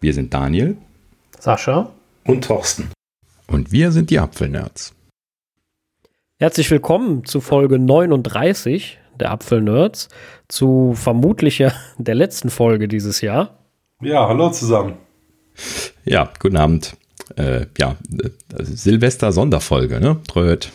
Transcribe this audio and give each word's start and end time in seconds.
Wir 0.00 0.14
sind 0.14 0.32
Daniel, 0.32 0.76
Sascha 1.40 1.90
und 2.24 2.44
Thorsten. 2.44 2.90
Und 3.48 3.72
wir 3.72 3.90
sind 3.90 4.10
die 4.10 4.20
Apfelnerds. 4.20 4.94
Herzlich 6.38 6.70
willkommen 6.70 7.24
zu 7.24 7.40
Folge 7.40 7.80
39 7.80 9.00
der 9.18 9.32
Apfelnerds, 9.32 10.08
zu 10.46 10.92
vermutlich 10.94 11.64
der 11.98 12.14
letzten 12.14 12.48
Folge 12.48 12.86
dieses 12.86 13.22
Jahr. 13.22 13.58
Ja, 14.00 14.28
hallo 14.28 14.50
zusammen. 14.50 14.94
Ja, 16.04 16.30
guten 16.38 16.58
Abend. 16.58 16.96
Äh, 17.34 17.66
ja, 17.76 17.96
äh, 18.22 18.30
Silvester-Sonderfolge, 18.62 19.98
ne? 19.98 20.18
Tröd. 20.28 20.70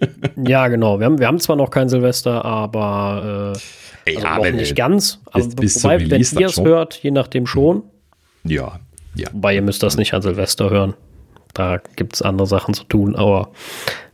ja, 0.36 0.68
genau. 0.68 0.98
Wir 0.98 1.04
haben, 1.04 1.18
wir 1.18 1.26
haben 1.26 1.40
zwar 1.40 1.56
noch 1.56 1.68
kein 1.68 1.90
Silvester, 1.90 2.42
aber 2.42 3.54
äh, 4.06 4.14
also 4.14 4.26
ja, 4.26 4.38
noch 4.38 4.50
nicht 4.50 4.74
ganz. 4.74 5.20
Aber 5.26 5.44
bis, 5.44 5.56
bis 5.56 5.84
wobei, 5.84 6.00
wenn 6.00 6.22
ihr 6.22 6.46
es 6.46 6.58
hört, 6.58 6.94
je 7.02 7.10
nachdem 7.10 7.46
schon. 7.46 7.82
Ja, 8.44 8.80
ja. 9.14 9.28
Wobei 9.32 9.54
ihr 9.54 9.62
müsst 9.62 9.82
das 9.82 9.96
nicht 9.96 10.14
an 10.14 10.22
Silvester 10.22 10.70
hören. 10.70 10.94
Da 11.52 11.80
gibt 11.96 12.14
es 12.14 12.22
andere 12.22 12.46
Sachen 12.46 12.74
zu 12.74 12.84
tun, 12.84 13.16
aber 13.16 13.50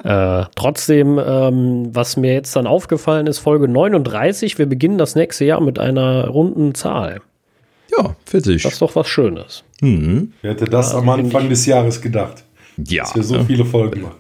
äh, 0.05 0.47
trotzdem, 0.55 1.21
ähm, 1.23 1.95
was 1.95 2.17
mir 2.17 2.33
jetzt 2.33 2.57
dann 2.57 2.67
aufgefallen 2.67 3.27
ist, 3.27 3.41
Folge 3.41 3.69
39, 3.69 4.59
wir 4.59 4.67
beginnen 4.67 4.97
das 4.97 5.17
nächste 5.17 5.45
Jahr 5.45 5.61
mit 5.61 5.79
einer 5.79 6.29
runden 6.29 6.75
Zahl. 6.75 7.21
Ja, 7.97 8.17
für 8.25 8.41
sich. 8.41 8.63
Das 8.63 8.75
ist 8.75 8.83
doch 8.83 8.97
was 8.97 9.09
Schönes. 9.09 9.65
Mhm. 9.81 10.33
Wer 10.41 10.53
hätte 10.53 10.65
das 10.65 10.93
ja, 10.93 10.99
am 10.99 11.09
Anfang 11.11 11.49
des 11.49 11.67
Jahres 11.67 12.01
gedacht? 12.01 12.45
Ja. 12.79 13.05
Dass 13.05 13.15
wir 13.15 13.23
so 13.23 13.45
viele 13.45 13.65
Folgen 13.65 14.03
machen. 14.03 14.17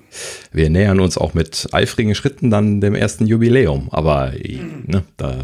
Wir 0.53 0.71
nähern 0.71 1.01
uns 1.01 1.19
auch 1.19 1.35
mit 1.35 1.69
eifrigen 1.73 2.15
Schritten 2.15 2.51
dann 2.51 2.81
dem 2.81 2.95
ersten 2.95 3.27
Jubiläum, 3.27 3.89
aber 3.91 4.33
ne, 4.87 5.05
da 5.17 5.37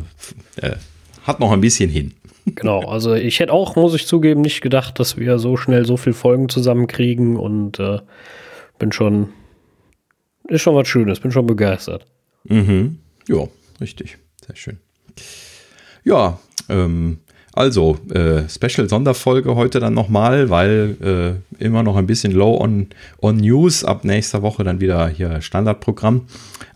äh, 0.56 0.77
hat 1.24 1.41
noch 1.41 1.52
ein 1.52 1.60
bisschen 1.60 1.91
hin. 1.91 2.14
Genau, 2.45 2.80
also 2.80 3.14
ich 3.14 3.38
hätte 3.41 3.52
auch, 3.52 3.77
muss 3.77 3.95
ich 3.95 4.06
zugeben, 4.06 4.41
nicht 4.41 4.62
gedacht, 4.62 4.98
dass 4.98 5.16
wir 5.16 5.38
so 5.38 5.56
schnell 5.56 5.87
so 5.87 5.96
viele 5.96 6.14
Folgen 6.14 6.48
zusammenkriegen 6.48 7.37
und 7.37 7.78
äh, 7.78 8.00
bin 8.78 8.91
schon, 8.91 9.28
ist 10.48 10.62
schon 10.62 10.75
was 10.75 10.89
Schönes, 10.89 11.20
bin 11.20 11.31
schon 11.31 11.47
begeistert. 11.47 12.06
Mhm. 12.44 12.98
Ja, 13.28 13.44
richtig, 13.81 14.19
sehr 14.44 14.56
schön. 14.56 14.78
Ja, 16.05 16.41
ähm, 16.69 17.19
also, 17.55 17.98
äh, 18.14 18.48
Special-Sonderfolge 18.48 19.55
heute 19.55 19.78
dann 19.78 19.92
nochmal, 19.92 20.48
weil 20.48 21.41
äh, 21.61 21.62
immer 21.62 21.83
noch 21.83 21.97
ein 21.97 22.06
bisschen 22.06 22.33
low 22.33 22.59
on, 22.59 22.86
on 23.20 23.36
News. 23.36 23.84
Ab 23.84 24.05
nächster 24.05 24.41
Woche 24.41 24.64
dann 24.64 24.81
wieder 24.81 25.09
hier 25.09 25.42
Standardprogramm. 25.42 26.22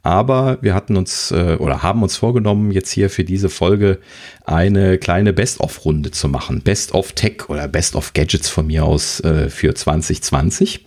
Aber 0.03 0.59
wir 0.61 0.75
hatten 0.75 0.97
uns 0.97 1.31
äh, 1.31 1.57
oder 1.59 1.83
haben 1.83 2.03
uns 2.03 2.17
vorgenommen, 2.17 2.73
jetzt 2.73 2.91
hier 2.91 3.09
für 3.09 3.25
diese 3.25 3.49
Folge 3.49 3.99
eine 4.45 4.99
kleine 4.99 5.33
Best-of-Runde 5.33 6.11
zu 6.11 6.29
machen. 6.29 6.61
Best-of 6.61 7.13
Tech 7.13 7.49
oder 7.49 7.69
Best-of 7.69 8.13
Gadgets 8.13 8.51
von 8.51 8.67
mir 8.67 8.85
aus 8.85 9.21
äh, 9.21 9.49
für 9.49 9.75
2020. 9.75 10.85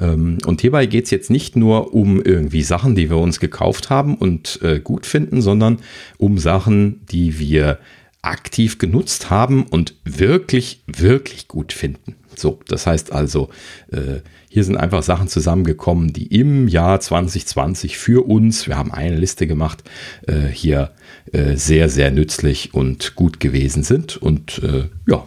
Ähm, 0.00 0.38
und 0.46 0.60
hierbei 0.60 0.86
geht 0.86 1.04
es 1.04 1.10
jetzt 1.12 1.30
nicht 1.30 1.54
nur 1.54 1.94
um 1.94 2.20
irgendwie 2.20 2.62
Sachen, 2.62 2.96
die 2.96 3.08
wir 3.08 3.18
uns 3.18 3.38
gekauft 3.38 3.88
haben 3.88 4.16
und 4.16 4.60
äh, 4.62 4.80
gut 4.80 5.06
finden, 5.06 5.40
sondern 5.40 5.78
um 6.18 6.38
Sachen, 6.38 7.06
die 7.06 7.38
wir 7.38 7.78
aktiv 8.22 8.78
genutzt 8.78 9.30
haben 9.30 9.64
und 9.64 9.94
wirklich, 10.04 10.82
wirklich 10.86 11.48
gut 11.48 11.72
finden. 11.72 12.14
So, 12.36 12.60
das 12.68 12.86
heißt 12.86 13.12
also, 13.12 13.50
äh, 13.90 14.20
hier 14.48 14.64
sind 14.64 14.76
einfach 14.76 15.02
Sachen 15.02 15.28
zusammengekommen, 15.28 16.12
die 16.12 16.26
im 16.26 16.68
Jahr 16.68 17.00
2020 17.00 17.98
für 17.98 18.26
uns, 18.26 18.66
wir 18.66 18.76
haben 18.76 18.92
eine 18.92 19.16
Liste 19.16 19.46
gemacht, 19.46 19.82
äh, 20.26 20.46
hier 20.46 20.92
äh, 21.32 21.56
sehr, 21.56 21.88
sehr 21.88 22.10
nützlich 22.10 22.74
und 22.74 23.14
gut 23.16 23.40
gewesen 23.40 23.82
sind. 23.82 24.16
Und 24.16 24.62
äh, 24.62 24.88
ja, 25.06 25.24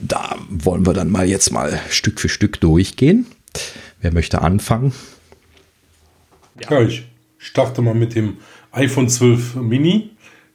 da 0.00 0.36
wollen 0.48 0.86
wir 0.86 0.94
dann 0.94 1.10
mal 1.10 1.28
jetzt 1.28 1.50
mal 1.50 1.78
Stück 1.90 2.20
für 2.20 2.28
Stück 2.28 2.60
durchgehen. 2.60 3.26
Wer 4.00 4.12
möchte 4.12 4.40
anfangen? 4.42 4.92
Ja, 6.68 6.80
ich 6.82 7.04
starte 7.36 7.82
mal 7.82 7.94
mit 7.94 8.14
dem 8.14 8.38
iPhone 8.72 9.08
12 9.08 9.56
Mini. 9.56 10.10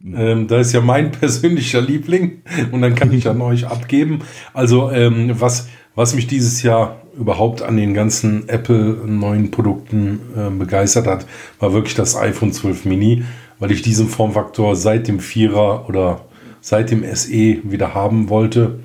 Ähm, 0.05 0.47
da 0.47 0.59
ist 0.59 0.73
ja 0.73 0.81
mein 0.81 1.11
persönlicher 1.19 1.81
Liebling 1.81 2.41
und 2.71 2.81
dann 2.81 2.95
kann 2.95 3.11
ich 3.13 3.27
an 3.27 3.41
euch 3.41 3.65
abgeben. 3.67 4.19
Also 4.53 4.91
ähm, 4.91 5.31
was, 5.39 5.67
was 5.95 6.15
mich 6.15 6.27
dieses 6.27 6.61
Jahr 6.63 7.01
überhaupt 7.17 7.61
an 7.61 7.77
den 7.77 7.93
ganzen 7.93 8.49
Apple 8.49 8.97
neuen 9.05 9.51
Produkten 9.51 10.19
äh, 10.35 10.49
begeistert 10.49 11.07
hat, 11.07 11.25
war 11.59 11.73
wirklich 11.73 11.95
das 11.95 12.15
iPhone 12.15 12.51
12 12.51 12.85
Mini, 12.85 13.23
weil 13.59 13.71
ich 13.71 13.81
diesen 13.81 14.07
Formfaktor 14.07 14.75
seit 14.75 15.07
dem 15.07 15.19
Vierer 15.19 15.87
oder 15.87 16.25
seit 16.59 16.91
dem 16.91 17.03
SE 17.15 17.59
wieder 17.63 17.93
haben 17.93 18.29
wollte. 18.29 18.79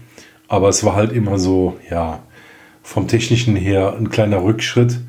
Aber 0.47 0.69
es 0.69 0.85
war 0.85 0.95
halt 0.95 1.12
immer 1.12 1.39
so, 1.39 1.79
ja, 1.91 2.21
vom 2.83 3.06
technischen 3.06 3.56
her 3.56 3.95
ein 3.99 4.11
kleiner 4.11 4.43
Rückschritt. 4.43 5.00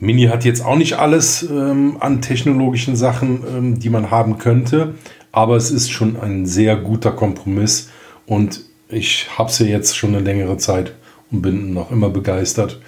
Mini 0.00 0.26
hat 0.26 0.44
jetzt 0.44 0.64
auch 0.64 0.76
nicht 0.76 0.94
alles 0.94 1.42
ähm, 1.42 1.96
an 2.00 2.20
technologischen 2.20 2.94
Sachen, 2.94 3.42
ähm, 3.48 3.78
die 3.78 3.90
man 3.90 4.10
haben 4.10 4.38
könnte. 4.38 4.94
Aber 5.38 5.54
es 5.54 5.70
ist 5.70 5.92
schon 5.92 6.18
ein 6.18 6.46
sehr 6.46 6.74
guter 6.74 7.12
Kompromiss 7.12 7.90
und 8.26 8.62
ich 8.88 9.28
habe 9.38 9.52
ja 9.60 9.66
jetzt 9.66 9.96
schon 9.96 10.12
eine 10.12 10.24
längere 10.24 10.56
Zeit 10.56 10.94
und 11.30 11.42
bin 11.42 11.72
noch 11.72 11.92
immer 11.92 12.10
begeistert. 12.10 12.80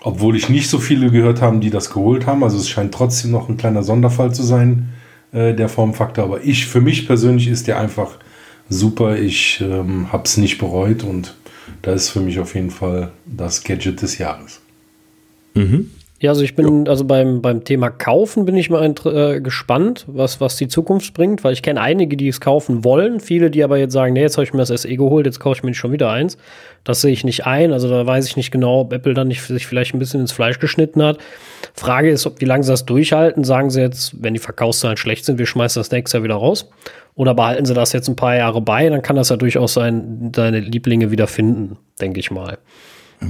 Obwohl 0.00 0.34
ich 0.34 0.48
nicht 0.48 0.68
so 0.68 0.80
viele 0.80 1.12
gehört 1.12 1.40
habe, 1.40 1.60
die 1.60 1.70
das 1.70 1.90
geholt 1.90 2.26
haben. 2.26 2.42
Also 2.42 2.58
es 2.58 2.68
scheint 2.68 2.92
trotzdem 2.92 3.30
noch 3.30 3.48
ein 3.48 3.58
kleiner 3.58 3.84
Sonderfall 3.84 4.34
zu 4.34 4.42
sein, 4.42 4.88
äh, 5.30 5.54
der 5.54 5.68
Formfaktor. 5.68 6.24
Aber 6.24 6.42
ich, 6.42 6.66
für 6.66 6.80
mich 6.80 7.06
persönlich 7.06 7.46
ist 7.46 7.68
der 7.68 7.78
einfach 7.78 8.18
super. 8.68 9.16
Ich 9.16 9.60
ähm, 9.60 10.12
habe 10.12 10.24
es 10.24 10.36
nicht 10.36 10.58
bereut 10.58 11.04
und 11.04 11.36
da 11.82 11.92
ist 11.92 12.08
für 12.08 12.20
mich 12.20 12.40
auf 12.40 12.56
jeden 12.56 12.72
Fall 12.72 13.12
das 13.24 13.62
Gadget 13.62 14.02
des 14.02 14.18
Jahres. 14.18 14.60
Mhm. 15.54 15.92
Ja, 16.20 16.30
also 16.30 16.42
ich 16.42 16.56
bin, 16.56 16.84
ja. 16.84 16.90
also 16.90 17.04
beim, 17.04 17.42
beim 17.42 17.62
Thema 17.62 17.90
Kaufen 17.90 18.44
bin 18.44 18.56
ich 18.56 18.70
mal 18.70 18.92
äh, 19.04 19.40
gespannt, 19.40 20.04
was, 20.08 20.40
was 20.40 20.56
die 20.56 20.66
Zukunft 20.66 21.14
bringt, 21.14 21.44
weil 21.44 21.52
ich 21.52 21.62
kenne 21.62 21.80
einige, 21.80 22.16
die 22.16 22.26
es 22.26 22.40
kaufen 22.40 22.82
wollen, 22.82 23.20
viele, 23.20 23.52
die 23.52 23.62
aber 23.62 23.78
jetzt 23.78 23.92
sagen, 23.92 24.14
nee, 24.14 24.22
jetzt 24.22 24.36
habe 24.36 24.42
ich 24.44 24.52
mir 24.52 24.64
das 24.64 24.82
SE 24.82 24.96
geholt, 24.96 25.26
jetzt 25.26 25.38
kaufe 25.38 25.58
ich 25.58 25.62
mir 25.62 25.74
schon 25.74 25.92
wieder 25.92 26.10
eins. 26.10 26.36
Das 26.82 27.02
sehe 27.02 27.12
ich 27.12 27.22
nicht 27.22 27.46
ein, 27.46 27.72
also 27.72 27.88
da 27.88 28.04
weiß 28.04 28.26
ich 28.26 28.36
nicht 28.36 28.50
genau, 28.50 28.80
ob 28.80 28.92
Apple 28.92 29.14
dann 29.14 29.28
nicht 29.28 29.42
sich 29.42 29.66
vielleicht 29.66 29.94
ein 29.94 30.00
bisschen 30.00 30.20
ins 30.20 30.32
Fleisch 30.32 30.58
geschnitten 30.58 31.02
hat. 31.02 31.18
Frage 31.74 32.10
ist, 32.10 32.26
ob, 32.26 32.40
wie 32.40 32.46
lange 32.46 32.64
sie 32.64 32.72
das 32.72 32.84
durchhalten. 32.84 33.44
Sagen 33.44 33.70
sie 33.70 33.80
jetzt, 33.80 34.20
wenn 34.20 34.34
die 34.34 34.40
Verkaufszahlen 34.40 34.96
schlecht 34.96 35.24
sind, 35.24 35.38
wir 35.38 35.46
schmeißen 35.46 35.78
das 35.78 35.92
nächstes 35.92 36.14
Jahr 36.14 36.24
wieder 36.24 36.34
raus. 36.34 36.68
Oder 37.14 37.34
behalten 37.34 37.64
sie 37.64 37.74
das 37.74 37.92
jetzt 37.92 38.08
ein 38.08 38.16
paar 38.16 38.36
Jahre 38.36 38.60
bei, 38.60 38.88
dann 38.88 39.02
kann 39.02 39.16
das 39.16 39.28
ja 39.28 39.36
durchaus 39.36 39.74
sein, 39.74 40.32
deine 40.32 40.60
Lieblinge 40.60 41.10
wieder 41.10 41.26
finden, 41.26 41.76
denke 42.00 42.18
ich 42.18 42.30
mal. 42.30 42.58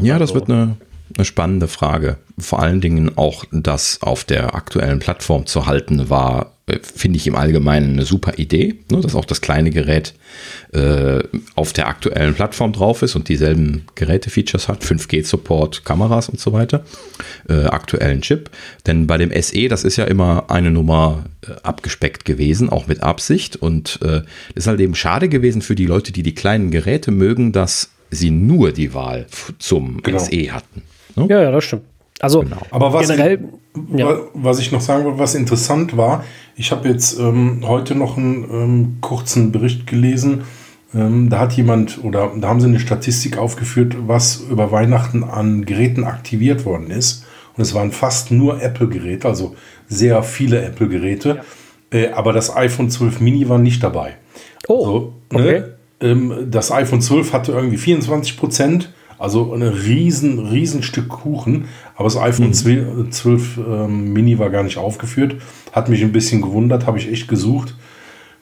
Ja, 0.00 0.14
also, 0.14 0.24
das 0.24 0.34
wird 0.34 0.50
eine 0.50 0.76
eine 1.16 1.24
spannende 1.24 1.68
Frage. 1.68 2.16
Vor 2.38 2.60
allen 2.60 2.80
Dingen 2.80 3.16
auch 3.16 3.44
das 3.50 4.02
auf 4.02 4.24
der 4.24 4.54
aktuellen 4.54 4.98
Plattform 4.98 5.46
zu 5.46 5.66
halten 5.66 6.10
war, 6.10 6.52
äh, 6.66 6.78
finde 6.82 7.16
ich 7.16 7.26
im 7.26 7.34
Allgemeinen 7.34 7.94
eine 7.94 8.04
super 8.04 8.38
Idee, 8.38 8.76
ne, 8.90 9.00
dass 9.00 9.14
auch 9.14 9.24
das 9.24 9.40
kleine 9.40 9.70
Gerät 9.70 10.14
äh, 10.72 11.20
auf 11.54 11.72
der 11.72 11.88
aktuellen 11.88 12.34
Plattform 12.34 12.72
drauf 12.72 13.02
ist 13.02 13.16
und 13.16 13.28
dieselben 13.28 13.86
Gerätefeatures 13.94 14.68
hat, 14.68 14.84
5G-Support, 14.84 15.84
Kameras 15.84 16.28
und 16.28 16.38
so 16.38 16.52
weiter, 16.52 16.84
äh, 17.48 17.64
aktuellen 17.64 18.20
Chip. 18.20 18.50
Denn 18.86 19.06
bei 19.06 19.16
dem 19.16 19.30
SE, 19.42 19.68
das 19.68 19.84
ist 19.84 19.96
ja 19.96 20.04
immer 20.04 20.50
eine 20.50 20.70
Nummer 20.70 21.24
äh, 21.46 21.52
abgespeckt 21.62 22.24
gewesen, 22.24 22.68
auch 22.68 22.86
mit 22.86 23.02
Absicht 23.02 23.56
und 23.56 23.98
äh, 24.02 24.22
ist 24.54 24.66
halt 24.66 24.80
eben 24.80 24.94
schade 24.94 25.28
gewesen 25.28 25.62
für 25.62 25.74
die 25.74 25.86
Leute, 25.86 26.12
die 26.12 26.22
die 26.22 26.34
kleinen 26.34 26.70
Geräte 26.70 27.10
mögen, 27.10 27.52
dass 27.52 27.90
sie 28.10 28.30
nur 28.30 28.72
die 28.72 28.94
Wahl 28.94 29.26
zum 29.58 30.02
genau. 30.02 30.18
SE 30.18 30.52
hatten. 30.52 30.82
Ne? 31.18 31.26
Ja, 31.28 31.42
ja, 31.42 31.50
das 31.50 31.64
stimmt. 31.64 31.82
Also 32.20 32.40
genau. 32.40 32.56
Aber 32.70 32.92
was 32.92 33.08
generell, 33.08 33.40
ich, 33.92 33.98
ja. 33.98 34.18
was 34.34 34.58
ich 34.58 34.72
noch 34.72 34.80
sagen 34.80 35.04
wollte, 35.04 35.18
was 35.18 35.34
interessant 35.34 35.96
war, 35.96 36.24
ich 36.56 36.72
habe 36.72 36.88
jetzt 36.88 37.18
ähm, 37.18 37.60
heute 37.64 37.94
noch 37.94 38.16
einen 38.16 38.44
ähm, 38.50 38.96
kurzen 39.00 39.52
Bericht 39.52 39.86
gelesen. 39.86 40.42
Ähm, 40.94 41.28
da 41.28 41.40
hat 41.40 41.52
jemand 41.52 42.02
oder 42.02 42.32
da 42.36 42.48
haben 42.48 42.60
sie 42.60 42.66
eine 42.66 42.80
Statistik 42.80 43.38
aufgeführt, 43.38 43.96
was 44.06 44.40
über 44.50 44.72
Weihnachten 44.72 45.22
an 45.22 45.64
Geräten 45.64 46.04
aktiviert 46.04 46.64
worden 46.64 46.90
ist. 46.90 47.24
Und 47.56 47.62
es 47.62 47.74
waren 47.74 47.92
fast 47.92 48.30
nur 48.30 48.62
Apple-Geräte, 48.62 49.28
also 49.28 49.54
sehr 49.88 50.22
viele 50.22 50.62
Apple-Geräte. 50.62 51.40
Ja. 51.92 51.98
Äh, 51.98 52.08
aber 52.10 52.32
das 52.32 52.54
iPhone 52.54 52.90
12 52.90 53.20
Mini 53.20 53.48
war 53.48 53.58
nicht 53.58 53.82
dabei. 53.82 54.16
Oh, 54.66 54.84
also, 54.84 55.12
ne, 55.32 55.38
okay. 56.00 56.14
Ne, 56.14 56.46
das 56.48 56.70
iPhone 56.70 57.00
12 57.00 57.32
hatte 57.32 57.52
irgendwie 57.52 57.76
24 57.76 58.36
Prozent 58.36 58.92
also 59.18 59.52
ein 59.52 59.62
riesen, 59.62 60.38
riesen 60.38 60.82
Stück 60.82 61.08
Kuchen. 61.08 61.68
Aber 61.96 62.04
das 62.04 62.16
iPhone 62.16 62.48
mhm. 62.48 63.10
12 63.10 63.58
ähm, 63.58 64.12
Mini 64.12 64.38
war 64.38 64.50
gar 64.50 64.62
nicht 64.62 64.78
aufgeführt. 64.78 65.36
Hat 65.72 65.88
mich 65.88 66.02
ein 66.02 66.12
bisschen 66.12 66.40
gewundert, 66.40 66.86
habe 66.86 66.98
ich 66.98 67.10
echt 67.10 67.28
gesucht. 67.28 67.74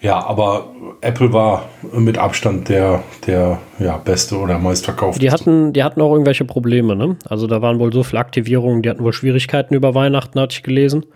Ja, 0.01 0.25
aber 0.25 0.75
Apple 1.01 1.33
war 1.33 1.71
mit 1.93 2.19
Abstand 2.19 2.69
der, 2.69 3.03
der 3.27 3.59
ja, 3.79 3.97
beste 3.97 4.37
oder 4.37 4.59
meistverkaufte. 4.59 5.21
Die 5.21 5.31
hatten, 5.31 5.73
die 5.73 5.83
hatten 5.83 6.03
auch 6.03 6.13
irgendwelche 6.13 6.45
Probleme, 6.45 6.95
ne? 6.95 7.17
Also 7.25 7.47
da 7.47 7.63
waren 7.63 7.79
wohl 7.79 7.93
so 7.93 8.03
viele 8.03 8.21
Aktivierungen, 8.21 8.83
die 8.83 8.91
hatten 8.91 9.03
wohl 9.03 9.15
Schwierigkeiten 9.15 9.75
über 9.75 9.95
Weihnachten, 9.95 10.39
hatte 10.39 10.55
ich 10.55 10.63
gelesen. 10.63 11.07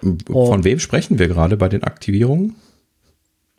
Von 0.00 0.18
Und 0.26 0.64
wem 0.64 0.78
sprechen 0.78 1.18
wir 1.18 1.28
gerade 1.28 1.58
bei 1.58 1.68
den 1.68 1.84
Aktivierungen? 1.84 2.56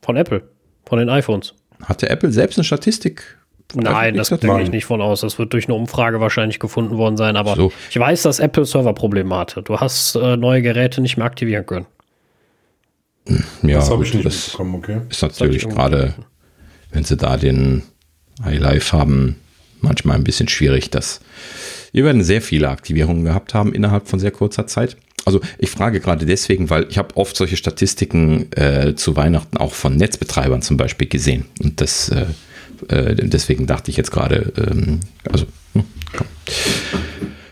Von 0.01 0.17
Apple, 0.17 0.41
von 0.85 0.97
den 0.97 1.09
iPhones. 1.09 1.53
Hatte 1.83 2.09
Apple 2.09 2.31
selbst 2.31 2.57
eine 2.57 2.63
Statistik 2.63 3.37
Nein, 3.75 4.15
das 4.15 4.29
gehe 4.29 4.61
ich 4.61 4.71
nicht 4.71 4.85
von 4.85 5.01
aus. 5.01 5.21
Das 5.21 5.39
wird 5.39 5.53
durch 5.53 5.65
eine 5.65 5.75
Umfrage 5.75 6.19
wahrscheinlich 6.19 6.59
gefunden 6.59 6.97
worden 6.97 7.17
sein. 7.17 7.35
Aber 7.35 7.55
so. 7.55 7.71
ich 7.89 7.99
weiß, 7.99 8.23
dass 8.23 8.39
Apple 8.39 8.65
Serverprobleme 8.65 9.35
hatte. 9.35 9.63
Du 9.63 9.79
hast 9.79 10.15
äh, 10.15 10.37
neue 10.37 10.61
Geräte 10.61 11.01
nicht 11.01 11.17
mehr 11.17 11.25
aktivieren 11.25 11.65
können. 11.65 11.85
Ja, 13.63 13.77
das 13.77 13.89
habe 13.89 14.03
ich 14.03 14.13
nicht 14.13 14.25
das 14.25 14.47
mitbekommen, 14.47 14.75
okay. 14.75 15.01
Ist 15.09 15.21
natürlich 15.21 15.67
gerade, 15.67 16.15
wenn 16.91 17.03
sie 17.03 17.17
da 17.17 17.37
den 17.37 17.83
iLife 18.45 18.97
haben, 18.97 19.37
manchmal 19.79 20.17
ein 20.17 20.23
bisschen 20.23 20.47
schwierig. 20.47 20.89
Dass 20.89 21.21
wir 21.91 22.03
werden 22.03 22.23
sehr 22.23 22.41
viele 22.41 22.69
Aktivierungen 22.69 23.23
gehabt 23.23 23.53
haben 23.53 23.73
innerhalb 23.73 24.07
von 24.07 24.19
sehr 24.19 24.31
kurzer 24.31 24.67
Zeit. 24.67 24.97
Also 25.25 25.39
ich 25.59 25.69
frage 25.69 25.99
gerade 25.99 26.25
deswegen, 26.25 26.69
weil 26.69 26.87
ich 26.89 26.97
habe 26.97 27.15
oft 27.15 27.35
solche 27.35 27.57
Statistiken 27.57 28.51
äh, 28.53 28.95
zu 28.95 29.15
Weihnachten 29.15 29.57
auch 29.57 29.73
von 29.73 29.95
Netzbetreibern 29.95 30.61
zum 30.61 30.77
Beispiel 30.77 31.07
gesehen. 31.07 31.45
Und 31.61 31.79
das 31.79 32.09
äh, 32.09 32.25
äh, 32.89 33.15
deswegen 33.15 33.67
dachte 33.67 33.91
ich 33.91 33.97
jetzt 33.97 34.11
gerade, 34.11 34.53
ähm, 34.57 34.99
also 35.29 35.45
hm, 35.73 35.83
komm. 36.15 36.27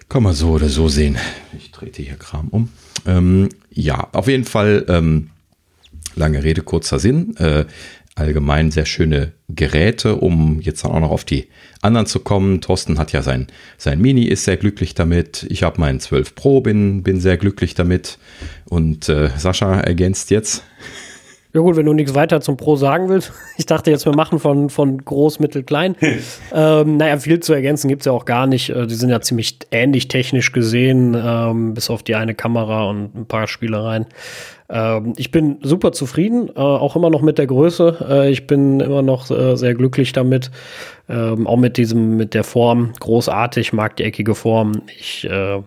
kann 0.08 0.24
man 0.24 0.34
so 0.34 0.52
oder 0.52 0.70
so 0.70 0.88
sehen. 0.88 1.18
Ich 1.58 1.72
trete 1.72 2.02
hier 2.02 2.16
Kram 2.16 2.48
um. 2.50 2.70
Ähm, 3.06 3.50
ja, 3.72 4.10
auf 4.12 4.28
jeden 4.28 4.46
Fall 4.46 4.86
ähm, 4.88 5.30
lange 6.16 6.44
Rede, 6.44 6.62
kurzer 6.62 7.00
Sinn. 7.00 7.36
Äh, 7.38 7.66
allgemein 8.16 8.70
sehr 8.70 8.86
schöne 8.86 9.32
Geräte, 9.48 10.16
um 10.16 10.60
jetzt 10.62 10.84
auch 10.84 11.00
noch 11.00 11.12
auf 11.12 11.24
die 11.24 11.48
anderen 11.82 12.06
zu 12.06 12.20
kommen. 12.20 12.62
Thorsten 12.62 13.00
hat 13.00 13.14
ja 13.14 13.22
sein, 13.22 13.48
sein 13.78 14.00
Mini, 14.02 14.26
ist 14.26 14.44
sehr 14.44 14.58
glücklich 14.58 14.94
damit. 14.94 15.46
Ich 15.50 15.64
habe 15.64 15.80
meinen 15.80 16.00
12 16.00 16.36
Pro, 16.36 16.62
bin, 16.62 17.02
bin 17.04 17.22
sehr 17.22 17.38
glücklich 17.38 17.74
damit. 17.74 18.20
Und 18.66 19.10
äh, 19.10 19.30
Sascha 19.38 19.80
ergänzt 19.80 20.30
jetzt. 20.32 20.64
Ja 21.52 21.62
gut, 21.62 21.76
wenn 21.76 21.86
du 21.88 21.94
nichts 21.94 22.14
weiter 22.14 22.42
zum 22.42 22.58
Pro 22.58 22.76
sagen 22.76 23.10
willst. 23.10 23.34
Ich 23.58 23.66
dachte 23.66 23.92
jetzt, 23.92 24.06
wir 24.06 24.16
machen 24.16 24.40
von, 24.40 24.70
von 24.70 25.04
groß, 25.04 25.40
mittel, 25.40 25.64
klein. 25.64 25.96
ähm, 26.54 26.96
naja, 26.96 27.18
viel 27.18 27.42
zu 27.42 27.54
ergänzen 27.54 27.90
gibt 27.90 28.04
es 28.04 28.06
ja 28.06 28.14
auch 28.14 28.24
gar 28.26 28.48
nicht. 28.48 28.70
Äh, 28.70 28.88
die 28.88 28.96
sind 28.96 29.10
ja 29.10 29.20
ziemlich 29.20 29.60
ähnlich 29.72 30.08
technisch 30.08 30.54
gesehen, 30.54 31.14
ähm, 31.22 31.74
bis 31.74 31.90
auf 31.90 32.02
die 32.02 32.16
eine 32.16 32.36
Kamera 32.36 32.86
und 32.90 33.14
ein 33.16 33.26
paar 33.26 33.48
Spielereien. 33.48 34.06
Ähm, 34.70 35.14
ich 35.18 35.32
bin 35.32 35.58
super 35.62 35.92
zufrieden, 35.92 36.50
äh, 36.56 36.60
auch 36.60 36.96
immer 36.96 37.10
noch 37.10 37.22
mit 37.22 37.38
der 37.38 37.48
Größe. 37.48 38.06
Äh, 38.10 38.32
ich 38.32 38.48
bin 38.48 38.80
immer 38.80 39.02
noch 39.02 39.30
äh, 39.30 39.58
sehr 39.58 39.74
glücklich 39.74 40.14
damit. 40.14 40.52
Ähm, 41.10 41.48
auch 41.48 41.58
mit 41.58 41.78
diesem, 41.78 42.16
mit 42.16 42.34
der 42.34 42.44
Form. 42.44 42.94
Großartig, 43.00 43.74
mag 43.74 43.98
die 43.98 44.04
eckige 44.04 44.36
Form. 44.36 44.84
Ich 44.98 45.28
äh, 45.30 45.62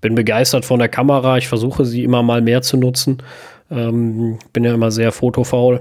bin 0.00 0.14
begeistert 0.14 0.64
von 0.64 0.78
der 0.78 0.88
Kamera. 0.88 1.36
Ich 1.36 1.48
versuche 1.48 1.84
sie 1.84 2.04
immer 2.04 2.22
mal 2.22 2.40
mehr 2.40 2.62
zu 2.62 2.76
nutzen. 2.76 3.18
Ähm, 3.70 4.38
bin 4.52 4.64
ja 4.64 4.74
immer 4.74 4.90
sehr 4.90 5.12
fotofaul. 5.12 5.80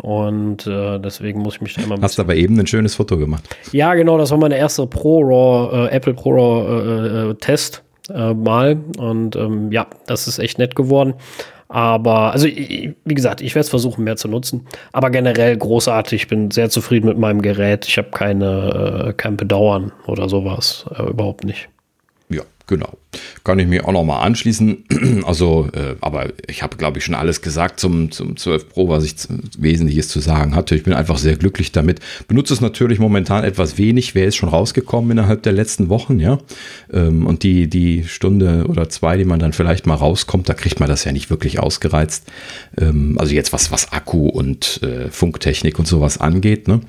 Und 0.00 0.66
äh, 0.66 0.98
deswegen 1.00 1.40
muss 1.40 1.56
ich 1.56 1.60
mich 1.60 1.74
da 1.74 1.82
immer. 1.82 2.00
Hast 2.00 2.20
aber 2.20 2.36
eben 2.36 2.58
ein 2.58 2.66
schönes 2.66 2.94
Foto 2.94 3.18
gemacht. 3.18 3.44
Ja, 3.72 3.94
genau, 3.94 4.16
das 4.16 4.30
war 4.30 4.38
meine 4.38 4.56
erste 4.56 4.86
Pro 4.86 5.20
RAW, 5.20 5.86
äh, 5.86 5.90
Apple 5.90 6.14
Pro 6.14 6.30
RAW 6.30 7.30
äh, 7.30 7.34
Test 7.34 7.82
äh, 8.12 8.32
mal. 8.32 8.78
Und 8.98 9.34
ähm, 9.36 9.72
ja, 9.72 9.86
das 10.06 10.28
ist 10.28 10.38
echt 10.38 10.58
nett 10.58 10.76
geworden. 10.76 11.14
Aber, 11.68 12.32
also 12.32 12.46
wie 12.46 12.94
gesagt, 13.04 13.42
ich 13.42 13.54
werde 13.54 13.64
es 13.64 13.68
versuchen, 13.68 14.04
mehr 14.04 14.16
zu 14.16 14.28
nutzen. 14.28 14.66
Aber 14.92 15.10
generell 15.10 15.56
großartig. 15.56 16.22
Ich 16.22 16.28
bin 16.28 16.50
sehr 16.50 16.70
zufrieden 16.70 17.08
mit 17.08 17.18
meinem 17.18 17.42
Gerät. 17.42 17.86
Ich 17.86 17.98
habe 17.98 18.10
keine, 18.10 19.08
äh, 19.08 19.12
kein 19.12 19.36
Bedauern 19.36 19.92
oder 20.06 20.28
sowas. 20.28 20.86
Äh, 20.96 21.10
überhaupt 21.10 21.44
nicht. 21.44 21.68
Genau. 22.68 22.98
Kann 23.44 23.58
ich 23.58 23.66
mir 23.66 23.88
auch 23.88 23.92
noch 23.92 24.04
mal 24.04 24.20
anschließen. 24.20 24.84
Also, 25.24 25.68
äh, 25.74 25.96
aber 26.00 26.28
ich 26.46 26.62
habe, 26.62 26.76
glaube 26.76 26.98
ich, 26.98 27.04
schon 27.04 27.14
alles 27.14 27.42
gesagt 27.42 27.80
zum, 27.80 28.10
zum 28.10 28.36
12 28.36 28.68
Pro, 28.68 28.88
was 28.88 29.04
ich 29.04 29.14
Wesentliches 29.58 30.08
zu 30.08 30.20
sagen 30.20 30.54
hatte. 30.54 30.74
Ich 30.74 30.84
bin 30.84 30.92
einfach 30.92 31.18
sehr 31.18 31.36
glücklich 31.36 31.72
damit. 31.72 32.00
Benutze 32.28 32.54
es 32.54 32.60
natürlich 32.60 32.98
momentan 32.98 33.44
etwas 33.44 33.78
wenig. 33.78 34.14
Wer 34.14 34.26
ist 34.26 34.36
schon 34.36 34.48
rausgekommen 34.48 35.10
innerhalb 35.10 35.42
der 35.42 35.52
letzten 35.52 35.88
Wochen, 35.88 36.20
ja? 36.20 36.38
Ähm, 36.92 37.26
und 37.26 37.42
die, 37.42 37.68
die 37.68 38.04
Stunde 38.04 38.66
oder 38.68 38.88
zwei, 38.88 39.16
die 39.16 39.24
man 39.24 39.38
dann 39.38 39.52
vielleicht 39.52 39.86
mal 39.86 39.94
rauskommt, 39.94 40.48
da 40.48 40.54
kriegt 40.54 40.80
man 40.80 40.88
das 40.88 41.04
ja 41.04 41.12
nicht 41.12 41.30
wirklich 41.30 41.58
ausgereizt. 41.58 42.24
Ähm, 42.78 43.16
also 43.18 43.34
jetzt 43.34 43.52
was, 43.52 43.70
was 43.70 43.92
Akku 43.92 44.28
und 44.28 44.80
äh, 44.82 45.10
Funktechnik 45.10 45.78
und 45.78 45.86
sowas 45.86 46.18
angeht. 46.18 46.68
Ne? 46.68 46.80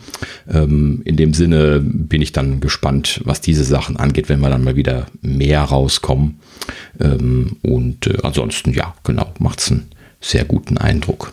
Ähm, 0.51 1.01
in 1.05 1.15
dem 1.15 1.33
Sinne 1.33 1.79
bin 1.81 2.21
ich 2.21 2.31
dann 2.31 2.59
gespannt, 2.59 3.21
was 3.23 3.41
diese 3.41 3.63
Sachen 3.63 3.97
angeht, 3.97 4.29
wenn 4.29 4.39
wir 4.39 4.49
dann 4.49 4.63
mal 4.63 4.75
wieder 4.75 5.07
mehr 5.21 5.69
rauskommen. 5.71 6.39
Ähm, 7.00 7.57
und 7.62 8.07
äh, 8.07 8.18
ansonsten, 8.24 8.74
ja, 8.74 8.95
genau, 9.04 9.27
macht 9.39 9.60
es 9.60 9.71
einen 9.71 9.89
sehr 10.21 10.45
guten 10.45 10.77
Eindruck. 10.77 11.31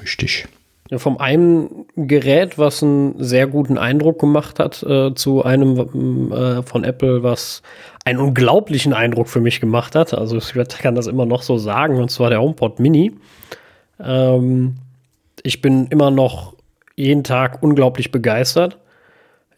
Richtig. 0.00 0.46
Ja, 0.90 0.98
vom 0.98 1.18
einen 1.18 1.84
Gerät, 1.96 2.56
was 2.56 2.82
einen 2.82 3.22
sehr 3.22 3.46
guten 3.46 3.76
Eindruck 3.76 4.18
gemacht 4.18 4.58
hat, 4.58 4.82
äh, 4.82 5.14
zu 5.14 5.44
einem 5.44 6.32
äh, 6.32 6.62
von 6.62 6.82
Apple, 6.82 7.22
was 7.22 7.62
einen 8.06 8.20
unglaublichen 8.20 8.94
Eindruck 8.94 9.28
für 9.28 9.40
mich 9.40 9.60
gemacht 9.60 9.94
hat. 9.94 10.14
Also 10.14 10.38
ich 10.38 10.54
kann 10.78 10.94
das 10.94 11.06
immer 11.06 11.26
noch 11.26 11.42
so 11.42 11.58
sagen, 11.58 12.00
und 12.00 12.10
zwar 12.10 12.30
der 12.30 12.40
HomePod 12.40 12.80
Mini. 12.80 13.12
Ähm, 14.02 14.76
ich 15.42 15.60
bin 15.60 15.88
immer 15.88 16.10
noch 16.10 16.54
jeden 16.96 17.22
Tag 17.22 17.62
unglaublich 17.62 18.10
begeistert. 18.10 18.78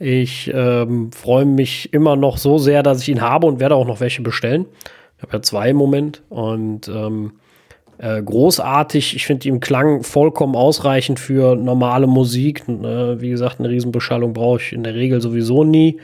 Ich 0.03 0.51
ähm, 0.55 1.13
freue 1.13 1.45
mich 1.45 1.93
immer 1.93 2.17
noch 2.17 2.39
so 2.39 2.57
sehr, 2.57 2.83
dass 2.83 3.03
ich 3.03 3.11
ihn 3.11 3.21
habe 3.21 3.47
und 3.47 3.61
werde 3.61 3.75
auch 3.75 3.87
noch 3.87 4.01
welche 4.01 4.23
bestellen. 4.23 4.65
Ich 5.19 5.23
habe 5.23 5.35
ja 5.35 5.43
zwei 5.43 5.69
im 5.69 5.77
Moment 5.77 6.23
und 6.31 6.89
ähm, 6.89 7.33
äh, 7.99 8.23
großartig. 8.23 9.15
Ich 9.15 9.27
finde 9.27 9.47
ihn 9.47 9.61
Klang 9.61 10.03
vollkommen 10.03 10.57
ausreichend 10.57 11.21
für 11.21 11.55
normale 11.55 12.07
Musik. 12.07 12.67
Äh, 12.67 13.21
wie 13.21 13.29
gesagt, 13.29 13.61
eine 13.61 13.69
Riesenbeschallung 13.69 14.33
brauche 14.33 14.61
ich 14.61 14.73
in 14.73 14.85
der 14.85 14.95
Regel 14.95 15.21
sowieso 15.21 15.65
nie. 15.65 16.01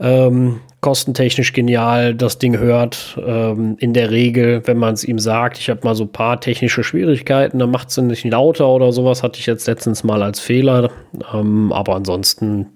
Ähm, 0.00 0.60
kostentechnisch 0.80 1.52
genial, 1.52 2.14
das 2.14 2.38
Ding 2.38 2.56
hört. 2.58 3.18
Ähm, 3.22 3.76
in 3.78 3.92
der 3.92 4.10
Regel, 4.10 4.62
wenn 4.66 4.78
man 4.78 4.94
es 4.94 5.04
ihm 5.04 5.18
sagt, 5.18 5.58
ich 5.58 5.68
habe 5.68 5.80
mal 5.84 5.94
so 5.94 6.04
ein 6.04 6.12
paar 6.12 6.40
technische 6.40 6.82
Schwierigkeiten, 6.82 7.58
dann 7.58 7.70
macht 7.70 7.90
es 7.90 7.98
nicht 7.98 8.24
lauter 8.24 8.68
oder 8.68 8.90
sowas, 8.90 9.22
hatte 9.22 9.38
ich 9.38 9.44
jetzt 9.44 9.66
letztens 9.66 10.02
mal 10.02 10.22
als 10.22 10.40
Fehler. 10.40 10.90
Ähm, 11.34 11.72
aber 11.72 11.94
ansonsten 11.94 12.68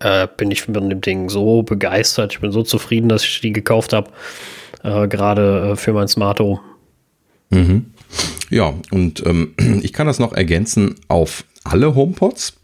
äh, 0.00 0.28
bin 0.36 0.50
ich 0.50 0.62
von 0.62 0.74
dem 0.74 1.00
Ding 1.00 1.28
so 1.28 1.62
begeistert. 1.62 2.32
Ich 2.34 2.40
bin 2.40 2.52
so 2.52 2.62
zufrieden, 2.62 3.08
dass 3.08 3.24
ich 3.24 3.40
die 3.40 3.52
gekauft 3.52 3.92
habe. 3.92 4.10
Äh, 4.82 5.08
Gerade 5.08 5.72
äh, 5.72 5.76
für 5.76 5.92
mein 5.92 6.08
Smarto. 6.08 6.60
Mhm. 7.50 7.86
Ja, 8.50 8.74
und 8.90 9.24
ähm, 9.26 9.54
ich 9.82 9.92
kann 9.92 10.06
das 10.06 10.18
noch 10.18 10.32
ergänzen 10.32 10.96
auf 11.08 11.44
alle 11.64 11.94
HomePods. 11.94 12.54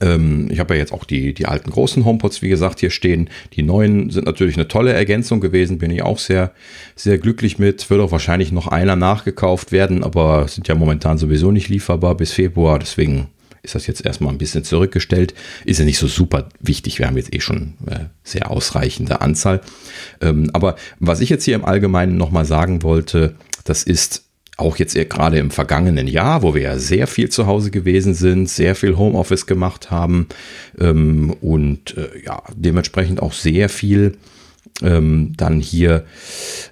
Ähm, 0.00 0.48
ich 0.50 0.58
habe 0.58 0.74
ja 0.74 0.80
jetzt 0.80 0.92
auch 0.92 1.04
die, 1.04 1.32
die 1.32 1.46
alten 1.46 1.70
großen 1.70 2.04
HomePods, 2.04 2.42
wie 2.42 2.48
gesagt, 2.48 2.80
hier 2.80 2.90
stehen. 2.90 3.30
Die 3.54 3.62
neuen 3.62 4.10
sind 4.10 4.26
natürlich 4.26 4.56
eine 4.56 4.68
tolle 4.68 4.92
Ergänzung 4.92 5.40
gewesen. 5.40 5.78
Bin 5.78 5.90
ich 5.90 6.02
auch 6.02 6.18
sehr, 6.18 6.52
sehr 6.94 7.18
glücklich 7.18 7.58
mit. 7.58 7.88
Wird 7.88 8.00
auch 8.00 8.12
wahrscheinlich 8.12 8.52
noch 8.52 8.66
einer 8.66 8.96
nachgekauft 8.96 9.72
werden, 9.72 10.04
aber 10.04 10.48
sind 10.48 10.68
ja 10.68 10.74
momentan 10.74 11.18
sowieso 11.18 11.50
nicht 11.50 11.68
lieferbar 11.68 12.16
bis 12.16 12.32
Februar. 12.32 12.78
Deswegen 12.78 13.28
ist 13.66 13.74
das 13.74 13.86
jetzt 13.86 14.04
erstmal 14.04 14.32
ein 14.32 14.38
bisschen 14.38 14.64
zurückgestellt. 14.64 15.34
Ist 15.64 15.78
ja 15.78 15.84
nicht 15.84 15.98
so 15.98 16.06
super 16.06 16.48
wichtig. 16.60 16.98
Wir 16.98 17.06
haben 17.06 17.16
jetzt 17.16 17.34
eh 17.34 17.40
schon 17.40 17.74
äh, 17.86 18.06
sehr 18.24 18.50
ausreichende 18.50 19.20
Anzahl. 19.20 19.60
Ähm, 20.20 20.50
aber 20.52 20.76
was 21.00 21.20
ich 21.20 21.28
jetzt 21.28 21.44
hier 21.44 21.56
im 21.56 21.64
Allgemeinen 21.64 22.16
nochmal 22.16 22.44
sagen 22.44 22.82
wollte, 22.82 23.34
das 23.64 23.82
ist 23.82 24.22
auch 24.56 24.78
jetzt 24.78 24.94
gerade 24.94 25.38
im 25.38 25.50
vergangenen 25.50 26.06
Jahr, 26.06 26.42
wo 26.42 26.54
wir 26.54 26.62
ja 26.62 26.78
sehr 26.78 27.06
viel 27.06 27.28
zu 27.28 27.46
Hause 27.46 27.70
gewesen 27.70 28.14
sind, 28.14 28.48
sehr 28.48 28.74
viel 28.74 28.96
Homeoffice 28.96 29.46
gemacht 29.46 29.90
haben 29.90 30.28
ähm, 30.80 31.34
und 31.42 31.96
äh, 31.96 32.22
ja, 32.24 32.42
dementsprechend 32.54 33.20
auch 33.20 33.34
sehr 33.34 33.68
viel 33.68 34.16
ähm, 34.82 35.32
dann 35.36 35.60
hier 35.60 36.04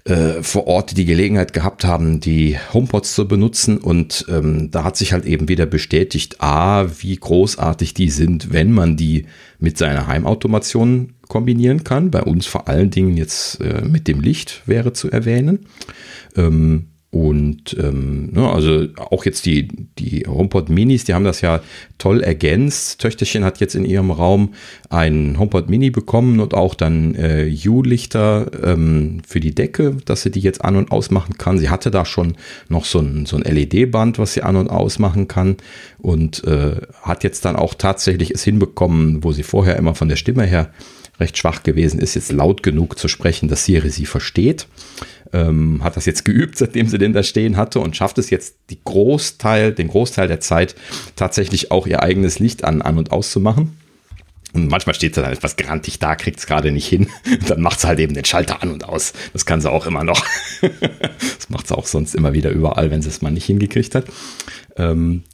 äh, 0.04 0.42
vor 0.42 0.66
Ort 0.66 0.96
die 0.96 1.04
Gelegenheit 1.04 1.52
gehabt 1.52 1.84
haben, 1.84 2.20
die 2.20 2.58
HomePods 2.73 3.14
zu 3.14 3.26
benutzen. 3.26 3.78
Und 3.78 4.26
ähm, 4.28 4.70
da 4.70 4.84
hat 4.84 4.96
sich 4.96 5.12
halt 5.12 5.25
eben 5.25 5.49
wieder 5.49 5.66
bestätigt, 5.66 6.40
a, 6.40 6.87
wie 7.00 7.16
großartig 7.16 7.94
die 7.94 8.11
sind, 8.11 8.52
wenn 8.52 8.73
man 8.73 8.96
die 8.96 9.26
mit 9.58 9.78
seiner 9.78 10.06
Heimautomation 10.06 11.14
kombinieren 11.28 11.84
kann. 11.84 12.11
Bei 12.11 12.23
uns 12.23 12.46
vor 12.46 12.68
allen 12.68 12.90
Dingen 12.90 13.16
jetzt 13.16 13.61
äh, 13.61 13.82
mit 13.82 14.08
dem 14.08 14.20
Licht 14.20 14.62
wäre 14.66 14.92
zu 14.92 15.11
erwähnen. 15.11 15.66
Ähm, 16.37 16.88
und 17.14 17.76
ähm, 17.78 18.30
ne, 18.33 18.50
also 18.50 18.88
auch 18.97 19.25
jetzt 19.25 19.47
die, 19.47 19.68
die 20.00 20.25
HomePod 20.26 20.68
Minis, 20.68 21.04
die 21.04 21.14
haben 21.14 21.23
das 21.23 21.42
ja 21.42 21.61
toll 21.97 22.25
ergänzt. 22.25 23.00
Töchterchen 23.00 23.44
hat 23.44 23.61
jetzt 23.61 23.76
in 23.76 23.85
ihrem 23.85 24.11
Raum 24.11 24.54
ein 24.90 25.38
HomePod 25.38 25.71
Mini 25.71 25.90
bekommen 25.90 26.40
und 26.40 26.54
auch 26.54 26.75
dann 26.75 27.14
äh, 27.14 27.49
U-Lichter 27.66 28.50
ähm, 28.64 29.23
für 29.25 29.38
die 29.38 29.54
Decke, 29.54 29.97
dass 30.04 30.23
sie 30.23 30.33
die 30.33 30.40
jetzt 30.40 30.64
an- 30.64 30.75
und 30.75 30.90
ausmachen 30.90 31.38
kann. 31.38 31.56
Sie 31.56 31.68
hatte 31.68 31.92
da 31.92 32.04
schon 32.04 32.35
noch 32.68 32.85
so 32.85 32.99
ein, 32.99 33.26
so 33.26 33.37
ein 33.37 33.42
LED-Band, 33.44 34.18
was 34.18 34.35
sie 34.35 34.42
an- 34.42 34.56
und 34.56 34.68
ausmachen 34.68 35.28
kann 35.28 35.59
und 35.99 36.42
äh, 36.42 36.80
hat 37.02 37.23
jetzt 37.23 37.44
dann 37.44 37.54
auch 37.54 37.75
tatsächlich 37.75 38.33
es 38.33 38.42
hinbekommen, 38.42 39.23
wo 39.23 39.30
sie 39.30 39.44
vorher 39.44 39.76
immer 39.76 39.94
von 39.94 40.09
der 40.09 40.16
Stimme 40.16 40.47
her 40.47 40.71
recht 41.21 41.38
schwach 41.38 41.62
gewesen 41.62 42.00
ist, 42.00 42.16
jetzt 42.16 42.33
laut 42.33 42.64
genug 42.64 42.99
zu 42.99 43.06
sprechen, 43.06 43.49
dass 43.49 43.66
Siri 43.66 43.90
sie 43.90 44.04
versteht 44.06 44.66
ähm, 45.35 45.83
hat 45.83 45.97
das 45.97 46.07
jetzt 46.07 46.25
geübt, 46.25 46.57
seitdem 46.57 46.87
sie 46.87 46.97
den 46.97 47.12
da 47.12 47.25
stehen 47.25 47.57
hatte 47.57 47.81
und 47.81 47.97
schafft 47.97 48.19
es 48.19 48.31
jetzt 48.31 48.55
die 48.71 48.79
Großteil, 48.83 49.73
den 49.73 49.88
Großteil 49.88 50.29
der 50.29 50.41
Zeit 50.41 50.76
tatsächlich 51.17 51.73
auch 51.73 51.87
ihr 51.88 52.03
eigenes 52.03 52.38
Licht 52.38 52.62
an, 52.64 52.81
an 52.81 52.97
und 52.97 53.11
auszumachen. 53.11 53.76
Und 54.53 54.69
manchmal 54.69 54.95
steht 54.95 55.17
sie 55.17 55.21
dann 55.21 55.33
etwas 55.33 55.57
grantig 55.57 55.99
da, 55.99 56.14
kriegt 56.14 56.38
es 56.38 56.47
gerade 56.47 56.71
nicht 56.71 56.87
hin. 56.87 57.09
Dann 57.49 57.61
macht 57.61 57.81
sie 57.81 57.88
halt 57.88 57.99
eben 57.99 58.14
den 58.14 58.25
Schalter 58.25 58.62
an 58.62 58.71
und 58.71 58.85
aus. 58.85 59.12
Das 59.33 59.47
kann 59.47 59.61
sie 59.61 59.69
auch 59.69 59.87
immer 59.87 60.05
noch. 60.05 60.25
das 60.61 61.50
macht 61.50 61.67
sie 61.67 61.76
auch 61.76 61.88
sonst 61.88 62.14
immer 62.14 62.35
wieder 62.35 62.50
überall, 62.50 62.93
wenn 62.93 63.03
sie 63.03 63.09
es 63.09 63.21
mal 63.21 63.33
nicht 63.33 63.47
hingekriegt 63.47 63.97
hat. 63.97 64.05
Ähm, 64.76 65.25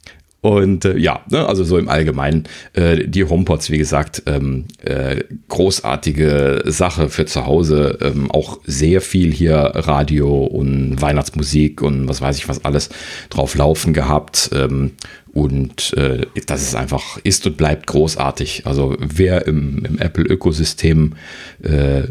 und 0.41 0.85
äh, 0.85 0.97
ja, 0.97 1.21
ne, 1.29 1.45
also 1.45 1.63
so 1.63 1.77
im 1.77 1.87
Allgemeinen, 1.87 2.45
äh, 2.73 3.07
die 3.07 3.23
HomePods, 3.23 3.69
wie 3.69 3.77
gesagt, 3.77 4.23
ähm, 4.25 4.65
äh, 4.83 5.23
großartige 5.49 6.63
Sache 6.65 7.09
für 7.09 7.27
zu 7.27 7.45
Hause. 7.45 7.99
Ähm, 8.01 8.31
auch 8.31 8.59
sehr 8.65 9.01
viel 9.01 9.31
hier 9.31 9.57
Radio 9.57 10.43
und 10.43 10.99
Weihnachtsmusik 10.99 11.83
und 11.83 12.07
was 12.07 12.21
weiß 12.21 12.37
ich 12.37 12.49
was 12.49 12.65
alles 12.65 12.89
drauf 13.29 13.53
laufen 13.53 13.93
gehabt. 13.93 14.49
Ähm, 14.53 14.93
und 15.31 15.93
äh, 15.93 16.25
das 16.47 16.63
ist 16.63 16.75
einfach, 16.75 17.19
ist 17.23 17.45
und 17.45 17.55
bleibt 17.55 17.85
großartig. 17.85 18.63
Also 18.65 18.97
wer 18.99 19.45
im, 19.45 19.85
im 19.85 19.99
Apple-Ökosystem 19.99 21.13
äh, 21.61 22.03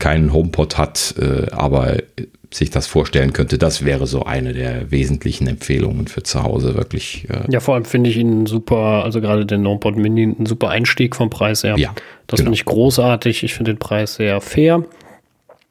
keinen 0.00 0.32
HomePod 0.32 0.76
hat, 0.76 1.14
äh, 1.18 1.50
aber 1.52 1.98
sich 2.52 2.70
das 2.70 2.86
vorstellen 2.86 3.32
könnte, 3.32 3.58
das 3.58 3.84
wäre 3.84 4.06
so 4.06 4.24
eine 4.24 4.52
der 4.52 4.90
wesentlichen 4.90 5.46
Empfehlungen 5.46 6.08
für 6.08 6.22
zu 6.22 6.42
Hause 6.42 6.74
wirklich. 6.74 7.28
Äh 7.30 7.44
ja, 7.50 7.60
vor 7.60 7.74
allem 7.74 7.84
finde 7.84 8.10
ich 8.10 8.16
ihn 8.16 8.46
super, 8.46 9.04
also 9.04 9.20
gerade 9.20 9.46
den 9.46 9.66
HomePod 9.66 9.96
Mini, 9.96 10.24
ein 10.24 10.46
super 10.46 10.70
Einstieg 10.70 11.14
vom 11.14 11.30
Preis 11.30 11.62
her. 11.62 11.76
Ja, 11.78 11.94
das 12.26 12.38
genau. 12.38 12.48
finde 12.48 12.54
ich 12.56 12.64
großartig. 12.64 13.44
Ich 13.44 13.54
finde 13.54 13.72
den 13.72 13.78
Preis 13.78 14.16
sehr 14.16 14.40
fair. 14.40 14.84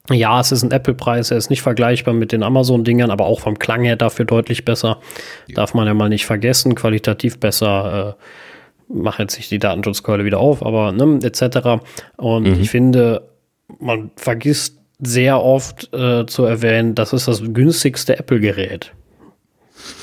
Ja, 0.09 0.39
es 0.39 0.51
ist 0.51 0.63
ein 0.63 0.71
Apple-Preis, 0.71 1.29
er 1.31 1.38
ist 1.38 1.50
nicht 1.50 1.62
vergleichbar 1.62 2.13
mit 2.13 2.31
den 2.31 2.41
Amazon-Dingern, 2.41 3.12
aber 3.12 3.25
auch 3.25 3.41
vom 3.41 3.59
Klang 3.59 3.83
her 3.83 3.95
dafür 3.95 4.25
deutlich 4.25 4.65
besser. 4.65 5.00
Ja. 5.48 5.55
Darf 5.55 5.74
man 5.74 5.86
ja 5.86 5.93
mal 5.93 6.09
nicht 6.09 6.25
vergessen, 6.25 6.75
qualitativ 6.75 7.39
besser. 7.39 8.17
Äh, 8.17 8.93
mache 8.93 9.21
jetzt 9.21 9.38
nicht 9.38 9.51
die 9.51 9.59
Datenschutzkeule 9.59 10.25
wieder 10.25 10.39
auf, 10.39 10.65
aber 10.65 10.91
ne, 10.91 11.19
etc. 11.21 11.83
Und 12.17 12.48
mhm. 12.48 12.59
ich 12.59 12.71
finde, 12.71 13.29
man 13.79 14.09
vergisst 14.15 14.78
sehr 15.00 15.41
oft 15.41 15.94
äh, 15.94 16.25
zu 16.25 16.44
erwähnen, 16.44 16.96
das 16.96 17.13
ist 17.13 17.27
das 17.27 17.41
günstigste 17.53 18.20
Apple-Gerät. 18.20 18.94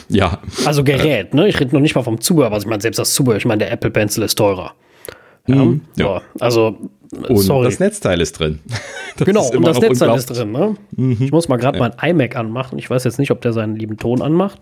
Ja. 0.08 0.38
Also 0.64 0.84
Gerät, 0.84 1.34
ne? 1.34 1.48
Ich 1.48 1.60
rede 1.60 1.74
noch 1.74 1.80
nicht 1.80 1.94
mal 1.94 2.02
vom 2.02 2.20
Zubehör, 2.20 2.50
was 2.50 2.62
ich 2.62 2.68
meine, 2.68 2.80
selbst 2.80 2.98
das 2.98 3.14
Zubehör, 3.14 3.36
ich 3.36 3.44
meine, 3.44 3.58
der 3.58 3.72
Apple 3.72 3.90
Pencil 3.90 4.22
ist 4.22 4.36
teurer. 4.36 4.72
Ja, 5.46 5.56
mm, 5.56 5.80
ja. 5.96 6.04
So, 6.04 6.20
also, 6.40 6.78
und 7.28 7.38
sorry. 7.38 7.66
das 7.66 7.78
Netzteil 7.78 8.20
ist 8.20 8.38
drin. 8.38 8.60
Das 9.18 9.24
genau, 9.24 9.44
ist 9.44 9.56
und 9.56 9.66
das 9.66 9.80
Netzteil 9.80 10.14
ist 10.14 10.26
drin. 10.26 10.52
Ne? 10.52 10.76
Mhm. 10.94 11.16
Ich 11.20 11.32
muss 11.32 11.48
mal 11.48 11.56
gerade 11.56 11.78
ja. 11.78 11.88
mein 11.88 12.10
iMac 12.10 12.36
anmachen. 12.36 12.78
Ich 12.78 12.90
weiß 12.90 13.02
jetzt 13.04 13.18
nicht, 13.18 13.30
ob 13.30 13.40
der 13.40 13.54
seinen 13.54 13.74
lieben 13.74 13.96
Ton 13.96 14.20
anmacht, 14.20 14.60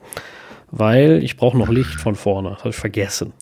weil 0.71 1.25
ich 1.25 1.37
brauche 1.37 1.59
noch 1.59 1.69
Licht 1.69 1.99
von 1.99 2.14
vorne. 2.14 2.50
Das 2.50 2.59
habe 2.61 2.69
ich 2.69 2.76
vergessen. 2.76 3.33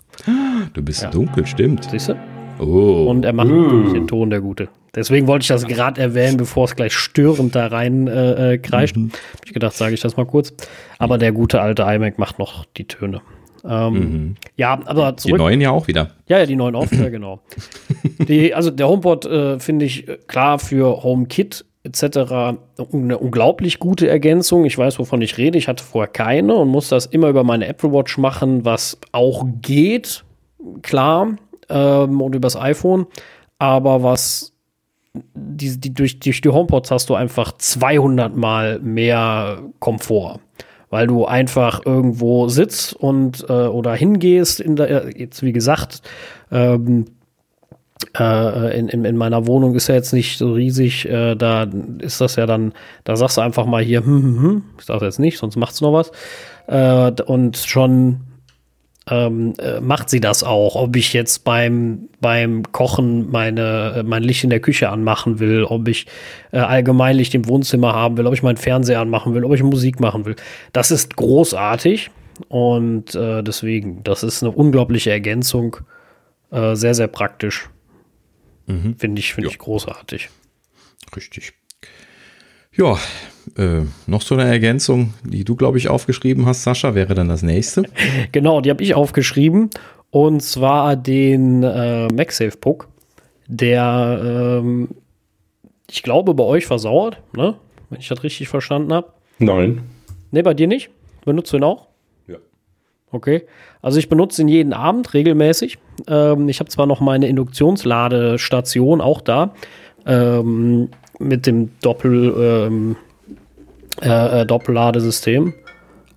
Du 0.73 0.81
bist 0.81 1.03
ja. 1.03 1.11
dunkel, 1.11 1.45
stimmt. 1.47 1.87
Siehst 1.91 2.09
du? 2.09 2.19
Oh. 2.59 3.11
Und 3.11 3.27
er 3.27 3.35
macht 3.35 3.51
uh. 3.51 3.93
den 3.93 4.09
Ton, 4.09 4.31
der 4.31 4.41
Gute. 4.41 4.71
Deswegen 4.95 5.27
wollte 5.27 5.45
ich 5.45 5.49
das 5.49 5.67
gerade 5.67 6.01
erwähnen, 6.01 6.37
bevor 6.37 6.67
es 6.67 6.77
gleich 6.77 6.93
störend 6.93 7.55
da 7.55 7.69
rein 7.69 8.09
äh, 8.09 8.55
äh 8.55 8.59
kreischt. 8.59 8.97
Mhm. 8.97 9.11
Hab 9.13 9.47
ich 9.47 9.53
gedacht, 9.53 9.75
sage 9.75 9.95
ich 9.95 10.01
das 10.01 10.17
mal 10.17 10.27
kurz. 10.27 10.53
Aber 10.99 11.17
der 11.17 11.33
gute 11.33 11.61
alte 11.63 11.83
iMac 11.83 12.19
macht 12.19 12.39
noch 12.39 12.67
die 12.77 12.87
Töne. 12.87 13.23
Ähm, 13.65 13.95
mhm. 13.95 14.35
Ja, 14.57 14.81
aber 14.85 15.17
zurück. 15.17 15.37
Die 15.37 15.39
neuen 15.39 15.61
ja 15.61 15.71
auch 15.71 15.89
wieder. 15.89 16.11
Ja, 16.27 16.39
ja, 16.39 16.47
die 16.47 16.57
neuen 16.57 16.75
auch 16.75 16.91
wieder, 16.91 17.11
genau. 17.11 17.41
Die, 18.29 18.55
also 18.55 18.71
der 18.71 18.89
HomePod 18.89 19.27
äh, 19.27 19.61
finde 19.61 19.85
ich 19.85 20.09
äh, 20.09 20.19
klar 20.27 20.59
für 20.59 21.03
HomeKit 21.03 21.65
etc. 21.85 22.05
eine 22.93 23.19
unglaublich 23.19 23.79
gute 23.79 24.09
Ergänzung. 24.09 24.65
Ich 24.65 24.79
weiß, 24.79 24.99
wovon 24.99 25.23
ich 25.23 25.39
rede. 25.39 25.59
Ich 25.59 25.69
hatte 25.69 25.83
vorher 25.83 26.11
keine 26.11 26.55
und 26.55 26.69
muss 26.69 26.89
das 26.89 27.07
immer 27.07 27.29
über 27.29 27.45
meine 27.45 27.67
Apple 27.67 27.93
Watch 27.93 28.19
machen, 28.19 28.65
was 28.65 28.99
auch 29.11 29.45
geht, 29.61 30.25
klar, 30.83 31.37
ähm, 31.69 32.21
und 32.21 32.35
übers 32.35 32.57
iPhone. 32.57 33.07
Aber 33.59 34.03
was 34.03 34.52
die, 35.15 35.79
die, 35.79 35.93
durch, 35.93 36.21
durch 36.21 36.41
die 36.41 36.49
HomePods 36.49 36.91
hast 36.91 37.11
du 37.11 37.15
einfach 37.15 37.53
200 37.53 38.37
mal 38.37 38.79
mehr 38.81 39.63
Komfort 39.79 40.41
weil 40.91 41.07
du 41.07 41.25
einfach 41.25 41.87
irgendwo 41.87 42.49
sitzt 42.49 42.93
und 42.93 43.47
äh, 43.49 43.53
oder 43.53 43.95
hingehst 43.95 44.61
in 44.61 44.77
der 44.77 45.19
jetzt 45.19 45.43
wie 45.43 45.53
gesagt 45.53 46.03
ähm, 46.51 47.07
äh, 48.19 48.79
in, 48.79 48.89
in, 48.89 49.05
in 49.05 49.17
meiner 49.17 49.47
Wohnung 49.47 49.75
ist 49.75 49.89
ja 49.89 49.95
jetzt 49.95 50.13
nicht 50.13 50.39
so 50.39 50.53
riesig, 50.53 51.09
äh, 51.09 51.35
da 51.35 51.67
ist 51.99 52.21
das 52.21 52.37
ja 52.37 52.47
dann, 52.47 52.73
da 53.05 53.17
sagst 53.17 53.37
du 53.37 53.41
einfach 53.41 53.65
mal 53.65 53.83
hier, 53.83 54.05
hm, 54.05 54.23
hm, 54.23 54.43
hm, 54.43 54.63
ich 54.79 54.85
sag 54.85 55.03
jetzt 55.03 55.19
nicht, 55.19 55.39
sonst 55.39 55.57
macht's 55.57 55.81
noch 55.81 55.93
was. 55.93 56.11
Äh, 56.67 57.23
und 57.23 57.57
schon 57.57 58.21
ähm, 59.11 59.55
äh, 59.59 59.81
macht 59.81 60.11
sie 60.11 60.21
das 60.21 60.45
auch. 60.45 60.77
Ob 60.77 60.95
ich 60.97 61.13
jetzt 61.13 61.45
beim, 61.45 62.09
beim 62.21 62.63
Kochen 62.73 63.31
meine, 63.31 63.95
äh, 63.97 64.03
mein 64.03 64.23
Licht 64.23 64.45
in 64.45 64.51
der 64.51 64.61
Küche 64.61 64.91
anmachen 64.91 65.39
will, 65.41 65.65
ob 65.65 65.89
ich 65.89 66.07
äh, 66.53 66.59
allgemein 66.59 67.17
Licht 67.17 67.35
im 67.35 67.49
Wohnzimmer 67.49 67.95
haben 67.95 68.17
will, 68.17 68.27
ob 68.27 68.35
ich 68.35 68.43
meinen 68.43 68.57
Fernseher 68.57 69.01
anmachen 69.01 69.35
will, 69.35 69.45
ob 69.45 69.55
ich 69.55 69.63
Musik 69.63 69.99
machen 70.01 70.25
will. 70.25 70.37
Das 70.73 70.91
ist 70.91 71.17
großartig 71.17 72.11
und 72.49 73.15
äh, 73.15 73.43
deswegen, 73.43 74.05
das 74.05 74.23
ist 74.23 74.43
eine 74.43 74.53
unglaubliche 74.53 75.11
Ergänzung. 75.11 75.79
Äh, 76.51 76.77
sehr, 76.77 76.95
sehr 76.95 77.09
praktisch. 77.09 77.71
Mhm. 78.67 78.97
Finde 78.99 79.21
ich, 79.21 79.35
find 79.35 79.49
ich 79.49 79.59
großartig. 79.59 80.29
Richtig. 81.17 81.55
Ja, 82.75 82.97
äh, 83.57 83.83
noch 84.07 84.23
so 84.23 84.35
eine 84.35 84.45
Ergänzung, 84.45 85.15
die 85.25 85.45
du, 85.45 85.57
glaube 85.57 85.79
ich, 85.79 85.89
aufgeschrieben 85.89 86.47
hast, 86.47 86.63
Sascha, 86.63 86.95
wäre 86.95 87.15
dann 87.15 87.29
das 87.29 87.43
nächste. 87.43 87.83
Genau, 88.33 88.61
die 88.61 88.71
habe 88.71 88.83
ich 88.83 88.95
aufgeschrieben. 88.95 89.71
Und 90.11 90.43
zwar 90.43 90.97
den 90.97 91.63
äh, 91.63 92.09
MagSafe 92.09 92.57
Puck, 92.59 92.89
der, 93.47 94.61
ähm, 94.63 94.89
ich 95.91 96.03
glaube, 96.03 96.35
bei 96.35 96.45
euch 96.45 96.67
versauert, 96.67 97.19
ne? 97.35 97.55
wenn 97.91 98.01
ich 98.01 98.09
das 98.09 98.23
richtig 98.23 98.49
verstanden 98.49 98.93
habe. 98.93 99.09
Nein. 99.39 99.83
Ne, 100.31 100.43
bei 100.43 100.55
dir 100.55 100.67
nicht? 100.67 100.91
Benutzt 101.25 101.53
du 101.53 101.59
ihn 101.59 101.65
auch? 101.65 101.89
Ja. 102.27 102.37
Okay. 103.11 103.43
Also 103.81 103.99
ich 103.99 104.09
benutze 104.09 104.43
ihn 104.43 104.49
jeden 104.49 104.73
Abend 104.73 105.13
regelmäßig. 105.15 105.79
Ähm, 106.09 106.49
ich 106.49 106.61
habe 106.61 106.71
zwar 106.71 106.87
noch 106.87 107.01
meine 107.01 107.29
Induktionsladestation 107.29 109.01
auch 109.01 109.21
da. 109.21 109.55
Ähm, 110.07 110.89
mit 111.19 111.47
dem 111.47 111.71
Doppel, 111.81 112.35
ähm, 112.37 112.97
äh, 114.01 114.43
äh, 114.43 114.47
Doppelladesystem. 114.47 115.55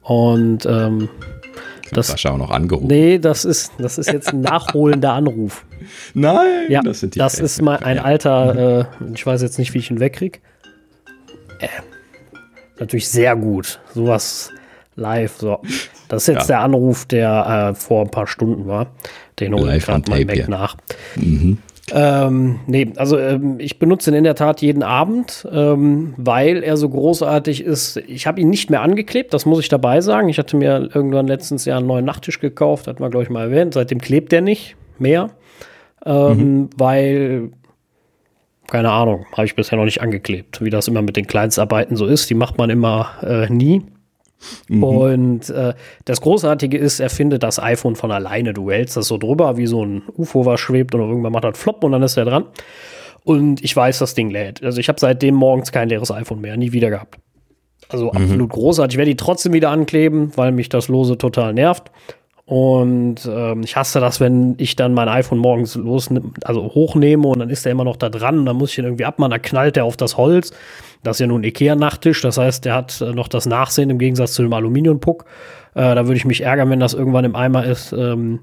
Und 0.01 0.65
ähm, 0.65 1.09
das 1.91 2.07
Sascha 2.07 2.31
auch 2.31 2.37
noch 2.37 2.51
angerufen. 2.51 2.87
Nee, 2.87 3.19
das 3.19 3.45
ist, 3.45 3.73
das 3.77 3.97
ist 3.97 4.11
jetzt 4.11 4.33
ein 4.33 4.41
nachholender 4.41 5.13
Anruf. 5.13 5.65
Nein, 6.13 6.65
ja, 6.69 6.81
das 6.81 6.99
sind 6.99 7.15
die 7.15 7.19
Das 7.19 7.39
ist 7.39 7.61
mal 7.61 7.77
ein 7.77 7.99
alter, 7.99 8.89
äh, 8.99 9.13
ich 9.13 9.25
weiß 9.25 9.41
jetzt 9.41 9.59
nicht, 9.59 9.73
wie 9.73 9.79
ich 9.79 9.91
ihn 9.91 9.99
wegkriege. 9.99 10.39
Äh, 11.59 11.67
natürlich 12.79 13.07
sehr 13.07 13.35
gut. 13.35 13.79
Sowas 13.93 14.51
live. 14.95 15.35
So. 15.37 15.61
Das 16.07 16.23
ist 16.23 16.35
jetzt 16.35 16.49
ja. 16.49 16.57
der 16.57 16.59
Anruf, 16.61 17.05
der 17.05 17.71
äh, 17.71 17.75
vor 17.75 18.03
ein 18.03 18.11
paar 18.11 18.27
Stunden 18.27 18.67
war. 18.67 18.87
Den 19.39 19.53
hole 19.53 19.75
ich 19.75 19.85
gerade 19.85 20.09
mal 20.09 20.27
weg 20.27 20.47
nach. 20.47 20.77
Mhm. 21.15 21.59
Ähm, 21.91 22.61
nee, 22.65 22.91
also 22.95 23.19
ähm, 23.19 23.59
ich 23.59 23.77
benutze 23.77 24.09
ihn 24.09 24.15
in 24.15 24.23
der 24.23 24.33
Tat 24.33 24.61
jeden 24.61 24.81
Abend, 24.81 25.47
ähm, 25.51 26.15
weil 26.17 26.63
er 26.63 26.77
so 26.77 26.89
großartig 26.89 27.63
ist. 27.63 27.97
Ich 28.07 28.25
habe 28.25 28.41
ihn 28.41 28.49
nicht 28.49 28.71
mehr 28.71 28.81
angeklebt, 28.81 29.33
das 29.35 29.45
muss 29.45 29.59
ich 29.59 29.69
dabei 29.69 30.01
sagen. 30.01 30.27
Ich 30.29 30.39
hatte 30.39 30.57
mir 30.57 30.89
irgendwann 30.93 31.27
letztens 31.27 31.65
Jahr 31.65 31.77
einen 31.77 31.87
neuen 31.87 32.05
Nachttisch 32.05 32.39
gekauft, 32.39 32.87
hat 32.87 32.99
man, 32.99 33.11
glaube 33.11 33.23
ich, 33.23 33.29
mal 33.29 33.43
erwähnt. 33.43 33.75
Seitdem 33.75 33.99
klebt 33.99 34.31
der 34.31 34.41
nicht 34.41 34.75
mehr, 34.97 35.29
ähm, 36.05 36.37
mhm. 36.37 36.69
weil, 36.75 37.51
keine 38.67 38.89
Ahnung, 38.89 39.27
habe 39.33 39.45
ich 39.45 39.55
bisher 39.55 39.77
noch 39.77 39.85
nicht 39.85 40.01
angeklebt. 40.01 40.63
Wie 40.63 40.71
das 40.71 40.87
immer 40.87 41.03
mit 41.03 41.17
den 41.17 41.27
Kleinstarbeiten 41.27 41.95
so 41.95 42.07
ist, 42.07 42.31
die 42.31 42.35
macht 42.35 42.57
man 42.57 42.71
immer 42.71 43.09
äh, 43.21 43.47
nie. 43.53 43.83
Mhm. 44.67 44.83
Und 44.83 45.49
äh, 45.49 45.73
das 46.05 46.21
Großartige 46.21 46.77
ist, 46.77 46.99
er 46.99 47.09
findet 47.09 47.43
das 47.43 47.59
iPhone 47.59 47.95
von 47.95 48.11
alleine. 48.11 48.53
Du 48.53 48.69
hältst 48.69 48.97
das 48.97 49.07
so 49.07 49.17
drüber, 49.17 49.57
wie 49.57 49.67
so 49.67 49.83
ein 49.83 50.03
UFO, 50.17 50.45
was 50.45 50.59
schwebt 50.59 50.93
und 50.95 51.01
irgendwann 51.01 51.31
macht 51.31 51.43
das 51.43 51.57
Flop 51.57 51.83
und 51.83 51.91
dann 51.91 52.03
ist 52.03 52.17
er 52.17 52.25
dran. 52.25 52.45
Und 53.23 53.63
ich 53.63 53.75
weiß, 53.75 53.99
das 53.99 54.13
Ding 54.13 54.29
lädt. 54.29 54.63
Also 54.63 54.79
ich 54.79 54.87
habe 54.87 54.99
seitdem 54.99 55.35
morgens 55.35 55.71
kein 55.71 55.89
leeres 55.89 56.11
iPhone 56.11 56.41
mehr, 56.41 56.57
nie 56.57 56.71
wieder 56.71 56.89
gehabt. 56.89 57.17
Also 57.89 58.05
mhm. 58.05 58.17
absolut 58.17 58.49
großartig. 58.51 58.95
Ich 58.95 58.97
werde 58.97 59.11
die 59.11 59.17
trotzdem 59.17 59.53
wieder 59.53 59.69
ankleben, 59.71 60.31
weil 60.35 60.51
mich 60.51 60.69
das 60.69 60.87
Lose 60.87 61.17
total 61.17 61.53
nervt. 61.53 61.91
Und 62.45 63.27
ähm, 63.27 63.61
ich 63.63 63.75
hasse 63.75 63.99
das, 63.99 64.19
wenn 64.19 64.53
ich 64.59 64.75
dann 64.75 64.93
mein 64.93 65.09
iPhone 65.09 65.39
morgens 65.39 65.75
los, 65.75 66.09
also 66.43 66.61
hochnehme 66.61 67.27
und 67.27 67.39
dann 67.39 67.49
ist 67.49 67.65
der 67.65 67.71
immer 67.71 67.83
noch 67.83 67.97
da 67.97 68.09
dran 68.09 68.37
und 68.37 68.45
dann 68.45 68.55
muss 68.55 68.71
ich 68.71 68.77
ihn 68.77 68.85
irgendwie 68.85 69.05
abmachen, 69.05 69.31
dann 69.31 69.41
knallt 69.41 69.75
der 69.75 69.85
auf 69.85 69.97
das 69.97 70.15
Holz. 70.15 70.53
Das 71.01 71.15
ist 71.15 71.21
ja 71.21 71.27
nun 71.27 71.43
Ikea-Nachttisch, 71.43 72.21
das 72.21 72.37
heißt, 72.37 72.65
der 72.65 72.75
hat 72.75 73.01
äh, 73.01 73.13
noch 73.13 73.27
das 73.27 73.47
Nachsehen 73.47 73.89
im 73.89 73.97
Gegensatz 73.97 74.33
zu 74.33 74.43
dem 74.43 74.53
Aluminiumpuck. 74.53 75.25
Äh, 75.73 75.95
da 75.95 76.05
würde 76.05 76.17
ich 76.17 76.25
mich 76.25 76.41
ärgern, 76.41 76.69
wenn 76.69 76.79
das 76.79 76.93
irgendwann 76.93 77.25
im 77.25 77.35
Eimer 77.35 77.65
ist. 77.65 77.93
Ähm, 77.93 78.41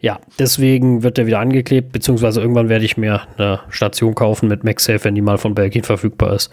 ja, 0.00 0.18
deswegen 0.38 1.04
wird 1.04 1.16
der 1.16 1.26
wieder 1.26 1.38
angeklebt, 1.40 1.92
beziehungsweise 1.92 2.40
irgendwann 2.40 2.68
werde 2.68 2.84
ich 2.84 2.96
mir 2.96 3.22
eine 3.36 3.60
Station 3.68 4.14
kaufen 4.14 4.48
mit 4.48 4.64
MagSafe, 4.64 5.04
wenn 5.04 5.14
die 5.14 5.22
mal 5.22 5.38
von 5.38 5.54
Belgien 5.54 5.84
verfügbar 5.84 6.32
ist. 6.34 6.50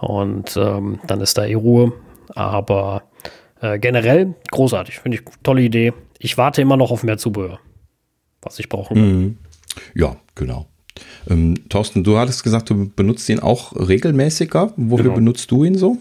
Und 0.00 0.56
ähm, 0.56 0.98
dann 1.06 1.20
ist 1.20 1.38
da 1.38 1.44
eh 1.44 1.54
Ruhe. 1.54 1.92
Aber 2.34 3.02
äh, 3.60 3.78
generell 3.78 4.34
großartig, 4.50 4.98
finde 4.98 5.18
ich 5.18 5.24
tolle 5.42 5.62
Idee. 5.62 5.92
Ich 6.18 6.38
warte 6.38 6.62
immer 6.62 6.76
noch 6.76 6.90
auf 6.90 7.02
mehr 7.02 7.18
Zubehör, 7.18 7.58
was 8.42 8.58
ich 8.58 8.68
brauche. 8.68 8.94
Mhm. 8.94 9.38
Ja, 9.94 10.16
genau. 10.34 10.66
Ähm, 11.28 11.68
Thorsten, 11.68 12.04
du 12.04 12.18
hattest 12.18 12.42
gesagt, 12.42 12.70
du 12.70 12.88
benutzt 12.88 13.28
ihn 13.28 13.40
auch 13.40 13.72
regelmäßiger. 13.74 14.72
Wofür 14.76 15.04
genau. 15.04 15.16
benutzt 15.16 15.50
du 15.50 15.64
ihn 15.64 15.76
so? 15.76 15.98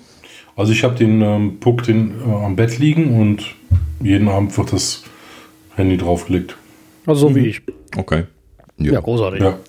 Also 0.56 0.72
ich 0.72 0.84
habe 0.84 0.96
den 0.96 1.22
ähm, 1.22 1.60
Puck 1.60 1.84
den, 1.84 2.12
äh, 2.22 2.32
am 2.32 2.56
Bett 2.56 2.78
liegen 2.80 3.20
und 3.20 3.44
jeden 4.02 4.30
Abend 4.30 4.58
wird 4.58 4.72
das 4.72 5.04
Handy 5.76 5.98
draufgelegt. 5.98 6.56
Also 7.06 7.28
so 7.28 7.30
mhm. 7.30 7.36
wie 7.36 7.48
ich. 7.48 7.62
Okay. 7.98 8.24
Ja, 8.78 8.94
ja 8.94 9.00
großartig. 9.02 9.42
Ja. 9.42 9.60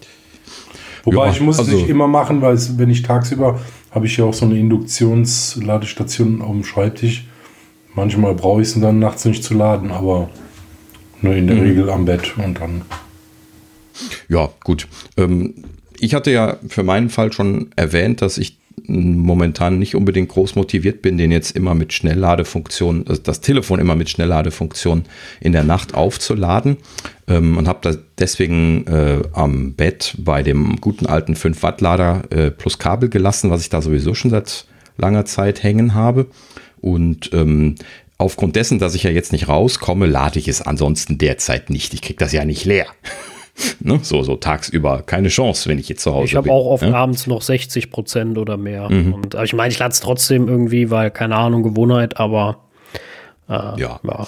Wobei 1.05 1.26
ja, 1.26 1.33
ich 1.33 1.41
muss 1.41 1.57
es 1.57 1.61
also, 1.61 1.76
nicht 1.76 1.88
immer 1.88 2.09
machen, 2.09 2.43
weil 2.43 2.55
es, 2.55 2.79
wenn 2.79 2.91
ich 2.91 3.03
tagsüber 3.03 3.61
habe 3.91 4.07
ich 4.07 4.17
ja 4.17 4.25
auch 4.25 4.35
so 4.35 4.45
eine 4.45 4.59
Induktionsladestation 4.59 6.43
auf 6.43 6.50
dem 6.50 6.65
Schreibtisch. 6.65 7.26
Manchmal 7.97 8.35
brauche 8.35 8.61
ich 8.61 8.69
es 8.69 8.81
dann 8.81 8.99
nachts 8.99 9.25
nicht 9.25 9.43
zu 9.43 9.55
laden, 9.55 9.91
aber 9.91 10.29
nur 11.23 11.35
in 11.35 11.47
der 11.47 11.57
mhm. 11.57 11.62
Regel 11.62 11.91
am 11.91 12.05
Bett 12.05 12.35
und 12.37 12.61
dann. 12.61 12.83
Ja, 14.29 14.50
gut. 14.62 14.87
Ähm, 15.17 15.55
ich 15.99 16.15
hatte 16.15 16.31
ja 16.31 16.59
für 16.69 16.83
meinen 16.83 17.09
Fall 17.09 17.33
schon 17.33 17.71
erwähnt, 17.75 18.21
dass 18.21 18.37
ich 18.37 18.59
momentan 18.87 19.79
nicht 19.79 19.95
unbedingt 19.95 20.29
groß 20.29 20.55
motiviert 20.55 21.00
bin, 21.00 21.17
den 21.17 21.33
jetzt 21.33 21.57
immer 21.57 21.75
mit 21.75 21.95
Schnellladefunktion, 21.95 23.07
also 23.09 23.23
das 23.23 23.41
Telefon 23.41 23.81
immer 23.81 23.97
mit 23.97 24.11
Schnellladefunktion 24.11 25.05
in 25.41 25.53
der 25.53 25.65
Nacht 25.65 25.95
aufzuladen 25.95 26.76
ähm, 27.26 27.57
und 27.57 27.67
habe 27.67 27.79
da 27.81 27.99
deswegen 28.19 28.87
äh, 28.87 29.23
am 29.33 29.73
Bett 29.73 30.15
bei 30.19 30.43
dem 30.43 30.76
guten 30.83 31.07
alten 31.07 31.35
5 31.35 31.62
Watt 31.62 31.81
Lader 31.81 32.25
äh, 32.31 32.50
plus 32.50 32.79
Kabel 32.79 33.09
gelassen, 33.09 33.50
was 33.50 33.62
ich 33.62 33.71
da 33.71 33.81
sowieso 33.81 34.12
schon 34.12 34.31
seit 34.31 34.67
langer 34.99 35.25
Zeit 35.25 35.62
hängen 35.62 35.95
habe 35.95 36.26
und 36.87 37.31
ähm, 37.33 37.75
aufgrund 38.16 38.55
dessen, 38.55 38.78
dass 38.78 38.95
ich 38.95 39.02
ja 39.02 39.11
jetzt 39.11 39.33
nicht 39.33 39.49
rauskomme, 39.49 40.07
lade 40.07 40.38
ich 40.38 40.47
es 40.47 40.62
ansonsten 40.62 41.19
derzeit 41.19 41.69
nicht. 41.69 41.95
Ich 41.95 42.00
kriege 42.00 42.19
das 42.19 42.33
ja 42.33 42.45
nicht 42.45 42.64
leer. 42.64 42.87
Ne? 43.81 44.00
So, 44.02 44.23
so 44.23 44.37
tagsüber 44.37 45.00
keine 45.00 45.28
Chance, 45.28 45.71
wenn 45.71 45.78
ich 45.78 45.88
jetzt 45.88 46.02
zu 46.02 46.12
Hause 46.12 46.26
ich 46.26 46.33
bin. 46.33 46.40
Ich 46.43 46.50
habe 46.50 46.52
auch 46.52 46.66
oft 46.66 46.83
ja? 46.83 46.93
abends 46.93 47.26
noch 47.26 47.40
60 47.40 47.90
Prozent 47.90 48.37
oder 48.37 48.59
mehr. 48.59 48.90
Mhm. 48.90 49.14
Und, 49.14 49.35
aber 49.35 49.45
ich 49.45 49.55
meine, 49.55 49.73
ich 49.73 49.78
lade 49.78 49.93
es 49.93 50.00
trotzdem 50.00 50.47
irgendwie, 50.47 50.90
weil, 50.90 51.11
keine 51.11 51.37
Ahnung, 51.37 51.62
Gewohnheit, 51.62 52.19
aber 52.19 52.59
äh, 53.49 53.55
ja. 53.55 53.99
ja 54.02 54.26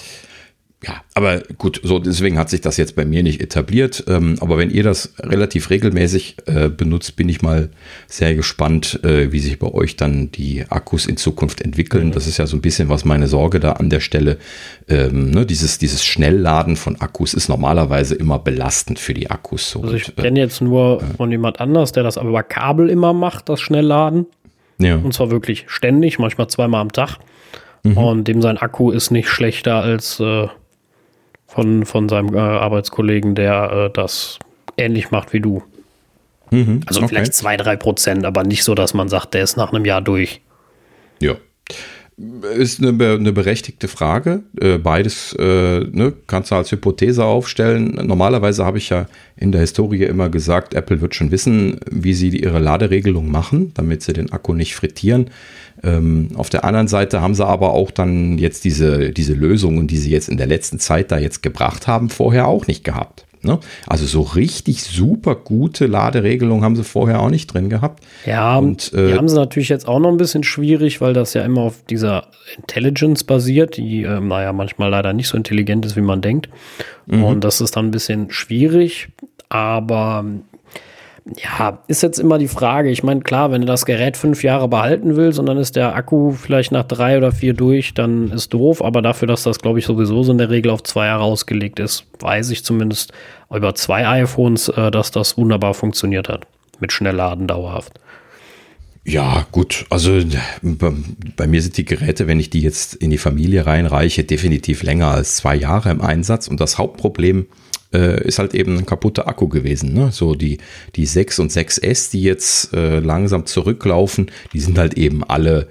ja, 0.81 1.01
aber 1.13 1.41
gut, 1.57 1.81
so 1.83 1.99
deswegen 1.99 2.37
hat 2.37 2.49
sich 2.49 2.61
das 2.61 2.77
jetzt 2.77 2.95
bei 2.95 3.03
mir 3.03 3.21
nicht 3.21 3.41
etabliert. 3.41 4.05
Ähm, 4.07 4.37
aber 4.39 4.57
wenn 4.57 4.69
ihr 4.69 4.83
das 4.83 5.13
relativ 5.19 5.69
regelmäßig 5.69 6.37
äh, 6.45 6.69
benutzt, 6.69 7.17
bin 7.17 7.27
ich 7.27 7.41
mal 7.41 7.69
sehr 8.07 8.33
gespannt, 8.33 9.03
äh, 9.03 9.33
wie 9.33 9.39
sich 9.39 9.59
bei 9.59 9.67
euch 9.67 9.97
dann 9.97 10.31
die 10.31 10.63
Akkus 10.69 11.05
in 11.05 11.17
Zukunft 11.17 11.59
entwickeln. 11.59 12.07
Mhm. 12.07 12.11
Das 12.13 12.27
ist 12.27 12.37
ja 12.37 12.47
so 12.47 12.55
ein 12.55 12.61
bisschen 12.61 12.87
was 12.87 13.03
meine 13.03 13.27
Sorge 13.27 13.59
da 13.59 13.73
an 13.73 13.89
der 13.89 13.99
Stelle. 13.99 14.37
Ähm, 14.87 15.31
ne, 15.31 15.45
dieses, 15.45 15.79
dieses 15.79 16.05
Schnellladen 16.05 16.77
von 16.77 17.01
Akkus 17.01 17.33
ist 17.33 17.49
normalerweise 17.49 18.15
immer 18.15 18.39
belastend 18.39 18.99
für 18.99 19.13
die 19.13 19.29
Akkus. 19.29 19.71
So. 19.71 19.81
Also 19.81 19.95
ich 19.95 20.07
äh, 20.17 20.21
kenne 20.21 20.39
jetzt 20.39 20.61
nur 20.61 21.01
äh, 21.01 21.17
von 21.17 21.29
jemand 21.29 21.59
anders, 21.59 21.91
der 21.91 22.03
das 22.03 22.17
aber 22.17 22.29
über 22.29 22.43
Kabel 22.43 22.89
immer 22.89 23.11
macht, 23.11 23.49
das 23.49 23.59
Schnellladen. 23.59 24.27
Ja. 24.77 24.95
Und 24.95 25.13
zwar 25.13 25.29
wirklich 25.29 25.65
ständig, 25.67 26.19
manchmal 26.19 26.47
zweimal 26.47 26.79
am 26.79 26.93
Tag. 26.93 27.17
Mhm. 27.83 27.97
Und 27.97 28.27
dem 28.29 28.41
sein 28.41 28.57
Akku 28.57 28.91
ist 28.91 29.11
nicht 29.11 29.27
schlechter 29.27 29.81
als 29.81 30.21
äh, 30.21 30.47
von, 31.49 31.85
von 31.85 32.07
seinem 32.07 32.35
äh, 32.35 32.39
Arbeitskollegen, 32.39 33.35
der 33.35 33.71
äh, 33.71 33.93
das 33.93 34.37
ähnlich 34.77 35.11
macht 35.11 35.33
wie 35.33 35.41
du. 35.41 35.63
Mhm, 36.51 36.81
also 36.85 37.01
okay. 37.01 37.09
vielleicht 37.09 37.33
zwei, 37.33 37.57
drei 37.57 37.75
Prozent, 37.75 38.23
aber 38.25 38.43
nicht 38.43 38.63
so, 38.63 38.75
dass 38.75 38.93
man 38.93 39.09
sagt, 39.09 39.33
der 39.33 39.43
ist 39.43 39.57
nach 39.57 39.73
einem 39.73 39.83
Jahr 39.85 40.01
durch. 40.01 40.41
Ja. 41.19 41.35
Ist 42.57 42.83
eine, 42.83 42.89
eine 42.89 43.31
berechtigte 43.31 43.87
Frage. 43.87 44.43
Äh, 44.59 44.77
beides 44.77 45.33
äh, 45.39 45.79
ne, 45.79 46.11
kannst 46.27 46.51
du 46.51 46.55
als 46.55 46.69
Hypothese 46.69 47.23
aufstellen. 47.23 47.97
Normalerweise 48.03 48.65
habe 48.65 48.77
ich 48.77 48.89
ja 48.89 49.05
in 49.37 49.53
der 49.53 49.61
Historie 49.61 50.03
immer 50.03 50.27
gesagt, 50.27 50.73
Apple 50.73 50.99
wird 50.99 51.15
schon 51.15 51.31
wissen, 51.31 51.79
wie 51.89 52.13
sie 52.13 52.29
ihre 52.29 52.59
Laderegelung 52.59 53.31
machen, 53.31 53.71
damit 53.73 54.03
sie 54.03 54.11
den 54.11 54.33
Akku 54.33 54.53
nicht 54.53 54.75
frittieren. 54.75 55.29
Ähm, 55.81 56.31
auf 56.35 56.49
der 56.49 56.65
anderen 56.65 56.89
Seite 56.89 57.21
haben 57.21 57.35
sie 57.35 57.45
aber 57.45 57.71
auch 57.71 57.89
dann 57.89 58.37
jetzt 58.37 58.65
diese, 58.65 59.11
diese 59.11 59.33
Lösungen, 59.33 59.87
die 59.87 59.97
sie 59.97 60.11
jetzt 60.11 60.27
in 60.27 60.37
der 60.37 60.47
letzten 60.47 60.79
Zeit 60.79 61.11
da 61.11 61.17
jetzt 61.17 61.41
gebracht 61.41 61.87
haben, 61.87 62.09
vorher 62.09 62.49
auch 62.49 62.67
nicht 62.67 62.83
gehabt. 62.83 63.25
Ne? 63.41 63.59
Also 63.87 64.05
so 64.05 64.21
richtig 64.21 64.83
super 64.83 65.35
gute 65.35 65.85
Laderegelungen 65.85 66.63
haben 66.63 66.75
sie 66.75 66.83
vorher 66.83 67.21
auch 67.21 67.29
nicht 67.29 67.53
drin 67.53 67.69
gehabt. 67.69 68.03
Ja, 68.25 68.57
und 68.57 68.91
äh, 68.93 69.07
die 69.07 69.13
haben 69.13 69.29
sie 69.29 69.35
natürlich 69.35 69.69
jetzt 69.69 69.87
auch 69.87 69.99
noch 69.99 70.09
ein 70.09 70.17
bisschen 70.17 70.43
schwierig, 70.43 70.99
weil 70.99 71.13
das 71.13 71.33
ja 71.33 71.43
immer 71.43 71.61
auf 71.61 71.83
dieser 71.89 72.27
Intelligence 72.57 73.23
basiert, 73.23 73.77
die, 73.77 74.03
äh, 74.03 74.19
naja, 74.19 74.51
manchmal 74.51 74.89
leider 74.89 75.13
nicht 75.13 75.29
so 75.29 75.37
intelligent 75.37 75.85
ist, 75.85 75.95
wie 75.95 76.01
man 76.01 76.21
denkt. 76.21 76.49
Mhm. 77.05 77.23
Und 77.23 77.43
das 77.45 77.61
ist 77.61 77.77
dann 77.77 77.87
ein 77.87 77.91
bisschen 77.91 78.29
schwierig. 78.31 79.07
Aber 79.47 80.25
ja, 81.37 81.83
ist 81.87 82.03
jetzt 82.03 82.19
immer 82.19 82.37
die 82.37 82.47
Frage. 82.47 82.89
Ich 82.89 83.03
meine, 83.03 83.21
klar, 83.21 83.51
wenn 83.51 83.61
du 83.61 83.67
das 83.67 83.85
Gerät 83.85 84.17
fünf 84.17 84.43
Jahre 84.43 84.67
behalten 84.67 85.15
willst 85.15 85.39
und 85.39 85.45
dann 85.45 85.57
ist 85.57 85.75
der 85.75 85.95
Akku 85.95 86.31
vielleicht 86.31 86.71
nach 86.71 86.83
drei 86.83 87.17
oder 87.17 87.31
vier 87.31 87.53
durch, 87.53 87.93
dann 87.93 88.31
ist 88.31 88.53
doof. 88.53 88.83
Aber 88.83 89.01
dafür, 89.01 89.27
dass 89.27 89.43
das, 89.43 89.59
glaube 89.59 89.79
ich, 89.79 89.85
sowieso 89.85 90.23
so 90.23 90.31
in 90.31 90.37
der 90.37 90.49
Regel 90.49 90.71
auf 90.71 90.83
zwei 90.83 91.07
Jahre 91.07 91.23
ausgelegt 91.23 91.79
ist, 91.79 92.05
weiß 92.19 92.49
ich 92.51 92.63
zumindest 92.63 93.13
über 93.53 93.75
zwei 93.75 94.07
iPhones, 94.07 94.69
äh, 94.69 94.91
dass 94.91 95.11
das 95.11 95.37
wunderbar 95.37 95.73
funktioniert 95.73 96.29
hat. 96.29 96.45
Mit 96.79 96.91
Schnellladen 96.91 97.47
dauerhaft. 97.47 97.99
Ja, 99.05 99.47
gut. 99.51 99.85
Also 99.89 100.19
bei 100.61 101.47
mir 101.47 101.61
sind 101.61 101.77
die 101.77 101.85
Geräte, 101.85 102.27
wenn 102.27 102.39
ich 102.39 102.49
die 102.49 102.61
jetzt 102.61 102.93
in 102.93 103.09
die 103.09 103.17
Familie 103.17 103.65
reinreiche, 103.65 104.23
definitiv 104.23 104.83
länger 104.83 105.07
als 105.07 105.37
zwei 105.37 105.55
Jahre 105.55 105.89
im 105.89 106.01
Einsatz. 106.01 106.47
Und 106.47 106.59
das 106.59 106.77
Hauptproblem 106.77 107.47
äh, 107.93 108.25
ist 108.27 108.39
halt 108.39 108.53
eben 108.53 108.77
ein 108.77 108.85
kaputter 108.85 109.27
Akku 109.27 109.47
gewesen. 109.47 109.93
Ne? 109.93 110.11
So 110.11 110.35
die, 110.35 110.59
die 110.95 111.05
6 111.05 111.39
und 111.39 111.51
6S, 111.51 112.11
die 112.11 112.21
jetzt 112.21 112.73
äh, 112.73 112.99
langsam 112.99 113.45
zurücklaufen, 113.45 114.31
die 114.53 114.59
sind 114.59 114.77
halt 114.77 114.95
eben 114.95 115.23
alle 115.23 115.67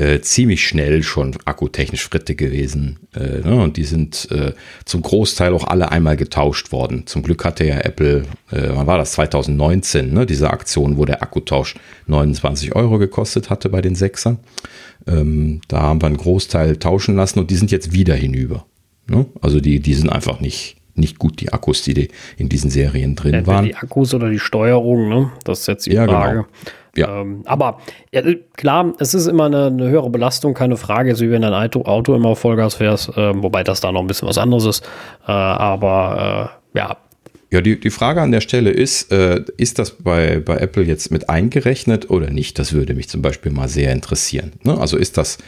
äh, 0.00 0.20
ziemlich 0.20 0.66
schnell 0.66 1.02
schon 1.02 1.36
akkutechnisch 1.44 2.08
Fritte 2.08 2.34
gewesen. 2.34 3.00
Äh, 3.14 3.46
ne? 3.46 3.62
Und 3.62 3.76
die 3.76 3.84
sind 3.84 4.28
äh, 4.30 4.52
zum 4.84 5.02
Großteil 5.02 5.52
auch 5.52 5.64
alle 5.64 5.92
einmal 5.92 6.16
getauscht 6.16 6.72
worden. 6.72 7.06
Zum 7.06 7.22
Glück 7.22 7.44
hatte 7.44 7.64
ja 7.66 7.78
Apple, 7.78 8.22
äh, 8.50 8.68
wann 8.70 8.86
war 8.86 8.98
das? 8.98 9.12
2019, 9.12 10.12
ne? 10.12 10.26
diese 10.26 10.50
Aktion, 10.50 10.96
wo 10.96 11.04
der 11.04 11.22
Akkutausch 11.22 11.74
29 12.06 12.74
Euro 12.74 12.98
gekostet 12.98 13.50
hatte 13.50 13.68
bei 13.68 13.82
den 13.82 13.94
Sechsern. 13.94 14.38
Ähm, 15.06 15.60
da 15.68 15.82
haben 15.82 16.00
wir 16.00 16.06
einen 16.06 16.16
Großteil 16.16 16.78
tauschen 16.78 17.16
lassen 17.16 17.38
und 17.38 17.50
die 17.50 17.56
sind 17.56 17.70
jetzt 17.70 17.92
wieder 17.92 18.14
hinüber. 18.14 18.66
Ne? 19.06 19.26
Also 19.42 19.60
die, 19.60 19.80
die 19.80 19.94
sind 19.94 20.08
einfach 20.08 20.40
nicht, 20.40 20.76
nicht 20.94 21.18
gut, 21.18 21.40
die 21.40 21.52
Akkus, 21.52 21.82
die 21.82 22.08
in 22.36 22.48
diesen 22.48 22.70
Serien 22.70 23.16
drin 23.16 23.34
ja, 23.34 23.46
waren. 23.46 23.64
Die 23.64 23.74
Akkus 23.74 24.14
oder 24.14 24.30
die 24.30 24.38
Steuerung, 24.38 25.08
ne? 25.08 25.32
Das 25.44 25.60
ist 25.60 25.66
jetzt 25.68 25.86
die 25.86 25.92
ja, 25.92 26.06
genau. 26.06 26.20
Frage. 26.20 26.34
Genau. 26.34 26.46
Ja. 26.96 27.20
Ähm, 27.20 27.42
aber 27.44 27.78
ja, 28.12 28.22
klar, 28.56 28.92
es 28.98 29.14
ist 29.14 29.26
immer 29.26 29.46
eine, 29.46 29.66
eine, 29.66 29.88
höhere 29.88 30.10
Belastung, 30.10 30.54
keine 30.54 30.76
Frage, 30.76 31.14
so 31.14 31.24
wie 31.24 31.30
wenn 31.30 31.44
ein 31.44 31.54
Auto, 31.54 31.82
Auto 31.82 32.14
immer 32.14 32.30
auf 32.30 32.40
Vollgas 32.40 32.74
fährst, 32.74 33.16
äh, 33.16 33.42
wobei 33.42 33.62
das 33.62 33.80
da 33.80 33.92
noch 33.92 34.00
ein 34.00 34.06
bisschen 34.06 34.28
was 34.28 34.38
anderes 34.38 34.64
ist. 34.64 34.84
Äh, 35.26 35.30
aber 35.30 36.50
äh, 36.74 36.78
ja, 36.78 36.96
ja, 37.52 37.60
die, 37.60 37.80
die 37.80 37.90
Frage 37.90 38.22
an 38.22 38.30
der 38.30 38.40
Stelle 38.40 38.70
ist, 38.70 39.10
äh, 39.10 39.42
ist 39.56 39.80
das 39.80 39.90
bei, 39.90 40.38
bei 40.38 40.56
Apple 40.58 40.84
jetzt 40.84 41.10
mit 41.10 41.28
eingerechnet 41.28 42.08
oder 42.08 42.30
nicht? 42.30 42.60
Das 42.60 42.72
würde 42.72 42.94
mich 42.94 43.08
zum 43.08 43.22
Beispiel 43.22 43.50
mal 43.50 43.68
sehr 43.68 43.92
interessieren. 43.92 44.52
Ne? 44.62 44.78
Also 44.78 44.96
ist 44.96 45.18
das 45.18 45.38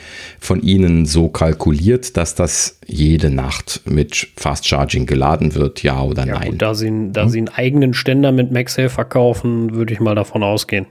von 0.41 0.61
Ihnen 0.63 1.07
so 1.07 1.29
kalkuliert, 1.29 2.17
dass 2.17 2.35
das 2.35 2.81
jede 2.87 3.31
Nacht 3.31 3.83
mit 3.85 4.29
Fast 4.37 4.67
Charging 4.67 5.07
geladen 5.07 5.55
wird, 5.55 5.85
ja 5.85 6.03
oder 6.03 6.27
ja, 6.27 6.35
nein? 6.35 6.51
Gut, 6.51 6.63
da 6.63 6.75
Sie, 6.75 6.91
da 7.13 7.23
hm? 7.23 7.29
Sie 7.29 7.39
einen 7.39 7.49
eigenen 7.51 7.95
Ständer 7.95 8.33
mit 8.33 8.51
MagSafe 8.51 8.91
verkaufen, 8.91 9.75
würde 9.75 9.93
ich 9.93 10.01
mal 10.01 10.17
davon 10.17 10.43
ausgehen. 10.43 10.87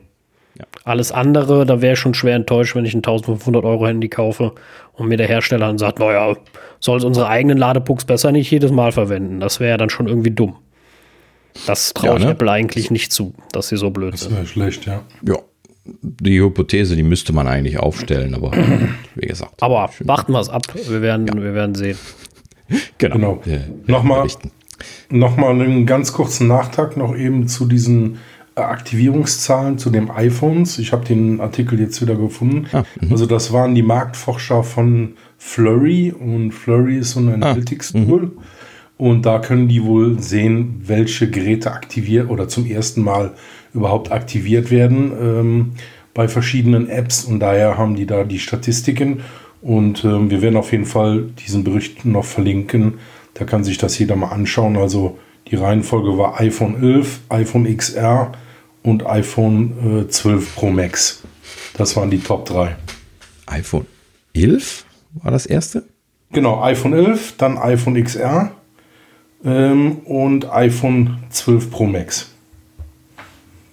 Ja. 0.58 0.66
Alles 0.86 1.12
andere, 1.12 1.66
da 1.66 1.82
wäre 1.82 1.94
ich 1.94 2.00
schon 2.00 2.14
schwer 2.14 2.36
enttäuscht, 2.38 2.74
wenn 2.74 2.86
ich 2.86 2.94
ein 2.94 3.00
1500 3.00 3.66
Euro 3.66 3.86
Handy 3.86 4.08
kaufe 4.08 4.54
und 4.94 5.10
mir 5.10 5.18
der 5.18 5.28
Hersteller 5.28 5.68
dann 5.68 5.78
sagt, 5.78 6.00
naja, 6.00 6.38
soll 6.80 7.04
unsere 7.04 7.28
eigenen 7.28 7.58
Ladepucks 7.58 8.06
besser 8.06 8.32
nicht 8.32 8.50
jedes 8.50 8.72
Mal 8.72 8.94
verwenden. 8.94 9.42
Das 9.42 9.60
wäre 9.60 9.72
ja 9.72 9.78
dann 9.78 9.90
schon 9.90 10.08
irgendwie 10.08 10.32
dumm. 10.32 10.56
Das 11.66 11.94
traue 11.94 12.12
ja, 12.12 12.18
ich 12.18 12.24
ne? 12.26 12.32
Apple 12.32 12.52
eigentlich 12.52 12.92
nicht 12.92 13.12
zu, 13.12 13.34
dass 13.52 13.70
sie 13.70 13.78
so 13.78 13.90
blöd 13.90 14.14
das 14.14 14.22
sind. 14.22 14.32
Das 14.32 14.38
wäre 14.38 14.48
schlecht, 14.48 14.86
ja. 14.86 15.04
Ja. 15.26 15.38
Die 15.84 16.40
Hypothese, 16.40 16.96
die 16.96 17.04
müsste 17.04 17.34
man 17.34 17.48
eigentlich 17.48 17.80
aufstellen, 17.80 18.36
aber 18.36 18.52
wie 19.16 19.28
gesagt. 19.28 19.62
Aber 19.62 19.90
warten 20.00 20.32
wir 20.32 20.40
es 20.40 20.50
ab. 20.50 20.64
Wir 20.74 21.02
werden, 21.02 21.28
ja. 21.28 21.34
wir 21.34 21.54
werden 21.54 21.76
sehen. 21.76 21.98
Genau. 22.98 23.42
genau. 23.44 23.60
Nochmal, 23.88 24.28
nochmal 25.10 25.60
einen 25.60 25.86
ganz 25.86 26.14
kurzen 26.14 26.48
Nachtrag 26.48 26.98
noch 26.98 27.16
eben 27.16 27.48
zu 27.48 27.66
diesen 27.66 28.20
äh, 28.56 28.62
Aktivierungszahlen 28.62 29.78
zu 29.78 29.90
den 29.90 30.10
iPhones. 30.10 30.78
Ich 30.78 30.92
habe 30.92 31.06
den 31.06 31.42
Artikel 31.42 31.80
jetzt 31.80 32.02
wieder 32.02 32.16
gefunden. 32.16 32.68
Ah, 32.74 32.84
mhm. 33.00 33.12
also 33.12 33.26
das 33.26 33.52
waren 33.52 33.76
die 33.76 33.82
Marktforscher 33.82 34.64
von 34.64 35.16
Flurry 35.38 36.12
und 36.12 36.52
Flurry 36.52 36.98
ist 36.98 37.12
so 37.12 37.22
ein 37.22 37.30
ah, 37.30 37.34
Analytics-Tool. 37.34 38.22
Mhm. 38.22 38.32
Und 39.02 39.26
da 39.26 39.40
können 39.40 39.68
die 39.68 39.84
wohl 39.84 40.22
sehen, 40.22 40.84
welche 40.86 41.28
Geräte 41.28 41.72
aktiviert 41.72 42.30
oder 42.30 42.48
zum 42.48 42.68
ersten 42.68 43.02
Mal 43.02 43.34
überhaupt 43.74 44.12
aktiviert 44.12 44.70
werden 44.70 45.12
ähm, 45.20 45.72
bei 46.14 46.28
verschiedenen 46.28 46.88
Apps. 46.88 47.24
Und 47.24 47.40
daher 47.40 47.80
haben 47.80 47.96
die 47.96 48.06
da 48.06 48.24
die 48.24 48.38
Statistiken. 48.38 49.22
Und 49.64 50.06
ähm, 50.06 50.30
wir 50.30 50.44
werden 50.44 50.56
auf 50.56 50.72
jeden 50.72 50.86
Fall 50.86 51.32
diesen 51.44 51.64
Bericht 51.64 52.06
noch 52.06 52.26
verlinken. 52.26 53.00
Da 53.34 53.44
kann 53.44 53.64
sich 53.64 53.80
das 53.80 53.98
jeder 53.98 54.16
mal 54.16 54.28
anschauen. 54.28 54.78
Also 54.78 55.18
die 55.48 55.56
Reihenfolge 55.56 56.20
war 56.20 56.40
iPhone 56.40 56.76
11, 56.80 57.22
iPhone 57.30 57.76
XR 57.76 58.34
und 58.84 59.08
iPhone 59.08 60.04
äh, 60.04 60.10
12 60.10 60.54
Pro 60.54 60.70
Max. 60.70 61.24
Das 61.74 61.96
waren 61.96 62.12
die 62.12 62.20
Top 62.20 62.46
3. 62.46 62.76
iPhone 63.48 63.88
11 64.36 64.86
war 65.24 65.32
das 65.32 65.48
erste? 65.48 65.86
Genau, 66.32 66.62
iPhone 66.62 66.94
11, 66.94 67.34
dann 67.40 67.58
iPhone 67.58 68.02
XR 68.02 68.52
ähm, 69.44 69.98
und 70.00 70.50
iPhone 70.52 71.18
12 71.30 71.72
Pro 71.72 71.86
Max. 71.86 72.30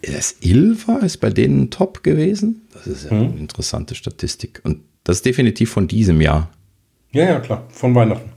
Das 0.03 0.41
11er 0.43 1.01
ist 1.03 1.19
bei 1.19 1.31
denen 1.31 1.71
top 1.71 2.03
gewesen? 2.03 2.63
Das 2.73 2.87
ist 2.87 3.05
ja 3.05 3.11
hm. 3.11 3.19
eine 3.19 3.37
interessante 3.37 3.95
Statistik. 3.95 4.61
Und 4.65 4.81
das 5.05 5.17
ist 5.17 5.27
definitiv 5.27 5.71
von 5.71 5.89
diesem 5.89 6.21
Jahr. 6.21 6.51
Ja, 7.13 7.25
ja, 7.25 7.41
klar, 7.41 7.65
von 7.71 7.95
Weihnachten. 7.95 8.31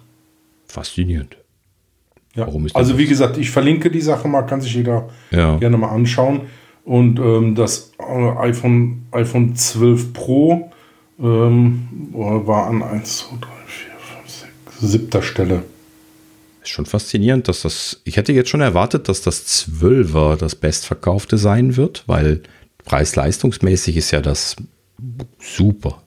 Faszinierend. 0.66 1.38
Ja. 2.34 2.48
also 2.74 2.98
wie 2.98 3.08
gesagt, 3.08 3.38
ich 3.38 3.52
verlinke 3.52 3.92
die 3.92 4.00
Sache 4.00 4.30
mal, 4.30 4.44
kann 4.44 4.62
sich 4.62 4.74
jeder 4.74 5.10
ja. 5.32 5.58
gerne 5.58 5.78
mal 5.78 5.90
anschauen. 5.90 6.44
Und 6.86 7.20
ähm, 7.20 7.56
das 7.56 7.92
äh, 8.00 8.30
iPhone, 8.40 9.06
iPhone 9.12 9.56
12 9.56 10.14
Pro 10.14 10.72
ähm, 11.20 11.88
war 12.14 12.68
an 12.68 12.82
1, 12.82 13.18
2, 13.18 13.36
3, 13.42 13.48
4, 13.68 13.92
5, 14.24 14.30
6, 14.80 14.92
siebter 14.92 15.22
Stelle. 15.22 15.64
Ist 16.62 16.70
schon 16.70 16.86
faszinierend, 16.86 17.48
dass 17.48 17.64
das. 17.64 18.02
Ich 18.04 18.18
hätte 18.18 18.34
jetzt 18.34 18.50
schon 18.50 18.62
erwartet, 18.62 19.10
dass 19.10 19.22
das 19.22 19.68
12er 19.68 20.36
das 20.36 20.56
bestverkaufte 20.56 21.38
sein 21.38 21.76
wird, 21.76 22.04
weil 22.08 22.42
preis-leistungsmäßig 22.86 23.98
ist 23.98 24.12
ja 24.12 24.22
das 24.22 24.56
super. 25.40 26.04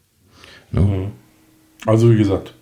Ne? 0.70 0.80
Mhm. 0.80 1.12
Also 1.86 2.10
wie 2.10 2.16
gesagt. 2.16 2.54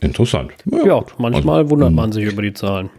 Interessant. 0.00 0.52
Ja, 0.64 0.86
ja 0.86 1.06
manchmal 1.18 1.60
also, 1.60 1.70
wundert 1.70 1.92
man 1.92 2.12
sich 2.12 2.24
über 2.24 2.42
die 2.42 2.52
Zahlen. 2.52 2.90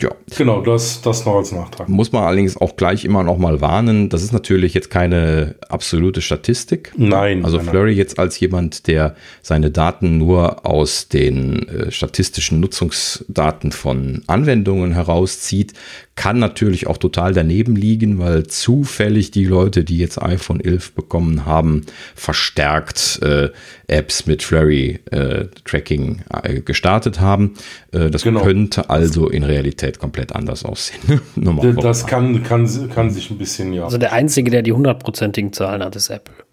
Ja. 0.00 0.10
Genau, 0.36 0.60
das, 0.60 1.02
das 1.02 1.24
noch 1.24 1.36
als 1.36 1.52
Nachtrag. 1.52 1.88
Muss 1.88 2.10
man 2.10 2.24
allerdings 2.24 2.56
auch 2.56 2.74
gleich 2.74 3.04
immer 3.04 3.22
noch 3.22 3.38
mal 3.38 3.60
warnen. 3.60 4.08
Das 4.08 4.24
ist 4.24 4.32
natürlich 4.32 4.74
jetzt 4.74 4.90
keine 4.90 5.54
absolute 5.68 6.20
Statistik. 6.20 6.92
Nein. 6.96 7.44
Also 7.44 7.58
nein, 7.58 7.66
Flurry 7.66 7.90
nein. 7.90 7.98
jetzt 7.98 8.18
als 8.18 8.40
jemand, 8.40 8.88
der 8.88 9.14
seine 9.42 9.70
Daten 9.70 10.18
nur 10.18 10.66
aus 10.66 11.08
den 11.08 11.68
äh, 11.68 11.90
statistischen 11.92 12.58
Nutzungsdaten 12.58 13.70
von 13.70 14.22
Anwendungen 14.26 14.92
herauszieht, 14.92 15.74
kann 16.16 16.38
natürlich 16.38 16.86
auch 16.86 16.96
total 16.96 17.32
daneben 17.32 17.74
liegen, 17.74 18.18
weil 18.18 18.46
zufällig 18.46 19.32
die 19.32 19.44
Leute, 19.44 19.84
die 19.84 19.98
jetzt 19.98 20.20
iPhone 20.22 20.60
11 20.60 20.92
bekommen 20.92 21.44
haben, 21.44 21.82
verstärkt 22.14 23.20
äh, 23.22 23.50
Apps 23.88 24.26
mit 24.26 24.42
Flurry 24.42 25.00
äh, 25.10 25.46
Tracking 25.64 26.22
äh, 26.42 26.60
gestartet 26.60 27.20
haben. 27.20 27.54
Äh, 27.92 28.10
das 28.10 28.22
genau. 28.22 28.42
könnte 28.42 28.90
also 28.90 29.28
in 29.28 29.42
Realität 29.42 29.98
komplett 29.98 30.34
anders 30.34 30.64
aussehen. 30.64 31.20
das 31.80 32.06
kann, 32.06 32.42
kann, 32.44 32.90
kann 32.90 33.10
sich 33.10 33.30
ein 33.30 33.38
bisschen, 33.38 33.72
ja. 33.72 33.84
Also 33.84 33.98
der 33.98 34.12
Einzige, 34.12 34.50
der 34.50 34.62
die 34.62 34.72
hundertprozentigen 34.72 35.52
Zahlen 35.52 35.82
hat, 35.82 35.96
ist 35.96 36.10
Apple. 36.10 36.43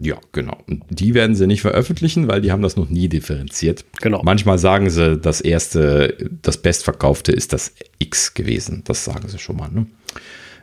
Ja, 0.00 0.18
genau. 0.32 0.56
Und 0.68 0.84
die 0.90 1.14
werden 1.14 1.34
sie 1.34 1.46
nicht 1.46 1.60
veröffentlichen, 1.60 2.28
weil 2.28 2.40
die 2.40 2.52
haben 2.52 2.62
das 2.62 2.76
noch 2.76 2.88
nie 2.88 3.08
differenziert. 3.08 3.84
Genau. 4.00 4.22
Manchmal 4.22 4.58
sagen 4.58 4.90
sie, 4.90 5.16
das 5.16 5.40
erste, 5.40 6.16
das 6.42 6.58
bestverkaufte 6.58 7.32
ist 7.32 7.52
das 7.52 7.72
X 7.98 8.34
gewesen. 8.34 8.82
Das 8.86 9.04
sagen 9.04 9.28
sie 9.28 9.38
schon 9.38 9.56
mal. 9.56 9.70
Ne? 9.70 9.86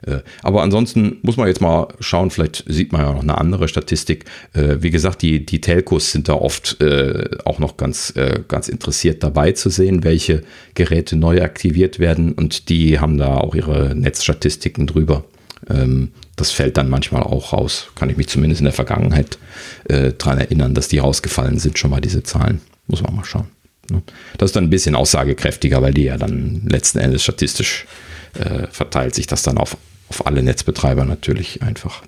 Äh, 0.05 0.19
aber 0.43 0.61
ansonsten 0.61 1.17
muss 1.21 1.37
man 1.37 1.47
jetzt 1.47 1.61
mal 1.61 1.87
schauen, 1.99 2.31
vielleicht 2.31 2.63
sieht 2.67 2.91
man 2.91 3.01
ja 3.01 3.13
noch 3.13 3.23
eine 3.23 3.37
andere 3.37 3.67
Statistik. 3.67 4.25
Äh, 4.53 4.77
wie 4.79 4.91
gesagt, 4.91 5.21
die, 5.21 5.45
die 5.45 5.61
Telcos 5.61 6.11
sind 6.11 6.29
da 6.29 6.33
oft 6.33 6.81
äh, 6.81 7.29
auch 7.45 7.59
noch 7.59 7.77
ganz, 7.77 8.13
ganz 8.47 8.69
interessiert 8.69 9.23
dabei 9.23 9.51
zu 9.51 9.69
sehen, 9.69 10.03
welche 10.03 10.43
Geräte 10.73 11.15
neu 11.15 11.41
aktiviert 11.41 11.99
werden 11.99 12.33
und 12.33 12.69
die 12.69 12.99
haben 12.99 13.17
da 13.17 13.37
auch 13.37 13.55
ihre 13.55 13.95
Netzstatistiken 13.95 14.87
drüber. 14.87 15.25
Ähm, 15.69 16.11
das 16.35 16.51
fällt 16.51 16.77
dann 16.77 16.89
manchmal 16.89 17.23
auch 17.23 17.53
raus. 17.53 17.87
Kann 17.95 18.09
ich 18.09 18.17
mich 18.17 18.27
zumindest 18.27 18.61
in 18.61 18.65
der 18.65 18.73
Vergangenheit 18.73 19.37
äh, 19.85 20.13
daran 20.17 20.39
erinnern, 20.39 20.73
dass 20.73 20.87
die 20.87 20.99
rausgefallen 20.99 21.59
sind, 21.59 21.79
schon 21.79 21.91
mal 21.91 22.01
diese 22.01 22.23
Zahlen. 22.23 22.61
Muss 22.87 23.01
man 23.01 23.15
mal 23.15 23.25
schauen. 23.25 23.47
Ne? 23.89 24.01
Das 24.37 24.49
ist 24.49 24.55
dann 24.55 24.65
ein 24.65 24.69
bisschen 24.69 24.95
aussagekräftiger, 24.95 25.81
weil 25.81 25.93
die 25.93 26.03
ja 26.03 26.17
dann 26.17 26.63
letzten 26.67 26.99
Endes 26.99 27.23
statistisch 27.23 27.85
äh, 28.33 28.67
verteilt 28.67 29.15
sich 29.15 29.27
das 29.27 29.43
dann 29.43 29.57
auf, 29.57 29.77
auf 30.09 30.25
alle 30.25 30.43
Netzbetreiber 30.43 31.05
natürlich 31.05 31.61
einfach. 31.61 32.03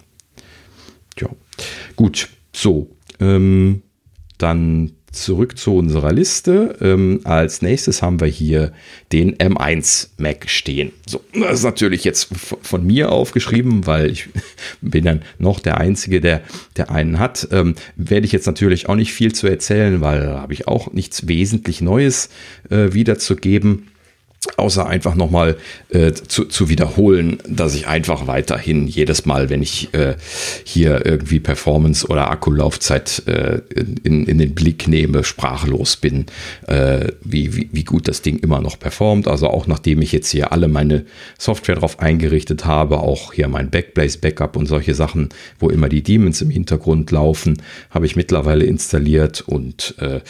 Ja, 1.19 1.29
gut. 1.95 2.29
So, 2.53 2.89
ähm, 3.19 3.81
dann 4.37 4.91
zurück 5.21 5.57
zu 5.57 5.75
unserer 5.75 6.11
Liste. 6.11 6.77
Ähm, 6.81 7.21
als 7.23 7.61
nächstes 7.61 8.01
haben 8.01 8.19
wir 8.19 8.27
hier 8.27 8.71
den 9.11 9.35
M1 9.37 10.09
Mac 10.17 10.49
stehen. 10.49 10.91
So, 11.07 11.21
das 11.33 11.59
ist 11.59 11.63
natürlich 11.63 12.03
jetzt 12.03 12.29
von 12.61 12.85
mir 12.85 13.11
aufgeschrieben, 13.11 13.85
weil 13.87 14.11
ich 14.11 14.29
bin 14.81 15.05
dann 15.05 15.21
noch 15.39 15.59
der 15.59 15.77
Einzige, 15.77 16.21
der, 16.21 16.41
der 16.75 16.91
einen 16.91 17.19
hat. 17.19 17.47
Ähm, 17.51 17.75
werde 17.95 18.25
ich 18.25 18.31
jetzt 18.31 18.47
natürlich 18.47 18.89
auch 18.89 18.95
nicht 18.95 19.13
viel 19.13 19.33
zu 19.33 19.47
erzählen, 19.47 20.01
weil 20.01 20.21
da 20.21 20.41
habe 20.41 20.53
ich 20.53 20.67
auch 20.67 20.93
nichts 20.93 21.27
wesentlich 21.27 21.81
Neues 21.81 22.29
äh, 22.69 22.93
wiederzugeben 22.93 23.87
außer 24.55 24.87
einfach 24.87 25.15
nochmal 25.15 25.57
äh, 25.89 26.13
zu, 26.13 26.45
zu 26.45 26.69
wiederholen, 26.69 27.39
dass 27.47 27.75
ich 27.75 27.87
einfach 27.87 28.27
weiterhin 28.27 28.87
jedes 28.87 29.25
Mal, 29.25 29.49
wenn 29.49 29.61
ich 29.61 29.93
äh, 29.93 30.15
hier 30.63 31.05
irgendwie 31.05 31.39
Performance 31.39 32.07
oder 32.07 32.31
Akkulaufzeit 32.31 33.23
äh, 33.27 33.61
in, 34.03 34.25
in 34.25 34.37
den 34.37 34.55
Blick 34.55 34.87
nehme, 34.87 35.23
sprachlos 35.23 35.97
bin, 35.97 36.25
äh, 36.67 37.09
wie, 37.21 37.55
wie, 37.55 37.69
wie 37.71 37.83
gut 37.83 38.07
das 38.07 38.21
Ding 38.21 38.37
immer 38.39 38.61
noch 38.61 38.79
performt. 38.79 39.27
Also 39.27 39.47
auch 39.47 39.67
nachdem 39.67 40.01
ich 40.01 40.11
jetzt 40.11 40.29
hier 40.31 40.51
alle 40.51 40.67
meine 40.67 41.05
Software 41.37 41.75
drauf 41.75 41.99
eingerichtet 41.99 42.65
habe, 42.65 42.99
auch 42.99 43.33
hier 43.33 43.47
mein 43.47 43.69
Backblaze 43.69 44.19
Backup 44.19 44.55
und 44.55 44.65
solche 44.67 44.93
Sachen, 44.93 45.29
wo 45.59 45.69
immer 45.69 45.89
die 45.89 46.03
Demons 46.03 46.41
im 46.41 46.49
Hintergrund 46.49 47.11
laufen, 47.11 47.61
habe 47.89 48.05
ich 48.05 48.15
mittlerweile 48.15 48.65
installiert 48.65 49.41
und 49.41 49.95
äh, 49.99 50.21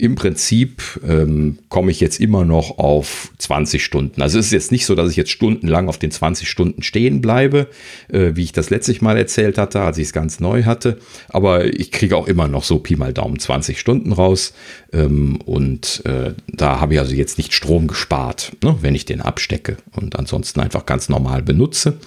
im 0.00 0.14
Prinzip 0.14 1.00
ähm, 1.06 1.58
komme 1.68 1.90
ich 1.90 1.98
jetzt 1.98 2.20
immer 2.20 2.44
noch 2.44 2.78
auf 2.78 3.32
20 3.38 3.84
Stunden. 3.84 4.22
Also 4.22 4.38
es 4.38 4.46
ist 4.46 4.52
jetzt 4.52 4.70
nicht 4.70 4.86
so, 4.86 4.94
dass 4.94 5.10
ich 5.10 5.16
jetzt 5.16 5.32
stundenlang 5.32 5.88
auf 5.88 5.98
den 5.98 6.12
20 6.12 6.48
Stunden 6.48 6.84
stehen 6.84 7.20
bleibe, 7.20 7.66
äh, 8.06 8.30
wie 8.34 8.44
ich 8.44 8.52
das 8.52 8.70
letztes 8.70 9.00
Mal 9.00 9.16
erzählt 9.18 9.58
hatte, 9.58 9.80
als 9.80 9.98
ich 9.98 10.04
es 10.04 10.12
ganz 10.12 10.38
neu 10.38 10.62
hatte. 10.62 10.98
Aber 11.28 11.64
ich 11.64 11.90
kriege 11.90 12.16
auch 12.16 12.28
immer 12.28 12.46
noch 12.46 12.62
so 12.62 12.78
Pi 12.78 12.94
mal 12.94 13.12
Daumen 13.12 13.40
20 13.40 13.80
Stunden 13.80 14.12
raus. 14.12 14.54
Ähm, 14.92 15.40
und 15.44 16.02
äh, 16.06 16.32
da 16.46 16.78
habe 16.78 16.94
ich 16.94 17.00
also 17.00 17.16
jetzt 17.16 17.36
nicht 17.36 17.52
Strom 17.52 17.88
gespart, 17.88 18.52
ne, 18.62 18.76
wenn 18.80 18.94
ich 18.94 19.04
den 19.04 19.20
abstecke 19.20 19.78
und 19.96 20.16
ansonsten 20.16 20.60
einfach 20.60 20.86
ganz 20.86 21.08
normal 21.08 21.42
benutze. 21.42 21.98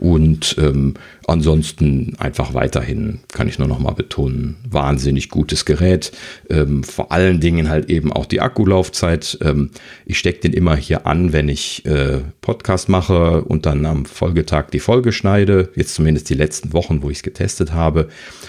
Und 0.00 0.56
ähm, 0.58 0.94
ansonsten 1.26 2.16
einfach 2.18 2.54
weiterhin, 2.54 3.20
kann 3.32 3.48
ich 3.48 3.58
nur 3.58 3.68
noch 3.68 3.78
mal 3.78 3.92
betonen, 3.92 4.56
wahnsinnig 4.68 5.28
gutes 5.28 5.66
Gerät. 5.66 6.12
Ähm, 6.48 6.82
vor 6.82 7.12
allen 7.12 7.38
Dingen 7.38 7.68
halt 7.68 7.90
eben 7.90 8.10
auch 8.10 8.24
die 8.24 8.40
Akkulaufzeit. 8.40 9.38
Ähm, 9.42 9.70
ich 10.06 10.18
stecke 10.18 10.40
den 10.40 10.54
immer 10.54 10.74
hier 10.74 11.06
an, 11.06 11.34
wenn 11.34 11.50
ich 11.50 11.84
äh, 11.84 12.20
Podcast 12.40 12.88
mache 12.88 13.42
und 13.42 13.66
dann 13.66 13.84
am 13.84 14.06
Folgetag 14.06 14.70
die 14.70 14.80
Folge 14.80 15.12
schneide. 15.12 15.68
Jetzt 15.76 15.94
zumindest 15.94 16.30
die 16.30 16.34
letzten 16.34 16.72
Wochen, 16.72 17.02
wo 17.02 17.10
ich 17.10 17.18
es 17.18 17.22
getestet 17.22 17.74
habe. 17.74 18.08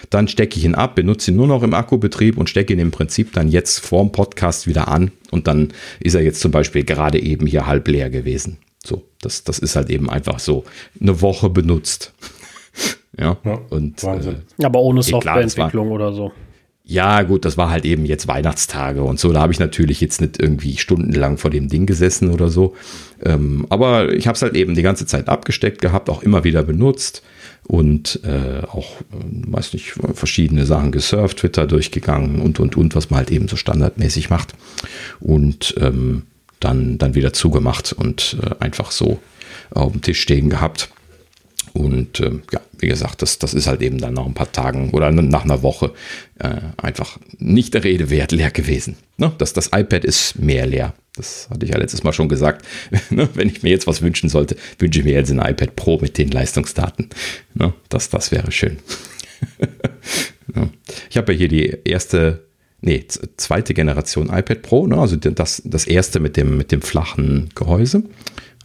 Dann 0.09 0.29
stecke 0.29 0.57
ich 0.57 0.63
ihn 0.63 0.75
ab, 0.75 0.95
benutze 0.95 1.31
ihn 1.31 1.37
nur 1.37 1.47
noch 1.47 1.63
im 1.63 1.73
Akkubetrieb 1.73 2.37
und 2.37 2.49
stecke 2.49 2.71
ihn 2.71 2.79
im 2.79 2.91
Prinzip 2.91 3.33
dann 3.33 3.49
jetzt 3.49 3.79
vorm 3.79 4.13
Podcast 4.13 4.67
wieder 4.67 4.87
an. 4.87 5.11
Und 5.31 5.47
dann 5.47 5.73
ist 5.99 6.15
er 6.15 6.23
jetzt 6.23 6.39
zum 6.39 6.51
Beispiel 6.51 6.85
gerade 6.85 7.21
eben 7.21 7.45
hier 7.45 7.67
halb 7.67 7.89
leer 7.89 8.09
gewesen. 8.09 8.57
So, 8.85 9.03
das, 9.21 9.43
das 9.43 9.59
ist 9.59 9.75
halt 9.75 9.89
eben 9.89 10.09
einfach 10.09 10.39
so 10.39 10.63
eine 10.99 11.21
Woche 11.21 11.49
benutzt. 11.49 12.13
ja, 13.17 13.37
ja, 13.43 13.59
und. 13.69 14.03
Wahnsinn. 14.03 14.41
Äh, 14.59 14.65
Aber 14.65 14.79
ohne 14.79 15.03
Softwareentwicklung 15.03 15.91
oder 15.91 16.13
so. 16.13 16.31
Ja, 16.83 17.21
gut, 17.21 17.45
das 17.45 17.57
war 17.57 17.69
halt 17.69 17.85
eben 17.85 18.05
jetzt 18.05 18.27
Weihnachtstage 18.27 19.03
und 19.03 19.19
so. 19.19 19.31
Da 19.31 19.41
habe 19.41 19.53
ich 19.53 19.59
natürlich 19.59 20.01
jetzt 20.01 20.19
nicht 20.19 20.41
irgendwie 20.41 20.77
stundenlang 20.77 21.37
vor 21.37 21.51
dem 21.51 21.69
Ding 21.69 21.85
gesessen 21.85 22.31
oder 22.31 22.49
so. 22.49 22.75
Ähm, 23.23 23.67
aber 23.69 24.11
ich 24.13 24.27
habe 24.27 24.35
es 24.35 24.41
halt 24.41 24.55
eben 24.55 24.73
die 24.73 24.81
ganze 24.81 25.05
Zeit 25.05 25.29
abgesteckt 25.29 25.79
gehabt, 25.79 26.09
auch 26.09 26.23
immer 26.23 26.43
wieder 26.43 26.63
benutzt 26.63 27.21
und 27.67 28.19
äh, 28.23 28.65
auch, 28.65 28.99
äh, 28.99 29.03
weiß 29.21 29.73
nicht, 29.73 29.93
verschiedene 30.13 30.65
Sachen 30.65 30.91
gesurft, 30.91 31.37
Twitter 31.37 31.67
durchgegangen 31.67 32.41
und 32.41 32.59
und 32.59 32.75
und, 32.75 32.95
was 32.95 33.09
man 33.09 33.19
halt 33.19 33.31
eben 33.31 33.47
so 33.47 33.55
standardmäßig 33.55 34.29
macht. 34.29 34.55
Und 35.19 35.75
ähm, 35.79 36.23
dann, 36.61 36.97
dann 36.97 37.15
wieder 37.15 37.33
zugemacht 37.33 37.91
und 37.93 38.37
äh, 38.41 38.55
einfach 38.63 38.91
so 38.91 39.19
auf 39.71 39.91
dem 39.91 40.01
Tisch 40.01 40.21
stehen 40.21 40.49
gehabt. 40.49 40.89
Und 41.73 42.19
äh, 42.19 42.31
ja, 42.51 42.59
wie 42.79 42.87
gesagt, 42.87 43.21
das, 43.21 43.39
das 43.39 43.53
ist 43.53 43.67
halt 43.67 43.81
eben 43.81 43.97
dann 43.97 44.13
nach 44.13 44.25
ein 44.25 44.33
paar 44.33 44.51
Tagen 44.51 44.89
oder 44.91 45.11
nach 45.11 45.43
einer 45.43 45.63
Woche 45.63 45.93
äh, 46.39 46.55
einfach 46.77 47.17
nicht 47.37 47.73
der 47.73 47.83
Rede 47.83 48.09
wert 48.09 48.31
leer 48.31 48.51
gewesen. 48.51 48.97
Ne? 49.17 49.31
Das, 49.37 49.53
das 49.53 49.67
iPad 49.67 50.03
ist 50.03 50.37
mehr 50.37 50.65
leer. 50.65 50.93
Das 51.15 51.49
hatte 51.49 51.65
ich 51.65 51.71
ja 51.71 51.77
letztes 51.77 52.03
Mal 52.03 52.13
schon 52.13 52.29
gesagt. 52.29 52.65
Ne? 53.09 53.27
Wenn 53.33 53.49
ich 53.49 53.63
mir 53.63 53.69
jetzt 53.69 53.87
was 53.87 54.01
wünschen 54.01 54.29
sollte, 54.29 54.55
wünsche 54.79 54.99
ich 54.99 55.05
mir 55.05 55.13
jetzt 55.13 55.31
ein 55.31 55.39
iPad 55.39 55.75
Pro 55.75 55.97
mit 55.99 56.17
den 56.17 56.31
Leistungsdaten. 56.31 57.09
Ne? 57.53 57.73
Das, 57.89 58.09
das 58.09 58.31
wäre 58.31 58.51
schön. 58.51 58.79
Ich 61.09 61.15
habe 61.17 61.31
ja 61.31 61.37
hier 61.37 61.47
die 61.47 61.77
erste 61.85 62.43
nee, 62.81 63.05
zweite 63.37 63.73
Generation 63.73 64.27
iPad 64.27 64.61
Pro, 64.61 64.87
ne? 64.87 64.97
also 64.97 65.15
das, 65.15 65.61
das 65.65 65.85
erste 65.85 66.19
mit 66.19 66.37
dem, 66.37 66.57
mit 66.57 66.71
dem 66.71 66.81
flachen 66.81 67.49
Gehäuse 67.55 68.03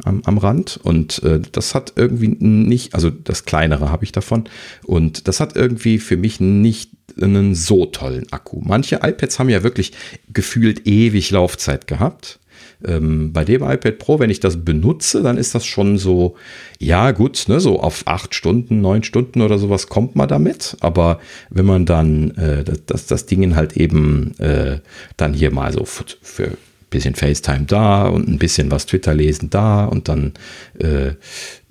am, 0.05 0.23
am 0.25 0.39
Rand. 0.39 0.79
Und 0.83 1.23
äh, 1.23 1.41
das 1.53 1.75
hat 1.75 1.93
irgendwie 1.97 2.29
nicht, 2.29 2.95
also 2.95 3.11
das 3.11 3.45
kleinere 3.45 3.91
habe 3.91 4.05
ich 4.05 4.13
davon. 4.13 4.45
Und 4.85 5.29
das 5.29 5.41
hat 5.41 5.57
irgendwie 5.57 5.99
für 5.99 6.17
mich 6.17 6.41
nicht 6.41 6.91
einen 7.21 7.55
so 7.55 7.87
tollen 7.87 8.31
Akku. 8.33 8.61
Manche 8.63 9.01
iPads 9.03 9.39
haben 9.39 9.49
ja 9.49 9.63
wirklich 9.63 9.93
gefühlt 10.33 10.87
ewig 10.87 11.31
Laufzeit 11.31 11.87
gehabt. 11.87 12.41
Ähm, 12.85 13.33
bei 13.33 13.45
dem 13.45 13.63
iPad 13.63 13.99
Pro, 13.99 14.19
wenn 14.19 14.31
ich 14.31 14.41
das 14.41 14.65
benutze, 14.65 15.23
dann 15.23 15.39
ist 15.39 15.55
das 15.55 15.65
schon 15.67 15.99
so, 15.99 16.37
ja 16.79 17.13
gut, 17.13 17.45
ne, 17.49 17.61
so 17.61 17.81
auf 17.81 18.03
acht 18.07 18.35
Stunden, 18.35 18.81
neun 18.81 19.03
Stunden 19.03 19.41
oder 19.41 19.59
sowas 19.59 19.89
kommt 19.89 20.17
man 20.17 20.29
damit. 20.29 20.77
Aber 20.81 21.21
wenn 21.51 21.67
man 21.67 21.87
dann 21.87 22.33
äh, 22.33 22.65
das, 22.87 23.07
das 23.07 23.27
Ding 23.27 23.55
halt 23.55 23.77
eben 23.77 24.39
äh, 24.39 24.81
dann 25.17 25.33
hier 25.33 25.51
mal 25.51 25.73
so 25.73 25.85
für, 25.85 26.05
für 26.21 26.57
bisschen 26.91 27.15
FaceTime 27.15 27.65
da 27.67 28.07
und 28.07 28.29
ein 28.29 28.39
bisschen 28.39 28.71
was 28.71 28.87
Twitter 28.87 29.15
lesen 29.15 29.51
da 29.51 29.87
und 29.87 30.09
dann 30.09 30.35
äh, 30.79 31.09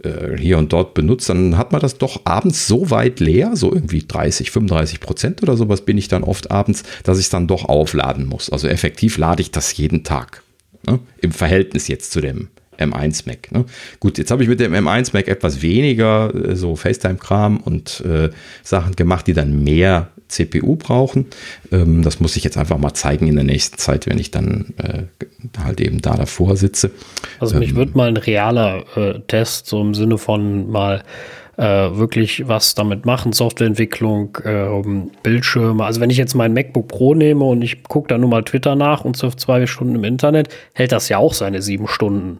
äh, 0.03 0.37
hier 0.37 0.57
und 0.57 0.73
dort 0.73 0.93
benutzt, 0.93 1.29
dann 1.29 1.57
hat 1.57 1.71
man 1.71 1.81
das 1.81 1.97
doch 1.97 2.21
abends 2.25 2.67
so 2.67 2.89
weit 2.91 3.19
leer, 3.19 3.55
so 3.55 3.73
irgendwie 3.73 4.03
30, 4.05 4.51
35 4.51 4.99
Prozent 4.99 5.43
oder 5.43 5.55
sowas 5.57 5.81
bin 5.81 5.97
ich 5.97 6.07
dann 6.07 6.23
oft 6.23 6.51
abends, 6.51 6.83
dass 7.03 7.17
ich 7.17 7.25
es 7.25 7.29
dann 7.29 7.47
doch 7.47 7.65
aufladen 7.65 8.25
muss. 8.25 8.49
Also 8.49 8.67
effektiv 8.67 9.17
lade 9.17 9.41
ich 9.41 9.51
das 9.51 9.75
jeden 9.77 10.03
Tag. 10.03 10.43
Ne? 10.87 10.99
Im 11.21 11.31
Verhältnis 11.31 11.87
jetzt 11.87 12.11
zu 12.11 12.21
dem 12.21 12.49
M1 12.79 13.27
Mac. 13.27 13.51
Ne? 13.51 13.65
Gut, 13.99 14.17
jetzt 14.17 14.31
habe 14.31 14.43
ich 14.43 14.49
mit 14.49 14.59
dem 14.59 14.73
M1 14.73 15.11
Mac 15.13 15.27
etwas 15.27 15.61
weniger 15.61 16.33
äh, 16.33 16.55
so 16.55 16.75
FaceTime-Kram 16.75 17.57
und 17.57 18.01
äh, 18.01 18.29
Sachen 18.63 18.95
gemacht, 18.95 19.27
die 19.27 19.33
dann 19.33 19.63
mehr 19.63 20.09
CPU 20.27 20.75
brauchen. 20.75 21.27
Ähm, 21.71 22.01
das 22.01 22.19
muss 22.19 22.35
ich 22.35 22.43
jetzt 22.43 22.57
einfach 22.57 22.77
mal 22.77 22.93
zeigen 22.93 23.27
in 23.27 23.35
der 23.35 23.43
nächsten 23.43 23.77
Zeit, 23.77 24.07
wenn 24.07 24.17
ich 24.17 24.31
dann 24.31 24.73
äh, 24.77 25.03
halt 25.63 25.79
eben 25.81 26.01
da 26.01 26.15
davor 26.15 26.57
sitze. 26.57 26.91
Also 27.39 27.57
mich 27.57 27.71
ähm, 27.71 27.75
würde 27.75 27.97
mal 27.97 28.07
ein 28.07 28.17
realer 28.17 28.83
äh, 28.97 29.19
Test 29.27 29.67
so 29.67 29.81
im 29.81 29.93
Sinne 29.93 30.17
von 30.17 30.69
mal 30.69 31.03
äh, 31.57 31.63
wirklich 31.63 32.47
was 32.47 32.75
damit 32.75 33.05
machen, 33.05 33.33
Softwareentwicklung, 33.33 34.37
äh, 34.43 34.67
Bildschirme. 35.23 35.83
Also 35.85 36.01
wenn 36.01 36.09
ich 36.09 36.17
jetzt 36.17 36.35
mein 36.35 36.53
MacBook 36.53 36.87
Pro 36.87 37.13
nehme 37.13 37.45
und 37.45 37.61
ich 37.61 37.83
gucke 37.83 38.09
da 38.09 38.17
nur 38.17 38.29
mal 38.29 38.43
Twitter 38.43 38.75
nach 38.75 39.05
und 39.05 39.15
surfe 39.15 39.37
zwei 39.37 39.65
Stunden 39.65 39.95
im 39.95 40.03
Internet, 40.03 40.49
hält 40.73 40.91
das 40.91 41.09
ja 41.09 41.17
auch 41.17 41.33
seine 41.33 41.61
sieben 41.61 41.87
Stunden. 41.87 42.39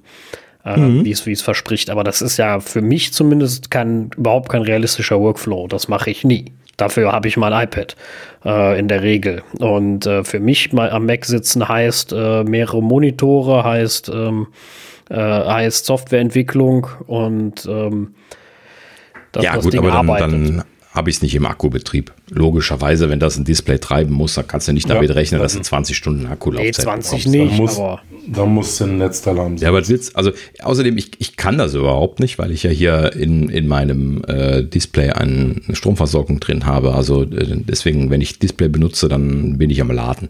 Äh, 0.66 0.78
mhm. 0.78 1.06
wie 1.06 1.12
es 1.12 1.42
verspricht. 1.44 1.92
Aber 1.92 2.04
das 2.04 2.24
ist 2.24 2.38
ja 2.38 2.60
für 2.60 2.82
mich 2.82 3.14
zumindest 3.14 3.70
kein, 3.70 4.10
überhaupt 4.18 4.50
kein 4.50 4.64
realistischer 4.64 5.20
Workflow. 5.20 5.68
Das 5.68 5.88
mache 5.88 6.10
ich 6.10 6.24
nie. 6.24 6.54
Dafür 6.76 7.12
habe 7.12 7.28
ich 7.28 7.38
mein 7.38 7.54
iPad 7.54 7.96
äh, 8.44 8.80
in 8.80 8.88
der 8.88 9.04
Regel. 9.04 9.44
Und 9.60 10.08
äh, 10.08 10.24
für 10.24 10.40
mich 10.40 10.74
mal 10.74 10.90
am 10.90 11.06
Mac 11.06 11.24
sitzen 11.26 11.70
heißt 11.70 12.14
äh, 12.14 12.44
mehrere 12.44 12.82
Monitore, 12.82 13.64
heißt, 13.64 14.10
ähm, 14.10 14.48
äh, 15.10 15.16
heißt 15.16 15.86
Softwareentwicklung 15.86 16.88
und 17.06 17.68
ähm, 17.68 18.16
ja, 19.44 19.58
gut, 19.58 19.74
Ding 19.74 19.86
aber 19.86 20.18
dann, 20.18 20.32
dann 20.32 20.64
habe 20.96 21.10
ich 21.10 21.18
es 21.18 21.22
nicht 21.22 21.36
im 21.36 21.46
Akkubetrieb. 21.46 22.14
Logischerweise, 22.30 23.10
wenn 23.10 23.20
das 23.20 23.38
ein 23.38 23.44
Display 23.44 23.80
treiben 23.80 24.14
muss, 24.14 24.36
dann 24.36 24.48
kannst 24.48 24.70
du 24.70 24.72
nicht 24.72 24.90
damit 24.90 25.10
ja, 25.10 25.16
rechnen, 25.16 25.42
dass 25.42 25.54
du 25.54 25.62
20 25.62 25.96
Stunden 25.96 26.26
Akkulaufzeit 26.26 26.78
nee, 26.78 27.02
20 27.02 27.12
brauchst. 27.12 27.28
nicht, 27.28 27.52
da 27.52 27.56
muss, 27.56 27.78
aber 27.78 28.02
da 28.28 28.46
muss 28.46 28.82
ein 28.82 28.98
Netzteil 28.98 29.58
Ja, 29.60 29.70
aber 29.70 29.82
jetzt, 29.82 30.16
also 30.16 30.32
außerdem, 30.64 30.98
ich, 30.98 31.12
ich 31.20 31.36
kann 31.36 31.58
das 31.58 31.74
überhaupt 31.74 32.22
nicht, 32.22 32.40
weil 32.40 32.52
ich 32.52 32.64
ja 32.64 32.70
hier 32.70 33.14
in, 33.14 33.50
in 33.50 33.68
meinem 33.68 34.24
äh, 34.26 34.64
Display 34.64 35.10
eine 35.10 35.56
Stromversorgung 35.74 36.40
drin 36.40 36.66
habe. 36.66 36.96
Also 36.96 37.24
äh, 37.24 37.58
deswegen, 37.58 38.10
wenn 38.10 38.22
ich 38.22 38.40
Display 38.40 38.70
benutze, 38.70 39.10
dann 39.10 39.58
bin 39.58 39.70
ich 39.70 39.82
am 39.82 39.92
Laden. 39.92 40.30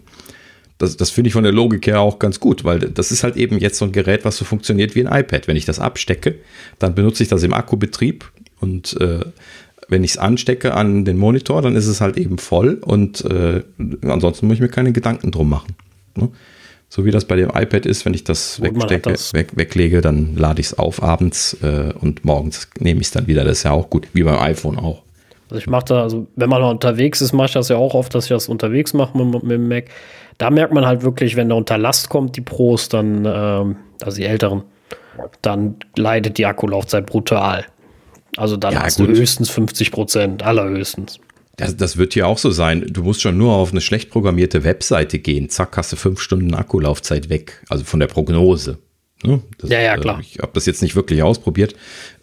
Das, 0.78 0.96
das 0.96 1.10
finde 1.10 1.28
ich 1.28 1.32
von 1.32 1.44
der 1.44 1.52
Logik 1.52 1.86
her 1.86 2.00
auch 2.00 2.18
ganz 2.18 2.40
gut, 2.40 2.64
weil 2.64 2.80
das 2.80 3.12
ist 3.12 3.22
halt 3.22 3.36
eben 3.36 3.58
jetzt 3.58 3.78
so 3.78 3.84
ein 3.84 3.92
Gerät, 3.92 4.24
was 4.24 4.36
so 4.36 4.44
funktioniert 4.44 4.94
wie 4.94 5.06
ein 5.06 5.20
iPad. 5.20 5.46
Wenn 5.46 5.56
ich 5.56 5.64
das 5.64 5.78
abstecke, 5.78 6.34
dann 6.80 6.94
benutze 6.94 7.22
ich 7.22 7.28
das 7.30 7.44
im 7.44 7.54
Akkubetrieb 7.54 8.30
und 8.60 9.00
äh, 9.00 9.20
wenn 9.88 10.04
ich 10.04 10.12
es 10.12 10.18
anstecke 10.18 10.74
an 10.74 11.04
den 11.04 11.16
Monitor, 11.16 11.62
dann 11.62 11.76
ist 11.76 11.86
es 11.86 12.00
halt 12.00 12.16
eben 12.16 12.38
voll 12.38 12.78
und 12.84 13.24
äh, 13.24 13.62
ansonsten 14.02 14.46
muss 14.46 14.54
ich 14.54 14.60
mir 14.60 14.68
keine 14.68 14.92
Gedanken 14.92 15.30
drum 15.30 15.48
machen. 15.48 15.76
Ne? 16.16 16.30
So 16.88 17.04
wie 17.04 17.10
das 17.10 17.24
bei 17.24 17.36
dem 17.36 17.50
iPad 17.50 17.84
ist, 17.84 18.04
wenn 18.04 18.14
ich 18.14 18.24
das 18.24 18.62
wegstecke, 18.62 19.10
das 19.10 19.34
weg, 19.34 19.56
weglege, 19.56 20.00
dann 20.00 20.36
lade 20.36 20.60
ich 20.60 20.68
es 20.68 20.78
auf 20.78 21.02
abends 21.02 21.56
äh, 21.62 21.92
und 22.00 22.24
morgens 22.24 22.68
nehme 22.78 23.00
ich 23.00 23.08
es 23.08 23.10
dann 23.12 23.26
wieder. 23.26 23.44
Das 23.44 23.58
ist 23.58 23.62
ja 23.64 23.72
auch 23.72 23.90
gut, 23.90 24.08
wie 24.12 24.22
beim 24.22 24.38
iPhone 24.38 24.78
auch. 24.78 25.02
Also 25.48 25.60
ich 25.60 25.66
mache 25.68 25.84
da, 25.86 26.02
also 26.02 26.26
wenn 26.36 26.48
man 26.48 26.62
unterwegs 26.62 27.20
ist, 27.20 27.32
mache 27.32 27.46
ich 27.46 27.52
das 27.52 27.68
ja 27.68 27.76
auch 27.76 27.94
oft, 27.94 28.14
dass 28.14 28.24
ich 28.24 28.30
das 28.30 28.48
unterwegs 28.48 28.94
mache 28.94 29.16
mit, 29.18 29.42
mit, 29.42 29.52
dem 29.52 29.68
Mac. 29.68 29.86
Da 30.38 30.50
merkt 30.50 30.72
man 30.72 30.86
halt 30.86 31.02
wirklich, 31.02 31.36
wenn 31.36 31.48
da 31.48 31.54
unter 31.54 31.78
Last 31.78 32.08
kommt, 32.08 32.36
die 32.36 32.40
Pros, 32.40 32.88
dann, 32.88 33.24
ähm, 33.24 33.76
also 34.02 34.16
die 34.16 34.24
älteren, 34.24 34.62
dann 35.42 35.76
leidet 35.96 36.38
die 36.38 36.46
Akkulaufzeit 36.46 37.06
brutal. 37.06 37.66
Also 38.36 38.56
dann 38.56 38.74
ja, 38.74 38.82
hast 38.82 38.98
gut. 38.98 39.08
du 39.08 39.14
höchstens 39.14 39.50
50 39.50 39.90
Prozent, 39.90 40.42
allerhöchstens. 40.42 41.18
Das, 41.56 41.76
das 41.76 41.96
wird 41.96 42.12
hier 42.12 42.26
auch 42.26 42.38
so 42.38 42.50
sein. 42.50 42.86
Du 42.90 43.02
musst 43.02 43.22
schon 43.22 43.38
nur 43.38 43.54
auf 43.54 43.72
eine 43.72 43.80
schlecht 43.80 44.10
programmierte 44.10 44.62
Webseite 44.62 45.18
gehen. 45.18 45.48
Zack, 45.48 45.76
hast 45.78 45.90
du 45.92 45.96
fünf 45.96 46.20
Stunden 46.20 46.54
Akkulaufzeit 46.54 47.30
weg. 47.30 47.62
Also 47.68 47.84
von 47.84 47.98
der 47.98 48.08
Prognose. 48.08 48.78
Ne? 49.24 49.40
Das, 49.58 49.70
ja, 49.70 49.80
ja, 49.80 49.96
klar. 49.96 50.18
Äh, 50.18 50.22
ich 50.22 50.38
habe 50.38 50.50
das 50.52 50.66
jetzt 50.66 50.82
nicht 50.82 50.94
wirklich 50.94 51.22
ausprobiert. 51.22 51.74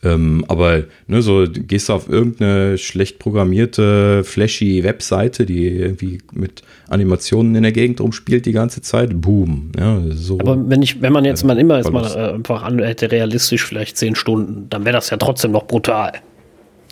Ähm, 0.03 0.45
aber 0.47 0.84
ne, 1.08 1.21
so 1.21 1.45
gehst 1.49 1.89
du 1.89 1.93
auf 1.93 2.08
irgendeine 2.08 2.77
schlecht 2.77 3.17
programmierte, 3.17 4.23
flashy 4.23 4.84
Webseite, 4.84 5.45
die 5.45 5.67
irgendwie 5.69 6.19
mit 6.32 6.62
Animationen 6.89 7.56
in 7.56 7.63
der 7.63 7.71
Gegend 7.71 7.99
rumspielt 7.99 8.45
die 8.45 8.51
ganze 8.51 8.82
Zeit. 8.82 9.21
Boom. 9.21 9.71
Ja, 9.77 9.99
so, 10.12 10.39
aber 10.39 10.69
wenn 10.69 10.84
ich, 10.84 11.01
wenn 11.01 11.13
man 11.13 11.25
jetzt 11.25 11.43
äh, 11.43 11.47
mal 11.47 11.58
immer 11.58 11.77
jetzt 11.77 11.91
mal 11.91 12.06
äh, 12.06 12.34
einfach 12.36 12.62
an 12.62 12.79
hätte, 12.79 13.12
realistisch 13.12 13.65
vielleicht 13.65 13.97
zehn 13.97 14.13
Stunden, 14.15 14.67
dann 14.69 14.86
wäre 14.86 14.93
das 14.93 15.10
ja 15.10 15.17
trotzdem 15.17 15.51
noch 15.51 15.65
brutal. 15.65 16.13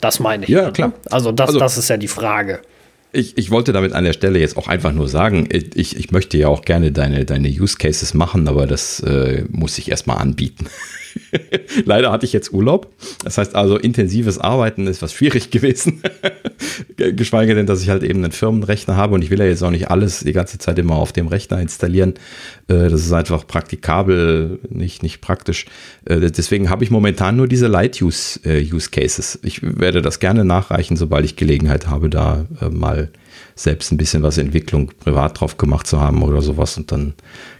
Das 0.01 0.19
meine 0.19 0.45
ich. 0.45 0.49
Ja, 0.49 0.71
klar. 0.71 0.93
Also 1.11 1.31
das, 1.31 1.49
also, 1.49 1.59
das 1.59 1.77
ist 1.77 1.89
ja 1.89 1.97
die 1.97 2.07
Frage. 2.07 2.61
Ich, 3.13 3.37
ich 3.37 3.51
wollte 3.51 3.73
damit 3.73 3.91
an 3.91 4.05
der 4.05 4.13
Stelle 4.13 4.39
jetzt 4.39 4.55
auch 4.55 4.67
einfach 4.67 4.93
nur 4.93 5.09
sagen, 5.09 5.49
ich, 5.51 5.97
ich 5.97 6.11
möchte 6.11 6.37
ja 6.37 6.47
auch 6.47 6.61
gerne 6.61 6.93
deine, 6.93 7.25
deine 7.25 7.49
Use 7.49 7.77
Cases 7.77 8.13
machen, 8.13 8.47
aber 8.47 8.67
das 8.67 9.01
äh, 9.01 9.43
muss 9.49 9.77
ich 9.77 9.91
erstmal 9.91 10.17
anbieten. 10.17 10.67
Leider 11.85 12.11
hatte 12.11 12.25
ich 12.25 12.33
jetzt 12.33 12.53
Urlaub. 12.53 12.91
Das 13.23 13.37
heißt 13.37 13.55
also, 13.55 13.77
intensives 13.77 14.37
Arbeiten 14.37 14.87
ist 14.87 15.01
was 15.01 15.13
schwierig 15.13 15.49
gewesen. 15.51 16.01
Geschweige 16.97 17.55
denn, 17.55 17.65
dass 17.65 17.81
ich 17.81 17.89
halt 17.89 18.03
eben 18.03 18.23
einen 18.23 18.31
Firmenrechner 18.31 18.95
habe 18.95 19.15
und 19.15 19.23
ich 19.23 19.29
will 19.29 19.39
ja 19.39 19.45
jetzt 19.45 19.63
auch 19.63 19.71
nicht 19.71 19.89
alles 19.89 20.19
die 20.19 20.33
ganze 20.33 20.57
Zeit 20.57 20.77
immer 20.79 20.95
auf 20.95 21.11
dem 21.11 21.27
Rechner 21.27 21.59
installieren. 21.59 22.15
Äh, 22.67 22.89
das 22.89 23.01
ist 23.01 23.11
einfach 23.11 23.47
praktikabel, 23.47 24.59
nicht, 24.69 25.03
nicht 25.03 25.21
praktisch. 25.21 25.65
Äh, 26.05 26.19
deswegen 26.19 26.69
habe 26.69 26.83
ich 26.83 26.91
momentan 26.91 27.35
nur 27.35 27.47
diese 27.47 27.67
Light-Use 27.67 28.41
äh. 28.45 29.39
Ich 29.43 29.61
werde 29.61 30.01
das 30.01 30.19
gerne 30.19 30.45
nachreichen, 30.45 30.97
sobald 30.97 31.25
ich 31.25 31.35
Gelegenheit 31.35 31.87
habe, 31.87 32.09
da 32.09 32.45
mal 32.69 33.09
selbst 33.55 33.91
ein 33.91 33.97
bisschen 33.97 34.23
was 34.23 34.37
Entwicklung 34.37 34.91
privat 34.99 35.39
drauf 35.39 35.57
gemacht 35.57 35.87
zu 35.87 35.99
haben 35.99 36.23
oder 36.23 36.41
sowas. 36.41 36.77
Und 36.77 36.91
dann 36.91 37.13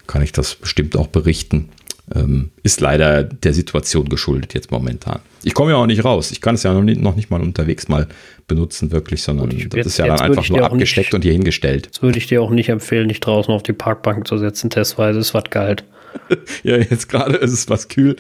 kann 0.07 0.21
ich 0.21 0.31
das 0.31 0.55
bestimmt 0.55 0.95
auch 0.95 1.07
berichten. 1.07 1.69
Ähm, 2.13 2.51
ist 2.63 2.81
leider 2.81 3.23
der 3.23 3.53
Situation 3.53 4.09
geschuldet 4.09 4.53
jetzt 4.53 4.71
momentan. 4.71 5.19
Ich 5.43 5.53
komme 5.53 5.71
ja 5.71 5.77
auch 5.77 5.85
nicht 5.85 6.03
raus. 6.03 6.31
Ich 6.31 6.41
kann 6.41 6.55
es 6.55 6.63
ja 6.63 6.73
noch 6.73 6.83
nicht, 6.83 6.99
noch 6.99 7.15
nicht 7.15 7.29
mal 7.29 7.41
unterwegs 7.41 7.87
mal 7.87 8.07
benutzen, 8.47 8.91
wirklich, 8.91 9.23
sondern 9.23 9.49
Gut, 9.49 9.67
das 9.67 9.77
jetzt, 9.77 9.85
ist 9.85 9.97
ja 9.97 10.07
dann 10.07 10.19
einfach 10.19 10.47
nur 10.49 10.63
abgesteckt 10.63 11.07
nicht, 11.07 11.13
und 11.13 11.21
hier 11.23 11.31
hingestellt. 11.31 11.89
Das 11.91 12.01
würde 12.01 12.17
ich 12.17 12.27
dir 12.27 12.41
auch 12.41 12.49
nicht 12.49 12.69
empfehlen, 12.69 13.07
dich 13.07 13.21
draußen 13.21 13.53
auf 13.53 13.63
die 13.63 13.73
Parkbank 13.73 14.27
zu 14.27 14.37
setzen, 14.37 14.69
testweise. 14.69 15.19
ist 15.19 15.33
was 15.33 15.45
kalt. 15.45 15.85
ja, 16.63 16.77
jetzt 16.77 17.09
gerade 17.09 17.37
ist 17.37 17.51
es 17.51 17.69
was 17.69 17.87
kühl. 17.87 18.15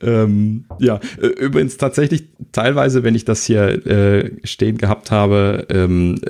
Ähm, 0.00 0.64
ja, 0.78 1.00
übrigens 1.18 1.76
tatsächlich 1.76 2.24
teilweise, 2.52 3.02
wenn 3.02 3.14
ich 3.14 3.24
das 3.24 3.44
hier 3.44 3.86
äh, 3.86 4.30
stehen 4.44 4.78
gehabt 4.78 5.10
habe, 5.10 5.66
ähm, 5.70 6.20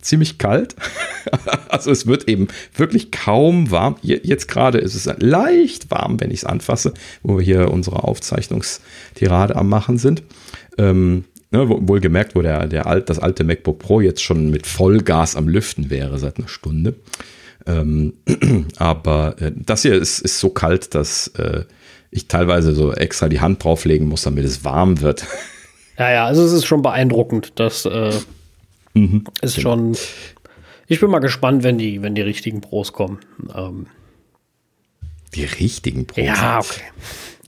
ziemlich 0.00 0.38
kalt. 0.38 0.76
also 1.68 1.90
es 1.90 2.06
wird 2.06 2.28
eben 2.28 2.48
wirklich 2.74 3.10
kaum 3.10 3.70
warm. 3.70 3.96
Jetzt 4.02 4.48
gerade 4.48 4.78
ist 4.78 4.94
es 4.94 5.08
leicht 5.18 5.90
warm, 5.90 6.20
wenn 6.20 6.30
ich 6.30 6.38
es 6.38 6.44
anfasse, 6.44 6.94
wo 7.22 7.38
wir 7.38 7.44
hier 7.44 7.70
unsere 7.70 8.04
Aufzeichnungstirade 8.04 9.56
am 9.56 9.68
machen 9.68 9.98
sind. 9.98 10.22
Ähm, 10.78 11.24
Ne, 11.54 11.68
wohlgemerkt, 11.68 12.34
wo 12.34 12.40
der, 12.40 12.66
der 12.66 12.86
alt, 12.86 13.10
das 13.10 13.18
alte 13.18 13.44
MacBook 13.44 13.78
Pro 13.78 14.00
jetzt 14.00 14.22
schon 14.22 14.50
mit 14.50 14.66
Vollgas 14.66 15.36
am 15.36 15.48
Lüften 15.48 15.90
wäre 15.90 16.18
seit 16.18 16.38
einer 16.38 16.48
Stunde. 16.48 16.94
Ähm, 17.66 18.14
aber 18.76 19.40
äh, 19.40 19.52
das 19.54 19.82
hier 19.82 19.94
ist, 19.94 20.20
ist 20.20 20.38
so 20.38 20.50
kalt, 20.50 20.94
dass 20.94 21.28
äh, 21.28 21.64
ich 22.10 22.28
teilweise 22.28 22.74
so 22.74 22.92
extra 22.92 23.28
die 23.28 23.40
Hand 23.40 23.64
drauflegen 23.64 24.08
muss, 24.08 24.22
damit 24.22 24.44
es 24.44 24.64
warm 24.64 25.00
wird. 25.00 25.26
Ja, 25.98 26.10
ja, 26.10 26.24
also 26.24 26.42
es 26.42 26.52
ist 26.52 26.64
schon 26.64 26.80
beeindruckend. 26.80 27.52
Das 27.56 27.84
äh, 27.84 28.12
mhm, 28.94 29.24
ist 29.42 29.56
genau. 29.56 29.70
schon. 29.76 29.96
Ich 30.88 31.00
bin 31.00 31.10
mal 31.10 31.18
gespannt, 31.20 31.62
wenn 31.62 31.76
die, 31.76 32.02
wenn 32.02 32.14
die 32.14 32.22
richtigen 32.22 32.62
Pros 32.62 32.94
kommen. 32.94 33.20
Ähm. 33.54 33.86
Die 35.34 35.44
richtigen 35.44 36.06
Pros? 36.06 36.24
Ja, 36.24 36.58
okay. 36.60 36.80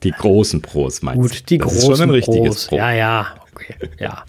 Die 0.03 0.11
großen 0.11 0.61
Pros 0.61 1.03
meinst 1.03 1.25
du? 1.25 1.29
Gut, 1.29 1.51
die 1.51 1.59
das 1.59 1.69
großen 1.69 1.93
ist 1.93 1.99
schon 1.99 2.09
ein 2.09 2.11
richtiges 2.11 2.45
Pros. 2.45 2.67
Pro. 2.67 2.77
Ja, 2.77 2.93
ja, 2.93 3.35
okay, 3.53 3.75
ja. 3.99 4.25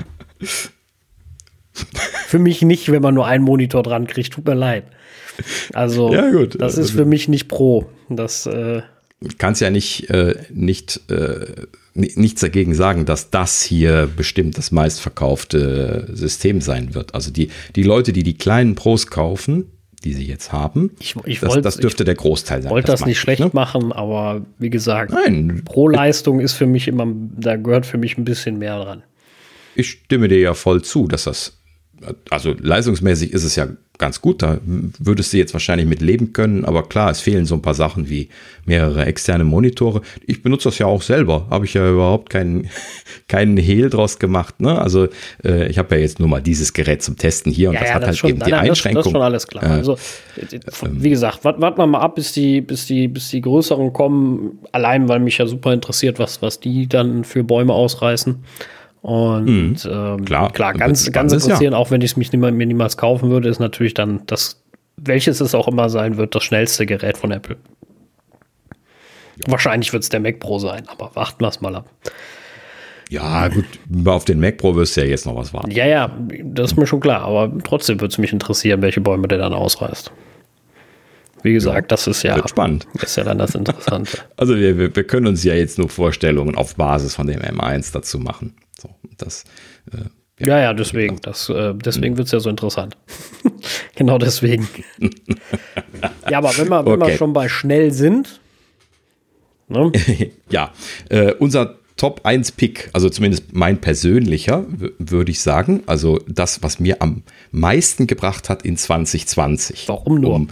Für 1.74 2.40
mich 2.40 2.62
nicht, 2.62 2.92
wenn 2.92 3.02
man 3.02 3.14
nur 3.14 3.28
einen 3.28 3.44
Monitor 3.44 3.84
dran 3.84 4.08
kriegt, 4.08 4.34
tut 4.34 4.46
mir 4.46 4.56
leid. 4.56 4.86
Also, 5.74 6.14
ja, 6.14 6.32
gut. 6.32 6.60
das 6.60 6.78
ist 6.78 6.92
für 6.92 7.06
mich 7.06 7.28
nicht 7.28 7.48
pro. 7.48 7.86
Das 8.10 8.46
äh 8.46 8.82
kannst 9.38 9.62
ja 9.62 9.70
nicht, 9.70 10.10
äh, 10.10 10.36
nicht, 10.54 11.10
äh, 11.10 11.68
nichts 11.94 12.42
dagegen 12.42 12.74
sagen, 12.74 13.06
dass 13.06 13.30
das 13.30 13.62
hier 13.64 14.10
bestimmt 14.16 14.58
das 14.58 14.72
meistverkaufte 14.72 16.10
System 16.14 16.62
sein 16.62 16.94
wird. 16.94 17.16
Also 17.16 17.32
die, 17.32 17.50
die 17.76 17.84
Leute, 17.84 18.14
die 18.14 18.24
die 18.24 18.38
kleinen 18.38 18.76
Pros 18.76 19.08
kaufen, 19.08 19.72
die 20.04 20.14
sie 20.14 20.26
jetzt 20.26 20.52
haben. 20.52 20.92
Ich, 21.00 21.16
ich 21.26 21.40
das, 21.40 21.62
das 21.62 21.78
dürfte 21.78 22.04
der 22.04 22.16
Großteil 22.16 22.62
sein. 22.62 22.70
Ich 22.70 22.72
wollte 22.72 22.92
das, 22.92 23.00
das 23.00 23.08
nicht 23.08 23.20
schlecht 23.20 23.40
ne? 23.40 23.50
machen, 23.54 23.92
aber 23.92 24.46
wie 24.60 24.70
gesagt, 24.70 25.12
Nein. 25.12 25.64
Pro-Leistung 25.66 26.40
ist 26.40 26.54
für 26.54 26.68
mich 26.68 26.88
immer, 26.88 27.08
da 27.08 27.56
gehört 27.56 27.86
für 27.86 27.98
mich 27.98 28.18
ein 28.18 28.26
bisschen 28.26 28.60
mehr 28.60 28.84
dran. 28.84 29.04
Ich 29.76 29.90
stimme 29.90 30.28
dir 30.28 30.40
ja 30.40 30.54
voll 30.54 30.84
zu, 30.84 31.08
dass 31.08 31.24
das 31.24 31.55
also 32.30 32.54
leistungsmäßig 32.60 33.32
ist 33.34 33.44
es 33.44 33.56
ja 33.56 33.68
ganz 33.98 34.22
gut, 34.22 34.42
da 34.42 34.60
würdest 34.66 35.32
du 35.32 35.38
jetzt 35.38 35.54
wahrscheinlich 35.54 35.88
mit 35.88 36.02
leben 36.02 36.34
können, 36.34 36.66
aber 36.66 36.84
klar, 36.84 37.10
es 37.12 37.22
fehlen 37.22 37.46
so 37.46 37.56
ein 37.56 37.62
paar 37.62 37.74
Sachen 37.74 38.10
wie 38.10 38.30
mehrere 38.66 39.06
externe 39.06 39.44
Monitore. 39.44 40.02
Ich 40.26 40.44
benutze 40.44 40.70
das 40.70 40.78
ja 40.80 40.86
auch 40.86 41.02
selber, 41.02 41.48
habe 41.50 41.66
ich 41.66 41.74
ja 41.76 41.90
überhaupt 41.90 42.30
keinen, 42.30 42.70
keinen 43.28 43.58
Hehl 43.58 43.90
draus 43.90 44.20
gemacht. 44.20 44.60
Ne? 44.60 44.80
Also 44.80 45.08
äh, 45.44 45.68
ich 45.68 45.78
habe 45.78 45.96
ja 45.96 46.02
jetzt 46.02 46.20
nur 46.20 46.28
mal 46.28 46.42
dieses 46.42 46.74
Gerät 46.74 47.04
zum 47.04 47.18
Testen 47.18 47.52
hier 47.52 47.70
und 47.70 47.76
ja, 47.76 47.82
das 47.82 47.90
ja, 47.90 47.96
hat 47.96 48.02
das 48.02 48.08
halt 48.10 48.18
schon, 48.18 48.30
eben 48.32 48.40
die 48.42 48.52
nein, 48.52 48.70
Einschränkung. 48.70 49.00
Das, 49.00 49.06
ist 49.08 49.12
schon 49.14 49.22
alles 49.22 49.48
klar. 49.48 49.64
Äh, 49.64 49.68
also 49.68 49.98
wie 50.92 51.10
gesagt, 51.10 51.46
warten 51.46 51.62
wir 51.62 51.88
mal 51.88 52.00
ab, 52.00 52.16
bis 52.16 52.34
die, 52.34 52.62
bis 52.62 52.86
die, 52.86 53.08
bis 53.08 53.30
die 53.30 53.42
größeren 53.42 53.94
kommen, 53.94 54.60
allein 54.72 55.08
weil 55.08 55.20
mich 55.20 55.38
ja 55.38 55.48
super 55.48 55.74
interessiert, 55.74 56.20
was, 56.20 56.42
was 56.42 56.60
die 56.60 56.88
dann 56.88 57.24
für 57.24 57.44
Bäume 57.44 57.74
ausreißen. 57.74 58.44
Und 59.06 59.46
mhm. 59.46 59.76
ähm, 59.88 60.26
klar, 60.26 60.52
klar 60.52 60.74
ganz, 60.74 61.12
ganz 61.12 61.32
interessieren, 61.32 61.74
ja. 61.74 61.78
auch 61.78 61.92
wenn 61.92 62.02
ich 62.02 62.14
es 62.14 62.18
mich 62.18 62.32
nie, 62.32 62.40
mir 62.40 62.66
niemals 62.66 62.98
kaufen 62.98 63.30
würde, 63.30 63.50
ist 63.50 63.60
natürlich 63.60 63.94
dann 63.94 64.22
das, 64.26 64.64
welches 64.98 65.42
es 65.42 65.54
auch 65.54 65.68
immer 65.68 65.90
sein 65.90 66.18
wird, 66.18 66.34
das 66.34 66.44
schnellste 66.44 66.88
Gerät 66.88 67.16
von 67.16 67.30
Apple. 67.30 67.56
Ja. 69.36 69.52
Wahrscheinlich 69.52 69.94
wird 69.94 70.02
es 70.02 70.10
der 70.10 70.20
Mac 70.22 70.40
Pro 70.40 70.58
sein, 70.58 70.88
aber 70.88 71.12
warten 71.14 71.40
wir 71.40 71.50
es 71.50 71.62
mal 71.62 71.76
ab. 71.76 71.88
Ja, 73.12 73.48
gut, 73.50 73.66
auf 74.06 74.26
den 74.26 74.40
Mac 74.40 74.58
Pro 74.58 74.74
wirst 74.74 74.98
du 74.98 75.02
ja 75.02 75.08
jetzt 75.08 75.28
noch 75.28 75.36
was 75.36 75.54
warten. 75.54 75.70
Ja, 75.70 75.86
ja, 75.86 76.18
das 76.44 76.72
ist 76.72 76.78
mir 76.78 76.88
schon 76.88 77.00
klar, 77.00 77.22
aber 77.22 77.56
trotzdem 77.64 78.02
würde 78.02 78.12
es 78.12 78.18
mich 78.18 78.34
interessieren, 78.34 78.82
welche 78.82 79.02
Bäume 79.02 79.28
der 79.28 79.38
dann 79.38 79.54
ausreißt. 79.54 80.12
Wie 81.44 81.54
gesagt, 81.54 81.76
ja, 81.76 81.88
das 81.90 82.08
ist 82.08 82.24
ja 82.24 82.48
spannend. 82.48 82.88
ist 83.00 83.18
ja 83.18 83.24
dann 83.24 83.38
das 83.38 83.54
Interessante. 83.54 84.18
also 84.36 84.56
wir, 84.56 84.96
wir 84.96 85.04
können 85.04 85.28
uns 85.28 85.44
ja 85.44 85.54
jetzt 85.54 85.78
nur 85.78 85.90
Vorstellungen 85.90 86.56
auf 86.56 86.76
Basis 86.76 87.14
von 87.14 87.28
dem 87.28 87.42
M1 87.42 87.94
dazu 87.94 88.18
machen. 88.18 88.56
Das, 89.18 89.44
äh, 89.92 90.10
ja, 90.40 90.48
ja, 90.48 90.60
ja, 90.60 90.74
deswegen. 90.74 91.20
Das, 91.22 91.50
äh, 91.50 91.74
deswegen 91.74 92.14
hm. 92.14 92.18
wird 92.18 92.26
es 92.28 92.32
ja 92.32 92.40
so 92.40 92.50
interessant. 92.50 92.98
genau 93.96 94.18
deswegen. 94.18 94.68
ja, 96.30 96.40
aber 96.40 96.58
wenn 96.58 96.70
wir, 96.70 96.86
wenn 96.86 97.02
okay. 97.02 97.12
wir 97.12 97.18
schon 97.18 97.34
bei 97.34 97.48
schnell 97.48 97.92
sind. 97.92 98.42
Ne? 99.68 99.92
ja, 100.50 100.72
äh, 101.10 101.34
unser 101.34 101.78
Top 101.98 102.22
1 102.26 102.52
Pick, 102.54 102.90
also 102.92 103.10
zumindest 103.10 103.54
mein 103.54 103.80
persönlicher, 103.80 104.66
würde 105.00 105.32
ich 105.32 105.40
sagen. 105.40 105.84
Also 105.86 106.20
das, 106.28 106.62
was 106.62 106.80
mir 106.80 107.02
am 107.02 107.24
meisten 107.52 108.06
gebracht 108.06 108.50
hat 108.50 108.64
in 108.64 108.76
2020. 108.76 109.88
Warum 109.88 110.20
nur? 110.20 110.34
Um 110.36 110.50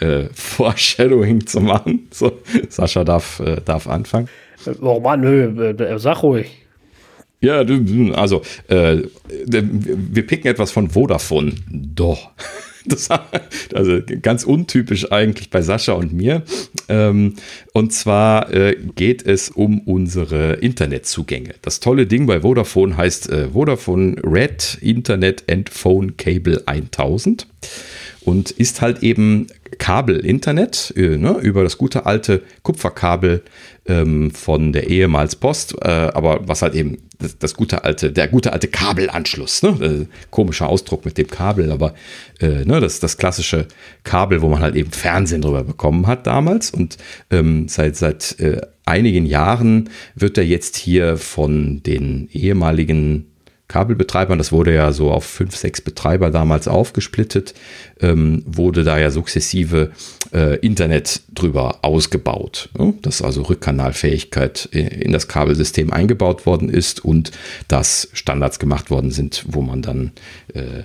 äh, 0.00 0.24
Foreshadowing 0.34 1.46
zu 1.46 1.60
machen. 1.60 2.08
So, 2.10 2.32
Sascha 2.68 3.02
darf, 3.04 3.40
äh, 3.40 3.62
darf 3.64 3.88
anfangen. 3.88 4.28
Warum? 4.66 5.04
Oh 5.06 5.16
nö, 5.16 5.72
äh, 5.72 5.98
sag 5.98 6.22
ruhig. 6.22 6.63
Ja, 7.44 7.62
also 8.14 8.40
äh, 8.68 9.02
wir 9.28 10.26
picken 10.26 10.50
etwas 10.50 10.72
von 10.72 10.90
Vodafone. 10.90 11.52
Doch. 11.70 12.30
Das, 12.86 13.08
also 13.72 13.98
ganz 14.20 14.44
untypisch 14.44 15.10
eigentlich 15.10 15.48
bei 15.48 15.62
Sascha 15.62 15.94
und 15.94 16.12
mir. 16.12 16.42
Ähm, 16.90 17.32
und 17.72 17.94
zwar 17.94 18.52
äh, 18.52 18.76
geht 18.94 19.26
es 19.26 19.48
um 19.48 19.80
unsere 19.80 20.56
Internetzugänge. 20.56 21.54
Das 21.62 21.80
tolle 21.80 22.06
Ding 22.06 22.26
bei 22.26 22.42
Vodafone 22.42 22.94
heißt 22.98 23.30
äh, 23.30 23.48
Vodafone 23.48 24.16
Red 24.22 24.76
Internet 24.82 25.44
and 25.50 25.70
Phone 25.70 26.18
Cable 26.18 26.62
1000 26.66 27.46
und 28.26 28.50
ist 28.50 28.82
halt 28.82 29.02
eben 29.02 29.46
Kabel-Internet 29.78 30.92
äh, 30.96 31.16
ne, 31.16 31.38
über 31.40 31.62
das 31.62 31.78
gute 31.78 32.06
alte 32.06 32.42
Kupferkabel 32.62 33.42
ähm, 33.86 34.30
von 34.30 34.72
der 34.72 34.88
ehemals 34.88 35.36
Post, 35.36 35.76
äh, 35.82 35.88
aber 35.88 36.48
was 36.48 36.62
halt 36.62 36.74
eben 36.74 36.98
das, 37.18 37.38
das, 37.38 37.54
gute 37.54 37.84
alte, 37.84 38.12
der 38.12 38.28
gute 38.28 38.52
alte 38.52 38.68
Kabelanschluss, 38.68 39.62
ne? 39.62 39.68
Äh, 39.80 40.06
komischer 40.30 40.68
Ausdruck 40.68 41.04
mit 41.04 41.18
dem 41.18 41.28
Kabel, 41.28 41.70
aber 41.70 41.94
äh, 42.40 42.64
ne, 42.64 42.80
das 42.80 43.00
das 43.00 43.18
klassische 43.18 43.66
Kabel, 44.02 44.42
wo 44.42 44.48
man 44.48 44.60
halt 44.60 44.74
eben 44.74 44.90
Fernsehen 44.90 45.42
drüber 45.42 45.64
bekommen 45.64 46.06
hat 46.06 46.26
damals 46.26 46.70
und 46.70 46.96
ähm, 47.30 47.68
seit 47.68 47.96
seit 47.96 48.40
äh, 48.40 48.60
einigen 48.86 49.26
Jahren 49.26 49.90
wird 50.14 50.38
er 50.38 50.44
jetzt 50.44 50.76
hier 50.76 51.16
von 51.16 51.82
den 51.82 52.28
ehemaligen 52.32 53.33
Kabelbetreibern, 53.68 54.38
das 54.38 54.52
wurde 54.52 54.74
ja 54.74 54.92
so 54.92 55.10
auf 55.10 55.24
fünf, 55.24 55.56
sechs 55.56 55.80
Betreiber 55.80 56.30
damals 56.30 56.68
aufgesplittet, 56.68 57.54
ähm, 58.00 58.42
wurde 58.46 58.84
da 58.84 58.98
ja 58.98 59.10
sukzessive 59.10 59.92
äh, 60.32 60.58
Internet 60.58 61.22
drüber 61.32 61.78
ausgebaut, 61.82 62.68
ne? 62.78 62.94
dass 63.00 63.22
also 63.22 63.42
Rückkanalfähigkeit 63.42 64.66
in 64.66 65.12
das 65.12 65.28
Kabelsystem 65.28 65.92
eingebaut 65.92 66.44
worden 66.44 66.68
ist 66.68 67.04
und 67.04 67.30
dass 67.66 68.08
Standards 68.12 68.58
gemacht 68.58 68.90
worden 68.90 69.10
sind, 69.10 69.44
wo 69.48 69.62
man 69.62 69.80
dann 69.80 70.12
äh, 70.52 70.84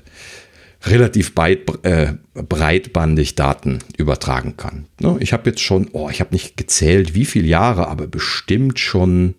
relativ 0.84 1.36
breit, 1.36 1.66
äh, 1.84 2.14
breitbandig 2.34 3.36
Daten 3.36 3.80
übertragen 3.98 4.56
kann. 4.56 4.86
Ne? 5.02 5.18
Ich 5.20 5.34
habe 5.34 5.50
jetzt 5.50 5.62
schon, 5.62 5.90
oh, 5.92 6.10
ich 6.10 6.22
habe 6.22 6.34
nicht 6.34 6.56
gezählt, 6.56 7.14
wie 7.14 7.26
viele 7.26 7.48
Jahre, 7.48 7.88
aber 7.88 8.08
bestimmt 8.08 8.80
schon 8.80 9.36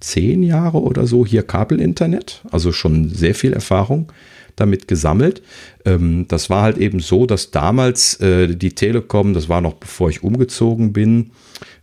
zehn 0.00 0.42
Jahre 0.42 0.80
oder 0.80 1.06
so 1.06 1.24
hier 1.24 1.42
Kabelinternet, 1.42 2.42
also 2.50 2.72
schon 2.72 3.08
sehr 3.08 3.34
viel 3.34 3.52
Erfahrung 3.52 4.12
damit 4.56 4.88
gesammelt. 4.88 5.42
Ähm, 5.84 6.26
das 6.28 6.50
war 6.50 6.62
halt 6.62 6.78
eben 6.78 7.00
so, 7.00 7.26
dass 7.26 7.50
damals 7.50 8.18
äh, 8.20 8.54
die 8.54 8.74
Telekom, 8.74 9.34
das 9.34 9.48
war 9.48 9.60
noch 9.60 9.74
bevor 9.74 10.10
ich 10.10 10.22
umgezogen 10.22 10.92
bin, 10.92 11.30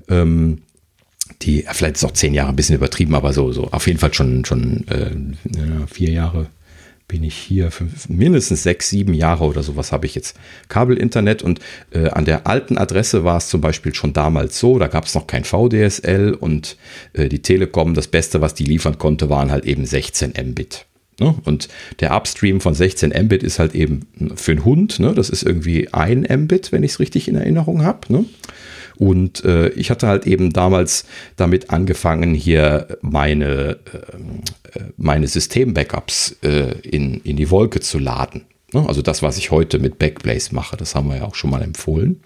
ähm, 0.09 0.59
die, 1.41 1.65
vielleicht 1.71 1.95
ist 1.95 2.03
auch 2.03 2.11
zehn 2.11 2.33
Jahre 2.33 2.49
ein 2.49 2.55
bisschen 2.55 2.75
übertrieben, 2.75 3.15
aber 3.15 3.33
so, 3.33 3.51
so 3.51 3.69
auf 3.71 3.87
jeden 3.87 3.99
Fall 3.99 4.13
schon, 4.13 4.45
schon 4.45 4.85
äh, 4.87 5.87
vier 5.87 6.11
Jahre, 6.11 6.47
bin 7.13 7.23
ich 7.23 7.35
hier, 7.35 7.69
fünf, 7.69 8.09
mindestens 8.09 8.63
sechs, 8.63 8.89
sieben 8.89 9.13
Jahre 9.13 9.45
oder 9.45 9.61
sowas 9.61 9.91
habe 9.91 10.07
ich 10.07 10.15
jetzt 10.15 10.35
Kabelinternet 10.67 11.43
und 11.43 11.59
äh, 11.91 12.09
an 12.09 12.25
der 12.25 12.47
alten 12.47 12.75
Adresse 12.75 13.23
war 13.23 13.37
es 13.37 13.49
zum 13.49 13.61
Beispiel 13.61 13.93
schon 13.93 14.13
damals 14.13 14.57
so, 14.57 14.79
da 14.79 14.87
gab 14.87 15.05
es 15.05 15.13
noch 15.13 15.27
kein 15.27 15.43
VDSL 15.43 16.33
und 16.33 16.75
äh, 17.13 17.29
die 17.29 17.43
Telekom, 17.43 17.93
das 17.93 18.07
Beste, 18.07 18.41
was 18.41 18.55
die 18.55 18.63
liefern 18.63 18.97
konnte, 18.97 19.29
waren 19.29 19.51
halt 19.51 19.65
eben 19.65 19.85
16 19.85 20.33
Mbit. 20.43 20.87
Ne? 21.19 21.35
Und 21.45 21.67
der 21.99 22.15
Upstream 22.15 22.61
von 22.61 22.73
16 22.73 23.11
Mbit 23.11 23.43
ist 23.43 23.59
halt 23.59 23.75
eben 23.75 24.07
für 24.35 24.53
einen 24.53 24.65
Hund, 24.65 24.99
ne? 24.99 25.13
das 25.13 25.29
ist 25.29 25.43
irgendwie 25.43 25.93
ein 25.93 26.21
Mbit, 26.27 26.71
wenn 26.71 26.81
ich 26.81 26.93
es 26.93 26.99
richtig 26.99 27.27
in 27.27 27.35
Erinnerung 27.35 27.83
habe. 27.83 28.11
Ne? 28.11 28.25
Und 28.97 29.43
äh, 29.43 29.69
ich 29.69 29.89
hatte 29.89 30.07
halt 30.07 30.27
eben 30.27 30.53
damals 30.53 31.05
damit 31.35 31.69
angefangen, 31.69 32.33
hier 32.33 32.97
meine, 33.01 33.79
äh, 34.73 34.79
meine 34.97 35.27
System-Backups 35.27 36.37
äh, 36.43 36.77
in, 36.79 37.21
in 37.21 37.37
die 37.37 37.49
Wolke 37.49 37.79
zu 37.79 37.99
laden. 37.99 38.45
Ne? 38.73 38.85
Also 38.87 39.01
das, 39.01 39.21
was 39.21 39.37
ich 39.37 39.51
heute 39.51 39.79
mit 39.79 39.99
Backblaze 39.99 40.53
mache, 40.53 40.77
das 40.77 40.95
haben 40.95 41.09
wir 41.09 41.17
ja 41.17 41.23
auch 41.23 41.35
schon 41.35 41.49
mal 41.49 41.61
empfohlen. 41.61 42.21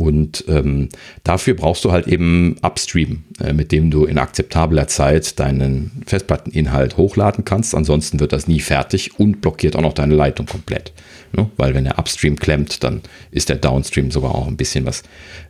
Und 0.00 0.46
ähm, 0.48 0.88
dafür 1.24 1.52
brauchst 1.52 1.84
du 1.84 1.92
halt 1.92 2.08
eben 2.08 2.56
Upstream, 2.62 3.24
äh, 3.38 3.52
mit 3.52 3.70
dem 3.70 3.90
du 3.90 4.06
in 4.06 4.16
akzeptabler 4.16 4.88
Zeit 4.88 5.38
deinen 5.38 5.90
Festplatteninhalt 6.06 6.96
hochladen 6.96 7.44
kannst. 7.44 7.74
Ansonsten 7.74 8.18
wird 8.18 8.32
das 8.32 8.48
nie 8.48 8.60
fertig 8.60 9.20
und 9.20 9.42
blockiert 9.42 9.76
auch 9.76 9.82
noch 9.82 9.92
deine 9.92 10.14
Leitung 10.14 10.46
komplett. 10.46 10.94
Ne? 11.32 11.50
Weil 11.58 11.74
wenn 11.74 11.84
der 11.84 11.98
Upstream 11.98 12.36
klemmt, 12.36 12.82
dann 12.82 13.02
ist 13.30 13.50
der 13.50 13.56
Downstream 13.56 14.10
sogar 14.10 14.34
auch 14.34 14.46
ein 14.46 14.56
bisschen 14.56 14.86
was 14.86 15.02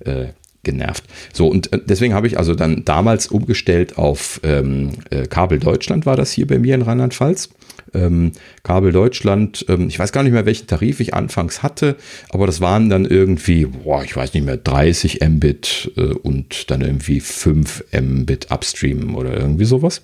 äh, 0.05 0.31
genervt. 0.65 1.05
So, 1.33 1.47
und 1.47 1.73
äh, 1.73 1.79
deswegen 1.85 2.15
habe 2.15 2.27
ich 2.27 2.37
also 2.37 2.57
dann 2.57 2.85
damals 2.85 3.29
umgestellt 3.29 3.99
auf 3.99 4.41
ähm, 4.43 4.95
äh, 5.11 5.29
Kabel 5.29 5.61
Deutschland, 5.61 6.07
war 6.07 6.17
das 6.17 6.33
hier 6.33 6.49
bei 6.49 6.59
mir 6.59 6.75
in 6.75 6.83
Rheinland-Pfalz 6.83 7.51
ähm, 7.95 8.33
Kabel 8.63 8.93
Deutschland. 8.93 9.65
Ähm, 9.69 9.89
ich 9.89 9.99
weiß 9.99 10.13
gar 10.13 10.23
nicht 10.23 10.33
mehr, 10.33 10.47
welchen 10.47 10.67
Tarif 10.67 11.01
ich 11.01 11.15
anfangs 11.15 11.63
hatte, 11.63 11.97
aber 12.31 12.47
das 12.47 12.61
waren 12.61 12.89
dann 12.89 13.05
irgendwie, 13.05 13.67
boah, 13.67 14.05
ich 14.05 14.17
weiß 14.17 14.35
nicht 14.35 14.45
mehr, 14.45 14.57
30 14.57 15.21
Mbit 15.21 15.93
äh, 15.97 16.01
und 16.01 16.71
dann 16.71 16.81
irgendwie 16.81 17.21
5 17.21 17.85
Mbit 17.93 18.51
Upstream 18.51 19.15
oder 19.15 19.37
irgendwie 19.37 19.65
sowas. 19.65 20.03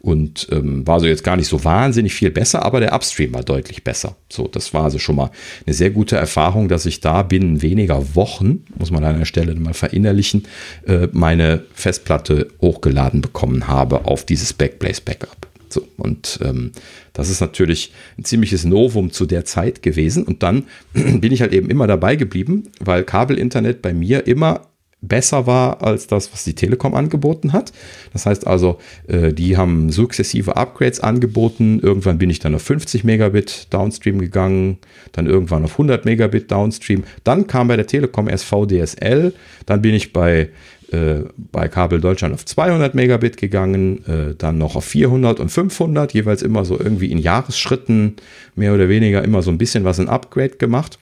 Und 0.00 0.46
ähm, 0.52 0.86
war 0.86 1.00
so 1.00 1.06
jetzt 1.06 1.24
gar 1.24 1.36
nicht 1.36 1.48
so 1.48 1.64
wahnsinnig 1.64 2.14
viel 2.14 2.30
besser, 2.30 2.64
aber 2.64 2.80
der 2.80 2.92
Upstream 2.92 3.34
war 3.34 3.42
deutlich 3.42 3.82
besser. 3.82 4.16
So, 4.28 4.46
das 4.46 4.72
war 4.72 4.84
also 4.84 4.98
schon 4.98 5.16
mal 5.16 5.30
eine 5.66 5.74
sehr 5.74 5.90
gute 5.90 6.16
Erfahrung, 6.16 6.68
dass 6.68 6.86
ich 6.86 7.00
da 7.00 7.22
binnen 7.22 7.62
weniger 7.62 8.14
Wochen, 8.14 8.64
muss 8.78 8.90
man 8.90 9.04
an 9.04 9.18
der 9.18 9.24
Stelle 9.24 9.54
mal 9.54 9.74
verinnerlichen, 9.74 10.44
äh, 10.86 11.08
meine 11.12 11.64
Festplatte 11.74 12.48
hochgeladen 12.60 13.20
bekommen 13.20 13.66
habe 13.66 14.04
auf 14.04 14.24
dieses 14.24 14.52
Backblaze 14.52 15.02
Backup. 15.04 15.45
So, 15.68 15.86
und 15.96 16.38
ähm, 16.42 16.72
das 17.12 17.28
ist 17.28 17.40
natürlich 17.40 17.92
ein 18.18 18.24
ziemliches 18.24 18.64
Novum 18.64 19.10
zu 19.10 19.26
der 19.26 19.44
Zeit 19.44 19.82
gewesen. 19.82 20.24
Und 20.24 20.42
dann 20.42 20.64
bin 20.92 21.32
ich 21.32 21.40
halt 21.40 21.52
eben 21.52 21.70
immer 21.70 21.86
dabei 21.86 22.16
geblieben, 22.16 22.64
weil 22.80 23.04
Kabelinternet 23.04 23.82
bei 23.82 23.92
mir 23.92 24.26
immer 24.26 24.68
besser 25.02 25.46
war 25.46 25.82
als 25.82 26.06
das, 26.06 26.32
was 26.32 26.44
die 26.44 26.54
Telekom 26.54 26.94
angeboten 26.94 27.52
hat. 27.52 27.72
Das 28.12 28.26
heißt 28.26 28.46
also, 28.46 28.78
äh, 29.06 29.32
die 29.32 29.56
haben 29.56 29.90
sukzessive 29.90 30.56
Upgrades 30.56 31.00
angeboten. 31.00 31.80
Irgendwann 31.80 32.18
bin 32.18 32.30
ich 32.30 32.38
dann 32.38 32.54
auf 32.54 32.62
50 32.62 33.04
Megabit 33.04 33.68
Downstream 33.70 34.18
gegangen, 34.18 34.78
dann 35.12 35.26
irgendwann 35.26 35.64
auf 35.64 35.72
100 35.72 36.04
Megabit 36.04 36.50
Downstream. 36.50 37.04
Dann 37.24 37.46
kam 37.46 37.68
bei 37.68 37.76
der 37.76 37.86
Telekom 37.86 38.28
erst 38.28 38.44
VDSL, 38.44 39.32
dann 39.66 39.82
bin 39.82 39.94
ich 39.94 40.12
bei 40.12 40.48
äh, 40.92 41.24
bei 41.36 41.68
Kabel 41.68 42.00
Deutschland 42.00 42.34
auf 42.34 42.44
200 42.44 42.94
Megabit 42.94 43.36
gegangen, 43.36 44.04
äh, 44.06 44.34
dann 44.36 44.58
noch 44.58 44.76
auf 44.76 44.84
400 44.84 45.40
und 45.40 45.48
500, 45.50 46.12
jeweils 46.14 46.42
immer 46.42 46.64
so 46.64 46.78
irgendwie 46.78 47.10
in 47.10 47.18
Jahresschritten, 47.18 48.16
mehr 48.54 48.74
oder 48.74 48.88
weniger 48.88 49.24
immer 49.24 49.42
so 49.42 49.50
ein 49.50 49.58
bisschen 49.58 49.84
was 49.84 49.98
in 49.98 50.08
Upgrade 50.08 50.56
gemacht. 50.56 50.98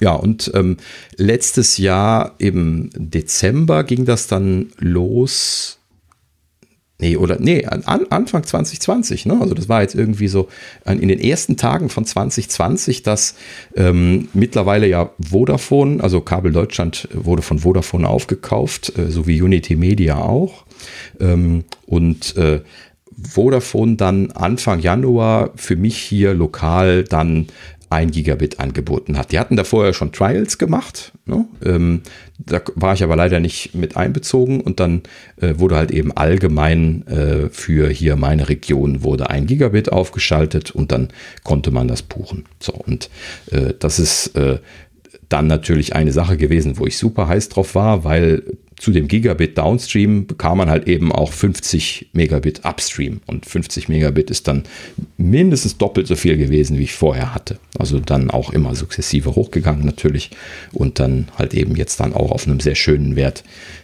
Ja, 0.00 0.12
und 0.12 0.50
ähm, 0.54 0.76
letztes 1.16 1.78
Jahr 1.78 2.34
im 2.38 2.90
Dezember 2.94 3.84
ging 3.84 4.04
das 4.04 4.26
dann 4.26 4.66
los. 4.78 5.77
Nee, 7.00 7.16
oder 7.16 7.36
nee, 7.38 7.64
an, 7.64 7.84
Anfang 8.10 8.42
2020, 8.42 9.26
ne? 9.26 9.38
Also 9.40 9.54
das 9.54 9.68
war 9.68 9.82
jetzt 9.82 9.94
irgendwie 9.94 10.26
so 10.26 10.48
in 10.84 11.06
den 11.06 11.20
ersten 11.20 11.56
Tagen 11.56 11.90
von 11.90 12.04
2020, 12.04 13.04
dass 13.04 13.36
ähm, 13.76 14.28
mittlerweile 14.34 14.88
ja 14.88 15.10
Vodafone, 15.20 16.02
also 16.02 16.20
Kabel 16.20 16.50
Deutschland 16.50 17.08
wurde 17.12 17.42
von 17.42 17.60
Vodafone 17.60 18.08
aufgekauft, 18.08 18.98
äh, 18.98 19.12
so 19.12 19.28
wie 19.28 19.40
Unity 19.40 19.76
Media 19.76 20.16
auch. 20.16 20.64
Ähm, 21.20 21.64
und 21.86 22.36
äh, 22.36 22.62
Vodafone 23.22 23.94
dann 23.94 24.32
Anfang 24.32 24.80
Januar 24.80 25.50
für 25.54 25.76
mich 25.76 25.98
hier 25.98 26.34
lokal 26.34 27.04
dann 27.04 27.46
1 27.90 28.12
Gigabit 28.12 28.60
angeboten 28.60 29.16
hat. 29.16 29.32
Die 29.32 29.38
hatten 29.38 29.56
da 29.56 29.64
vorher 29.64 29.92
schon 29.94 30.12
Trials 30.12 30.58
gemacht. 30.58 31.12
Ne? 31.24 31.46
Ähm, 31.64 32.02
da 32.38 32.60
war 32.74 32.94
ich 32.94 33.02
aber 33.02 33.16
leider 33.16 33.40
nicht 33.40 33.74
mit 33.74 33.96
einbezogen 33.96 34.60
und 34.60 34.80
dann 34.80 35.02
äh, 35.40 35.54
wurde 35.58 35.76
halt 35.76 35.90
eben 35.90 36.12
allgemein 36.16 37.06
äh, 37.06 37.48
für 37.50 37.88
hier 37.88 38.16
meine 38.16 38.48
Region 38.48 39.02
wurde 39.02 39.30
1 39.30 39.46
Gigabit 39.46 39.90
aufgeschaltet 39.90 40.70
und 40.70 40.92
dann 40.92 41.08
konnte 41.44 41.70
man 41.70 41.88
das 41.88 42.02
buchen. 42.02 42.44
So, 42.60 42.72
und 42.72 43.10
äh, 43.50 43.74
das 43.78 43.98
ist 43.98 44.36
äh, 44.36 44.58
dann 45.28 45.46
natürlich 45.46 45.94
eine 45.94 46.12
Sache 46.12 46.36
gewesen, 46.36 46.78
wo 46.78 46.86
ich 46.86 46.98
super 46.98 47.28
heiß 47.28 47.48
drauf 47.48 47.74
war, 47.74 48.04
weil 48.04 48.42
zu 48.78 48.92
dem 48.92 49.08
Gigabit 49.08 49.58
Downstream 49.58 50.26
bekam 50.26 50.58
man 50.58 50.70
halt 50.70 50.86
eben 50.86 51.10
auch 51.12 51.32
50 51.32 52.10
Megabit 52.12 52.64
Upstream 52.64 53.20
und 53.26 53.44
50 53.44 53.88
Megabit 53.88 54.30
ist 54.30 54.46
dann 54.46 54.62
mindestens 55.16 55.78
doppelt 55.78 56.06
so 56.06 56.14
viel 56.14 56.36
gewesen, 56.36 56.78
wie 56.78 56.84
ich 56.84 56.94
vorher 56.94 57.34
hatte. 57.34 57.58
Also 57.76 57.98
dann 57.98 58.30
auch 58.30 58.50
immer 58.50 58.74
sukzessive 58.76 59.34
hochgegangen 59.34 59.84
natürlich 59.84 60.30
und 60.72 61.00
dann 61.00 61.28
halt 61.36 61.54
eben 61.54 61.74
jetzt 61.74 61.98
dann 61.98 62.14
auch 62.14 62.30
auf 62.30 62.46
einem 62.46 62.60
sehr 62.60 62.76
schönen 62.76 63.16
Wert 63.16 63.42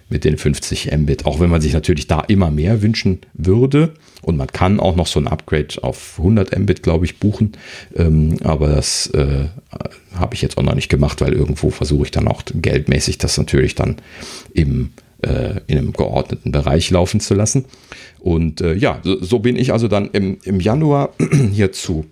mit 0.08 0.24
den 0.24 0.36
50 0.36 0.90
Mbit, 0.96 1.26
auch 1.26 1.40
wenn 1.40 1.50
man 1.50 1.60
sich 1.60 1.72
natürlich 1.72 2.06
da 2.06 2.20
immer 2.20 2.50
mehr 2.50 2.82
wünschen 2.82 3.20
würde. 3.34 3.94
Und 4.22 4.36
man 4.36 4.46
kann 4.46 4.80
auch 4.80 4.96
noch 4.96 5.06
so 5.06 5.20
ein 5.20 5.28
Upgrade 5.28 5.82
auf 5.82 6.14
100 6.18 6.58
Mbit, 6.58 6.82
glaube 6.82 7.04
ich, 7.04 7.18
buchen. 7.18 7.52
Ähm, 7.94 8.36
aber 8.42 8.68
das 8.68 9.08
äh, 9.08 9.46
habe 10.14 10.34
ich 10.34 10.42
jetzt 10.42 10.56
auch 10.56 10.62
noch 10.62 10.74
nicht 10.74 10.88
gemacht, 10.88 11.20
weil 11.20 11.32
irgendwo 11.32 11.70
versuche 11.70 12.04
ich 12.04 12.10
dann 12.10 12.28
auch 12.28 12.42
geldmäßig 12.54 13.18
das 13.18 13.36
natürlich 13.36 13.74
dann 13.74 13.96
im, 14.52 14.90
äh, 15.22 15.60
in 15.66 15.78
einem 15.78 15.92
geordneten 15.92 16.52
Bereich 16.52 16.90
laufen 16.90 17.20
zu 17.20 17.34
lassen. 17.34 17.66
Und 18.20 18.60
äh, 18.60 18.74
ja, 18.74 19.00
so, 19.02 19.22
so, 19.22 19.40
bin 19.40 19.56
ich 19.56 19.72
also 19.72 19.88
dann 19.88 20.10
im, 20.12 20.38
im 20.44 20.60
Januar 20.60 21.10
hier 21.52 21.72
zu 21.72 22.06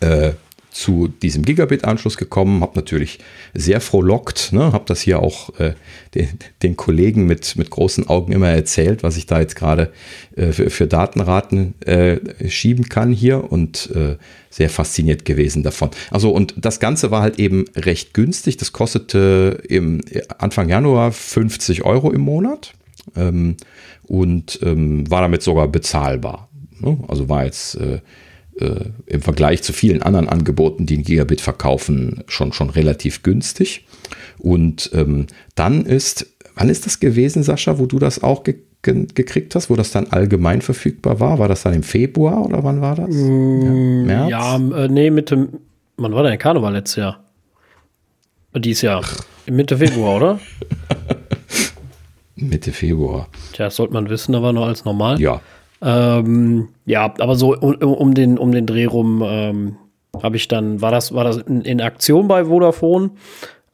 äh, 0.00 0.32
zu 0.72 1.08
diesem 1.08 1.44
Gigabit-Anschluss 1.44 2.16
gekommen, 2.16 2.62
habe 2.62 2.72
natürlich 2.76 3.18
sehr 3.52 3.80
frohlockt, 3.80 4.52
ne, 4.52 4.72
habe 4.72 4.84
das 4.86 5.02
hier 5.02 5.20
auch 5.20 5.58
äh, 5.58 5.74
den, 6.14 6.30
den, 6.62 6.76
Kollegen 6.76 7.26
mit, 7.26 7.56
mit 7.56 7.68
großen 7.68 8.08
Augen 8.08 8.32
immer 8.32 8.48
erzählt, 8.48 9.02
was 9.02 9.18
ich 9.18 9.26
da 9.26 9.40
jetzt 9.40 9.54
gerade 9.54 9.92
äh, 10.34 10.52
für, 10.52 10.70
für, 10.70 10.86
Datenraten 10.86 11.74
äh, 11.80 12.18
schieben 12.48 12.88
kann 12.88 13.12
hier 13.12 13.52
und 13.52 13.90
äh, 13.94 14.16
sehr 14.48 14.70
fasziniert 14.70 15.26
gewesen 15.26 15.62
davon. 15.62 15.90
Also 16.10 16.30
und 16.30 16.54
das 16.56 16.80
Ganze 16.80 17.10
war 17.10 17.20
halt 17.20 17.38
eben 17.38 17.66
recht 17.76 18.14
günstig, 18.14 18.56
das 18.56 18.72
kostete 18.72 19.62
im 19.68 20.00
Anfang 20.38 20.70
Januar 20.70 21.12
50 21.12 21.84
Euro 21.84 22.10
im 22.10 22.22
Monat 22.22 22.72
ähm, 23.14 23.56
und 24.04 24.58
ähm, 24.62 25.10
war 25.10 25.20
damit 25.20 25.42
sogar 25.42 25.68
bezahlbar. 25.68 26.48
Ne? 26.80 26.98
Also 27.08 27.28
war 27.28 27.44
jetzt 27.44 27.78
äh, 28.58 28.64
äh, 28.64 28.90
im 29.06 29.22
Vergleich 29.22 29.62
zu 29.62 29.72
vielen 29.72 30.02
anderen 30.02 30.28
Angeboten, 30.28 30.86
die 30.86 30.98
ein 30.98 31.02
Gigabit 31.02 31.40
verkaufen, 31.40 32.24
schon, 32.26 32.52
schon 32.52 32.70
relativ 32.70 33.22
günstig. 33.22 33.86
Und 34.38 34.90
ähm, 34.94 35.26
dann 35.54 35.84
ist, 35.86 36.26
wann 36.54 36.68
ist 36.68 36.86
das 36.86 37.00
gewesen, 37.00 37.42
Sascha, 37.42 37.78
wo 37.78 37.86
du 37.86 37.98
das 37.98 38.22
auch 38.22 38.44
ge 38.44 38.56
gekriegt 38.84 39.54
hast, 39.54 39.70
wo 39.70 39.76
das 39.76 39.92
dann 39.92 40.08
allgemein 40.08 40.60
verfügbar 40.60 41.20
war? 41.20 41.38
War 41.38 41.46
das 41.46 41.62
dann 41.62 41.72
im 41.72 41.84
Februar 41.84 42.44
oder 42.44 42.64
wann 42.64 42.80
war 42.80 42.96
das? 42.96 43.14
Mm, 43.14 44.08
ja, 44.08 44.26
März? 44.26 44.30
ja 44.30 44.56
äh, 44.56 44.88
nee, 44.88 45.08
Mitte, 45.08 45.50
wann 45.96 46.12
war 46.12 46.24
denn 46.24 46.36
Karneval 46.36 46.72
letztes 46.72 46.96
Jahr? 46.96 47.22
Dieses 48.56 48.82
Jahr. 48.82 49.04
Mitte 49.46 49.78
Februar, 49.78 50.16
oder? 50.16 50.40
Mitte 52.34 52.72
Februar. 52.72 53.28
Tja, 53.52 53.66
das 53.66 53.76
sollte 53.76 53.94
man 53.94 54.08
wissen, 54.10 54.32
da 54.32 54.42
war 54.42 54.52
noch 54.52 54.66
alles 54.66 54.84
normal. 54.84 55.20
Ja. 55.20 55.40
Ähm, 55.82 56.68
ja, 56.86 57.12
aber 57.18 57.34
so 57.34 57.56
um, 57.56 57.74
um, 57.74 58.14
den, 58.14 58.38
um 58.38 58.52
den 58.52 58.66
Dreh 58.66 58.84
rum 58.84 59.22
ähm, 59.26 59.76
habe 60.22 60.36
ich 60.36 60.48
dann, 60.48 60.80
war 60.80 60.90
das, 60.90 61.14
war 61.14 61.24
das 61.24 61.38
in, 61.38 61.62
in 61.62 61.80
Aktion 61.80 62.28
bei 62.28 62.44
Vodafone. 62.44 63.10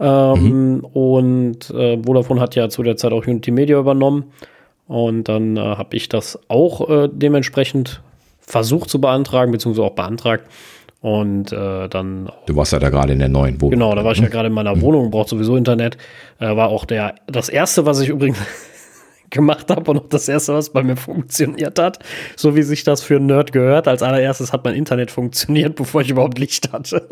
Ähm, 0.00 0.78
mhm. 0.78 0.84
Und 0.84 1.70
äh, 1.70 1.98
Vodafone 2.02 2.40
hat 2.40 2.54
ja 2.54 2.68
zu 2.68 2.82
der 2.82 2.96
Zeit 2.96 3.12
auch 3.12 3.26
Unity 3.26 3.50
Media 3.50 3.78
übernommen. 3.78 4.32
Und 4.86 5.24
dann 5.24 5.56
äh, 5.56 5.60
habe 5.60 5.96
ich 5.96 6.08
das 6.08 6.38
auch 6.48 6.88
äh, 6.88 7.08
dementsprechend 7.12 8.00
versucht 8.40 8.88
zu 8.88 9.00
beantragen, 9.00 9.52
beziehungsweise 9.52 9.86
auch 9.86 9.94
beantragt. 9.94 10.44
Und 11.00 11.52
äh, 11.52 11.88
dann. 11.88 12.30
Du 12.46 12.56
warst 12.56 12.72
ja 12.72 12.78
da 12.78 12.88
gerade 12.88 13.12
in 13.12 13.18
der 13.18 13.28
neuen 13.28 13.60
Wohnung. 13.60 13.70
Genau, 13.70 13.94
da 13.94 14.04
war 14.04 14.12
ich 14.12 14.18
ja 14.18 14.26
mhm. 14.26 14.30
gerade 14.30 14.48
in 14.48 14.54
meiner 14.54 14.74
mhm. 14.74 14.80
Wohnung, 14.80 15.10
braucht 15.10 15.28
sowieso 15.28 15.56
Internet. 15.56 15.98
Äh, 16.40 16.56
war 16.56 16.70
auch 16.70 16.84
der 16.86 17.16
das 17.26 17.48
erste, 17.48 17.86
was 17.86 18.00
ich 18.00 18.08
übrigens 18.08 18.38
gemacht 19.30 19.70
habe 19.70 19.90
und 19.90 19.98
auch 19.98 20.08
das 20.08 20.28
erste, 20.28 20.54
was 20.54 20.70
bei 20.70 20.82
mir 20.82 20.96
funktioniert 20.96 21.78
hat, 21.78 21.98
so 22.36 22.56
wie 22.56 22.62
sich 22.62 22.84
das 22.84 23.02
für 23.02 23.16
einen 23.16 23.26
Nerd 23.26 23.52
gehört. 23.52 23.88
Als 23.88 24.02
allererstes 24.02 24.52
hat 24.52 24.64
mein 24.64 24.74
Internet 24.74 25.10
funktioniert, 25.10 25.74
bevor 25.76 26.00
ich 26.00 26.10
überhaupt 26.10 26.38
Licht 26.38 26.72
hatte. 26.72 27.06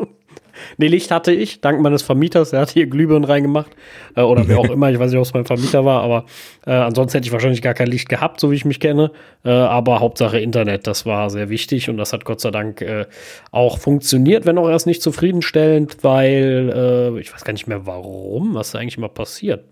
nee, 0.77 0.87
Licht 0.87 1.11
hatte 1.11 1.31
ich, 1.31 1.61
dank 1.61 1.81
meines 1.81 2.01
Vermieters. 2.01 2.49
Der 2.49 2.61
hat 2.61 2.71
hier 2.71 2.87
Glühbirnen 2.87 3.23
reingemacht. 3.23 3.71
Äh, 4.15 4.21
oder 4.21 4.47
wer 4.47 4.59
auch 4.59 4.69
immer, 4.69 4.89
ich 4.89 4.99
weiß 4.99 5.11
nicht, 5.11 5.19
ob 5.19 5.25
es 5.25 5.33
mein 5.33 5.45
Vermieter 5.45 5.85
war, 5.85 6.01
aber 6.01 6.25
äh, 6.65 6.71
ansonsten 6.71 7.17
hätte 7.17 7.27
ich 7.27 7.33
wahrscheinlich 7.33 7.61
gar 7.61 7.73
kein 7.73 7.87
Licht 7.87 8.09
gehabt, 8.09 8.39
so 8.39 8.51
wie 8.51 8.55
ich 8.55 8.65
mich 8.65 8.79
kenne. 8.79 9.11
Äh, 9.45 9.49
aber 9.49 9.99
Hauptsache 9.99 10.39
Internet, 10.39 10.87
das 10.87 11.05
war 11.05 11.29
sehr 11.29 11.49
wichtig 11.49 11.89
und 11.89 11.97
das 11.97 12.13
hat 12.13 12.25
Gott 12.25 12.41
sei 12.41 12.51
Dank 12.51 12.81
äh, 12.81 13.05
auch 13.51 13.77
funktioniert, 13.77 14.45
wenn 14.45 14.57
auch 14.57 14.69
erst 14.69 14.87
nicht 14.87 15.01
zufriedenstellend, 15.01 16.03
weil 16.03 16.73
äh, 17.15 17.19
ich 17.19 17.31
weiß 17.33 17.43
gar 17.43 17.53
nicht 17.53 17.67
mehr 17.67 17.85
warum, 17.85 18.55
was 18.55 18.71
da 18.71 18.79
eigentlich 18.79 18.97
immer 18.97 19.09
passiert. 19.09 19.63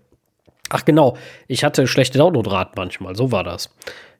Ach 0.70 0.84
genau, 0.84 1.16
ich 1.46 1.64
hatte 1.64 1.86
schlechte 1.86 2.18
Downloadraten 2.18 2.74
manchmal, 2.76 3.14
so 3.14 3.30
war 3.32 3.44
das. 3.44 3.70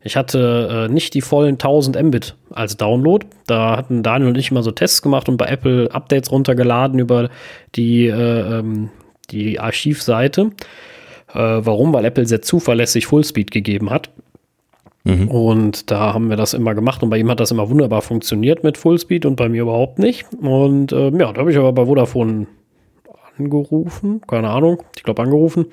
Ich 0.02 0.16
hatte 0.16 0.86
äh, 0.88 0.92
nicht 0.92 1.14
die 1.14 1.20
vollen 1.20 1.54
1000 1.54 2.00
Mbit 2.00 2.36
als 2.50 2.76
Download. 2.76 3.26
Da 3.46 3.76
hatten 3.76 4.04
Daniel 4.04 4.28
und 4.28 4.38
ich 4.38 4.52
mal 4.52 4.62
so 4.62 4.70
Tests 4.70 5.02
gemacht 5.02 5.28
und 5.28 5.36
bei 5.36 5.46
Apple 5.46 5.92
Updates 5.92 6.30
runtergeladen 6.30 7.00
über 7.00 7.28
die, 7.74 8.06
äh, 8.06 8.58
ähm, 8.58 8.90
die 9.30 9.58
Archivseite. 9.58 10.52
Äh, 11.32 11.34
warum? 11.34 11.92
Weil 11.92 12.04
Apple 12.04 12.24
sehr 12.24 12.40
zuverlässig 12.40 13.06
Fullspeed 13.06 13.50
gegeben 13.50 13.90
hat. 13.90 14.10
Mhm. 15.02 15.28
Und 15.28 15.90
da 15.90 16.14
haben 16.14 16.30
wir 16.30 16.36
das 16.36 16.54
immer 16.54 16.74
gemacht 16.74 17.02
und 17.02 17.10
bei 17.10 17.18
ihm 17.18 17.30
hat 17.30 17.40
das 17.40 17.50
immer 17.50 17.68
wunderbar 17.68 18.02
funktioniert 18.02 18.62
mit 18.62 18.78
Fullspeed 18.78 19.26
und 19.26 19.36
bei 19.36 19.48
mir 19.48 19.62
überhaupt 19.62 19.98
nicht. 19.98 20.26
Und 20.40 20.92
ähm, 20.92 21.18
ja, 21.18 21.32
da 21.32 21.40
habe 21.40 21.50
ich 21.50 21.58
aber 21.58 21.72
bei 21.72 21.86
Vodafone 21.86 22.46
angerufen, 23.38 24.20
keine 24.26 24.50
Ahnung, 24.50 24.82
ich 24.96 25.02
glaube 25.02 25.22
angerufen 25.22 25.66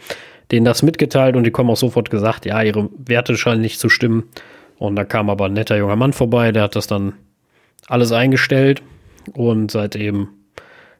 denen 0.54 0.66
das 0.66 0.84
mitgeteilt 0.84 1.36
und 1.36 1.44
die 1.44 1.52
kommen 1.52 1.72
auch 1.72 1.78
sofort 1.78 2.12
gesagt, 2.12 2.46
ja, 2.46 2.62
ihre 2.62 2.88
Werte 2.96 3.36
scheinen 3.38 3.62
nicht 3.62 3.80
zu 3.80 3.90
stimmen. 3.90 4.24
Und 4.78 4.96
da 4.96 5.04
kam 5.04 5.30
aber 5.30 5.46
ein 5.46 5.54
netter 5.54 5.78
junger 5.78 5.96
Mann 5.96 6.14
vorbei, 6.14 6.52
der 6.52 6.64
hat 6.64 6.76
das 6.76 6.88
dann 6.88 7.14
alles 7.88 8.12
eingestellt 8.12 8.82
und 9.34 9.72
seitdem 9.72 10.28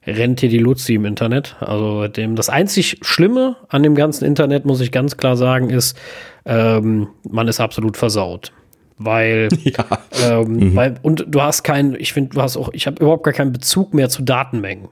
rennt 0.06 0.40
hier 0.40 0.50
die 0.50 0.58
Luzi 0.58 0.96
im 0.96 1.06
Internet. 1.06 1.56
Also 1.60 2.02
seitdem 2.02 2.36
das 2.36 2.50
einzig 2.50 2.98
Schlimme 3.02 3.56
an 3.70 3.84
dem 3.84 3.96
ganzen 3.96 4.26
Internet, 4.26 4.66
muss 4.66 4.82
ich 4.82 4.92
ganz 4.92 5.18
klar 5.18 5.38
sagen, 5.38 5.70
ist, 5.70 5.98
ähm, 6.46 7.08
man 7.30 7.48
ist 7.48 7.60
absolut 7.60 7.96
versaut. 7.96 8.52
Weil, 8.98 9.50
ja. 9.64 9.86
ähm, 10.24 10.56
mhm. 10.56 10.76
weil, 10.76 10.96
und 11.04 11.26
du 11.28 11.42
hast 11.42 11.64
keinen, 11.64 11.96
ich 11.96 12.12
finde, 12.12 12.32
du 12.36 12.42
hast 12.42 12.58
auch, 12.58 12.70
ich 12.74 12.88
habe 12.88 13.02
überhaupt 13.02 13.24
gar 13.24 13.34
keinen 13.34 13.54
Bezug 13.54 13.94
mehr 13.94 14.10
zu 14.10 14.24
Datenmengen. 14.24 14.90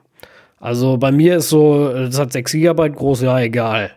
Also 0.62 0.98
bei 0.98 1.12
mir 1.12 1.38
ist 1.38 1.50
so, 1.50 1.90
das 1.90 2.20
hat 2.20 2.32
6 2.32 2.52
Gigabyte 2.52 2.96
groß, 2.96 3.24
ja, 3.24 3.40
egal. 3.40 3.92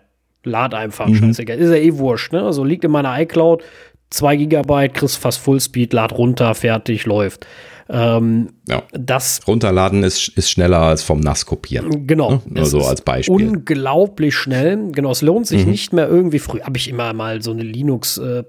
Lad 0.45 0.75
einfach, 0.75 1.07
mhm. 1.07 1.17
scheißegal. 1.17 1.59
Ist 1.59 1.71
ja 1.71 1.77
eh 1.77 1.97
wurscht, 1.99 2.33
ne? 2.33 2.43
Also 2.43 2.65
liegt 2.65 2.85
in 2.85 2.91
meiner 2.91 3.21
iCloud, 3.21 3.63
2 4.11 4.37
Gigabyte, 4.37 4.95
kriegst 4.95 5.19
fast 5.19 5.39
Fullspeed, 5.39 5.93
lad 5.93 6.13
runter, 6.13 6.55
fertig, 6.55 7.05
läuft. 7.05 7.47
Ähm, 7.91 8.49
ja. 8.67 8.83
Das 8.93 9.41
Runterladen 9.47 10.05
ist, 10.05 10.29
ist 10.29 10.51
schneller 10.51 10.81
als 10.81 11.03
vom 11.03 11.21
NAS 11.21 11.45
kopieren. 11.45 12.07
Genau. 12.07 12.31
Ne? 12.31 12.41
Nur 12.47 12.67
so 12.67 12.81
als 12.81 13.03
Beispiel. 13.03 13.35
Unglaublich 13.35 14.35
schnell. 14.35 14.91
Genau, 14.93 15.11
es 15.11 15.21
lohnt 15.21 15.47
sich 15.47 15.67
mhm. 15.67 15.71
nicht 15.71 15.93
mehr 15.93 16.09
irgendwie. 16.09 16.39
Früh 16.39 16.61
habe 16.61 16.79
ich 16.79 16.89
immer 16.89 17.13
mal 17.13 17.43
so 17.43 17.51
eine 17.51 17.63
Linux- 17.63 18.17
äh, 18.17 18.45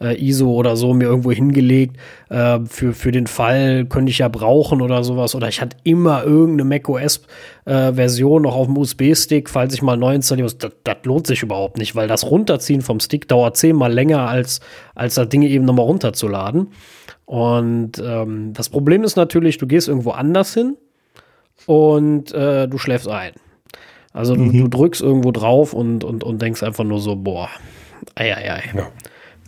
äh, 0.00 0.16
ISO 0.22 0.50
oder 0.50 0.76
so 0.76 0.94
mir 0.94 1.04
irgendwo 1.04 1.32
hingelegt. 1.32 1.96
Äh, 2.28 2.60
für, 2.66 2.92
für 2.92 3.12
den 3.12 3.26
Fall 3.26 3.86
könnte 3.86 4.10
ich 4.10 4.18
ja 4.18 4.28
brauchen 4.28 4.80
oder 4.80 5.04
sowas. 5.04 5.34
Oder 5.34 5.48
ich 5.48 5.60
hatte 5.60 5.76
immer 5.84 6.24
irgendeine 6.24 6.68
macOS-Version 6.68 8.42
äh, 8.42 8.46
noch 8.46 8.56
auf 8.56 8.66
dem 8.66 8.76
USB-Stick, 8.76 9.50
falls 9.50 9.74
ich 9.74 9.82
mal 9.82 9.96
neu 9.96 10.14
installieren 10.14 10.44
muss. 10.44 10.58
Das, 10.58 10.72
das 10.84 10.96
lohnt 11.04 11.26
sich 11.26 11.42
überhaupt 11.42 11.78
nicht, 11.78 11.96
weil 11.96 12.08
das 12.08 12.30
Runterziehen 12.30 12.80
vom 12.80 13.00
Stick 13.00 13.28
dauert 13.28 13.56
zehnmal 13.56 13.92
länger, 13.92 14.28
als, 14.28 14.60
als 14.94 15.14
das 15.14 15.28
Ding 15.28 15.42
eben 15.42 15.64
nochmal 15.64 15.86
runterzuladen. 15.86 16.68
Und 17.26 18.02
ähm, 18.02 18.52
das 18.54 18.70
Problem 18.70 19.04
ist 19.04 19.16
natürlich, 19.16 19.58
du 19.58 19.66
gehst 19.66 19.88
irgendwo 19.88 20.12
anders 20.12 20.54
hin 20.54 20.76
und 21.66 22.32
äh, 22.32 22.66
du 22.66 22.78
schläfst 22.78 23.08
ein. 23.08 23.32
Also 24.14 24.34
du, 24.34 24.44
mhm. 24.44 24.52
du, 24.58 24.68
drückst 24.68 25.02
irgendwo 25.02 25.30
drauf 25.32 25.74
und, 25.74 26.04
und, 26.04 26.24
und 26.24 26.40
denkst 26.40 26.62
einfach 26.62 26.84
nur 26.84 27.00
so, 27.00 27.16
boah, 27.16 27.50
ei, 28.14 28.34
ei, 28.34 28.52
ei. 28.52 28.62
Ja. 28.74 28.88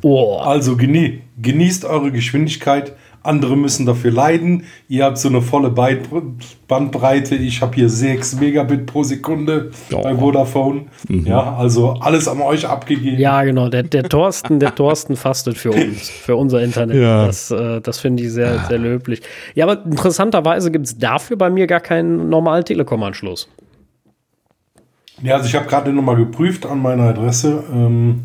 Oh. 0.02 0.38
Also 0.38 0.76
genie 0.76 1.22
genießt 1.40 1.84
eure 1.84 2.12
Geschwindigkeit. 2.12 2.94
Andere 3.22 3.54
müssen 3.54 3.84
dafür 3.84 4.10
leiden. 4.10 4.64
Ihr 4.88 5.04
habt 5.04 5.18
so 5.18 5.28
eine 5.28 5.42
volle 5.42 5.70
Bandbreite. 5.70 7.34
Ich 7.34 7.60
habe 7.60 7.74
hier 7.74 7.90
6 7.90 8.40
Megabit 8.40 8.86
pro 8.86 9.02
Sekunde 9.02 9.72
oh. 9.92 10.02
bei 10.02 10.14
Vodafone. 10.14 10.86
Mhm. 11.06 11.26
Ja, 11.26 11.54
also 11.54 11.96
alles 12.00 12.28
an 12.28 12.40
euch 12.40 12.66
abgegeben. 12.66 13.18
Ja, 13.18 13.42
genau. 13.44 13.68
Der, 13.68 13.82
der 13.82 14.04
Thorsten, 14.04 14.58
der 14.58 14.74
Thorsten 14.74 15.16
fastet 15.16 15.58
für 15.58 15.70
uns, 15.70 16.08
für 16.08 16.34
unser 16.34 16.62
Internet. 16.62 16.96
Ja. 16.96 17.26
Das, 17.26 17.50
äh, 17.50 17.82
das 17.82 18.00
finde 18.00 18.22
ich 18.22 18.32
sehr, 18.32 18.64
sehr 18.68 18.78
löblich. 18.78 19.20
Ja, 19.54 19.66
aber 19.68 19.84
interessanterweise 19.84 20.70
gibt 20.70 20.86
es 20.86 20.96
dafür 20.96 21.36
bei 21.36 21.50
mir 21.50 21.66
gar 21.66 21.80
keinen 21.80 22.30
normalen 22.30 22.64
Telekom-Anschluss. 22.64 23.50
Ja, 25.22 25.34
also 25.34 25.46
ich 25.46 25.54
habe 25.54 25.66
gerade 25.66 25.92
nochmal 25.92 26.16
geprüft 26.16 26.64
an 26.64 26.80
meiner 26.80 27.02
Adresse 27.02 27.62
ähm, 27.70 28.22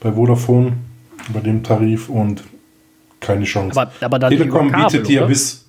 bei 0.00 0.12
Vodafone 0.12 0.72
bei 1.32 1.40
dem 1.40 1.62
Tarif 1.62 2.08
und 2.08 2.44
keine 3.20 3.44
Chance. 3.44 3.80
Aber, 3.80 3.92
aber 4.00 4.18
dann 4.18 4.30
Telekom 4.30 4.70
Kabel, 4.70 4.84
bietet 4.84 5.08
dir 5.08 5.26
bis, 5.26 5.66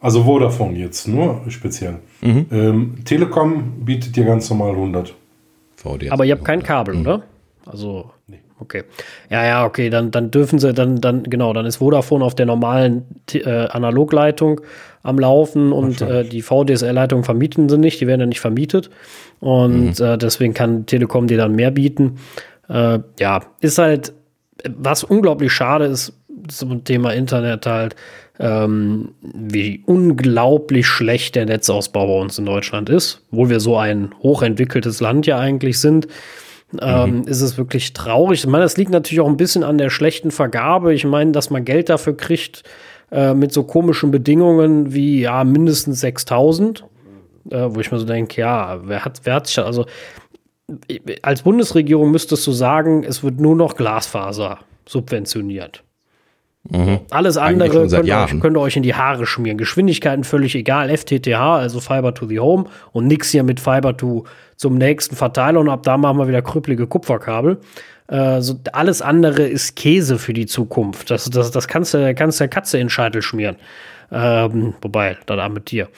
also 0.00 0.24
Vodafone 0.24 0.78
jetzt, 0.78 1.08
nur 1.08 1.42
speziell. 1.48 1.98
Mhm. 2.20 2.46
Ähm, 2.50 2.94
Telekom 3.04 3.84
bietet 3.84 4.16
dir 4.16 4.24
ganz 4.24 4.48
normal 4.50 4.70
100. 4.70 5.14
VDS 5.76 6.10
aber 6.10 6.24
ihr 6.24 6.34
habt 6.34 6.44
kein 6.44 6.62
Kabel, 6.62 6.94
mhm. 6.94 7.00
oder? 7.00 7.22
Also, 7.66 8.10
nee. 8.26 8.40
okay. 8.60 8.84
Ja, 9.30 9.44
ja, 9.44 9.64
okay, 9.64 9.88
dann, 9.88 10.10
dann 10.10 10.30
dürfen 10.30 10.58
sie, 10.58 10.74
dann, 10.74 11.00
dann, 11.00 11.22
genau, 11.24 11.52
dann 11.52 11.64
ist 11.64 11.76
Vodafone 11.76 12.24
auf 12.24 12.34
der 12.34 12.46
normalen 12.46 13.04
äh, 13.32 13.48
Analogleitung 13.48 14.60
am 15.02 15.18
Laufen 15.18 15.72
und 15.72 16.00
äh, 16.02 16.24
die 16.24 16.42
VDSL-Leitung 16.42 17.24
vermieten 17.24 17.68
sie 17.68 17.78
nicht, 17.78 18.00
die 18.00 18.06
werden 18.06 18.20
ja 18.20 18.26
nicht 18.26 18.40
vermietet. 18.40 18.90
Und 19.40 19.98
mhm. 19.98 20.04
äh, 20.04 20.18
deswegen 20.18 20.54
kann 20.54 20.86
Telekom 20.86 21.26
dir 21.26 21.38
dann 21.38 21.54
mehr 21.54 21.70
bieten. 21.70 22.16
Äh, 22.68 23.00
ja, 23.18 23.42
ist 23.60 23.78
halt 23.78 24.12
was 24.68 25.04
unglaublich 25.04 25.52
schade 25.52 25.86
ist 25.86 26.12
zum 26.48 26.84
Thema 26.84 27.12
Internet 27.12 27.66
halt, 27.66 27.96
ähm, 28.38 29.10
wie 29.22 29.82
unglaublich 29.86 30.86
schlecht 30.86 31.36
der 31.36 31.46
Netzausbau 31.46 32.06
bei 32.06 32.20
uns 32.20 32.38
in 32.38 32.46
Deutschland 32.46 32.88
ist, 32.88 33.22
obwohl 33.30 33.50
wir 33.50 33.60
so 33.60 33.76
ein 33.76 34.10
hochentwickeltes 34.22 35.00
Land 35.00 35.26
ja 35.26 35.38
eigentlich 35.38 35.78
sind. 35.78 36.08
Ähm, 36.80 37.18
mhm. 37.18 37.22
ist 37.28 37.40
es 37.40 37.56
wirklich 37.56 37.92
traurig. 37.92 38.40
Ich 38.40 38.46
meine, 38.48 38.64
das 38.64 38.76
liegt 38.76 38.90
natürlich 38.90 39.20
auch 39.20 39.28
ein 39.28 39.36
bisschen 39.36 39.62
an 39.62 39.78
der 39.78 39.90
schlechten 39.90 40.32
Vergabe. 40.32 40.92
Ich 40.92 41.04
meine, 41.04 41.30
dass 41.30 41.48
man 41.48 41.64
Geld 41.64 41.88
dafür 41.88 42.16
kriegt 42.16 42.64
äh, 43.12 43.32
mit 43.32 43.52
so 43.52 43.62
komischen 43.62 44.10
Bedingungen 44.10 44.92
wie 44.92 45.20
ja 45.20 45.44
mindestens 45.44 46.00
6000, 46.00 46.84
äh, 47.50 47.66
wo 47.68 47.78
ich 47.78 47.92
mir 47.92 47.98
so 48.00 48.06
denke, 48.06 48.40
ja, 48.40 48.80
wer 48.82 49.04
hat, 49.04 49.20
wer 49.22 49.34
hat 49.34 49.46
sich 49.46 49.58
also 49.60 49.86
als 51.22 51.42
Bundesregierung 51.42 52.10
müsstest 52.10 52.46
du 52.46 52.52
sagen, 52.52 53.04
es 53.04 53.22
wird 53.22 53.38
nur 53.38 53.54
noch 53.54 53.76
Glasfaser 53.76 54.60
subventioniert. 54.86 55.82
Mhm. 56.70 57.00
Alles 57.10 57.36
andere 57.36 57.68
könnt 57.68 57.92
ihr, 57.92 57.98
euch, 57.98 58.40
könnt 58.40 58.56
ihr, 58.56 58.60
euch, 58.60 58.76
in 58.76 58.82
die 58.82 58.94
Haare 58.94 59.26
schmieren. 59.26 59.58
Geschwindigkeiten 59.58 60.24
völlig 60.24 60.54
egal. 60.54 60.88
FTTH, 60.88 61.34
also 61.34 61.80
Fiber 61.80 62.14
to 62.14 62.26
the 62.26 62.40
Home 62.40 62.64
und 62.92 63.06
nix 63.06 63.30
hier 63.30 63.42
mit 63.42 63.60
Fiber 63.60 63.96
to 63.96 64.24
zum 64.56 64.78
nächsten 64.78 65.14
Verteiler 65.16 65.60
und 65.60 65.68
ab 65.68 65.82
da 65.82 65.98
machen 65.98 66.18
wir 66.18 66.28
wieder 66.28 66.40
krüppelige 66.40 66.86
Kupferkabel. 66.86 67.58
Äh, 68.08 68.40
so, 68.40 68.58
alles 68.72 69.02
andere 69.02 69.42
ist 69.42 69.76
Käse 69.76 70.18
für 70.18 70.32
die 70.32 70.46
Zukunft. 70.46 71.10
Das, 71.10 71.28
das, 71.28 71.50
das 71.50 71.68
kannst 71.68 71.92
du 71.92 72.14
kannst 72.14 72.40
der 72.40 72.48
Katze 72.48 72.78
in 72.78 72.84
den 72.84 72.90
Scheitel 72.90 73.20
schmieren. 73.20 73.56
Ähm, 74.10 74.74
wobei, 74.80 75.18
dann 75.26 75.40
arme 75.40 75.62
Tier. 75.62 75.88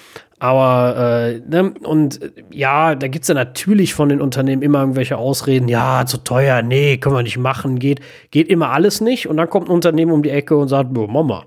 Aber, 0.47 0.97
äh, 0.97 1.40
ne, 1.40 1.74
und 1.82 2.20
ja, 2.53 2.94
da 2.94 3.09
gibt 3.09 3.24
es 3.24 3.28
ja 3.28 3.34
natürlich 3.34 3.94
von 3.94 4.09
den 4.09 4.20
Unternehmen 4.20 4.62
immer 4.62 4.78
irgendwelche 4.78 5.18
Ausreden, 5.18 5.66
ja, 5.66 6.07
zu 6.07 6.18
teuer, 6.18 6.62
nee, 6.62 6.99
können 6.99 7.16
wir 7.16 7.24
nicht 7.24 7.36
machen, 7.36 7.80
geht, 7.80 7.99
geht 8.30 8.47
immer 8.49 8.70
alles 8.70 9.01
nicht. 9.01 9.26
Und 9.28 9.38
dann 9.38 9.51
kommt 9.51 9.68
ein 9.68 9.72
Unternehmen 9.72 10.12
um 10.12 10.22
die 10.22 10.30
Ecke 10.30 10.57
und 10.57 10.68
sagt, 10.68 10.92
Mama. 10.92 11.47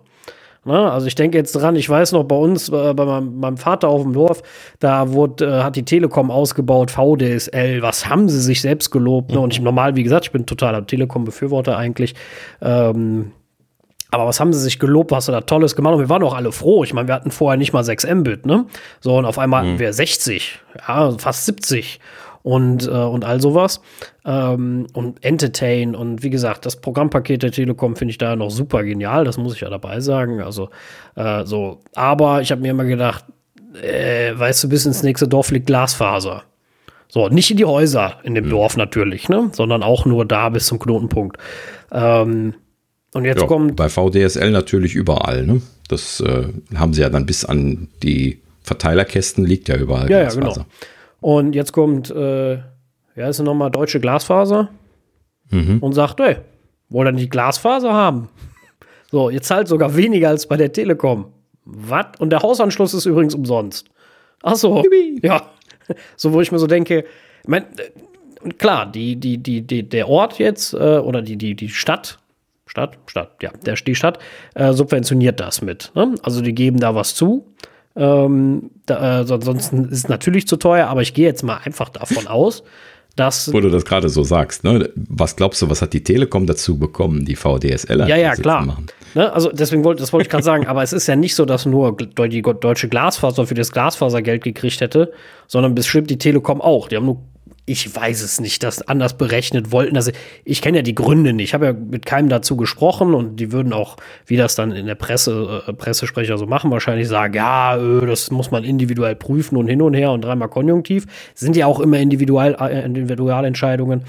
Na, 0.65 0.91
also 0.91 1.07
ich 1.07 1.15
denke 1.15 1.37
jetzt 1.37 1.53
dran, 1.53 1.77
ich 1.77 1.89
weiß 1.89 2.11
noch 2.11 2.25
bei 2.25 2.35
uns, 2.35 2.67
äh, 2.67 2.93
bei 2.93 3.05
meinem, 3.05 3.39
meinem, 3.39 3.55
Vater 3.55 3.87
auf 3.87 4.03
dem 4.03 4.11
Dorf, 4.11 4.43
da 4.79 5.13
wurde, 5.13 5.45
äh, 5.45 5.63
hat 5.63 5.77
die 5.77 5.85
Telekom 5.85 6.29
ausgebaut, 6.29 6.91
VDSL, 6.91 7.81
was 7.81 8.09
haben 8.09 8.27
sie 8.27 8.41
sich 8.41 8.59
selbst 8.59 8.91
gelobt. 8.91 9.31
Ne? 9.31 9.39
Und 9.39 9.53
ich 9.53 9.61
normal, 9.61 9.95
wie 9.95 10.03
gesagt, 10.03 10.25
ich 10.25 10.31
bin 10.33 10.45
totaler 10.45 10.85
Telekom-Befürworter 10.85 11.77
eigentlich. 11.77 12.15
Ähm, 12.61 13.31
aber 14.11 14.25
was 14.25 14.39
haben 14.39 14.53
sie 14.53 14.59
sich 14.59 14.79
gelobt, 14.79 15.11
was 15.11 15.25
sie 15.27 15.31
da 15.31 15.41
Tolles 15.41 15.75
gemacht 15.75 15.93
und 15.93 15.99
wir 15.99 16.09
waren 16.09 16.23
auch 16.23 16.33
alle 16.33 16.51
froh. 16.51 16.83
Ich 16.83 16.93
meine, 16.93 17.07
wir 17.07 17.15
hatten 17.15 17.31
vorher 17.31 17.57
nicht 17.57 17.73
mal 17.73 17.83
6 17.83 18.07
Mbit, 18.07 18.45
ne? 18.45 18.65
So, 19.01 19.17
und 19.17 19.25
auf 19.25 19.37
einmal 19.37 19.61
hatten 19.61 19.73
mhm. 19.73 19.79
wir 19.79 19.93
60, 19.93 20.59
ja, 20.87 21.11
fast 21.17 21.45
70 21.45 21.99
und, 22.41 22.87
äh, 22.87 22.91
und 22.91 23.23
all 23.23 23.39
sowas. 23.39 23.81
Ähm, 24.25 24.87
und 24.93 25.23
Entertain 25.23 25.95
und 25.95 26.23
wie 26.23 26.31
gesagt, 26.31 26.65
das 26.65 26.77
Programmpaket 26.77 27.43
der 27.43 27.51
Telekom 27.51 27.95
finde 27.95 28.11
ich 28.11 28.17
da 28.17 28.35
noch 28.35 28.49
super 28.49 28.83
genial, 28.83 29.25
das 29.25 29.37
muss 29.37 29.53
ich 29.53 29.61
ja 29.61 29.69
dabei 29.69 29.99
sagen. 29.99 30.41
Also, 30.41 30.69
äh, 31.15 31.45
so, 31.45 31.81
aber 31.95 32.41
ich 32.41 32.51
habe 32.51 32.61
mir 32.61 32.71
immer 32.71 32.85
gedacht, 32.85 33.25
äh, 33.81 34.31
weißt 34.35 34.63
du, 34.63 34.69
bis 34.69 34.85
ins 34.85 35.03
nächste 35.03 35.27
Dorf 35.27 35.51
liegt 35.51 35.67
Glasfaser. 35.67 36.43
So, 37.07 37.27
nicht 37.27 37.49
in 37.49 37.57
die 37.57 37.65
Häuser 37.65 38.17
in 38.23 38.35
dem 38.35 38.45
mhm. 38.45 38.51
Dorf 38.51 38.77
natürlich, 38.77 39.29
ne? 39.29 39.49
Sondern 39.51 39.83
auch 39.83 40.05
nur 40.05 40.25
da 40.25 40.49
bis 40.49 40.67
zum 40.67 40.79
Knotenpunkt. 40.79 41.37
Ähm, 41.91 42.53
und 43.13 43.25
jetzt 43.25 43.41
ja, 43.41 43.47
kommt. 43.47 43.75
Bei 43.75 43.89
VDSL 43.89 44.51
natürlich 44.51 44.95
überall, 44.95 45.45
ne? 45.45 45.61
Das 45.87 46.19
äh, 46.21 46.47
haben 46.75 46.93
sie 46.93 47.01
ja 47.01 47.09
dann 47.09 47.25
bis 47.25 47.45
an 47.45 47.87
die 48.03 48.39
Verteilerkästen 48.61 49.45
liegt 49.45 49.67
ja 49.67 49.77
überall. 49.77 50.09
Ja, 50.09 50.21
ja, 50.21 50.29
genau. 50.29 50.55
Und 51.21 51.55
jetzt 51.55 51.73
kommt, 51.73 52.11
äh, 52.11 52.59
wer 53.15 53.29
ist 53.29 53.37
denn 53.37 53.45
nochmal 53.45 53.71
Deutsche 53.71 53.99
Glasfaser? 53.99 54.69
Mhm. 55.49 55.79
Und 55.79 55.93
sagt, 55.93 56.19
ey, 56.19 56.37
wollen 56.89 57.07
ihr 57.07 57.19
nicht 57.19 57.31
Glasfaser 57.31 57.93
haben? 57.93 58.29
So, 59.11 59.31
ihr 59.31 59.41
zahlt 59.41 59.67
sogar 59.67 59.95
weniger 59.95 60.29
als 60.29 60.45
bei 60.45 60.55
der 60.55 60.71
Telekom. 60.71 61.33
Was? 61.65 62.05
Und 62.19 62.29
der 62.29 62.43
Hausanschluss 62.43 62.93
ist 62.93 63.07
übrigens 63.07 63.33
umsonst. 63.33 63.89
Ach 64.43 64.55
so. 64.55 64.83
Ja. 65.23 65.49
So, 66.15 66.31
wo 66.31 66.41
ich 66.41 66.51
mir 66.51 66.59
so 66.59 66.67
denke, 66.67 67.05
mein, 67.47 67.63
äh, 67.63 68.49
klar, 68.59 68.85
die, 68.85 69.15
die, 69.15 69.39
die, 69.39 69.63
die, 69.63 69.81
der 69.81 70.07
Ort 70.07 70.37
jetzt 70.37 70.75
äh, 70.75 70.99
oder 70.99 71.23
die, 71.23 71.37
die, 71.37 71.55
die 71.55 71.69
Stadt 71.69 72.18
Stadt, 72.69 72.99
Stadt, 73.07 73.31
ja, 73.41 73.49
der, 73.65 73.73
die 73.73 73.95
Stadt 73.95 74.19
äh, 74.53 74.73
subventioniert 74.73 75.39
das 75.39 75.63
mit. 75.63 75.91
Ne? 75.95 76.13
Also 76.21 76.41
die 76.41 76.53
geben 76.53 76.79
da 76.79 76.93
was 76.93 77.15
zu. 77.15 77.47
Ähm, 77.95 78.69
da, 78.85 79.21
äh, 79.21 79.33
ansonsten 79.33 79.85
ist 79.85 79.97
es 79.97 80.07
natürlich 80.07 80.47
zu 80.47 80.55
teuer, 80.55 80.87
aber 80.87 81.01
ich 81.01 81.15
gehe 81.15 81.25
jetzt 81.25 81.41
mal 81.41 81.57
einfach 81.63 81.89
davon 81.89 82.27
aus, 82.27 82.63
dass. 83.15 83.51
Wo 83.51 83.59
du 83.59 83.71
das 83.71 83.85
gerade 83.85 84.07
so 84.07 84.21
sagst, 84.21 84.63
ne? 84.63 84.87
Was 84.95 85.35
glaubst 85.35 85.63
du, 85.63 85.69
was 85.71 85.81
hat 85.81 85.93
die 85.93 86.03
Telekom 86.03 86.45
dazu 86.45 86.77
bekommen, 86.77 87.25
die 87.25 87.35
VDSL 87.35 88.07
ja, 88.07 88.15
ja, 88.15 88.35
klar. 88.35 88.77
Ne? 89.15 89.33
Also 89.33 89.51
deswegen 89.51 89.83
wollte, 89.83 90.01
das 90.01 90.13
wollte 90.13 90.27
ich 90.27 90.29
gerade 90.29 90.43
sagen, 90.43 90.67
aber 90.67 90.83
es 90.83 90.93
ist 90.93 91.07
ja 91.07 91.15
nicht 91.15 91.33
so, 91.33 91.45
dass 91.45 91.65
nur 91.65 91.97
die 91.97 92.41
deutsche 92.43 92.87
Glasfaser 92.87 93.47
für 93.47 93.55
das 93.55 93.71
Glasfasergeld 93.71 94.43
gekriegt 94.43 94.79
hätte, 94.79 95.11
sondern 95.47 95.73
bestimmt 95.73 96.11
die 96.11 96.19
Telekom 96.19 96.61
auch. 96.61 96.87
Die 96.87 96.97
haben 96.97 97.05
nur 97.07 97.23
ich 97.69 97.95
weiß 97.95 98.23
es 98.23 98.39
nicht, 98.39 98.63
das 98.63 98.81
anders 98.81 99.15
berechnet 99.15 99.71
wollten. 99.71 99.95
Also 99.95 100.11
ich 100.43 100.61
kenne 100.61 100.79
ja 100.79 100.81
die 100.81 100.95
Gründe 100.95 101.33
nicht. 101.33 101.49
Ich 101.49 101.53
habe 101.53 101.67
ja 101.67 101.73
mit 101.73 102.05
keinem 102.05 102.27
dazu 102.27 102.57
gesprochen 102.57 103.13
und 103.13 103.35
die 103.39 103.51
würden 103.51 103.73
auch, 103.73 103.97
wie 104.25 104.37
das 104.37 104.55
dann 104.55 104.71
in 104.71 104.87
der 104.87 104.95
Presse, 104.95 105.63
äh, 105.67 105.73
Pressesprecher 105.73 106.39
so 106.39 106.47
machen, 106.47 106.71
wahrscheinlich 106.71 107.07
sagen, 107.07 107.35
ja, 107.35 107.77
äh, 107.77 108.05
das 108.07 108.31
muss 108.31 108.49
man 108.49 108.63
individuell 108.63 109.15
prüfen 109.15 109.55
und 109.55 109.67
hin 109.67 109.83
und 109.83 109.93
her 109.93 110.11
und 110.11 110.21
dreimal 110.21 110.49
konjunktiv. 110.49 111.05
Sind 111.35 111.55
ja 111.55 111.67
auch 111.67 111.79
immer 111.79 111.99
individual, 111.99 112.57
äh, 112.59 112.83
Individualentscheidungen. 112.83 114.03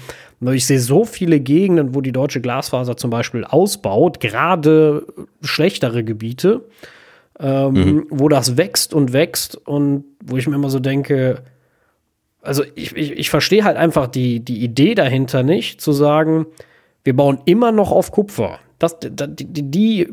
Ich 0.53 0.65
sehe 0.65 0.79
so 0.79 1.05
viele 1.05 1.39
Gegenden, 1.39 1.93
wo 1.93 2.01
die 2.01 2.11
deutsche 2.11 2.41
Glasfaser 2.41 2.97
zum 2.97 3.11
Beispiel 3.11 3.43
ausbaut, 3.43 4.19
gerade 4.19 5.05
schlechtere 5.43 6.03
Gebiete, 6.03 6.61
ähm, 7.39 7.73
mhm. 7.73 8.05
wo 8.09 8.27
das 8.27 8.57
wächst 8.57 8.95
und 8.95 9.13
wächst 9.13 9.55
und 9.67 10.05
wo 10.25 10.37
ich 10.37 10.47
mir 10.47 10.55
immer 10.55 10.71
so 10.71 10.79
denke, 10.79 11.43
also 12.41 12.63
ich, 12.75 12.95
ich, 12.95 13.11
ich 13.13 13.29
verstehe 13.29 13.63
halt 13.63 13.77
einfach 13.77 14.07
die, 14.07 14.39
die 14.39 14.63
Idee 14.63 14.95
dahinter 14.95 15.43
nicht, 15.43 15.81
zu 15.81 15.91
sagen, 15.91 16.47
wir 17.03 17.15
bauen 17.15 17.39
immer 17.45 17.71
noch 17.71 17.91
auf 17.91 18.11
Kupfer. 18.11 18.59
das, 18.79 18.97
die, 18.99 19.45
die 19.45 20.07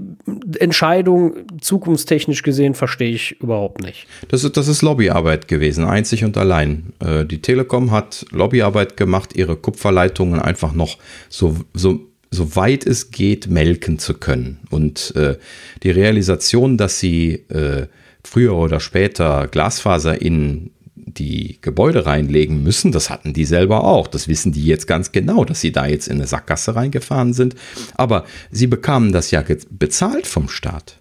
Entscheidung 0.59 1.35
zukunftstechnisch 1.61 2.43
gesehen 2.43 2.75
verstehe 2.75 3.11
ich 3.11 3.41
überhaupt 3.41 3.83
nicht. 3.83 4.07
Das 4.29 4.45
ist, 4.45 4.57
das 4.57 4.69
ist 4.69 4.83
Lobbyarbeit 4.83 5.49
gewesen, 5.49 5.85
einzig 5.85 6.25
und 6.25 6.37
allein. 6.37 6.93
Äh, 7.01 7.25
die 7.25 7.41
Telekom 7.41 7.91
hat 7.91 8.27
Lobbyarbeit 8.31 8.97
gemacht, 8.97 9.35
ihre 9.35 9.57
Kupferleitungen 9.57 10.41
einfach 10.41 10.73
noch 10.73 10.99
so, 11.31 11.57
so, 11.73 12.01
so 12.31 12.57
weit 12.57 12.87
es 12.87 13.11
geht 13.11 13.49
melken 13.49 13.99
zu 13.99 14.15
können. 14.15 14.61
Und 14.71 15.15
äh, 15.17 15.39
die 15.83 15.91
Realisation, 15.91 16.77
dass 16.77 17.01
sie 17.01 17.47
äh, 17.49 17.87
früher 18.23 18.55
oder 18.55 18.81
später 18.81 19.49
Glasfaser 19.49 20.21
in 20.21 20.71
die 21.19 21.59
Gebäude 21.61 22.07
reinlegen 22.07 22.63
müssen, 22.63 22.93
das 22.93 23.11
hatten 23.11 23.33
die 23.33 23.45
selber 23.45 23.85
auch. 23.85 24.07
Das 24.07 24.29
wissen 24.29 24.53
die 24.53 24.65
jetzt 24.65 24.87
ganz 24.87 25.13
genau, 25.13 25.45
dass 25.45 25.61
sie 25.61 25.73
da 25.73 25.87
jetzt 25.87 26.09
in 26.09 26.17
eine 26.17 26.27
Sackgasse 26.27 26.77
reingefahren 26.77 27.33
sind. 27.33 27.55
Aber 27.95 28.25
sie 28.51 28.67
bekamen 28.67 29.13
das 29.13 29.31
ja 29.31 29.43
bezahlt 29.71 30.27
vom 30.27 30.49
Staat. 30.49 30.99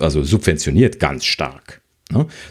Also 0.00 0.22
subventioniert 0.22 1.00
ganz 1.00 1.24
stark. 1.24 1.80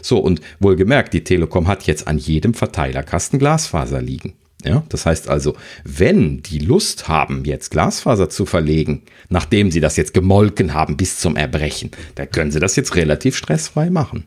So, 0.00 0.18
und 0.18 0.40
wohlgemerkt, 0.58 1.12
die 1.12 1.24
Telekom 1.24 1.68
hat 1.68 1.82
jetzt 1.84 2.08
an 2.08 2.18
jedem 2.18 2.54
Verteilerkasten 2.54 3.38
Glasfaser 3.38 4.00
liegen. 4.00 4.34
Ja, 4.64 4.84
das 4.90 5.06
heißt 5.06 5.28
also, 5.28 5.56
wenn 5.84 6.42
die 6.42 6.58
Lust 6.58 7.08
haben, 7.08 7.44
jetzt 7.46 7.70
Glasfaser 7.70 8.28
zu 8.28 8.44
verlegen, 8.44 9.02
nachdem 9.30 9.70
sie 9.70 9.80
das 9.80 9.96
jetzt 9.96 10.12
gemolken 10.12 10.74
haben 10.74 10.98
bis 10.98 11.18
zum 11.18 11.36
Erbrechen, 11.36 11.90
dann 12.14 12.30
können 12.30 12.50
sie 12.50 12.60
das 12.60 12.76
jetzt 12.76 12.94
relativ 12.94 13.36
stressfrei 13.36 13.88
machen. 13.88 14.24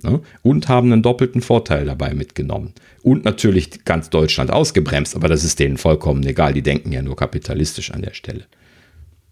Ne? 0.00 0.20
Und 0.42 0.68
haben 0.68 0.92
einen 0.92 1.02
doppelten 1.02 1.42
Vorteil 1.42 1.84
dabei 1.84 2.14
mitgenommen. 2.14 2.72
Und 3.02 3.24
natürlich 3.24 3.84
ganz 3.84 4.10
Deutschland 4.10 4.50
ausgebremst, 4.50 5.14
aber 5.14 5.28
das 5.28 5.44
ist 5.44 5.58
denen 5.58 5.76
vollkommen 5.76 6.24
egal. 6.24 6.54
Die 6.54 6.62
denken 6.62 6.92
ja 6.92 7.02
nur 7.02 7.16
kapitalistisch 7.16 7.92
an 7.92 8.02
der 8.02 8.14
Stelle. 8.14 8.44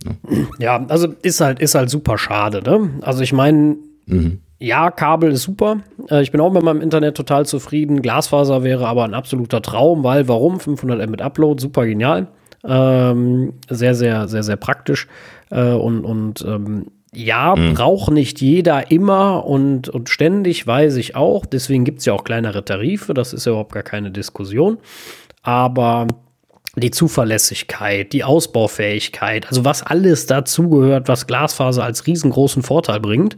Ne? 0.04 0.16
Ja, 0.58 0.84
also 0.88 1.14
ist 1.22 1.40
halt, 1.40 1.60
ist 1.60 1.74
halt 1.74 1.90
super 1.90 2.18
schade. 2.18 2.62
Ne? 2.62 2.90
Also 3.02 3.22
ich 3.22 3.32
meine, 3.32 3.76
mhm. 4.06 4.40
ja, 4.58 4.90
Kabel 4.90 5.32
ist 5.32 5.42
super. 5.42 5.78
Äh, 6.10 6.22
ich 6.22 6.30
bin 6.30 6.40
auch 6.40 6.52
mit 6.52 6.62
meinem 6.62 6.82
Internet 6.82 7.16
total 7.16 7.46
zufrieden. 7.46 8.02
Glasfaser 8.02 8.62
wäre 8.62 8.86
aber 8.86 9.04
ein 9.04 9.14
absoluter 9.14 9.62
Traum, 9.62 10.04
weil 10.04 10.28
warum? 10.28 10.60
500 10.60 11.00
M 11.00 11.10
mit 11.10 11.22
Upload, 11.22 11.60
super 11.60 11.86
genial. 11.86 12.28
Ähm, 12.62 13.54
sehr, 13.68 13.94
sehr, 13.94 14.28
sehr, 14.28 14.42
sehr 14.42 14.56
praktisch. 14.56 15.08
Äh, 15.50 15.72
und 15.72 16.04
und 16.04 16.44
ähm, 16.46 16.86
ja, 17.12 17.56
mhm. 17.56 17.74
braucht 17.74 18.12
nicht 18.12 18.40
jeder 18.40 18.90
immer 18.90 19.44
und, 19.44 19.88
und 19.88 20.08
ständig, 20.08 20.66
weiß 20.66 20.96
ich 20.96 21.16
auch. 21.16 21.44
Deswegen 21.44 21.84
gibt 21.84 22.00
es 22.00 22.04
ja 22.04 22.12
auch 22.12 22.24
kleinere 22.24 22.64
Tarife, 22.64 23.14
das 23.14 23.32
ist 23.32 23.46
ja 23.46 23.52
überhaupt 23.52 23.72
gar 23.72 23.82
keine 23.82 24.10
Diskussion. 24.10 24.78
Aber 25.42 26.06
die 26.76 26.92
Zuverlässigkeit, 26.92 28.12
die 28.12 28.22
Ausbaufähigkeit, 28.22 29.48
also 29.48 29.64
was 29.64 29.82
alles 29.82 30.26
dazugehört, 30.26 31.08
was 31.08 31.26
Glasfaser 31.26 31.82
als 31.82 32.06
riesengroßen 32.06 32.62
Vorteil 32.62 33.00
bringt. 33.00 33.36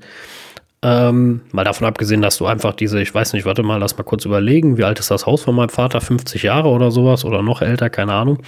Ähm, 0.84 1.42
mal 1.52 1.64
davon 1.64 1.86
abgesehen, 1.86 2.20
dass 2.20 2.36
du 2.38 2.46
einfach 2.46 2.74
diese, 2.74 3.00
ich 3.00 3.14
weiß 3.14 3.32
nicht, 3.32 3.46
warte 3.46 3.62
mal, 3.62 3.78
lass 3.78 3.96
mal 3.96 4.02
kurz 4.02 4.24
überlegen, 4.24 4.76
wie 4.76 4.84
alt 4.84 4.98
ist 4.98 5.10
das 5.10 5.26
Haus 5.26 5.44
von 5.44 5.54
meinem 5.54 5.68
Vater? 5.68 6.00
50 6.00 6.42
Jahre 6.42 6.68
oder 6.68 6.90
sowas 6.90 7.24
oder 7.24 7.40
noch 7.40 7.62
älter, 7.62 7.88
keine 7.88 8.12
Ahnung. 8.12 8.38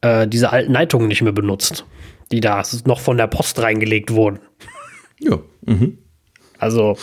Äh, 0.00 0.26
diese 0.26 0.50
alten 0.50 0.72
Leitungen 0.72 1.06
nicht 1.06 1.22
mehr 1.22 1.32
benutzt 1.32 1.84
die 2.32 2.40
da 2.40 2.62
noch 2.84 3.00
von 3.00 3.16
der 3.16 3.26
Post 3.26 3.58
reingelegt 3.60 4.12
wurden. 4.12 4.40
Ja. 5.18 5.38
Mhm. 5.64 5.98
Also. 6.58 6.96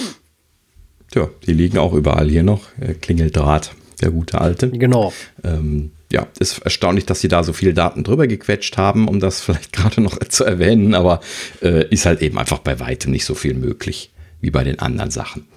Ja, 1.14 1.30
die 1.46 1.54
liegen 1.54 1.78
auch 1.78 1.94
überall 1.94 2.30
hier 2.30 2.44
noch. 2.44 2.68
Äh, 2.80 2.94
Klingeldraht, 2.96 3.74
der 4.02 4.12
gute 4.12 4.42
alte. 4.42 4.70
Genau. 4.70 5.14
Ähm, 5.44 5.92
ja, 6.12 6.28
ist 6.40 6.60
erstaunlich, 6.60 7.06
dass 7.06 7.22
sie 7.22 7.28
da 7.28 7.44
so 7.44 7.54
viele 7.54 7.74
Daten 7.74 8.04
drüber 8.04 8.28
gequetscht 8.28 8.78
haben, 8.78 9.08
um 9.08 9.20
das 9.20 9.42
vielleicht 9.44 9.74
gerade 9.74 10.02
noch 10.02 10.20
zu 10.20 10.44
erwähnen, 10.44 10.94
aber 10.94 11.22
äh, 11.62 11.88
ist 11.90 12.06
halt 12.06 12.22
eben 12.22 12.38
einfach 12.38 12.60
bei 12.60 12.80
weitem 12.80 13.12
nicht 13.12 13.26
so 13.26 13.36
viel 13.36 13.54
möglich 13.54 14.13
wie 14.44 14.52
bei 14.52 14.64
den 14.64 14.80
anderen 14.80 15.10
Sachen. 15.10 15.48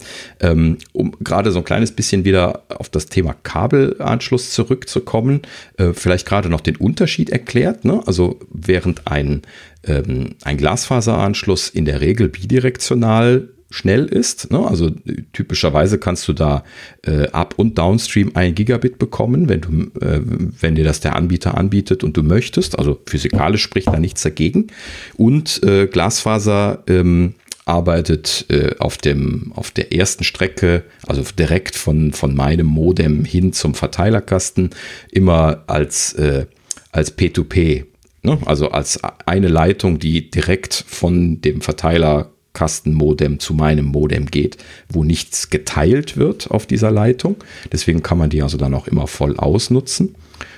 Ähm, 0.40 0.78
um 0.92 1.12
gerade 1.20 1.50
so 1.50 1.58
ein 1.58 1.64
kleines 1.64 1.90
bisschen 1.90 2.24
wieder 2.24 2.62
auf 2.68 2.88
das 2.88 3.06
Thema 3.06 3.34
Kabelanschluss 3.42 4.52
zurückzukommen, 4.52 5.42
äh, 5.76 5.92
vielleicht 5.92 6.26
gerade 6.26 6.48
noch 6.48 6.60
den 6.60 6.76
Unterschied 6.76 7.30
erklärt. 7.30 7.84
Ne? 7.84 8.00
Also 8.06 8.38
während 8.50 9.08
ein, 9.08 9.42
ähm, 9.84 10.36
ein 10.44 10.56
Glasfaseranschluss 10.56 11.68
in 11.68 11.84
der 11.84 12.00
Regel 12.00 12.28
bidirektional 12.28 13.48
schnell 13.70 14.06
ist. 14.06 14.50
Ne? 14.52 14.64
Also 14.66 14.90
typischerweise 15.32 15.98
kannst 15.98 16.28
du 16.28 16.32
da 16.32 16.62
äh, 17.04 17.28
up 17.28 17.54
und 17.56 17.76
downstream 17.76 18.30
ein 18.34 18.54
Gigabit 18.54 18.98
bekommen, 18.98 19.48
wenn 19.48 19.60
du, 19.60 19.70
äh, 20.00 20.20
wenn 20.22 20.76
dir 20.76 20.84
das 20.84 21.00
der 21.00 21.16
Anbieter 21.16 21.56
anbietet 21.56 22.04
und 22.04 22.16
du 22.16 22.22
möchtest. 22.22 22.78
Also 22.78 23.00
physikalisch 23.06 23.62
spricht 23.62 23.88
da 23.88 23.98
nichts 23.98 24.22
dagegen. 24.22 24.68
Und 25.16 25.62
äh, 25.64 25.86
Glasfaser 25.86 26.84
ähm, 26.86 27.34
arbeitet 27.66 28.46
äh, 28.48 28.76
auf, 28.78 28.96
dem, 28.96 29.52
auf 29.54 29.72
der 29.72 29.92
ersten 29.92 30.24
Strecke, 30.24 30.84
also 31.06 31.22
direkt 31.36 31.76
von, 31.76 32.12
von 32.12 32.34
meinem 32.34 32.66
Modem 32.66 33.24
hin 33.24 33.52
zum 33.52 33.74
Verteilerkasten, 33.74 34.70
immer 35.10 35.64
als, 35.66 36.14
äh, 36.14 36.46
als 36.92 37.18
P2P. 37.18 37.84
Ne? 38.22 38.38
Also 38.46 38.70
als 38.70 39.00
eine 39.26 39.48
Leitung, 39.48 39.98
die 39.98 40.30
direkt 40.30 40.84
von 40.86 41.40
dem 41.40 41.60
Verteilerkastenmodem 41.60 43.40
zu 43.40 43.52
meinem 43.52 43.86
Modem 43.86 44.26
geht, 44.26 44.58
wo 44.88 45.02
nichts 45.02 45.50
geteilt 45.50 46.16
wird 46.16 46.50
auf 46.50 46.66
dieser 46.66 46.92
Leitung. 46.92 47.36
Deswegen 47.72 48.02
kann 48.02 48.18
man 48.18 48.30
die 48.30 48.42
also 48.42 48.56
dann 48.58 48.74
auch 48.74 48.86
immer 48.86 49.08
voll 49.08 49.36
ausnutzen. 49.36 50.14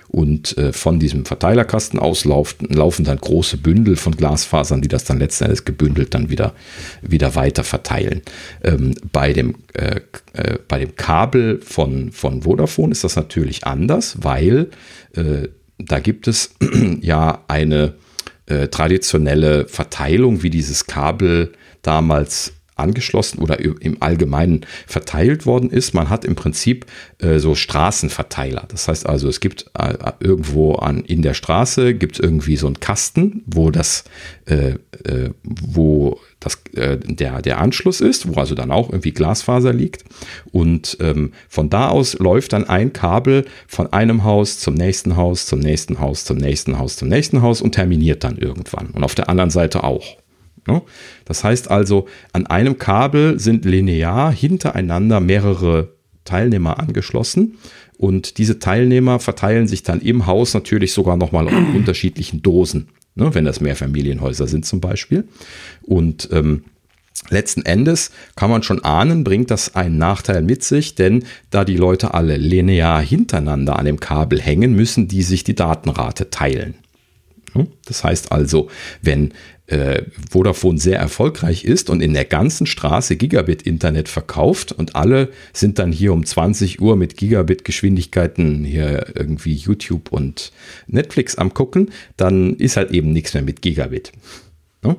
Und 0.09 0.57
äh, 0.57 0.73
von 0.73 0.99
diesem 0.99 1.27
Verteilerkasten 1.27 1.99
aus 1.99 2.25
laufen, 2.25 2.67
laufen 2.71 3.05
dann 3.05 3.19
große 3.19 3.59
Bündel 3.59 3.97
von 3.97 4.17
Glasfasern, 4.17 4.81
die 4.81 4.89
das 4.89 5.05
dann 5.05 5.19
letzten 5.19 5.45
Endes 5.45 5.65
gebündelt 5.67 6.15
dann 6.15 6.31
wieder, 6.31 6.55
wieder 7.03 7.35
weiter 7.35 7.63
verteilen. 7.63 8.23
Ähm, 8.65 8.95
bei, 9.13 9.35
dem, 9.35 9.57
äh, 9.75 10.01
äh, 10.33 10.59
bei 10.67 10.79
dem 10.79 10.97
Kabel 10.97 11.61
von, 11.61 12.11
von 12.11 12.43
Vodafone 12.43 12.93
ist 12.93 13.05
das 13.05 13.17
natürlich 13.17 13.67
anders, 13.67 14.17
weil 14.23 14.71
äh, 15.15 15.49
da 15.79 16.01
gibt 16.01 16.27
es 16.27 16.55
ja 17.01 17.45
eine 17.49 17.95
äh, 18.47 18.69
traditionelle 18.69 19.69
Verteilung, 19.69 20.43
wie 20.43 20.51
dieses 20.51 20.87
Kabel 20.87 21.53
damals 21.83 22.55
angeschlossen 22.79 23.39
oder 23.41 23.61
im 23.61 23.97
Allgemeinen 24.01 24.66
verteilt 24.87 25.47
worden 25.47 25.70
ist. 25.70 25.95
Man 25.95 26.09
hat 26.09 26.24
im 26.24 26.35
Prinzip 26.35 26.87
äh, 27.18 27.39
so 27.39 27.55
Straßenverteiler. 27.55 28.64
Das 28.68 28.89
heißt 28.89 29.07
also, 29.07 29.29
es 29.29 29.41
gibt 29.41 29.66
äh, 29.79 29.95
irgendwo 30.20 30.74
an, 30.74 31.01
in 31.01 31.22
der 31.22 31.35
Straße 31.35 31.95
gibt 31.95 32.16
es 32.16 32.20
irgendwie 32.20 32.57
so 32.57 32.66
einen 32.66 32.81
Kasten, 32.81 33.43
wo 33.47 33.70
das, 33.70 34.05
äh, 34.47 34.74
äh 35.05 35.31
wo 35.43 36.18
das, 36.41 36.59
äh, 36.74 36.99
der, 36.99 37.43
der 37.43 37.59
Anschluss 37.59 38.01
ist, 38.01 38.29
wo 38.29 38.39
also 38.41 38.55
dann 38.55 38.70
auch 38.70 38.91
irgendwie 38.91 39.12
Glasfaser 39.12 39.72
liegt. 39.72 40.05
Und 40.53 40.97
ähm, 41.01 41.33
von 41.49 41.70
da 41.70 41.89
aus 41.89 42.18
läuft 42.18 42.53
dann 42.53 42.68
ein 42.68 42.93
Kabel 42.93 43.45
von 43.66 43.93
einem 43.93 44.24
Haus 44.24 44.59
zum 44.59 44.74
nächsten 44.74 45.16
Haus, 45.16 45.47
zum 45.47 45.59
nächsten 45.59 45.99
Haus, 45.99 46.24
zum 46.24 46.39
nächsten 46.39 46.79
Haus, 46.79 46.97
zum 46.97 47.09
nächsten 47.09 47.43
Haus 47.43 47.61
und 47.61 47.72
terminiert 47.72 48.24
dann 48.24 48.39
irgendwann. 48.39 48.89
Und 48.89 49.05
auf 49.05 49.14
der 49.14 49.29
anderen 49.29 49.51
Seite 49.51 49.85
auch. 49.85 50.16
Ne? 50.69 50.83
Das 51.25 51.43
heißt 51.43 51.71
also, 51.71 52.07
an 52.33 52.47
einem 52.47 52.79
Kabel 52.79 53.41
sind 53.41 53.64
linear 53.64 54.31
hintereinander 54.31 55.21
mehrere 55.21 55.95
Teilnehmer 56.25 56.79
angeschlossen 56.79 57.57
und 57.97 58.39
diese 58.39 58.59
Teilnehmer 58.59 59.19
verteilen 59.19 59.66
sich 59.66 59.83
dann 59.83 60.01
im 60.01 60.27
Haus 60.27 60.53
natürlich 60.55 60.93
sogar 60.93 61.16
nochmal 61.16 61.49
auf 61.49 61.75
unterschiedlichen 61.75 62.43
Dosen, 62.43 62.89
ne? 63.14 63.35
wenn 63.35 63.47
das 63.47 63.61
Mehrfamilienhäuser 63.61 64.47
sind 64.47 64.66
zum 64.66 64.81
Beispiel. 64.81 65.27
Und 65.83 66.29
ähm, 66.31 66.64
Letzten 67.31 67.66
Endes 67.66 68.12
kann 68.37 68.49
man 68.49 68.62
schon 68.62 68.85
ahnen, 68.85 69.25
bringt 69.25 69.51
das 69.51 69.75
einen 69.75 69.99
Nachteil 69.99 70.41
mit 70.41 70.62
sich, 70.62 70.95
denn 70.95 71.25
da 71.51 71.64
die 71.64 71.77
Leute 71.77 72.14
alle 72.14 72.37
linear 72.37 73.03
hintereinander 73.03 73.77
an 73.77 73.87
dem 73.87 73.99
Kabel 73.99 74.41
hängen, 74.41 74.75
müssen 74.75 75.09
die 75.09 75.25
sich 75.25 75.43
die 75.43 75.57
Datenrate 75.57 76.31
teilen. 76.31 76.77
Das 77.85 78.05
heißt 78.05 78.31
also, 78.33 78.69
wenn 79.03 79.33
äh, 79.69 80.03
Vodafone 80.31 80.79
sehr 80.79 80.99
erfolgreich 80.99 81.64
ist 81.64 81.91
und 81.91 82.01
in 82.01 82.14
der 82.14 82.25
ganzen 82.25 82.66
Straße 82.66 83.16
Gigabit-Internet 83.16 84.09
verkauft 84.09 84.73
und 84.73 84.97
alle 84.97 85.29
sind 85.53 85.79
dann 85.79 85.93
hier 85.93 86.12
um 86.12 86.25
20 86.25 86.81
Uhr 86.81 86.97
mit 86.97 87.16
Gigabit-Geschwindigkeiten 87.16 88.64
hier 88.64 89.07
irgendwie 89.14 89.55
YouTube 89.55 90.11
und 90.11 90.53
Netflix 90.87 91.37
am 91.37 91.55
gucken, 91.55 91.91
dann 92.16 92.57
ist 92.57 92.77
halt 92.77 92.91
eben 92.91 93.12
nichts 93.12 93.35
mehr 93.35 93.43
mit 93.43 93.62
Gigabit. 93.62 94.12
Ja? 94.85 94.97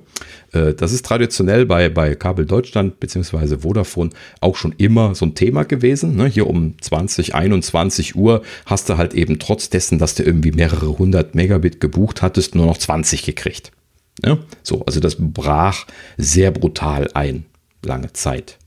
Äh, 0.52 0.74
das 0.74 0.92
ist 0.92 1.06
traditionell 1.06 1.66
bei, 1.66 1.90
bei 1.90 2.16
Kabel 2.16 2.46
Deutschland 2.46 3.00
bzw. 3.00 3.58
Vodafone 3.58 4.12
auch 4.42 4.56
schon 4.56 4.74
immer 4.78 5.16
so 5.16 5.26
ein 5.26 5.36
Thema 5.36 5.64
gewesen. 5.64 6.16
Ne? 6.16 6.28
Hier 6.28 6.48
um 6.48 6.76
20, 6.80 7.34
21 7.34 8.16
Uhr 8.16 8.44
hast 8.66 8.90
du 8.90 8.98
halt 8.98 9.14
eben 9.14 9.40
trotz 9.40 9.70
dessen, 9.70 9.98
dass 9.98 10.16
du 10.16 10.24
irgendwie 10.24 10.52
mehrere 10.52 10.98
hundert 10.98 11.34
Megabit 11.34 11.80
gebucht 11.80 12.22
hattest, 12.22 12.56
nur 12.56 12.66
noch 12.66 12.78
20 12.78 13.24
gekriegt. 13.24 13.72
Ja? 14.24 14.38
So, 14.64 14.84
also 14.86 15.00
das 15.00 15.16
brach 15.20 15.86
sehr 16.18 16.52
brutal 16.52 17.10
ein, 17.14 17.46
lange 17.84 18.14
Zeit. 18.14 18.58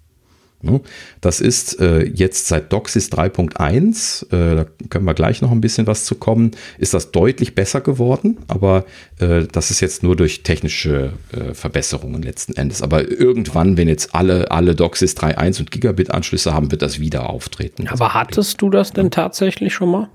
Ne? 0.62 0.80
Das 1.20 1.40
ist 1.40 1.80
äh, 1.80 2.04
jetzt 2.04 2.46
seit 2.46 2.72
DOCSIS 2.72 3.10
3.1, 3.10 4.26
äh, 4.32 4.56
da 4.56 4.66
können 4.88 5.04
wir 5.04 5.14
gleich 5.14 5.42
noch 5.42 5.50
ein 5.50 5.60
bisschen 5.60 5.86
was 5.86 6.04
zu 6.04 6.14
kommen, 6.14 6.52
ist 6.78 6.94
das 6.94 7.10
deutlich 7.10 7.54
besser 7.54 7.80
geworden, 7.80 8.38
aber 8.46 8.84
äh, 9.18 9.46
das 9.50 9.72
ist 9.72 9.80
jetzt 9.80 10.02
nur 10.04 10.14
durch 10.14 10.44
technische 10.44 11.12
äh, 11.32 11.52
Verbesserungen 11.54 12.22
letzten 12.22 12.54
Endes. 12.54 12.80
Aber 12.80 13.10
irgendwann, 13.10 13.76
wenn 13.76 13.88
jetzt 13.88 14.14
alle, 14.14 14.50
alle 14.52 14.76
DOCSIS 14.76 15.16
3.1 15.16 15.60
und 15.60 15.70
Gigabit-Anschlüsse 15.72 16.54
haben, 16.54 16.70
wird 16.70 16.82
das 16.82 17.00
wieder 17.00 17.28
auftreten. 17.28 17.88
Aber 17.88 18.14
hattest 18.14 18.62
du 18.62 18.70
das 18.70 18.92
denn 18.92 19.10
tatsächlich 19.10 19.74
schon 19.74 19.90
mal? 19.90 20.08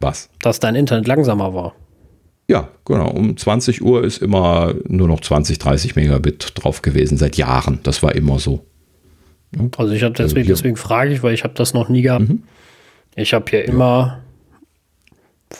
Was? 0.00 0.28
Dass 0.40 0.58
dein 0.58 0.74
Internet 0.74 1.06
langsamer 1.06 1.54
war. 1.54 1.74
Ja, 2.50 2.68
genau. 2.84 3.12
Um 3.12 3.36
20 3.36 3.80
Uhr 3.80 4.02
ist 4.02 4.20
immer 4.20 4.74
nur 4.88 5.06
noch 5.06 5.20
20, 5.20 5.60
30 5.60 5.94
Megabit 5.94 6.54
drauf 6.56 6.82
gewesen, 6.82 7.16
seit 7.16 7.36
Jahren. 7.36 7.78
Das 7.84 8.02
war 8.02 8.12
immer 8.16 8.40
so. 8.40 8.64
Also 9.76 9.92
ich 9.92 10.02
habe 10.02 10.14
deswegen, 10.14 10.40
also 10.40 10.54
deswegen 10.54 10.74
frage 10.74 11.12
ich, 11.12 11.22
weil 11.22 11.32
ich 11.32 11.44
habe 11.44 11.54
das 11.54 11.74
noch 11.74 11.88
nie 11.88 12.02
gehabt. 12.02 12.28
Mhm. 12.28 12.42
Ich 13.14 13.34
habe 13.34 13.44
hier 13.48 13.64
immer. 13.66 14.22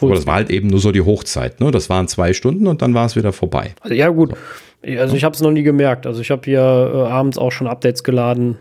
Aber 0.01 0.15
das 0.17 0.27
war 0.27 0.35
halt 0.35 0.51
eben 0.51 0.67
nur 0.67 0.81
so 0.81 0.91
die 0.91 1.03
Hochzeit, 1.03 1.61
ne? 1.61 1.71
Das 1.71 1.89
waren 1.91 2.09
zwei 2.09 2.33
Stunden 2.33 2.67
und 2.67 2.83
dann 2.83 2.93
war 2.93 3.07
es 3.07 3.15
wieder 3.15 3.33
vorbei. 3.33 3.73
Also, 3.83 3.95
ja, 3.95 4.09
gut. 4.09 4.35
Also 4.85 5.15
ich 5.15 5.23
habe 5.23 5.37
es 5.37 5.41
noch 5.41 5.53
nie 5.53 5.63
gemerkt. 5.63 6.09
Also 6.09 6.21
ich 6.21 6.33
habe 6.33 6.43
hier 6.45 6.59
äh, 6.59 7.09
abends 7.09 7.39
auch 7.39 7.53
schon 7.53 7.69
Updates 7.69 8.03
geladen. 8.03 8.59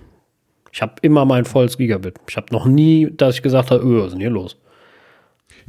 Ich 0.72 0.84
habe 0.84 0.94
immer 1.02 1.26
mein 1.26 1.46
volles 1.46 1.80
Gigabit. 1.80 2.20
Ich 2.28 2.38
habe 2.38 2.48
noch 2.52 2.68
nie, 2.68 3.10
dass 3.10 3.36
ich 3.36 3.42
gesagt 3.42 3.72
habe, 3.72 3.84
öh, 3.84 3.98
was 3.98 4.06
ist 4.08 4.12
denn 4.12 4.20
hier 4.20 4.30
los? 4.30 4.56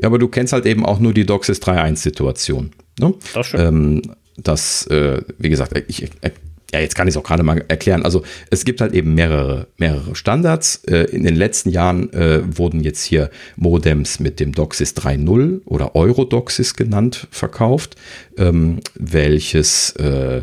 Ja, 0.01 0.07
aber 0.07 0.19
du 0.19 0.29
kennst 0.29 0.53
halt 0.53 0.67
eben 0.67 0.87
auch 0.87 0.99
nur 0.99 1.13
die 1.13 1.27
DOCSIS 1.27 1.61
3.1-Situation. 1.63 2.71
Ne? 2.99 3.15
Das 3.35 3.47
stimmt. 3.47 3.63
Ähm, 3.65 4.03
das, 4.37 4.87
äh, 4.87 5.21
wie 5.39 5.51
gesagt, 5.51 5.77
ich, 5.89 6.03
ich 6.03 6.11
ja, 6.73 6.79
jetzt 6.79 6.95
kann 6.95 7.09
ich 7.09 7.15
es 7.15 7.17
auch 7.17 7.25
gerade 7.25 7.43
mal 7.43 7.65
erklären. 7.69 8.05
Also 8.05 8.23
es 8.51 8.65
gibt 8.65 8.81
halt 8.81 8.95
eben 8.95 9.15
mehrere, 9.15 9.67
mehrere 9.77 10.15
Standards. 10.15 10.77
Äh, 10.87 11.05
in 11.11 11.25
den 11.25 11.35
letzten 11.35 11.71
Jahren 11.71 12.13
äh, 12.13 12.43
wurden 12.57 12.81
jetzt 12.81 13.03
hier 13.05 13.31
Modems 13.57 14.21
mit 14.21 14.39
dem 14.41 14.53
DOCSIS 14.53 14.97
3.0 14.97 15.63
oder 15.65 15.97
Eurodoxis 15.97 16.77
genannt 16.77 17.27
verkauft, 17.31 17.97
ähm, 18.41 18.81
welches 18.95 19.93
äh, 19.97 20.43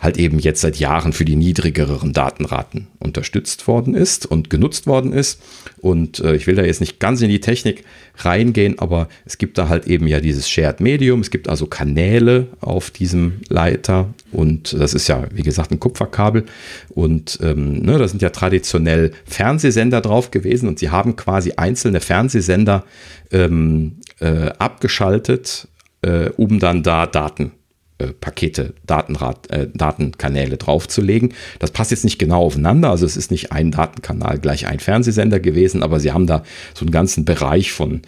halt 0.00 0.18
eben 0.18 0.38
jetzt 0.38 0.60
seit 0.60 0.76
Jahren 0.76 1.12
für 1.12 1.24
die 1.24 1.36
niedrigeren 1.36 2.12
Datenraten 2.12 2.88
unterstützt 2.98 3.66
worden 3.68 3.94
ist 3.94 4.26
und 4.26 4.50
genutzt 4.50 4.86
worden 4.86 5.12
ist. 5.12 5.40
Und 5.78 6.18
äh, 6.20 6.34
ich 6.34 6.46
will 6.46 6.56
da 6.56 6.64
jetzt 6.64 6.80
nicht 6.80 6.98
ganz 6.98 7.22
in 7.22 7.28
die 7.28 7.40
Technik 7.40 7.84
reingehen, 8.16 8.78
aber 8.78 9.08
es 9.24 9.38
gibt 9.38 9.58
da 9.58 9.68
halt 9.68 9.86
eben 9.86 10.06
ja 10.08 10.20
dieses 10.20 10.50
Shared 10.50 10.80
Medium. 10.80 11.20
Es 11.20 11.30
gibt 11.30 11.48
also 11.48 11.66
Kanäle 11.66 12.48
auf 12.60 12.90
diesem 12.90 13.40
Leiter 13.48 14.12
und 14.32 14.72
das 14.78 14.92
ist 14.92 15.06
ja, 15.08 15.26
wie 15.32 15.42
gesagt, 15.42 15.70
ein 15.70 15.80
Kupferkabel. 15.80 16.44
Und 16.88 17.38
ähm, 17.42 17.80
ne, 17.82 17.98
da 17.98 18.08
sind 18.08 18.22
ja 18.22 18.30
traditionell 18.30 19.12
Fernsehsender 19.24 20.00
drauf 20.00 20.30
gewesen 20.30 20.68
und 20.68 20.78
sie 20.78 20.90
haben 20.90 21.14
quasi 21.14 21.52
einzelne 21.56 22.00
Fernsehsender 22.00 22.84
ähm, 23.30 24.00
äh, 24.20 24.50
abgeschaltet, 24.58 25.68
äh, 26.02 26.30
um 26.36 26.58
dann 26.58 26.82
da 26.82 27.06
Daten 27.06 27.52
äh, 27.98 28.08
Pakete, 28.08 28.74
Datenrad, 28.86 29.50
äh, 29.50 29.68
Datenkanäle 29.72 30.58
draufzulegen. 30.58 31.32
Das 31.58 31.70
passt 31.70 31.90
jetzt 31.90 32.04
nicht 32.04 32.18
genau 32.18 32.42
aufeinander, 32.42 32.90
also 32.90 33.06
es 33.06 33.16
ist 33.16 33.30
nicht 33.30 33.52
ein 33.52 33.70
Datenkanal 33.70 34.38
gleich 34.38 34.66
ein 34.66 34.80
Fernsehsender 34.80 35.40
gewesen, 35.40 35.82
aber 35.82 35.98
sie 35.98 36.12
haben 36.12 36.26
da 36.26 36.42
so 36.74 36.84
einen 36.84 36.90
ganzen 36.90 37.24
Bereich 37.24 37.72
von 37.72 38.02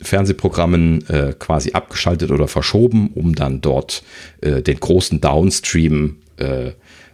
Fernsehprogrammen 0.00 1.08
äh, 1.08 1.34
quasi 1.38 1.72
abgeschaltet 1.72 2.30
oder 2.30 2.48
verschoben, 2.48 3.10
um 3.14 3.34
dann 3.34 3.60
dort 3.60 4.02
äh, 4.40 4.62
den 4.62 4.78
großen 4.78 5.20
Downstream 5.20 6.16
äh, 6.36 6.72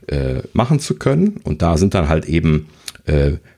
äh, 0.09 0.43
machen 0.53 0.81
zu 0.81 0.97
können. 0.97 1.41
Und 1.45 1.63
da 1.63 1.77
sind 1.77 1.95
dann 1.95 2.09
halt 2.09 2.25
eben 2.25 2.69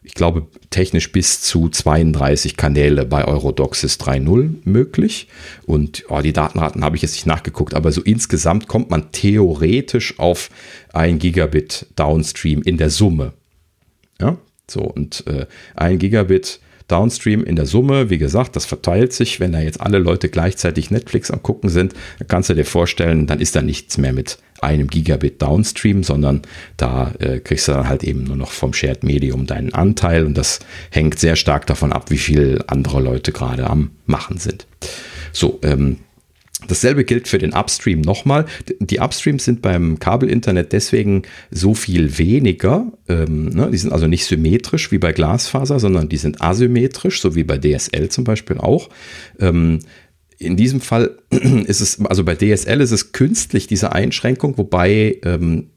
ich 0.03 0.14
glaube, 0.14 0.46
technisch 0.70 1.12
bis 1.12 1.42
zu 1.42 1.68
32 1.68 2.57
Kanäle 2.57 3.05
bei 3.05 3.24
Eurodoxis 3.24 3.98
3.0 3.98 4.57
möglich. 4.64 5.28
Und 5.66 6.05
oh, 6.09 6.20
die 6.20 6.32
Datenraten 6.32 6.84
habe 6.84 6.96
ich 6.96 7.03
jetzt 7.03 7.14
nicht 7.14 7.26
nachgeguckt, 7.26 7.74
aber 7.74 7.92
so 7.92 8.01
insgesamt 8.03 8.68
kommt 8.68 8.90
man 8.90 9.12
theoretisch 9.12 10.18
auf 10.18 10.51
ein 10.92 11.18
Gigabit 11.18 11.86
Downstream 11.96 12.62
in 12.62 12.76
der 12.76 12.90
Summe. 12.90 13.32
Ja, 14.20 14.38
so 14.68 14.82
und 14.82 15.26
äh, 15.26 15.46
ein 15.74 15.98
Gigabit 15.98 16.61
Downstream 16.90 17.44
in 17.44 17.55
der 17.55 17.66
Summe, 17.66 18.11
wie 18.11 18.18
gesagt, 18.18 18.57
das 18.57 18.66
verteilt 18.66 19.12
sich. 19.12 19.38
Wenn 19.38 19.53
da 19.53 19.61
jetzt 19.61 19.80
alle 19.80 19.98
Leute 19.98 20.28
gleichzeitig 20.28 20.90
Netflix 20.90 21.30
am 21.30 21.42
gucken 21.42 21.70
sind, 21.70 21.94
dann 22.18 22.28
kannst 22.28 22.51
du 22.51 22.55
dir 22.55 22.64
vorstellen, 22.64 23.26
dann 23.26 23.40
ist 23.40 23.55
da 23.55 23.62
nichts 23.62 23.96
mehr 23.96 24.12
mit 24.12 24.38
einem 24.62 24.88
Gigabit 24.88 25.40
Downstream, 25.42 26.02
sondern 26.02 26.42
da 26.76 27.12
äh, 27.18 27.40
kriegst 27.40 27.68
du 27.68 27.72
dann 27.72 27.88
halt 27.88 28.04
eben 28.04 28.24
nur 28.24 28.36
noch 28.36 28.50
vom 28.50 28.72
Shared 28.72 29.04
Medium 29.04 29.46
deinen 29.46 29.72
Anteil 29.72 30.24
und 30.24 30.36
das 30.36 30.61
hängt 30.90 31.18
sehr 31.18 31.36
stark 31.36 31.66
davon 31.66 31.92
ab, 31.92 32.11
wie 32.11 32.18
viele 32.18 32.64
andere 32.68 33.00
Leute 33.00 33.32
gerade 33.32 33.68
am 33.68 33.90
Machen 34.06 34.38
sind. 34.38 34.66
So, 35.32 35.61
ähm, 35.62 35.98
Dasselbe 36.68 37.04
gilt 37.04 37.26
für 37.26 37.38
den 37.38 37.54
Upstream 37.54 38.00
nochmal. 38.00 38.44
Die 38.80 39.00
Upstreams 39.00 39.44
sind 39.44 39.62
beim 39.62 39.98
Kabelinternet 39.98 40.72
deswegen 40.72 41.22
so 41.50 41.74
viel 41.74 42.18
weniger. 42.18 42.92
Ähm, 43.08 43.46
ne? 43.46 43.70
Die 43.72 43.78
sind 43.78 43.92
also 43.92 44.06
nicht 44.06 44.26
symmetrisch 44.26 44.92
wie 44.92 44.98
bei 44.98 45.12
Glasfaser, 45.12 45.80
sondern 45.80 46.08
die 46.08 46.18
sind 46.18 46.42
asymmetrisch, 46.42 47.20
so 47.22 47.34
wie 47.34 47.44
bei 47.44 47.56
DSL 47.58 48.11
zum 48.11 48.24
Beispiel 48.24 48.58
auch. 48.58 48.90
Ähm, 49.40 49.80
in 50.41 50.57
diesem 50.57 50.80
Fall 50.80 51.18
ist 51.30 51.80
es, 51.80 52.05
also 52.05 52.24
bei 52.24 52.34
DSL 52.34 52.80
ist 52.80 52.91
es 52.91 53.12
künstlich 53.12 53.68
diese 53.68 53.93
Einschränkung, 53.93 54.59
wobei, 54.59 55.18
ähm, 55.24 55.68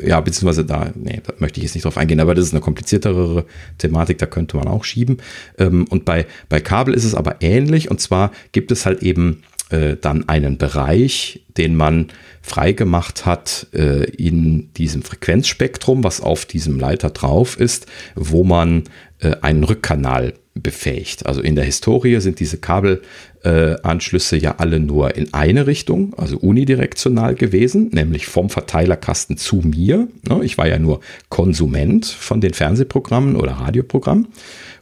ja, 0.00 0.20
beziehungsweise 0.20 0.64
da, 0.64 0.92
nee, 0.94 1.20
da 1.26 1.32
möchte 1.38 1.58
ich 1.58 1.64
jetzt 1.64 1.74
nicht 1.74 1.84
drauf 1.84 1.96
eingehen, 1.96 2.20
aber 2.20 2.36
das 2.36 2.44
ist 2.44 2.52
eine 2.52 2.60
kompliziertere 2.60 3.46
Thematik, 3.78 4.18
da 4.18 4.26
könnte 4.26 4.56
man 4.56 4.68
auch 4.68 4.84
schieben. 4.84 5.16
Ähm, 5.58 5.86
und 5.88 6.04
bei, 6.04 6.26
bei 6.48 6.60
Kabel 6.60 6.94
ist 6.94 7.04
es 7.04 7.16
aber 7.16 7.36
ähnlich, 7.40 7.90
und 7.90 8.00
zwar 8.00 8.30
gibt 8.52 8.70
es 8.70 8.86
halt 8.86 9.02
eben 9.02 9.42
äh, 9.70 9.96
dann 9.96 10.28
einen 10.28 10.58
Bereich, 10.58 11.44
den 11.56 11.74
man 11.74 12.08
freigemacht 12.42 13.24
hat 13.24 13.68
äh, 13.72 14.04
in 14.04 14.72
diesem 14.74 15.02
Frequenzspektrum, 15.02 16.04
was 16.04 16.20
auf 16.20 16.44
diesem 16.44 16.78
Leiter 16.78 17.10
drauf 17.10 17.58
ist, 17.58 17.86
wo 18.14 18.44
man 18.44 18.84
äh, 19.20 19.36
einen 19.40 19.64
Rückkanal 19.64 20.34
befähigt. 20.54 21.26
Also 21.26 21.40
in 21.40 21.56
der 21.56 21.64
Historie 21.64 22.20
sind 22.20 22.38
diese 22.38 22.58
Kabelanschlüsse 22.58 24.36
ja 24.36 24.56
alle 24.58 24.80
nur 24.80 25.16
in 25.16 25.32
eine 25.32 25.66
Richtung, 25.66 26.14
also 26.18 26.36
unidirektional 26.36 27.34
gewesen, 27.34 27.90
nämlich 27.92 28.26
vom 28.26 28.50
Verteilerkasten 28.50 29.38
zu 29.38 29.56
mir. 29.56 30.08
Ne, 30.28 30.40
ich 30.42 30.58
war 30.58 30.68
ja 30.68 30.78
nur 30.78 31.00
Konsument 31.30 32.04
von 32.06 32.40
den 32.40 32.52
Fernsehprogrammen 32.52 33.36
oder 33.36 33.52
Radioprogrammen. 33.52 34.28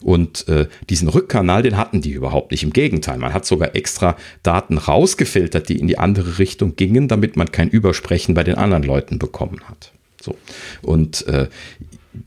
Und 0.01 0.47
äh, 0.47 0.67
diesen 0.89 1.07
Rückkanal, 1.07 1.61
den 1.61 1.77
hatten 1.77 2.01
die 2.01 2.11
überhaupt 2.11 2.51
nicht. 2.51 2.63
Im 2.63 2.73
Gegenteil, 2.73 3.17
man 3.17 3.33
hat 3.33 3.45
sogar 3.45 3.75
extra 3.75 4.17
Daten 4.43 4.77
rausgefiltert, 4.77 5.69
die 5.69 5.79
in 5.79 5.87
die 5.87 5.99
andere 5.99 6.39
Richtung 6.39 6.75
gingen, 6.75 7.07
damit 7.07 7.37
man 7.37 7.51
kein 7.51 7.69
Übersprechen 7.69 8.33
bei 8.33 8.43
den 8.43 8.55
anderen 8.55 8.83
Leuten 8.83 9.19
bekommen 9.19 9.61
hat. 9.69 9.91
So. 10.21 10.35
Und 10.81 11.27
äh, 11.27 11.47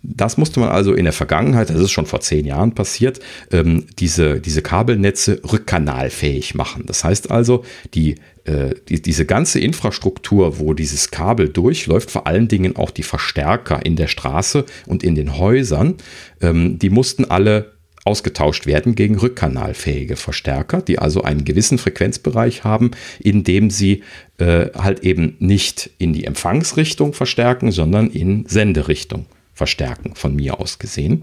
das 0.02 0.36
musste 0.36 0.60
man 0.60 0.70
also 0.70 0.94
in 0.94 1.04
der 1.04 1.12
Vergangenheit, 1.12 1.70
das 1.70 1.78
ist 1.78 1.90
schon 1.90 2.06
vor 2.06 2.20
zehn 2.20 2.46
Jahren 2.46 2.74
passiert, 2.74 3.20
ähm, 3.52 3.86
diese, 3.98 4.40
diese 4.40 4.62
Kabelnetze 4.62 5.40
rückkanalfähig 5.50 6.54
machen. 6.54 6.84
Das 6.86 7.04
heißt 7.04 7.30
also, 7.30 7.64
die, 7.92 8.16
äh, 8.44 8.74
die, 8.88 9.02
diese 9.02 9.26
ganze 9.26 9.60
Infrastruktur, 9.60 10.58
wo 10.58 10.74
dieses 10.74 11.10
Kabel 11.10 11.48
durchläuft, 11.48 12.10
vor 12.10 12.26
allen 12.26 12.48
Dingen 12.48 12.76
auch 12.76 12.90
die 12.90 13.02
Verstärker 13.02 13.84
in 13.84 13.96
der 13.96 14.08
Straße 14.08 14.64
und 14.86 15.02
in 15.02 15.14
den 15.14 15.36
Häusern, 15.38 15.96
ähm, 16.40 16.78
die 16.78 16.90
mussten 16.90 17.26
alle 17.26 17.74
ausgetauscht 18.06 18.66
werden 18.66 18.94
gegen 18.94 19.18
rückkanalfähige 19.18 20.16
Verstärker, 20.16 20.82
die 20.82 20.98
also 20.98 21.22
einen 21.22 21.44
gewissen 21.44 21.78
Frequenzbereich 21.78 22.62
haben, 22.62 22.90
in 23.18 23.44
dem 23.44 23.70
sie 23.70 24.02
äh, 24.36 24.66
halt 24.76 25.00
eben 25.00 25.36
nicht 25.38 25.90
in 25.98 26.12
die 26.12 26.24
Empfangsrichtung 26.24 27.14
verstärken, 27.14 27.72
sondern 27.72 28.10
in 28.10 28.44
Senderichtung 28.46 29.24
verstärken, 29.54 30.14
von 30.14 30.34
mir 30.34 30.60
aus 30.60 30.78
gesehen. 30.78 31.22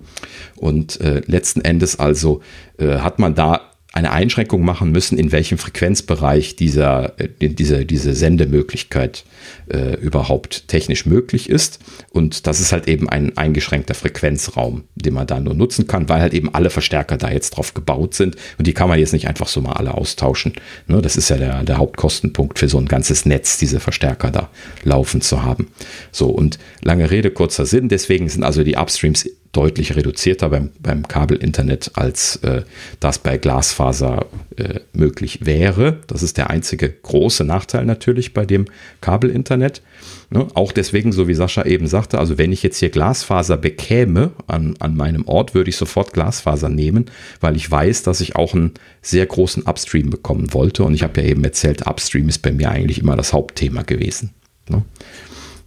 Und 0.55 0.99
äh, 1.01 1.21
letzten 1.25 1.61
Endes 1.61 1.99
also 1.99 2.41
äh, 2.77 2.99
hat 2.99 3.19
man 3.19 3.35
da 3.35 3.70
eine 3.93 4.11
Einschränkung 4.11 4.63
machen 4.63 4.91
müssen, 4.91 5.17
in 5.17 5.33
welchem 5.33 5.57
Frequenzbereich 5.57 6.55
dieser, 6.55 7.19
äh, 7.19 7.27
diese, 7.49 7.85
diese 7.85 8.13
Sendemöglichkeit 8.13 9.25
äh, 9.69 9.95
überhaupt 9.95 10.69
technisch 10.69 11.05
möglich 11.05 11.49
ist. 11.49 11.79
Und 12.09 12.47
das 12.47 12.61
ist 12.61 12.71
halt 12.71 12.87
eben 12.87 13.09
ein 13.09 13.37
eingeschränkter 13.37 13.93
Frequenzraum, 13.93 14.85
den 14.95 15.13
man 15.13 15.27
da 15.27 15.41
nur 15.41 15.55
nutzen 15.55 15.87
kann, 15.87 16.07
weil 16.07 16.21
halt 16.21 16.33
eben 16.33 16.53
alle 16.53 16.69
Verstärker 16.69 17.17
da 17.17 17.31
jetzt 17.31 17.51
drauf 17.51 17.73
gebaut 17.73 18.13
sind. 18.13 18.37
Und 18.57 18.65
die 18.65 18.73
kann 18.73 18.87
man 18.87 18.97
jetzt 18.97 19.11
nicht 19.11 19.27
einfach 19.27 19.47
so 19.47 19.61
mal 19.61 19.73
alle 19.73 19.93
austauschen. 19.93 20.53
Ne, 20.87 21.01
das 21.01 21.17
ist 21.17 21.29
ja 21.29 21.37
der, 21.37 21.63
der 21.63 21.77
Hauptkostenpunkt 21.77 22.59
für 22.59 22.69
so 22.69 22.77
ein 22.77 22.87
ganzes 22.87 23.25
Netz, 23.25 23.57
diese 23.57 23.81
Verstärker 23.81 24.31
da 24.31 24.49
laufen 24.83 25.19
zu 25.19 25.43
haben. 25.43 25.67
So, 26.13 26.29
und 26.29 26.59
lange 26.81 27.11
Rede, 27.11 27.29
kurzer 27.29 27.65
Sinn. 27.65 27.89
Deswegen 27.89 28.29
sind 28.29 28.43
also 28.43 28.63
die 28.63 28.77
Upstreams 28.77 29.25
deutlich 29.51 29.95
reduzierter 29.95 30.49
beim, 30.49 30.69
beim 30.79 31.07
Kabelinternet, 31.07 31.91
als 31.95 32.37
äh, 32.37 32.63
das 33.01 33.19
bei 33.19 33.37
Glasfaser 33.37 34.27
äh, 34.55 34.79
möglich 34.93 35.45
wäre. 35.45 35.99
Das 36.07 36.23
ist 36.23 36.37
der 36.37 36.49
einzige 36.49 36.89
große 36.89 37.43
Nachteil 37.43 37.85
natürlich 37.85 38.33
bei 38.33 38.45
dem 38.45 38.65
Kabelinternet. 39.01 39.81
Ne? 40.29 40.47
Auch 40.53 40.71
deswegen, 40.71 41.11
so 41.11 41.27
wie 41.27 41.33
Sascha 41.33 41.63
eben 41.63 41.87
sagte, 41.87 42.17
also 42.17 42.37
wenn 42.37 42.53
ich 42.53 42.63
jetzt 42.63 42.77
hier 42.77 42.89
Glasfaser 42.89 43.57
bekäme 43.57 44.31
an, 44.47 44.75
an 44.79 44.95
meinem 44.95 45.27
Ort, 45.27 45.53
würde 45.53 45.69
ich 45.69 45.75
sofort 45.75 46.13
Glasfaser 46.13 46.69
nehmen, 46.69 47.11
weil 47.41 47.57
ich 47.57 47.69
weiß, 47.69 48.03
dass 48.03 48.21
ich 48.21 48.37
auch 48.37 48.53
einen 48.53 48.71
sehr 49.01 49.25
großen 49.25 49.63
Upstream 49.63 50.09
bekommen 50.09 50.53
wollte. 50.53 50.85
Und 50.85 50.93
ich 50.93 51.03
habe 51.03 51.19
ja 51.21 51.27
eben 51.27 51.43
erzählt, 51.43 51.87
Upstream 51.87 52.29
ist 52.29 52.39
bei 52.39 52.53
mir 52.53 52.69
eigentlich 52.69 52.99
immer 52.99 53.17
das 53.17 53.33
Hauptthema 53.33 53.81
gewesen. 53.81 54.29
Ne? 54.69 54.83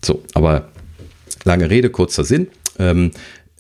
So, 0.03 0.23
aber 0.33 0.71
lange 1.45 1.69
Rede, 1.69 1.91
kurzer 1.91 2.25
Sinn. 2.25 2.49
Ähm, 2.79 3.11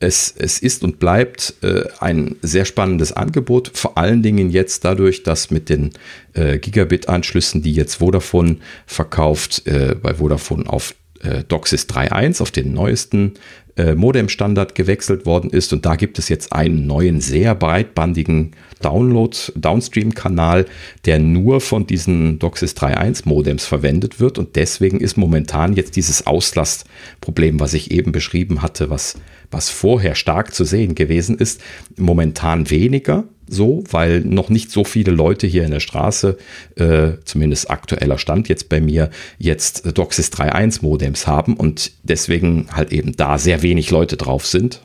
es, 0.04 0.34
es 0.36 0.58
ist 0.58 0.84
und 0.84 0.98
bleibt 0.98 1.54
äh, 1.62 1.84
ein 1.98 2.36
sehr 2.42 2.64
spannendes 2.64 3.12
Angebot, 3.12 3.70
vor 3.74 3.96
allen 3.96 4.22
Dingen 4.22 4.50
jetzt 4.50 4.84
dadurch, 4.84 5.22
dass 5.22 5.50
mit 5.50 5.68
den 5.68 5.90
äh, 6.34 6.58
Gigabit-Anschlüssen, 6.58 7.62
die 7.62 7.72
jetzt 7.72 7.96
Vodafone 7.96 8.58
verkauft, 8.86 9.66
äh, 9.66 9.96
bei 10.00 10.14
Vodafone 10.14 10.68
auf 10.68 10.94
äh, 11.22 11.42
DOCSIS 11.44 11.88
3.1, 11.88 12.42
auf 12.42 12.50
den 12.50 12.74
neuesten 12.74 13.34
äh, 13.76 13.94
Modem-Standard 13.94 14.74
gewechselt 14.74 15.26
worden 15.26 15.50
ist. 15.50 15.72
Und 15.72 15.86
da 15.86 15.96
gibt 15.96 16.18
es 16.18 16.28
jetzt 16.28 16.52
einen 16.52 16.86
neuen, 16.86 17.20
sehr 17.20 17.54
breitbandigen 17.54 18.52
Download, 18.80 19.36
Downstream-Kanal, 19.56 20.66
der 21.06 21.18
nur 21.18 21.60
von 21.60 21.86
diesen 21.86 22.38
DOCSIS 22.38 22.76
3.1 22.76 23.22
Modems 23.24 23.64
verwendet 23.64 24.20
wird. 24.20 24.38
Und 24.38 24.56
deswegen 24.56 25.00
ist 25.00 25.16
momentan 25.16 25.72
jetzt 25.72 25.96
dieses 25.96 26.26
Auslastproblem, 26.26 27.58
was 27.58 27.74
ich 27.74 27.90
eben 27.90 28.12
beschrieben 28.12 28.62
hatte, 28.62 28.90
was, 28.90 29.16
was 29.54 29.70
vorher 29.70 30.14
stark 30.14 30.52
zu 30.52 30.64
sehen 30.64 30.94
gewesen 30.94 31.38
ist, 31.38 31.60
momentan 31.96 32.68
weniger 32.68 33.24
so, 33.46 33.84
weil 33.90 34.20
noch 34.20 34.48
nicht 34.48 34.70
so 34.70 34.84
viele 34.84 35.12
Leute 35.12 35.46
hier 35.46 35.64
in 35.64 35.70
der 35.70 35.80
Straße, 35.80 36.38
äh, 36.76 37.12
zumindest 37.24 37.70
aktueller 37.70 38.18
Stand 38.18 38.48
jetzt 38.48 38.68
bei 38.68 38.80
mir, 38.80 39.10
jetzt 39.38 39.96
DOCSIS 39.96 40.32
3.1 40.32 40.82
Modems 40.82 41.26
haben 41.26 41.54
und 41.56 41.92
deswegen 42.02 42.68
halt 42.72 42.92
eben 42.92 43.16
da 43.16 43.38
sehr 43.38 43.62
wenig 43.62 43.90
Leute 43.90 44.16
drauf 44.16 44.46
sind 44.46 44.80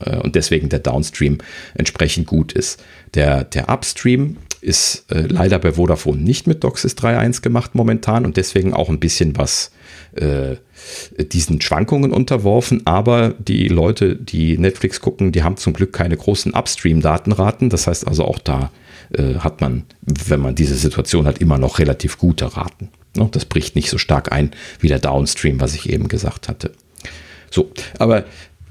äh, 0.00 0.16
und 0.16 0.34
deswegen 0.34 0.68
der 0.68 0.80
Downstream 0.80 1.38
entsprechend 1.74 2.26
gut 2.26 2.52
ist. 2.52 2.82
Der, 3.14 3.44
der 3.44 3.68
Upstream 3.68 4.36
ist 4.60 5.04
äh, 5.12 5.20
leider 5.20 5.58
bei 5.58 5.72
Vodafone 5.72 6.20
nicht 6.20 6.46
mit 6.46 6.64
DOCSIS 6.64 6.96
3.1 6.96 7.42
gemacht 7.42 7.74
momentan 7.74 8.24
und 8.24 8.36
deswegen 8.36 8.72
auch 8.72 8.88
ein 8.88 9.00
bisschen 9.00 9.36
was 9.36 9.70
äh, 10.14 10.56
diesen 11.24 11.60
Schwankungen 11.60 12.12
unterworfen, 12.12 12.86
aber 12.86 13.34
die 13.38 13.68
Leute, 13.68 14.16
die 14.16 14.58
Netflix 14.58 15.00
gucken, 15.00 15.32
die 15.32 15.42
haben 15.42 15.56
zum 15.56 15.72
Glück 15.72 15.92
keine 15.92 16.16
großen 16.16 16.54
Upstream-Datenraten. 16.54 17.70
Das 17.70 17.86
heißt 17.86 18.06
also 18.06 18.24
auch 18.24 18.38
da 18.38 18.70
äh, 19.16 19.34
hat 19.36 19.60
man, 19.60 19.84
wenn 20.02 20.40
man 20.40 20.54
diese 20.54 20.74
Situation 20.74 21.26
hat, 21.26 21.38
immer 21.38 21.58
noch 21.58 21.78
relativ 21.78 22.18
gute 22.18 22.56
Raten. 22.56 22.90
Ne? 23.16 23.28
Das 23.32 23.44
bricht 23.44 23.76
nicht 23.76 23.90
so 23.90 23.98
stark 23.98 24.32
ein 24.32 24.52
wie 24.80 24.88
der 24.88 24.98
Downstream, 24.98 25.60
was 25.60 25.74
ich 25.74 25.90
eben 25.90 26.08
gesagt 26.08 26.48
hatte. 26.48 26.72
So, 27.50 27.70
aber 27.98 28.24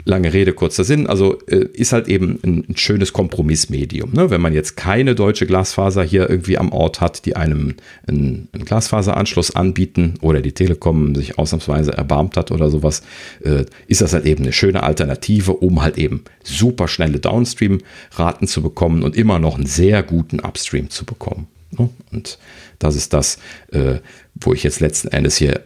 lange 0.07 0.33
Rede, 0.33 0.53
kurzer 0.53 0.83
Sinn. 0.83 1.07
Also 1.07 1.39
äh, 1.47 1.65
ist 1.73 1.93
halt 1.93 2.07
eben 2.07 2.39
ein, 2.43 2.75
schönes 2.75 3.13
Kompromissmedium. 3.13 4.13
Ne? 4.13 4.29
Wenn 4.29 4.41
man 4.41 4.53
jetzt 4.53 4.77
keine 4.77 5.15
deutsche 5.15 5.45
Glasfaser 5.45 6.03
hier 6.03 6.29
irgendwie 6.29 6.57
am 6.57 6.71
Ort 6.71 7.01
hat, 7.01 7.25
die 7.25 7.35
einem 7.35 7.75
einen, 8.07 8.47
einen 8.53 8.65
Glasfaseranschluss 8.65 9.55
anbieten 9.55 10.15
oder 10.21 10.41
die 10.41 10.53
Telekom 10.53 11.15
sich 11.15 11.37
ausnahmsweise 11.37 11.93
erbarmt 11.93 12.37
hat 12.37 12.51
oder 12.51 12.69
sowas, 12.69 13.03
äh, 13.43 13.65
ist 13.87 14.01
das 14.01 14.13
halt 14.13 14.25
eben 14.25 14.43
eine 14.43 14.53
schöne 14.53 14.83
Alternative, 14.83 15.53
um 15.53 15.81
halt 15.81 15.97
eben 15.97 16.23
super 16.43 16.87
schnelle 16.87 17.19
Downstream-Raten 17.19 18.47
zu 18.47 18.61
bekommen 18.61 19.03
und 19.03 19.15
immer 19.15 19.39
noch 19.39 19.55
einen 19.55 19.65
sehr 19.65 20.03
guten 20.03 20.39
Upstream 20.39 20.89
zu 20.89 21.05
bekommen. 21.05 21.47
Ne? 21.71 21.89
Und 22.11 22.39
das 22.79 22.95
ist 22.95 23.13
das, 23.13 23.39
äh, 23.71 23.95
wo 24.35 24.53
ich 24.53 24.63
jetzt 24.63 24.79
letzten 24.79 25.09
Endes 25.09 25.37
hier 25.37 25.61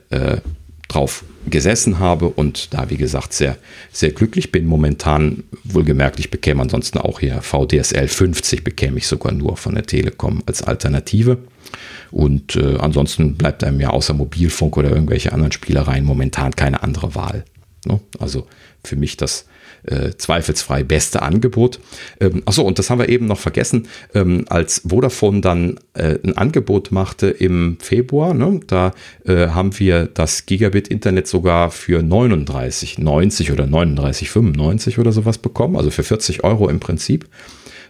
drauf 0.92 1.24
gesessen 1.50 2.00
habe 2.00 2.28
und 2.28 2.74
da, 2.74 2.90
wie 2.90 2.98
gesagt, 2.98 3.34
sehr, 3.34 3.58
sehr 3.92 4.12
glücklich 4.12 4.52
bin. 4.52 4.66
Momentan, 4.66 5.44
wohlgemerkt, 5.64 6.20
ich 6.20 6.30
bekäme 6.30 6.62
ansonsten 6.62 7.00
auch 7.00 7.20
hier 7.20 7.42
VDSL 7.42 8.08
50, 8.08 8.64
bekäme 8.64 8.98
ich 8.98 9.08
sogar 9.08 9.32
nur 9.34 9.58
von 9.58 9.76
der 9.76 9.86
Telekom 9.86 10.44
als 10.46 10.62
Alternative. 10.62 11.38
Und 12.12 12.56
äh, 12.58 12.78
ansonsten 12.78 13.36
bleibt 13.36 13.64
einem 13.64 13.80
ja 13.80 13.90
außer 13.90 14.14
Mobilfunk 14.14 14.78
oder 14.78 14.90
irgendwelche 14.90 15.32
anderen 15.32 15.52
Spielereien 15.52 16.04
momentan 16.04 16.52
keine 16.52 16.84
andere 16.84 17.16
Wahl. 17.16 17.46
Ne? 17.86 18.00
Also 18.20 18.48
für 18.84 18.98
mich 18.98 19.18
das 19.18 19.46
äh, 19.84 20.12
zweifelsfrei 20.18 20.84
beste 20.84 21.22
Angebot. 21.22 21.80
Ähm, 22.20 22.44
achso, 22.46 22.64
und 22.64 22.80
das 22.80 22.90
haben 22.90 23.00
wir 23.00 23.10
eben 23.10 23.26
noch 23.26 23.40
vergessen, 23.40 23.88
ähm, 24.14 24.46
als 24.50 24.84
Vodafone 24.88 25.42
dann 25.42 25.80
äh, 25.94 26.18
ein 26.24 26.38
Angebot 26.38 26.92
machte 26.92 27.28
im 27.28 27.78
Februar, 27.80 28.34
ne, 28.34 28.60
da 28.68 28.94
äh, 29.26 29.48
haben 29.48 29.78
wir 29.80 30.06
das 30.06 30.46
Gigabit-Internet 30.46 31.28
sogar 31.28 31.72
für 31.72 32.00
39,90 32.00 33.52
oder 33.52 33.66
39,95 33.66 35.00
oder 35.00 35.12
sowas 35.12 35.38
bekommen, 35.38 35.76
also 35.76 35.90
für 35.92 36.04
40 36.04 36.44
Euro 36.44 36.70
im 36.70 36.80
Prinzip. 36.80 37.28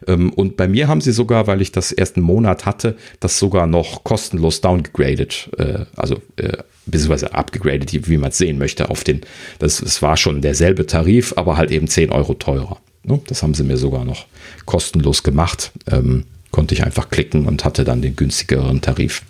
Ähm, 0.07 0.31
und 0.33 0.57
bei 0.57 0.67
mir 0.67 0.87
haben 0.87 1.01
sie 1.01 1.11
sogar, 1.11 1.47
weil 1.47 1.61
ich 1.61 1.71
das 1.71 1.91
ersten 1.91 2.21
Monat 2.21 2.65
hatte, 2.65 2.95
das 3.19 3.37
sogar 3.37 3.67
noch 3.67 4.03
kostenlos 4.03 4.61
downgegradet, 4.61 5.49
äh, 5.57 5.85
also 5.95 6.21
äh, 6.37 6.57
beziehungsweise 6.85 7.33
abgegradet, 7.33 8.07
wie 8.09 8.17
man 8.17 8.29
es 8.29 8.37
sehen 8.37 8.57
möchte, 8.57 8.89
auf 8.89 9.03
den, 9.03 9.21
das, 9.59 9.77
das 9.77 10.01
war 10.01 10.17
schon 10.17 10.41
derselbe 10.41 10.85
Tarif, 10.85 11.33
aber 11.35 11.57
halt 11.57 11.71
eben 11.71 11.87
10 11.87 12.11
Euro 12.11 12.33
teurer. 12.33 12.77
Ne? 13.03 13.19
Das 13.27 13.43
haben 13.43 13.53
sie 13.53 13.63
mir 13.63 13.77
sogar 13.77 14.05
noch 14.05 14.25
kostenlos 14.65 15.23
gemacht. 15.23 15.71
Ähm, 15.89 16.25
konnte 16.51 16.73
ich 16.75 16.83
einfach 16.83 17.09
klicken 17.09 17.45
und 17.45 17.63
hatte 17.63 17.83
dann 17.83 18.01
den 18.01 18.15
günstigeren 18.15 18.81
Tarif. 18.81 19.23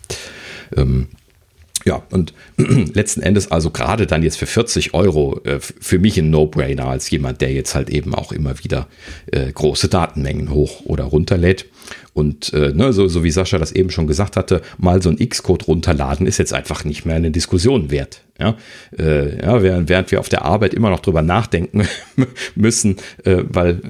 Ja, 1.85 2.03
und 2.11 2.33
letzten 2.57 3.21
Endes 3.21 3.51
also 3.51 3.71
gerade 3.71 4.05
dann 4.05 4.23
jetzt 4.23 4.37
für 4.37 4.45
40 4.45 4.93
Euro 4.93 5.39
äh, 5.43 5.59
für 5.59 5.99
mich 5.99 6.17
ein 6.17 6.29
No-Brainer 6.29 6.85
als 6.85 7.09
jemand, 7.09 7.41
der 7.41 7.51
jetzt 7.51 7.75
halt 7.75 7.89
eben 7.89 8.13
auch 8.13 8.31
immer 8.31 8.63
wieder 8.63 8.87
äh, 9.31 9.51
große 9.51 9.87
Datenmengen 9.87 10.51
hoch 10.51 10.81
oder 10.85 11.05
runterlädt. 11.05 11.65
Und 12.13 12.53
äh, 12.53 12.73
ne, 12.73 12.93
so, 12.93 13.07
so 13.07 13.23
wie 13.23 13.31
Sascha 13.31 13.57
das 13.57 13.71
eben 13.71 13.89
schon 13.89 14.05
gesagt 14.05 14.35
hatte, 14.35 14.61
mal 14.77 15.01
so 15.01 15.09
ein 15.09 15.17
X-Code 15.17 15.65
runterladen 15.65 16.27
ist 16.27 16.37
jetzt 16.37 16.53
einfach 16.53 16.83
nicht 16.83 17.05
mehr 17.05 17.15
eine 17.15 17.31
Diskussion 17.31 17.89
wert. 17.89 18.21
Ja, 18.39 18.57
äh, 18.97 19.41
ja 19.41 19.61
während, 19.63 19.89
während 19.89 20.11
wir 20.11 20.19
auf 20.19 20.29
der 20.29 20.43
Arbeit 20.43 20.73
immer 20.73 20.89
noch 20.89 20.99
drüber 20.99 21.21
nachdenken 21.21 21.87
müssen, 22.55 22.97
äh, 23.23 23.43
weil 23.47 23.81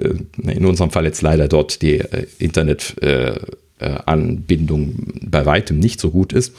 äh, 0.46 0.52
in 0.52 0.66
unserem 0.66 0.92
Fall 0.92 1.06
jetzt 1.06 1.22
leider 1.22 1.48
dort 1.48 1.82
die 1.82 2.02
Internet 2.38 2.96
Anbindung 3.88 4.96
bei 5.22 5.46
weitem 5.46 5.80
nicht 5.80 6.00
so 6.00 6.12
gut 6.12 6.34
ist, 6.34 6.54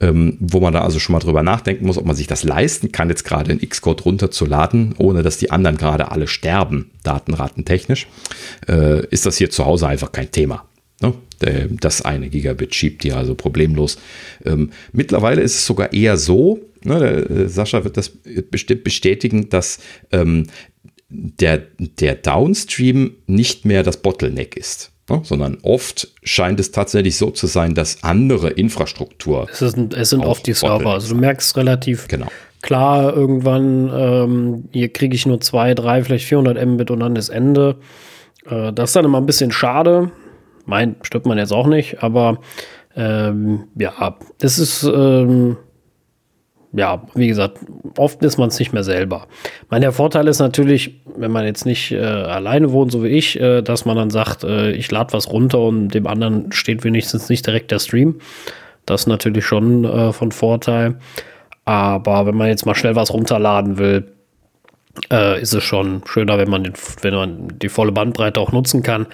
ähm, 0.00 0.36
wo 0.40 0.60
man 0.60 0.72
da 0.72 0.82
also 0.82 0.98
schon 0.98 1.12
mal 1.12 1.20
drüber 1.20 1.42
nachdenken 1.42 1.86
muss, 1.86 1.98
ob 1.98 2.06
man 2.06 2.16
sich 2.16 2.26
das 2.26 2.44
leisten 2.44 2.92
kann, 2.92 3.08
jetzt 3.08 3.24
gerade 3.24 3.52
in 3.52 3.66
Xcode 3.66 4.04
runterzuladen, 4.04 4.94
ohne 4.98 5.22
dass 5.22 5.38
die 5.38 5.50
anderen 5.50 5.76
gerade 5.76 6.10
alle 6.10 6.26
sterben, 6.26 6.90
datenratentechnisch, 7.02 8.06
äh, 8.68 9.06
ist 9.06 9.26
das 9.26 9.36
hier 9.36 9.50
zu 9.50 9.66
Hause 9.66 9.88
einfach 9.88 10.12
kein 10.12 10.30
Thema. 10.30 10.64
Ne? 11.00 11.14
Das 11.80 12.02
eine 12.02 12.28
Gigabit 12.28 12.74
schiebt 12.74 13.04
die 13.04 13.12
also 13.12 13.34
problemlos. 13.34 13.98
Ähm, 14.44 14.70
mittlerweile 14.92 15.42
ist 15.42 15.54
es 15.54 15.66
sogar 15.66 15.92
eher 15.92 16.16
so, 16.16 16.60
ne, 16.82 16.98
äh, 17.00 17.48
Sascha 17.48 17.84
wird 17.84 17.96
das 17.96 18.10
bestimmt 18.50 18.82
bestätigen, 18.82 19.48
dass 19.48 19.78
ähm, 20.10 20.46
der, 21.08 21.58
der 21.78 22.16
Downstream 22.16 23.12
nicht 23.26 23.64
mehr 23.64 23.82
das 23.82 23.98
Bottleneck 23.98 24.56
ist. 24.56 24.90
Ne? 25.08 25.20
sondern 25.22 25.58
oft 25.62 26.08
scheint 26.22 26.60
es 26.60 26.70
tatsächlich 26.70 27.16
so 27.16 27.30
zu 27.30 27.46
sein, 27.46 27.74
dass 27.74 28.02
andere 28.02 28.50
Infrastruktur. 28.50 29.46
Es, 29.50 29.62
ist, 29.62 29.76
es 29.94 30.10
sind 30.10 30.24
oft 30.24 30.46
die 30.46 30.52
Server. 30.52 30.92
Also 30.92 31.14
du 31.14 31.20
merkst 31.20 31.56
relativ 31.56 32.08
genau. 32.08 32.26
klar 32.62 33.14
irgendwann, 33.14 33.90
ähm, 33.94 34.68
hier 34.72 34.92
kriege 34.92 35.14
ich 35.14 35.26
nur 35.26 35.40
zwei, 35.40 35.74
drei, 35.74 36.04
vielleicht 36.04 36.26
400 36.26 36.64
Mbit 36.66 36.90
und 36.90 37.00
dann 37.00 37.16
ist 37.16 37.30
Ende. 37.30 37.76
Äh, 38.46 38.72
das 38.72 38.90
ist 38.90 38.96
dann 38.96 39.04
immer 39.04 39.18
ein 39.18 39.26
bisschen 39.26 39.50
schade. 39.50 40.10
Mein, 40.66 40.96
stimmt 41.02 41.26
man 41.26 41.38
jetzt 41.38 41.52
auch 41.52 41.66
nicht, 41.66 42.02
aber 42.02 42.40
ähm, 42.94 43.64
ja, 43.76 44.18
es 44.40 44.58
ist. 44.58 44.82
Ähm, 44.84 45.56
ja, 46.72 47.02
wie 47.14 47.28
gesagt, 47.28 47.58
oft 47.96 48.22
ist 48.22 48.36
man 48.36 48.48
es 48.48 48.58
nicht 48.58 48.72
mehr 48.72 48.84
selber. 48.84 49.26
Mein 49.70 49.80
der 49.80 49.92
Vorteil 49.92 50.28
ist 50.28 50.38
natürlich, 50.38 51.00
wenn 51.16 51.30
man 51.30 51.46
jetzt 51.46 51.64
nicht 51.64 51.92
äh, 51.92 51.98
alleine 51.98 52.72
wohnt, 52.72 52.92
so 52.92 53.02
wie 53.02 53.08
ich, 53.08 53.40
äh, 53.40 53.62
dass 53.62 53.84
man 53.84 53.96
dann 53.96 54.10
sagt, 54.10 54.44
äh, 54.44 54.72
ich 54.72 54.90
lade 54.90 55.12
was 55.12 55.30
runter 55.30 55.60
und 55.60 55.88
dem 55.88 56.06
anderen 56.06 56.52
steht 56.52 56.84
wenigstens 56.84 57.28
nicht 57.28 57.46
direkt 57.46 57.70
der 57.70 57.78
Stream. 57.78 58.20
Das 58.84 59.02
ist 59.02 59.06
natürlich 59.06 59.46
schon 59.46 59.84
äh, 59.84 60.12
von 60.12 60.30
Vorteil. 60.30 60.96
Aber 61.64 62.26
wenn 62.26 62.34
man 62.34 62.48
jetzt 62.48 62.66
mal 62.66 62.74
schnell 62.74 62.96
was 62.96 63.12
runterladen 63.12 63.78
will, 63.78 64.12
äh, 65.10 65.40
ist 65.40 65.54
es 65.54 65.64
schon 65.64 66.02
schöner, 66.06 66.38
wenn 66.38 66.50
man, 66.50 66.64
den, 66.64 66.74
wenn 67.02 67.14
man 67.14 67.48
die 67.58 67.68
volle 67.68 67.92
Bandbreite 67.92 68.40
auch 68.40 68.52
nutzen 68.52 68.82
kann. 68.82 69.06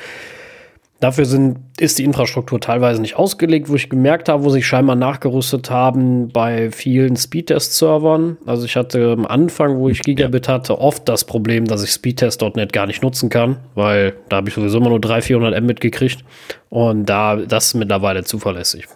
Dafür 1.04 1.26
sind, 1.26 1.58
ist 1.78 1.98
die 1.98 2.04
Infrastruktur 2.04 2.58
teilweise 2.62 3.02
nicht 3.02 3.16
ausgelegt, 3.16 3.68
wo 3.68 3.74
ich 3.74 3.90
gemerkt 3.90 4.30
habe, 4.30 4.42
wo 4.42 4.48
sich 4.48 4.66
scheinbar 4.66 4.96
nachgerüstet 4.96 5.68
haben 5.68 6.28
bei 6.28 6.70
vielen 6.70 7.14
Speedtest-Servern. 7.14 8.38
Also 8.46 8.64
ich 8.64 8.74
hatte 8.74 9.12
am 9.12 9.26
Anfang, 9.26 9.76
wo 9.76 9.90
ich 9.90 10.00
Gigabit 10.00 10.48
hatte, 10.48 10.78
oft 10.78 11.06
das 11.06 11.26
Problem, 11.26 11.66
dass 11.66 11.84
ich 11.84 11.90
Speedtest.net 11.90 12.72
gar 12.72 12.86
nicht 12.86 13.02
nutzen 13.02 13.28
kann, 13.28 13.58
weil 13.74 14.14
da 14.30 14.36
habe 14.36 14.48
ich 14.48 14.54
sowieso 14.54 14.78
immer 14.78 14.88
nur 14.88 14.98
300, 14.98 15.24
400 15.24 15.62
Mbit 15.62 15.82
gekriegt. 15.82 16.24
Und 16.70 17.04
da, 17.04 17.36
das 17.36 17.66
ist 17.66 17.74
mittlerweile 17.74 18.24
zuverlässig. 18.24 18.86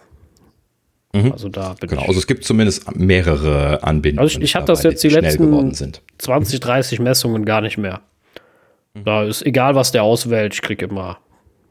Mhm. 1.13 1.31
Also 1.31 1.47
da 1.47 1.75
bin 1.79 1.89
genau, 1.89 2.01
ich. 2.01 2.07
Also 2.07 2.21
es 2.21 2.25
gibt 2.25 2.43
zumindest 2.43 2.95
mehrere 2.95 3.83
Anbindungen. 3.83 4.27
Also 4.27 4.39
ich, 4.39 4.45
ich 4.45 4.55
habe 4.55 4.65
das 4.65 4.81
jetzt 4.81 5.03
die 5.03 5.09
letzten 5.09 5.71
20, 6.17 6.59
30 6.59 6.99
Messungen 7.01 7.45
gar 7.45 7.61
nicht 7.61 7.77
mehr. 7.77 8.01
Mhm. 8.95 9.03
Da 9.03 9.25
ist 9.25 9.45
egal, 9.45 9.75
was 9.75 9.91
der 9.91 10.01
auswählt, 10.01 10.55
ich 10.55 10.63
kriege 10.63 10.85
immer 10.87 11.19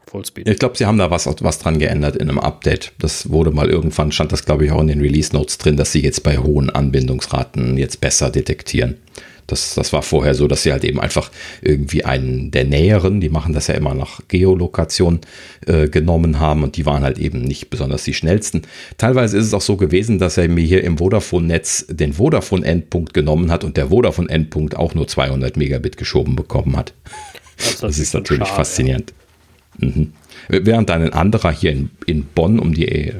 Fullspeed. 0.08 0.48
Ich 0.48 0.58
glaube, 0.58 0.76
sie 0.76 0.86
haben 0.86 0.98
da 0.98 1.10
was, 1.10 1.26
was 1.26 1.58
dran 1.58 1.78
geändert 1.78 2.16
in 2.16 2.28
einem 2.28 2.38
Update. 2.38 2.92
Das 2.98 3.30
wurde 3.30 3.50
mal 3.50 3.70
irgendwann, 3.70 4.12
stand 4.12 4.32
das 4.32 4.44
glaube 4.44 4.64
ich 4.64 4.72
auch 4.72 4.80
in 4.80 4.88
den 4.88 5.00
Release 5.00 5.32
Notes 5.34 5.58
drin, 5.58 5.76
dass 5.76 5.92
sie 5.92 6.02
jetzt 6.02 6.22
bei 6.22 6.38
hohen 6.38 6.70
Anbindungsraten 6.70 7.76
jetzt 7.76 8.00
besser 8.00 8.30
detektieren. 8.30 8.96
Das, 9.48 9.74
das 9.74 9.94
war 9.94 10.02
vorher 10.02 10.34
so, 10.34 10.46
dass 10.46 10.62
sie 10.62 10.72
halt 10.72 10.84
eben 10.84 11.00
einfach 11.00 11.30
irgendwie 11.62 12.04
einen 12.04 12.50
der 12.50 12.64
näheren, 12.64 13.20
die 13.20 13.30
machen 13.30 13.54
das 13.54 13.66
ja 13.66 13.74
immer 13.74 13.94
nach 13.94 14.20
Geolokation 14.28 15.20
äh, 15.66 15.88
genommen 15.88 16.38
haben 16.38 16.62
und 16.64 16.76
die 16.76 16.84
waren 16.84 17.02
halt 17.02 17.18
eben 17.18 17.40
nicht 17.40 17.70
besonders 17.70 18.04
die 18.04 18.12
schnellsten. 18.12 18.62
Teilweise 18.98 19.38
ist 19.38 19.46
es 19.46 19.54
auch 19.54 19.62
so 19.62 19.76
gewesen, 19.76 20.18
dass 20.18 20.36
er 20.36 20.48
mir 20.48 20.64
hier 20.64 20.84
im 20.84 20.98
Vodafone-Netz 20.98 21.86
den 21.88 22.12
Vodafone-Endpunkt 22.12 23.14
genommen 23.14 23.50
hat 23.50 23.64
und 23.64 23.78
der 23.78 23.88
Vodafone-Endpunkt 23.88 24.76
auch 24.76 24.94
nur 24.94 25.08
200 25.08 25.56
Megabit 25.56 25.96
geschoben 25.96 26.36
bekommen 26.36 26.76
hat. 26.76 26.92
Das, 27.56 27.78
das 27.78 27.98
ist 27.98 28.12
natürlich 28.12 28.46
schade, 28.46 28.56
faszinierend. 28.56 29.14
Mhm. 29.78 30.12
Während 30.48 30.90
ein 30.90 31.12
anderer 31.12 31.52
hier 31.52 31.72
in, 31.72 31.90
in 32.06 32.24
Bonn 32.24 32.58
um 32.58 32.74
die 32.74 32.88
äh, 32.88 33.14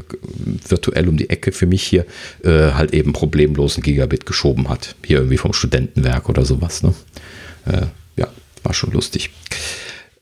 virtuell 0.68 1.08
um 1.08 1.16
die 1.16 1.30
Ecke 1.30 1.52
für 1.52 1.66
mich 1.66 1.82
hier 1.82 2.06
äh, 2.44 2.72
halt 2.72 2.92
eben 2.94 3.12
problemlos 3.12 3.76
ein 3.76 3.82
Gigabit 3.82 4.26
geschoben 4.26 4.68
hat. 4.68 4.94
Hier 5.04 5.18
irgendwie 5.18 5.36
vom 5.36 5.52
Studentenwerk 5.52 6.28
oder 6.28 6.44
sowas. 6.44 6.82
Ne? 6.82 6.94
Äh, 7.66 7.86
ja, 8.16 8.28
war 8.62 8.74
schon 8.74 8.92
lustig. 8.92 9.30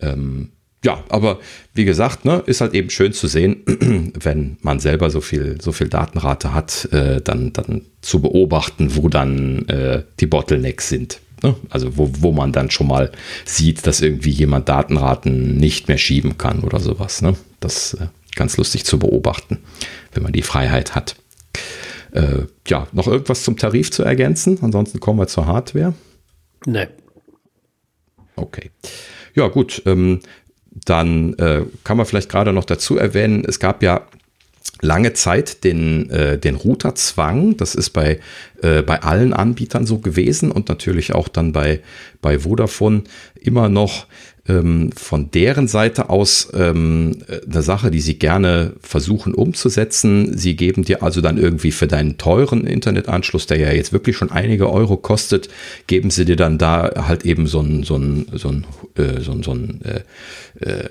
Ähm, 0.01 0.51
ja, 0.84 1.03
aber 1.09 1.41
wie 1.74 1.84
gesagt, 1.84 2.24
ne, 2.24 2.43
ist 2.47 2.61
halt 2.61 2.74
eben 2.74 2.91
schön 2.91 3.12
zu 3.12 3.26
sehen, 3.26 3.62
wenn 4.14 4.57
man 4.62 4.78
selber 4.78 5.11
so 5.11 5.20
viel, 5.20 5.61
so 5.61 5.72
viel 5.72 5.89
Datenrate 5.89 6.55
hat, 6.55 6.89
äh, 6.93 7.20
dann, 7.20 7.53
dann 7.53 7.82
zu 8.03 8.20
beobachten, 8.20 8.95
wo 8.95 9.09
dann 9.09 9.66
äh, 9.68 10.05
die 10.20 10.26
Bottlenecks 10.26 10.89
sind. 10.89 11.20
Ne? 11.43 11.55
Also 11.70 11.97
wo, 11.97 12.11
wo 12.20 12.32
man 12.32 12.53
dann 12.53 12.70
schon 12.70 12.89
mal 12.89 13.12
sieht, 13.45 13.87
dass 13.87 14.01
irgendwie 14.01 14.30
jemand 14.30 14.68
Datenraten 14.68 15.57
nicht 15.57 15.89
mehr 15.89 15.99
schieben 15.99 16.39
kann 16.39 16.61
oder 16.61 16.80
sowas. 16.80 17.22
Ne? 17.22 17.37
Das 17.61 17.95
ist 17.95 18.01
äh, 18.01 18.07
ganz 18.34 18.57
lustig 18.57 18.84
zu 18.84 18.99
beobachten, 18.99 19.59
wenn 20.12 20.22
man 20.22 20.32
die 20.32 20.43
Freiheit 20.43 20.95
hat. 20.95 21.16
Äh, 22.12 22.45
ja, 22.66 22.87
noch 22.93 23.07
irgendwas 23.07 23.43
zum 23.43 23.57
Tarif 23.57 23.91
zu 23.91 24.03
ergänzen? 24.03 24.59
Ansonsten 24.62 25.01
kommen 25.01 25.18
wir 25.18 25.26
zur 25.26 25.47
Hardware. 25.47 25.95
Nee. 26.64 26.89
Okay. 28.37 28.70
Ja, 29.34 29.49
gut. 29.49 29.82
Ähm, 29.84 30.20
dann 30.84 31.34
äh, 31.34 31.62
kann 31.84 31.97
man 31.97 32.07
vielleicht 32.07 32.30
gerade 32.30 32.53
noch 32.53 32.64
dazu 32.64 32.97
erwähnen, 32.97 33.45
es 33.47 33.61
gab 33.61 33.82
ja 33.82 34.07
lange 34.80 35.12
Zeit 35.14 35.64
den, 35.64 36.10
äh, 36.10 36.38
den 36.38 36.54
Routerzwang. 36.54 37.56
Das 37.56 37.74
ist 37.74 37.90
bei, 37.90 38.20
äh, 38.62 38.82
bei 38.82 39.02
allen 39.02 39.32
Anbietern 39.32 39.86
so 39.86 39.98
gewesen 39.98 40.50
und 40.50 40.68
natürlich 40.68 41.14
auch 41.14 41.28
dann 41.28 41.52
bei, 41.52 41.80
bei 42.20 42.40
Vodafone 42.40 43.04
immer 43.40 43.68
noch 43.68 44.06
ähm, 44.48 44.90
von 44.92 45.30
deren 45.30 45.68
Seite 45.68 46.10
aus 46.10 46.48
ähm, 46.54 47.18
eine 47.50 47.62
Sache, 47.62 47.90
die 47.90 48.00
sie 48.00 48.18
gerne 48.18 48.74
versuchen 48.80 49.34
umzusetzen. 49.34 50.36
Sie 50.36 50.56
geben 50.56 50.84
dir 50.84 51.02
also 51.02 51.20
dann 51.20 51.38
irgendwie 51.38 51.72
für 51.72 51.86
deinen 51.86 52.18
teuren 52.18 52.66
Internetanschluss, 52.66 53.46
der 53.46 53.58
ja 53.58 53.72
jetzt 53.72 53.92
wirklich 53.92 54.16
schon 54.16 54.30
einige 54.30 54.70
Euro 54.70 54.96
kostet, 54.96 55.48
geben 55.86 56.10
sie 56.10 56.24
dir 56.24 56.36
dann 56.36 56.58
da 56.58 57.06
halt 57.06 57.24
eben 57.24 57.46
so 57.46 57.60
ein, 57.60 57.82
so 57.82 57.96
ein, 57.96 58.26
so 58.32 58.48
ein, 58.48 58.66
äh, 58.96 59.20
so 59.20 59.32
ein, 59.32 59.42
so 59.42 59.52
ein 59.52 59.80
äh, 59.82 60.64
äh, 60.64 60.88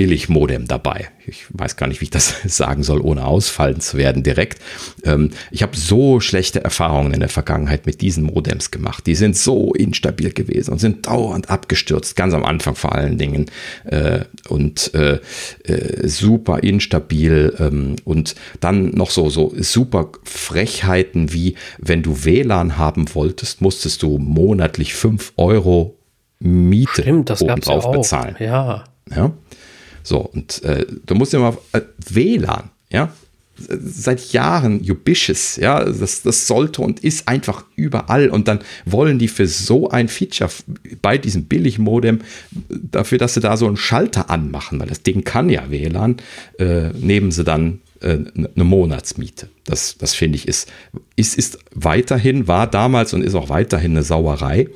Billig-Modem 0.00 0.66
dabei. 0.66 1.10
Ich 1.26 1.44
weiß 1.50 1.76
gar 1.76 1.86
nicht, 1.86 2.00
wie 2.00 2.06
ich 2.06 2.10
das 2.10 2.34
sagen 2.46 2.82
soll, 2.82 3.02
ohne 3.02 3.26
ausfallen 3.26 3.80
zu 3.80 3.98
werden 3.98 4.22
direkt. 4.22 4.58
Ähm, 5.04 5.28
ich 5.50 5.62
habe 5.62 5.76
so 5.76 6.20
schlechte 6.20 6.64
Erfahrungen 6.64 7.12
in 7.12 7.20
der 7.20 7.28
Vergangenheit 7.28 7.84
mit 7.84 8.00
diesen 8.00 8.24
Modems 8.24 8.70
gemacht. 8.70 9.06
Die 9.06 9.14
sind 9.14 9.36
so 9.36 9.74
instabil 9.74 10.32
gewesen 10.32 10.70
und 10.72 10.78
sind 10.78 11.06
dauernd 11.06 11.50
abgestürzt, 11.50 12.16
ganz 12.16 12.32
am 12.32 12.46
Anfang 12.46 12.76
vor 12.76 12.94
allen 12.94 13.18
Dingen. 13.18 13.50
Äh, 13.84 14.20
und 14.48 14.94
äh, 14.94 15.18
äh, 15.64 16.08
super 16.08 16.62
instabil 16.62 17.54
ähm, 17.58 17.96
und 18.04 18.36
dann 18.60 18.92
noch 18.92 19.10
so, 19.10 19.28
so 19.28 19.52
super 19.54 20.12
Frechheiten 20.24 21.34
wie, 21.34 21.56
wenn 21.76 22.02
du 22.02 22.24
WLAN 22.24 22.78
haben 22.78 23.14
wolltest, 23.14 23.60
musstest 23.60 24.02
du 24.02 24.16
monatlich 24.16 24.94
5 24.94 25.34
Euro 25.36 25.98
Miete 26.38 27.02
Stimmt, 27.02 27.28
das 27.28 27.42
obendrauf 27.42 27.84
ja 27.84 27.90
bezahlen. 27.90 28.36
Ja. 28.38 28.84
ja. 29.14 29.32
So, 30.02 30.18
und 30.18 30.62
äh, 30.62 30.86
du 31.06 31.14
musst 31.14 31.32
ja 31.32 31.38
mal 31.38 31.56
äh, 31.72 31.82
WLAN, 32.08 32.70
ja, 32.90 33.12
seit 33.68 34.32
Jahren 34.32 34.80
Ubicious, 34.80 35.56
ja, 35.56 35.84
das, 35.84 36.22
das 36.22 36.46
sollte 36.46 36.82
und 36.82 37.00
ist 37.00 37.28
einfach 37.28 37.64
überall 37.76 38.30
und 38.30 38.48
dann 38.48 38.60
wollen 38.84 39.18
die 39.18 39.28
für 39.28 39.46
so 39.46 39.90
ein 39.90 40.08
Feature 40.08 40.50
bei 41.02 41.18
diesem 41.18 41.44
Billigmodem 41.44 42.20
dafür, 42.68 43.18
dass 43.18 43.34
sie 43.34 43.40
da 43.40 43.56
so 43.56 43.66
einen 43.66 43.76
Schalter 43.76 44.30
anmachen, 44.30 44.80
weil 44.80 44.88
das 44.88 45.02
Ding 45.02 45.24
kann 45.24 45.50
ja 45.50 45.70
WLAN, 45.70 46.16
äh, 46.58 46.90
nehmen 46.90 47.32
sie 47.32 47.44
dann 47.44 47.80
äh, 48.00 48.18
eine 48.34 48.64
Monatsmiete. 48.64 49.48
Das, 49.64 49.98
das 49.98 50.14
finde 50.14 50.36
ich 50.36 50.48
ist, 50.48 50.70
ist, 51.16 51.36
ist 51.36 51.58
weiterhin, 51.74 52.48
war 52.48 52.66
damals 52.66 53.12
und 53.12 53.22
ist 53.22 53.34
auch 53.34 53.48
weiterhin 53.50 53.92
eine 53.92 54.02
Sauerei. 54.02 54.68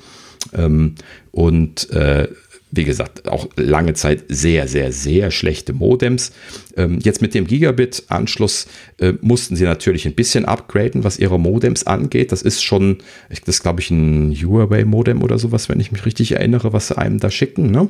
Ähm, 0.53 0.97
und 1.33 1.91
äh, 1.91 2.29
wie 2.77 2.85
gesagt, 2.85 3.29
auch 3.29 3.49
lange 3.57 3.95
Zeit 3.95 4.25
sehr, 4.29 4.66
sehr, 4.66 4.91
sehr 4.91 5.31
schlechte 5.31 5.72
Modems. 5.72 6.33
Ähm, 6.77 6.99
jetzt 7.03 7.22
mit 7.22 7.35
dem 7.35 7.47
Gigabit-Anschluss 7.47 8.66
äh, 8.99 9.12
mussten 9.20 9.55
sie 9.55 9.64
natürlich 9.64 10.07
ein 10.07 10.14
bisschen 10.14 10.45
upgraden, 10.45 11.05
was 11.05 11.18
ihre 11.18 11.39
Modems 11.39 11.87
angeht. 11.87 12.33
Das 12.33 12.43
ist 12.43 12.62
schon, 12.62 12.99
das 13.29 13.41
ist 13.47 13.62
glaube 13.62 13.81
ich 13.81 13.91
ein 13.91 14.33
Huawei-Modem 14.35 15.22
oder 15.22 15.39
sowas, 15.39 15.68
wenn 15.68 15.79
ich 15.79 15.93
mich 15.93 16.05
richtig 16.05 16.33
erinnere, 16.33 16.72
was 16.72 16.89
sie 16.89 16.99
einem 16.99 17.20
da 17.20 17.31
schicken. 17.31 17.70
Ne? 17.70 17.89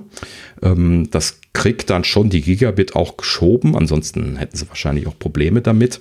Ähm, 0.62 1.09
das 1.11 1.41
kriegt 1.55 1.89
dann 1.89 2.05
schon 2.05 2.28
die 2.28 2.43
Gigabit 2.43 2.95
auch 2.95 3.16
geschoben. 3.16 3.76
Ansonsten 3.76 4.37
hätten 4.37 4.57
sie 4.57 4.68
wahrscheinlich 4.68 5.07
auch 5.07 5.18
Probleme 5.18 5.62
damit. 5.62 6.01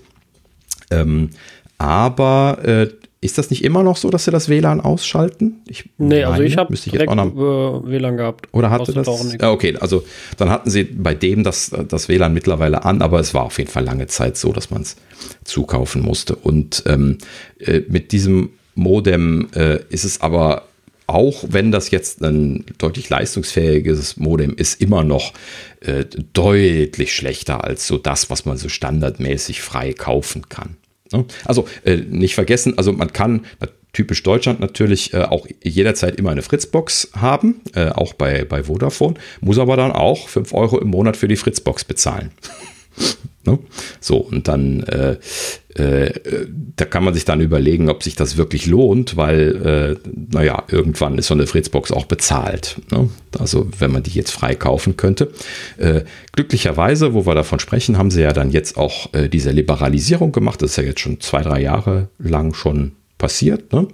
Ähm, 0.91 1.29
aber 1.77 2.59
äh, 2.63 2.87
ist 3.23 3.37
das 3.37 3.49
nicht 3.49 3.63
immer 3.63 3.83
noch 3.83 3.97
so, 3.97 4.09
dass 4.09 4.25
sie 4.25 4.31
das 4.31 4.49
WLAN 4.49 4.81
ausschalten? 4.81 5.61
Ich 5.67 5.85
nee, 5.97 6.21
meine, 6.21 6.27
also 6.27 6.43
ich 6.43 6.57
habe 6.57 6.75
direkt 6.75 7.09
auch 7.09 7.15
noch, 7.15 7.33
äh, 7.33 7.91
WLAN 7.91 8.17
gehabt. 8.17 8.49
Oder 8.51 8.69
hatte 8.69 8.93
das? 8.93 9.07
Ja, 9.39 9.51
okay, 9.51 9.75
also 9.77 10.03
dann 10.37 10.49
hatten 10.49 10.69
sie 10.69 10.83
bei 10.83 11.13
dem 11.13 11.43
das, 11.43 11.71
das 11.87 12.09
WLAN 12.09 12.33
mittlerweile 12.33 12.85
an, 12.85 13.01
aber 13.01 13.19
es 13.19 13.33
war 13.33 13.43
auf 13.43 13.57
jeden 13.57 13.69
Fall 13.69 13.83
lange 13.83 14.07
Zeit 14.07 14.37
so, 14.37 14.51
dass 14.51 14.71
man 14.71 14.81
es 14.81 14.95
zukaufen 15.43 16.01
musste. 16.01 16.35
Und 16.35 16.83
ähm, 16.85 17.17
äh, 17.59 17.81
mit 17.87 18.11
diesem 18.11 18.51
Modem 18.75 19.47
äh, 19.55 19.79
ist 19.89 20.03
es 20.03 20.21
aber 20.21 20.63
auch 21.05 21.43
wenn 21.49 21.71
das 21.71 21.91
jetzt 21.91 22.23
ein 22.23 22.65
deutlich 22.77 23.09
leistungsfähiges 23.09 24.17
Modem 24.17 24.55
ist, 24.55 24.81
immer 24.81 25.03
noch 25.03 25.33
äh, 25.81 26.05
deutlich 26.31 27.13
schlechter 27.13 27.63
als 27.63 27.87
so 27.87 27.97
das, 27.97 28.29
was 28.29 28.45
man 28.45 28.57
so 28.57 28.69
standardmäßig 28.69 29.61
frei 29.61 29.93
kaufen 29.93 30.47
kann. 30.47 30.77
Ne? 31.13 31.25
Also 31.45 31.67
äh, 31.85 31.97
nicht 31.97 32.35
vergessen, 32.35 32.77
also 32.77 32.91
man 32.91 33.13
kann 33.13 33.45
typisch 33.93 34.23
Deutschland 34.23 34.59
natürlich 34.59 35.13
äh, 35.13 35.21
auch 35.21 35.47
jederzeit 35.63 36.15
immer 36.15 36.31
eine 36.31 36.41
Fritzbox 36.41 37.11
haben, 37.15 37.61
äh, 37.75 37.89
auch 37.89 38.13
bei, 38.13 38.43
bei 38.43 38.63
Vodafone, 38.63 39.15
muss 39.39 39.59
aber 39.59 39.77
dann 39.77 39.91
auch 39.91 40.27
5 40.27 40.53
Euro 40.53 40.79
im 40.79 40.89
Monat 40.89 41.15
für 41.15 41.27
die 41.27 41.35
Fritzbox 41.35 41.85
bezahlen. 41.85 42.31
Ne? 43.45 43.59
So, 43.99 44.17
und 44.17 44.47
dann, 44.47 44.83
äh, 44.83 45.17
äh, 45.75 46.11
da 46.75 46.85
kann 46.85 47.03
man 47.03 47.13
sich 47.13 47.25
dann 47.25 47.41
überlegen, 47.41 47.89
ob 47.89 48.03
sich 48.03 48.15
das 48.15 48.37
wirklich 48.37 48.67
lohnt, 48.67 49.17
weil, 49.17 49.97
äh, 50.05 50.09
naja, 50.31 50.63
irgendwann 50.69 51.17
ist 51.17 51.27
so 51.27 51.33
eine 51.33 51.47
Fritzbox 51.47 51.91
auch 51.91 52.05
bezahlt. 52.05 52.77
Ne? 52.91 53.09
Also, 53.37 53.67
wenn 53.79 53.91
man 53.91 54.03
die 54.03 54.11
jetzt 54.11 54.31
frei 54.31 54.55
kaufen 54.55 54.95
könnte. 54.95 55.31
Äh, 55.77 56.01
glücklicherweise, 56.31 57.13
wo 57.13 57.25
wir 57.25 57.35
davon 57.35 57.59
sprechen, 57.59 57.97
haben 57.97 58.11
sie 58.11 58.21
ja 58.21 58.33
dann 58.33 58.51
jetzt 58.51 58.77
auch 58.77 59.13
äh, 59.13 59.27
diese 59.27 59.51
Liberalisierung 59.51 60.31
gemacht. 60.31 60.61
Das 60.61 60.71
ist 60.71 60.77
ja 60.77 60.83
jetzt 60.83 61.01
schon 61.01 61.19
zwei, 61.19 61.41
drei 61.41 61.61
Jahre 61.61 62.09
lang 62.19 62.53
schon 62.53 62.93
passiert. 63.23 63.71
Ne? 63.71 63.87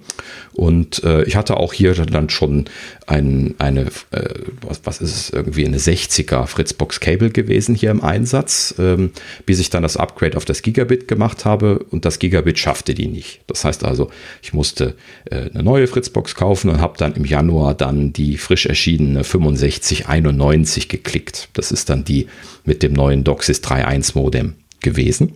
Und 0.54 1.04
äh, 1.04 1.22
ich 1.22 1.36
hatte 1.36 1.56
auch 1.56 1.72
hier 1.72 1.94
dann 1.94 2.30
schon 2.30 2.64
ein, 3.06 3.54
eine, 3.58 3.82
äh, 4.10 4.40
was, 4.60 4.80
was 4.82 5.00
ist 5.00 5.14
es, 5.14 5.30
irgendwie 5.30 5.64
eine 5.64 5.78
60er 5.78 6.48
Fritzbox 6.48 6.98
Cable 6.98 7.30
gewesen 7.30 7.76
hier 7.76 7.92
im 7.92 8.02
Einsatz, 8.02 8.74
ähm, 8.80 9.12
bis 9.46 9.60
ich 9.60 9.70
dann 9.70 9.84
das 9.84 9.96
Upgrade 9.96 10.36
auf 10.36 10.44
das 10.44 10.62
Gigabit 10.62 11.06
gemacht 11.06 11.44
habe 11.44 11.78
und 11.78 12.04
das 12.04 12.18
Gigabit 12.18 12.58
schaffte 12.58 12.92
die 12.92 13.06
nicht. 13.06 13.42
Das 13.46 13.64
heißt 13.64 13.84
also, 13.84 14.10
ich 14.42 14.52
musste 14.52 14.96
äh, 15.30 15.48
eine 15.54 15.62
neue 15.62 15.86
Fritzbox 15.86 16.34
kaufen 16.34 16.68
und 16.68 16.80
habe 16.80 16.98
dann 16.98 17.14
im 17.14 17.24
Januar 17.24 17.74
dann 17.74 18.12
die 18.12 18.36
frisch 18.36 18.66
erschienene 18.66 19.22
6591 19.22 20.88
geklickt. 20.88 21.50
Das 21.52 21.70
ist 21.70 21.88
dann 21.88 22.02
die 22.04 22.26
mit 22.64 22.82
dem 22.82 22.94
neuen 22.94 23.22
DOCSIS 23.22 23.62
3.1 23.62 24.18
Modem 24.18 24.54
gewesen. 24.80 25.34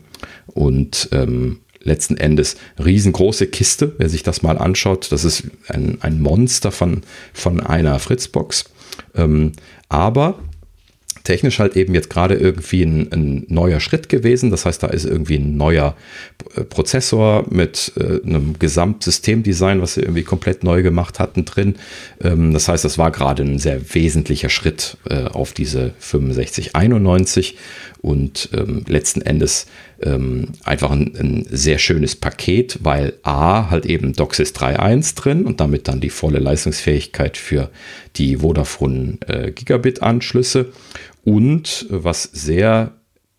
Und 0.49 1.11
ähm, 1.13 1.61
letzten 1.85 2.17
Endes 2.17 2.57
riesengroße 2.83 3.47
Kiste, 3.47 3.93
wer 3.99 4.09
sich 4.09 4.23
das 4.23 4.43
mal 4.43 4.59
anschaut. 4.59 5.13
Das 5.13 5.25
ist 5.25 5.45
ein, 5.69 5.99
ein 6.01 6.21
Monster 6.21 6.73
von, 6.73 7.03
von 7.33 7.61
einer 7.61 7.99
Fritzbox. 7.99 8.65
Ähm, 9.15 9.53
aber 9.89 10.39
technisch 11.25 11.59
halt 11.59 11.75
eben 11.77 11.95
jetzt 11.95 12.11
gerade 12.11 12.35
irgendwie 12.35 12.83
ein, 12.83 13.11
ein, 13.11 13.47
neuer 13.49 13.81
Schritt 13.81 14.09
gewesen. 14.09 14.51
Das 14.51 14.67
heißt, 14.67 14.83
da 14.83 14.89
ist 14.89 15.07
irgendwie 15.07 15.37
ein 15.37 15.57
neuer 15.57 15.97
äh, 16.55 16.65
Prozessor 16.65 17.47
mit 17.49 17.93
äh, 17.97 18.23
einem 18.25 18.59
Gesamtsystemdesign, 18.59 19.81
was 19.81 19.95
sie 19.95 20.03
irgendwie 20.03 20.23
komplett 20.23 20.63
neu 20.65 20.83
gemacht 20.83 21.19
hatten, 21.19 21.47
drin. 21.47 21.77
Ähm, 22.23 22.53
das 22.53 22.69
heißt, 22.69 22.85
das 22.85 22.99
war 22.99 23.11
gerade 23.11 23.43
ein 23.43 23.59
sehr 23.59 23.95
wesentlicher 23.95 24.51
Schritt 24.51 24.99
äh, 25.09 25.25
auf 25.25 25.55
diese 25.55 25.95
6591 26.01 27.57
und 28.03 28.51
ähm, 28.53 28.85
letzten 28.87 29.23
Endes 29.23 29.67
ähm, 30.03 30.49
einfach 30.65 30.91
ein, 30.91 31.15
ein, 31.17 31.47
sehr 31.51 31.79
schönes 31.79 32.17
Paket, 32.17 32.79
weil 32.83 33.15
A 33.23 33.71
halt 33.71 33.87
eben 33.87 34.13
DOCSIS 34.13 34.55
3.1 34.55 35.17
drin 35.17 35.45
und 35.45 35.61
damit 35.61 35.89
dann 35.89 36.01
die 36.01 36.11
volle 36.11 36.39
Leistungsfähigkeit 36.39 37.37
für 37.37 37.71
die 38.17 38.39
Vodafone 38.39 39.19
äh, 39.27 39.51
Gigabit-Anschlüsse 39.53 40.73
und 41.25 41.87
was 41.89 42.25
sehr 42.25 42.93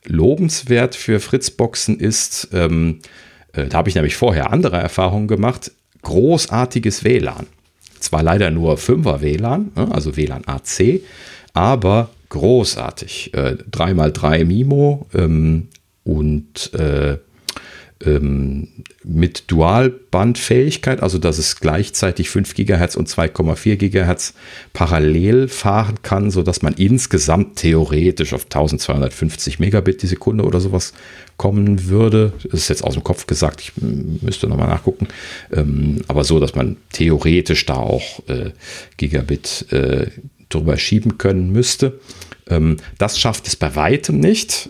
lobenswert 0.06 0.96
für 0.96 1.20
Fritzboxen 1.20 2.00
ist, 2.00 2.50
ähm, 2.54 3.00
äh, 3.54 3.68
da 3.68 3.78
habe 3.78 3.90
ich 3.90 3.96
nämlich 3.96 4.16
vorher 4.16 4.52
andere 4.52 4.78
Erfahrungen 4.78 5.28
gemacht, 5.28 5.72
großartiges 6.02 7.04
WLAN. 7.04 7.48
Zwar 8.00 8.24
leider 8.24 8.52
nur 8.52 8.78
5er 8.78 9.22
WLAN, 9.22 9.72
ne, 9.76 9.90
also 9.92 10.16
WLAN 10.16 10.44
AC, 10.46 11.02
aber 11.54 12.10
großartig. 12.30 13.34
Äh, 13.34 13.58
3x3 13.72 14.46
MIMO 14.46 15.08
ähm, 15.14 15.70
und 16.06 16.74
äh, 16.74 17.18
ähm, 18.04 18.68
mit 19.04 19.50
Dualbandfähigkeit, 19.52 21.02
also 21.02 21.18
dass 21.18 21.38
es 21.38 21.60
gleichzeitig 21.60 22.30
5 22.30 22.54
GHz 22.54 22.96
und 22.96 23.08
2,4 23.10 23.76
GHz 23.78 24.34
parallel 24.74 25.48
fahren 25.48 25.96
kann, 26.02 26.32
sodass 26.32 26.62
man 26.62 26.74
insgesamt 26.74 27.58
theoretisch 27.58 28.34
auf 28.34 28.44
1250 28.46 29.60
Megabit 29.60 30.02
die 30.02 30.08
Sekunde 30.08 30.44
oder 30.44 30.60
sowas 30.60 30.94
kommen 31.38 31.88
würde. 31.88 32.34
Das 32.44 32.62
ist 32.62 32.70
jetzt 32.70 32.84
aus 32.84 32.94
dem 32.94 33.04
Kopf 33.04 33.28
gesagt, 33.28 33.62
ich 33.62 33.72
müsste 33.78 34.48
nochmal 34.48 34.70
nachgucken. 34.70 35.08
Ähm, 35.52 36.02
aber 36.08 36.24
so, 36.24 36.40
dass 36.40 36.56
man 36.56 36.78
theoretisch 36.92 37.66
da 37.66 37.76
auch 37.76 38.28
äh, 38.28 38.52
Gigabit 38.98 39.72
äh, 39.72 40.08
drüber 40.50 40.78
schieben 40.78 41.18
können 41.18 41.52
müsste. 41.52 42.00
Ähm, 42.48 42.78
das 42.98 43.20
schafft 43.20 43.48
es 43.48 43.56
bei 43.56 43.76
weitem 43.76 44.20
nicht. 44.20 44.70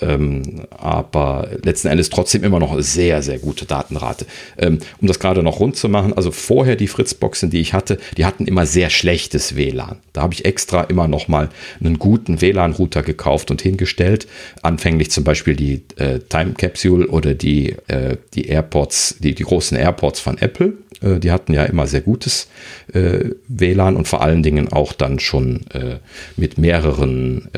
Ähm, 0.00 0.66
aber 0.70 1.48
letzten 1.62 1.88
Endes 1.88 2.10
trotzdem 2.10 2.44
immer 2.44 2.58
noch 2.58 2.80
sehr, 2.80 3.22
sehr 3.22 3.38
gute 3.38 3.66
Datenrate. 3.66 4.26
Ähm, 4.56 4.78
um 5.00 5.08
das 5.08 5.18
gerade 5.18 5.42
noch 5.42 5.60
rund 5.60 5.76
zu 5.76 5.88
machen, 5.88 6.12
also 6.12 6.30
vorher 6.30 6.76
die 6.76 6.88
Fritzboxen, 6.88 7.50
die 7.50 7.60
ich 7.60 7.72
hatte, 7.72 7.98
die 8.16 8.24
hatten 8.24 8.46
immer 8.46 8.66
sehr 8.66 8.90
schlechtes 8.90 9.56
WLAN. 9.56 9.98
Da 10.12 10.22
habe 10.22 10.34
ich 10.34 10.44
extra 10.44 10.82
immer 10.82 11.08
noch 11.08 11.28
mal 11.28 11.48
einen 11.80 11.98
guten 11.98 12.40
WLAN-Router 12.40 13.02
gekauft 13.02 13.50
und 13.50 13.62
hingestellt. 13.62 14.26
Anfänglich 14.62 15.10
zum 15.10 15.24
Beispiel 15.24 15.56
die 15.56 15.82
äh, 15.96 16.20
Time 16.28 16.54
Capsule 16.54 17.06
oder 17.08 17.34
die, 17.34 17.76
äh, 17.88 18.16
die 18.34 18.48
AirPods, 18.48 19.16
die, 19.20 19.34
die 19.34 19.44
großen 19.44 19.76
AirPods 19.76 20.20
von 20.20 20.38
Apple. 20.38 20.74
Äh, 21.02 21.18
die 21.18 21.30
hatten 21.30 21.52
ja 21.52 21.64
immer 21.64 21.86
sehr 21.86 22.00
gutes 22.00 22.48
äh, 22.92 23.30
WLAN 23.48 23.96
und 23.96 24.08
vor 24.08 24.22
allen 24.22 24.42
Dingen 24.42 24.72
auch 24.72 24.92
dann 24.92 25.18
schon 25.18 25.66
äh, 25.72 25.96
mit 26.36 26.58
mehreren, 26.58 27.48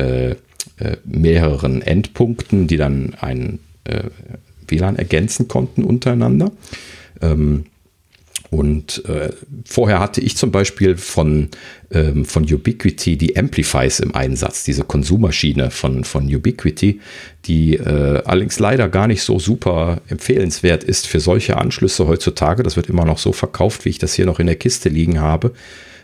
äh, 0.79 0.97
mehreren 1.05 1.83
Endpunkten, 1.83 2.67
die 2.67 2.77
dann 2.77 3.15
ein 3.21 3.59
äh, 3.85 4.05
WLAN 4.67 4.97
ergänzen 4.97 5.49
konnten 5.49 5.85
untereinander. 5.85 6.53
Ähm, 7.21 7.65
und 8.51 9.05
äh, 9.09 9.31
vorher 9.65 10.01
hatte 10.01 10.21
ich 10.21 10.37
zum 10.37 10.51
Beispiel 10.51 10.97
von, 10.97 11.51
ähm, 11.93 12.25
von 12.25 12.43
Ubiquiti 12.43 13.17
die 13.17 13.37
Amplifies 13.37 14.01
im 14.01 14.15
Einsatz, 14.15 14.65
diese 14.65 14.83
Konsummaschine 14.83 15.71
von, 15.71 16.03
von 16.03 16.25
Ubiquiti, 16.35 17.01
die 17.45 17.77
äh, 17.77 18.23
allerdings 18.25 18.59
leider 18.59 18.89
gar 18.89 19.07
nicht 19.07 19.23
so 19.23 19.39
super 19.39 20.01
empfehlenswert 20.09 20.83
ist 20.83 21.07
für 21.07 21.21
solche 21.21 21.59
Anschlüsse 21.59 22.09
heutzutage. 22.09 22.65
Das 22.65 22.75
wird 22.75 22.89
immer 22.89 23.05
noch 23.05 23.19
so 23.19 23.33
verkauft, 23.33 23.85
wie 23.85 23.91
ich 23.91 23.99
das 23.99 24.15
hier 24.15 24.27
noch 24.27 24.41
in 24.41 24.47
der 24.47 24.57
Kiste 24.57 24.89
liegen 24.89 25.21
habe. 25.21 25.53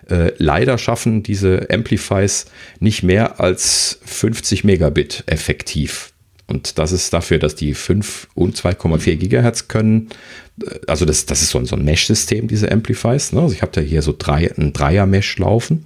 Äh, 0.09 0.33
leider 0.39 0.79
schaffen 0.79 1.23
diese 1.23 1.69
Amplifies 1.71 2.47
nicht 2.81 3.03
mehr 3.03 3.41
als 3.41 3.99
50 4.05 4.65
Megabit 4.65 5.25
effektiv 5.27 6.13
und 6.47 6.79
das 6.79 6.93
ist 6.93 7.13
dafür, 7.13 7.39
dass 7.39 7.55
die 7.55 7.75
5 7.75 8.29
und 8.35 8.57
2,4 8.57 9.17
Gigahertz 9.17 9.69
können. 9.69 10.09
Also 10.87 11.05
das, 11.05 11.27
das 11.27 11.43
ist 11.43 11.51
so 11.51 11.59
ein, 11.59 11.67
so 11.67 11.77
ein 11.77 11.85
Mesh-System, 11.85 12.47
diese 12.49 12.71
Amplifies. 12.71 13.33
Ne? 13.33 13.41
Also 13.41 13.55
ich 13.55 13.63
habe 13.63 13.73
da 13.73 13.81
hier 13.81 14.03
so 14.03 14.15
drei, 14.17 14.53
ein 14.57 14.73
Dreier-Mesh 14.73 15.39
laufen. 15.39 15.85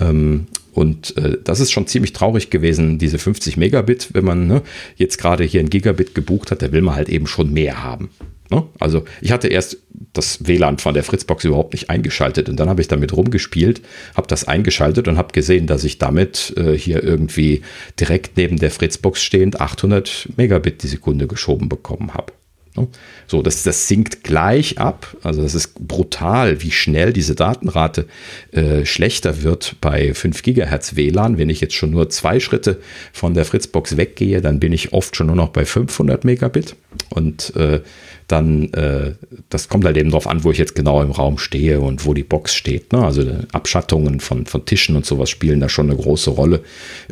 Ähm, 0.00 0.46
und 0.72 1.16
äh, 1.18 1.36
das 1.44 1.60
ist 1.60 1.70
schon 1.70 1.86
ziemlich 1.86 2.14
traurig 2.14 2.48
gewesen, 2.48 2.98
diese 2.98 3.18
50 3.18 3.58
Megabit, 3.58 4.08
wenn 4.14 4.24
man 4.24 4.46
ne, 4.46 4.62
jetzt 4.96 5.18
gerade 5.18 5.44
hier 5.44 5.60
ein 5.60 5.68
Gigabit 5.68 6.14
gebucht 6.14 6.50
hat, 6.50 6.62
da 6.62 6.72
will 6.72 6.80
man 6.80 6.94
halt 6.94 7.10
eben 7.10 7.26
schon 7.26 7.52
mehr 7.52 7.84
haben. 7.84 8.08
Ne? 8.52 8.64
Also 8.78 9.04
ich 9.22 9.32
hatte 9.32 9.48
erst 9.48 9.78
das 10.12 10.46
WLAN 10.46 10.76
von 10.76 10.92
der 10.92 11.04
Fritzbox 11.04 11.44
überhaupt 11.44 11.72
nicht 11.72 11.88
eingeschaltet 11.88 12.50
und 12.50 12.60
dann 12.60 12.68
habe 12.68 12.82
ich 12.82 12.88
damit 12.88 13.16
rumgespielt, 13.16 13.80
habe 14.14 14.26
das 14.26 14.46
eingeschaltet 14.46 15.08
und 15.08 15.16
habe 15.16 15.32
gesehen, 15.32 15.66
dass 15.66 15.84
ich 15.84 15.96
damit 15.96 16.52
äh, 16.58 16.74
hier 16.74 17.02
irgendwie 17.02 17.62
direkt 17.98 18.36
neben 18.36 18.58
der 18.58 18.70
Fritzbox 18.70 19.22
stehend 19.22 19.62
800 19.62 20.28
Megabit 20.36 20.82
die 20.82 20.88
Sekunde 20.88 21.26
geschoben 21.28 21.70
bekommen 21.70 22.12
habe. 22.12 22.34
Ne? 22.76 22.88
So, 23.26 23.42
das, 23.42 23.62
das 23.62 23.88
sinkt 23.88 24.24
gleich 24.24 24.78
ab. 24.78 25.16
Also 25.22 25.42
das 25.42 25.54
ist 25.54 25.74
brutal, 25.86 26.62
wie 26.62 26.70
schnell 26.70 27.12
diese 27.12 27.34
Datenrate 27.34 28.06
äh, 28.52 28.84
schlechter 28.84 29.42
wird 29.42 29.76
bei 29.80 30.14
5 30.14 30.42
Gigahertz 30.42 30.96
WLAN. 30.96 31.38
Wenn 31.38 31.50
ich 31.50 31.60
jetzt 31.60 31.74
schon 31.74 31.90
nur 31.90 32.08
zwei 32.10 32.40
Schritte 32.40 32.80
von 33.12 33.34
der 33.34 33.44
Fritzbox 33.44 33.96
weggehe, 33.96 34.40
dann 34.40 34.60
bin 34.60 34.72
ich 34.72 34.92
oft 34.92 35.16
schon 35.16 35.28
nur 35.28 35.36
noch 35.36 35.50
bei 35.50 35.64
500 35.64 36.24
Megabit. 36.24 36.76
Und 37.10 37.54
äh, 37.56 37.80
dann, 38.28 38.72
äh, 38.72 39.14
das 39.50 39.68
kommt 39.68 39.84
halt 39.84 39.96
eben 39.96 40.10
darauf 40.10 40.26
an, 40.26 40.44
wo 40.44 40.50
ich 40.50 40.58
jetzt 40.58 40.74
genau 40.74 41.02
im 41.02 41.10
Raum 41.10 41.38
stehe 41.38 41.80
und 41.80 42.06
wo 42.06 42.14
die 42.14 42.22
Box 42.22 42.54
steht. 42.54 42.92
Ne? 42.92 43.04
Also 43.04 43.24
Abschattungen 43.52 44.20
von, 44.20 44.46
von 44.46 44.64
Tischen 44.64 44.96
und 44.96 45.06
sowas 45.06 45.30
spielen 45.30 45.60
da 45.60 45.68
schon 45.68 45.90
eine 45.90 46.00
große 46.00 46.30
Rolle. 46.30 46.62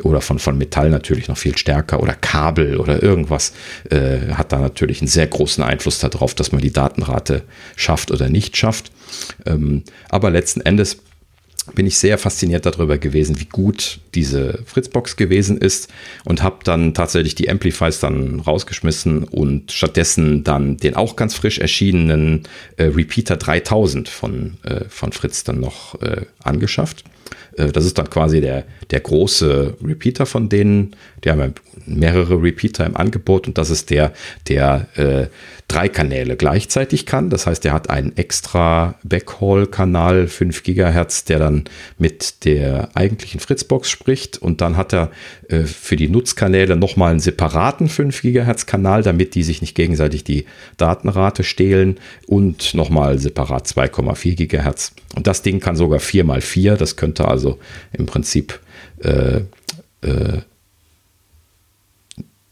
Oder 0.03 0.21
von, 0.21 0.39
von 0.39 0.57
Metall 0.57 0.89
natürlich 0.89 1.27
noch 1.27 1.37
viel 1.37 1.57
stärker. 1.57 2.01
Oder 2.01 2.13
Kabel 2.13 2.77
oder 2.77 3.01
irgendwas 3.03 3.53
äh, 3.89 4.33
hat 4.33 4.51
da 4.51 4.59
natürlich 4.59 5.01
einen 5.01 5.07
sehr 5.07 5.27
großen 5.27 5.63
Einfluss 5.63 5.99
darauf, 5.99 6.33
dass 6.33 6.51
man 6.51 6.61
die 6.61 6.73
Datenrate 6.73 7.43
schafft 7.75 8.11
oder 8.11 8.29
nicht 8.29 8.57
schafft. 8.57 8.91
Ähm, 9.45 9.83
aber 10.09 10.29
letzten 10.29 10.61
Endes 10.61 10.97
bin 11.75 11.85
ich 11.85 11.97
sehr 11.97 12.17
fasziniert 12.17 12.65
darüber 12.65 12.97
gewesen, 12.97 13.39
wie 13.39 13.45
gut 13.45 13.99
diese 14.15 14.59
Fritzbox 14.65 15.15
gewesen 15.15 15.57
ist 15.57 15.89
und 16.25 16.41
habe 16.41 16.57
dann 16.63 16.93
tatsächlich 16.93 17.35
die 17.35 17.49
Amplifies 17.49 17.99
dann 17.99 18.39
rausgeschmissen 18.39 19.23
und 19.23 19.71
stattdessen 19.71 20.43
dann 20.43 20.77
den 20.77 20.95
auch 20.95 21.15
ganz 21.15 21.35
frisch 21.35 21.59
erschienenen 21.59 22.43
äh, 22.77 22.85
Repeater 22.85 23.37
3000 23.37 24.09
von, 24.09 24.57
äh, 24.63 24.85
von 24.89 25.11
Fritz 25.11 25.43
dann 25.43 25.59
noch 25.59 26.01
äh, 26.01 26.25
angeschafft. 26.43 27.03
Äh, 27.57 27.71
das 27.71 27.85
ist 27.85 27.97
dann 27.97 28.09
quasi 28.09 28.41
der, 28.41 28.65
der 28.89 28.99
große 28.99 29.77
Repeater 29.83 30.25
von 30.25 30.49
denen. 30.49 30.95
Die 31.23 31.29
haben 31.29 31.53
mehrere 31.85 32.41
Repeater 32.41 32.85
im 32.85 32.97
Angebot 32.97 33.47
und 33.47 33.57
das 33.57 33.69
ist 33.69 33.89
der, 33.89 34.13
der 34.47 34.87
äh, 34.95 35.27
drei 35.67 35.87
Kanäle 35.87 36.35
gleichzeitig 36.35 37.05
kann. 37.05 37.29
Das 37.29 37.47
heißt, 37.47 37.65
er 37.65 37.73
hat 37.73 37.89
einen 37.89 38.17
extra 38.17 38.95
Backhaul-Kanal 39.03 40.27
5 40.27 40.63
Gigahertz, 40.63 41.23
der 41.23 41.39
dann 41.39 41.65
mit 41.97 42.45
der 42.45 42.89
eigentlichen 42.93 43.39
Fritzbox 43.39 43.89
spricht 43.89 44.37
und 44.37 44.61
dann 44.61 44.77
hat 44.77 44.93
er 44.93 45.11
äh, 45.47 45.61
für 45.61 45.95
die 45.95 46.09
Nutzkanäle 46.09 46.75
nochmal 46.75 47.11
einen 47.11 47.19
separaten 47.19 47.87
5 47.87 48.21
Gigahertz 48.21 48.65
Kanal, 48.65 49.03
damit 49.03 49.35
die 49.35 49.43
sich 49.43 49.61
nicht 49.61 49.75
gegenseitig 49.75 50.23
die 50.23 50.45
Datenrate 50.77 51.43
stehlen 51.43 51.99
und 52.27 52.73
nochmal 52.73 53.19
separat 53.19 53.67
2,4 53.67 54.35
Gigahertz. 54.35 54.93
Und 55.15 55.27
das 55.27 55.41
Ding 55.41 55.59
kann 55.59 55.75
sogar 55.75 55.99
4 55.99 56.23
mal 56.23 56.41
4, 56.41 56.75
das 56.75 56.95
könnte 56.95 57.27
also 57.27 57.59
im 57.93 58.05
Prinzip 58.05 58.59
äh, 59.03 59.41
äh, 60.01 60.41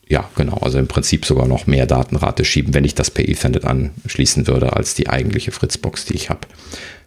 ja, 0.10 0.28
genau. 0.36 0.58
Also 0.58 0.80
im 0.80 0.88
Prinzip 0.88 1.24
sogar 1.26 1.48
noch 1.48 1.68
mehr 1.68 1.86
Datenrate 1.86 2.44
schieben, 2.44 2.74
wenn 2.74 2.84
ich 2.84 2.96
das 2.96 3.12
per 3.12 3.30
Ethernet 3.30 3.64
anschließen 3.64 4.48
würde, 4.48 4.74
als 4.74 4.96
die 4.96 5.08
eigentliche 5.08 5.52
Fritzbox, 5.52 6.06
die 6.06 6.16
ich 6.16 6.32
habe. 6.32 6.42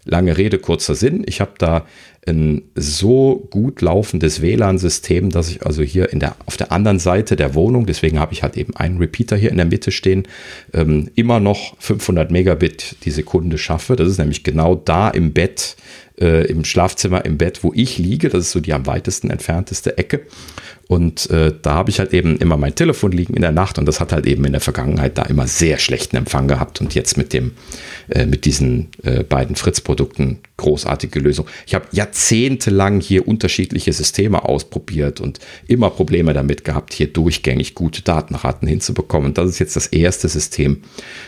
Lange 0.04 0.36
Rede, 0.36 0.58
kurzer 0.58 0.94
Sinn. 0.94 1.24
Ich 1.26 1.40
habe 1.40 1.52
da 1.58 1.84
ein 2.26 2.62
so 2.76 3.48
gut 3.50 3.80
laufendes 3.80 4.40
WLAN-System, 4.40 5.30
dass 5.30 5.50
ich 5.50 5.66
also 5.66 5.82
hier 5.82 6.12
in 6.12 6.20
der, 6.20 6.36
auf 6.46 6.56
der 6.56 6.70
anderen 6.70 7.00
Seite 7.00 7.34
der 7.34 7.54
Wohnung, 7.54 7.86
deswegen 7.86 8.20
habe 8.20 8.32
ich 8.32 8.44
halt 8.44 8.56
eben 8.56 8.76
einen 8.76 8.98
Repeater 8.98 9.36
hier 9.36 9.50
in 9.50 9.56
der 9.56 9.66
Mitte 9.66 9.90
stehen, 9.90 10.28
ähm, 10.72 11.10
immer 11.16 11.40
noch 11.40 11.74
500 11.80 12.30
Megabit 12.30 12.96
die 13.04 13.10
Sekunde 13.10 13.58
schaffe. 13.58 13.96
Das 13.96 14.08
ist 14.08 14.18
nämlich 14.18 14.44
genau 14.44 14.76
da 14.76 15.10
im 15.10 15.32
Bett, 15.32 15.76
äh, 16.22 16.46
im 16.46 16.64
Schlafzimmer 16.64 17.24
im 17.24 17.36
Bett, 17.36 17.64
wo 17.64 17.72
ich 17.74 17.98
liege. 17.98 18.28
Das 18.28 18.44
ist 18.44 18.52
so 18.52 18.60
die 18.60 18.72
am 18.72 18.86
weitesten 18.86 19.28
entfernteste 19.28 19.98
Ecke. 19.98 20.20
Und 20.86 21.28
äh, 21.30 21.52
da 21.60 21.74
habe 21.74 21.90
ich 21.90 21.98
halt 21.98 22.12
eben 22.12 22.36
immer 22.38 22.56
mein 22.56 22.74
Telefon 22.74 23.12
liegen 23.12 23.34
in 23.34 23.42
der 23.42 23.52
Nacht 23.52 23.78
und 23.78 23.86
das 23.86 23.98
hat 23.98 24.12
halt 24.12 24.26
eben 24.26 24.44
in 24.44 24.52
der 24.52 24.60
Vergangenheit 24.60 25.18
da 25.18 25.22
immer 25.22 25.46
sehr 25.46 25.78
schlechten 25.78 26.16
Empfang 26.16 26.48
gehabt 26.48 26.80
und 26.80 26.94
jetzt 26.94 27.16
mit 27.16 27.32
dem, 27.32 27.52
äh, 28.10 28.26
mit 28.26 28.44
diesen 28.44 28.88
äh, 29.02 29.24
beiden 29.24 29.56
Fritz-Produkten 29.56 30.38
großartige 30.62 31.18
Lösung. 31.18 31.46
Ich 31.66 31.74
habe 31.74 31.86
jahrzehntelang 31.92 33.00
hier 33.00 33.26
unterschiedliche 33.28 33.92
Systeme 33.92 34.44
ausprobiert 34.44 35.20
und 35.20 35.40
immer 35.66 35.90
Probleme 35.90 36.32
damit 36.32 36.64
gehabt, 36.64 36.94
hier 36.94 37.08
durchgängig 37.08 37.74
gute 37.74 38.02
Datenraten 38.02 38.68
hinzubekommen. 38.68 39.28
Und 39.28 39.38
das 39.38 39.50
ist 39.50 39.58
jetzt 39.58 39.76
das 39.76 39.88
erste 39.88 40.28
System, 40.28 40.82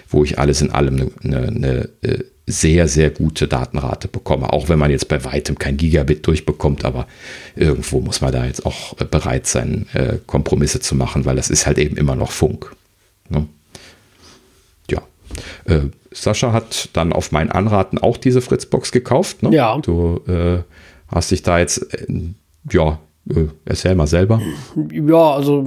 wo 0.08 0.24
ich 0.24 0.38
alles 0.38 0.62
in 0.62 0.70
allem 0.70 1.10
eine, 1.22 1.36
eine, 1.36 1.48
eine 1.48 1.88
äh, 2.02 2.24
sehr, 2.46 2.88
sehr 2.88 3.10
gute 3.10 3.48
Datenrate 3.48 4.08
bekomme. 4.08 4.52
Auch 4.52 4.68
wenn 4.68 4.78
man 4.78 4.90
jetzt 4.90 5.08
bei 5.08 5.24
weitem 5.24 5.58
kein 5.58 5.76
Gigabit 5.76 6.26
durchbekommt, 6.26 6.84
aber 6.84 7.06
irgendwo 7.56 8.00
muss 8.00 8.20
man 8.20 8.32
da 8.32 8.44
jetzt 8.44 8.64
auch 8.66 8.94
bereit 8.94 9.46
sein, 9.46 9.86
äh, 9.94 10.18
Kompromisse 10.26 10.80
zu 10.80 10.94
machen, 10.94 11.24
weil 11.24 11.36
das 11.36 11.50
ist 11.50 11.66
halt 11.66 11.78
eben 11.78 11.96
immer 11.96 12.16
noch 12.16 12.30
Funk. 12.30 12.74
Ne? 13.28 13.46
Ja. 14.90 15.02
Sascha 16.14 16.52
hat 16.52 16.88
dann 16.92 17.12
auf 17.12 17.32
mein 17.32 17.50
Anraten 17.50 17.98
auch 17.98 18.16
diese 18.16 18.40
Fritzbox 18.40 18.92
gekauft. 18.92 19.42
Ne? 19.42 19.50
Ja. 19.54 19.78
Du 19.78 20.20
äh, 20.26 20.62
hast 21.08 21.30
dich 21.30 21.42
da 21.42 21.58
jetzt, 21.58 21.92
äh, 21.92 22.06
ja, 22.70 22.98
äh, 23.28 23.46
erzähl 23.64 23.94
mal 23.94 24.06
selber. 24.06 24.40
Ja, 24.90 25.32
also 25.32 25.66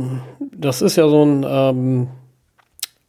das 0.56 0.82
ist 0.82 0.96
ja 0.96 1.08
so 1.08 1.24
ein 1.24 1.46
ähm 1.48 2.08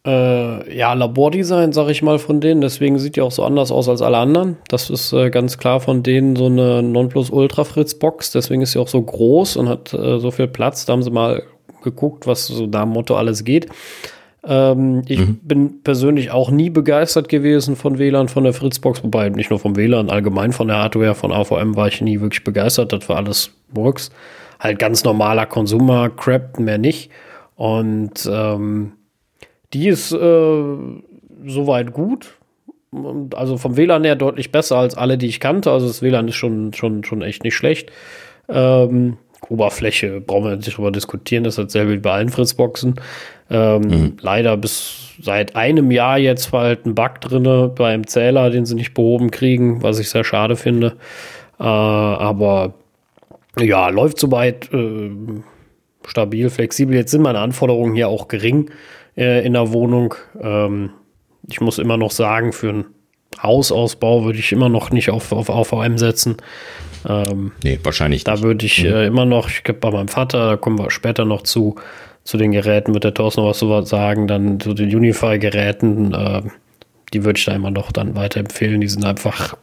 äh, 0.07 0.77
ja, 0.77 0.95
Labordesign, 0.95 1.73
sag 1.73 1.89
ich 1.91 2.03
mal, 2.03 2.19
von 2.19 2.41
denen. 2.41 2.61
Deswegen 2.61 2.99
sieht 2.99 3.17
die 3.17 3.21
auch 3.21 3.33
so 3.33 3.45
anders 3.45 3.71
aus 3.71 3.89
als 3.89 4.01
alle 4.01 4.17
anderen. 4.17 4.57
Das 4.69 4.91
ist 4.91 5.13
äh, 5.13 5.31
ganz 5.31 5.59
klar 5.59 5.81
von 5.81 6.03
denen 6.03 6.35
so 6.35 6.47
eine 6.47 6.83
Nonplus-Ultra-Fritz-Box. 6.83 8.33
Deswegen 8.33 8.63
ist 8.63 8.73
sie 8.73 8.79
auch 8.79 8.89
so 8.89 9.03
groß 9.03 9.57
und 9.57 9.69
hat 9.69 9.93
äh, 9.93 10.19
so 10.19 10.31
viel 10.31 10.49
Platz. 10.49 10.87
Da 10.87 10.95
haben 10.95 11.03
sie 11.03 11.11
mal 11.11 11.43
geguckt, 11.83 12.27
was 12.27 12.47
so 12.47 12.67
da 12.67 12.85
im 12.85 12.91
Motto 12.91 13.17
alles 13.17 13.45
geht. 13.45 13.67
Ähm, 14.45 15.03
ich 15.07 15.21
mhm. 15.21 15.41
bin 15.43 15.83
persönlich 15.83 16.31
auch 16.31 16.51
nie 16.51 16.71
begeistert 16.71 17.29
gewesen 17.29 17.77
von 17.77 17.99
WLAN, 17.99 18.29
von 18.29 18.45
der 18.45 18.53
Fritzbox, 18.53 19.03
wobei 19.03 19.29
nicht 19.31 19.51
nur 19.51 19.59
vom 19.59 19.77
WLAN, 19.77 20.11
allgemein 20.11 20.53
von 20.53 20.69
der 20.69 20.79
Hardware, 20.79 21.15
von 21.15 21.33
AVM 21.33 21.77
war 21.77 21.89
ich 21.89 22.01
nie 22.01 22.21
wirklich 22.21 22.45
begeistert. 22.45 22.93
Das 22.93 23.09
war 23.09 23.17
alles 23.17 23.53
Murks. 23.75 24.11
Halt 24.61 24.79
ganz 24.79 25.05
normaler 25.05 25.47
Consumer-Crap, 25.47 26.59
mehr 26.61 26.79
nicht. 26.79 27.11
Und 27.57 28.29
ähm, 28.31 28.93
die 29.73 29.89
ist 29.89 30.13
äh, 30.13 30.65
soweit 31.47 31.93
gut. 31.93 32.35
Also 33.35 33.59
vom 33.59 33.77
WLAN 33.77 34.05
her 34.05 34.17
deutlich 34.17 34.51
besser 34.51 34.77
als 34.77 34.97
alle, 34.97 35.19
die 35.19 35.27
ich 35.27 35.41
kannte. 35.41 35.71
Also 35.71 35.87
das 35.87 36.01
WLAN 36.01 36.29
ist 36.29 36.37
schon, 36.37 36.73
schon, 36.73 37.05
schon 37.05 37.23
echt 37.23 37.45
nicht 37.45 37.55
schlecht. 37.55 37.91
Ähm, 38.49 39.19
Oberfläche 39.49 40.21
brauchen 40.21 40.45
wir 40.45 40.57
nicht 40.57 40.77
drüber 40.77 40.91
diskutieren, 40.91 41.45
das 41.45 41.59
ist 41.59 41.65
dasselbe 41.65 41.93
wie 41.93 41.99
bei 41.99 42.13
allen 42.13 42.29
Fritzboxen. 42.29 42.97
Ähm, 43.51 43.81
mhm. 43.83 44.17
Leider 44.21 44.57
bis 44.57 45.15
seit 45.21 45.57
einem 45.57 45.91
Jahr 45.91 46.19
jetzt 46.19 46.53
war 46.53 46.65
halt 46.65 46.87
ein 46.87 46.95
Bug 46.95 47.21
drin 47.21 47.73
beim 47.75 48.07
Zähler, 48.07 48.51
den 48.51 48.67
sie 48.67 48.75
nicht 48.75 48.95
behoben 48.95 49.31
kriegen, 49.31 49.83
was 49.83 49.99
ich 49.99 50.11
sehr 50.11 50.25
schade 50.25 50.57
finde. 50.57 50.97
Äh, 51.59 51.65
aber 51.65 52.75
ja, 53.59 53.89
läuft 53.89 54.19
soweit 54.19 54.73
äh, 54.73 55.11
stabil, 56.07 56.51
flexibel. 56.51 56.95
Jetzt 56.95 57.11
sind 57.11 57.23
meine 57.23 57.41
Anforderungen 57.41 57.95
hier 57.95 58.09
auch 58.09 58.29
gering 58.29 58.71
äh, 59.17 59.45
in 59.45 59.55
der 59.55 59.73
Wohnung. 59.73 60.15
Ähm, 60.41 60.91
ich 61.49 61.61
muss 61.61 61.79
immer 61.79 61.97
noch 61.97 62.11
sagen, 62.11 62.53
für 62.53 62.69
einen 62.69 62.85
Hausausbau 63.43 64.25
würde 64.25 64.39
ich 64.39 64.53
immer 64.53 64.69
noch 64.69 64.91
nicht 64.91 65.11
auf, 65.11 65.33
auf 65.33 65.51
AVM 65.51 65.99
setzen. 65.99 66.37
Ähm, 67.09 67.53
nee, 67.63 67.79
wahrscheinlich 67.83 68.25
Da 68.25 68.43
würde 68.43 68.67
ich 68.67 68.83
mhm. 68.83 68.91
äh, 68.91 69.07
immer 69.07 69.25
noch, 69.25 69.49
ich 69.49 69.65
glaube 69.65 69.81
bei 69.81 69.91
meinem 69.91 70.09
Vater, 70.09 70.51
da 70.51 70.57
kommen 70.57 70.79
wir 70.79 70.91
später 70.91 71.25
noch 71.25 71.43
zu, 71.43 71.77
zu 72.29 72.37
den 72.37 72.53
Geräten, 72.53 72.93
wird 72.93 73.05
der 73.05 73.15
Thorsten 73.15 73.41
noch 73.41 73.49
was 73.49 73.59
zu 73.59 73.83
sagen, 73.87 74.27
dann 74.29 74.61
zu 74.61 74.75
den 74.75 74.95
Unify-Geräten, 74.95 76.13
äh, 76.13 76.43
die 77.15 77.25
würde 77.25 77.39
ich 77.39 77.47
da 77.47 77.55
immer 77.55 77.71
noch 77.71 77.91
dann 77.91 78.17
weiterempfehlen. 78.17 78.83
Die 78.83 78.89
sind 78.89 79.03
einfach 79.03 79.57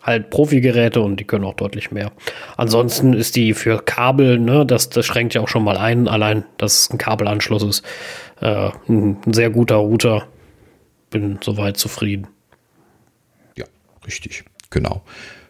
halt 0.00 0.30
Profi-Geräte 0.30 1.00
und 1.00 1.18
die 1.18 1.24
können 1.24 1.44
auch 1.44 1.54
deutlich 1.54 1.90
mehr. 1.90 2.12
Ansonsten 2.56 3.12
ist 3.12 3.34
die 3.34 3.54
für 3.54 3.82
Kabel, 3.84 4.38
ne, 4.38 4.64
das, 4.64 4.88
das 4.88 5.04
schränkt 5.04 5.34
ja 5.34 5.40
auch 5.40 5.48
schon 5.48 5.64
mal 5.64 5.76
ein, 5.76 6.06
allein, 6.06 6.44
dass 6.58 6.82
es 6.82 6.90
ein 6.90 6.98
Kabelanschluss 6.98 7.64
ist. 7.64 7.84
Äh, 8.40 8.70
ein, 8.88 9.16
ein 9.26 9.32
sehr 9.32 9.50
guter 9.50 9.74
Router. 9.74 10.28
Bin 11.10 11.40
soweit 11.42 11.76
zufrieden. 11.76 12.28
Ja, 13.56 13.64
richtig, 14.06 14.44
genau. 14.70 15.02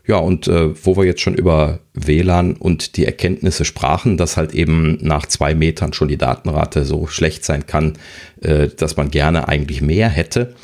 Ja, 0.06 0.16
und 0.16 0.48
äh, 0.48 0.84
wo 0.84 0.96
wir 0.96 1.04
jetzt 1.04 1.22
schon 1.22 1.34
über 1.34 1.80
WLAN 1.94 2.54
und 2.54 2.96
die 2.96 3.06
Erkenntnisse 3.06 3.64
sprachen, 3.64 4.18
dass 4.18 4.36
halt 4.36 4.52
eben 4.52 4.98
nach 5.00 5.24
zwei 5.26 5.54
Metern 5.54 5.94
schon 5.94 6.08
die 6.08 6.18
Datenrate 6.18 6.84
so 6.84 7.06
schlecht 7.06 7.44
sein 7.44 7.66
kann, 7.66 7.94
äh, 8.42 8.68
dass 8.68 8.96
man 8.96 9.10
gerne 9.10 9.48
eigentlich 9.48 9.80
mehr 9.80 10.10
hätte, 10.10 10.54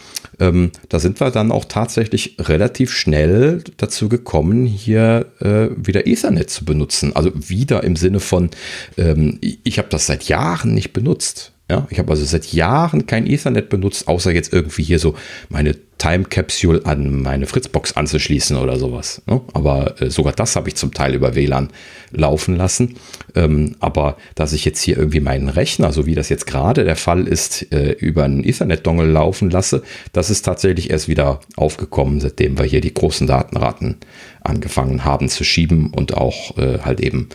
ähm, 0.40 0.72
da 0.88 0.98
sind 0.98 1.20
wir 1.20 1.30
dann 1.30 1.52
auch 1.52 1.66
tatsächlich 1.66 2.36
relativ 2.38 2.92
schnell 2.92 3.62
dazu 3.76 4.08
gekommen, 4.08 4.66
hier 4.66 5.26
äh, 5.40 5.68
wieder 5.76 6.06
Ethernet 6.06 6.50
zu 6.50 6.64
benutzen. 6.64 7.14
Also 7.14 7.30
wieder 7.34 7.84
im 7.84 7.96
Sinne 7.96 8.20
von, 8.20 8.50
ähm, 8.96 9.38
ich 9.40 9.78
habe 9.78 9.88
das 9.90 10.06
seit 10.06 10.24
Jahren 10.24 10.74
nicht 10.74 10.92
benutzt. 10.92 11.52
Ja, 11.70 11.86
ich 11.90 11.98
habe 11.98 12.10
also 12.10 12.24
seit 12.24 12.52
Jahren 12.52 13.06
kein 13.06 13.26
Ethernet 13.26 13.68
benutzt, 13.68 14.08
außer 14.08 14.32
jetzt 14.32 14.52
irgendwie 14.52 14.82
hier 14.82 14.98
so 14.98 15.14
meine 15.50 15.76
Time 16.00 16.24
Capsule 16.24 16.80
an 16.84 17.20
meine 17.20 17.46
Fritzbox 17.46 17.92
anzuschließen 17.92 18.56
oder 18.56 18.78
sowas. 18.78 19.20
Ne? 19.26 19.42
Aber 19.52 20.00
äh, 20.00 20.08
sogar 20.08 20.32
das 20.32 20.56
habe 20.56 20.68
ich 20.70 20.74
zum 20.74 20.94
Teil 20.94 21.14
über 21.14 21.34
WLAN 21.34 21.68
laufen 22.10 22.56
lassen. 22.56 22.96
Ähm, 23.34 23.76
aber 23.80 24.16
dass 24.34 24.54
ich 24.54 24.64
jetzt 24.64 24.80
hier 24.80 24.96
irgendwie 24.96 25.20
meinen 25.20 25.50
Rechner, 25.50 25.92
so 25.92 26.06
wie 26.06 26.14
das 26.14 26.30
jetzt 26.30 26.46
gerade 26.46 26.84
der 26.84 26.96
Fall 26.96 27.28
ist, 27.28 27.70
äh, 27.70 27.90
über 27.92 28.24
einen 28.24 28.42
Ethernet-Dongle 28.42 29.06
laufen 29.06 29.50
lasse, 29.50 29.82
das 30.14 30.30
ist 30.30 30.42
tatsächlich 30.42 30.88
erst 30.88 31.06
wieder 31.06 31.40
aufgekommen, 31.56 32.20
seitdem 32.20 32.58
wir 32.58 32.64
hier 32.64 32.80
die 32.80 32.94
großen 32.94 33.26
Datenraten 33.26 33.96
angefangen 34.40 35.04
haben 35.04 35.28
zu 35.28 35.44
schieben 35.44 35.92
und 35.94 36.14
auch 36.14 36.56
äh, 36.56 36.78
halt 36.78 37.00
eben 37.00 37.28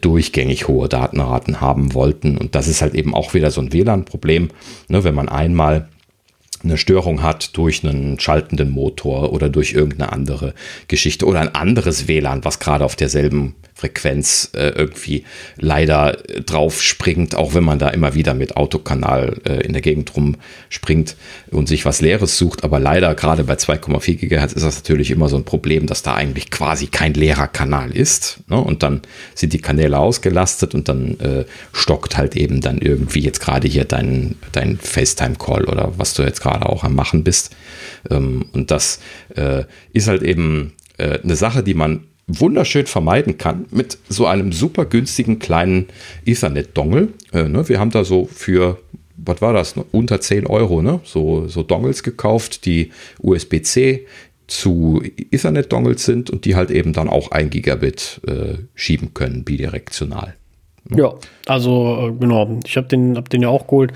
durchgängig 0.00 0.66
hohe 0.66 0.88
Datenraten 0.88 1.60
haben 1.60 1.92
wollten. 1.92 2.38
Und 2.38 2.54
das 2.54 2.68
ist 2.68 2.80
halt 2.80 2.94
eben 2.94 3.14
auch 3.14 3.34
wieder 3.34 3.50
so 3.50 3.60
ein 3.60 3.72
WLAN-Problem. 3.72 4.48
Ne, 4.88 5.04
wenn 5.04 5.14
man 5.14 5.28
einmal 5.28 5.88
eine 6.64 6.76
Störung 6.76 7.22
hat 7.22 7.56
durch 7.56 7.84
einen 7.84 8.18
schaltenden 8.20 8.70
Motor 8.70 9.32
oder 9.32 9.48
durch 9.48 9.72
irgendeine 9.72 10.12
andere 10.12 10.54
Geschichte 10.88 11.26
oder 11.26 11.40
ein 11.40 11.54
anderes 11.54 12.08
WLAN, 12.08 12.44
was 12.44 12.58
gerade 12.58 12.84
auf 12.84 12.96
derselben 12.96 13.54
Frequenz 13.78 14.50
äh, 14.54 14.70
irgendwie 14.70 15.24
leider 15.56 16.28
äh, 16.28 16.40
drauf 16.40 16.82
springt, 16.82 17.36
auch 17.36 17.54
wenn 17.54 17.62
man 17.62 17.78
da 17.78 17.90
immer 17.90 18.14
wieder 18.14 18.34
mit 18.34 18.56
Autokanal 18.56 19.40
äh, 19.44 19.64
in 19.64 19.72
der 19.72 19.82
Gegend 19.82 20.12
rumspringt 20.16 21.14
und 21.52 21.68
sich 21.68 21.84
was 21.84 22.00
Leeres 22.00 22.36
sucht. 22.36 22.64
Aber 22.64 22.80
leider 22.80 23.14
gerade 23.14 23.44
bei 23.44 23.54
2,4 23.54 24.16
GHz 24.16 24.54
ist 24.54 24.64
das 24.64 24.78
natürlich 24.78 25.12
immer 25.12 25.28
so 25.28 25.36
ein 25.36 25.44
Problem, 25.44 25.86
dass 25.86 26.02
da 26.02 26.14
eigentlich 26.14 26.50
quasi 26.50 26.88
kein 26.88 27.14
leerer 27.14 27.46
Kanal 27.46 27.92
ist. 27.92 28.40
Ne? 28.48 28.60
Und 28.60 28.82
dann 28.82 29.02
sind 29.36 29.52
die 29.52 29.60
Kanäle 29.60 29.96
ausgelastet 29.96 30.74
und 30.74 30.88
dann 30.88 31.20
äh, 31.20 31.44
stockt 31.72 32.18
halt 32.18 32.34
eben 32.34 32.60
dann 32.60 32.78
irgendwie 32.78 33.20
jetzt 33.20 33.40
gerade 33.40 33.68
hier 33.68 33.84
dein, 33.84 34.34
dein 34.50 34.76
FaceTime-Call 34.76 35.66
oder 35.66 35.92
was 35.96 36.14
du 36.14 36.24
jetzt 36.24 36.40
gerade 36.42 36.66
auch 36.66 36.82
am 36.82 36.96
Machen 36.96 37.22
bist. 37.22 37.54
Ähm, 38.10 38.46
und 38.52 38.72
das 38.72 38.98
äh, 39.36 39.62
ist 39.92 40.08
halt 40.08 40.24
eben 40.24 40.72
äh, 40.96 41.20
eine 41.22 41.36
Sache, 41.36 41.62
die 41.62 41.74
man 41.74 42.08
wunderschön 42.28 42.86
vermeiden 42.86 43.38
kann 43.38 43.66
mit 43.70 43.98
so 44.08 44.26
einem 44.26 44.52
super 44.52 44.84
günstigen 44.84 45.38
kleinen 45.38 45.86
Ethernet-Dongle. 46.26 47.08
Äh, 47.32 47.48
ne, 47.48 47.68
wir 47.68 47.80
haben 47.80 47.90
da 47.90 48.04
so 48.04 48.26
für, 48.26 48.78
was 49.16 49.40
war 49.40 49.54
das, 49.54 49.74
unter 49.92 50.20
10 50.20 50.46
Euro, 50.46 50.82
ne? 50.82 51.00
so, 51.04 51.48
so 51.48 51.62
Dongles 51.62 52.02
gekauft, 52.02 52.66
die 52.66 52.90
USB-C 53.20 54.06
zu 54.46 55.02
Ethernet-Dongles 55.30 56.04
sind 56.04 56.30
und 56.30 56.44
die 56.44 56.54
halt 56.54 56.70
eben 56.70 56.92
dann 56.92 57.08
auch 57.08 57.30
ein 57.30 57.50
Gigabit 57.50 58.20
äh, 58.26 58.58
schieben 58.74 59.14
können, 59.14 59.44
bidirektional. 59.44 60.34
Ne? 60.88 60.98
Ja, 60.98 61.14
also 61.46 62.08
äh, 62.08 62.12
genau, 62.18 62.58
ich 62.64 62.76
habe 62.76 62.88
den, 62.88 63.16
hab 63.16 63.28
den 63.30 63.42
ja 63.42 63.48
auch 63.48 63.66
geholt. 63.66 63.92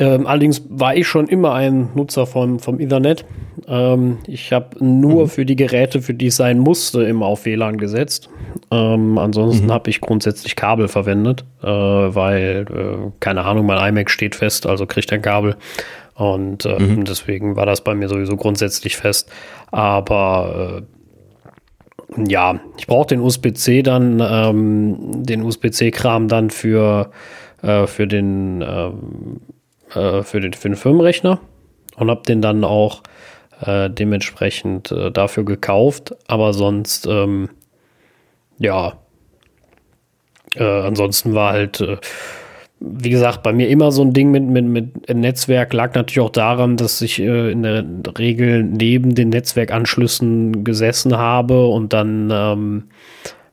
Ähm, 0.00 0.26
allerdings 0.26 0.62
war 0.68 0.94
ich 0.96 1.08
schon 1.08 1.26
immer 1.26 1.54
ein 1.54 1.90
Nutzer 1.94 2.26
von, 2.26 2.60
vom 2.60 2.78
Ethernet. 2.78 3.24
Ähm, 3.66 4.18
ich 4.26 4.52
habe 4.52 4.82
nur 4.84 5.24
mhm. 5.24 5.28
für 5.28 5.44
die 5.44 5.56
Geräte, 5.56 6.02
für 6.02 6.14
die 6.14 6.28
es 6.28 6.36
sein 6.36 6.58
musste, 6.60 7.02
immer 7.02 7.26
auf 7.26 7.44
WLAN 7.44 7.78
gesetzt. 7.78 8.30
Ähm, 8.70 9.18
ansonsten 9.18 9.66
mhm. 9.66 9.72
habe 9.72 9.90
ich 9.90 10.00
grundsätzlich 10.00 10.54
Kabel 10.54 10.86
verwendet, 10.86 11.44
äh, 11.62 11.66
weil, 11.66 12.66
äh, 12.70 13.10
keine 13.18 13.44
Ahnung, 13.44 13.66
mein 13.66 13.88
iMac 13.88 14.10
steht 14.10 14.36
fest, 14.36 14.66
also 14.66 14.86
kriegt 14.86 15.12
ein 15.12 15.22
Kabel. 15.22 15.56
Und 16.14 16.64
äh, 16.64 16.78
mhm. 16.78 17.04
deswegen 17.04 17.56
war 17.56 17.66
das 17.66 17.82
bei 17.82 17.94
mir 17.94 18.08
sowieso 18.08 18.36
grundsätzlich 18.36 18.96
fest. 18.96 19.30
Aber 19.72 20.84
äh, 22.16 22.24
ja, 22.28 22.60
ich 22.78 22.86
brauche 22.86 23.08
den 23.08 23.20
USB-C 23.20 23.82
dann, 23.82 24.20
ähm, 24.20 25.24
den 25.24 25.42
USB-C-Kram 25.42 26.28
dann 26.28 26.50
für, 26.50 27.10
äh, 27.62 27.86
für 27.86 28.06
den 28.06 28.62
ähm, 28.62 29.40
äh, 29.94 30.22
für, 30.22 30.40
den, 30.40 30.52
für 30.52 30.68
den 30.68 30.76
Firmenrechner 30.76 31.40
und 31.96 32.10
habe 32.10 32.22
den 32.22 32.42
dann 32.42 32.64
auch 32.64 33.02
äh, 33.60 33.90
dementsprechend 33.90 34.92
äh, 34.92 35.10
dafür 35.10 35.44
gekauft. 35.44 36.14
Aber 36.26 36.52
sonst, 36.52 37.06
ähm, 37.06 37.50
ja, 38.58 38.94
äh, 40.54 40.64
ansonsten 40.64 41.34
war 41.34 41.52
halt, 41.52 41.80
äh, 41.80 41.96
wie 42.80 43.10
gesagt, 43.10 43.42
bei 43.42 43.52
mir 43.52 43.68
immer 43.68 43.90
so 43.90 44.02
ein 44.02 44.12
Ding 44.12 44.30
mit, 44.30 44.44
mit, 44.44 44.64
mit 44.64 45.14
Netzwerk 45.14 45.72
lag 45.72 45.94
natürlich 45.94 46.20
auch 46.20 46.30
daran, 46.30 46.76
dass 46.76 47.02
ich 47.02 47.18
in 47.18 47.64
der 47.64 47.84
Regel 48.16 48.62
neben 48.62 49.16
den 49.16 49.30
Netzwerkanschlüssen 49.30 50.62
gesessen 50.62 51.18
habe 51.18 51.66
und 51.66 51.92
dann, 51.92 52.84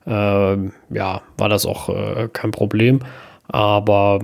ähm, 0.06 0.72
ja, 0.92 1.22
war 1.38 1.50
das 1.50 1.66
auch 1.66 1.90
kein 2.34 2.52
Problem. 2.52 3.00
Aber 3.48 4.20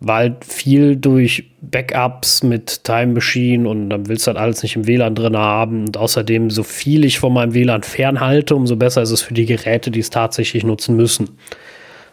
war 0.00 0.16
halt 0.16 0.44
viel 0.44 0.96
durch 0.96 1.50
Backups 1.60 2.42
mit 2.42 2.84
Time 2.84 3.14
Machine 3.14 3.68
und 3.68 3.90
dann 3.90 4.08
willst 4.08 4.26
du 4.26 4.28
halt 4.28 4.38
alles 4.38 4.62
nicht 4.62 4.76
im 4.76 4.86
WLAN 4.86 5.14
drin 5.14 5.36
haben. 5.36 5.86
Und 5.86 5.96
außerdem, 5.96 6.50
so 6.50 6.62
viel 6.62 7.04
ich 7.04 7.18
von 7.18 7.32
meinem 7.32 7.54
WLAN 7.54 7.82
fernhalte, 7.82 8.54
umso 8.54 8.76
besser 8.76 9.02
ist 9.02 9.10
es 9.10 9.22
für 9.22 9.34
die 9.34 9.46
Geräte, 9.46 9.90
die 9.90 10.00
es 10.00 10.10
tatsächlich 10.10 10.62
nutzen 10.64 10.94
müssen. 10.96 11.30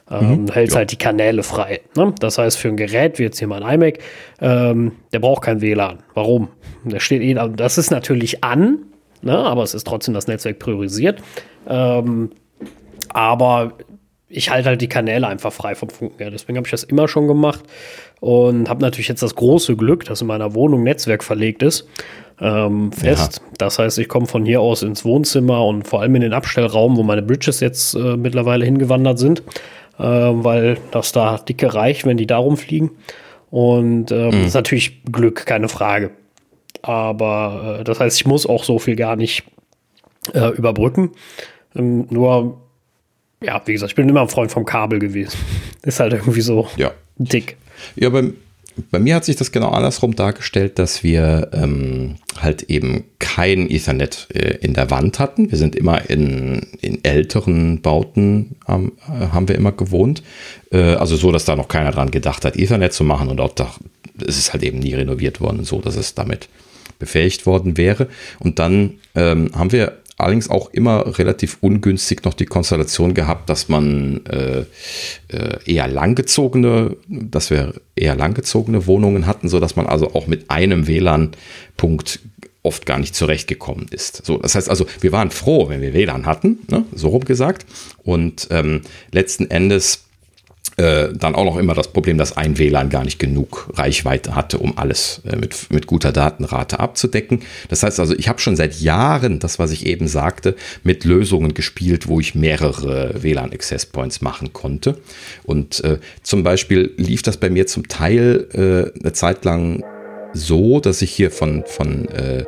Ähm, 0.10 0.44
mhm, 0.44 0.52
hältst 0.52 0.76
ja. 0.76 0.80
halt 0.80 0.92
die 0.92 0.98
Kanäle 0.98 1.44
frei. 1.44 1.82
Ne? 1.96 2.14
Das 2.20 2.38
heißt, 2.38 2.58
für 2.58 2.70
ein 2.70 2.78
Gerät, 2.78 3.18
wie 3.20 3.24
jetzt 3.24 3.40
hier 3.40 3.48
mein 3.48 3.64
iMac, 3.64 4.00
ähm, 4.40 4.94
der 5.14 5.20
braucht 5.20 5.44
kein 5.44 5.62
WLAN. 5.62 6.00
Warum? 6.14 6.50
Der 6.84 7.00
steht 7.00 7.22
eh, 7.22 7.36
das 7.56 7.78
ist 7.78 7.90
natürlich 7.90 8.44
an, 8.44 8.80
ne? 9.22 9.38
aber 9.38 9.64
es 9.64 9.74
ist 9.74 9.86
trotzdem 9.86 10.14
das 10.14 10.28
Netzwerk 10.28 10.60
priorisiert. 10.60 11.22
Ähm, 11.68 12.32
aber 13.10 13.74
ich 14.28 14.50
halte 14.50 14.70
halt 14.70 14.82
die 14.82 14.90
Kanäle 14.90 15.28
einfach 15.28 15.54
frei 15.54 15.76
vom 15.76 15.90
Funken. 15.90 16.22
Ja. 16.22 16.30
Deswegen 16.30 16.58
habe 16.58 16.68
ich 16.68 16.72
das 16.72 16.84
immer 16.84 17.08
schon 17.08 17.28
gemacht 17.28 17.62
und 18.20 18.70
habe 18.70 18.82
natürlich 18.82 19.08
jetzt 19.08 19.22
das 19.22 19.36
große 19.36 19.76
Glück, 19.76 20.06
dass 20.06 20.22
in 20.22 20.28
meiner 20.28 20.56
Wohnung 20.56 20.84
Netzwerk 20.84 21.24
verlegt 21.24 21.62
ist. 21.64 21.88
Ähm, 22.42 22.92
fest. 22.92 23.42
Ja. 23.42 23.54
Das 23.60 23.80
heißt, 23.80 23.98
ich 24.00 24.10
komme 24.10 24.26
von 24.26 24.46
hier 24.46 24.60
aus 24.60 24.84
ins 24.84 25.06
Wohnzimmer 25.06 25.66
und 25.66 25.88
vor 25.88 26.02
allem 26.02 26.16
in 26.16 26.22
den 26.22 26.34
Abstellraum, 26.34 26.98
wo 26.98 27.04
meine 27.04 27.22
Bridges 27.22 27.62
jetzt 27.62 27.96
äh, 27.96 28.18
mittlerweile 28.18 28.66
hingewandert 28.66 29.20
sind, 29.20 29.42
äh, 30.00 30.04
weil 30.04 30.78
das 30.92 31.12
da 31.14 31.38
dicke 31.38 31.74
reicht, 31.74 32.06
wenn 32.06 32.18
die 32.18 32.28
da 32.28 32.38
rumfliegen. 32.38 32.92
Und 33.52 34.12
ähm, 34.12 34.40
mhm. 34.40 34.46
ist 34.46 34.54
natürlich 34.54 35.04
Glück, 35.06 35.46
keine 35.46 35.70
Frage. 35.70 36.12
Aber 36.82 37.78
äh, 37.80 37.84
das 37.86 38.00
heißt, 38.00 38.18
ich 38.18 38.26
muss 38.26 38.46
auch 38.46 38.66
so 38.66 38.80
viel 38.80 38.98
gar 38.98 39.16
nicht 39.16 39.46
äh, 40.34 40.50
überbrücken. 40.50 41.12
Ähm, 41.74 42.08
nur 42.10 42.65
ja, 43.42 43.62
wie 43.66 43.74
gesagt, 43.74 43.92
ich 43.92 43.96
bin 43.96 44.10
immer 44.10 44.22
ein 44.22 44.30
Freund 44.30 44.52
vom 44.52 44.66
Kabel 44.66 45.00
gewesen. 45.00 45.38
Ist 45.84 46.00
halt 46.00 46.14
irgendwie 46.14 46.42
so 46.42 46.68
ja. 46.78 46.92
dick. 47.18 47.58
Ja, 47.96 48.10
bei, 48.10 48.32
bei 48.92 49.00
mir 49.00 49.16
hat 49.16 49.26
sich 49.26 49.36
das 49.36 49.52
genau 49.52 49.70
andersrum 49.70 50.16
dargestellt, 50.16 50.80
dass 50.80 51.04
wir 51.04 51.50
ähm, 51.54 52.16
halt 52.40 52.64
eben 52.64 53.06
kein 53.20 53.70
Ethernet 53.70 54.28
äh, 54.34 54.58
in 54.62 54.74
der 54.74 54.90
Wand 54.90 55.20
hatten. 55.20 55.52
Wir 55.52 55.58
sind 55.58 55.76
immer 55.76 56.10
in, 56.10 56.68
in 56.82 57.04
älteren 57.04 57.82
Bauten, 57.82 58.56
ähm, 58.68 58.94
äh, 59.08 59.28
haben 59.28 59.48
wir 59.48 59.56
immer 59.56 59.72
gewohnt. 59.72 60.24
Äh, 60.72 60.96
also 60.96 61.16
so, 61.16 61.32
dass 61.32 61.46
da 61.46 61.56
noch 61.56 61.68
keiner 61.68 61.92
dran 61.92 62.12
gedacht 62.12 62.46
hat, 62.46 62.58
Ethernet 62.58 62.94
zu 62.94 63.04
machen 63.04 63.30
und 63.30 63.40
auch 63.40 63.54
da 63.54 63.72
ist 64.26 64.38
es 64.38 64.54
halt 64.54 64.64
eben 64.64 64.80
nie 64.80 64.94
renoviert 64.94 65.42
worden, 65.42 65.66
so 65.66 65.82
dass 65.82 65.96
es 65.98 66.16
damit 66.16 66.48
befähigt 67.00 67.46
worden 67.46 67.78
wäre. 67.78 68.08
Und 68.40 68.60
dann 68.60 68.96
ähm, 69.16 69.52
haben 69.54 69.72
wir 69.72 69.98
allerdings 70.18 70.50
auch 70.50 70.70
immer 70.72 71.18
relativ 71.18 71.58
ungünstig 71.62 72.24
noch 72.24 72.34
die 72.34 72.46
Konstellation 72.46 73.14
gehabt, 73.14 73.50
dass 73.50 73.68
man 73.68 74.26
äh, 74.26 74.66
äh, 75.28 75.58
eher 75.66 75.88
langgezogene, 75.88 76.96
dass 77.08 77.50
wir 77.50 77.74
eher 77.96 78.16
langgezogene 78.16 78.88
Wohnungen 78.88 79.26
hatten, 79.26 79.50
so 79.50 79.60
dass 79.60 79.76
man 79.76 79.88
also 79.88 80.14
auch 80.14 80.28
mit 80.28 80.50
einem 80.50 80.88
WLAN-Punkt 80.88 82.20
oft 82.64 82.86
gar 82.86 82.98
nicht 82.98 83.16
zurechtgekommen 83.16 83.88
ist. 83.92 84.26
So, 84.26 84.38
das 84.38 84.56
heißt 84.56 84.70
also, 84.70 84.88
wir 85.02 85.12
waren 85.12 85.32
froh, 85.32 85.70
wenn 85.70 85.82
wir 85.82 85.94
WLAN 85.94 86.26
hatten, 86.26 86.60
ne? 86.70 86.86
so 86.94 87.10
rum 87.10 87.24
gesagt. 87.24 87.66
Und 88.04 88.48
ähm, 88.52 88.82
letzten 89.12 89.52
Endes 89.52 90.06
äh, 90.78 91.14
dann 91.14 91.36
auch 91.36 91.46
noch 91.46 91.58
immer 91.58 91.74
das 91.74 91.88
Problem, 91.88 92.18
dass 92.18 92.36
ein 92.36 92.58
WLAN 92.58 92.90
gar 92.90 93.04
nicht 93.06 93.18
genug 93.18 93.70
Reichweite 93.74 94.36
hatte, 94.36 94.58
um 94.58 94.78
alles 94.78 95.22
äh, 95.26 95.36
mit, 95.36 95.72
mit 95.72 95.88
guter 95.88 96.12
Datenrate 96.12 96.80
abzudecken. 96.80 97.42
Das 97.70 97.84
heißt 97.84 98.00
also, 98.00 98.14
ich 98.16 98.28
habe 98.28 98.40
schon 98.40 98.56
seit 98.56 98.80
Jahren 98.82 99.40
das, 99.40 99.58
was 99.58 99.72
ich 99.72 99.86
eben 99.86 100.08
sagte, 100.08 100.56
mit 100.84 101.06
Lösungen 101.06 101.54
gespielt, 101.54 102.08
wo 102.08 102.20
ich 102.20 102.36
mehrere 102.36 103.24
WLAN-Access 103.24 103.86
Points 103.86 104.22
machen 104.22 104.54
konnte. 104.54 104.98
Und 105.44 105.84
äh, 105.84 106.00
zum 106.24 106.44
Beispiel 106.44 106.94
lief 106.98 107.22
das 107.22 107.38
bei 107.38 107.50
mir 107.50 107.68
zum 107.68 107.88
Teil 107.88 108.48
äh, 108.54 109.00
eine 109.00 109.14
Zeit 109.14 109.46
lang 109.46 109.84
so, 110.36 110.80
dass 110.80 111.02
ich 111.02 111.12
hier 111.12 111.32
von, 111.32 111.64
von, 111.66 112.08
äh, 112.10 112.46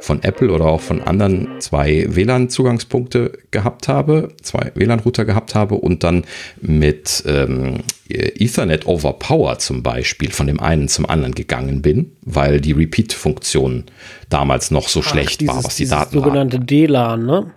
von 0.00 0.22
Apple 0.22 0.50
oder 0.50 0.64
auch 0.64 0.80
von 0.80 1.02
anderen 1.02 1.60
zwei 1.60 2.06
WLAN-Zugangspunkte 2.08 3.32
gehabt 3.50 3.88
habe, 3.88 4.30
zwei 4.42 4.72
WLAN-Router 4.74 5.24
gehabt 5.24 5.54
habe 5.54 5.76
und 5.76 6.02
dann 6.02 6.24
mit 6.60 7.22
ähm, 7.26 7.80
Ethernet 8.08 8.86
over 8.86 9.12
Power 9.12 9.58
zum 9.58 9.82
Beispiel 9.82 10.30
von 10.30 10.46
dem 10.46 10.60
einen 10.60 10.88
zum 10.88 11.06
anderen 11.06 11.34
gegangen 11.34 11.82
bin, 11.82 12.12
weil 12.22 12.60
die 12.60 12.72
Repeat-Funktion 12.72 13.84
damals 14.30 14.70
noch 14.70 14.88
so 14.88 15.00
Ach, 15.00 15.10
schlecht 15.10 15.40
dieses, 15.42 15.54
war, 15.54 15.64
was 15.64 15.76
die 15.76 15.86
Daten 15.86 16.14
sogenannte 16.14 16.58
DLAN, 16.58 17.26
ne? 17.26 17.50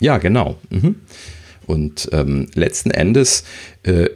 Ja, 0.00 0.18
genau. 0.18 0.56
Mhm. 0.70 0.96
Und 1.66 2.08
ähm, 2.12 2.48
letzten 2.54 2.90
Endes 2.90 3.44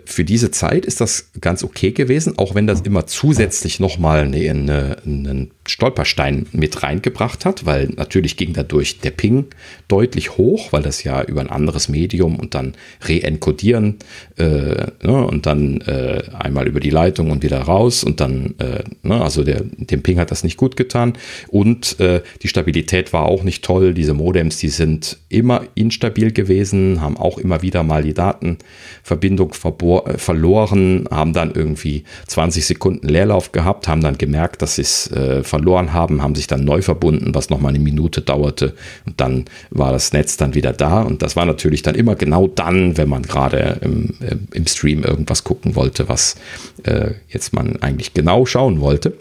für 0.04 0.24
diese 0.24 0.50
Zeit 0.50 0.84
ist 0.84 1.00
das 1.00 1.30
ganz 1.40 1.64
okay 1.64 1.92
gewesen, 1.92 2.36
auch 2.36 2.54
wenn 2.54 2.66
das 2.66 2.82
immer 2.82 3.06
zusätzlich 3.06 3.80
nochmal 3.80 4.20
eine, 4.20 4.50
eine, 4.50 4.96
einen 5.04 5.50
Stolperstein 5.66 6.46
mit 6.52 6.82
reingebracht 6.82 7.44
hat, 7.44 7.64
weil 7.64 7.90
natürlich 7.96 8.36
ging 8.36 8.52
dadurch 8.52 8.98
der 8.98 9.12
Ping 9.12 9.46
deutlich 9.86 10.36
hoch, 10.36 10.72
weil 10.72 10.82
das 10.82 11.04
ja 11.04 11.22
über 11.22 11.40
ein 11.40 11.50
anderes 11.50 11.88
Medium 11.88 12.36
und 12.36 12.54
dann 12.54 12.74
reencodieren 13.06 13.98
äh, 14.38 14.44
ne, 14.44 15.26
und 15.26 15.46
dann 15.46 15.80
äh, 15.82 16.22
einmal 16.36 16.66
über 16.66 16.80
die 16.80 16.90
Leitung 16.90 17.30
und 17.30 17.44
wieder 17.44 17.60
raus 17.60 18.02
und 18.02 18.20
dann, 18.20 18.54
äh, 18.58 18.82
ne, 19.02 19.22
also 19.22 19.44
der, 19.44 19.62
dem 19.62 20.02
Ping 20.02 20.18
hat 20.18 20.32
das 20.32 20.42
nicht 20.42 20.56
gut 20.56 20.76
getan 20.76 21.12
und 21.48 22.00
äh, 22.00 22.22
die 22.42 22.48
Stabilität 22.48 23.12
war 23.12 23.26
auch 23.26 23.44
nicht 23.44 23.64
toll. 23.64 23.94
Diese 23.94 24.14
Modems, 24.14 24.58
die 24.58 24.68
sind 24.68 25.18
immer 25.28 25.62
instabil 25.76 26.32
gewesen, 26.32 27.00
haben 27.00 27.16
auch 27.16 27.38
immer 27.38 27.62
wieder 27.62 27.84
mal 27.84 28.02
die 28.02 28.14
Datenverbindung 28.14 29.51
äh, 29.54 30.18
verloren, 30.18 31.06
haben 31.10 31.32
dann 31.32 31.52
irgendwie 31.52 32.04
20 32.26 32.66
Sekunden 32.66 33.08
Leerlauf 33.08 33.52
gehabt, 33.52 33.88
haben 33.88 34.00
dann 34.00 34.18
gemerkt, 34.18 34.62
dass 34.62 34.76
sie 34.76 34.82
es 34.82 35.10
äh, 35.10 35.42
verloren 35.42 35.92
haben, 35.92 36.22
haben 36.22 36.34
sich 36.34 36.46
dann 36.46 36.64
neu 36.64 36.82
verbunden, 36.82 37.34
was 37.34 37.50
nochmal 37.50 37.70
eine 37.70 37.82
Minute 37.82 38.20
dauerte. 38.20 38.74
Und 39.06 39.20
dann 39.20 39.44
war 39.70 39.92
das 39.92 40.12
Netz 40.12 40.36
dann 40.36 40.54
wieder 40.54 40.72
da. 40.72 41.02
Und 41.02 41.22
das 41.22 41.36
war 41.36 41.46
natürlich 41.46 41.82
dann 41.82 41.94
immer 41.94 42.14
genau 42.14 42.48
dann, 42.48 42.96
wenn 42.96 43.08
man 43.08 43.22
gerade 43.22 43.78
im, 43.82 44.14
äh, 44.20 44.36
im 44.52 44.66
Stream 44.66 45.02
irgendwas 45.02 45.44
gucken 45.44 45.74
wollte, 45.74 46.08
was 46.08 46.36
äh, 46.84 47.12
jetzt 47.28 47.52
man 47.52 47.80
eigentlich 47.82 48.14
genau 48.14 48.46
schauen 48.46 48.80
wollte 48.80 49.14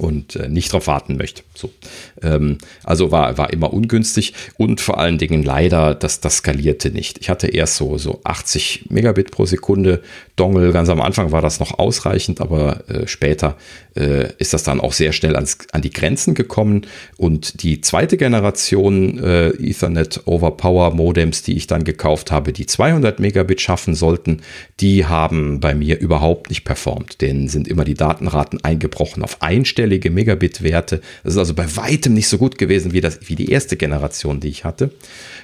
und 0.00 0.36
äh, 0.36 0.48
nicht 0.48 0.70
darauf 0.72 0.86
warten 0.86 1.16
möchte. 1.16 1.42
So. 1.54 1.70
Ähm, 2.22 2.58
also 2.84 3.12
war, 3.12 3.36
war 3.38 3.52
immer 3.52 3.72
ungünstig 3.72 4.34
und 4.56 4.80
vor 4.80 4.98
allen 4.98 5.18
Dingen 5.18 5.42
leider, 5.42 5.94
dass 5.94 6.20
das 6.20 6.38
skalierte 6.38 6.90
nicht. 6.90 7.18
Ich 7.18 7.28
hatte 7.28 7.48
erst 7.48 7.76
so, 7.76 7.98
so 7.98 8.20
80 8.24 8.86
Megabit 8.88 9.30
pro 9.30 9.44
Sekunde 9.44 10.02
Dongle. 10.36 10.72
Ganz 10.72 10.88
am 10.88 11.02
Anfang 11.02 11.32
war 11.32 11.42
das 11.42 11.60
noch 11.60 11.78
ausreichend, 11.78 12.40
aber 12.40 12.88
äh, 12.88 13.06
später 13.06 13.56
äh, 13.94 14.32
ist 14.38 14.54
das 14.54 14.62
dann 14.62 14.80
auch 14.80 14.94
sehr 14.94 15.12
schnell 15.12 15.36
ans, 15.36 15.58
an 15.72 15.82
die 15.82 15.90
Grenzen 15.90 16.34
gekommen. 16.34 16.86
Und 17.18 17.62
die 17.62 17.82
zweite 17.82 18.16
Generation 18.16 19.22
äh, 19.22 19.48
Ethernet 19.50 20.22
Overpower 20.24 20.94
Modems, 20.94 21.42
die 21.42 21.56
ich 21.56 21.66
dann 21.66 21.84
gekauft 21.84 22.32
habe, 22.32 22.54
die 22.54 22.64
200 22.64 23.20
Megabit 23.20 23.60
schaffen 23.60 23.94
sollten, 23.94 24.40
die 24.80 25.04
haben 25.04 25.60
bei 25.60 25.74
mir 25.74 26.00
überhaupt 26.00 26.48
nicht 26.48 26.64
performt. 26.64 27.20
Denen 27.20 27.48
sind 27.48 27.68
immer 27.68 27.84
die 27.84 27.94
Datenraten 27.94 28.64
eingebrochen 28.64 29.22
auf 29.22 29.42
einstellig 29.42 29.89
dreistellige 29.90 30.10
Megabit-Werte. 30.10 31.00
Das 31.24 31.34
ist 31.34 31.38
also 31.38 31.54
bei 31.54 31.76
weitem 31.76 32.14
nicht 32.14 32.28
so 32.28 32.38
gut 32.38 32.58
gewesen 32.58 32.92
wie, 32.92 33.00
das, 33.00 33.20
wie 33.28 33.34
die 33.34 33.50
erste 33.50 33.76
Generation, 33.76 34.40
die 34.40 34.48
ich 34.48 34.64
hatte. 34.64 34.90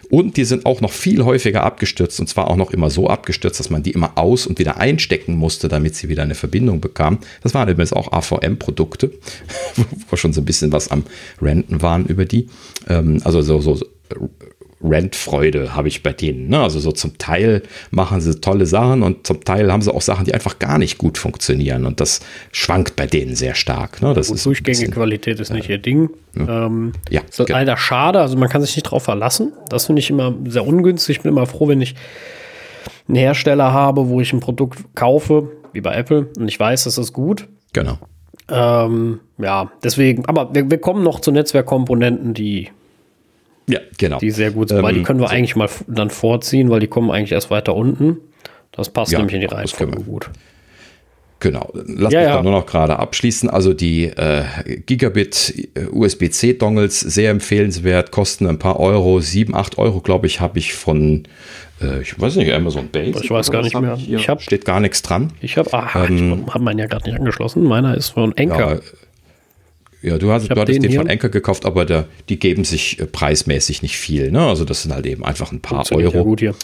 Und 0.09 0.37
die 0.37 0.45
sind 0.45 0.67
auch 0.67 0.81
noch 0.81 0.93
viel 0.93 1.25
häufiger 1.25 1.65
abgestürzt 1.65 2.21
und 2.21 2.29
zwar 2.29 2.49
auch 2.49 2.57
noch 2.57 2.71
immer 2.71 2.91
so 2.91 3.09
abgestürzt, 3.09 3.59
dass 3.59 3.71
man 3.71 3.83
die 3.83 3.91
immer 3.91 4.17
aus 4.17 4.47
und 4.47 4.59
wieder 4.59 4.77
einstecken 4.77 5.37
musste, 5.37 5.69
damit 5.69 5.97
sie 5.97 6.09
wieder 6.09 6.23
eine 6.23 6.37
Verbindung 6.37 6.81
bekam. 6.81 7.19
Das 7.43 7.55
waren 7.55 7.69
übrigens 7.69 7.93
auch 7.93 8.13
AVM-Produkte, 8.13 9.11
wo 10.11 10.17
schon 10.17 10.33
so 10.33 10.41
ein 10.41 10.45
bisschen 10.45 10.73
was 10.73 10.89
am 10.89 11.05
Renten 11.43 11.83
waren 11.83 12.07
über 12.07 12.25
die. 12.25 12.49
Ähm, 12.89 13.21
also 13.25 13.43
so, 13.43 13.61
so 13.61 13.85
Rentfreude 14.89 15.75
habe 15.75 15.89
ich 15.89 16.03
bei 16.03 16.13
denen. 16.13 16.49
Ne? 16.49 16.61
Also 16.61 16.81
so 16.81 16.93
zum 16.93 17.19
Teil 17.19 17.63
machen 17.91 18.21
sie 18.21 18.41
tolle 18.41 18.67
Sachen 18.67 19.03
und 19.03 19.27
zum 19.27 19.45
Teil 19.45 19.73
haben 19.73 19.83
sie 19.83 19.93
auch 19.93 20.03
Sachen, 20.03 20.25
die 20.25 20.35
einfach 20.35 20.59
gar 20.59 20.79
nicht 20.79 20.99
gut 20.99 21.19
funktionieren 21.19 21.87
und 21.87 22.01
das 22.01 22.21
schwankt 22.53 22.97
bei 22.97 23.07
denen 23.07 23.37
sehr 23.37 23.55
stark. 23.55 24.03
Ne? 24.03 24.15
Das 24.15 24.31
ist 24.31 24.45
durchgängige 24.47 24.91
Qualität 24.91 25.41
ist 25.41 25.53
nicht 25.53 25.69
ihr 25.69 25.79
Ding. 25.79 26.11
Ja, 26.37 26.67
ähm, 26.67 26.93
ja 27.11 27.23
ist 27.29 27.37
genau. 27.39 27.51
leider 27.59 27.77
schade. 27.77 28.21
Also 28.21 28.37
man 28.37 28.49
kann 28.49 28.63
sich 28.63 28.77
nicht 28.77 28.85
drauf 28.85 29.05
verlassen. 29.05 29.53
Das 29.69 29.87
finde 29.87 30.01
ich 30.01 30.11
immer 30.11 30.35
sehr 30.47 30.67
ungünstig. 30.67 31.17
Ich 31.17 31.23
bin 31.23 31.33
immer 31.33 31.47
froh, 31.47 31.69
wenn 31.69 31.81
ich 31.81 31.95
einen 33.09 33.17
Hersteller 33.17 33.73
habe, 33.73 34.09
wo 34.09 34.21
ich 34.21 34.33
ein 34.33 34.41
Produkt 34.41 34.79
kaufe, 34.95 35.51
wie 35.73 35.81
bei 35.81 35.95
Apple, 35.95 36.29
und 36.39 36.49
ich 36.49 36.59
weiß, 36.59 36.85
das 36.85 36.99
ist 36.99 37.13
gut. 37.13 37.49
Genau. 37.73 37.99
Ähm, 38.49 39.21
ja, 39.39 39.71
deswegen, 39.83 40.25
aber 40.27 40.55
wir, 40.55 40.71
wir 40.71 40.79
kommen 40.79 41.03
noch 41.03 41.21
zu 41.21 41.33
Netzwerkkomponenten, 41.33 42.35
die 42.35 42.71
ja, 43.69 43.81
genau. 43.99 44.19
Die 44.19 44.31
sehr 44.31 44.51
gut 44.51 44.69
sind, 44.69 44.79
ähm, 44.79 44.85
weil 44.85 44.95
die 44.95 45.03
können 45.03 45.21
wir 45.21 45.29
so. 45.29 45.35
eigentlich 45.35 45.57
mal 45.57 45.69
dann 45.87 46.11
vorziehen, 46.11 46.71
weil 46.71 46.81
die 46.81 46.87
kommen 46.87 47.11
eigentlich 47.11 47.33
erst 47.33 47.51
weiter 47.51 47.75
unten. 47.75 48.19
Das 48.73 48.91
passt 48.91 49.13
ja, 49.13 49.19
nämlich 49.19 49.35
in 49.35 49.41
die 49.41 49.47
Reihenfolge 49.47 50.03
gut. 50.03 50.31
Genau. 51.39 51.71
Lass 51.75 52.13
ja, 52.13 52.21
mich 52.21 52.29
ja. 52.29 52.35
dann 52.37 52.45
nur 52.45 52.53
noch 52.53 52.67
gerade 52.67 52.99
abschließen. 52.99 53.51
Also 53.51 53.75
die 53.75 54.05
äh, 54.05 54.45
Gigabit 54.87 55.69
äh, 55.75 55.87
USB-C-Dongles 55.91 57.01
sehr 57.01 57.31
empfehlenswert, 57.31 58.11
kosten 58.11 58.47
ein 58.47 58.59
paar 58.59 58.81
Euro, 58.81 59.21
7, 59.21 59.55
8 59.55 59.77
Euro, 59.79 60.01
glaube 60.01 60.27
ich, 60.27 60.41
habe 60.41 60.59
ich 60.59 60.75
von, 60.75 61.25
äh, 61.83 62.01
ich 62.01 62.19
weiß 62.19 62.37
nicht, 62.37 62.53
Amazon 62.53 62.89
Base. 62.89 63.21
Ich 63.23 63.31
weiß 63.31 63.51
gar 63.51 63.63
nicht 63.63 63.79
mehr. 63.79 63.99
Ich 63.99 64.29
hab, 64.31 64.41
steht 64.41 64.65
gar 64.65 64.81
nichts 64.81 65.03
dran. 65.03 65.33
Ich 65.43 65.59
habe, 65.59 65.69
ähm, 65.95 66.45
ich 66.47 66.55
habe 66.55 66.65
meinen 66.65 66.79
ja 66.79 66.87
gerade 66.87 67.09
nicht 67.11 67.19
angeschlossen. 67.19 67.65
Meiner 67.65 67.95
ist 67.97 68.11
von 68.11 68.35
Enker. 68.37 68.77
Ja, 68.77 68.81
ja, 70.07 70.19
du, 70.19 70.31
hast, 70.31 70.49
du 70.49 70.55
hattest 70.55 70.77
den, 70.77 70.89
den 70.89 71.01
von 71.01 71.09
Enker 71.09 71.29
gekauft, 71.29 71.67
aber 71.67 71.85
der, 71.85 72.07
die 72.29 72.39
geben 72.39 72.63
sich 72.63 73.01
äh, 73.01 73.07
preismäßig 73.07 73.83
nicht 73.83 73.97
viel. 73.97 74.31
Ne? 74.31 74.41
Also 74.41 74.65
das 74.65 74.83
sind 74.83 74.95
halt 74.95 75.05
eben 75.05 75.25
einfach 75.25 75.51
ein 75.51 75.61
paar 75.61 75.85
Euro. 75.91 76.17
Ja, 76.17 76.23
gut 76.23 76.39
hier. 76.39 76.55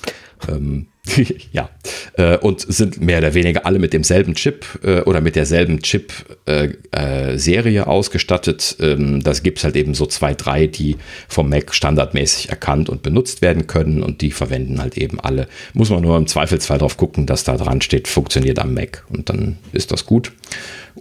Ähm, 0.48 0.86
ja, 1.52 1.68
äh, 2.14 2.36
und 2.36 2.60
sind 2.60 3.00
mehr 3.00 3.18
oder 3.18 3.34
weniger 3.34 3.66
alle 3.66 3.80
mit 3.80 3.92
demselben 3.92 4.36
Chip 4.36 4.64
äh, 4.84 5.00
oder 5.00 5.20
mit 5.20 5.34
derselben 5.34 5.82
Chip-Serie 5.82 7.80
äh, 7.80 7.82
äh 7.82 7.84
ausgestattet. 7.84 8.76
Ähm, 8.78 9.20
das 9.24 9.42
gibt 9.42 9.58
es 9.58 9.64
halt 9.64 9.74
eben 9.74 9.94
so 9.94 10.06
zwei, 10.06 10.34
drei, 10.34 10.68
die 10.68 10.96
vom 11.26 11.48
Mac 11.48 11.74
standardmäßig 11.74 12.50
erkannt 12.50 12.88
und 12.88 13.02
benutzt 13.02 13.42
werden 13.42 13.66
können 13.66 14.04
und 14.04 14.20
die 14.20 14.30
verwenden 14.30 14.80
halt 14.80 14.96
eben 14.96 15.18
alle. 15.18 15.48
Muss 15.74 15.90
man 15.90 16.02
nur 16.02 16.16
im 16.16 16.28
Zweifelsfall 16.28 16.78
darauf 16.78 16.96
gucken, 16.96 17.26
dass 17.26 17.42
da 17.42 17.56
dran 17.56 17.80
steht, 17.80 18.06
funktioniert 18.06 18.60
am 18.60 18.72
Mac 18.72 19.04
und 19.08 19.28
dann 19.28 19.58
ist 19.72 19.90
das 19.90 20.06
gut. 20.06 20.30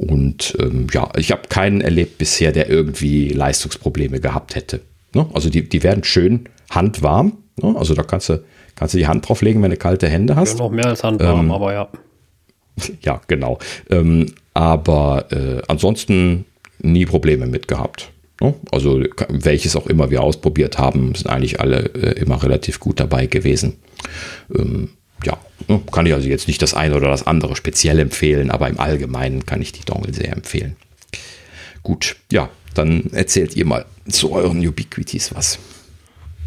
Und 0.02 0.58
ähm, 0.60 0.88
ja, 0.92 1.12
ich 1.16 1.32
habe 1.32 1.44
keinen 1.48 1.80
erlebt 1.80 2.18
bisher, 2.18 2.52
der 2.52 2.68
irgendwie 2.68 3.30
Leistungsprobleme 3.30 4.20
gehabt 4.20 4.56
hätte. 4.56 4.82
Ne? 5.14 5.28
Also 5.32 5.52
die, 5.52 5.70
die 5.70 5.84
werden 5.84 6.04
schön 6.04 6.50
handwarm. 6.72 7.38
Ne? 7.62 7.76
Also 7.78 7.94
da 7.94 8.02
kannst 8.02 8.30
du, 8.30 8.44
kannst 8.76 8.96
du 8.96 8.98
die 8.98 9.06
Hand 9.06 9.30
drauflegen, 9.30 9.62
wenn 9.62 9.70
du 9.70 9.78
kalte 9.78 10.10
Hände 10.10 10.36
hast. 10.36 10.58
Ja, 10.58 10.66
noch 10.66 10.72
mehr 10.72 10.88
als 10.88 11.04
handwarm, 11.04 11.46
ähm, 11.46 11.52
aber 11.52 11.74
ja. 11.74 11.90
Ja, 13.04 13.22
genau. 13.28 13.60
Ähm, 13.92 14.34
aber 14.56 15.26
äh, 15.32 15.62
ansonsten 15.68 16.46
nie 16.80 17.06
Probleme 17.06 17.46
mit 17.46 17.68
gehabt. 17.68 18.12
Ne? 18.42 18.56
Also 18.72 19.04
welches 19.30 19.76
auch 19.76 19.86
immer 19.86 20.10
wir 20.10 20.24
ausprobiert 20.24 20.80
haben, 20.80 21.14
sind 21.14 21.30
eigentlich 21.30 21.60
alle 21.60 21.94
äh, 21.94 22.20
immer 22.20 22.42
relativ 22.42 22.80
gut 22.80 23.00
dabei 23.00 23.28
gewesen. 23.28 23.78
Ähm, 24.52 24.90
ja, 25.24 25.38
ne, 25.68 25.82
kann 25.92 26.06
ich 26.06 26.14
also 26.14 26.28
jetzt 26.28 26.48
nicht 26.48 26.62
das 26.62 26.74
eine 26.74 26.96
oder 26.96 27.10
das 27.10 27.26
andere 27.26 27.56
speziell 27.56 28.00
empfehlen, 28.00 28.52
aber 28.52 28.70
im 28.70 28.80
Allgemeinen 28.80 29.46
kann 29.46 29.62
ich 29.62 29.72
die 29.72 29.86
Dongle 29.86 30.14
sehr 30.14 30.34
empfehlen. 30.34 30.76
Gut, 31.84 32.16
ja, 32.32 32.50
dann 32.74 33.12
erzählt 33.12 33.56
ihr 33.56 33.66
mal 33.66 33.86
zu 34.08 34.32
euren 34.32 34.66
Ubiquities 34.66 35.36
was. 35.36 35.60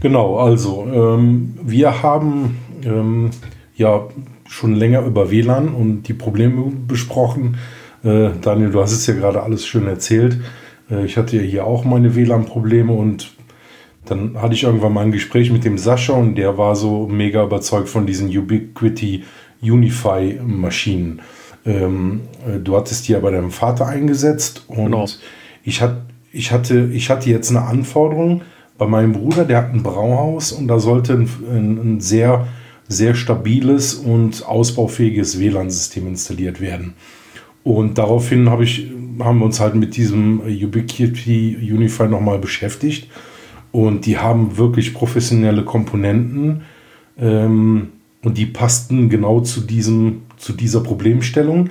Genau, 0.01 0.39
also 0.39 0.87
ähm, 0.93 1.59
wir 1.63 2.03
haben 2.03 2.59
ähm, 2.85 3.31
ja 3.77 4.09
schon 4.49 4.75
länger 4.75 5.03
über 5.03 5.31
WLAN 5.31 5.69
und 5.69 6.03
die 6.05 6.15
Probleme 6.15 6.71
besprochen. 6.87 7.57
Äh, 8.05 8.31
Daniel, 8.41 8.71
du 8.71 8.81
hast 8.81 8.93
es 8.93 9.07
ja 9.07 9.15
gerade 9.15 9.43
alles 9.43 9.67
schön 9.67 9.87
erzählt. 9.87 10.39
Äh, 10.91 11.07
ich 11.07 11.17
hatte 11.17 11.37
ja 11.37 11.43
hier 11.43 11.65
auch 11.67 11.85
meine 11.85 12.15
WLAN-Probleme 12.15 12.93
und 12.93 13.33
dann 14.07 14.41
hatte 14.41 14.55
ich 14.55 14.65
irgendwann 14.65 14.93
mal 14.93 15.03
ein 15.03 15.13
Gespräch 15.13 15.51
mit 15.51 15.65
dem 15.65 15.79
Sascha 15.79 16.13
und 16.13 16.35
der 16.37 16.59
war 16.59 16.77
so 16.77 17.07
mega 17.07 17.43
überzeugt 17.43 17.89
von 17.89 18.07
diesen 18.07 18.29
Ubiquity 18.29 19.25
Unify 19.63 20.39
Maschinen. 20.43 21.23
Ähm, 21.65 22.23
äh, 22.47 22.59
du 22.59 22.77
hattest 22.77 23.09
die 23.09 23.13
ja 23.13 23.21
bei 23.21 23.31
deinem 23.31 23.51
Vater 23.51 23.87
eingesetzt 23.87 24.65
und 24.69 24.85
genau. 24.87 25.07
ich, 25.63 25.81
hat, 25.81 26.03
ich, 26.33 26.53
hatte, 26.53 26.91
ich 26.93 27.09
hatte 27.09 27.31
jetzt 27.31 27.51
eine 27.51 27.63
Anforderung 27.63 28.43
bei 28.77 28.87
meinem 28.87 29.13
Bruder, 29.13 29.45
der 29.45 29.59
hat 29.59 29.73
ein 29.73 29.83
Brauhaus 29.83 30.53
und 30.53 30.69
da 30.69 30.79
sollte 30.79 31.15
ein, 31.15 31.29
ein, 31.51 31.79
ein 31.79 32.01
sehr, 32.01 32.47
sehr 32.89 33.15
stabiles 33.15 33.95
und 33.95 34.47
ausbaufähiges 34.47 35.41
WLAN-System 35.41 36.09
installiert 36.09 36.61
werden. 36.61 36.95
Und 37.63 37.97
daraufhin 37.97 38.51
hab 38.51 38.61
ich, 38.61 38.91
haben 39.21 39.39
wir 39.39 39.47
uns 39.47 39.61
halt 39.61 39.75
mit 39.75 39.97
diesem 39.97 40.41
Ubiquity 40.41 41.57
Unify 41.73 42.09
nochmal 42.09 42.39
beschäftigt 42.39 43.09
und 43.75 44.07
die 44.07 44.19
haben 44.19 44.57
wirklich 44.57 44.95
professionelle 44.95 45.65
Komponenten 45.65 46.63
ähm, 47.19 47.89
und 48.23 48.39
die 48.39 48.47
passten 48.47 49.09
genau 49.09 49.41
zu, 49.41 49.63
diesem, 49.63 50.23
zu 50.37 50.53
dieser 50.53 50.79
Problemstellung. 50.79 51.71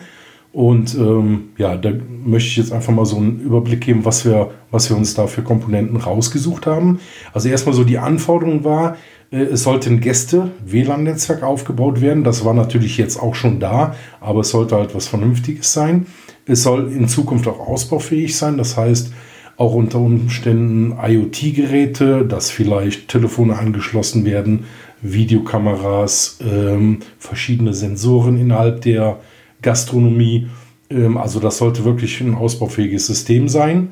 Und 0.51 0.95
ähm, 0.95 1.51
ja, 1.57 1.77
da 1.77 1.91
möchte 2.25 2.49
ich 2.49 2.57
jetzt 2.57 2.73
einfach 2.73 2.91
mal 2.91 3.05
so 3.05 3.15
einen 3.15 3.39
Überblick 3.39 3.79
geben, 3.79 4.03
was 4.03 4.25
wir, 4.25 4.51
was 4.69 4.89
wir 4.89 4.97
uns 4.97 5.13
da 5.13 5.27
für 5.27 5.43
Komponenten 5.43 5.95
rausgesucht 5.95 6.67
haben. 6.67 6.99
Also 7.31 7.47
erstmal 7.47 7.73
so 7.73 7.85
die 7.85 7.99
Anforderung 7.99 8.65
war, 8.65 8.97
äh, 9.31 9.37
es 9.37 9.63
sollte 9.63 9.89
ein 9.89 10.01
Gäste-WLAN-Netzwerk 10.01 11.41
aufgebaut 11.41 12.01
werden. 12.01 12.25
Das 12.25 12.43
war 12.43 12.53
natürlich 12.53 12.97
jetzt 12.97 13.17
auch 13.17 13.33
schon 13.33 13.61
da, 13.61 13.95
aber 14.19 14.41
es 14.41 14.49
sollte 14.49 14.75
halt 14.75 14.93
was 14.93 15.07
Vernünftiges 15.07 15.71
sein. 15.71 16.07
Es 16.45 16.63
soll 16.63 16.91
in 16.91 17.07
Zukunft 17.07 17.47
auch 17.47 17.65
ausbaufähig 17.65 18.35
sein. 18.35 18.57
Das 18.57 18.75
heißt, 18.75 19.13
auch 19.57 19.73
unter 19.73 19.99
Umständen 19.99 20.95
IoT-Geräte, 21.01 22.25
dass 22.25 22.49
vielleicht 22.49 23.07
Telefone 23.07 23.57
angeschlossen 23.57 24.25
werden, 24.25 24.65
Videokameras, 25.01 26.39
ähm, 26.41 26.99
verschiedene 27.19 27.73
Sensoren 27.73 28.39
innerhalb 28.39 28.81
der 28.81 29.19
Gastronomie. 29.61 30.47
Ähm, 30.89 31.17
also 31.17 31.39
das 31.39 31.57
sollte 31.57 31.85
wirklich 31.85 32.19
ein 32.21 32.35
ausbaufähiges 32.35 33.05
System 33.05 33.47
sein. 33.47 33.89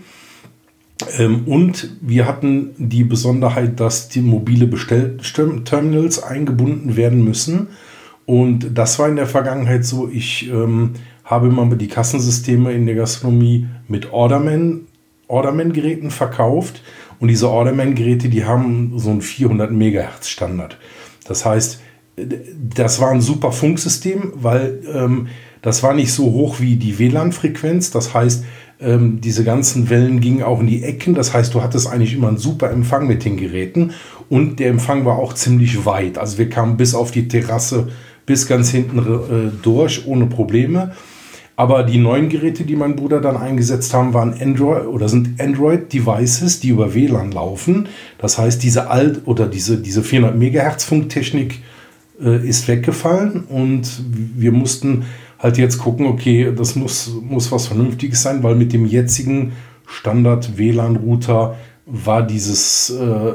Ähm, 1.18 1.44
und 1.46 1.98
wir 2.02 2.28
hatten 2.28 2.72
die 2.78 3.04
Besonderheit, 3.04 3.80
dass 3.80 4.10
die 4.10 4.22
mobile 4.22 4.68
Bestellterminals 4.68 6.24
eingebunden 6.24 6.96
werden 6.96 7.24
müssen. 7.24 7.68
Und 8.26 8.78
das 8.78 9.00
war 9.00 9.10
in 9.10 9.16
der 9.16 9.28
Vergangenheit 9.28 9.86
so, 9.86 10.08
ich 10.08 10.50
ähm, 10.50 10.92
habe 11.24 11.48
immer 11.48 11.66
die 11.76 11.88
Kassensysteme 11.88 12.72
in 12.72 12.86
der 12.86 12.96
Gastronomie 12.96 13.68
mit 13.88 14.14
Orderman 14.14 14.82
Orderman-Geräten 15.32 16.12
verkauft 16.12 16.84
und 17.20 17.28
diese 17.28 17.50
Orderman-Geräte, 17.50 18.30
die 18.30 18.46
haben 18.46 18.94
so 18.98 19.10
einen 19.10 19.22
400 19.22 19.72
Megahertz 19.72 20.28
Standard. 20.28 20.78
Das 21.26 21.46
heißt, 21.46 21.82
das 22.76 23.00
war 23.00 23.12
ein 23.12 23.22
super 23.22 23.52
Funksystem, 23.52 24.34
weil 24.36 24.82
ähm, 24.94 25.28
das 25.62 25.84
war 25.84 25.94
nicht 25.94 26.12
so 26.14 26.26
hoch 26.32 26.60
wie 26.60 26.76
die 26.76 27.00
WLAN-Frequenz. 27.00 27.92
Das 27.92 28.14
heißt, 28.14 28.44
ähm, 28.80 29.22
diese 29.22 29.44
ganzen 29.44 29.90
Wellen 29.90 30.20
gingen 30.20 30.44
auch 30.44 30.60
in 30.60 30.68
die 30.68 30.84
Ecken. 30.84 31.14
Das 31.14 31.34
heißt, 31.34 31.54
du 31.54 31.62
hattest 31.62 31.88
eigentlich 31.88 32.14
immer 32.14 32.28
einen 32.28 32.38
super 32.38 32.72
Empfang 32.72 33.08
mit 33.08 33.24
den 33.24 33.38
Geräten 33.38 33.92
und 34.30 34.60
der 34.60 34.70
Empfang 34.70 35.06
war 35.06 35.18
auch 35.18 35.34
ziemlich 35.34 35.86
weit. 35.86 36.18
Also 36.18 36.38
wir 36.38 36.50
kamen 36.50 36.78
bis 36.78 36.96
auf 36.96 37.12
die 37.12 37.28
Terrasse, 37.28 37.90
bis 38.26 38.48
ganz 38.48 38.72
hinten 38.72 39.00
äh, 39.00 39.52
durch, 39.62 40.08
ohne 40.08 40.26
Probleme. 40.26 40.94
Aber 41.56 41.84
die 41.84 41.98
neuen 41.98 42.30
Geräte, 42.30 42.64
die 42.64 42.76
mein 42.76 42.96
Bruder 42.96 43.22
dann 43.22 43.38
eingesetzt 43.38 43.94
haben, 43.94 44.14
waren 44.14 44.34
Android 44.42 44.88
oder 44.88 45.10
sind 45.10 45.40
Android-Devices, 45.40 46.60
die 46.60 46.70
über 46.70 46.94
WLAN 46.94 47.32
laufen. 47.32 47.88
Das 48.18 48.38
heißt, 48.38 48.64
diese 48.64 48.90
alt 48.90 49.22
oder 49.26 49.48
diese, 49.48 49.78
diese 49.78 50.04
400 50.04 50.38
Megahertz 50.38 50.86
Funktechnik 50.86 51.60
äh, 52.22 52.48
ist 52.48 52.68
weggefallen 52.68 53.44
und 53.44 54.02
wir 54.36 54.52
mussten 54.52 55.06
halt 55.40 55.58
jetzt 55.58 55.78
gucken, 55.80 56.06
okay, 56.06 56.54
das 56.56 56.76
muss, 56.76 57.12
muss 57.22 57.52
was 57.52 57.68
Vernünftiges 57.68 58.22
sein, 58.22 58.44
weil 58.44 58.56
mit 58.56 58.74
dem 58.74 58.86
jetzigen 58.86 59.54
Standard 59.88 60.58
WLAN-Router 60.58 61.58
war 61.86 62.26
dieses, 62.26 62.92
äh, 62.92 63.34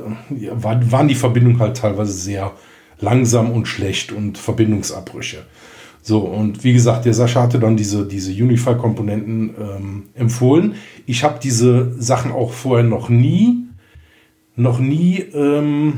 war, 0.52 0.92
waren 0.92 1.08
die 1.08 1.14
Verbindungen 1.14 1.58
halt 1.58 1.76
teilweise 1.76 2.12
sehr 2.12 2.52
langsam 3.00 3.50
und 3.50 3.66
schlecht 3.66 4.12
und 4.12 4.38
Verbindungsabbrüche. 4.38 5.44
So, 6.08 6.20
und 6.20 6.62
wie 6.62 6.72
gesagt, 6.72 7.04
der 7.04 7.14
Sascha 7.14 7.42
hatte 7.42 7.58
dann 7.58 7.76
diese, 7.76 8.06
diese 8.06 8.30
Unify-Komponenten 8.30 9.56
ähm, 9.60 10.02
empfohlen. 10.14 10.76
Ich 11.04 11.24
habe 11.24 11.40
diese 11.42 12.00
Sachen 12.00 12.30
auch 12.30 12.52
vorher 12.52 12.86
noch 12.86 13.08
nie, 13.08 13.64
noch 14.54 14.78
nie 14.78 15.18
ähm, 15.34 15.94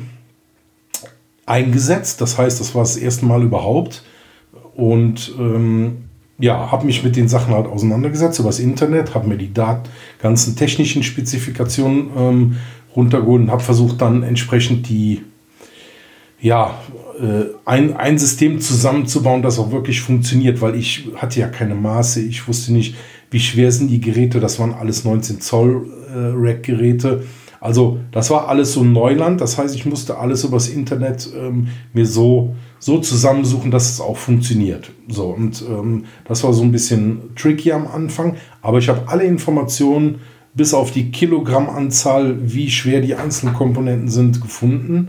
eingesetzt. 1.45 2.23
Das 2.23 2.39
heißt, 2.39 2.59
das 2.59 2.75
war 2.75 2.85
das 2.85 2.97
erste 2.97 3.27
Mal 3.27 3.43
überhaupt. 3.43 4.03
Und 4.75 5.35
ähm, 5.39 6.05
ja, 6.39 6.73
habe 6.73 6.87
mich 6.87 7.05
mit 7.05 7.15
den 7.15 7.29
Sachen 7.29 7.53
halt 7.53 7.67
auseinandergesetzt 7.67 8.39
über 8.39 8.49
das 8.49 8.61
Internet, 8.61 9.15
habe 9.15 9.29
mir 9.29 9.37
die 9.37 9.53
Dat 9.53 9.91
ganzen 10.23 10.57
technischen 10.57 11.03
Spezifikationen 11.03 12.09
ähm, 12.17 12.57
runtergeholt 12.97 13.43
und 13.43 13.51
habe 13.51 13.63
versucht 13.63 14.01
dann 14.01 14.23
entsprechend 14.23 14.89
die 14.89 15.21
ja, 16.41 16.79
ein, 17.65 17.97
ein 17.97 18.19
System 18.19 18.61
zusammenzubauen, 18.61 19.43
das 19.43 19.59
auch 19.59 19.73
wirklich 19.73 20.01
funktioniert, 20.01 20.61
weil 20.61 20.77
ich 20.77 21.09
hatte 21.17 21.41
ja 21.41 21.49
keine 21.49 21.75
Maße, 21.75 22.21
ich 22.21 22.47
wusste 22.47 22.73
nicht, 22.73 22.95
wie 23.31 23.41
schwer 23.41 23.73
sind 23.73 23.89
die 23.89 24.01
Geräte, 24.01 24.41
das 24.41 24.59
waren 24.59 24.73
alles 24.73 25.05
19 25.05 25.41
Zoll 25.41 25.87
äh, 26.09 26.33
Rack-Geräte. 26.35 27.25
Also 27.61 27.99
das 28.13 28.31
war 28.31 28.49
alles 28.49 28.73
so 28.73 28.85
Neuland, 28.85 29.41
das 29.41 29.59
heißt, 29.59 29.75
ich 29.75 29.85
musste 29.85 30.19
alles 30.19 30.45
übers 30.45 30.69
Internet 30.69 31.29
ähm, 31.37 31.69
mir 31.93 32.07
so, 32.07 32.55
so 32.79 32.99
zusammensuchen, 33.01 33.71
dass 33.71 33.91
es 33.91 34.01
auch 34.01 34.17
funktioniert. 34.17 34.93
So, 35.09 35.27
und 35.27 35.65
ähm, 35.69 36.05
das 36.25 36.45
war 36.45 36.53
so 36.53 36.63
ein 36.63 36.71
bisschen 36.71 37.35
tricky 37.35 37.73
am 37.73 37.89
Anfang, 37.89 38.37
aber 38.63 38.79
ich 38.79 38.89
habe 38.89 39.09
alle 39.09 39.25
Informationen 39.25 40.21
bis 40.55 40.73
auf 40.73 40.93
die 40.93 41.11
Kilogrammanzahl, 41.11 42.37
wie 42.53 42.71
schwer 42.71 43.01
die 43.01 43.17
einzelnen 43.17 43.55
Komponenten 43.55 44.09
sind, 44.09 44.41
gefunden 44.41 45.09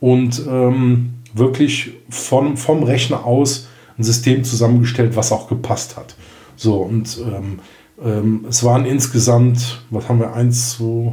und 0.00 0.42
ähm, 0.48 1.10
wirklich 1.34 1.92
von, 2.08 2.56
vom 2.56 2.82
Rechner 2.82 3.24
aus 3.24 3.68
ein 3.98 4.04
System 4.04 4.44
zusammengestellt, 4.44 5.16
was 5.16 5.32
auch 5.32 5.48
gepasst 5.48 5.96
hat. 5.96 6.16
So, 6.56 6.76
und 6.76 7.18
ähm, 7.18 7.58
ähm, 8.02 8.46
es 8.48 8.64
waren 8.64 8.86
insgesamt, 8.86 9.84
was 9.90 10.08
haben 10.08 10.20
wir, 10.20 10.34
eins, 10.34 10.76
zwei, 10.76 11.12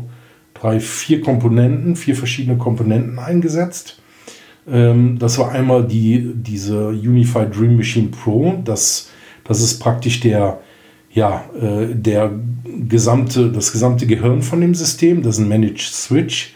drei, 0.54 0.80
vier 0.80 1.22
Komponenten, 1.22 1.96
vier 1.96 2.16
verschiedene 2.16 2.58
Komponenten 2.58 3.20
eingesetzt. 3.20 4.00
Ähm, 4.70 5.18
das 5.20 5.38
war 5.38 5.52
einmal 5.52 5.86
die, 5.86 6.34
diese 6.36 6.90
Unified 6.90 7.56
Dream 7.56 7.78
Machine 7.78 8.10
Pro. 8.10 8.62
Das, 8.64 9.10
das 9.44 9.62
ist 9.62 9.80
praktisch 9.80 10.20
der, 10.20 10.60
ja, 11.12 11.44
äh, 11.60 11.94
der 11.94 12.32
gesamte, 12.88 13.52
das 13.52 13.72
gesamte 13.72 14.06
Gehirn 14.06 14.42
von 14.42 14.62
dem 14.62 14.76
System. 14.76 15.24
Das 15.24 15.38
ist 15.38 15.42
ein 15.42 15.50
Managed 15.50 15.80
Switch. 15.80 16.54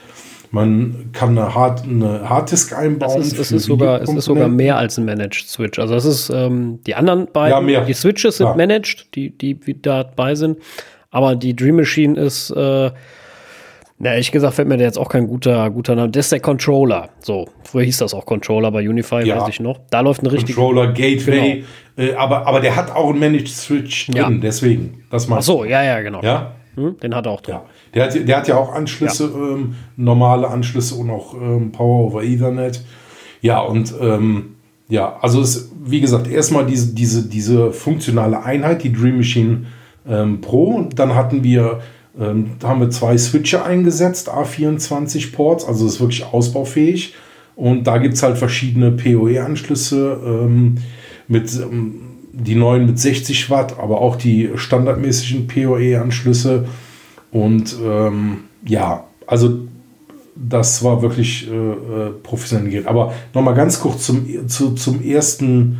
Man 0.55 1.09
kann 1.11 1.37
eine, 1.37 1.53
Hard, 1.53 1.83
eine 1.83 2.29
Harddisk 2.29 2.71
einbauen. 2.71 3.19
Es 3.19 3.33
ist, 3.33 3.39
es, 3.39 3.51
ist 3.51 3.65
sogar, 3.65 4.01
es 4.01 4.09
ist 4.09 4.23
sogar 4.23 4.47
mehr 4.47 4.77
als 4.77 4.97
ein 4.97 5.03
Managed 5.03 5.49
Switch. 5.49 5.77
Also 5.77 5.95
es 5.95 6.05
ist 6.05 6.29
ähm, 6.29 6.79
die 6.87 6.95
anderen 6.95 7.27
beiden, 7.33 7.67
ja, 7.67 7.81
die 7.81 7.93
Switches 7.93 8.37
sind 8.37 8.47
ja. 8.47 8.55
managed, 8.55 9.13
die, 9.15 9.31
die 9.31 9.81
dabei 9.81 10.33
sind. 10.33 10.59
Aber 11.11 11.35
die 11.35 11.53
Dream 11.57 11.75
Machine 11.75 12.17
ist, 12.17 12.51
äh, 12.51 12.89
na, 13.97 14.11
ehrlich 14.11 14.31
gesagt, 14.31 14.53
fällt 14.53 14.69
mir 14.69 14.77
da 14.77 14.85
jetzt 14.85 14.97
auch 14.97 15.09
kein 15.09 15.27
guter, 15.27 15.69
guter 15.71 15.93
Name. 15.93 16.09
Das 16.09 16.27
ist 16.27 16.31
der 16.31 16.39
Controller. 16.39 17.09
So, 17.19 17.49
früher 17.65 17.83
hieß 17.83 17.97
das 17.97 18.13
auch 18.13 18.25
Controller 18.25 18.71
bei 18.71 18.87
Unify, 18.87 19.25
ja. 19.25 19.41
weiß 19.41 19.49
ich 19.49 19.59
noch. 19.59 19.81
Da 19.89 19.99
läuft 19.99 20.21
eine 20.21 20.31
richtige. 20.31 20.53
Controller, 20.53 20.93
Gateway, 20.93 21.65
genau. 21.97 22.11
äh, 22.11 22.15
aber, 22.15 22.47
aber 22.47 22.61
der 22.61 22.77
hat 22.77 22.95
auch 22.95 23.09
einen 23.09 23.19
Managed 23.19 23.49
Switch 23.49 24.07
drin, 24.07 24.15
ja. 24.15 24.29
deswegen. 24.29 25.03
Das 25.11 25.29
Ach 25.29 25.41
so, 25.41 25.65
ja, 25.65 25.83
ja, 25.83 25.99
genau. 25.99 26.21
Ja? 26.21 26.53
Hm? 26.75 26.97
Den 26.99 27.13
hat 27.13 27.25
er 27.25 27.33
auch 27.33 27.41
drin. 27.41 27.55
Ja. 27.55 27.65
Der 27.95 28.05
hat, 28.05 28.27
der 28.27 28.37
hat 28.37 28.47
ja 28.47 28.57
auch 28.57 28.73
Anschlüsse, 28.73 29.31
ja. 29.33 29.53
Ähm, 29.53 29.75
normale 29.95 30.49
Anschlüsse 30.49 30.95
und 30.95 31.09
auch 31.09 31.33
ähm, 31.33 31.71
Power 31.71 32.05
over 32.05 32.23
Ethernet. 32.23 32.83
Ja, 33.41 33.61
und 33.61 33.93
ähm, 34.01 34.55
ja, 34.89 35.17
also 35.21 35.41
es, 35.41 35.71
wie 35.83 36.01
gesagt, 36.01 36.27
erstmal 36.27 36.65
diese, 36.65 36.93
diese, 36.93 37.27
diese 37.27 37.71
funktionale 37.71 38.43
Einheit, 38.43 38.83
die 38.83 38.91
Dream 38.91 39.17
Machine 39.17 39.65
ähm, 40.07 40.41
Pro. 40.41 40.87
Dann 40.93 41.15
hatten 41.15 41.43
wir, 41.43 41.79
ähm, 42.19 42.51
haben 42.63 42.81
wir 42.81 42.89
zwei 42.89 43.17
Switcher 43.17 43.65
eingesetzt, 43.65 44.29
A24 44.29 45.31
Ports, 45.31 45.65
also 45.65 45.87
ist 45.87 46.01
wirklich 46.01 46.25
ausbaufähig. 46.25 47.15
Und 47.55 47.87
da 47.87 47.97
gibt 47.97 48.15
es 48.15 48.23
halt 48.23 48.37
verschiedene 48.37 48.91
PoE-Anschlüsse 48.91 50.19
ähm, 50.25 50.75
mit 51.27 51.49
die 52.37 52.55
neuen 52.55 52.85
mit 52.85 52.99
60 52.99 53.49
Watt, 53.49 53.79
aber 53.79 54.01
auch 54.01 54.17
die 54.17 54.49
standardmäßigen 54.55 55.47
PoE-Anschlüsse 55.47 56.65
und 57.35 57.75
ähm, 57.83 58.45
ja, 58.65 59.03
also 59.27 59.59
das 60.37 60.81
war 60.85 61.01
wirklich 61.01 61.51
äh, 61.51 61.53
äh 61.53 62.11
professionell. 62.23 62.87
Aber 62.87 63.11
nochmal 63.33 63.55
ganz 63.55 63.81
kurz 63.81 64.05
zum, 64.05 64.47
zu, 64.47 64.73
zum 64.73 65.03
ersten 65.03 65.79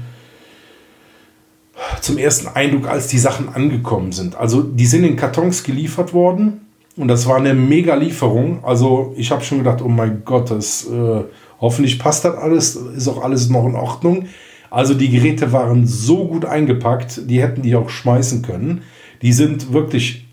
zum 2.01 2.17
ersten 2.17 2.49
Eindruck, 2.49 2.89
als 2.89 3.07
die 3.07 3.17
Sachen 3.17 3.47
angekommen 3.47 4.11
sind. 4.11 4.35
Also 4.35 4.63
die 4.63 4.85
sind 4.85 5.05
in 5.05 5.15
Kartons 5.15 5.63
geliefert 5.63 6.13
worden 6.13 6.65
und 6.97 7.07
das 7.07 7.25
war 7.25 7.37
eine 7.37 7.53
mega 7.53 7.95
Lieferung. 7.95 8.61
Also 8.65 9.13
ich 9.15 9.31
habe 9.31 9.43
schon 9.43 9.59
gedacht, 9.59 9.81
oh 9.81 9.87
mein 9.87 10.23
Gott, 10.25 10.51
das, 10.51 10.85
äh, 10.85 11.23
hoffentlich 11.61 11.99
passt 11.99 12.25
das 12.25 12.35
alles, 12.35 12.75
ist 12.75 13.07
auch 13.07 13.23
alles 13.23 13.49
noch 13.49 13.65
in 13.65 13.75
Ordnung. 13.75 14.25
Also 14.69 14.93
die 14.93 15.09
Geräte 15.09 15.53
waren 15.53 15.87
so 15.87 16.27
gut 16.27 16.43
eingepackt, 16.43 17.29
die 17.29 17.41
hätten 17.41 17.61
die 17.61 17.77
auch 17.77 17.89
schmeißen 17.89 18.41
können. 18.41 18.81
Die 19.21 19.31
sind 19.31 19.71
wirklich 19.71 20.24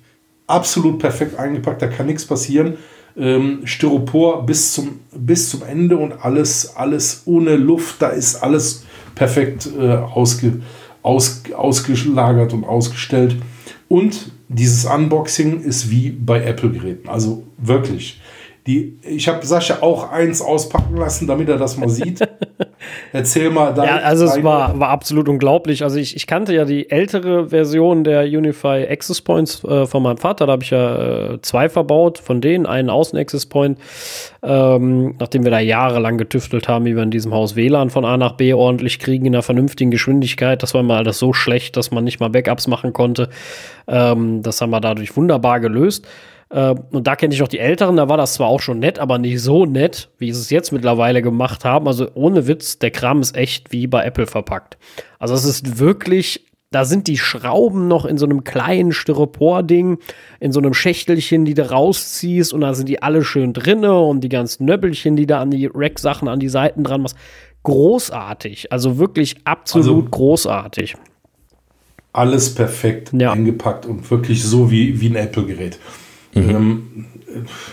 absolut 0.46 0.98
perfekt 0.98 1.38
eingepackt, 1.38 1.82
da 1.82 1.86
kann 1.86 2.06
nichts 2.06 2.24
passieren. 2.24 2.76
Ähm, 3.16 3.60
Styropor 3.64 4.46
bis 4.46 4.72
zum, 4.72 5.00
bis 5.14 5.50
zum 5.50 5.62
Ende 5.62 5.96
und 5.98 6.12
alles, 6.12 6.76
alles 6.76 7.22
ohne 7.26 7.56
Luft, 7.56 8.00
da 8.00 8.08
ist 8.08 8.36
alles 8.36 8.84
perfekt 9.14 9.68
äh, 9.78 9.92
ausge, 9.92 10.60
aus, 11.02 11.42
ausgelagert 11.54 12.52
und 12.54 12.64
ausgestellt. 12.64 13.36
Und 13.88 14.32
dieses 14.48 14.86
Unboxing 14.86 15.62
ist 15.62 15.90
wie 15.90 16.10
bei 16.10 16.42
Apple-Geräten. 16.42 17.08
Also 17.08 17.44
wirklich. 17.58 18.20
Die, 18.66 18.96
ich 19.02 19.28
habe 19.28 19.44
Sascha 19.44 19.78
auch 19.82 20.10
eins 20.10 20.40
auspacken 20.40 20.96
lassen, 20.96 21.26
damit 21.26 21.48
er 21.48 21.58
das 21.58 21.76
mal 21.76 21.88
sieht. 21.88 22.20
Erzähl 23.12 23.50
mal 23.50 23.74
dein, 23.74 23.86
Ja, 23.86 23.96
also 23.98 24.24
es 24.24 24.42
war, 24.42 24.78
war 24.80 24.88
absolut 24.88 25.28
unglaublich. 25.28 25.84
Also 25.84 25.98
ich, 25.98 26.16
ich 26.16 26.26
kannte 26.26 26.54
ja 26.54 26.64
die 26.64 26.90
ältere 26.90 27.50
Version 27.50 28.04
der 28.04 28.24
Unify 28.24 28.86
Access 28.88 29.20
Points 29.20 29.62
äh, 29.64 29.86
von 29.86 30.02
meinem 30.02 30.16
Vater. 30.16 30.46
Da 30.46 30.52
habe 30.52 30.62
ich 30.62 30.70
ja 30.70 31.32
äh, 31.34 31.42
zwei 31.42 31.68
verbaut 31.68 32.18
von 32.18 32.40
denen, 32.40 32.64
einen 32.64 32.88
Außen-Access 32.88 33.46
Point. 33.46 33.78
Ähm, 34.42 35.14
nachdem 35.18 35.44
wir 35.44 35.50
da 35.50 35.60
jahrelang 35.60 36.16
getüftelt 36.16 36.68
haben, 36.68 36.86
wie 36.86 36.96
wir 36.96 37.02
in 37.02 37.10
diesem 37.10 37.34
Haus 37.34 37.54
WLAN 37.54 37.90
von 37.90 38.04
A 38.06 38.16
nach 38.16 38.32
B 38.32 38.54
ordentlich 38.54 38.98
kriegen 38.98 39.26
in 39.26 39.34
einer 39.34 39.42
vernünftigen 39.42 39.90
Geschwindigkeit. 39.90 40.62
Das 40.62 40.72
war 40.72 40.82
mal 40.82 40.98
alles 40.98 41.18
so 41.18 41.34
schlecht, 41.34 41.76
dass 41.76 41.90
man 41.90 42.04
nicht 42.04 42.18
mal 42.18 42.30
Backups 42.30 42.66
machen 42.66 42.94
konnte. 42.94 43.28
Ähm, 43.86 44.42
das 44.42 44.60
haben 44.60 44.70
wir 44.70 44.80
dadurch 44.80 45.14
wunderbar 45.16 45.60
gelöst. 45.60 46.06
Äh, 46.52 46.74
und 46.90 47.06
da 47.06 47.16
kenne 47.16 47.34
ich 47.34 47.42
auch 47.42 47.48
die 47.48 47.58
Älteren, 47.58 47.96
da 47.96 48.08
war 48.08 48.16
das 48.16 48.34
zwar 48.34 48.48
auch 48.48 48.60
schon 48.60 48.78
nett, 48.78 48.98
aber 48.98 49.18
nicht 49.18 49.40
so 49.40 49.64
nett, 49.66 50.10
wie 50.18 50.32
sie 50.32 50.40
es 50.40 50.50
jetzt 50.50 50.70
mittlerweile 50.70 51.22
gemacht 51.22 51.64
haben. 51.64 51.88
Also 51.88 52.08
ohne 52.14 52.46
Witz, 52.46 52.78
der 52.78 52.90
Kram 52.90 53.20
ist 53.20 53.36
echt 53.36 53.72
wie 53.72 53.86
bei 53.86 54.04
Apple 54.04 54.26
verpackt. 54.26 54.76
Also 55.18 55.34
es 55.34 55.44
ist 55.44 55.78
wirklich, 55.78 56.46
da 56.70 56.84
sind 56.84 57.08
die 57.08 57.16
Schrauben 57.16 57.88
noch 57.88 58.04
in 58.04 58.18
so 58.18 58.26
einem 58.26 58.44
kleinen 58.44 58.92
Styropor-Ding, 58.92 59.98
in 60.40 60.52
so 60.52 60.60
einem 60.60 60.74
Schächtelchen, 60.74 61.46
die 61.46 61.54
du 61.54 61.70
rausziehst 61.70 62.52
und 62.52 62.60
da 62.60 62.74
sind 62.74 62.88
die 62.88 63.02
alle 63.02 63.24
schön 63.24 63.54
drinne 63.54 63.98
und 63.98 64.20
die 64.20 64.28
ganzen 64.28 64.66
Nöppelchen, 64.66 65.16
die 65.16 65.26
da 65.26 65.40
an 65.40 65.50
die 65.50 65.70
Rack-Sachen 65.72 66.28
an 66.28 66.38
die 66.38 66.50
Seiten 66.50 66.84
dran 66.84 67.02
machst. 67.02 67.16
Großartig, 67.62 68.72
also 68.72 68.98
wirklich 68.98 69.36
absolut 69.44 69.86
also, 69.86 70.10
großartig. 70.10 70.96
Alles 72.12 72.54
perfekt 72.54 73.12
ja. 73.14 73.32
eingepackt 73.32 73.86
und 73.86 74.10
wirklich 74.10 74.44
so 74.44 74.70
wie, 74.70 75.00
wie 75.00 75.08
ein 75.08 75.16
Apple-Gerät. 75.16 75.78
Mhm. 76.34 76.50
Ähm, 76.50 77.06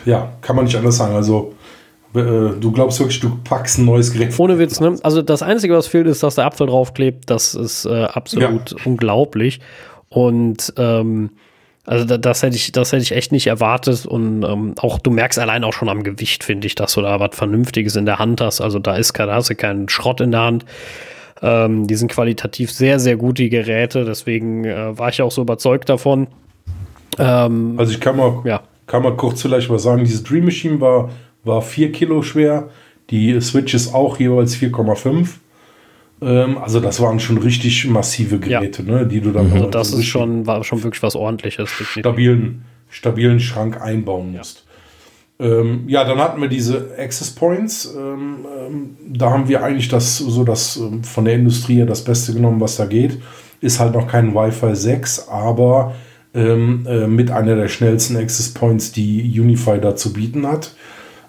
ja, 0.05 0.33
kann 0.41 0.55
man 0.55 0.65
nicht 0.65 0.75
anders 0.75 0.97
sagen. 0.97 1.15
Also, 1.15 1.53
äh, 2.13 2.19
du 2.59 2.71
glaubst 2.71 2.99
wirklich, 2.99 3.19
du 3.19 3.37
packst 3.43 3.79
ein 3.79 3.85
neues 3.85 4.11
Gerät. 4.11 4.37
Ohne 4.39 4.59
Witz, 4.59 4.79
ne? 4.79 4.95
Also, 5.03 5.21
das 5.21 5.41
Einzige, 5.41 5.73
was 5.75 5.87
fehlt, 5.87 6.07
ist, 6.07 6.23
dass 6.23 6.35
der 6.35 6.45
Apfel 6.45 6.67
draufklebt. 6.67 7.29
Das 7.29 7.55
ist 7.55 7.85
äh, 7.85 8.03
absolut 8.03 8.71
ja. 8.71 8.77
unglaublich. 8.85 9.59
Und, 10.09 10.73
ähm, 10.77 11.31
also 11.85 12.17
das 12.17 12.43
hätte 12.43 12.55
ich, 12.55 12.71
das 12.71 12.91
hätte 12.91 13.01
ich 13.01 13.13
echt 13.13 13.31
nicht 13.31 13.47
erwartet 13.47 14.05
und 14.05 14.43
ähm, 14.43 14.75
auch 14.77 14.99
du 14.99 15.09
merkst 15.09 15.39
allein 15.39 15.63
auch 15.63 15.73
schon 15.73 15.89
am 15.89 16.03
Gewicht, 16.03 16.43
finde 16.43 16.67
ich, 16.67 16.75
dass 16.75 16.93
du 16.93 17.01
da 17.01 17.19
was 17.19 17.31
Vernünftiges 17.35 17.95
in 17.95 18.05
der 18.05 18.19
Hand 18.19 18.41
hast. 18.41 18.61
Also 18.61 18.77
da 18.77 18.95
ist 18.95 19.17
da 19.17 19.33
hast 19.33 19.49
du 19.49 19.55
keinen 19.55 19.89
Schrott 19.89 20.21
in 20.21 20.29
der 20.29 20.41
Hand. 20.41 20.65
Ähm, 21.41 21.87
die 21.87 21.95
sind 21.95 22.11
qualitativ 22.11 22.71
sehr, 22.71 22.99
sehr 22.99 23.17
gut, 23.17 23.39
die 23.39 23.49
Geräte. 23.49 24.05
Deswegen 24.05 24.65
äh, 24.65 24.97
war 24.99 25.09
ich 25.09 25.23
auch 25.23 25.31
so 25.31 25.41
überzeugt 25.41 25.89
davon. 25.89 26.27
Ähm, 27.19 27.75
also 27.77 27.91
ich 27.91 27.99
kann 27.99 28.17
mal, 28.17 28.41
ja. 28.45 28.61
kann 28.87 29.03
mal 29.03 29.15
kurz 29.15 29.41
vielleicht 29.41 29.69
was 29.69 29.83
sagen. 29.83 30.03
Diese 30.03 30.23
Dream 30.23 30.45
Machine 30.45 30.79
war, 30.81 31.09
war 31.43 31.61
4 31.61 31.91
Kilo 31.91 32.21
schwer. 32.21 32.69
Die 33.09 33.39
Switch 33.41 33.73
ist 33.73 33.93
auch 33.93 34.19
jeweils 34.19 34.55
4,5. 34.55 35.27
Ähm, 36.21 36.57
also 36.57 36.79
das 36.79 37.01
waren 37.01 37.19
schon 37.19 37.37
richtig 37.37 37.87
massive 37.87 38.39
Geräte, 38.39 38.83
ja. 38.83 38.91
ne, 38.91 39.07
die 39.07 39.21
du 39.21 39.31
dann. 39.31 39.51
Also 39.51 39.67
das 39.67 39.93
ist 39.93 40.05
schon, 40.05 40.45
war 40.45 40.63
schon 40.63 40.83
wirklich 40.83 41.01
was 41.03 41.15
ordentliches. 41.15 41.69
Stabilen, 41.69 42.63
stabilen 42.89 43.39
Schrank 43.39 43.81
einbauen 43.81 44.35
musst. 44.35 44.65
Ähm, 45.39 45.85
ja, 45.87 46.03
dann 46.03 46.19
hatten 46.19 46.41
wir 46.41 46.49
diese 46.49 46.89
Access 46.97 47.31
Points. 47.31 47.95
Ähm, 47.97 48.45
ähm, 48.45 48.97
da 49.07 49.31
haben 49.31 49.47
wir 49.47 49.63
eigentlich 49.63 49.87
das 49.87 50.17
so 50.17 50.43
das 50.43 50.75
ähm, 50.75 51.03
von 51.03 51.23
der 51.23 51.35
Industrie 51.35 51.85
das 51.85 52.03
Beste 52.03 52.33
genommen, 52.33 52.59
was 52.59 52.75
da 52.75 52.85
geht. 52.85 53.21
Ist 53.61 53.79
halt 53.79 53.93
noch 53.93 54.07
kein 54.07 54.35
Wi-Fi 54.35 54.75
6, 54.75 55.29
aber 55.29 55.95
ähm, 56.33 56.85
äh, 56.87 57.07
mit 57.07 57.31
einer 57.31 57.55
der 57.55 57.67
schnellsten 57.67 58.17
Access 58.17 58.53
Points, 58.53 58.91
die 58.91 59.39
Unify 59.39 59.79
da 59.79 59.95
zu 59.95 60.13
bieten 60.13 60.45
hat. 60.47 60.75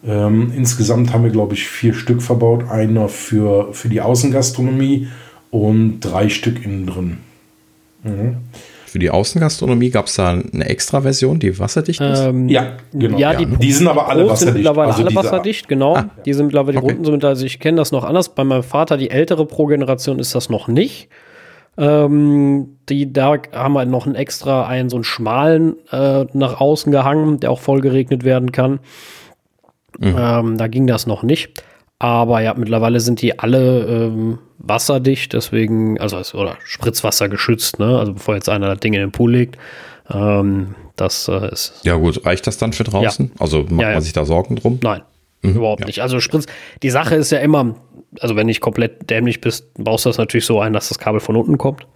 Ähm, 0.07 0.53
insgesamt 0.57 1.13
haben 1.13 1.25
wir, 1.25 1.31
glaube 1.31 1.55
ich, 1.55 1.67
vier 1.67 1.95
Stück 1.95 2.23
verbaut. 2.23 2.71
Einer 2.71 3.09
für, 3.09 3.73
für 3.73 3.89
die 3.89 4.01
Außengastronomie 4.01 5.09
und 5.51 6.01
drei 6.01 6.29
Stück 6.29 6.65
innen 6.65 6.87
drin. 6.87 7.19
Mhm. 8.03 8.37
Für 8.87 8.99
die 8.99 9.11
Außengastronomie 9.11 9.91
gab 9.91 10.07
es 10.07 10.17
da 10.17 10.31
eine 10.31 10.65
extra 10.65 11.03
Version, 11.03 11.39
die 11.39 11.57
wasserdicht 11.61 12.01
ist? 12.01 12.21
Ähm, 12.21 12.49
ja, 12.49 12.73
genau. 12.93 13.19
Ja, 13.19 13.35
die, 13.35 13.45
ja. 13.45 13.57
die 13.57 13.73
sind 13.73 13.87
aber 13.87 14.09
alle 14.09 14.25
wasserdicht. 14.25 14.41
Sind 14.41 14.55
mittlerweile 14.55 14.93
also 14.93 15.05
alle 15.05 15.15
wasserdicht, 15.15 15.69
genau. 15.69 15.95
Ah, 15.95 16.11
die 16.25 16.33
sind 16.33 16.47
mittlerweile 16.47 16.73
die 16.73 16.85
okay. 16.85 16.95
runden 16.95 17.05
sind. 17.05 17.25
Also 17.25 17.47
ich 17.47 17.61
kenne 17.61 17.77
das 17.77 17.93
noch 17.93 18.03
anders. 18.03 18.31
Bei 18.31 18.43
meinem 18.43 18.65
Vater, 18.65 18.97
die 18.97 19.11
ältere 19.11 19.47
Pro-Generation, 19.47 20.19
ist 20.19 20.35
das 20.35 20.51
noch 20.51 20.67
nicht. 20.67 21.09
Ähm, 21.81 22.77
die, 22.91 23.11
da 23.11 23.39
haben 23.55 23.73
wir 23.73 23.87
noch 23.87 24.05
einen 24.05 24.15
extra 24.15 24.67
einen, 24.67 24.91
so 24.91 24.97
einen 24.97 25.05
schmalen 25.05 25.77
äh, 25.91 26.27
nach 26.35 26.61
außen 26.61 26.93
gehangen, 26.93 27.41
der 27.41 27.51
auch 27.51 27.59
voll 27.59 27.81
geregnet 27.81 28.23
werden 28.23 28.53
kann. 28.53 28.81
Mhm. 29.99 30.15
Ähm, 30.19 30.59
da 30.59 30.69
ging 30.69 30.87
das 30.87 31.07
noch 31.07 31.23
nicht. 31.23 31.65
Aber 31.99 32.41
ja, 32.41 32.55
mittlerweile 32.55 33.01
sind 33.01 33.23
die 33.23 33.39
alle 33.39 33.87
ähm, 33.87 34.39
wasserdicht, 34.59 35.33
deswegen, 35.33 35.99
also 35.99 36.17
oder 36.39 36.57
Spritzwasser 36.65 37.29
geschützt, 37.29 37.79
ne? 37.79 37.99
Also 37.99 38.15
bevor 38.15 38.35
jetzt 38.35 38.49
einer 38.49 38.69
das 38.69 38.81
Ding 38.81 38.93
in 38.93 39.01
den 39.01 39.13
Pool 39.13 39.33
legt. 39.33 39.59
Ähm, 40.11 40.75
das 40.97 41.29
äh, 41.29 41.51
ist. 41.51 41.81
Ja, 41.85 41.97
gut, 41.97 42.25
reicht 42.27 42.47
das 42.47 42.59
dann 42.59 42.73
für 42.75 42.85
draußen? 42.85 43.33
Ja. 43.35 43.41
Also 43.41 43.63
macht 43.63 43.81
ja, 43.81 43.89
ja. 43.89 43.95
man 43.95 44.03
sich 44.03 44.13
da 44.13 44.25
Sorgen 44.25 44.57
drum? 44.57 44.81
Nein. 44.83 45.03
Mhm, 45.43 45.57
überhaupt 45.57 45.87
nicht. 45.87 46.03
Also 46.03 46.21
Spritz, 46.21 46.47
die 46.83 46.91
Sache 46.91 47.15
ist 47.15 47.33
ja 47.33 47.39
immer, 47.39 47.77
also 48.19 48.35
wenn 48.37 48.47
nicht 48.47 48.61
komplett 48.61 49.09
dämlich 49.09 49.41
bist, 49.41 49.73
baust 49.75 50.05
du 50.05 50.09
das 50.09 50.19
natürlich 50.19 50.47
so 50.47 50.61
ein, 50.61 50.73
dass 50.73 50.89
das 50.89 50.99
Kabel 50.99 51.21
von 51.21 51.37
unten 51.37 51.59
kommt. 51.59 51.87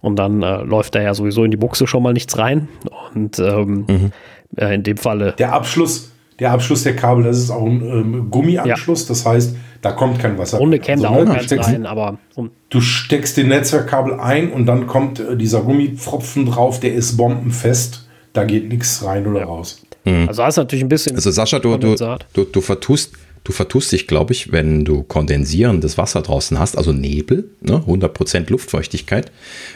Und 0.00 0.16
dann 0.16 0.42
äh, 0.42 0.62
läuft 0.62 0.94
da 0.94 1.00
ja 1.00 1.14
sowieso 1.14 1.44
in 1.44 1.50
die 1.50 1.56
Buchse 1.56 1.86
schon 1.86 2.02
mal 2.02 2.12
nichts 2.12 2.36
rein. 2.36 2.68
Und 3.14 3.38
ähm, 3.38 3.86
mhm. 3.88 4.12
äh, 4.56 4.74
in 4.74 4.82
dem 4.82 4.98
Falle. 4.98 5.32
Der 5.38 5.52
Abschluss, 5.52 6.10
der 6.38 6.52
Abschluss 6.52 6.82
der 6.82 6.94
Kabel, 6.94 7.24
das 7.24 7.38
ist 7.38 7.50
auch 7.50 7.64
ein 7.64 7.80
ähm, 7.82 8.30
Gummianschluss. 8.30 9.02
Ja. 9.02 9.08
Das 9.08 9.24
heißt, 9.24 9.56
da 9.80 9.92
kommt 9.92 10.18
kein 10.18 10.36
Wasser. 10.38 10.58
Runde 10.58 10.78
käme 10.78 11.08
also, 11.08 11.24
da 11.24 11.32
auch 11.32 11.36
keins 11.36 11.66
rein, 11.66 11.86
aber. 11.86 12.18
Um. 12.34 12.50
Du 12.68 12.80
steckst 12.80 13.36
den 13.36 13.48
Netzwerkkabel 13.48 14.20
ein 14.20 14.52
und 14.52 14.66
dann 14.66 14.86
kommt 14.86 15.20
äh, 15.20 15.36
dieser 15.36 15.62
Gummipfropfen 15.62 16.46
drauf, 16.46 16.80
der 16.80 16.92
ist 16.92 17.16
bombenfest. 17.16 18.08
Da 18.34 18.44
geht 18.44 18.68
nichts 18.68 19.04
rein 19.04 19.26
oder 19.26 19.44
raus. 19.44 19.82
Hm. 20.04 20.26
Also 20.28 20.42
hast 20.42 20.56
du 20.56 20.62
natürlich 20.62 20.84
ein 20.84 20.88
bisschen. 20.88 21.16
Also 21.16 21.30
Sascha, 21.30 21.58
du, 21.58 21.76
du, 21.76 21.94
du, 22.32 22.44
du 22.44 22.60
vertust 22.60 23.14
Du 23.44 23.52
vertust 23.52 23.90
dich, 23.90 24.06
glaube 24.06 24.32
ich, 24.32 24.52
wenn 24.52 24.84
du 24.84 25.02
kondensierendes 25.02 25.98
Wasser 25.98 26.22
draußen 26.22 26.58
hast, 26.58 26.78
also 26.78 26.92
Nebel, 26.92 27.50
ne, 27.60 27.82
100% 27.86 28.50
Luftfeuchtigkeit, 28.50 29.32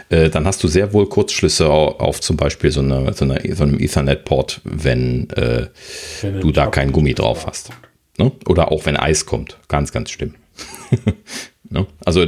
äh, 0.09 0.31
dann 0.31 0.47
hast 0.47 0.63
du 0.63 0.69
sehr 0.69 0.93
wohl 0.93 1.09
Kurzschlüsse 1.09 1.69
auf, 1.69 1.99
auf 1.99 2.21
zum 2.21 2.37
Beispiel 2.37 2.71
so, 2.71 2.81
eine, 2.81 3.13
so, 3.13 3.25
eine, 3.25 3.55
so 3.55 3.65
einem 3.65 3.81
Ethernet-Port, 3.81 4.61
wenn, 4.65 5.31
äh, 5.31 5.67
wenn 6.23 6.41
du 6.41 6.53
da 6.53 6.67
kein 6.67 6.93
Gummi 6.93 7.15
drauf 7.15 7.47
hast. 7.47 7.71
Ne? 8.19 8.31
Oder 8.47 8.71
auch 8.71 8.87
wenn 8.87 8.97
Eis 8.97 9.27
kommt. 9.27 9.59
Ganz, 9.69 9.93
ganz 9.93 10.11
schlimm. 10.11 10.35
ne? 11.71 11.87
Also 12.05 12.25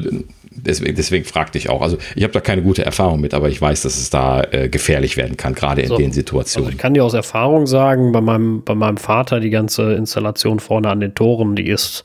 deswegen, 0.64 0.94
deswegen 0.94 1.24
fragte 1.24 1.58
ich 1.58 1.70
auch. 1.70 1.82
Also 1.82 1.98
ich 2.14 2.22
habe 2.22 2.32
da 2.32 2.40
keine 2.40 2.62
gute 2.62 2.84
Erfahrung 2.84 3.20
mit, 3.20 3.34
aber 3.34 3.48
ich 3.48 3.60
weiß, 3.60 3.82
dass 3.82 3.96
es 3.96 4.10
da 4.10 4.42
äh, 4.50 4.68
gefährlich 4.68 5.16
werden 5.16 5.36
kann, 5.36 5.54
gerade 5.54 5.82
in 5.82 5.88
so. 5.88 5.96
den 5.96 6.12
Situationen. 6.12 6.66
Also 6.66 6.76
ich 6.76 6.80
kann 6.80 6.94
dir 6.94 7.04
aus 7.04 7.14
Erfahrung 7.14 7.66
sagen, 7.66 8.12
bei 8.12 8.20
meinem, 8.20 8.62
bei 8.64 8.74
meinem 8.74 8.96
Vater, 8.96 9.40
die 9.40 9.50
ganze 9.50 9.94
Installation 9.94 10.60
vorne 10.60 10.88
an 10.90 11.00
den 11.00 11.14
Toren, 11.14 11.56
die 11.56 11.68
ist 11.68 12.04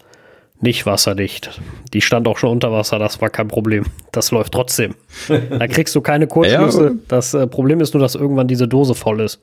nicht 0.64 0.86
wasserdicht. 0.86 1.60
Die 1.94 2.02
stand 2.02 2.28
auch 2.28 2.38
schon 2.38 2.50
unter 2.50 2.72
Wasser, 2.72 2.98
das 2.98 3.22
war 3.22 3.30
kein 3.30 3.50
Problem. 3.50 3.86
Das 4.12 4.32
läuft 4.32 4.54
trotzdem. 4.54 4.96
Da 5.28 5.68
kriegst 5.68 5.94
du 5.94 6.02
keine 6.02 6.26
Kurzschlüsse. 6.28 6.96
Das 7.08 7.34
äh, 7.34 7.48
Problem 7.48 7.82
ist 7.82 7.94
nur, 7.94 8.02
dass 8.02 8.16
irgendwann 8.16 8.48
diese 8.48 8.68
Dose 8.68 8.96
voll 8.96 9.20
ist. 9.22 9.42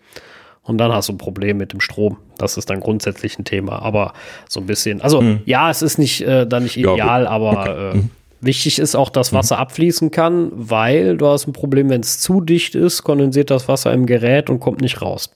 Und 0.63 0.79
dann 0.79 0.93
hast 0.93 1.09
du 1.09 1.15
ein 1.15 1.19
Problem 1.19 1.57
mit 1.57 1.73
dem 1.73 1.81
Strom. 1.81 2.17
Das 2.39 2.57
ist 2.57 2.71
dann 2.71 2.81
grundsätzlich 2.81 3.39
ein 3.39 3.45
Thema. 3.45 3.83
Aber 3.83 4.13
so 4.49 4.61
ein 4.61 4.67
bisschen. 4.67 5.01
Also, 5.01 5.21
mhm. 5.21 5.41
ja, 5.45 5.71
es 5.71 5.83
ist 5.83 5.99
nicht 5.99 6.23
äh, 6.23 6.47
dann 6.47 6.65
nicht 6.65 6.77
ideal, 6.77 7.25
ja, 7.25 7.31
aber 7.31 7.51
okay. 7.51 7.91
äh, 7.91 7.95
mhm. 7.97 8.11
Wichtig 8.43 8.79
ist 8.79 8.95
auch, 8.95 9.11
dass 9.11 9.33
Wasser 9.33 9.57
mhm. 9.57 9.63
abfließen 9.63 10.11
kann, 10.11 10.51
weil 10.53 11.17
du 11.17 11.27
hast 11.27 11.47
ein 11.47 11.53
Problem, 11.53 11.91
wenn 11.91 12.01
es 12.01 12.21
zu 12.21 12.41
dicht 12.41 12.75
ist, 12.75 13.03
kondensiert 13.03 13.51
das 13.51 13.69
Wasser 13.69 13.93
im 13.93 14.07
Gerät 14.07 14.49
und 14.49 14.61
kommt 14.61 14.81
nicht 14.81 15.03
raus. 15.03 15.31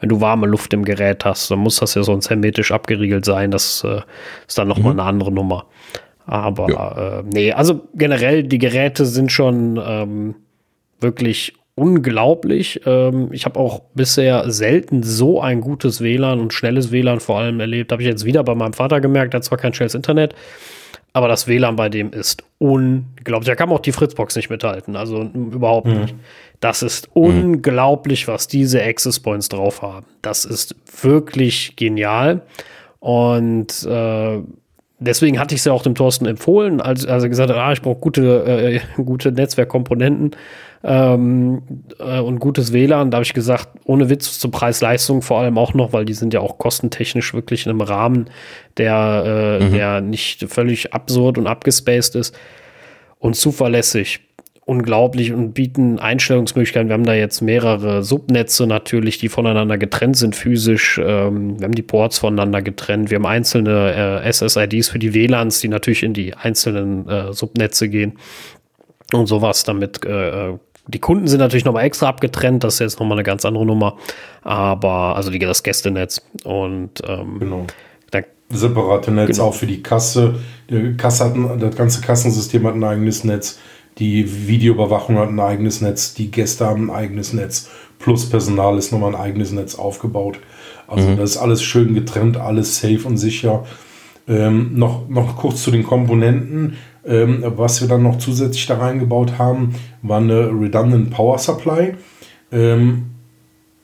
Wenn 0.00 0.08
du 0.08 0.20
warme 0.20 0.46
Luft 0.46 0.72
im 0.72 0.84
Gerät 0.84 1.24
hast, 1.24 1.50
dann 1.50 1.60
muss 1.60 1.76
das 1.76 1.94
ja 1.94 2.02
sonst 2.02 2.30
hermetisch 2.30 2.72
abgeriegelt 2.72 3.24
sein. 3.24 3.52
Das 3.52 3.84
äh, 3.84 4.00
ist 4.46 4.58
dann 4.58 4.68
nochmal 4.68 4.94
mhm. 4.94 5.00
eine 5.00 5.08
andere 5.08 5.32
Nummer. 5.32 5.66
Aber 6.26 6.70
ja. 6.70 7.18
äh, 7.18 7.22
nee, 7.24 7.52
also 7.52 7.80
generell, 7.94 8.42
die 8.42 8.58
Geräte 8.58 9.06
sind 9.06 9.30
schon 9.32 9.80
ähm, 9.82 10.34
wirklich 11.00 11.54
unglaublich. 11.78 12.80
Ähm, 12.86 13.28
ich 13.32 13.44
habe 13.44 13.58
auch 13.58 13.82
bisher 13.94 14.50
selten 14.50 15.04
so 15.04 15.40
ein 15.40 15.60
gutes 15.60 16.00
WLAN 16.00 16.40
und 16.40 16.52
schnelles 16.52 16.90
WLAN 16.90 17.20
vor 17.20 17.38
allem 17.38 17.60
erlebt. 17.60 17.92
Habe 17.92 18.02
ich 18.02 18.08
jetzt 18.08 18.24
wieder 18.24 18.42
bei 18.42 18.54
meinem 18.54 18.72
Vater 18.72 19.00
gemerkt, 19.00 19.34
hat 19.34 19.44
zwar 19.44 19.58
kein 19.58 19.72
schnelles 19.72 19.94
Internet, 19.94 20.34
aber 21.18 21.28
das 21.28 21.48
WLAN 21.48 21.76
bei 21.76 21.88
dem 21.88 22.12
ist 22.12 22.44
unglaublich. 22.58 23.48
Da 23.48 23.56
kann 23.56 23.68
auch 23.70 23.80
die 23.80 23.92
Fritzbox 23.92 24.36
nicht 24.36 24.50
mithalten, 24.50 24.96
also 24.96 25.22
überhaupt 25.22 25.88
mhm. 25.88 26.00
nicht. 26.00 26.14
Das 26.60 26.82
ist 26.82 27.08
unglaublich, 27.12 28.28
was 28.28 28.46
diese 28.46 28.82
Access 28.82 29.20
Points 29.20 29.48
drauf 29.48 29.82
haben. 29.82 30.06
Das 30.22 30.44
ist 30.44 30.74
wirklich 31.02 31.76
genial. 31.76 32.42
Und 33.00 33.84
äh, 33.84 34.38
deswegen 34.98 35.38
hatte 35.38 35.54
ich 35.54 35.60
es 35.60 35.64
ja 35.64 35.72
auch 35.72 35.82
dem 35.82 35.94
Thorsten 35.94 36.26
empfohlen, 36.26 36.80
als, 36.80 37.04
als 37.04 37.24
er 37.24 37.28
gesagt 37.28 37.50
hat, 37.50 37.56
ah, 37.56 37.72
ich 37.72 37.82
brauche 37.82 38.00
gute, 38.00 38.44
äh, 38.96 39.02
gute 39.02 39.32
Netzwerkkomponenten 39.32 40.32
ähm, 40.84 41.62
äh, 41.98 42.20
und 42.20 42.38
gutes 42.38 42.72
WLAN. 42.72 43.10
Da 43.10 43.16
habe 43.16 43.24
ich 43.24 43.34
gesagt, 43.34 43.68
ohne 43.84 44.10
Witz 44.10 44.38
zur 44.38 44.50
Preis-Leistung 44.50 45.22
vor 45.22 45.40
allem 45.40 45.58
auch 45.58 45.74
noch, 45.74 45.92
weil 45.92 46.04
die 46.04 46.14
sind 46.14 46.34
ja 46.34 46.40
auch 46.40 46.58
kostentechnisch 46.58 47.34
wirklich 47.34 47.66
in 47.66 47.70
einem 47.70 47.80
Rahmen, 47.80 48.30
der, 48.76 49.58
äh, 49.60 49.64
mhm. 49.64 49.72
der 49.72 50.00
nicht 50.00 50.44
völlig 50.48 50.94
absurd 50.94 51.38
und 51.38 51.46
abgespaced 51.46 52.14
ist 52.14 52.38
und 53.18 53.34
zuverlässig 53.34 54.20
unglaublich 54.68 55.32
und 55.32 55.54
bieten 55.54 55.98
Einstellungsmöglichkeiten. 55.98 56.90
Wir 56.90 56.92
haben 56.92 57.06
da 57.06 57.14
jetzt 57.14 57.40
mehrere 57.40 58.02
Subnetze 58.02 58.66
natürlich, 58.66 59.16
die 59.16 59.30
voneinander 59.30 59.78
getrennt 59.78 60.18
sind 60.18 60.36
physisch. 60.36 61.00
Ähm, 61.02 61.58
wir 61.58 61.64
haben 61.64 61.74
die 61.74 61.80
Ports 61.80 62.18
voneinander 62.18 62.60
getrennt. 62.60 63.10
Wir 63.10 63.16
haben 63.16 63.24
einzelne 63.24 64.20
äh, 64.22 64.30
SSIDs 64.30 64.90
für 64.90 64.98
die 64.98 65.14
WLANs, 65.14 65.60
die 65.60 65.68
natürlich 65.68 66.02
in 66.02 66.12
die 66.12 66.34
einzelnen 66.34 67.08
äh, 67.08 67.32
Subnetze 67.32 67.88
gehen 67.88 68.18
und 69.14 69.26
sowas, 69.26 69.64
damit 69.64 70.04
äh, 70.04 70.50
äh 70.50 70.58
die 70.88 70.98
Kunden 70.98 71.28
sind 71.28 71.38
natürlich 71.40 71.64
nochmal 71.64 71.84
extra 71.84 72.08
abgetrennt, 72.08 72.64
das 72.64 72.74
ist 72.74 72.80
jetzt 72.80 73.00
nochmal 73.00 73.18
eine 73.18 73.24
ganz 73.24 73.44
andere 73.44 73.64
Nummer. 73.64 73.96
Aber, 74.42 75.16
also 75.16 75.30
die, 75.30 75.38
das 75.38 75.62
Gästenetz 75.62 76.22
und 76.44 77.02
ähm, 77.06 77.38
genau. 77.38 77.66
Separate 78.50 79.10
Netz 79.10 79.36
genau. 79.36 79.48
auch 79.48 79.54
für 79.54 79.66
die 79.66 79.82
Kasse. 79.82 80.36
Die 80.70 80.96
Kasse 80.96 81.24
hat 81.26 81.34
ein, 81.34 81.58
das 81.58 81.76
ganze 81.76 82.00
Kassensystem 82.00 82.66
hat 82.66 82.74
ein 82.74 82.84
eigenes 82.84 83.24
Netz. 83.24 83.58
Die 83.98 84.48
Videoüberwachung 84.48 85.18
hat 85.18 85.28
ein 85.28 85.40
eigenes 85.40 85.80
Netz, 85.80 86.14
die 86.14 86.30
Gäste 86.30 86.66
haben 86.66 86.90
ein 86.90 86.96
eigenes 86.96 87.32
Netz, 87.32 87.68
plus 87.98 88.30
Personal 88.30 88.78
ist 88.78 88.92
nochmal 88.92 89.14
ein 89.14 89.20
eigenes 89.20 89.50
Netz 89.50 89.74
aufgebaut. 89.74 90.38
Also 90.86 91.08
mhm. 91.08 91.16
das 91.16 91.30
ist 91.30 91.36
alles 91.36 91.62
schön 91.62 91.94
getrennt, 91.94 92.36
alles 92.36 92.80
safe 92.80 93.02
und 93.04 93.18
sicher. 93.18 93.64
Ähm, 94.28 94.72
noch, 94.74 95.08
noch 95.08 95.36
kurz 95.36 95.62
zu 95.62 95.70
den 95.70 95.82
Komponenten. 95.82 96.76
Ähm, 97.08 97.42
was 97.56 97.80
wir 97.80 97.88
dann 97.88 98.02
noch 98.02 98.18
zusätzlich 98.18 98.66
da 98.66 98.76
reingebaut 98.76 99.38
haben, 99.38 99.74
war 100.02 100.18
eine 100.18 100.50
Redundant 100.50 101.10
Power 101.10 101.38
Supply. 101.38 101.94
Ähm, 102.52 103.06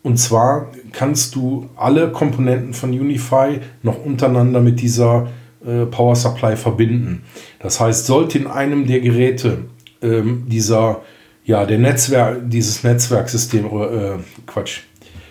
und 0.03 0.19
zwar 0.19 0.71
kannst 0.93 1.35
du 1.35 1.71
alle 1.77 2.13
Komponenten 2.13 2.75
von 2.75 2.91
Unify 2.91 3.61
noch 3.83 4.05
untereinander 4.05 4.61
mit 4.61 4.81
dieser 4.81 5.29
äh, 5.67 5.87
Power 5.87 6.15
Supply 6.15 6.57
verbinden. 6.57 7.23
Das 7.61 7.81
heißt, 7.81 8.05
sollte 8.05 8.39
in 8.39 8.47
einem 8.47 8.87
der 8.87 9.01
Geräte 9.01 9.65
ähm, 10.03 10.45
dieser, 10.47 11.01
ja, 11.47 11.65
der 11.65 11.79
Netzwerk, 11.79 12.43
dieses 12.51 12.85
Netzwerksystem, 12.85 13.65
äh, 13.65 14.19
Quatsch, 14.47 14.81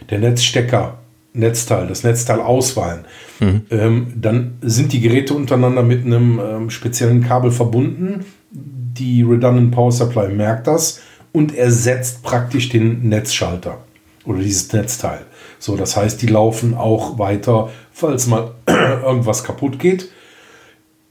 der 0.10 0.18
Netzstecker, 0.18 0.98
Netzteil, 1.34 1.88
das 1.88 2.04
Netzteil 2.04 2.40
auswahlen, 2.40 3.06
mhm. 3.40 3.62
ähm, 3.72 4.14
dann 4.16 4.54
sind 4.62 4.94
die 4.94 5.02
Geräte 5.02 5.34
untereinander 5.34 5.84
mit 5.84 6.06
einem 6.06 6.40
ähm, 6.40 6.70
speziellen 6.70 7.24
Kabel 7.24 7.52
verbunden. 7.52 8.26
Die 8.52 9.24
Redundant 9.24 9.72
Power 9.72 9.92
Supply 9.92 10.28
merkt 10.30 10.68
das 10.68 11.02
und 11.32 11.56
ersetzt 11.56 12.22
praktisch 12.22 12.70
den 12.70 13.10
Netzschalter 13.10 13.80
oder 14.26 14.40
dieses 14.40 14.72
Netzteil. 14.72 15.22
So, 15.60 15.76
das 15.76 15.98
heißt, 15.98 16.22
die 16.22 16.28
laufen 16.28 16.76
auch 16.76 17.18
weiter, 17.18 17.70
falls 17.92 18.28
mal 18.28 18.52
irgendwas 18.68 19.44
kaputt 19.44 19.80
geht. 19.80 20.10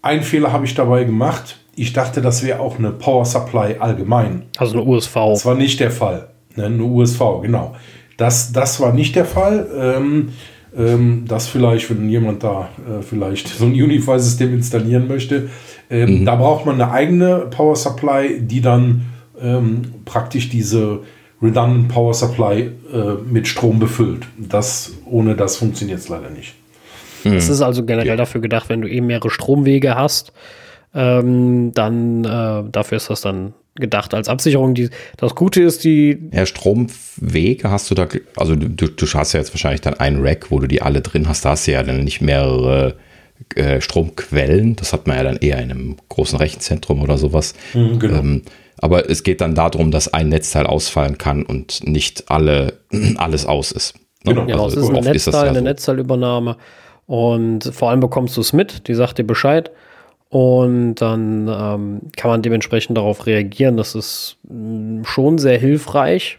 Ein 0.02 0.22
Fehler 0.22 0.52
habe 0.52 0.64
ich 0.64 0.74
dabei 0.74 1.04
gemacht. 1.04 1.58
Ich 1.74 1.92
dachte, 1.92 2.20
das 2.20 2.42
wäre 2.42 2.60
auch 2.60 2.78
eine 2.78 2.90
Power 2.90 3.24
Supply 3.24 3.76
allgemein. 3.78 4.44
Also 4.58 4.74
eine 4.74 4.82
USV. 4.82 5.14
Das 5.14 5.46
war 5.46 5.54
nicht 5.54 5.80
der 5.80 5.90
Fall. 5.90 6.28
Ne, 6.54 6.66
eine 6.66 6.82
USV, 6.82 7.40
genau. 7.40 7.74
Das, 8.22 8.52
das 8.52 8.78
war 8.78 8.92
nicht 8.92 9.16
der 9.16 9.24
Fall. 9.24 9.66
Ähm, 9.76 10.28
ähm, 10.76 11.24
dass 11.26 11.48
vielleicht, 11.48 11.90
wenn 11.90 12.08
jemand 12.08 12.44
da 12.44 12.68
äh, 12.88 13.02
vielleicht 13.02 13.48
so 13.48 13.64
ein 13.64 13.72
Unify-System 13.72 14.54
installieren 14.54 15.08
möchte, 15.08 15.50
ähm, 15.90 16.20
mhm. 16.20 16.24
da 16.24 16.36
braucht 16.36 16.64
man 16.64 16.80
eine 16.80 16.92
eigene 16.92 17.48
Power 17.50 17.74
Supply, 17.74 18.40
die 18.40 18.60
dann 18.60 19.06
ähm, 19.40 19.82
praktisch 20.04 20.48
diese 20.48 21.00
Redundant 21.42 21.88
Power 21.88 22.14
Supply 22.14 22.60
äh, 22.60 22.70
mit 23.28 23.48
Strom 23.48 23.80
befüllt. 23.80 24.24
Das, 24.38 24.92
ohne 25.04 25.34
das 25.34 25.56
funktioniert 25.56 25.98
es 25.98 26.08
leider 26.08 26.30
nicht. 26.30 26.54
Es 27.24 27.48
mhm. 27.48 27.52
ist 27.52 27.60
also 27.60 27.84
generell 27.84 28.06
ja. 28.06 28.16
dafür 28.16 28.40
gedacht, 28.40 28.68
wenn 28.68 28.82
du 28.82 28.88
eben 28.88 29.08
mehrere 29.08 29.30
Stromwege 29.30 29.96
hast, 29.96 30.32
ähm, 30.94 31.72
dann 31.74 32.24
äh, 32.24 32.70
dafür 32.70 32.96
ist 32.96 33.10
das 33.10 33.20
dann 33.20 33.52
gedacht 33.74 34.14
als 34.14 34.28
Absicherung. 34.28 34.74
Die, 34.74 34.90
das 35.16 35.34
Gute 35.34 35.62
ist 35.62 35.84
die. 35.84 36.18
Ja, 36.32 36.46
Stromwege 36.46 37.70
hast 37.70 37.90
du 37.90 37.94
da, 37.94 38.06
also 38.36 38.54
du, 38.56 38.88
du 38.88 39.06
hast 39.06 39.32
ja 39.32 39.40
jetzt 39.40 39.52
wahrscheinlich 39.54 39.80
dann 39.80 39.94
einen 39.94 40.22
Rack, 40.22 40.50
wo 40.50 40.58
du 40.58 40.66
die 40.66 40.82
alle 40.82 41.00
drin 41.00 41.28
hast. 41.28 41.44
Da 41.44 41.50
hast 41.50 41.66
du 41.66 41.72
ja 41.72 41.82
dann 41.82 42.04
nicht 42.04 42.20
mehrere 42.20 42.96
äh, 43.54 43.80
Stromquellen. 43.80 44.76
Das 44.76 44.92
hat 44.92 45.06
man 45.06 45.16
ja 45.16 45.22
dann 45.24 45.36
eher 45.36 45.58
in 45.58 45.70
einem 45.70 45.96
großen 46.08 46.38
Rechenzentrum 46.38 47.02
oder 47.02 47.18
sowas. 47.18 47.54
Mhm, 47.74 47.98
genau. 47.98 48.18
Ähm, 48.18 48.42
aber 48.78 49.08
es 49.08 49.22
geht 49.22 49.40
dann 49.40 49.54
darum, 49.54 49.90
dass 49.90 50.12
ein 50.12 50.28
Netzteil 50.28 50.66
ausfallen 50.66 51.16
kann 51.16 51.44
und 51.44 51.86
nicht 51.86 52.30
alle, 52.30 52.74
alles 53.16 53.46
aus 53.46 53.72
ist. 53.72 53.94
Ne? 54.24 54.34
Genau, 54.34 54.64
also 54.64 54.80
es 54.80 54.84
ist 54.84 54.88
ein 54.90 55.04
Netzteil, 55.04 55.14
ist 55.14 55.26
ja 55.26 55.42
eine 55.42 55.58
so. 55.58 55.64
Netzteilübernahme. 55.64 56.56
Und 57.06 57.64
vor 57.74 57.90
allem 57.90 58.00
bekommst 58.00 58.36
du 58.36 58.40
es 58.40 58.52
mit, 58.52 58.88
die 58.88 58.94
sagt 58.94 59.18
dir 59.18 59.24
Bescheid. 59.24 59.70
Und 60.32 60.94
dann 60.94 61.46
ähm, 61.46 62.00
kann 62.16 62.30
man 62.30 62.40
dementsprechend 62.40 62.96
darauf 62.96 63.26
reagieren. 63.26 63.76
Das 63.76 63.94
ist 63.94 64.38
mh, 64.48 65.00
mm, 65.00 65.04
schon 65.04 65.36
sehr 65.36 65.58
hilfreich, 65.58 66.38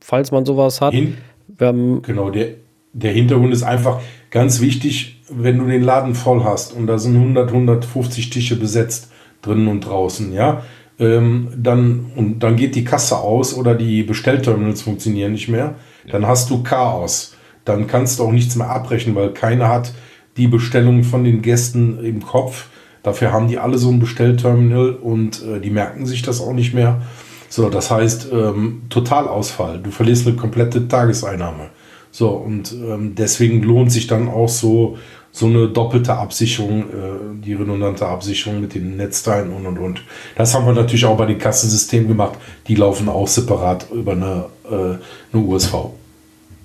falls 0.00 0.32
man 0.32 0.44
sowas 0.44 0.82
hat. 0.82 0.92
Hin 0.92 1.16
genau, 1.56 2.28
der, 2.28 2.48
der 2.92 3.12
Hintergrund 3.12 3.54
ist 3.54 3.62
einfach 3.62 4.02
ganz 4.30 4.60
wichtig, 4.60 5.22
wenn 5.30 5.56
du 5.56 5.64
den 5.64 5.82
Laden 5.82 6.14
voll 6.14 6.44
hast 6.44 6.74
und 6.74 6.86
da 6.86 6.98
sind 6.98 7.16
100, 7.16 7.48
150 7.48 8.28
Tische 8.28 8.56
besetzt, 8.56 9.10
drinnen 9.40 9.68
und 9.68 9.80
draußen, 9.80 10.34
ja, 10.34 10.62
ähm, 10.98 11.48
dann, 11.56 12.12
und 12.14 12.40
dann 12.40 12.56
geht 12.56 12.74
die 12.74 12.84
Kasse 12.84 13.16
aus 13.16 13.56
oder 13.56 13.74
die 13.74 14.02
Bestellterminals 14.02 14.82
funktionieren 14.82 15.32
nicht 15.32 15.48
mehr, 15.48 15.76
dann 16.10 16.26
hast 16.26 16.50
du 16.50 16.62
Chaos. 16.62 17.34
Dann 17.64 17.86
kannst 17.86 18.18
du 18.18 18.24
auch 18.24 18.32
nichts 18.32 18.56
mehr 18.56 18.68
abbrechen, 18.68 19.14
weil 19.14 19.30
keiner 19.30 19.68
hat 19.68 19.94
die 20.36 20.48
Bestellung 20.48 21.02
von 21.02 21.24
den 21.24 21.40
Gästen 21.40 22.04
im 22.04 22.22
Kopf 22.22 22.68
Dafür 23.02 23.32
haben 23.32 23.48
die 23.48 23.58
alle 23.58 23.78
so 23.78 23.90
ein 23.90 23.98
Bestellterminal 23.98 24.90
und 24.90 25.42
äh, 25.42 25.60
die 25.60 25.70
merken 25.70 26.06
sich 26.06 26.22
das 26.22 26.40
auch 26.40 26.52
nicht 26.52 26.74
mehr. 26.74 27.02
So, 27.48 27.68
das 27.68 27.90
heißt, 27.90 28.28
ähm, 28.32 28.82
Totalausfall. 28.88 29.78
Du 29.78 29.90
verlierst 29.90 30.26
eine 30.26 30.36
komplette 30.36 30.88
Tageseinnahme. 30.88 31.70
So, 32.10 32.30
und 32.30 32.72
ähm, 32.72 33.14
deswegen 33.14 33.62
lohnt 33.62 33.90
sich 33.90 34.06
dann 34.06 34.28
auch 34.28 34.48
so, 34.48 34.98
so 35.32 35.46
eine 35.46 35.68
doppelte 35.68 36.14
Absicherung, 36.14 36.82
äh, 36.82 37.44
die 37.44 37.54
redundante 37.54 38.06
Absicherung 38.06 38.60
mit 38.60 38.74
den 38.74 38.96
Netzteilen 38.96 39.50
und 39.50 39.66
und 39.66 39.78
und. 39.78 40.02
Das 40.36 40.54
haben 40.54 40.66
wir 40.66 40.74
natürlich 40.74 41.04
auch 41.06 41.16
bei 41.16 41.26
den 41.26 41.38
Kassensystemen 41.38 42.08
gemacht. 42.08 42.38
Die 42.68 42.74
laufen 42.74 43.08
auch 43.08 43.28
separat 43.28 43.86
über 43.90 44.12
eine, 44.12 44.46
äh, 44.70 44.96
eine 45.32 45.42
USV. 45.42 45.74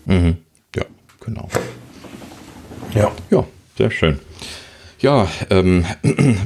Mhm. 0.05 0.37
Ja, 0.75 0.83
genau. 1.19 1.49
Ja. 2.93 3.11
Ja, 3.29 3.43
sehr 3.77 3.91
schön. 3.91 4.19
Ja, 4.99 5.27
ähm, 5.49 5.85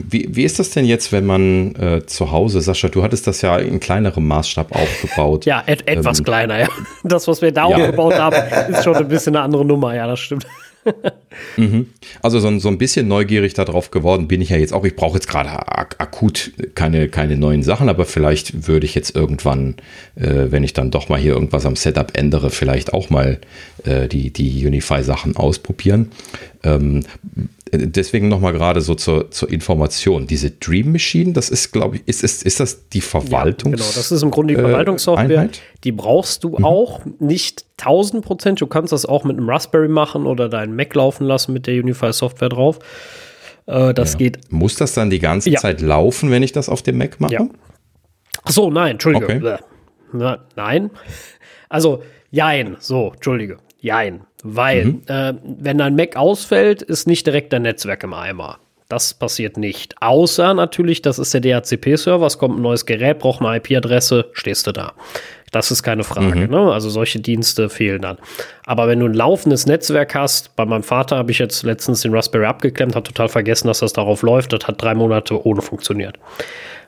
wie, 0.10 0.28
wie 0.32 0.44
ist 0.44 0.60
das 0.60 0.72
denn 0.72 0.86
jetzt, 0.86 1.12
wenn 1.12 1.26
man 1.26 1.76
äh, 1.76 2.06
zu 2.06 2.32
Hause, 2.32 2.62
Sascha, 2.62 2.90
du 2.90 3.02
hattest 3.04 3.28
das 3.28 3.42
ja 3.42 3.58
in 3.58 3.80
kleinerem 3.80 4.28
Maßstab 4.28 4.74
aufgebaut. 4.74 5.46
ja, 5.46 5.64
et 5.66 5.88
etwas 5.88 6.20
ähm, 6.20 6.26
kleiner, 6.26 6.60
ja. 6.60 6.68
Das, 7.04 7.28
was 7.28 7.42
wir 7.42 7.52
da 7.52 7.70
ja. 7.70 7.78
aufgebaut 7.78 8.16
haben, 8.16 8.36
ist 8.72 8.84
schon 8.84 8.96
ein 8.96 9.08
bisschen 9.08 9.36
eine 9.36 9.46
andere 9.46 9.66
Nummer, 9.66 9.96
ja, 9.96 10.08
das 10.08 10.20
stimmt. 10.20 10.46
mhm. 11.58 11.88
Also 12.22 12.40
so, 12.40 12.60
so, 12.60 12.68
ein 12.68 12.78
bisschen 12.78 13.08
neugierig 13.08 13.54
darauf 13.54 13.92
geworden 13.92 14.28
bin 14.28 14.42
ich 14.42 14.50
ja 14.50 14.58
jetzt 14.58 14.74
auch. 14.74 14.84
Ich 14.84 14.96
brauche 14.96 15.16
jetzt 15.16 15.28
gerade 15.28 15.50
ak 15.50 15.96
akut 16.00 16.52
keine, 16.76 17.08
keine 17.08 17.38
neuen 17.38 17.64
Sachen, 17.64 17.88
aber 17.88 18.06
vielleicht 18.06 18.68
würde 18.68 18.86
ich 18.86 18.96
jetzt 18.96 19.16
irgendwann, 19.16 19.76
äh, 20.16 20.48
wenn 20.50 20.64
ich 20.64 20.74
dann 20.74 20.92
doch 20.92 21.10
mal 21.10 21.20
hier 21.20 21.34
irgendwas 21.34 21.66
am 21.66 21.76
Setup 21.76 22.18
ändere, 22.18 22.50
vielleicht 22.50 22.94
auch 22.94 23.10
mal 23.10 23.40
äh, 23.84 24.08
die, 24.08 24.32
die 24.32 24.66
Unify-Sachen 24.66 25.38
ausprobieren. 25.38 26.12
Ähm, 26.64 27.04
deswegen 27.72 28.28
nochmal 28.28 28.54
gerade 28.54 28.82
so 28.82 28.96
zur, 28.96 29.32
zur 29.32 29.50
Information. 29.50 30.28
Diese 30.28 30.52
Dream 30.52 30.92
Machine, 30.92 31.34
das 31.34 31.50
ist, 31.50 31.72
glaube 31.72 31.98
ich, 31.98 32.08
ist, 32.08 32.24
ist, 32.24 32.44
ist 32.44 32.60
das 32.60 32.90
die 32.90 33.02
Verwaltung? 33.02 33.72
Ja, 33.72 33.78
genau, 33.78 33.90
das 33.96 34.12
ist 34.12 34.22
im 34.22 34.32
Grunde 34.32 34.54
die 34.54 34.60
äh, 34.60 34.64
Verwaltungssoftware. 34.64 35.44
Äh, 35.44 35.50
die 35.84 35.92
brauchst 35.92 36.44
du 36.44 36.58
mhm. 36.58 36.66
auch 36.66 37.02
nicht 37.20 37.66
1000 37.80 38.26
Prozent. 38.26 38.62
Du 38.62 38.68
kannst 38.68 38.92
das 38.92 39.06
auch 39.06 39.24
mit 39.24 39.38
einem 39.38 39.50
Raspberry 39.50 39.88
machen 39.88 40.26
oder 40.26 40.50
deinen 40.50 40.76
Mac 40.76 40.94
laufen 40.94 41.26
lassen 41.26 41.54
mit 41.54 41.68
der 41.68 41.76
Unify 41.82 42.12
Software 42.12 42.50
drauf. 42.50 42.80
Äh, 43.68 43.94
das 43.94 44.14
ja. 44.14 44.18
geht. 44.20 44.52
Muss 44.52 44.76
das 44.76 44.94
dann 44.94 45.10
die 45.10 45.20
ganze 45.20 45.50
ja. 45.50 45.60
Zeit 45.60 45.82
laufen, 45.82 46.30
wenn 46.32 46.44
ich 46.44 46.52
das 46.52 46.68
auf 46.68 46.82
dem 46.82 46.98
Mac 46.98 47.20
mache? 47.22 47.34
Ja. 47.34 47.48
Ach 48.44 48.52
so, 48.52 48.70
nein, 48.70 48.94
Entschuldige. 48.94 49.26
Okay. 49.26 49.58
Na, 50.14 50.40
nein. 50.56 50.92
Also, 51.70 52.04
jein. 52.32 52.76
So, 52.80 53.12
Entschuldige. 53.14 53.58
Jein. 53.82 54.22
Weil, 54.44 54.86
mhm. 54.86 55.02
äh, 55.08 55.34
wenn 55.44 55.78
dein 55.78 55.96
Mac 55.96 56.16
ausfällt, 56.16 56.82
ist 56.82 57.08
nicht 57.08 57.26
direkt 57.26 57.52
dein 57.52 57.64
Netzwerk 57.64 58.04
im 58.04 58.14
Eimer. 58.14 58.60
Das 58.88 59.14
passiert 59.14 59.58
nicht. 59.58 59.96
Außer 60.02 60.54
natürlich, 60.54 61.02
das 61.02 61.18
ist 61.18 61.34
der 61.34 61.42
DHCP-Server, 61.42 62.26
es 62.26 62.38
kommt 62.38 62.60
ein 62.60 62.62
neues 62.62 62.86
Gerät, 62.86 63.20
braucht 63.20 63.42
eine 63.42 63.58
IP-Adresse, 63.58 64.26
stehst 64.34 64.68
du 64.68 64.74
da. 64.74 64.94
Das 65.52 65.72
ist 65.72 65.84
keine 65.84 66.04
Frage. 66.04 66.48
Mhm. 66.48 66.52
Ne? 66.52 66.74
Also 66.74 66.90
solche 66.90 67.20
Dienste 67.20 67.70
fehlen 67.70 68.02
dann. 68.02 68.18
Aber 68.66 68.88
wenn 68.88 69.00
du 69.00 69.06
ein 69.06 69.14
laufendes 69.14 69.66
Netzwerk 69.66 70.16
hast, 70.16 70.56
bei 70.56 70.66
meinem 70.66 70.84
Vater 70.84 71.18
habe 71.18 71.32
ich 71.32 71.40
jetzt 71.40 71.64
letztens 71.64 72.02
den 72.02 72.14
Raspberry 72.14 72.46
abgeklemmt, 72.46 72.96
habe 72.96 73.04
total 73.04 73.30
vergessen, 73.30 73.68
dass 73.68 73.80
das 73.80 73.94
darauf 73.94 74.22
läuft. 74.24 74.54
Das 74.54 74.68
hat 74.68 74.82
drei 74.82 74.94
Monate 74.94 75.46
ohne 75.46 75.62
funktioniert. 75.62 76.20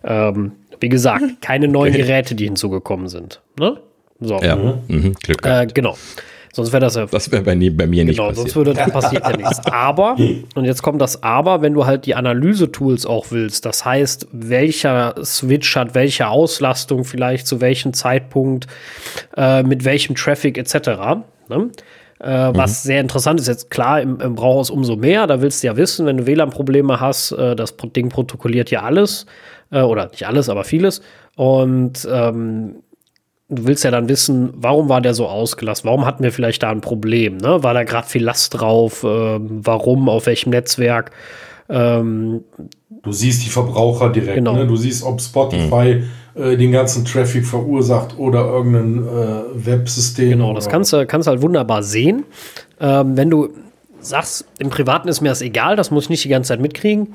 Ähm, 0.03 0.53
wie 0.80 0.90
gesagt, 0.90 1.24
keine 1.41 1.68
neuen 1.68 1.94
Geräte, 1.94 2.36
die 2.36 2.45
hinzugekommen 2.45 3.07
sind. 3.07 3.41
Ne? 3.57 3.78
So. 4.20 4.41
Ja, 4.41 4.56
mhm. 4.56 5.14
Glück 5.24 5.45
äh, 5.45 5.68
genau. 5.74 5.98
Sonst 6.56 6.72
wäre 6.72 6.82
das 6.82 6.96
ja. 6.96 7.08
Das 7.08 7.32
wäre 7.32 7.42
bei, 7.42 7.56
bei, 7.56 7.88
mir 7.88 8.06
nicht 8.06 8.18
genau, 8.18 8.30
passiert. 8.30 8.52
Sonst 8.52 8.56
würde, 8.56 8.74
passiert 8.74 9.24
ja 9.28 9.36
nichts. 9.36 9.60
Aber, 9.72 10.16
und 10.54 10.66
jetzt 10.66 10.84
kommt 10.84 11.02
das 11.02 11.24
Aber, 11.24 11.64
wenn 11.64 11.74
du 11.74 11.88
halt 11.88 12.06
die 12.06 12.14
Analyse-Tools 12.14 13.08
auch 13.08 13.32
willst, 13.32 13.66
das 13.66 13.84
heißt, 13.84 14.28
welcher 14.32 15.16
Switch 15.24 15.76
hat 15.76 15.96
welche 15.96 16.28
Auslastung, 16.28 17.06
vielleicht 17.06 17.48
zu 17.48 17.60
welchem 17.60 17.94
Zeitpunkt, 17.94 18.68
äh, 19.36 19.64
mit 19.64 19.84
welchem 19.84 20.14
Traffic 20.14 20.60
etc. 20.60 21.24
Ne? 21.50 21.72
Äh, 22.22 22.52
mhm. 22.52 22.56
Was 22.56 22.84
sehr 22.84 23.02
interessant 23.02 23.40
ist, 23.40 23.48
jetzt 23.48 23.72
klar, 23.72 24.00
im, 24.00 24.20
im 24.22 24.36
Brauhaus 24.36 24.70
umso 24.70 24.96
mehr. 24.96 25.26
Da 25.26 25.42
willst 25.42 25.64
du 25.64 25.68
ja 25.68 25.76
wissen, 25.76 26.06
wenn 26.06 26.18
du 26.18 26.28
WLAN-Probleme 26.28 27.00
hast, 27.00 27.32
äh, 27.32 27.56
das 27.56 27.76
Ding 27.96 28.10
protokolliert 28.10 28.70
ja 28.70 28.84
alles. 28.84 29.26
Äh, 29.72 29.82
oder 29.82 30.10
nicht 30.10 30.28
alles, 30.28 30.50
aber 30.50 30.66
vieles. 30.66 31.02
Und 31.36 32.08
ähm, 32.10 32.76
du 33.56 33.68
willst 33.68 33.84
ja 33.84 33.92
dann 33.92 34.10
wissen, 34.10 34.54
warum 34.56 34.90
war 34.90 35.02
der 35.02 35.14
so 35.14 35.28
ausgelassen? 35.28 35.88
Warum 35.88 36.06
hatten 36.06 36.24
wir 36.24 36.32
vielleicht 36.32 36.64
da 36.64 36.70
ein 36.70 36.82
Problem? 36.82 37.38
Ne? 37.38 37.64
War 37.64 37.74
da 37.74 37.84
gerade 37.84 38.08
viel 38.08 38.24
Last 38.24 38.60
drauf? 38.60 39.04
Ähm, 39.04 39.62
warum? 39.64 40.10
Auf 40.10 40.26
welchem 40.26 40.52
Netzwerk? 40.52 41.12
Ähm, 41.70 42.44
du 43.02 43.12
siehst 43.12 43.46
die 43.46 43.50
Verbraucher 43.50 44.10
direkt. 44.10 44.36
Genau. 44.36 44.56
Ne? 44.56 44.68
Du 44.68 44.76
siehst, 44.76 45.04
ob 45.04 45.22
Spotify 45.22 46.04
mhm. 46.36 46.42
äh, 46.42 46.58
den 46.58 46.72
ganzen 46.72 47.06
Traffic 47.06 47.46
verursacht 47.46 48.18
oder 48.18 48.46
irgendein 48.46 49.08
äh, 49.08 49.66
Websystem. 49.66 50.32
Genau, 50.32 50.54
das 50.54 50.70
kannst 50.70 50.94
du, 50.94 51.06
kannst 51.06 51.28
halt 51.28 51.42
wunderbar 51.42 51.84
sehen. 51.84 52.24
Ähm, 52.80 53.18
wenn 53.18 53.30
du 53.30 53.50
sagst, 54.00 54.46
im 54.60 54.70
Privaten 54.70 55.08
ist 55.08 55.22
mir 55.22 55.30
das 55.30 55.42
egal, 55.42 55.76
das 55.76 55.92
muss 55.92 56.06
ich 56.06 56.10
nicht 56.10 56.26
die 56.26 56.30
ganze 56.30 56.50
Zeit 56.50 56.60
mitkriegen. 56.60 57.14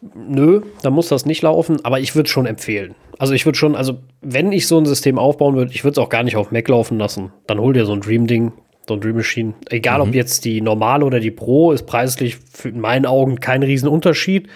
Nö, 0.00 0.62
dann 0.82 0.92
muss 0.92 1.08
das 1.08 1.26
nicht 1.26 1.42
laufen, 1.42 1.78
aber 1.84 2.00
ich 2.00 2.14
würde 2.14 2.28
schon 2.28 2.46
empfehlen. 2.46 2.94
Also 3.18 3.32
ich 3.32 3.46
würde 3.46 3.58
schon, 3.58 3.74
also 3.74 3.98
wenn 4.20 4.52
ich 4.52 4.66
so 4.66 4.78
ein 4.78 4.84
System 4.84 5.18
aufbauen 5.18 5.56
würde, 5.56 5.72
ich 5.72 5.84
würde 5.84 6.00
es 6.00 6.04
auch 6.04 6.10
gar 6.10 6.22
nicht 6.22 6.36
auf 6.36 6.50
Mac 6.50 6.68
laufen 6.68 6.98
lassen. 6.98 7.32
Dann 7.46 7.58
hol 7.58 7.72
dir 7.72 7.86
so 7.86 7.92
ein 7.92 8.00
Dream-Ding, 8.00 8.52
so 8.86 8.94
ein 8.94 9.00
Dream 9.00 9.16
Machine. 9.16 9.54
Egal 9.70 9.98
mhm. 9.98 10.08
ob 10.08 10.14
jetzt 10.14 10.44
die 10.44 10.60
normale 10.60 11.04
oder 11.04 11.20
die 11.20 11.30
Pro, 11.30 11.72
ist 11.72 11.86
preislich 11.86 12.36
für 12.36 12.68
in 12.68 12.80
meinen 12.80 13.06
Augen 13.06 13.40
kein 13.40 13.62
Riesenunterschied 13.62 14.48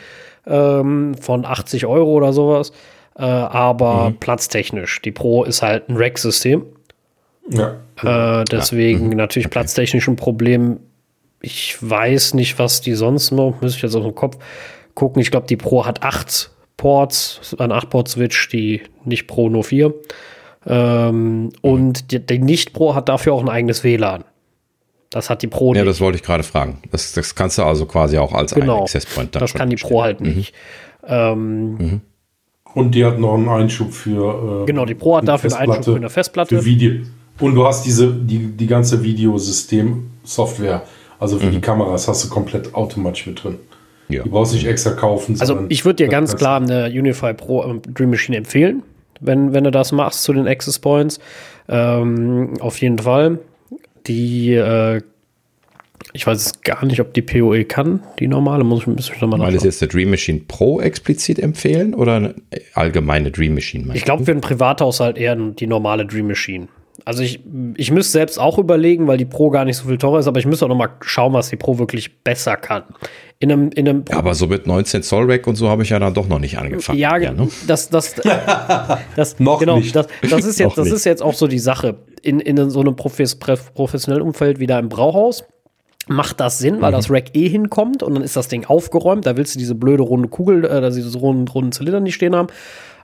ähm, 0.47 1.15
von 1.15 1.45
80 1.45 1.87
Euro 1.87 2.13
oder 2.13 2.33
sowas. 2.33 2.73
Äh, 3.17 3.23
aber 3.23 4.11
mhm. 4.11 4.17
platztechnisch, 4.17 5.01
die 5.03 5.13
Pro 5.13 5.45
ist 5.45 5.63
halt 5.63 5.89
ein 5.89 5.97
Rack-System. 5.97 6.65
Ja. 7.49 7.77
Äh, 8.41 8.45
deswegen 8.45 9.01
ja. 9.01 9.07
Mhm. 9.09 9.17
natürlich 9.17 9.51
platztechnisch 9.51 10.07
ein 10.07 10.17
Problem. 10.17 10.81
Ich 11.41 11.77
weiß 11.81 12.35
nicht, 12.35 12.59
was 12.59 12.83
die 12.83 12.95
sonst 12.95 13.31
noch, 13.31 13.61
müsste 13.63 13.79
ich 13.79 13.83
jetzt 13.83 13.97
auf 13.97 14.05
den 14.05 14.15
Kopf 14.15 14.39
gucken. 14.95 15.21
Ich 15.23 15.31
glaube, 15.31 15.47
die 15.47 15.57
Pro 15.57 15.87
hat 15.87 16.03
acht 16.03 16.51
Ports, 16.77 17.55
ein 17.59 17.73
8-Port-Switch, 17.73 18.49
die 18.49 18.83
nicht 19.05 19.27
Pro 19.27 19.51
nur 19.51 19.65
4. 19.65 19.93
Ähm, 20.67 21.43
mhm. 21.43 21.53
Und 21.61 22.11
die, 22.13 22.25
die 22.25 22.39
Nicht-Pro 22.39 22.95
hat 22.95 23.09
dafür 23.09 23.35
auch 23.35 23.43
ein 23.43 23.49
eigenes 23.49 23.85
WLAN. 23.85 24.25
Das 25.11 25.29
hat 25.29 25.43
die 25.43 25.49
Pro 25.49 25.73
nicht. 25.73 25.81
Ja, 25.81 25.85
das 25.85 26.01
wollte 26.01 26.17
ich 26.17 26.23
gerade 26.23 26.43
fragen. 26.43 26.79
Das, 26.91 27.13
das 27.13 27.35
kannst 27.35 27.59
du 27.59 27.65
also 27.65 27.85
quasi 27.85 28.17
auch 28.17 28.33
als 28.33 28.55
genau, 28.55 28.83
Access 28.83 29.07
Point 29.07 29.35
dann 29.35 29.41
Das 29.41 29.53
kann 29.53 29.69
die 29.69 29.77
Pro 29.77 30.03
halt 30.03 30.21
mhm. 30.21 30.35
nicht. 30.35 30.55
Ähm, 31.07 31.75
mhm. 31.75 32.01
Und 32.73 32.95
die 32.95 33.05
hat 33.05 33.19
noch 33.19 33.35
einen 33.35 33.49
Einschub 33.49 33.93
für. 33.93 34.63
Äh, 34.63 34.67
genau, 34.67 34.85
die 34.85 34.95
Pro 34.95 35.17
hat 35.17 35.27
dafür 35.27 35.55
einen 35.59 35.73
Einschub 35.73 35.95
für 35.95 35.97
eine 35.97 36.11
Festplatte. 36.11 36.57
Für 36.57 36.65
Video. 36.65 37.05
Und 37.41 37.55
du 37.55 37.67
hast 37.67 37.85
diese, 37.85 38.13
die, 38.13 38.57
die 38.57 38.67
ganze 38.67 39.03
Videosystem 39.03 40.11
Software. 40.25 40.83
Also 41.19 41.39
für 41.39 41.47
mhm. 41.47 41.53
die 41.53 41.61
Kameras 41.61 42.07
hast 42.07 42.25
du 42.25 42.29
komplett 42.29 42.75
automatisch 42.75 43.27
mit 43.27 43.43
drin. 43.43 43.59
Ja. 44.11 44.23
Du 44.23 44.31
brauchst 44.31 44.53
nicht 44.53 44.67
extra 44.67 44.93
kaufen. 44.93 45.37
Also 45.41 45.67
ich 45.69 45.85
würde 45.85 46.05
dir 46.05 46.09
ganz 46.09 46.37
klar 46.37 46.61
eine 46.61 46.87
Unify 46.87 47.35
Pro 47.35 47.65
ähm, 47.65 47.83
Dream 47.95 48.11
Machine 48.11 48.37
empfehlen, 48.37 48.83
wenn, 49.21 49.55
wenn 49.55 49.65
du 49.65 49.71
das 49.71 49.93
machst 49.93 50.23
zu 50.23 50.33
den 50.33 50.47
Access 50.47 50.79
Points. 50.79 51.21
Ähm, 51.69 52.55
auf 52.61 52.81
jeden 52.81 52.99
Fall. 52.99 53.39
Die, 54.07 54.55
äh, 54.55 55.03
ich 56.13 56.27
weiß 56.27 56.63
gar 56.63 56.85
nicht, 56.85 57.01
ob 57.01 57.15
die 57.15 57.23
PoE 57.23 57.65
kann, 57.65 58.03
die 58.19 58.27
normale, 58.27 58.65
muss 58.65 58.81
ich 58.81 58.87
ein 58.87 58.97
bisschen 58.97 59.17
nochmal 59.21 59.39
nachschauen. 59.39 59.53
Weil 59.53 59.57
es 59.57 59.65
jetzt 59.65 59.81
der 59.81 59.89
Dream 59.89 60.11
Machine 60.11 60.41
Pro 60.49 60.81
explizit 60.81 61.39
empfehlen 61.39 61.95
oder 61.95 62.17
eine 62.17 62.35
allgemeine 62.75 63.31
Dream 63.31 63.55
Machine? 63.55 63.91
Ich 63.95 64.05
glaube, 64.05 64.25
für 64.25 64.33
einen 64.33 64.41
Privathaushalt 64.41 65.19
eher 65.19 65.37
die 65.37 65.67
normale 65.67 66.07
Dream 66.07 66.27
Machine. 66.27 66.69
Also 67.05 67.23
ich, 67.23 67.41
ich 67.77 67.91
müsste 67.91 68.13
selbst 68.13 68.39
auch 68.39 68.59
überlegen, 68.59 69.07
weil 69.07 69.17
die 69.17 69.25
Pro 69.25 69.51
gar 69.51 69.65
nicht 69.65 69.77
so 69.77 69.89
viel 69.89 69.99
teurer 69.99 70.19
ist, 70.19 70.27
aber 70.27 70.39
ich 70.39 70.47
müsste 70.47 70.65
auch 70.65 70.69
noch 70.69 70.77
mal 70.77 70.91
schauen, 71.01 71.33
was 71.33 71.49
die 71.49 71.57
Pro 71.57 71.79
wirklich 71.79 72.23
besser 72.23 72.57
kann. 72.57 72.85
In 73.39 73.51
einem, 73.51 73.71
in 73.71 73.89
einem 73.89 74.05
ja, 74.09 74.19
aber 74.19 74.35
so 74.35 74.47
mit 74.47 74.67
19 74.67 75.03
Zoll 75.03 75.31
Rack 75.31 75.47
und 75.47 75.57
so 75.57 75.69
habe 75.69 75.83
ich 75.83 75.91
ja 75.91 75.99
dann 75.99 76.13
doch 76.13 76.29
noch 76.29 76.39
nicht 76.39 76.59
angefangen. 76.59 76.99
Ja, 76.99 77.17
ja 77.17 77.33
ne? 77.33 77.49
das, 77.67 77.89
das, 77.89 78.15
das, 79.17 79.41
noch 79.41 79.61
genau, 79.61 79.79
nicht. 79.79 79.97
Das, 79.97 80.09
das 80.29 80.45
ist 80.45 80.59
jetzt, 80.61 80.77
das 80.77 80.91
ist 80.91 81.05
jetzt 81.05 81.23
auch 81.23 81.35
so 81.35 81.47
die 81.47 81.59
Sache. 81.59 81.97
In, 82.23 82.39
in 82.41 82.69
so 82.69 82.81
einem 82.81 82.97
professionellen 82.97 84.23
Umfeld 84.23 84.61
wie 84.61 84.67
da 84.67 84.79
im 84.79 84.91
Brauhaus 84.91 85.45
macht 86.11 86.41
das 86.41 86.59
Sinn, 86.59 86.81
weil 86.81 86.91
mhm. 86.91 86.97
das 86.97 87.11
Rack 87.11 87.35
eh 87.35 87.49
hinkommt 87.49 88.03
und 88.03 88.15
dann 88.15 88.23
ist 88.23 88.37
das 88.37 88.49
Ding 88.49 88.65
aufgeräumt. 88.65 89.27
Da 89.27 89.37
willst 89.37 89.55
du 89.55 89.59
diese 89.59 89.75
blöde 89.75 90.03
runde 90.03 90.29
Kugel, 90.29 90.65
äh, 90.65 90.91
diese 90.91 91.17
runden, 91.19 91.47
runden 91.49 91.73
Zylinder 91.73 92.01
nicht 92.01 92.15
stehen 92.15 92.35
haben. 92.35 92.49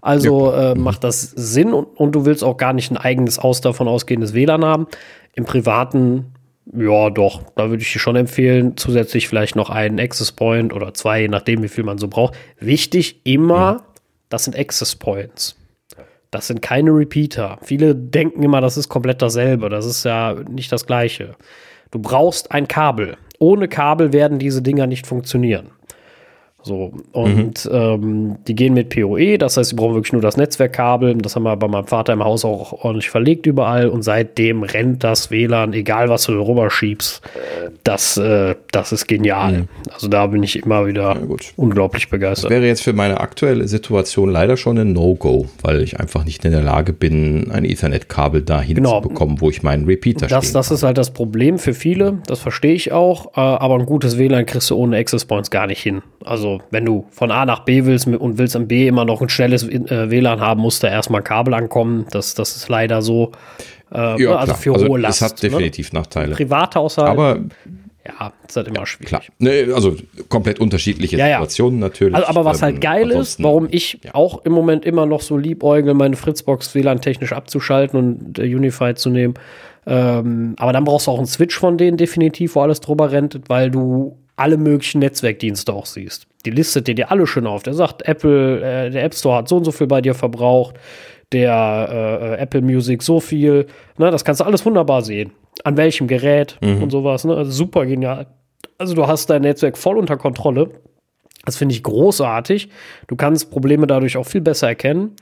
Also 0.07 0.53
ja. 0.53 0.71
äh, 0.71 0.75
macht 0.77 1.03
das 1.03 1.33
Sinn 1.35 1.73
und, 1.73 1.87
und 1.97 2.13
du 2.13 2.25
willst 2.25 2.45
auch 2.45 2.57
gar 2.57 2.73
nicht 2.73 2.93
ein 2.93 2.97
eigenes 2.97 3.41
aus 3.41 3.61
davon 3.61 3.89
ausgehendes 3.89 4.35
WLAN 4.35 4.65
haben. 4.65 4.87
Im 5.35 5.47
privaten, 5.47 6.27
ja 6.73 7.11
doch, 7.11 7.43
da 7.57 7.71
würde 7.71 7.83
ich 7.83 7.93
dir 7.93 7.99
schon 7.99 8.15
empfehlen, 8.15 8.77
zusätzlich 8.77 9.27
vielleicht 9.27 9.57
noch 9.57 9.69
einen 9.69 9.99
Access 9.99 10.31
Point 10.31 10.73
oder 10.73 10.95
zwei, 10.95 11.23
je 11.23 11.29
nachdem, 11.29 11.65
wie 11.65 11.69
viel 11.69 11.83
man 11.83 11.99
so 11.99 12.07
braucht. 12.07 12.37
Wichtig 12.61 13.23
immer, 13.25 13.73
mhm. 13.73 13.81
das 14.29 14.45
sind 14.45 14.57
Access 14.57 14.95
Points. 14.95 15.57
Das 16.31 16.47
sind 16.47 16.63
keine 16.63 16.93
Repeater. 16.93 17.59
Viele 17.63 17.97
denken 17.97 18.45
immer, 18.45 18.61
das 18.61 18.77
ist 18.77 18.89
komplett 18.89 19.23
dasselbe. 19.23 19.71
Das 19.71 19.87
ist 19.87 20.05
ja 20.05 20.37
nicht 20.49 20.71
das 20.71 20.87
gleiche. 20.87 21.35
Du 21.91 21.99
brauchst 21.99 22.53
ein 22.53 22.69
Kabel. 22.69 23.17
Ohne 23.41 23.67
Kabel 23.67 24.13
werden 24.13 24.39
diese 24.39 24.63
Dinger 24.63 24.87
nicht 24.87 25.05
funktionieren. 25.05 25.71
So, 26.67 26.91
und 27.13 27.65
mhm. 27.65 27.71
ähm, 27.71 28.37
die 28.49 28.57
gehen 28.57 28.75
mit 28.75 28.89
PoE, 28.89 29.39
das 29.39 29.57
heißt, 29.57 29.71
sie 29.71 29.77
brauchen 29.77 29.95
wirklich 29.95 30.13
nur 30.13 30.21
das 30.21 30.37
Netzwerkkabel. 30.37 31.15
Das 31.15 31.37
haben 31.37 31.45
wir 31.45 31.57
bei 31.57 31.69
meinem 31.69 31.87
Vater 31.87 32.13
im 32.13 32.25
Haus 32.25 32.45
auch 32.45 32.73
ordentlich 32.73 33.09
verlegt 33.09 33.47
überall 33.47 33.89
und 33.89 34.03
seitdem 34.03 34.65
rennt 34.65 35.05
das 35.05 35.31
WLAN, 35.31 35.75
egal 35.75 36.09
was 36.09 36.25
du 36.25 36.33
rüber 36.33 36.69
schiebst. 36.69 37.23
Das, 37.85 38.17
äh, 38.17 38.57
das 38.73 38.91
ist 38.91 39.07
genial. 39.07 39.53
Mhm. 39.53 39.69
Also 39.95 40.09
da 40.09 40.27
bin 40.27 40.43
ich 40.43 40.61
immer 40.61 40.89
wieder 40.89 41.17
unglaublich 41.55 42.11
begeistert. 42.11 42.51
Das 42.51 42.57
wäre 42.57 42.67
jetzt 42.67 42.83
für 42.83 42.95
meine 42.95 43.21
aktuelle 43.21 43.69
Situation 43.69 44.29
leider 44.29 44.57
schon 44.57 44.77
ein 44.77 44.93
No-Go, 44.93 45.47
weil 45.63 45.83
ich 45.83 46.01
einfach 46.01 46.25
nicht 46.25 46.45
in 46.45 46.51
der 46.51 46.65
Lage 46.65 46.93
bin, 46.93 47.53
ein 47.53 47.65
Ethernet-Kabel 47.65 48.43
dahin 48.43 48.75
genau. 48.75 49.01
zu 49.01 49.09
bekommen, 49.09 49.41
wo 49.41 49.51
ich 49.51 49.63
meinen 49.63 49.85
Repeater 49.85 50.27
Das, 50.27 50.53
das 50.53 50.73
ist 50.73 50.83
halt 50.83 50.99
das 50.99 51.13
Problem 51.13 51.61
für 51.61 51.75
viele, 51.75 52.19
das 52.27 52.41
verstehe 52.41 52.75
ich 52.75 52.91
auch, 52.91 53.37
äh, 53.37 53.41
aber 53.41 53.77
ein 53.77 53.87
gutes 53.87 54.19
WLAN 54.19 54.47
kriegst 54.47 54.69
du 54.71 54.77
ohne 54.77 54.97
Access 54.97 55.25
Points 55.25 55.53
gar 55.53 55.69
nicht 55.69 55.81
hin. 55.81 56.03
Also 56.25 56.56
wenn 56.71 56.85
du 56.85 57.07
von 57.11 57.31
A 57.31 57.45
nach 57.47 57.61
B 57.61 57.85
willst 57.85 58.07
und 58.07 58.39
willst 58.39 58.57
am 58.57 58.69
B 58.69 58.87
immer 58.87 59.05
noch 59.05 59.23
ein 59.23 59.29
schnelles 59.29 59.69
äh, 59.69 60.11
WLAN 60.11 60.41
haben, 60.41 60.61
muss 60.61 60.79
da 60.79 60.89
erstmal 60.89 61.23
Kabel 61.23 61.55
ankommen. 61.55 62.07
Das, 62.11 62.35
das 62.35 62.57
ist 62.57 62.69
leider 62.69 63.03
so. 63.03 63.33
Äh, 63.93 64.23
ja, 64.23 64.37
also 64.37 64.55
für 64.55 64.75
also 64.75 64.89
hohe 64.89 64.99
Last. 64.99 65.23
Das 65.23 65.31
hat 65.31 65.43
ne? 65.43 65.49
definitiv 65.51 65.93
ne? 65.93 66.01
Nachteile. 66.01 66.35
Privathaushalt. 66.35 67.09
Aber 67.09 67.39
ja, 68.07 68.33
ist 68.47 68.57
halt 68.57 68.69
immer 68.69 68.81
ja, 68.81 68.87
schwierig. 68.87 69.09
Klar. 69.09 69.23
Nee, 69.39 69.73
also 69.73 69.97
komplett 70.29 70.61
unterschiedliche 70.61 71.17
ja, 71.17 71.27
ja. 71.27 71.37
Situationen 71.37 71.81
natürlich. 71.81 72.15
Also, 72.15 72.29
aber 72.29 72.45
was 72.45 72.63
halt 72.63 72.77
ähm, 72.77 72.81
geil 72.81 73.11
ist, 73.11 73.43
warum 73.43 73.69
ich 73.71 74.01
auch 74.13 74.45
im 74.45 74.53
Moment 74.53 74.85
immer 74.85 75.07
noch 75.07 75.21
so 75.21 75.37
liebäugel, 75.37 75.95
meine 75.95 76.17
Fritzbox 76.17 76.75
WLAN 76.75 77.01
technisch 77.01 77.33
abzuschalten 77.33 77.99
und 77.99 78.39
äh, 78.39 78.43
Unify 78.43 78.95
zu 78.95 79.11
nehmen. 79.11 79.35
Ähm, 79.87 80.55
aber 80.59 80.73
dann 80.73 80.85
brauchst 80.85 81.07
du 81.07 81.13
auch 81.13 81.19
einen 81.19 81.27
Switch 81.27 81.59
von 81.59 81.79
denen 81.79 81.97
definitiv, 81.97 82.57
wo 82.57 82.61
alles 82.61 82.81
drüber 82.81 83.13
rennt, 83.13 83.41
weil 83.49 83.71
du 83.71 84.17
alle 84.37 84.57
möglichen 84.57 85.01
Netzwerkdienste 85.01 85.73
auch 85.73 85.87
siehst. 85.87 86.27
Die 86.45 86.51
listet 86.51 86.87
dir 86.87 86.95
die 86.95 87.05
alle 87.05 87.27
schön 87.27 87.47
auf. 87.47 87.63
Der 87.63 87.75
sagt, 87.75 88.07
Apple, 88.07 88.61
äh, 88.61 88.91
der 88.91 89.05
App 89.05 89.15
Store 89.15 89.37
hat 89.37 89.49
so 89.49 89.57
und 89.57 89.65
so 89.65 89.73
viel 89.73 89.87
bei 89.87 90.01
dir 90.01 90.15
verbraucht, 90.15 90.77
der 91.33 91.89
äh, 91.91 92.35
äh 92.35 92.39
Apple 92.39 92.63
Music 92.63 93.03
so 93.03 93.21
viel. 93.21 93.67
Ne, 93.99 94.11
das 94.11 94.25
kannst 94.25 94.41
du 94.41 94.45
alles 94.45 94.65
wunderbar 94.65 95.03
sehen. 95.03 95.33
An 95.65 95.77
welchem 95.77 96.07
Gerät 96.07 96.59
mhm. 96.61 96.83
und 96.83 96.91
sowas. 96.91 97.25
Ne? 97.25 97.35
Also 97.35 97.51
super 97.51 97.87
genial. 97.87 98.27
Also 98.79 98.95
du 98.95 99.07
hast 99.07 99.31
dein 99.31 99.43
Netzwerk 99.43 99.79
voll 99.79 99.97
unter 99.97 100.17
Kontrolle. 100.17 100.71
Das 101.45 101.57
finde 101.57 101.75
ich 101.75 101.83
großartig. 101.83 102.69
Du 103.07 103.17
kannst 103.17 103.51
Probleme 103.51 103.87
dadurch 103.87 104.17
auch 104.17 104.27
viel 104.27 104.41
besser 104.41 104.69
erkennen. 104.69 105.17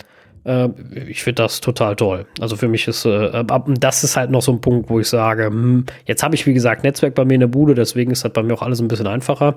Äh, 0.44 0.68
ich 1.06 1.22
finde 1.22 1.42
das 1.42 1.60
total 1.60 1.96
toll. 1.96 2.26
Also 2.40 2.56
für 2.56 2.68
mich 2.68 2.86
ist, 2.88 3.04
äh, 3.04 3.44
das 3.78 4.04
ist 4.04 4.16
halt 4.16 4.30
noch 4.30 4.42
so 4.42 4.52
ein 4.52 4.60
Punkt, 4.60 4.90
wo 4.90 5.00
ich 5.00 5.08
sage, 5.08 5.46
hm, 5.46 5.86
jetzt 6.06 6.22
habe 6.22 6.34
ich 6.34 6.46
wie 6.46 6.54
gesagt 6.54 6.84
Netzwerk 6.84 7.14
bei 7.14 7.24
mir 7.24 7.34
in 7.34 7.40
der 7.40 7.46
Bude, 7.48 7.74
deswegen 7.74 8.10
ist 8.10 8.24
das 8.24 8.32
bei 8.32 8.42
mir 8.42 8.54
auch 8.54 8.62
alles 8.62 8.80
ein 8.80 8.88
bisschen 8.88 9.06
einfacher. 9.06 9.56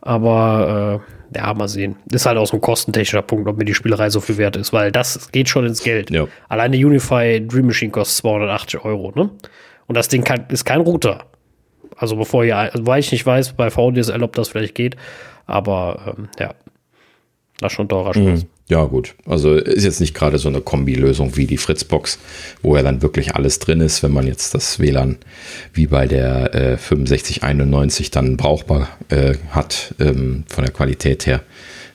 Aber 0.00 1.02
äh, 1.32 1.38
ja, 1.38 1.52
mal 1.54 1.68
sehen. 1.68 1.96
Ist 2.10 2.24
halt 2.24 2.38
auch 2.38 2.46
so 2.46 2.56
ein 2.56 2.60
kostentechnischer 2.60 3.22
Punkt, 3.22 3.48
ob 3.48 3.58
mir 3.58 3.64
die 3.64 3.74
Spielerei 3.74 4.10
so 4.10 4.20
viel 4.20 4.38
wert 4.38 4.56
ist, 4.56 4.72
weil 4.72 4.92
das 4.92 5.32
geht 5.32 5.48
schon 5.48 5.66
ins 5.66 5.82
Geld. 5.82 6.10
Ja. 6.10 6.26
Alleine 6.48 6.76
Unify 6.76 7.44
Dream 7.44 7.66
Machine 7.66 7.90
kostet 7.90 8.18
280 8.18 8.84
Euro, 8.84 9.12
ne? 9.14 9.30
Und 9.86 9.96
das 9.96 10.08
Ding 10.08 10.22
kann, 10.22 10.46
ist 10.50 10.64
kein 10.64 10.80
Router. 10.80 11.24
Also 11.96 12.16
bevor 12.16 12.44
ihr, 12.44 12.56
also 12.56 12.86
weil 12.86 13.00
ich 13.00 13.10
nicht 13.10 13.26
weiß 13.26 13.54
bei 13.54 13.70
VDSL, 13.70 14.22
ob 14.22 14.34
das 14.36 14.48
vielleicht 14.48 14.74
geht, 14.74 14.96
aber 15.46 16.14
ähm, 16.16 16.28
ja, 16.38 16.54
das 17.58 17.72
ist 17.72 17.76
schon 17.76 17.88
teurer 17.88 18.14
Spaß. 18.14 18.44
Mhm. 18.44 18.48
Ja, 18.68 18.84
gut. 18.84 19.14
Also 19.24 19.54
ist 19.54 19.84
jetzt 19.84 20.00
nicht 20.00 20.14
gerade 20.14 20.36
so 20.36 20.48
eine 20.48 20.60
Kombilösung 20.60 21.36
wie 21.36 21.46
die 21.46 21.56
Fritzbox, 21.56 22.18
wo 22.62 22.76
ja 22.76 22.82
dann 22.82 23.00
wirklich 23.00 23.34
alles 23.34 23.58
drin 23.60 23.80
ist, 23.80 24.02
wenn 24.02 24.12
man 24.12 24.26
jetzt 24.26 24.54
das 24.54 24.78
WLAN 24.78 25.16
wie 25.72 25.86
bei 25.86 26.06
der 26.06 26.54
äh, 26.54 26.76
6591 26.76 28.10
dann 28.10 28.36
brauchbar 28.36 28.88
äh, 29.08 29.34
hat, 29.50 29.94
ähm, 29.98 30.44
von 30.48 30.64
der 30.64 30.72
Qualität 30.72 31.26
her. 31.26 31.40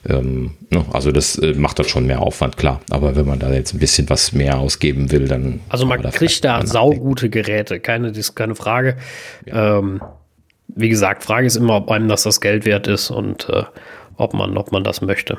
Ähm, 0.08 0.54
ne? 0.70 0.84
Also 0.92 1.12
das 1.12 1.38
äh, 1.38 1.54
macht 1.54 1.78
dann 1.78 1.86
schon 1.86 2.06
mehr 2.06 2.20
Aufwand, 2.20 2.56
klar. 2.56 2.80
Aber 2.90 3.14
wenn 3.14 3.26
man 3.26 3.38
da 3.38 3.52
jetzt 3.52 3.72
ein 3.72 3.78
bisschen 3.78 4.10
was 4.10 4.32
mehr 4.32 4.58
ausgeben 4.58 5.12
will, 5.12 5.28
dann. 5.28 5.60
Also 5.68 5.86
man 5.86 6.02
kriegt 6.02 6.44
da 6.44 6.66
saugute 6.66 7.30
Geräte, 7.30 7.78
keine, 7.78 8.10
das 8.10 8.34
keine 8.34 8.56
Frage. 8.56 8.96
Ja. 9.46 9.78
Ähm, 9.78 10.00
wie 10.68 10.88
gesagt, 10.88 11.22
Frage 11.22 11.46
ist 11.46 11.56
immer, 11.56 11.76
ob 11.76 11.90
einem 11.90 12.08
das 12.08 12.24
das 12.24 12.40
Geld 12.40 12.64
wert 12.64 12.88
ist 12.88 13.10
und 13.10 13.48
äh, 13.48 13.62
ob, 14.16 14.34
man, 14.34 14.56
ob 14.56 14.72
man 14.72 14.82
das 14.82 15.02
möchte. 15.02 15.38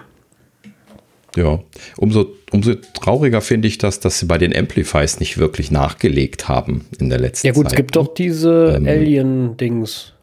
Ja, 1.36 1.60
umso, 1.98 2.28
umso 2.52 2.76
trauriger 2.76 3.42
finde 3.42 3.68
ich 3.68 3.78
das, 3.78 4.00
dass 4.00 4.20
sie 4.20 4.26
bei 4.26 4.38
den 4.38 4.56
Amplifies 4.56 5.20
nicht 5.20 5.38
wirklich 5.38 5.70
nachgelegt 5.70 6.48
haben 6.48 6.86
in 7.00 7.10
der 7.10 7.20
letzten 7.20 7.48
Zeit. 7.48 7.56
Ja 7.56 7.62
gut, 7.62 7.66
Zeit. 7.66 7.74
es 7.74 7.78
gibt 7.78 7.96
doch 7.96 8.14
diese 8.14 8.76
ähm, 8.78 8.88
Alien-Dings. 8.88 10.14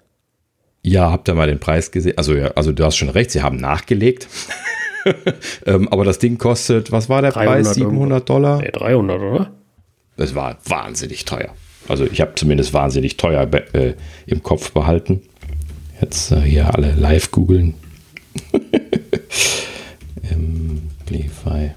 Ja, 0.82 1.12
habt 1.12 1.28
ihr 1.28 1.34
mal 1.34 1.47
den 1.47 1.60
Preis 1.60 1.90
gesehen? 1.90 2.16
Also, 2.16 2.34
ja, 2.34 2.48
also 2.48 2.72
du 2.72 2.84
hast 2.84 2.97
schon 2.97 3.10
recht, 3.10 3.30
sie 3.30 3.43
haben 3.43 3.56
nachgelegt. 3.56 4.26
ähm, 5.66 5.89
aber 5.89 6.05
das 6.05 6.18
Ding 6.18 6.39
kostet, 6.39 6.90
was 6.90 7.09
war 7.09 7.22
der 7.22 7.30
Preis? 7.30 7.74
700 7.74 8.28
Dollar? 8.28 8.60
Nee, 8.60 8.70
300, 8.72 9.20
oder? 9.20 9.52
Das 10.16 10.34
war 10.34 10.59
wahnsinnig 10.66 11.24
teuer. 11.24 11.55
Also 11.89 12.05
ich 12.05 12.20
habe 12.20 12.32
zumindest 12.34 12.72
wahnsinnig 12.74 13.16
teuer 13.16 13.48
äh, 13.74 13.94
im 14.26 14.43
Kopf 14.43 14.72
behalten. 14.72 15.22
Jetzt 16.01 16.32
äh, 16.32 16.40
hier 16.40 16.74
alle 16.74 16.93
live 16.93 17.30
googeln. 17.30 17.74
Amplify. 21.12 21.72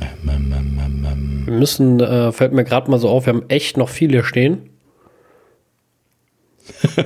Ähm, 0.00 0.28
ähm, 0.28 0.80
ähm, 1.06 1.42
wir 1.46 1.54
müssen, 1.54 2.00
äh, 2.00 2.32
fällt 2.32 2.52
mir 2.52 2.64
gerade 2.64 2.90
mal 2.90 2.98
so 2.98 3.08
auf, 3.08 3.26
wir 3.26 3.34
haben 3.34 3.44
echt 3.48 3.76
noch 3.76 3.88
viele 3.88 4.24
stehen. 4.24 4.70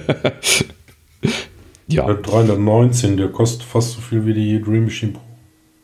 ja. 1.88 2.06
Der 2.06 2.14
319, 2.14 3.16
der 3.16 3.28
kostet 3.28 3.62
fast 3.64 3.92
so 3.92 4.00
viel 4.00 4.24
wie 4.24 4.34
die 4.34 4.62
Dream 4.62 4.84
Machine 4.84 5.12
Pro. 5.12 5.22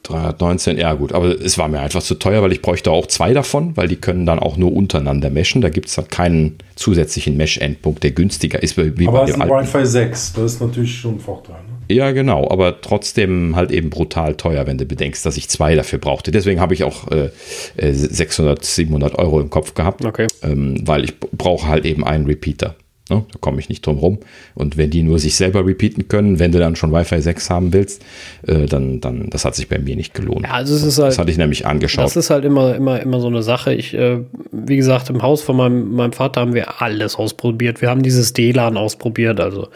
319, 0.05 0.79
ja 0.79 0.93
gut, 0.93 1.13
aber 1.13 1.41
es 1.41 1.57
war 1.57 1.69
mir 1.69 1.81
einfach 1.81 2.03
zu 2.03 2.15
teuer, 2.17 2.43
weil 2.43 2.53
ich 2.53 2.61
bräuchte 2.61 2.91
auch 2.91 3.07
zwei 3.07 3.33
davon, 3.33 3.75
weil 3.77 3.89
die 3.89 3.97
können 3.97 4.27
dann 4.27 4.39
auch 4.39 4.59
nur 4.59 4.73
untereinander 4.75 5.31
meshen. 5.31 5.63
Da 5.63 5.71
gibt 5.71 5.89
es 5.89 5.97
halt 5.97 6.11
keinen 6.11 6.59
zusätzlichen 6.77 7.39
Mesh-Endpunkt, 7.39 8.03
der 8.03 8.11
günstiger 8.11 8.63
ist. 8.63 8.77
Wie 8.77 9.09
aber 9.09 9.25
es 9.25 9.31
ist 9.31 9.41
ein 9.41 9.49
Wi-Fi 9.49 9.87
6, 9.87 10.35
das 10.35 10.53
ist 10.53 10.61
natürlich 10.61 10.95
schon 10.95 11.15
ein 11.15 11.21
Vorteil. 11.21 11.57
Ne? 11.57 11.74
Ja, 11.89 12.13
genau, 12.13 12.49
aber 12.51 12.81
trotzdem 12.81 13.57
halt 13.57 13.71
eben 13.71 13.91
brutal 13.91 14.37
teuer, 14.37 14.67
wenn 14.67 14.79
du 14.79 14.85
bedenkst, 14.85 15.25
dass 15.25 15.37
ich 15.37 15.49
zwei 15.49 15.75
dafür 15.75 15.99
brauchte. 15.99 16.31
Deswegen 16.31 16.61
habe 16.61 16.75
ich 16.75 16.85
auch 16.85 17.11
äh, 17.11 17.31
600, 17.77 18.61
äh, 18.61 18.65
700 18.65 19.19
Euro 19.19 19.41
im 19.41 19.51
Kopf 19.51 19.75
gehabt, 19.75 20.05
okay. 20.05 20.27
ähm, 20.43 20.87
weil 20.87 21.05
ich 21.05 21.19
brauche 21.21 21.69
halt 21.69 21.85
eben 21.85 22.05
einen 22.05 22.27
Repeater. 22.27 22.77
Ne? 23.11 23.23
Da 23.31 23.39
komme 23.39 23.61
ich 23.61 23.69
nicht 23.69 23.85
drum 23.85 23.99
rum. 23.99 24.19
Und 24.55 24.79
wenn 24.79 24.89
die 24.89 25.03
nur 25.03 25.19
sich 25.19 25.37
selber 25.37 25.67
repeaten 25.67 26.09
können, 26.09 26.39
wenn 26.39 26.53
du 26.53 26.59
dann 26.59 26.75
schon 26.75 26.91
Wi-Fi 26.91 27.21
6 27.21 27.51
haben 27.51 27.75
willst, 27.75 28.03
äh, 28.47 28.65
dann, 28.65 29.01
dann, 29.01 29.29
das 29.29 29.45
hat 29.45 29.55
sich 29.55 29.69
bei 29.69 29.79
mir 29.79 29.95
nicht 29.95 30.15
gelohnt. 30.15 30.47
Ja, 30.47 30.53
also 30.53 30.75
es 30.75 30.83
ist 30.83 30.99
halt, 30.99 31.09
das 31.09 31.19
hatte 31.19 31.31
ich 31.31 31.37
nämlich 31.37 31.67
angeschaut. 31.67 32.05
Das 32.05 32.17
ist 32.17 32.31
halt 32.31 32.47
immer, 32.47 32.75
immer, 32.75 33.01
immer 33.01 33.21
so 33.21 33.27
eine 33.27 33.43
Sache. 33.43 33.75
Ich, 33.75 33.93
äh, 33.93 34.21
wie 34.53 34.77
gesagt, 34.77 35.11
im 35.11 35.21
Haus 35.21 35.43
von 35.43 35.57
meinem, 35.57 35.93
meinem 35.93 36.13
Vater 36.13 36.41
haben 36.41 36.55
wir 36.55 36.81
alles 36.81 37.17
ausprobiert. 37.17 37.83
Wir 37.83 37.91
haben 37.91 38.03
dieses 38.03 38.33
DLAN 38.33 38.79
ausprobiert, 38.79 39.39
also 39.39 39.69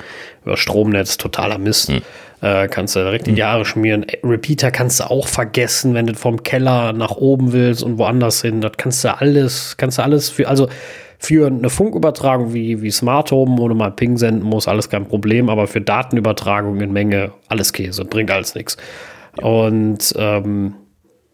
über 0.47 0.57
Stromnetz, 0.57 1.19
totaler 1.19 1.59
Mist. 1.59 1.89
Hm. 1.89 2.01
Äh, 2.41 2.69
kannst 2.69 2.97
du 2.97 3.01
direkt 3.01 3.29
in 3.29 3.35
die 3.35 3.45
Haare 3.45 3.67
schmieren. 3.67 4.07
Repeater 4.23 4.71
kannst 4.71 5.01
du 5.01 5.11
auch 5.11 5.27
vergessen, 5.27 5.93
wenn 5.93 6.07
du 6.07 6.15
vom 6.15 6.45
Keller 6.45 6.95
nach 6.95 7.11
oben 7.11 7.53
willst 7.53 7.83
und 7.83 7.99
woanders 7.99 8.41
hin. 8.41 8.63
Das 8.63 8.73
kannst 8.79 9.05
du 9.05 9.15
alles, 9.15 9.77
kannst 9.77 9.99
du 9.99 10.03
alles 10.03 10.31
für, 10.31 10.49
also 10.49 10.69
für 11.19 11.49
eine 11.49 11.69
Funkübertragung 11.69 12.55
wie, 12.55 12.81
wie 12.81 12.91
Smart 12.91 13.33
Home, 13.33 13.61
ohne 13.61 13.75
mal 13.75 13.91
Ping 13.91 14.17
senden 14.17 14.45
muss, 14.45 14.69
alles 14.69 14.89
kein 14.89 15.07
Problem, 15.07 15.49
aber 15.49 15.67
für 15.67 15.81
Datenübertragung 15.81 16.81
in 16.81 16.93
Menge 16.93 17.33
alles 17.49 17.73
Käse, 17.73 18.05
bringt 18.05 18.31
alles 18.31 18.55
nichts. 18.55 18.77
Und 19.43 20.15
ähm, 20.17 20.75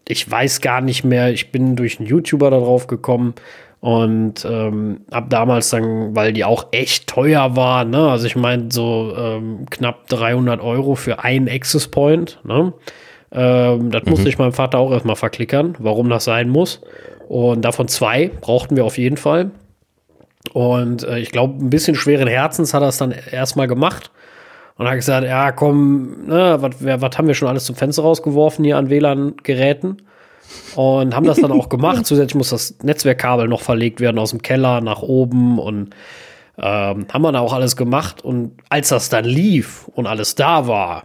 ich 0.09 0.31
weiß 0.31 0.61
gar 0.61 0.81
nicht 0.81 1.05
mehr, 1.05 1.33
ich 1.33 1.53
bin 1.53 1.77
durch 1.77 1.99
einen 1.99 2.09
YouTuber 2.09 2.51
darauf 2.51 2.87
gekommen 2.87 3.35
und 3.81 4.47
ähm, 4.51 5.03
ab 5.11 5.27
damals 5.29 5.69
dann, 5.69 6.17
weil 6.17 6.33
die 6.33 6.45
auch 6.45 6.69
echt 6.73 7.07
teuer 7.07 7.55
war, 7.55 7.85
ne? 7.85 8.09
also 8.09 8.27
ich 8.27 8.37
meine 8.37 8.69
so 8.71 9.15
ähm, 9.17 9.67
knapp 9.71 10.07
300 10.09 10.61
Euro 10.63 10.95
für 10.95 11.23
einen 11.23 11.49
Access 11.49 11.89
Point, 11.89 12.41
ne? 12.45 12.73
Ähm, 13.31 13.91
das 13.91 14.05
mhm. 14.05 14.11
musste 14.11 14.29
ich 14.29 14.39
meinem 14.39 14.53
Vater 14.53 14.79
auch 14.79 14.93
erstmal 14.93 15.17
verklickern, 15.17 15.75
warum 15.81 16.09
das 16.09 16.25
sein 16.25 16.49
muss. 16.49 16.81
Und 17.29 17.63
davon 17.63 17.89
zwei 17.89 18.31
brauchten 18.41 18.77
wir 18.77 18.85
auf 18.85 18.97
jeden 18.97 19.17
Fall. 19.17 19.51
Und 20.53 21.03
äh, 21.05 21.19
ich 21.19 21.31
glaube, 21.31 21.55
ein 21.65 21.71
bisschen 21.71 21.97
schweren 21.97 22.29
Herzens 22.29 22.75
hat 22.75 22.83
er 22.83 22.89
es 22.89 22.99
dann 22.99 23.13
erstmal 23.13 23.69
gemacht. 23.69 24.11
Und 24.77 24.89
hat 24.89 24.97
gesagt, 24.97 25.27
ja, 25.27 25.53
komm, 25.53 26.27
ne, 26.27 26.59
was 26.61 27.17
haben 27.19 27.29
wir 27.29 27.35
schon 27.35 27.49
alles 27.49 27.65
zum 27.65 27.77
Fenster 27.77 28.03
rausgeworfen 28.03 28.65
hier 28.65 28.77
an 28.77 28.91
WLAN-Geräten? 28.91 30.03
Und 30.75 31.15
haben 31.15 31.27
das 31.27 31.41
dann 31.41 31.53
auch 31.53 31.69
gemacht. 31.69 32.05
Zusätzlich 32.07 32.35
muss 32.35 32.51
das 32.51 32.77
Netzwerkkabel 32.83 33.49
noch 33.49 33.61
verlegt 33.61 34.01
werden 34.01 34.19
aus 34.19 34.31
dem 34.31 34.43
Keller 34.43 34.81
nach 34.81 35.03
oben 35.03 35.59
und 35.59 35.95
ähm, 36.59 37.07
haben 37.13 37.23
wir 37.23 37.33
dann 37.33 37.43
auch 37.43 37.53
alles 37.53 37.77
gemacht. 37.77 38.23
Und 38.25 38.53
als 38.69 38.89
das 38.89 39.09
dann 39.09 39.25
lief 39.25 39.89
und 39.95 40.07
alles 40.07 40.35
da 40.35 40.67
war, 40.67 41.05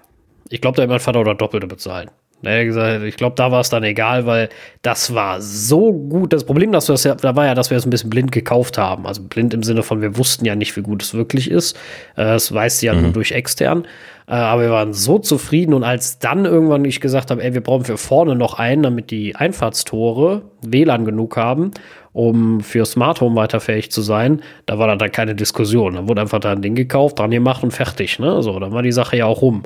ich 0.49 0.61
glaube, 0.61 0.75
da 0.75 0.83
hat 0.83 0.89
mein 0.89 0.99
Vater 0.99 1.19
oder 1.19 1.35
Doppelte 1.35 1.67
bezahlt. 1.67 2.09
Er 2.41 2.63
gesagt, 2.63 3.03
ich 3.03 3.17
glaube, 3.17 3.35
da 3.35 3.51
war 3.51 3.59
es 3.59 3.69
dann 3.69 3.83
egal, 3.83 4.25
weil 4.25 4.49
das 4.81 5.13
war 5.13 5.41
so 5.41 5.91
gut. 5.91 6.31
Das 6.31 6.45
Problem, 6.45 6.71
dass 6.71 6.87
wir 6.87 6.93
das 6.93 7.03
ja, 7.03 7.15
da 7.15 7.35
war 7.35 7.45
ja, 7.45 7.53
dass 7.53 7.69
wir 7.69 7.77
es 7.77 7.85
ein 7.85 7.89
bisschen 7.89 8.09
blind 8.09 8.31
gekauft 8.31 8.77
haben. 8.77 9.05
Also 9.05 9.21
blind 9.23 9.53
im 9.53 9.63
Sinne 9.63 9.83
von, 9.83 10.01
wir 10.01 10.17
wussten 10.17 10.45
ja 10.45 10.55
nicht, 10.55 10.75
wie 10.77 10.81
gut 10.81 11.03
es 11.03 11.13
wirklich 11.13 11.51
ist. 11.51 11.75
Äh, 12.15 12.23
das 12.23 12.53
weiß 12.53 12.79
sie 12.79 12.85
ja 12.85 12.93
mhm. 12.93 13.01
nur 13.01 13.11
durch 13.11 13.31
extern. 13.33 13.85
Äh, 14.29 14.33
aber 14.33 14.61
wir 14.61 14.71
waren 14.71 14.93
so 14.93 15.19
zufrieden 15.19 15.73
und 15.73 15.83
als 15.83 16.19
dann 16.19 16.45
irgendwann 16.45 16.85
ich 16.85 17.01
gesagt 17.01 17.31
habe, 17.31 17.43
ey, 17.43 17.53
wir 17.53 17.61
brauchen 17.61 17.83
für 17.83 17.97
vorne 17.97 18.35
noch 18.35 18.59
einen, 18.59 18.83
damit 18.83 19.11
die 19.11 19.35
Einfahrtstore 19.35 20.43
WLAN 20.61 21.03
genug 21.03 21.35
haben 21.35 21.71
um 22.13 22.61
für 22.61 22.85
Smart 22.85 23.21
Home 23.21 23.35
weiterfähig 23.35 23.91
zu 23.91 24.01
sein, 24.01 24.41
da 24.65 24.79
war 24.79 24.87
da 24.87 24.95
dann 24.95 25.11
keine 25.11 25.35
Diskussion. 25.35 25.95
Da 25.95 26.07
wurde 26.07 26.21
einfach 26.21 26.39
da 26.39 26.51
ein 26.51 26.61
Ding 26.61 26.75
gekauft, 26.75 27.19
dran 27.19 27.31
gemacht 27.31 27.63
und 27.63 27.71
fertig. 27.71 28.19
Ne? 28.19 28.41
So, 28.41 28.59
dann 28.59 28.71
war 28.71 28.81
die 28.81 28.91
Sache 28.91 29.17
ja 29.17 29.25
auch 29.25 29.41
rum. 29.41 29.63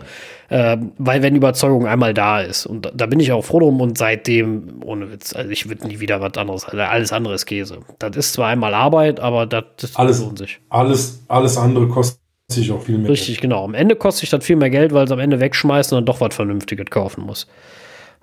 Äh, 0.49 0.77
weil 0.97 1.21
wenn 1.23 1.33
die 1.33 1.37
Überzeugung 1.37 1.87
einmal 1.87 2.13
da 2.13 2.41
ist, 2.41 2.65
und 2.65 2.85
da, 2.85 2.91
da, 2.93 3.05
bin 3.05 3.19
ich 3.19 3.31
auch 3.31 3.43
froh 3.43 3.59
drum 3.59 3.79
und 3.81 3.97
seitdem, 3.97 4.81
ohne 4.83 5.11
Witz, 5.11 5.33
also 5.33 5.49
ich 5.49 5.69
würde 5.69 5.87
nie 5.87 5.99
wieder 5.99 6.19
was 6.21 6.33
anderes, 6.37 6.65
also 6.65 6.77
alles 6.77 7.13
andere 7.13 7.33
ist 7.33 7.45
Käse. 7.45 7.79
Das 7.99 8.15
ist 8.15 8.33
zwar 8.33 8.49
einmal 8.49 8.73
Arbeit, 8.73 9.19
aber 9.19 9.45
das, 9.45 9.63
das 9.79 9.95
alles, 9.95 10.19
lohnt 10.19 10.37
sich. 10.37 10.59
Alles, 10.69 11.23
alles 11.29 11.57
andere 11.57 11.87
kostet 11.87 12.22
sich 12.51 12.71
auch 12.71 12.83
viel 12.83 12.97
mehr. 12.97 13.09
Richtig, 13.09 13.35
Geld. 13.35 13.41
genau. 13.41 13.63
Am 13.63 13.73
Ende 13.73 13.95
kostet 13.95 14.21
sich 14.21 14.29
das 14.29 14.45
viel 14.45 14.55
mehr 14.55 14.69
Geld, 14.69 14.93
weil 14.93 15.05
es 15.05 15.11
am 15.11 15.19
Ende 15.19 15.39
wegschmeißen 15.39 15.95
und 15.97 16.01
dann 16.01 16.05
doch 16.05 16.21
was 16.21 16.35
Vernünftiges 16.35 16.87
kaufen 16.89 17.25
muss. 17.25 17.47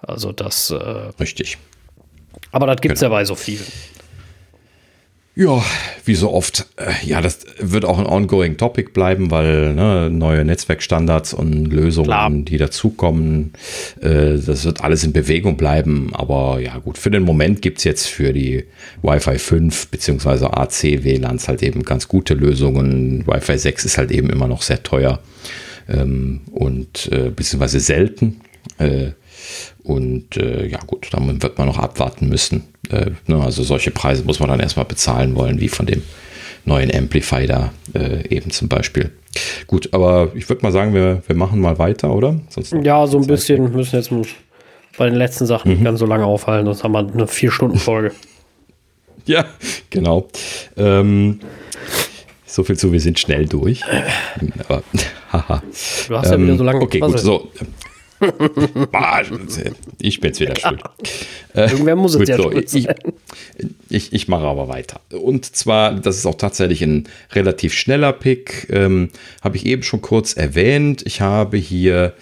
Also 0.02 0.32
das. 0.32 0.70
Äh, 0.70 0.74
Richtig. 0.74 1.59
Aber 2.52 2.66
das 2.66 2.80
gibt 2.80 2.94
es 2.94 3.01
genau. 3.01 3.12
ja 3.12 3.18
bei 3.18 3.24
so 3.24 3.34
vielen. 3.34 3.64
Ja, 5.36 5.65
wie 6.05 6.16
so 6.16 6.32
oft. 6.32 6.66
Äh, 6.77 7.07
ja, 7.07 7.20
das 7.20 7.47
wird 7.61 7.85
auch 7.85 7.98
ein 7.98 8.07
ongoing 8.07 8.57
Topic 8.57 8.90
bleiben, 8.93 9.31
weil 9.31 9.74
ne, 9.74 10.11
neue 10.11 10.44
Netzwerkstandards 10.44 11.35
und 11.35 11.66
Lösungen, 11.66 12.09
Klar. 12.09 12.31
die 12.31 12.59
dazukommen, 12.59 13.52
äh, 14.01 14.36
das 14.39 14.65
wird 14.65 14.82
alles 14.82 15.05
in 15.05 15.12
Bewegung 15.12 15.57
bleiben. 15.57 16.11
Aber 16.12 16.59
ja, 16.61 16.78
gut, 16.78 16.98
für 16.98 17.11
den 17.11 17.23
Moment 17.23 17.62
gibt 17.62 17.78
es 17.78 17.85
jetzt 17.85 18.07
für 18.09 18.32
die 18.32 18.65
Wi-Fi 19.02 19.39
5 19.39 19.89
bzw. 19.89 20.47
AC-WLANs 20.47 21.47
halt 21.47 21.62
eben 21.62 21.85
ganz 21.85 22.09
gute 22.09 22.35
Lösungen. 22.35 23.24
Wi-Fi 23.27 23.57
6 23.57 23.85
ist 23.85 23.98
halt 23.98 24.11
eben 24.11 24.31
immer 24.31 24.48
noch 24.48 24.62
sehr 24.62 24.82
teuer 24.82 25.20
ähm, 25.89 26.40
und 26.51 27.09
äh, 27.12 27.31
beziehungsweise 27.31 27.78
selten. 27.78 28.40
Äh, 28.78 29.12
und 29.82 30.36
äh, 30.36 30.66
ja 30.66 30.78
gut, 30.86 31.08
dann 31.12 31.42
wird 31.42 31.58
man 31.58 31.66
noch 31.66 31.78
abwarten 31.78 32.28
müssen. 32.28 32.64
Äh, 32.90 33.10
ne, 33.26 33.42
also 33.42 33.62
solche 33.62 33.90
Preise 33.90 34.24
muss 34.24 34.40
man 34.40 34.48
dann 34.48 34.60
erstmal 34.60 34.86
bezahlen 34.86 35.34
wollen, 35.36 35.60
wie 35.60 35.68
von 35.68 35.86
dem 35.86 36.02
neuen 36.64 36.94
Amplify 36.94 37.46
da 37.46 37.72
äh, 37.94 38.28
eben 38.28 38.50
zum 38.50 38.68
Beispiel. 38.68 39.10
Gut, 39.66 39.88
aber 39.92 40.32
ich 40.34 40.48
würde 40.48 40.62
mal 40.62 40.72
sagen, 40.72 40.94
wir, 40.94 41.22
wir 41.26 41.36
machen 41.36 41.60
mal 41.60 41.78
weiter, 41.78 42.12
oder? 42.12 42.40
Sonst 42.48 42.74
ja, 42.82 43.06
so 43.06 43.18
ein 43.18 43.26
bisschen. 43.26 43.70
Wir 43.70 43.76
müssen 43.76 43.96
jetzt 43.96 44.10
bei 44.98 45.06
den 45.08 45.16
letzten 45.16 45.46
Sachen 45.46 45.70
mhm. 45.70 45.74
nicht 45.76 45.84
ganz 45.84 45.98
so 46.00 46.06
lange 46.06 46.26
aufhalten, 46.26 46.66
sonst 46.66 46.84
haben 46.84 46.92
wir 46.92 46.98
eine 46.98 47.26
Vier-Stunden-Folge. 47.26 48.12
ja, 49.26 49.44
genau. 49.90 50.28
Ähm, 50.76 51.40
so 52.46 52.64
viel 52.64 52.76
zu, 52.76 52.92
wir 52.92 53.00
sind 53.00 53.18
schnell 53.18 53.46
durch. 53.46 53.82
Aber, 54.68 54.82
haha. 55.32 55.62
Du 56.08 56.16
hast 56.16 56.30
ja 56.30 56.40
wieder 56.40 56.56
so 56.56 56.64
lange 56.64 56.80
Okay, 56.80 57.00
gut, 57.00 57.18
so 57.18 57.50
ich 60.01 60.20
bin's 60.20 60.40
wieder 60.40 60.55
schuld. 60.56 60.82
Irgendwer 61.55 61.97
muss 61.97 62.14
es 62.14 62.28
ja 62.28 62.36
so, 62.36 62.52
ich, 62.52 62.86
ich, 63.88 64.12
ich, 64.12 64.28
mache 64.28 64.44
aber 64.44 64.68
weiter. 64.68 65.01
Und 65.10 65.44
zwar, 65.56 65.94
das 65.94 66.16
ist 66.16 66.26
auch 66.26 66.34
tatsächlich 66.34 66.82
ein 66.82 67.09
relativ 67.32 67.72
schneller 67.72 68.12
Pick. 68.12 68.68
Ähm, 68.70 69.09
habe 69.42 69.56
ich 69.56 69.66
eben 69.66 69.82
schon 69.82 70.02
kurz 70.02 70.34
erwähnt. 70.34 71.02
Ich 71.06 71.20
habe 71.20 71.56
hier, 71.56 72.12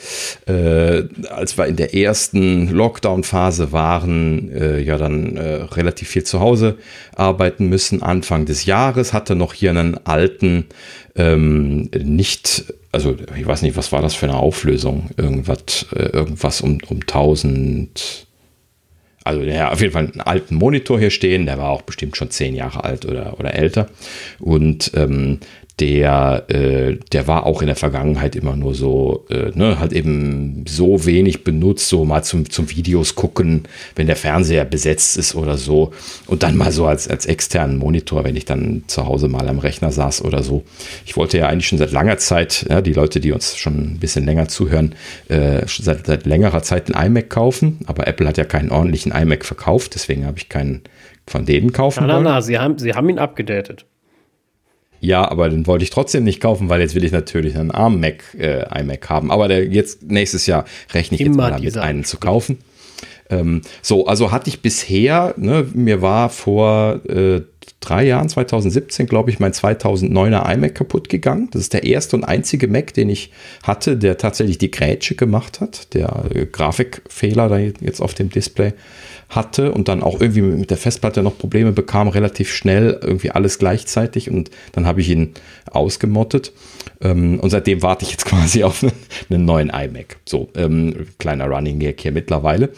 äh, 0.46 1.02
als 1.28 1.58
wir 1.58 1.66
in 1.66 1.76
der 1.76 1.94
ersten 1.94 2.68
Lockdown-Phase 2.68 3.72
waren, 3.72 4.50
äh, 4.52 4.80
ja 4.80 4.98
dann 4.98 5.36
äh, 5.36 5.54
relativ 5.64 6.08
viel 6.08 6.24
zu 6.24 6.40
Hause 6.40 6.78
arbeiten 7.16 7.66
müssen. 7.66 8.02
Anfang 8.02 8.46
des 8.46 8.64
Jahres 8.66 9.12
hatte 9.12 9.34
noch 9.34 9.52
hier 9.52 9.70
einen 9.70 9.98
alten 10.06 10.66
ähm, 11.16 11.90
nicht 11.92 12.72
also 12.98 13.16
ich 13.36 13.46
weiß 13.46 13.62
nicht, 13.62 13.76
was 13.76 13.92
war 13.92 14.02
das 14.02 14.16
für 14.16 14.26
eine 14.26 14.36
Auflösung? 14.36 15.10
Irgendwas, 15.16 15.86
äh, 15.94 16.08
irgendwas 16.12 16.60
um, 16.62 16.78
um 16.88 17.00
1000. 17.00 18.26
Also 19.22 19.42
der 19.44 19.72
auf 19.72 19.80
jeden 19.80 19.92
Fall 19.92 20.06
einen 20.06 20.20
alten 20.20 20.56
Monitor 20.56 20.98
hier 20.98 21.10
stehen, 21.10 21.46
der 21.46 21.58
war 21.58 21.70
auch 21.70 21.82
bestimmt 21.82 22.16
schon 22.16 22.30
zehn 22.30 22.56
Jahre 22.56 22.82
alt 22.82 23.06
oder, 23.06 23.38
oder 23.38 23.54
älter. 23.54 23.88
Und 24.40 24.90
ähm, 24.96 25.38
der, 25.80 26.44
äh, 26.48 26.96
der 27.12 27.28
war 27.28 27.46
auch 27.46 27.60
in 27.62 27.68
der 27.68 27.76
Vergangenheit 27.76 28.34
immer 28.34 28.56
nur 28.56 28.74
so, 28.74 29.26
äh, 29.30 29.50
ne, 29.54 29.78
halt 29.78 29.92
eben 29.92 30.64
so 30.66 31.06
wenig 31.06 31.44
benutzt, 31.44 31.88
so 31.88 32.04
mal 32.04 32.22
zum, 32.22 32.50
zum 32.50 32.70
Videos 32.70 33.14
gucken, 33.14 33.64
wenn 33.94 34.06
der 34.06 34.16
Fernseher 34.16 34.64
besetzt 34.64 35.16
ist 35.16 35.34
oder 35.34 35.56
so. 35.56 35.92
Und 36.26 36.42
dann 36.42 36.56
mal 36.56 36.72
so 36.72 36.86
als, 36.86 37.08
als 37.08 37.26
externen 37.26 37.78
Monitor, 37.78 38.24
wenn 38.24 38.36
ich 38.36 38.44
dann 38.44 38.84
zu 38.88 39.06
Hause 39.06 39.28
mal 39.28 39.48
am 39.48 39.58
Rechner 39.58 39.92
saß 39.92 40.22
oder 40.24 40.42
so. 40.42 40.64
Ich 41.06 41.16
wollte 41.16 41.38
ja 41.38 41.48
eigentlich 41.48 41.68
schon 41.68 41.78
seit 41.78 41.92
langer 41.92 42.18
Zeit, 42.18 42.66
ja, 42.68 42.80
die 42.80 42.92
Leute, 42.92 43.20
die 43.20 43.32
uns 43.32 43.56
schon 43.56 43.94
ein 43.94 43.98
bisschen 43.98 44.24
länger 44.24 44.48
zuhören, 44.48 44.94
äh, 45.28 45.62
seit, 45.66 46.06
seit 46.06 46.26
längerer 46.26 46.62
Zeit 46.62 46.92
einen 46.92 47.06
iMac 47.06 47.30
kaufen, 47.30 47.78
aber 47.86 48.06
Apple 48.08 48.26
hat 48.26 48.36
ja 48.36 48.44
keinen 48.44 48.70
ordentlichen 48.70 49.12
iMac 49.12 49.44
verkauft, 49.44 49.94
deswegen 49.94 50.26
habe 50.26 50.38
ich 50.38 50.48
keinen 50.48 50.82
von 51.28 51.44
denen 51.44 51.72
kaufen. 51.72 52.06
Na, 52.06 52.14
na, 52.14 52.20
na, 52.20 52.42
sie 52.42 52.58
haben, 52.58 52.78
sie 52.78 52.94
haben 52.94 53.08
ihn 53.08 53.18
abgedatet. 53.18 53.86
Ja, 55.00 55.28
aber 55.28 55.48
den 55.48 55.66
wollte 55.66 55.84
ich 55.84 55.90
trotzdem 55.90 56.24
nicht 56.24 56.40
kaufen, 56.40 56.68
weil 56.68 56.80
jetzt 56.80 56.94
will 56.94 57.04
ich 57.04 57.12
natürlich 57.12 57.56
einen 57.56 57.70
ARM 57.70 58.00
Mac, 58.00 58.22
äh, 58.38 58.64
iMac 58.80 59.08
haben. 59.08 59.30
Aber 59.30 59.48
der 59.48 59.66
jetzt 59.66 60.02
nächstes 60.02 60.46
Jahr 60.46 60.64
rechne 60.92 61.16
ich 61.16 61.20
Immer 61.20 61.28
jetzt 61.30 61.36
mal 61.36 61.50
damit, 61.52 61.76
einen 61.78 62.04
zu 62.04 62.18
kaufen. 62.18 62.58
Ähm, 63.30 63.62
so, 63.82 64.06
also 64.06 64.32
hatte 64.32 64.48
ich 64.48 64.62
bisher, 64.62 65.34
ne, 65.36 65.66
mir 65.74 66.02
war 66.02 66.30
vor 66.30 67.00
äh, 67.08 67.42
drei 67.80 68.04
Jahren, 68.04 68.28
2017, 68.28 69.06
glaube 69.06 69.30
ich, 69.30 69.38
mein 69.38 69.52
2009er 69.52 70.52
iMac 70.54 70.74
kaputt 70.74 71.08
gegangen. 71.08 71.48
Das 71.52 71.62
ist 71.62 71.72
der 71.72 71.84
erste 71.84 72.16
und 72.16 72.24
einzige 72.24 72.68
Mac, 72.68 72.94
den 72.94 73.08
ich 73.10 73.30
hatte, 73.62 73.96
der 73.96 74.18
tatsächlich 74.18 74.58
die 74.58 74.70
Grätsche 74.70 75.14
gemacht 75.14 75.60
hat. 75.60 75.94
Der 75.94 76.24
äh, 76.34 76.46
Grafikfehler 76.46 77.48
da 77.48 77.58
jetzt 77.58 78.00
auf 78.00 78.14
dem 78.14 78.30
Display 78.30 78.72
hatte 79.28 79.72
und 79.72 79.88
dann 79.88 80.02
auch 80.02 80.20
irgendwie 80.20 80.42
mit 80.42 80.70
der 80.70 80.78
Festplatte 80.78 81.22
noch 81.22 81.36
Probleme 81.36 81.72
bekam, 81.72 82.08
relativ 82.08 82.52
schnell 82.52 82.98
irgendwie 83.02 83.30
alles 83.30 83.58
gleichzeitig 83.58 84.30
und 84.30 84.50
dann 84.72 84.86
habe 84.86 85.00
ich 85.00 85.10
ihn 85.10 85.34
ausgemottet. 85.70 86.52
Ähm, 87.00 87.38
und 87.40 87.50
seitdem 87.50 87.82
warte 87.82 88.04
ich 88.04 88.10
jetzt 88.12 88.24
quasi 88.26 88.64
auf 88.64 88.84
einen, 89.30 89.44
neuen 89.44 89.70
iMac. 89.70 90.16
So, 90.24 90.48
ähm, 90.56 91.06
kleiner 91.18 91.46
Running 91.46 91.78
Gag 91.78 92.00
hier 92.00 92.12
mittlerweile. 92.12 92.70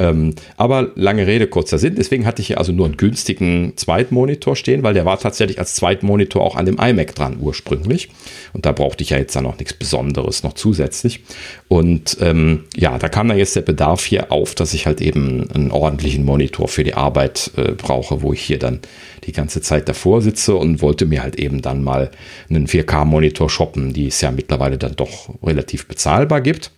Ähm, 0.00 0.34
aber 0.56 0.92
lange 0.94 1.26
Rede, 1.26 1.48
kurzer 1.48 1.78
Sinn. 1.78 1.96
Deswegen 1.96 2.24
hatte 2.24 2.40
ich 2.40 2.48
hier 2.48 2.58
also 2.58 2.72
nur 2.72 2.86
einen 2.86 2.96
günstigen 2.96 3.72
Zweitmonitor 3.76 4.56
stehen, 4.56 4.82
weil 4.82 4.94
der 4.94 5.04
war 5.04 5.18
tatsächlich 5.18 5.58
als 5.58 5.74
Zweitmonitor 5.74 6.42
auch 6.42 6.56
an 6.56 6.66
dem 6.66 6.78
iMac 6.78 7.14
dran 7.14 7.38
ursprünglich. 7.40 8.08
Und 8.52 8.64
da 8.64 8.72
brauchte 8.72 9.02
ich 9.02 9.10
ja 9.10 9.18
jetzt 9.18 9.34
dann 9.36 9.44
noch 9.44 9.58
nichts 9.58 9.74
Besonderes 9.74 10.42
noch 10.42 10.54
zusätzlich. 10.54 11.24
Und 11.66 12.16
ähm, 12.20 12.64
ja, 12.76 12.98
da 12.98 13.08
kam 13.08 13.28
dann 13.28 13.38
jetzt 13.38 13.56
der 13.56 13.62
Bedarf 13.62 14.04
hier 14.04 14.32
auf, 14.32 14.54
dass 14.54 14.72
ich 14.72 14.86
halt 14.86 15.00
eben 15.00 15.50
einen 15.50 15.70
ordentlichen 15.70 15.97
Monitor 16.24 16.68
für 16.68 16.84
die 16.84 16.94
Arbeit 16.94 17.50
äh, 17.56 17.72
brauche, 17.72 18.22
wo 18.22 18.32
ich 18.32 18.42
hier 18.42 18.58
dann 18.58 18.80
die 19.24 19.32
ganze 19.32 19.60
Zeit 19.60 19.88
davor 19.88 20.22
sitze 20.22 20.54
und 20.54 20.80
wollte 20.82 21.06
mir 21.06 21.22
halt 21.22 21.36
eben 21.36 21.62
dann 21.62 21.82
mal 21.82 22.10
einen 22.48 22.66
4K-Monitor 22.66 23.50
shoppen, 23.50 23.92
die 23.92 24.08
es 24.08 24.20
ja 24.20 24.30
mittlerweile 24.30 24.78
dann 24.78 24.96
doch 24.96 25.30
relativ 25.42 25.86
bezahlbar 25.86 26.40
gibt. 26.40 26.70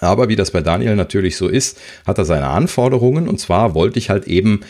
Aber 0.00 0.28
wie 0.28 0.36
das 0.36 0.50
bei 0.50 0.60
Daniel 0.60 0.96
natürlich 0.96 1.36
so 1.36 1.48
ist, 1.48 1.78
hat 2.06 2.18
er 2.18 2.24
seine 2.24 2.48
Anforderungen. 2.48 3.28
Und 3.28 3.38
zwar 3.38 3.74
wollte 3.74 3.98
ich 3.98 4.10
halt 4.10 4.26
eben 4.26 4.60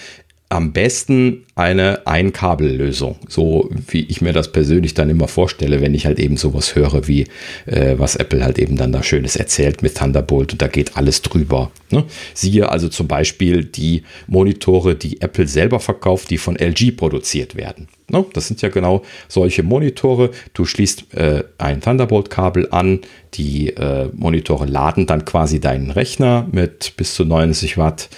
am 0.50 0.72
besten 0.72 1.44
eine 1.54 2.08
Einkabellösung, 2.08 3.16
so 3.28 3.70
wie 3.86 4.00
ich 4.00 4.20
mir 4.20 4.32
das 4.32 4.50
persönlich 4.50 4.94
dann 4.94 5.08
immer 5.08 5.28
vorstelle, 5.28 5.80
wenn 5.80 5.94
ich 5.94 6.06
halt 6.06 6.18
eben 6.18 6.36
sowas 6.36 6.74
höre, 6.74 7.06
wie 7.06 7.26
äh, 7.66 7.94
was 7.98 8.16
Apple 8.16 8.44
halt 8.44 8.58
eben 8.58 8.76
dann 8.76 8.90
da 8.90 9.04
Schönes 9.04 9.36
erzählt 9.36 9.82
mit 9.82 9.96
Thunderbolt 9.96 10.52
und 10.52 10.60
da 10.60 10.66
geht 10.66 10.96
alles 10.96 11.22
drüber. 11.22 11.70
Ne? 11.90 12.04
Siehe 12.34 12.68
also 12.68 12.88
zum 12.88 13.06
Beispiel 13.06 13.62
die 13.64 14.02
Monitore, 14.26 14.96
die 14.96 15.20
Apple 15.20 15.46
selber 15.46 15.78
verkauft, 15.78 16.30
die 16.30 16.38
von 16.38 16.56
LG 16.56 16.96
produziert 16.96 17.54
werden. 17.54 17.86
Ne? 18.08 18.24
Das 18.32 18.48
sind 18.48 18.60
ja 18.60 18.70
genau 18.70 19.02
solche 19.28 19.62
Monitore. 19.62 20.30
Du 20.52 20.64
schließt 20.64 21.14
äh, 21.14 21.44
ein 21.58 21.80
Thunderbolt-Kabel 21.80 22.68
an, 22.72 23.02
die 23.34 23.68
äh, 23.68 24.08
Monitore 24.12 24.66
laden 24.66 25.06
dann 25.06 25.24
quasi 25.24 25.60
deinen 25.60 25.92
Rechner 25.92 26.48
mit 26.50 26.94
bis 26.96 27.14
zu 27.14 27.24
90 27.24 27.78
Watt. 27.78 28.08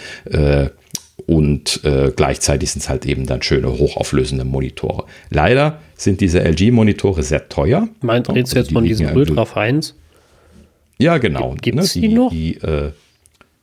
Und 1.26 1.84
äh, 1.84 2.12
gleichzeitig 2.14 2.70
sind 2.72 2.80
es 2.80 2.88
halt 2.88 3.06
eben 3.06 3.26
dann 3.26 3.42
schöne 3.42 3.68
hochauflösende 3.68 4.44
Monitore. 4.44 5.04
Leider 5.30 5.80
sind 5.94 6.20
diese 6.20 6.40
LG-Monitore 6.40 7.22
sehr 7.22 7.48
teuer. 7.48 7.88
Meint, 8.00 8.28
redest 8.28 8.54
du 8.54 8.58
jetzt 8.58 8.72
von 8.72 8.84
diesen 8.84 9.14
Ultra 9.14 9.44
Feins? 9.44 9.94
Ja, 10.98 11.18
genau. 11.18 11.54
Gibt 11.60 11.78
es 11.78 11.96
ne, 11.96 12.00
die, 12.02 12.08
die, 12.08 12.14
noch? 12.14 12.30
Die, 12.30 12.54
äh, 12.58 12.92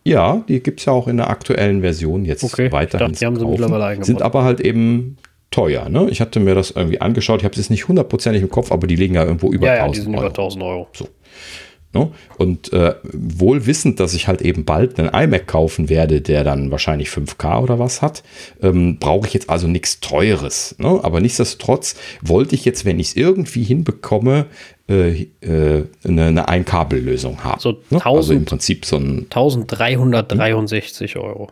ja, 0.03 0.43
die 0.47 0.61
gibt 0.61 0.79
es 0.79 0.85
ja 0.85 0.93
auch 0.93 1.07
in 1.07 1.17
der 1.17 1.29
aktuellen 1.29 1.81
Version 1.81 2.25
jetzt 2.25 2.43
okay, 2.43 2.71
weiterhin. 2.71 3.11
Ich 3.11 3.19
dachte, 3.19 3.19
die 3.19 3.25
haben 3.25 3.39
sie 3.39 3.45
mittlerweile 3.45 3.85
eingebaut. 3.85 4.05
Sind 4.05 4.21
aber 4.21 4.43
halt 4.43 4.59
eben 4.59 5.17
teuer. 5.51 5.89
Ne? 5.89 6.07
Ich 6.09 6.21
hatte 6.21 6.39
mir 6.39 6.55
das 6.55 6.71
irgendwie 6.71 7.01
angeschaut. 7.01 7.41
Ich 7.41 7.45
habe 7.45 7.53
es 7.53 7.57
jetzt 7.57 7.69
nicht 7.69 7.87
hundertprozentig 7.87 8.41
im 8.41 8.49
Kopf, 8.49 8.71
aber 8.71 8.87
die 8.87 8.95
liegen 8.95 9.15
ja 9.15 9.23
irgendwo 9.23 9.51
über 9.51 9.67
ja, 9.67 9.83
1000 9.83 9.87
ja, 9.87 9.91
die 9.93 10.05
sind 10.05 10.15
Euro. 10.15 10.25
über 10.25 10.29
1000 10.29 10.63
Euro. 10.63 10.87
So. 10.93 11.07
No? 11.91 12.13
Und 12.37 12.71
äh, 12.71 12.93
wohl 13.03 13.65
wissend, 13.65 13.99
dass 13.99 14.13
ich 14.13 14.27
halt 14.27 14.43
eben 14.43 14.63
bald 14.63 14.99
einen 14.99 15.09
iMac 15.09 15.47
kaufen 15.47 15.89
werde, 15.89 16.21
der 16.21 16.43
dann 16.43 16.69
wahrscheinlich 16.69 17.09
5K 17.09 17.63
oder 17.63 17.79
was 17.79 18.03
hat, 18.03 18.21
ähm, 18.61 18.99
brauche 18.99 19.25
ich 19.25 19.33
jetzt 19.33 19.49
also 19.49 19.67
nichts 19.67 19.99
Teures. 19.99 20.75
Ne? 20.77 20.99
Aber 21.01 21.19
nichtsdestotrotz 21.19 21.95
wollte 22.21 22.53
ich 22.53 22.63
jetzt, 22.63 22.85
wenn 22.85 22.99
ich 22.99 23.07
es 23.07 23.15
irgendwie 23.15 23.63
hinbekomme, 23.63 24.45
äh, 24.87 25.23
äh, 25.41 25.85
eine, 26.03 26.25
eine 26.25 26.47
Einkabellösung 26.47 27.43
haben. 27.43 27.59
So 27.59 27.79
1000, 27.91 27.91
ne? 27.91 28.05
also 28.05 28.33
im 28.33 28.45
Prinzip 28.45 28.85
so 28.85 28.97
ein 28.97 29.23
1363 29.23 31.15
hm? 31.15 31.21
Euro. 31.21 31.49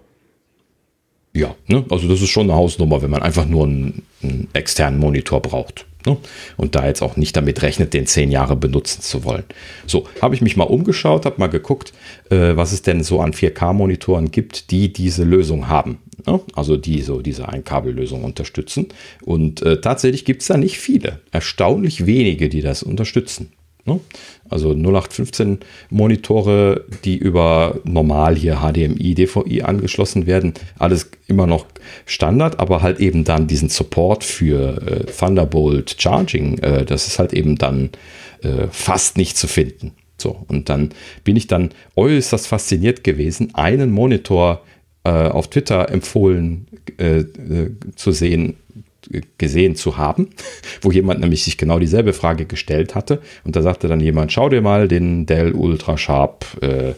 Ja, 1.33 1.55
ne? 1.65 1.83
also 1.89 2.07
das 2.07 2.21
ist 2.21 2.29
schon 2.29 2.43
eine 2.43 2.55
Hausnummer, 2.55 3.01
wenn 3.01 3.09
man 3.09 3.23
einfach 3.23 3.45
nur 3.45 3.65
einen, 3.65 4.03
einen 4.21 4.49
externen 4.53 4.99
Monitor 4.99 5.41
braucht. 5.41 5.87
Ne? 6.07 6.17
Und 6.55 6.75
da 6.75 6.87
jetzt 6.87 7.01
auch 7.01 7.17
nicht 7.17 7.35
damit 7.35 7.61
rechnet, 7.61 7.93
den 7.93 8.07
zehn 8.07 8.31
Jahre 8.31 8.55
benutzen 8.55 9.01
zu 9.01 9.25
wollen. 9.25 9.43
So, 9.85 10.07
habe 10.21 10.35
ich 10.35 10.41
mich 10.41 10.55
mal 10.55 10.63
umgeschaut, 10.63 11.25
habe 11.25 11.35
mal 11.37 11.47
geguckt, 11.47 11.91
äh, 12.29 12.55
was 12.55 12.71
es 12.71 12.81
denn 12.81 13.03
so 13.03 13.19
an 13.19 13.33
4K-Monitoren 13.33 14.31
gibt, 14.31 14.71
die 14.71 14.93
diese 14.93 15.25
Lösung 15.25 15.67
haben. 15.67 15.99
Ne? 16.25 16.39
Also 16.53 16.77
die 16.77 17.01
so 17.01 17.21
diese 17.21 17.49
Einkabellösung 17.49 18.23
unterstützen. 18.23 18.87
Und 19.25 19.61
äh, 19.63 19.81
tatsächlich 19.81 20.23
gibt 20.23 20.43
es 20.43 20.47
da 20.47 20.55
nicht 20.55 20.79
viele. 20.79 21.19
Erstaunlich 21.31 22.05
wenige, 22.05 22.47
die 22.47 22.61
das 22.61 22.83
unterstützen. 22.83 23.51
Ne? 23.87 23.99
Also 24.49 24.73
0815 24.73 25.59
Monitore, 25.89 26.85
die 27.05 27.17
über 27.17 27.79
normal 27.85 28.35
hier 28.35 28.57
HDMI, 28.57 29.15
DVI 29.15 29.61
angeschlossen 29.63 30.27
werden, 30.27 30.53
alles 30.77 31.09
immer 31.27 31.47
noch 31.47 31.65
Standard, 32.05 32.59
aber 32.59 32.81
halt 32.81 32.99
eben 32.99 33.23
dann 33.23 33.47
diesen 33.47 33.69
Support 33.69 34.23
für 34.23 34.81
äh, 34.85 35.05
Thunderbolt 35.05 35.95
Charging, 35.99 36.59
äh, 36.59 36.85
das 36.85 37.07
ist 37.07 37.17
halt 37.17 37.33
eben 37.33 37.57
dann 37.57 37.89
äh, 38.41 38.67
fast 38.69 39.17
nicht 39.17 39.37
zu 39.37 39.47
finden. 39.47 39.93
So, 40.17 40.45
und 40.47 40.69
dann 40.69 40.89
bin 41.23 41.35
ich 41.35 41.47
dann 41.47 41.69
äußerst 41.95 42.47
fasziniert 42.47 43.03
gewesen, 43.03 43.53
einen 43.55 43.91
Monitor 43.91 44.63
äh, 45.03 45.09
auf 45.09 45.49
Twitter 45.49 45.89
empfohlen 45.89 46.67
äh, 46.97 47.19
äh, 47.19 47.71
zu 47.95 48.11
sehen, 48.11 48.57
gesehen 49.37 49.75
zu 49.75 49.97
haben, 49.97 50.29
wo 50.81 50.91
jemand 50.91 51.19
nämlich 51.19 51.43
sich 51.43 51.57
genau 51.57 51.79
dieselbe 51.79 52.13
Frage 52.13 52.45
gestellt 52.45 52.95
hatte. 52.95 53.21
Und 53.43 53.55
da 53.55 53.61
sagte 53.61 53.87
dann 53.87 53.99
jemand, 53.99 54.31
schau 54.31 54.49
dir 54.49 54.61
mal 54.61 54.87
den 54.87 55.25
Dell 55.25 55.53
Ultra 55.53 55.97
Sharp 55.97 56.45
äh, 56.61 56.93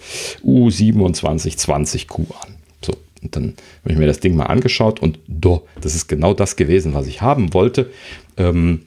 U2720Q 0.45 2.19
an. 2.41 2.55
So, 2.81 2.93
und 3.21 3.35
dann 3.35 3.53
habe 3.83 3.93
ich 3.93 3.97
mir 3.97 4.07
das 4.07 4.19
Ding 4.19 4.35
mal 4.35 4.45
angeschaut 4.45 5.01
und 5.01 5.19
do, 5.27 5.67
das 5.81 5.95
ist 5.95 6.07
genau 6.07 6.33
das 6.33 6.55
gewesen, 6.55 6.93
was 6.93 7.07
ich 7.07 7.21
haben 7.21 7.53
wollte. 7.53 7.89
Ähm, 8.37 8.81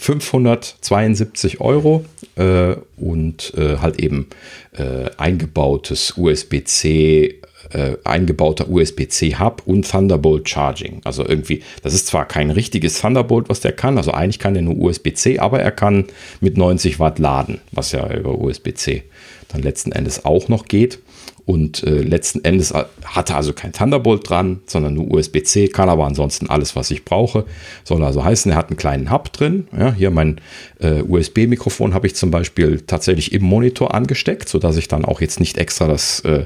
572 0.00 1.60
Euro 1.60 2.06
äh, 2.36 2.74
und 2.96 3.52
äh, 3.56 3.76
halt 3.78 4.00
eben 4.00 4.28
äh, 4.72 5.10
eingebautes 5.18 6.14
USB-C 6.16 7.40
äh, 7.70 7.96
eingebauter 8.04 8.68
USB-C-Hub 8.68 9.62
und 9.66 9.90
Thunderbolt 9.90 10.48
Charging. 10.48 11.00
Also 11.04 11.26
irgendwie, 11.26 11.62
das 11.82 11.94
ist 11.94 12.06
zwar 12.06 12.26
kein 12.26 12.50
richtiges 12.50 13.00
Thunderbolt, 13.00 13.48
was 13.48 13.60
der 13.60 13.72
kann, 13.72 13.96
also 13.96 14.12
eigentlich 14.12 14.38
kann 14.38 14.56
er 14.56 14.62
nur 14.62 14.76
USB-C, 14.76 15.38
aber 15.38 15.60
er 15.60 15.72
kann 15.72 16.06
mit 16.40 16.56
90 16.56 16.98
Watt 16.98 17.18
laden, 17.18 17.60
was 17.72 17.92
ja 17.92 18.12
über 18.12 18.38
USB-C 18.38 19.04
dann 19.52 19.62
letzten 19.62 19.92
Endes 19.92 20.24
auch 20.24 20.48
noch 20.48 20.66
geht. 20.66 21.00
Und 21.46 21.82
äh, 21.82 22.02
letzten 22.02 22.44
Endes 22.44 22.72
hatte 23.04 23.34
also 23.34 23.52
kein 23.52 23.72
Thunderbolt 23.72 24.28
dran, 24.28 24.60
sondern 24.66 24.94
nur 24.94 25.10
USB-C, 25.10 25.68
kann 25.68 25.88
aber 25.88 26.06
ansonsten 26.06 26.48
alles, 26.48 26.76
was 26.76 26.90
ich 26.90 27.04
brauche. 27.04 27.44
Soll 27.84 28.02
also 28.04 28.24
heißen, 28.24 28.52
er 28.52 28.56
hat 28.58 28.68
einen 28.68 28.76
kleinen 28.76 29.10
Hub 29.10 29.32
drin. 29.32 29.66
Ja, 29.76 29.92
hier 29.92 30.10
mein 30.10 30.40
äh, 30.80 31.02
USB-Mikrofon 31.02 31.94
habe 31.94 32.06
ich 32.06 32.14
zum 32.14 32.30
Beispiel 32.30 32.80
tatsächlich 32.86 33.32
im 33.32 33.42
Monitor 33.42 33.94
angesteckt, 33.94 34.48
sodass 34.48 34.76
ich 34.76 34.88
dann 34.88 35.04
auch 35.04 35.20
jetzt 35.20 35.40
nicht 35.40 35.58
extra 35.58 35.88
das, 35.88 36.20
äh, 36.20 36.44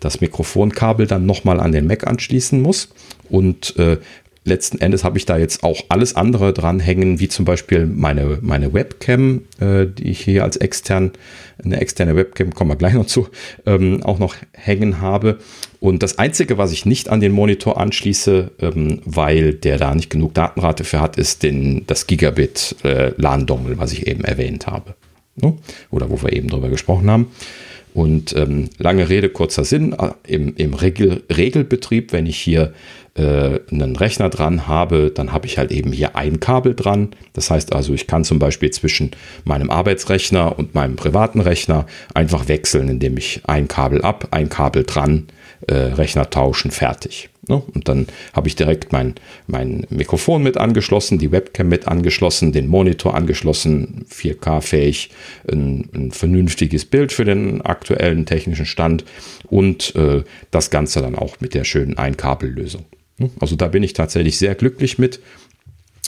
das 0.00 0.20
Mikrofonkabel 0.20 1.06
dann 1.06 1.26
nochmal 1.26 1.60
an 1.60 1.72
den 1.72 1.86
Mac 1.86 2.06
anschließen 2.06 2.60
muss. 2.60 2.88
Und 3.28 3.76
äh, 3.76 3.98
letzten 4.46 4.78
Endes 4.78 5.04
habe 5.04 5.18
ich 5.18 5.26
da 5.26 5.36
jetzt 5.36 5.62
auch 5.62 5.82
alles 5.88 6.16
andere 6.16 6.52
dranhängen, 6.52 7.20
wie 7.20 7.28
zum 7.28 7.44
Beispiel 7.44 7.86
meine, 7.86 8.38
meine 8.40 8.72
Webcam, 8.72 9.42
äh, 9.60 9.86
die 9.86 10.10
ich 10.10 10.20
hier 10.20 10.44
als 10.44 10.56
extern, 10.56 11.12
eine 11.62 11.80
externe 11.80 12.16
Webcam, 12.16 12.54
kommen 12.54 12.70
wir 12.70 12.76
gleich 12.76 12.94
noch 12.94 13.06
zu, 13.06 13.28
ähm, 13.66 14.02
auch 14.02 14.18
noch 14.18 14.36
hängen 14.52 15.00
habe. 15.00 15.38
Und 15.80 16.02
das 16.02 16.18
Einzige, 16.18 16.58
was 16.58 16.72
ich 16.72 16.86
nicht 16.86 17.08
an 17.08 17.20
den 17.20 17.32
Monitor 17.32 17.80
anschließe, 17.80 18.52
ähm, 18.60 19.00
weil 19.04 19.52
der 19.54 19.78
da 19.78 19.94
nicht 19.94 20.10
genug 20.10 20.34
Datenrate 20.34 20.84
für 20.84 21.00
hat, 21.00 21.16
ist 21.16 21.42
den, 21.42 21.84
das 21.86 22.06
Gigabit 22.06 22.76
äh, 22.84 23.12
LAN-Dongle, 23.16 23.78
was 23.78 23.92
ich 23.92 24.06
eben 24.06 24.24
erwähnt 24.24 24.66
habe. 24.66 24.94
Ne? 25.36 25.54
Oder 25.90 26.08
wo 26.10 26.22
wir 26.22 26.32
eben 26.32 26.48
drüber 26.48 26.68
gesprochen 26.68 27.10
haben. 27.10 27.26
Und 27.94 28.36
ähm, 28.36 28.68
lange 28.78 29.08
Rede, 29.08 29.30
kurzer 29.30 29.64
Sinn, 29.64 29.94
äh, 29.94 30.10
im, 30.26 30.54
im 30.56 30.74
Regel, 30.74 31.22
Regelbetrieb, 31.34 32.12
wenn 32.12 32.26
ich 32.26 32.36
hier 32.36 32.74
äh, 33.16 33.60
einen 33.70 33.96
Rechner 33.96 34.28
dran 34.28 34.66
habe, 34.66 35.10
dann 35.14 35.32
habe 35.32 35.46
ich 35.46 35.58
halt 35.58 35.72
eben 35.72 35.92
hier 35.92 36.16
ein 36.16 36.40
Kabel 36.40 36.74
dran. 36.74 37.10
Das 37.32 37.50
heißt 37.50 37.72
also, 37.72 37.94
ich 37.94 38.06
kann 38.06 38.24
zum 38.24 38.38
Beispiel 38.38 38.70
zwischen 38.70 39.12
meinem 39.44 39.70
Arbeitsrechner 39.70 40.58
und 40.58 40.74
meinem 40.74 40.96
privaten 40.96 41.40
Rechner 41.40 41.86
einfach 42.14 42.48
wechseln, 42.48 42.88
indem 42.88 43.16
ich 43.16 43.42
ein 43.46 43.68
Kabel 43.68 44.02
ab, 44.02 44.28
ein 44.30 44.48
Kabel 44.48 44.84
dran, 44.84 45.28
äh, 45.66 45.74
Rechner 45.74 46.28
tauschen, 46.28 46.70
fertig. 46.70 47.30
Ne? 47.48 47.62
Und 47.74 47.88
dann 47.88 48.06
habe 48.32 48.48
ich 48.48 48.56
direkt 48.56 48.92
mein, 48.92 49.14
mein 49.46 49.86
Mikrofon 49.88 50.42
mit 50.42 50.56
angeschlossen, 50.56 51.18
die 51.18 51.32
Webcam 51.32 51.68
mit 51.68 51.88
angeschlossen, 51.88 52.52
den 52.52 52.66
Monitor 52.66 53.14
angeschlossen, 53.14 54.04
4K-fähig, 54.10 55.10
ein, 55.50 55.88
ein, 55.94 56.10
vernünftiges 56.10 56.84
Bild 56.84 57.12
für 57.12 57.24
den 57.24 57.62
aktuellen 57.62 58.26
technischen 58.26 58.66
Stand 58.66 59.04
und 59.48 59.94
äh, 59.96 60.24
das 60.50 60.70
Ganze 60.70 61.00
dann 61.00 61.14
auch 61.14 61.40
mit 61.40 61.54
der 61.54 61.64
schönen 61.64 61.96
Einkabellösung. 61.96 62.84
Ne? 63.18 63.30
Also 63.40 63.56
da 63.56 63.68
bin 63.68 63.82
ich 63.82 63.92
tatsächlich 63.92 64.38
sehr 64.38 64.54
glücklich 64.54 64.98
mit. 64.98 65.20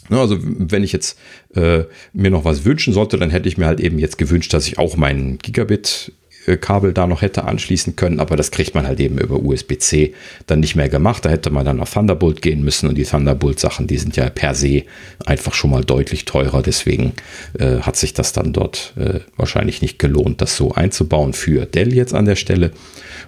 Ne, 0.09 0.19
also 0.19 0.39
wenn 0.41 0.85
ich 0.85 0.93
jetzt 0.93 1.19
äh, 1.55 1.85
mir 2.13 2.31
noch 2.31 2.45
was 2.45 2.65
wünschen 2.65 2.93
sollte, 2.93 3.19
dann 3.19 3.31
hätte 3.31 3.49
ich 3.49 3.59
mir 3.59 3.67
halt 3.67 3.81
eben 3.81 3.99
jetzt 3.99 4.19
gewünscht, 4.19 4.53
dass 4.55 4.67
ich 4.67 4.79
auch 4.79 4.97
meinen 4.97 5.39
Gigabit 5.39 6.13
Kabel 6.57 6.93
da 6.93 7.07
noch 7.07 7.23
hätte 7.23 7.45
anschließen 7.45 7.97
können, 7.97 8.21
aber 8.21 8.37
das 8.37 8.51
kriegt 8.51 8.75
man 8.75 8.87
halt 8.87 9.01
eben 9.01 9.19
über 9.19 9.41
USB-C 9.41 10.15
dann 10.47 10.61
nicht 10.61 10.77
mehr 10.77 10.89
gemacht. 10.89 11.25
Da 11.25 11.31
hätte 11.31 11.51
man 11.51 11.65
dann 11.65 11.81
auf 11.81 11.93
Thunderbolt 11.93 12.43
gehen 12.43 12.63
müssen 12.63 12.89
und 12.89 12.97
die 12.97 13.05
Thunderbolt-Sachen, 13.05 13.87
die 13.87 13.99
sind 13.99 14.17
ja 14.17 14.29
per 14.31 14.55
se 14.55 14.85
einfach 15.27 15.55
schon 15.55 15.71
mal 15.71 15.85
deutlich 15.85 16.25
teurer. 16.25 16.63
Deswegen 16.63 17.13
äh, 17.59 17.81
hat 17.81 17.97
sich 17.97 18.15
das 18.15 18.33
dann 18.33 18.53
dort 18.53 18.95
äh, 18.97 19.21
wahrscheinlich 19.37 19.83
nicht 19.83 19.99
gelohnt, 19.99 20.41
das 20.41 20.57
so 20.57 20.73
einzubauen 20.73 21.33
für 21.33 21.67
Dell 21.67 21.95
jetzt 21.95 22.15
an 22.15 22.25
der 22.25 22.37
Stelle. 22.37 22.73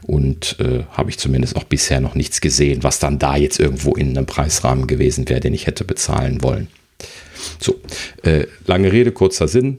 Und 0.07 0.57
äh, 0.61 0.85
habe 0.91 1.11
ich 1.11 1.19
zumindest 1.19 1.57
auch 1.57 1.65
bisher 1.65 2.01
noch 2.01 2.15
nichts 2.15 2.41
gesehen, 2.41 2.83
was 2.83 2.99
dann 2.99 3.19
da 3.19 3.37
jetzt 3.37 3.61
irgendwo 3.61 3.93
in 3.95 4.17
einem 4.17 4.27
Preisrahmen 4.27 4.87
gewesen 4.87 5.29
wäre, 5.29 5.41
den 5.41 5.55
ich 5.55 5.67
hätte 5.67 5.85
bezahlen 5.85 6.43
wollen. 6.43 6.69
So, 7.59 7.81
äh, 8.23 8.47
lange 8.67 8.93
Rede, 8.93 9.13
kurzer 9.13 9.49
Sinn. 9.49 9.79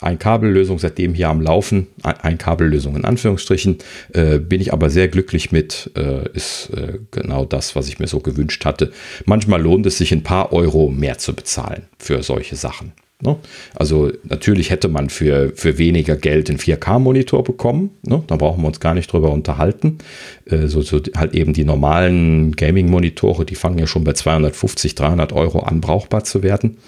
Ein 0.00 0.20
Kabellösung 0.20 0.78
seitdem 0.78 1.12
hier 1.12 1.28
am 1.28 1.40
Laufen, 1.40 1.88
ein 2.02 2.38
Kabellösung 2.38 2.94
in 2.94 3.04
Anführungsstrichen, 3.04 3.78
äh, 4.14 4.38
bin 4.38 4.60
ich 4.60 4.72
aber 4.72 4.90
sehr 4.90 5.08
glücklich 5.08 5.50
mit, 5.50 5.90
äh, 5.96 6.28
ist 6.34 6.70
äh, 6.70 7.00
genau 7.10 7.44
das, 7.44 7.74
was 7.74 7.88
ich 7.88 7.98
mir 7.98 8.06
so 8.06 8.20
gewünscht 8.20 8.64
hatte. 8.64 8.92
Manchmal 9.24 9.60
lohnt 9.60 9.86
es 9.86 9.98
sich 9.98 10.12
ein 10.12 10.22
paar 10.22 10.52
Euro 10.52 10.88
mehr 10.88 11.18
zu 11.18 11.34
bezahlen 11.34 11.82
für 11.98 12.22
solche 12.22 12.54
Sachen. 12.54 12.92
Ne? 13.20 13.36
Also 13.74 14.12
natürlich 14.22 14.70
hätte 14.70 14.86
man 14.86 15.10
für, 15.10 15.50
für 15.56 15.76
weniger 15.78 16.14
Geld 16.14 16.48
einen 16.48 16.60
4K-Monitor 16.60 17.42
bekommen. 17.42 17.90
Ne? 18.06 18.22
Da 18.28 18.36
brauchen 18.36 18.62
wir 18.62 18.68
uns 18.68 18.78
gar 18.78 18.94
nicht 18.94 19.12
drüber 19.12 19.32
unterhalten. 19.32 19.98
Äh, 20.44 20.68
so, 20.68 20.82
so 20.82 21.00
halt 21.16 21.34
eben 21.34 21.52
die 21.52 21.64
normalen 21.64 22.52
Gaming-Monitore, 22.54 23.44
die 23.44 23.56
fangen 23.56 23.78
ja 23.78 23.88
schon 23.88 24.04
bei 24.04 24.12
250, 24.12 24.94
300 24.94 25.32
Euro 25.32 25.60
an, 25.60 25.80
brauchbar 25.80 26.22
zu 26.22 26.44
werden. 26.44 26.78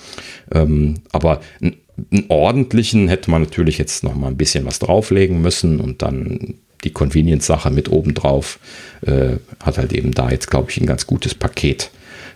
Ähm, 0.52 1.00
aber 1.10 1.40
einen, 1.60 1.78
einen 2.10 2.24
ordentlichen 2.28 3.08
hätte 3.08 3.30
man 3.30 3.42
natürlich 3.42 3.78
jetzt 3.78 4.04
noch 4.04 4.14
mal 4.14 4.28
ein 4.28 4.36
bisschen 4.36 4.64
was 4.64 4.78
drauflegen 4.78 5.40
müssen 5.40 5.80
und 5.80 6.02
dann 6.02 6.54
die 6.84 6.92
Convenience-Sache 6.92 7.70
mit 7.70 7.90
oben 7.90 8.14
drauf 8.14 8.58
äh, 9.02 9.36
hat 9.62 9.78
halt 9.78 9.92
eben 9.92 10.12
da 10.12 10.30
jetzt, 10.30 10.50
glaube 10.50 10.70
ich, 10.70 10.80
ein 10.80 10.86
ganz 10.86 11.06
gutes 11.06 11.34
Paket 11.34 11.90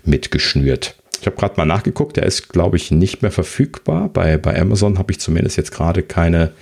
mitgeschnürt. 0.05 0.97
Ich 1.21 1.27
habe 1.27 1.37
gerade 1.37 1.55
mal 1.57 1.65
nachgeguckt, 1.65 2.17
der 2.17 2.27
ist, 2.27 2.51
glaube 2.51 2.77
ich, 2.77 2.91
nicht 2.91 3.23
mehr 3.23 3.31
verfügbar. 3.31 4.11
Bei, 4.11 4.37
bei 4.37 4.61
Amazon 4.61 4.99
habe 4.99 5.13
ich 5.13 5.21
zumindest 5.21 5.57
jetzt 5.57 5.73
gerade 5.73 6.03
keine, 6.03 6.53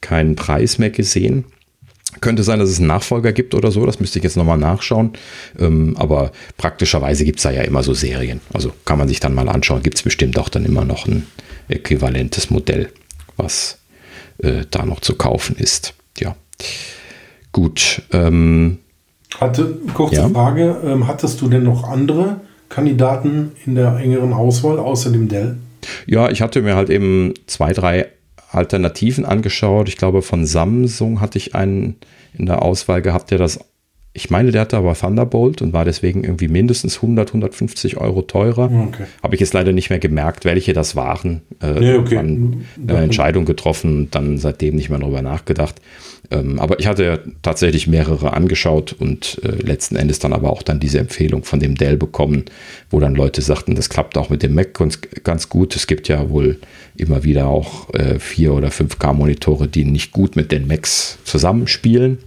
keinen 0.00 0.34
Preis 0.34 0.78
mehr 0.78 0.90
gesehen. 0.90 1.44
Könnte 2.20 2.42
sein, 2.42 2.58
dass 2.58 2.68
es 2.68 2.78
einen 2.78 2.88
Nachfolger 2.88 3.32
gibt 3.32 3.54
oder 3.54 3.70
so, 3.70 3.86
das 3.86 4.00
müsste 4.00 4.18
ich 4.18 4.24
jetzt 4.24 4.36
nochmal 4.36 4.58
nachschauen. 4.58 5.12
Ähm, 5.58 5.96
aber 5.96 6.32
praktischerweise 6.56 7.24
gibt 7.24 7.38
es 7.38 7.44
da 7.44 7.50
ja 7.50 7.62
immer 7.62 7.82
so 7.82 7.94
Serien. 7.94 8.40
Also 8.52 8.72
kann 8.84 8.98
man 8.98 9.08
sich 9.08 9.20
dann 9.20 9.34
mal 9.34 9.48
anschauen. 9.48 9.82
Gibt 9.82 9.96
es 9.96 10.02
bestimmt 10.02 10.38
auch 10.38 10.48
dann 10.48 10.64
immer 10.64 10.84
noch 10.84 11.06
ein 11.06 11.26
äquivalentes 11.68 12.50
Modell, 12.50 12.90
was 13.36 13.78
äh, 14.38 14.64
da 14.70 14.84
noch 14.84 15.00
zu 15.00 15.14
kaufen 15.14 15.56
ist. 15.56 15.94
Ja, 16.18 16.34
gut. 17.52 18.02
Ähm, 18.12 18.78
Hatte, 19.38 19.78
kurze 19.94 20.16
ja? 20.16 20.28
Frage, 20.28 20.80
ähm, 20.84 21.06
hattest 21.06 21.40
du 21.40 21.48
denn 21.48 21.62
noch 21.62 21.84
andere 21.84 22.40
Kandidaten 22.68 23.52
in 23.64 23.74
der 23.76 23.96
engeren 23.96 24.32
Auswahl 24.32 24.78
außer 24.78 25.10
dem 25.10 25.28
Dell? 25.28 25.58
Ja, 26.06 26.28
ich 26.30 26.42
hatte 26.42 26.62
mir 26.62 26.76
halt 26.76 26.90
eben 26.90 27.34
zwei, 27.46 27.72
drei 27.72 28.08
Alternativen 28.50 29.24
angeschaut. 29.24 29.88
Ich 29.88 29.96
glaube, 29.96 30.22
von 30.22 30.44
Samsung 30.46 31.20
hatte 31.20 31.38
ich 31.38 31.54
einen 31.54 31.96
in 32.34 32.46
der 32.46 32.62
Auswahl 32.62 33.02
gehabt, 33.02 33.30
der 33.30 33.38
das, 33.38 33.60
ich 34.12 34.30
meine, 34.30 34.50
der 34.50 34.62
hatte 34.62 34.76
aber 34.76 34.94
Thunderbolt 34.94 35.62
und 35.62 35.72
war 35.72 35.84
deswegen 35.84 36.24
irgendwie 36.24 36.48
mindestens 36.48 36.96
100, 36.96 37.28
150 37.28 37.96
Euro 37.96 38.22
teurer. 38.22 38.64
Okay. 38.64 39.04
Habe 39.22 39.34
ich 39.34 39.40
jetzt 39.40 39.54
leider 39.54 39.72
nicht 39.72 39.90
mehr 39.90 40.00
gemerkt, 40.00 40.44
welche 40.44 40.72
das 40.72 40.96
waren. 40.96 41.42
Äh, 41.62 41.78
nee, 41.78 41.94
okay. 41.94 42.18
Eine 42.18 42.64
Entscheidung 42.86 43.44
getroffen 43.44 43.98
und 43.98 44.14
dann 44.14 44.38
seitdem 44.38 44.74
nicht 44.74 44.90
mehr 44.90 44.98
darüber 44.98 45.22
nachgedacht. 45.22 45.80
Ähm, 46.30 46.58
aber 46.58 46.78
ich 46.78 46.86
hatte 46.86 47.22
tatsächlich 47.42 47.86
mehrere 47.86 48.32
angeschaut 48.32 48.92
und 48.92 49.40
äh, 49.42 49.48
letzten 49.62 49.96
Endes 49.96 50.18
dann 50.18 50.32
aber 50.32 50.50
auch 50.50 50.62
dann 50.62 50.80
diese 50.80 50.98
Empfehlung 50.98 51.44
von 51.44 51.60
dem 51.60 51.74
Dell 51.74 51.96
bekommen, 51.96 52.44
wo 52.90 53.00
dann 53.00 53.14
Leute 53.14 53.42
sagten, 53.42 53.74
das 53.74 53.88
klappt 53.88 54.16
auch 54.16 54.30
mit 54.30 54.42
dem 54.42 54.54
Mac 54.54 54.74
ganz, 54.74 55.00
ganz 55.24 55.48
gut. 55.48 55.74
Es 55.74 55.86
gibt 55.86 56.08
ja 56.08 56.30
wohl 56.30 56.58
immer 56.96 57.24
wieder 57.24 57.48
auch 57.48 57.92
äh, 57.94 58.18
4 58.18 58.54
oder 58.54 58.68
5K 58.68 59.12
Monitore, 59.12 59.68
die 59.68 59.84
nicht 59.84 60.12
gut 60.12 60.36
mit 60.36 60.52
den 60.52 60.66
Macs 60.66 61.18
zusammenspielen 61.24 62.18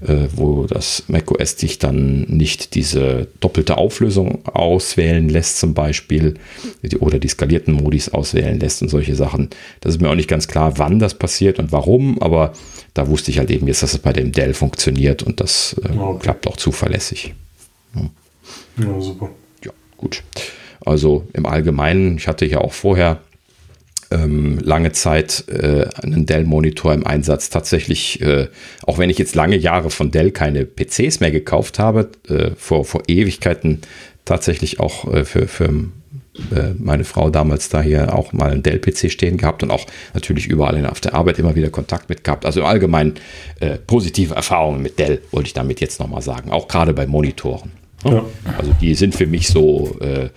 äh, 0.00 0.28
wo 0.34 0.66
das 0.66 1.04
macOS 1.08 1.58
sich 1.58 1.78
dann 1.78 2.22
nicht 2.22 2.74
diese 2.74 3.28
doppelte 3.40 3.78
Auflösung 3.78 4.46
auswählen 4.46 5.28
lässt, 5.28 5.58
zum 5.58 5.74
Beispiel, 5.74 6.34
oder 7.00 7.18
die 7.18 7.28
skalierten 7.28 7.74
Modis 7.74 8.08
auswählen 8.08 8.58
lässt 8.58 8.82
und 8.82 8.88
solche 8.88 9.14
Sachen. 9.14 9.50
Das 9.80 9.94
ist 9.94 10.00
mir 10.00 10.10
auch 10.10 10.14
nicht 10.14 10.28
ganz 10.28 10.48
klar, 10.48 10.78
wann 10.78 10.98
das 10.98 11.14
passiert 11.14 11.58
und 11.58 11.72
warum, 11.72 12.20
aber 12.20 12.52
da 12.96 13.08
wusste 13.08 13.30
ich 13.30 13.38
halt 13.38 13.50
eben 13.50 13.66
jetzt, 13.66 13.82
dass 13.82 13.92
es 13.92 13.98
bei 13.98 14.12
dem 14.12 14.32
Dell 14.32 14.54
funktioniert 14.54 15.22
und 15.22 15.40
das 15.40 15.76
äh, 15.84 15.96
okay. 15.96 16.18
klappt 16.22 16.46
auch 16.46 16.56
zuverlässig. 16.56 17.34
Ja. 17.94 18.84
ja, 18.84 19.00
super. 19.00 19.30
Ja, 19.64 19.72
gut. 19.96 20.22
Also 20.84 21.26
im 21.32 21.46
Allgemeinen, 21.46 22.16
ich 22.16 22.28
hatte 22.28 22.46
ja 22.46 22.58
auch 22.58 22.72
vorher 22.72 23.20
ähm, 24.10 24.58
lange 24.60 24.92
Zeit 24.92 25.44
äh, 25.48 25.88
einen 26.02 26.26
Dell-Monitor 26.26 26.94
im 26.94 27.06
Einsatz. 27.06 27.50
Tatsächlich, 27.50 28.20
äh, 28.20 28.48
auch 28.86 28.98
wenn 28.98 29.10
ich 29.10 29.18
jetzt 29.18 29.34
lange 29.34 29.56
Jahre 29.56 29.90
von 29.90 30.10
Dell 30.10 30.30
keine 30.30 30.64
PCs 30.64 31.20
mehr 31.20 31.32
gekauft 31.32 31.78
habe, 31.78 32.10
äh, 32.28 32.52
vor, 32.56 32.84
vor 32.84 33.02
Ewigkeiten 33.08 33.82
tatsächlich 34.24 34.80
auch 34.80 35.12
äh, 35.12 35.24
für, 35.24 35.48
für 35.48 35.84
äh, 36.54 36.74
meine 36.78 37.04
Frau 37.04 37.30
damals 37.30 37.68
da 37.68 37.82
hier 37.82 38.14
auch 38.14 38.32
mal 38.32 38.50
einen 38.50 38.62
Dell-PC 38.62 39.10
stehen 39.10 39.36
gehabt 39.36 39.62
und 39.62 39.70
auch 39.70 39.86
natürlich 40.14 40.46
überall 40.46 40.84
auf 40.86 41.00
der 41.00 41.14
Arbeit 41.14 41.38
immer 41.38 41.54
wieder 41.54 41.70
Kontakt 41.70 42.08
mit 42.08 42.24
gehabt. 42.24 42.44
Also 42.44 42.60
im 42.60 42.66
Allgemeinen 42.66 43.14
äh, 43.60 43.78
positive 43.78 44.34
Erfahrungen 44.34 44.82
mit 44.82 44.98
Dell, 44.98 45.22
wollte 45.30 45.48
ich 45.48 45.54
damit 45.54 45.80
jetzt 45.80 46.00
nochmal 46.00 46.22
sagen. 46.22 46.50
Auch 46.50 46.68
gerade 46.68 46.92
bei 46.92 47.06
Monitoren. 47.06 47.72
Ja. 48.04 48.24
Also 48.56 48.72
die 48.80 48.94
sind 48.94 49.14
für 49.14 49.26
mich 49.26 49.48
so, 49.48 49.98
äh, 50.00 50.28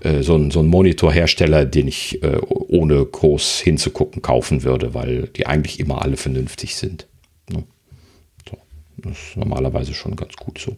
äh, 0.00 0.22
so, 0.22 0.36
ein, 0.36 0.50
so 0.50 0.60
ein 0.60 0.66
Monitorhersteller, 0.66 1.64
den 1.64 1.88
ich 1.88 2.22
äh, 2.22 2.38
ohne 2.48 3.04
groß 3.04 3.60
hinzugucken 3.60 4.22
kaufen 4.22 4.62
würde, 4.62 4.94
weil 4.94 5.28
die 5.28 5.46
eigentlich 5.46 5.78
immer 5.78 6.02
alle 6.02 6.16
vernünftig 6.16 6.74
sind. 6.76 7.06
Ne? 7.50 7.64
So, 8.48 8.56
das 8.98 9.12
ist 9.12 9.36
normalerweise 9.36 9.94
schon 9.94 10.16
ganz 10.16 10.34
gut 10.36 10.58
so. 10.58 10.76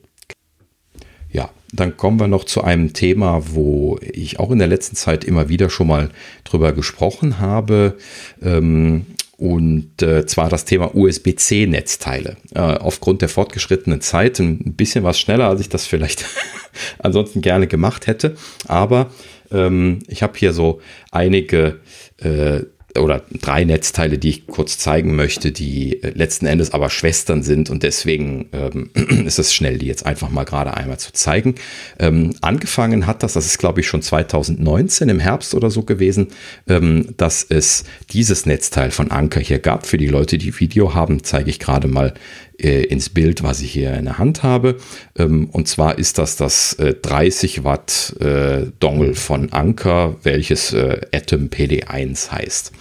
Ja, 1.34 1.50
dann 1.72 1.96
kommen 1.96 2.20
wir 2.20 2.28
noch 2.28 2.44
zu 2.44 2.62
einem 2.62 2.92
Thema, 2.92 3.42
wo 3.50 3.98
ich 4.00 4.38
auch 4.38 4.52
in 4.52 4.60
der 4.60 4.68
letzten 4.68 4.94
Zeit 4.94 5.24
immer 5.24 5.48
wieder 5.48 5.68
schon 5.68 5.88
mal 5.88 6.10
drüber 6.44 6.72
gesprochen 6.72 7.40
habe. 7.40 7.98
Ähm, 8.40 9.06
und 9.36 10.00
äh, 10.00 10.26
zwar 10.26 10.48
das 10.48 10.64
Thema 10.64 10.94
USB-C-Netzteile. 10.94 12.36
Äh, 12.54 12.60
aufgrund 12.60 13.20
der 13.20 13.28
fortgeschrittenen 13.28 14.00
Zeit 14.00 14.38
ein 14.38 14.76
bisschen 14.76 15.02
was 15.02 15.18
schneller, 15.18 15.48
als 15.48 15.60
ich 15.60 15.68
das 15.68 15.86
vielleicht 15.86 16.24
ansonsten 17.00 17.40
gerne 17.40 17.66
gemacht 17.66 18.06
hätte. 18.06 18.36
Aber 18.68 19.10
ähm, 19.50 19.98
ich 20.06 20.22
habe 20.22 20.38
hier 20.38 20.52
so 20.52 20.80
einige 21.10 21.80
äh, 22.18 22.60
oder 22.98 23.22
drei 23.40 23.64
Netzteile, 23.64 24.18
die 24.18 24.30
ich 24.30 24.46
kurz 24.46 24.78
zeigen 24.78 25.16
möchte, 25.16 25.52
die 25.52 26.02
äh, 26.02 26.10
letzten 26.10 26.46
Endes 26.46 26.72
aber 26.72 26.90
Schwestern 26.90 27.42
sind 27.42 27.70
und 27.70 27.82
deswegen 27.82 28.48
ähm, 28.52 28.90
ist 29.26 29.38
es 29.38 29.52
schnell, 29.52 29.78
die 29.78 29.86
jetzt 29.86 30.06
einfach 30.06 30.30
mal 30.30 30.44
gerade 30.44 30.74
einmal 30.74 30.98
zu 30.98 31.12
zeigen. 31.12 31.56
Ähm, 31.98 32.34
angefangen 32.40 33.06
hat 33.06 33.22
das, 33.22 33.32
das 33.32 33.46
ist 33.46 33.58
glaube 33.58 33.80
ich 33.80 33.86
schon 33.86 34.02
2019 34.02 35.08
im 35.08 35.20
Herbst 35.20 35.54
oder 35.54 35.70
so 35.70 35.82
gewesen, 35.82 36.28
ähm, 36.68 37.14
dass 37.16 37.44
es 37.48 37.84
dieses 38.12 38.46
Netzteil 38.46 38.90
von 38.90 39.10
Anker 39.10 39.40
hier 39.40 39.58
gab. 39.58 39.86
Für 39.86 39.98
die 39.98 40.08
Leute, 40.08 40.38
die 40.38 40.58
Video 40.60 40.94
haben, 40.94 41.24
zeige 41.24 41.50
ich 41.50 41.58
gerade 41.58 41.88
mal 41.88 42.14
ins 42.58 43.08
Bild, 43.08 43.42
was 43.42 43.60
ich 43.60 43.72
hier 43.72 43.94
in 43.94 44.04
der 44.04 44.18
Hand 44.18 44.42
habe. 44.42 44.76
Ähm, 45.16 45.48
und 45.50 45.68
zwar 45.68 45.98
ist 45.98 46.18
das 46.18 46.36
das 46.36 46.74
äh, 46.74 46.94
30 46.94 47.64
Watt 47.64 48.14
äh, 48.20 48.66
Dongle 48.80 49.14
von 49.14 49.52
Anker, 49.52 50.16
welches 50.22 50.72
äh, 50.72 51.00
Atom 51.12 51.48
PD1 51.48 52.30
heißt. 52.30 52.72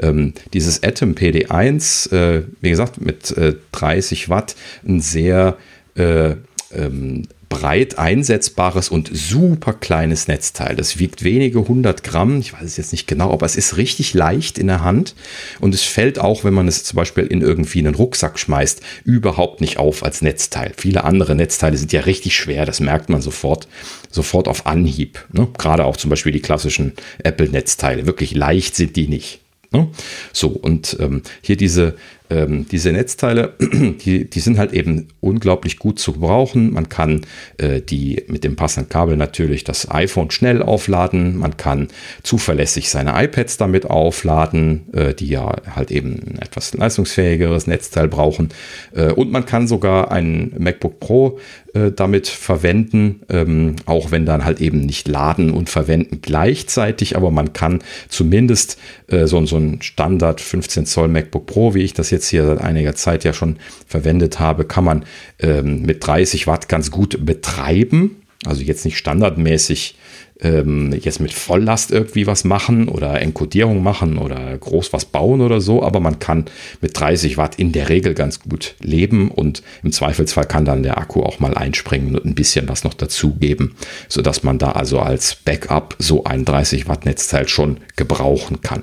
Ähm, 0.00 0.34
dieses 0.52 0.82
Atom 0.82 1.14
PD1, 1.14 2.12
äh, 2.12 2.44
wie 2.60 2.70
gesagt, 2.70 3.00
mit 3.00 3.34
30 3.72 4.24
äh, 4.24 4.28
Watt, 4.28 4.56
ein 4.86 5.00
sehr 5.00 5.56
ähm, 5.96 7.22
breit 7.48 7.98
einsetzbares 7.98 8.88
und 8.88 9.10
super 9.12 9.72
kleines 9.72 10.28
Netzteil. 10.28 10.76
Das 10.76 10.98
wiegt 10.98 11.22
wenige 11.22 11.68
hundert 11.68 12.02
Gramm. 12.02 12.40
Ich 12.40 12.52
weiß 12.52 12.62
es 12.62 12.76
jetzt 12.76 12.92
nicht 12.92 13.06
genau, 13.06 13.32
aber 13.32 13.46
es 13.46 13.56
ist 13.56 13.76
richtig 13.76 14.14
leicht 14.14 14.58
in 14.58 14.66
der 14.66 14.82
Hand 14.82 15.14
und 15.60 15.74
es 15.74 15.82
fällt 15.82 16.18
auch, 16.18 16.44
wenn 16.44 16.54
man 16.54 16.68
es 16.68 16.84
zum 16.84 16.96
Beispiel 16.96 17.24
in 17.26 17.40
irgendwie 17.40 17.78
einen 17.78 17.94
Rucksack 17.94 18.38
schmeißt, 18.38 18.80
überhaupt 19.04 19.60
nicht 19.60 19.78
auf 19.78 20.02
als 20.02 20.22
Netzteil. 20.22 20.72
Viele 20.76 21.04
andere 21.04 21.34
Netzteile 21.34 21.76
sind 21.76 21.92
ja 21.92 22.00
richtig 22.00 22.36
schwer. 22.36 22.66
Das 22.66 22.80
merkt 22.80 23.08
man 23.08 23.22
sofort, 23.22 23.68
sofort 24.10 24.48
auf 24.48 24.66
Anhieb. 24.66 25.24
Ne? 25.32 25.48
Gerade 25.58 25.84
auch 25.84 25.96
zum 25.96 26.10
Beispiel 26.10 26.32
die 26.32 26.40
klassischen 26.40 26.92
Apple-Netzteile. 27.22 28.06
Wirklich 28.06 28.34
leicht 28.34 28.76
sind 28.76 28.96
die 28.96 29.08
nicht. 29.08 29.40
Ne? 29.72 29.88
So, 30.32 30.48
und 30.48 30.96
ähm, 31.00 31.22
hier 31.42 31.56
diese 31.56 31.96
ähm, 32.30 32.66
diese 32.70 32.92
Netzteile, 32.92 33.54
die, 33.60 34.28
die 34.28 34.40
sind 34.40 34.58
halt 34.58 34.72
eben 34.72 35.08
unglaublich 35.20 35.78
gut 35.78 35.98
zu 35.98 36.12
gebrauchen. 36.12 36.72
Man 36.72 36.88
kann 36.88 37.22
äh, 37.58 37.80
die 37.80 38.24
mit 38.28 38.44
dem 38.44 38.56
passenden 38.56 38.88
Kabel 38.88 39.16
natürlich 39.16 39.64
das 39.64 39.90
iPhone 39.90 40.30
schnell 40.30 40.62
aufladen. 40.62 41.36
Man 41.36 41.56
kann 41.56 41.88
zuverlässig 42.22 42.90
seine 42.90 43.22
iPads 43.22 43.56
damit 43.56 43.86
aufladen, 43.86 44.92
äh, 44.92 45.14
die 45.14 45.28
ja 45.28 45.56
halt 45.74 45.90
eben 45.90 46.14
ein 46.14 46.38
etwas 46.40 46.74
leistungsfähigeres 46.74 47.66
Netzteil 47.66 48.08
brauchen. 48.08 48.50
Äh, 48.94 49.12
und 49.12 49.30
man 49.30 49.46
kann 49.46 49.66
sogar 49.68 50.10
ein 50.10 50.52
MacBook 50.58 51.00
Pro 51.00 51.38
äh, 51.76 51.92
damit 51.92 52.26
verwenden, 52.26 53.20
ähm, 53.28 53.76
auch 53.84 54.10
wenn 54.10 54.24
dann 54.24 54.44
halt 54.44 54.60
eben 54.60 54.80
nicht 54.80 55.08
laden 55.08 55.50
und 55.50 55.68
verwenden 55.68 56.20
gleichzeitig, 56.22 57.16
aber 57.16 57.30
man 57.30 57.52
kann 57.52 57.80
zumindest 58.08 58.78
äh, 59.08 59.26
so, 59.26 59.44
so 59.44 59.56
ein 59.58 59.82
Standard 59.82 60.40
15 60.40 60.86
Zoll 60.86 61.08
MacBook 61.08 61.46
Pro, 61.46 61.74
wie 61.74 61.82
ich 61.82 61.92
das 61.92 62.10
jetzt 62.16 62.28
hier 62.28 62.46
seit 62.46 62.60
einiger 62.60 62.94
Zeit 62.94 63.24
ja 63.24 63.32
schon 63.32 63.56
verwendet 63.86 64.40
habe, 64.40 64.64
kann 64.64 64.84
man 64.84 65.04
ähm, 65.38 65.82
mit 65.82 66.06
30 66.06 66.46
Watt 66.46 66.68
ganz 66.68 66.90
gut 66.90 67.24
betreiben. 67.24 68.22
Also 68.44 68.62
jetzt 68.62 68.84
nicht 68.84 68.98
standardmäßig 68.98 69.96
ähm, 70.40 70.92
jetzt 70.92 71.20
mit 71.20 71.32
Volllast 71.32 71.90
irgendwie 71.90 72.26
was 72.26 72.44
machen 72.44 72.88
oder 72.88 73.20
Enkodierung 73.20 73.82
machen 73.82 74.18
oder 74.18 74.56
groß 74.58 74.92
was 74.92 75.06
bauen 75.06 75.40
oder 75.40 75.60
so, 75.60 75.82
aber 75.82 76.00
man 76.00 76.18
kann 76.18 76.44
mit 76.80 76.98
30 76.98 77.36
Watt 77.38 77.58
in 77.58 77.72
der 77.72 77.88
Regel 77.88 78.14
ganz 78.14 78.40
gut 78.40 78.74
leben 78.80 79.30
und 79.30 79.62
im 79.82 79.92
Zweifelsfall 79.92 80.44
kann 80.44 80.64
dann 80.64 80.82
der 80.82 80.98
Akku 80.98 81.22
auch 81.22 81.40
mal 81.40 81.54
einspringen 81.54 82.14
und 82.14 82.24
ein 82.26 82.34
bisschen 82.34 82.68
was 82.68 82.84
noch 82.84 82.94
dazugeben, 82.94 83.74
sodass 84.08 84.42
man 84.42 84.58
da 84.58 84.72
also 84.72 85.00
als 85.00 85.34
Backup 85.36 85.96
so 85.98 86.24
ein 86.24 86.44
30 86.44 86.86
Watt 86.88 87.06
Netzteil 87.06 87.48
schon 87.48 87.78
gebrauchen 87.96 88.60
kann. 88.60 88.82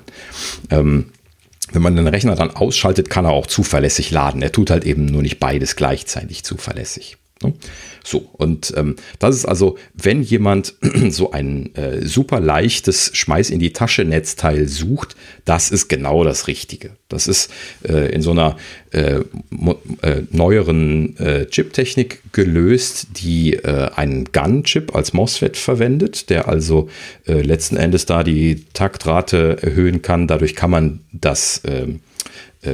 Ähm, 0.70 1.06
wenn 1.74 1.82
man 1.82 1.96
den 1.96 2.06
Rechner 2.06 2.34
dann 2.36 2.50
ausschaltet, 2.50 3.10
kann 3.10 3.24
er 3.24 3.32
auch 3.32 3.46
zuverlässig 3.46 4.10
laden. 4.10 4.42
Er 4.42 4.52
tut 4.52 4.70
halt 4.70 4.84
eben 4.84 5.06
nur 5.06 5.22
nicht 5.22 5.40
beides 5.40 5.76
gleichzeitig 5.76 6.44
zuverlässig. 6.44 7.16
Ne? 7.42 7.52
So, 8.06 8.28
und 8.32 8.72
ähm, 8.76 8.96
das 9.18 9.34
ist 9.34 9.46
also, 9.46 9.78
wenn 9.94 10.22
jemand 10.22 10.74
so 11.08 11.32
ein 11.32 11.74
äh, 11.74 12.06
super 12.06 12.38
leichtes 12.38 13.10
Schmeiß 13.14 13.48
in 13.48 13.58
die 13.58 13.72
Tasche 13.72 14.04
Netzteil 14.04 14.68
sucht, 14.68 15.16
das 15.46 15.70
ist 15.70 15.88
genau 15.88 16.22
das 16.22 16.46
Richtige. 16.46 16.90
Das 17.08 17.26
ist 17.26 17.50
äh, 17.82 18.12
in 18.12 18.20
so 18.20 18.32
einer 18.32 18.56
äh, 18.92 19.20
äh 20.02 20.22
neueren 20.30 21.16
äh, 21.18 21.46
Chip-Technik 21.46 22.20
gelöst, 22.32 23.08
die 23.16 23.54
äh, 23.54 23.90
einen 23.96 24.26
GAN-Chip 24.32 24.94
als 24.94 25.14
MOSFET 25.14 25.56
verwendet, 25.56 26.28
der 26.30 26.48
also 26.48 26.88
letzten 27.26 27.76
Endes 27.76 28.04
da 28.06 28.22
die 28.22 28.64
Taktrate 28.74 29.58
erhöhen 29.62 30.02
kann. 30.02 30.26
Dadurch 30.26 30.54
kann 30.54 30.70
man 30.70 31.00
das 31.12 31.62
ähm, 31.64 31.96
äh, 31.96 32.13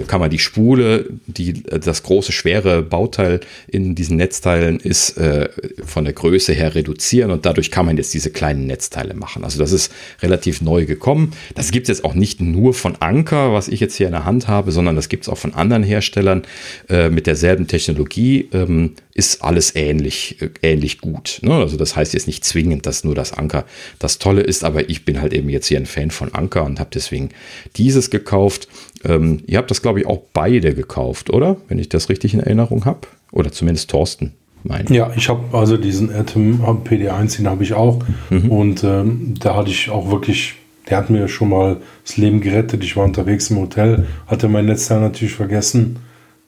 kann 0.06 0.20
man 0.20 0.30
die 0.30 0.38
Spule, 0.38 1.06
die 1.26 1.64
äh, 1.66 1.78
das 1.78 2.02
große 2.02 2.32
schwere 2.32 2.82
Bauteil 2.82 3.40
in 3.68 3.94
diesen 3.94 4.16
Netzteilen 4.16 4.80
ist, 4.80 5.16
äh, 5.18 5.48
von 5.84 6.04
der 6.04 6.12
Größe 6.12 6.52
her 6.52 6.74
reduzieren 6.74 7.30
und 7.30 7.46
dadurch 7.46 7.70
kann 7.70 7.86
man 7.86 7.96
jetzt 7.96 8.14
diese 8.14 8.30
kleinen 8.30 8.66
Netzteile 8.66 9.14
machen. 9.14 9.44
Also 9.44 9.58
das 9.58 9.72
ist 9.72 9.92
relativ 10.22 10.60
neu 10.60 10.86
gekommen. 10.86 11.32
Das 11.54 11.70
gibt 11.70 11.88
es 11.88 11.98
jetzt 11.98 12.04
auch 12.04 12.14
nicht 12.14 12.40
nur 12.40 12.74
von 12.74 12.96
Anker, 13.00 13.52
was 13.52 13.68
ich 13.68 13.80
jetzt 13.80 13.96
hier 13.96 14.06
in 14.06 14.12
der 14.12 14.24
Hand 14.24 14.48
habe, 14.48 14.72
sondern 14.72 14.96
das 14.96 15.08
gibt 15.08 15.24
es 15.24 15.28
auch 15.28 15.38
von 15.38 15.54
anderen 15.54 15.82
Herstellern 15.82 16.42
mit 16.88 17.26
derselben 17.26 17.66
Technologie. 17.66 18.48
Ähm, 18.52 18.94
ist 19.20 19.42
alles 19.42 19.76
ähnlich, 19.76 20.38
ähnlich 20.62 20.98
gut. 20.98 21.40
Ne? 21.42 21.52
Also 21.52 21.76
das 21.76 21.96
heißt 21.96 22.14
jetzt 22.14 22.26
nicht 22.26 22.44
zwingend, 22.44 22.86
dass 22.86 23.04
nur 23.04 23.14
das 23.14 23.32
Anker 23.32 23.66
das 23.98 24.18
Tolle 24.18 24.40
ist, 24.40 24.64
aber 24.64 24.88
ich 24.88 25.04
bin 25.04 25.20
halt 25.20 25.34
eben 25.34 25.48
jetzt 25.48 25.66
hier 25.66 25.78
ein 25.78 25.86
Fan 25.86 26.10
von 26.10 26.32
Anker 26.32 26.64
und 26.64 26.80
habe 26.80 26.90
deswegen 26.94 27.30
dieses 27.76 28.10
gekauft. 28.10 28.68
Ähm, 29.04 29.42
ihr 29.46 29.58
habt 29.58 29.70
das, 29.70 29.82
glaube 29.82 30.00
ich, 30.00 30.06
auch 30.06 30.20
beide 30.32 30.74
gekauft, 30.74 31.30
oder? 31.30 31.56
Wenn 31.68 31.78
ich 31.78 31.88
das 31.88 32.08
richtig 32.08 32.34
in 32.34 32.40
Erinnerung 32.40 32.84
habe. 32.84 33.00
Oder 33.32 33.52
zumindest 33.52 33.90
Thorsten. 33.90 34.32
Meine. 34.62 34.90
Ja, 34.94 35.10
ich 35.16 35.28
habe 35.28 35.56
also 35.56 35.76
diesen 35.78 36.14
Atom 36.14 36.60
PD1, 36.84 37.38
den 37.38 37.48
habe 37.48 37.62
ich 37.62 37.72
auch. 37.72 38.00
Mhm. 38.28 38.50
Und 38.50 38.84
ähm, 38.84 39.34
da 39.40 39.56
hatte 39.56 39.70
ich 39.70 39.88
auch 39.88 40.10
wirklich, 40.10 40.54
der 40.88 40.98
hat 40.98 41.08
mir 41.08 41.28
schon 41.28 41.48
mal 41.48 41.78
das 42.04 42.18
Leben 42.18 42.40
gerettet. 42.40 42.84
Ich 42.84 42.96
war 42.96 43.04
unterwegs 43.04 43.50
im 43.50 43.58
Hotel, 43.58 44.06
hatte 44.26 44.48
mein 44.48 44.66
Netzteil 44.66 45.00
natürlich 45.00 45.34
vergessen, 45.34 46.00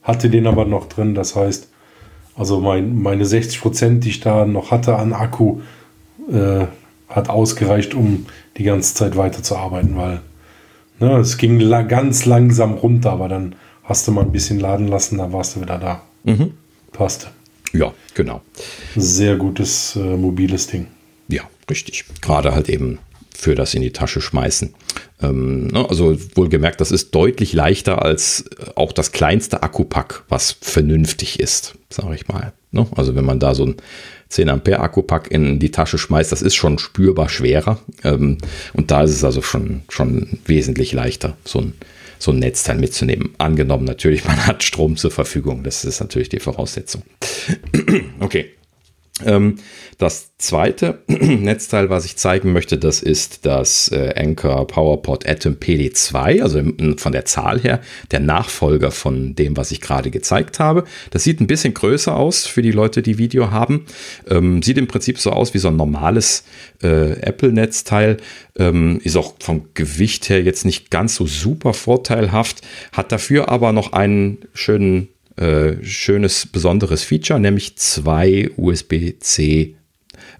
hatte 0.03 0.29
den 0.29 0.45
aber 0.45 0.65
noch 0.65 0.87
drin. 0.87 1.15
Das 1.15 1.35
heißt, 1.35 1.69
also 2.35 2.59
mein, 2.59 3.01
meine 3.01 3.25
60 3.25 3.61
Prozent, 3.61 4.03
die 4.03 4.09
ich 4.09 4.19
da 4.19 4.45
noch 4.45 4.69
hatte 4.69 4.95
an 4.95 5.13
Akku, 5.13 5.61
äh, 6.31 6.65
hat 7.07 7.29
ausgereicht, 7.29 7.93
um 7.95 8.25
die 8.57 8.63
ganze 8.63 8.93
Zeit 8.93 9.17
weiterzuarbeiten, 9.17 9.95
weil 9.97 10.21
Ne, 11.03 11.17
es 11.17 11.37
ging 11.37 11.59
la 11.59 11.81
ganz 11.81 12.23
langsam 12.23 12.75
runter, 12.75 13.11
aber 13.11 13.27
dann 13.27 13.55
hast 13.83 14.07
du 14.07 14.13
mal 14.13 14.21
ein 14.21 14.31
bisschen 14.31 14.57
laden 14.61 14.87
lassen, 14.87 15.17
dann 15.17 15.33
warst 15.33 15.57
du 15.57 15.61
wieder 15.61 15.77
da. 15.77 16.01
Mhm. 16.23 16.53
Passte. 16.93 17.27
Ja, 17.73 17.93
genau. 18.13 18.41
Sehr 18.95 19.35
gutes 19.35 19.97
äh, 19.97 19.99
mobiles 19.99 20.67
Ding. 20.67 20.87
Ja, 21.27 21.41
richtig. 21.69 22.05
Gerade 22.21 22.55
halt 22.55 22.69
eben 22.69 22.99
für 23.35 23.53
das 23.53 23.73
in 23.73 23.81
die 23.81 23.91
Tasche 23.91 24.21
schmeißen. 24.21 24.73
Ähm, 25.21 25.67
ne, 25.67 25.89
also 25.89 26.17
wohlgemerkt, 26.35 26.79
das 26.79 26.93
ist 26.93 27.13
deutlich 27.13 27.51
leichter 27.51 28.01
als 28.01 28.45
äh, 28.57 28.71
auch 28.75 28.93
das 28.93 29.11
kleinste 29.11 29.61
Akkupack, 29.61 30.23
was 30.29 30.55
vernünftig 30.61 31.37
ist, 31.41 31.75
sage 31.89 32.15
ich 32.15 32.29
mal. 32.29 32.53
Ne? 32.71 32.87
Also 32.95 33.13
wenn 33.13 33.25
man 33.25 33.41
da 33.41 33.55
so 33.55 33.65
ein 33.65 33.75
10 34.33 34.49
Ampere 34.49 34.79
Akkupack 34.79 35.29
in 35.29 35.59
die 35.59 35.69
Tasche 35.69 35.99
schmeißt, 35.99 36.31
das 36.31 36.41
ist 36.41 36.55
schon 36.55 36.79
spürbar 36.79 37.29
schwerer. 37.29 37.79
Ähm, 38.03 38.39
und 38.73 38.89
da 38.89 39.03
ist 39.03 39.11
es 39.11 39.23
also 39.23 39.41
schon, 39.41 39.83
schon 39.89 40.39
wesentlich 40.45 40.91
leichter, 40.91 41.37
so 41.45 41.59
ein, 41.59 41.73
so 42.17 42.31
ein 42.31 42.39
Netzteil 42.39 42.77
mitzunehmen. 42.77 43.35
Angenommen 43.37 43.85
natürlich, 43.85 44.25
man 44.27 44.47
hat 44.47 44.63
Strom 44.63 44.97
zur 44.97 45.11
Verfügung. 45.11 45.63
Das 45.63 45.85
ist 45.85 45.99
natürlich 45.99 46.29
die 46.29 46.39
Voraussetzung. 46.39 47.03
okay. 48.19 48.49
Ähm, 49.23 49.57
das 49.99 50.31
zweite 50.39 51.03
Netzteil, 51.07 51.91
was 51.91 52.03
ich 52.03 52.17
zeigen 52.17 52.51
möchte, 52.51 52.79
das 52.79 53.01
ist 53.03 53.45
das 53.45 53.89
äh, 53.89 54.11
Anchor 54.17 54.65
PowerPod 54.65 55.29
Atom 55.29 55.53
PD2, 55.53 56.41
also 56.41 56.61
von 56.97 57.11
der 57.11 57.25
Zahl 57.25 57.59
her 57.59 57.79
der 58.09 58.21
Nachfolger 58.21 58.89
von 58.89 59.35
dem, 59.35 59.55
was 59.55 59.71
ich 59.71 59.81
gerade 59.81 60.09
gezeigt 60.09 60.59
habe. 60.59 60.85
Das 61.11 61.23
sieht 61.23 61.41
ein 61.41 61.47
bisschen 61.47 61.75
größer 61.75 62.15
aus 62.15 62.47
für 62.47 62.63
die 62.63 62.71
Leute, 62.71 63.03
die 63.03 63.19
Video 63.19 63.51
haben. 63.51 63.85
Ähm, 64.27 64.63
sieht 64.63 64.79
im 64.79 64.87
Prinzip 64.87 65.19
so 65.19 65.31
aus 65.31 65.53
wie 65.53 65.59
so 65.59 65.67
ein 65.67 65.75
normales 65.75 66.43
äh, 66.81 67.11
Apple-Netzteil. 67.19 68.17
Ähm, 68.57 68.99
ist 69.03 69.15
auch 69.15 69.35
vom 69.39 69.69
Gewicht 69.75 70.27
her 70.29 70.41
jetzt 70.41 70.65
nicht 70.65 70.89
ganz 70.89 71.15
so 71.15 71.27
super 71.27 71.75
vorteilhaft, 71.75 72.61
hat 72.91 73.11
dafür 73.11 73.49
aber 73.49 73.73
noch 73.73 73.93
einen 73.93 74.39
schönen 74.53 75.12
äh, 75.35 75.83
schönes, 75.83 76.45
besonderes 76.45 77.03
Feature, 77.03 77.39
nämlich 77.39 77.77
zwei 77.77 78.49
USB-C 78.57 79.75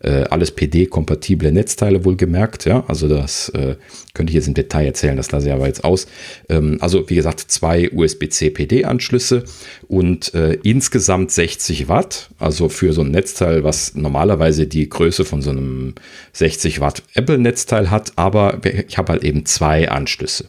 äh, 0.04 0.26
alles 0.30 0.52
PD-kompatible 0.52 1.52
Netzteile 1.52 2.06
wohlgemerkt. 2.06 2.66
Ja, 2.66 2.84
also 2.88 3.08
das 3.08 3.50
äh, 3.50 3.76
könnte 4.14 4.32
ich 4.32 4.36
jetzt 4.36 4.48
im 4.48 4.54
Detail 4.54 4.86
erzählen, 4.86 5.18
das 5.18 5.32
lasse 5.32 5.48
ich 5.48 5.54
aber 5.54 5.68
jetzt 5.68 5.84
aus. 5.84 6.08
Ähm, 6.50 6.78
also 6.82 7.10
wie 7.10 7.16
gesagt, 7.16 7.40
zwei 7.40 7.90
USB-C 7.92 8.52
PD-Anschlüsse 8.52 9.44
und 9.88 10.34
äh, 10.34 10.58
insgesamt 10.64 11.32
60 11.32 11.88
Watt. 11.88 12.30
Also 12.38 12.70
für 12.70 12.94
so 12.94 13.02
ein 13.02 13.12
Netzteil, 13.12 13.64
was 13.64 13.96
normalerweise 13.96 14.68
die 14.68 14.90
Größe 14.90 15.26
von 15.26 15.42
so 15.42 15.52
einem 15.52 15.96
60 16.34 16.80
Watt 16.80 17.04
Apple-Netzteil 17.14 17.90
hat, 17.90 18.14
aber 18.16 18.60
ich 18.88 18.98
habe 18.98 19.14
halt 19.14 19.24
eben 19.24 19.46
zwei 19.46 19.90
Anschlüsse. 19.90 20.46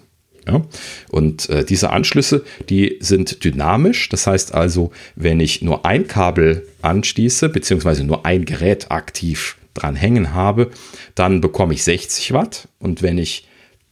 Ja? 0.47 0.63
Und 1.11 1.49
äh, 1.49 1.65
diese 1.65 1.91
Anschlüsse, 1.91 2.45
die 2.69 2.99
sind 3.01 3.45
dynamisch. 3.45 4.09
Das 4.09 4.27
heißt 4.27 4.55
also, 4.55 4.91
wenn 5.17 5.41
ich 5.41 5.63
nur 5.63 5.85
ein 5.85 6.07
Kabel 6.07 6.67
anschließe, 6.83 7.49
beziehungsweise 7.49 8.05
nur 8.05 8.27
ein 8.27 8.45
Gerät 8.45 8.91
aktiv 8.91 9.57
dran 9.75 9.97
hängen 9.97 10.33
habe, 10.33 10.71
dann 11.15 11.41
bekomme 11.41 11.75
ich 11.75 11.83
60 11.85 12.33
Watt. 12.33 12.69
Und 12.79 13.03
wenn 13.03 13.19
ich 13.19 13.49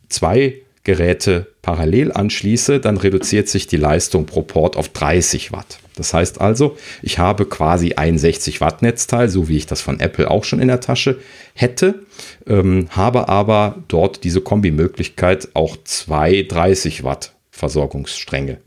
zwei 0.08 0.62
Geräte 0.84 1.46
parallel 1.62 2.12
anschließe, 2.12 2.80
dann 2.80 2.96
reduziert 2.96 3.48
sich 3.48 3.66
die 3.68 3.76
Leistung 3.76 4.26
pro 4.26 4.42
Port 4.42 4.76
auf 4.76 4.88
30 4.88 5.52
Watt. 5.52 5.78
Das 5.94 6.12
heißt 6.12 6.40
also, 6.40 6.76
ich 7.02 7.18
habe 7.18 7.46
quasi 7.46 7.94
ein 7.94 8.18
60 8.18 8.60
Watt 8.60 8.82
Netzteil, 8.82 9.28
so 9.28 9.48
wie 9.48 9.56
ich 9.56 9.66
das 9.66 9.80
von 9.80 10.00
Apple 10.00 10.30
auch 10.30 10.44
schon 10.44 10.60
in 10.60 10.68
der 10.68 10.80
Tasche 10.80 11.18
hätte, 11.54 12.00
ähm, 12.46 12.88
habe 12.90 13.28
aber 13.28 13.76
dort 13.88 14.24
diese 14.24 14.40
Kombimöglichkeit, 14.40 15.48
auch 15.54 15.76
zwei 15.84 16.42
30 16.48 17.04
Watt 17.04 17.34
Versorgungsstränge 17.50 18.58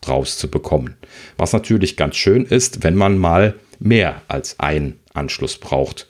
draus 0.00 0.38
zu 0.38 0.48
bekommen. 0.48 0.96
Was 1.36 1.52
natürlich 1.52 1.96
ganz 1.96 2.16
schön 2.16 2.46
ist, 2.46 2.84
wenn 2.84 2.94
man 2.94 3.18
mal 3.18 3.54
mehr 3.80 4.22
als 4.28 4.58
ein 4.58 4.98
Anschluss 5.12 5.58
braucht. 5.58 6.08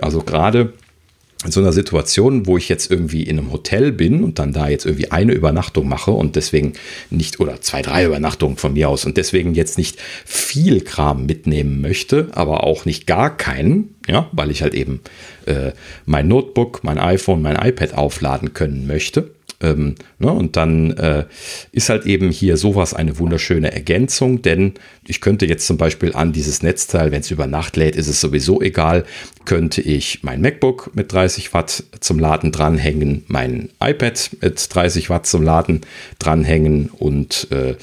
Also 0.00 0.20
gerade 0.22 0.74
in 1.44 1.50
so 1.50 1.60
einer 1.60 1.72
Situation, 1.72 2.46
wo 2.46 2.56
ich 2.56 2.68
jetzt 2.68 2.90
irgendwie 2.90 3.22
in 3.22 3.38
einem 3.38 3.52
Hotel 3.52 3.92
bin 3.92 4.22
und 4.22 4.38
dann 4.38 4.52
da 4.52 4.68
jetzt 4.68 4.86
irgendwie 4.86 5.10
eine 5.10 5.32
Übernachtung 5.32 5.88
mache 5.88 6.12
und 6.12 6.36
deswegen 6.36 6.74
nicht, 7.10 7.40
oder 7.40 7.60
zwei, 7.60 7.82
drei 7.82 8.04
Übernachtungen 8.04 8.56
von 8.56 8.74
mir 8.74 8.88
aus 8.88 9.04
und 9.04 9.16
deswegen 9.16 9.54
jetzt 9.54 9.78
nicht 9.78 10.00
viel 10.24 10.80
Kram 10.82 11.26
mitnehmen 11.26 11.80
möchte, 11.80 12.28
aber 12.32 12.64
auch 12.64 12.84
nicht 12.84 13.06
gar 13.06 13.36
keinen, 13.36 13.94
ja, 14.06 14.28
weil 14.32 14.50
ich 14.50 14.62
halt 14.62 14.74
eben 14.74 15.00
äh, 15.46 15.72
mein 16.06 16.28
Notebook, 16.28 16.84
mein 16.84 16.98
iPhone, 16.98 17.42
mein 17.42 17.56
iPad 17.56 17.94
aufladen 17.94 18.54
können 18.54 18.86
möchte, 18.86 19.30
Ähm, 19.62 19.94
ne, 20.18 20.30
und 20.30 20.56
dann 20.56 20.90
äh, 20.92 21.24
ist 21.72 21.88
halt 21.88 22.06
eben 22.06 22.30
hier 22.30 22.56
sowas 22.56 22.94
eine 22.94 23.18
wunderschöne 23.18 23.72
Ergänzung, 23.72 24.42
denn 24.42 24.74
ich 25.06 25.20
könnte 25.20 25.46
jetzt 25.46 25.66
zum 25.66 25.78
Beispiel 25.78 26.14
an 26.14 26.32
dieses 26.32 26.62
Netzteil, 26.62 27.10
wenn 27.10 27.20
es 27.20 27.30
über 27.30 27.46
Nacht 27.46 27.76
lädt, 27.76 27.96
ist 27.96 28.08
es 28.08 28.20
sowieso 28.20 28.60
egal, 28.60 29.04
könnte 29.44 29.80
ich 29.80 30.22
mein 30.22 30.40
MacBook 30.40 30.90
mit 30.94 31.12
30 31.12 31.54
Watt 31.54 31.84
zum 32.00 32.18
Laden 32.18 32.52
dranhängen, 32.52 33.24
mein 33.26 33.70
iPad 33.80 34.30
mit 34.40 34.74
30 34.74 35.10
Watt 35.10 35.26
zum 35.26 35.42
Laden 35.42 35.80
dranhängen 36.18 36.90
und 36.90 37.48
äh, 37.50 37.76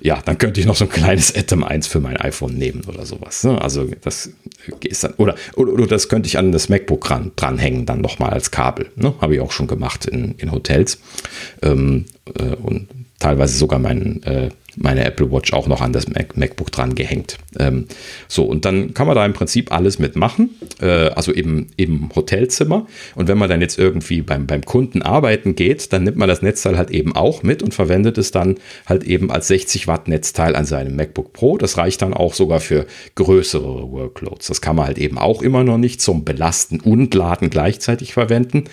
ja, 0.00 0.20
dann 0.24 0.38
könnte 0.38 0.60
ich 0.60 0.66
noch 0.66 0.76
so 0.76 0.84
ein 0.84 0.90
kleines 0.90 1.34
Atom 1.34 1.64
1 1.64 1.86
für 1.86 2.00
mein 2.00 2.16
iPhone 2.16 2.54
nehmen 2.54 2.82
oder 2.86 3.06
sowas. 3.06 3.44
Ne? 3.44 3.60
Also 3.60 3.88
das 4.02 4.30
ist 4.80 5.04
dann, 5.04 5.14
oder, 5.16 5.34
oder, 5.54 5.72
oder, 5.72 5.86
das 5.86 6.08
könnte 6.08 6.26
ich 6.26 6.38
an 6.38 6.52
das 6.52 6.68
MacBook 6.68 7.04
dran, 7.04 7.32
dranhängen, 7.36 7.86
dann 7.86 8.00
nochmal 8.00 8.30
als 8.30 8.50
Kabel. 8.50 8.90
Ne? 8.96 9.14
Habe 9.20 9.34
ich 9.34 9.40
auch 9.40 9.52
schon 9.52 9.66
gemacht 9.66 10.06
in, 10.06 10.34
in 10.38 10.52
Hotels. 10.52 10.98
Ähm, 11.62 12.06
äh, 12.38 12.54
und 12.56 12.88
teilweise 13.18 13.56
sogar 13.56 13.78
mein, 13.78 14.22
äh, 14.22 14.50
meine 14.76 15.04
Apple 15.04 15.32
Watch 15.32 15.52
auch 15.52 15.66
noch 15.66 15.80
an 15.80 15.92
das 15.92 16.08
Mac 16.08 16.36
MacBook 16.36 16.70
dran 16.70 16.94
gehängt. 16.94 17.38
Ähm, 17.58 17.86
so, 18.28 18.44
und 18.44 18.64
dann 18.64 18.94
kann 18.94 19.08
man 19.08 19.16
da 19.16 19.26
im 19.26 19.32
Prinzip 19.32 19.72
alles 19.72 19.98
mitmachen, 19.98 20.50
äh, 20.80 21.08
also 21.10 21.32
eben 21.32 21.68
im 21.76 22.10
Hotelzimmer. 22.14 22.86
Und 23.16 23.26
wenn 23.26 23.38
man 23.38 23.48
dann 23.48 23.60
jetzt 23.60 23.78
irgendwie 23.78 24.22
beim, 24.22 24.46
beim 24.46 24.62
Kunden 24.62 25.02
arbeiten 25.02 25.56
geht, 25.56 25.92
dann 25.92 26.04
nimmt 26.04 26.16
man 26.16 26.28
das 26.28 26.42
Netzteil 26.42 26.78
halt 26.78 26.90
eben 26.90 27.16
auch 27.16 27.42
mit 27.42 27.62
und 27.62 27.74
verwendet 27.74 28.18
es 28.18 28.30
dann 28.30 28.56
halt 28.86 29.02
eben 29.02 29.32
als 29.32 29.48
60 29.48 29.88
Watt 29.88 30.06
Netzteil 30.06 30.54
an 30.54 30.64
seinem 30.64 30.94
MacBook 30.94 31.32
Pro. 31.32 31.58
Das 31.58 31.76
reicht 31.76 32.02
dann 32.02 32.14
auch 32.14 32.34
sogar 32.34 32.60
für 32.60 32.86
größere 33.16 33.90
Workloads. 33.90 34.46
Das 34.46 34.60
kann 34.60 34.76
man 34.76 34.86
halt 34.86 34.98
eben 34.98 35.18
auch 35.18 35.42
immer 35.42 35.64
noch 35.64 35.78
nicht 35.78 36.00
zum 36.00 36.24
Belasten 36.24 36.80
und 36.80 37.14
Laden 37.14 37.50
gleichzeitig 37.50 38.12
verwenden. 38.12 38.64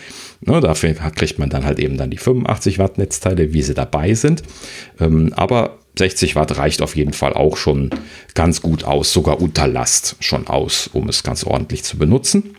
Ne, 0.47 0.59
dafür 0.61 0.93
kriegt 0.93 1.39
man 1.39 1.49
dann 1.49 1.65
halt 1.65 1.80
eben 1.80 1.97
dann 1.97 2.11
die 2.11 2.17
85 2.17 2.77
Watt 2.77 2.99
Netzteile, 2.99 3.53
wie 3.53 3.63
sie 3.63 3.73
dabei 3.73 4.13
sind. 4.13 4.43
Ähm, 4.99 5.34
aber 5.35 5.80
60 5.97 6.35
Watt 6.35 6.57
reicht 6.57 6.81
auf 6.81 6.95
jeden 6.95 7.13
Fall 7.13 7.34
auch 7.34 7.57
schon 7.57 7.89
ganz 8.35 8.61
gut 8.61 8.84
aus, 8.84 9.11
sogar 9.11 9.41
unter 9.41 9.67
Last 9.67 10.17
schon 10.19 10.47
aus, 10.47 10.88
um 10.93 11.09
es 11.09 11.23
ganz 11.23 11.43
ordentlich 11.43 11.84
zu 11.84 11.97
benutzen. 11.97 12.55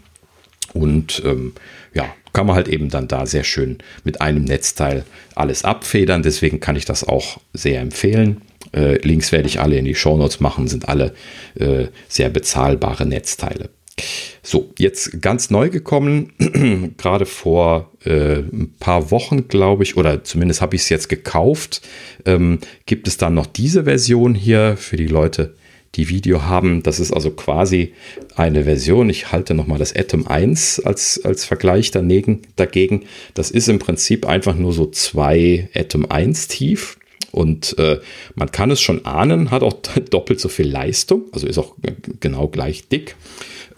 Und 0.72 1.22
ähm, 1.24 1.52
ja, 1.94 2.06
kann 2.32 2.46
man 2.46 2.56
halt 2.56 2.68
eben 2.68 2.88
dann 2.88 3.08
da 3.08 3.24
sehr 3.24 3.44
schön 3.44 3.78
mit 4.04 4.20
einem 4.20 4.44
Netzteil 4.44 5.04
alles 5.34 5.64
abfedern. 5.64 6.22
Deswegen 6.22 6.58
kann 6.58 6.76
ich 6.76 6.86
das 6.86 7.04
auch 7.04 7.40
sehr 7.52 7.80
empfehlen. 7.80 8.42
Äh, 8.74 8.96
Links 9.06 9.32
werde 9.32 9.48
ich 9.48 9.60
alle 9.60 9.78
in 9.78 9.84
die 9.84 9.94
Show 9.94 10.16
Notes 10.16 10.40
machen, 10.40 10.66
sind 10.66 10.88
alle 10.88 11.14
äh, 11.54 11.86
sehr 12.08 12.30
bezahlbare 12.30 13.06
Netzteile. 13.06 13.70
So, 14.42 14.72
jetzt 14.78 15.22
ganz 15.22 15.50
neu 15.50 15.70
gekommen, 15.70 16.32
gerade 16.98 17.26
vor 17.26 17.90
äh, 18.04 18.36
ein 18.36 18.74
paar 18.78 19.10
Wochen, 19.10 19.48
glaube 19.48 19.82
ich, 19.82 19.96
oder 19.96 20.22
zumindest 20.22 20.60
habe 20.60 20.76
ich 20.76 20.82
es 20.82 20.88
jetzt 20.88 21.08
gekauft, 21.08 21.80
ähm, 22.26 22.60
gibt 22.84 23.08
es 23.08 23.16
dann 23.16 23.34
noch 23.34 23.46
diese 23.46 23.84
Version 23.84 24.36
hier 24.36 24.76
für 24.76 24.96
die 24.96 25.08
Leute, 25.08 25.54
die 25.96 26.08
Video 26.10 26.42
haben. 26.42 26.84
Das 26.84 27.00
ist 27.00 27.12
also 27.12 27.30
quasi 27.30 27.94
eine 28.36 28.64
Version. 28.64 29.10
Ich 29.10 29.32
halte 29.32 29.54
nochmal 29.54 29.78
das 29.78 29.96
Atom 29.96 30.28
1 30.28 30.80
als, 30.80 31.24
als 31.24 31.44
Vergleich 31.44 31.90
dagegen, 31.90 32.42
dagegen. 32.54 33.04
Das 33.34 33.50
ist 33.50 33.68
im 33.68 33.80
Prinzip 33.80 34.26
einfach 34.26 34.54
nur 34.54 34.72
so 34.72 34.86
zwei 34.86 35.68
Atom 35.74 36.06
1 36.08 36.48
tief. 36.48 36.98
Und 37.32 37.76
äh, 37.78 37.98
man 38.36 38.52
kann 38.52 38.70
es 38.70 38.80
schon 38.80 39.04
ahnen, 39.06 39.50
hat 39.50 39.62
auch 39.62 39.72
doppelt 40.10 40.38
so 40.38 40.48
viel 40.48 40.68
Leistung, 40.68 41.24
also 41.32 41.48
ist 41.48 41.58
auch 41.58 41.74
genau 42.20 42.46
gleich 42.46 42.88
dick 42.88 43.16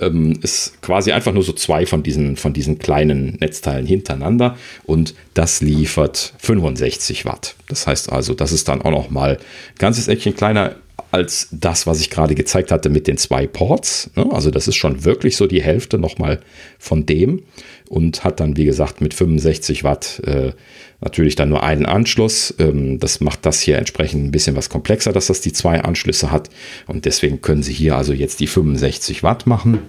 ähm, 0.00 0.38
ist 0.42 0.80
quasi 0.82 1.12
einfach 1.12 1.32
nur 1.32 1.42
so 1.42 1.52
zwei 1.52 1.86
von 1.86 2.02
diesen, 2.02 2.36
von 2.36 2.52
diesen 2.52 2.78
kleinen 2.78 3.36
Netzteilen 3.40 3.86
hintereinander 3.86 4.56
und 4.84 5.14
das 5.34 5.60
liefert 5.60 6.34
65 6.38 7.24
Watt. 7.24 7.54
Das 7.68 7.86
heißt 7.86 8.12
also, 8.12 8.34
das 8.34 8.52
ist 8.52 8.68
dann 8.68 8.82
auch 8.82 8.90
noch 8.90 9.10
mal 9.10 9.36
ein 9.36 9.78
ganzes 9.78 10.08
Eckchen 10.08 10.34
kleiner 10.34 10.76
als 11.10 11.48
das, 11.50 11.86
was 11.86 12.00
ich 12.00 12.10
gerade 12.10 12.34
gezeigt 12.34 12.70
hatte 12.70 12.90
mit 12.90 13.06
den 13.06 13.16
zwei 13.16 13.46
Ports. 13.46 14.10
Ne? 14.14 14.28
Also 14.30 14.50
das 14.50 14.68
ist 14.68 14.76
schon 14.76 15.04
wirklich 15.04 15.36
so 15.36 15.46
die 15.46 15.62
Hälfte 15.62 15.98
nochmal 15.98 16.40
von 16.78 17.06
dem 17.06 17.42
und 17.88 18.24
hat 18.24 18.40
dann, 18.40 18.56
wie 18.56 18.66
gesagt, 18.66 19.00
mit 19.00 19.14
65 19.14 19.84
Watt 19.84 20.20
äh, 20.26 20.52
natürlich 21.00 21.36
dann 21.36 21.48
nur 21.48 21.62
einen 21.62 21.86
Anschluss. 21.86 22.54
Ähm, 22.58 22.98
das 22.98 23.20
macht 23.20 23.46
das 23.46 23.60
hier 23.60 23.78
entsprechend 23.78 24.24
ein 24.24 24.30
bisschen 24.30 24.56
was 24.56 24.68
komplexer, 24.68 25.12
dass 25.12 25.26
das 25.26 25.40
die 25.40 25.52
zwei 25.52 25.80
Anschlüsse 25.80 26.30
hat. 26.30 26.50
Und 26.86 27.04
deswegen 27.04 27.40
können 27.40 27.62
Sie 27.62 27.72
hier 27.72 27.96
also 27.96 28.12
jetzt 28.12 28.40
die 28.40 28.46
65 28.46 29.22
Watt 29.22 29.46
machen. 29.46 29.80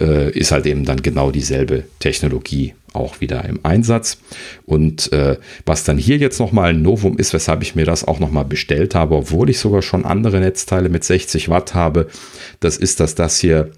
Äh, 0.00 0.30
ist 0.36 0.52
halt 0.52 0.66
eben 0.66 0.84
dann 0.84 1.02
genau 1.02 1.30
dieselbe 1.30 1.84
Technologie 2.00 2.74
auch 2.92 3.20
wieder 3.20 3.44
im 3.44 3.60
Einsatz. 3.64 4.18
Und 4.66 5.12
äh, 5.12 5.36
was 5.66 5.84
dann 5.84 5.98
hier 5.98 6.16
jetzt 6.16 6.38
nochmal 6.38 6.70
ein 6.70 6.82
Novum 6.82 7.18
ist, 7.18 7.32
weshalb 7.32 7.62
ich 7.62 7.74
mir 7.74 7.84
das 7.84 8.04
auch 8.04 8.20
nochmal 8.20 8.44
bestellt 8.44 8.94
habe, 8.94 9.16
obwohl 9.16 9.50
ich 9.50 9.58
sogar 9.58 9.82
schon 9.82 10.04
andere 10.04 10.40
Netzteile 10.40 10.88
mit 10.88 11.04
60 11.04 11.48
Watt 11.48 11.74
habe, 11.74 12.08
das 12.60 12.76
ist, 12.76 13.00
dass 13.00 13.14
das 13.14 13.38
hier 13.38 13.70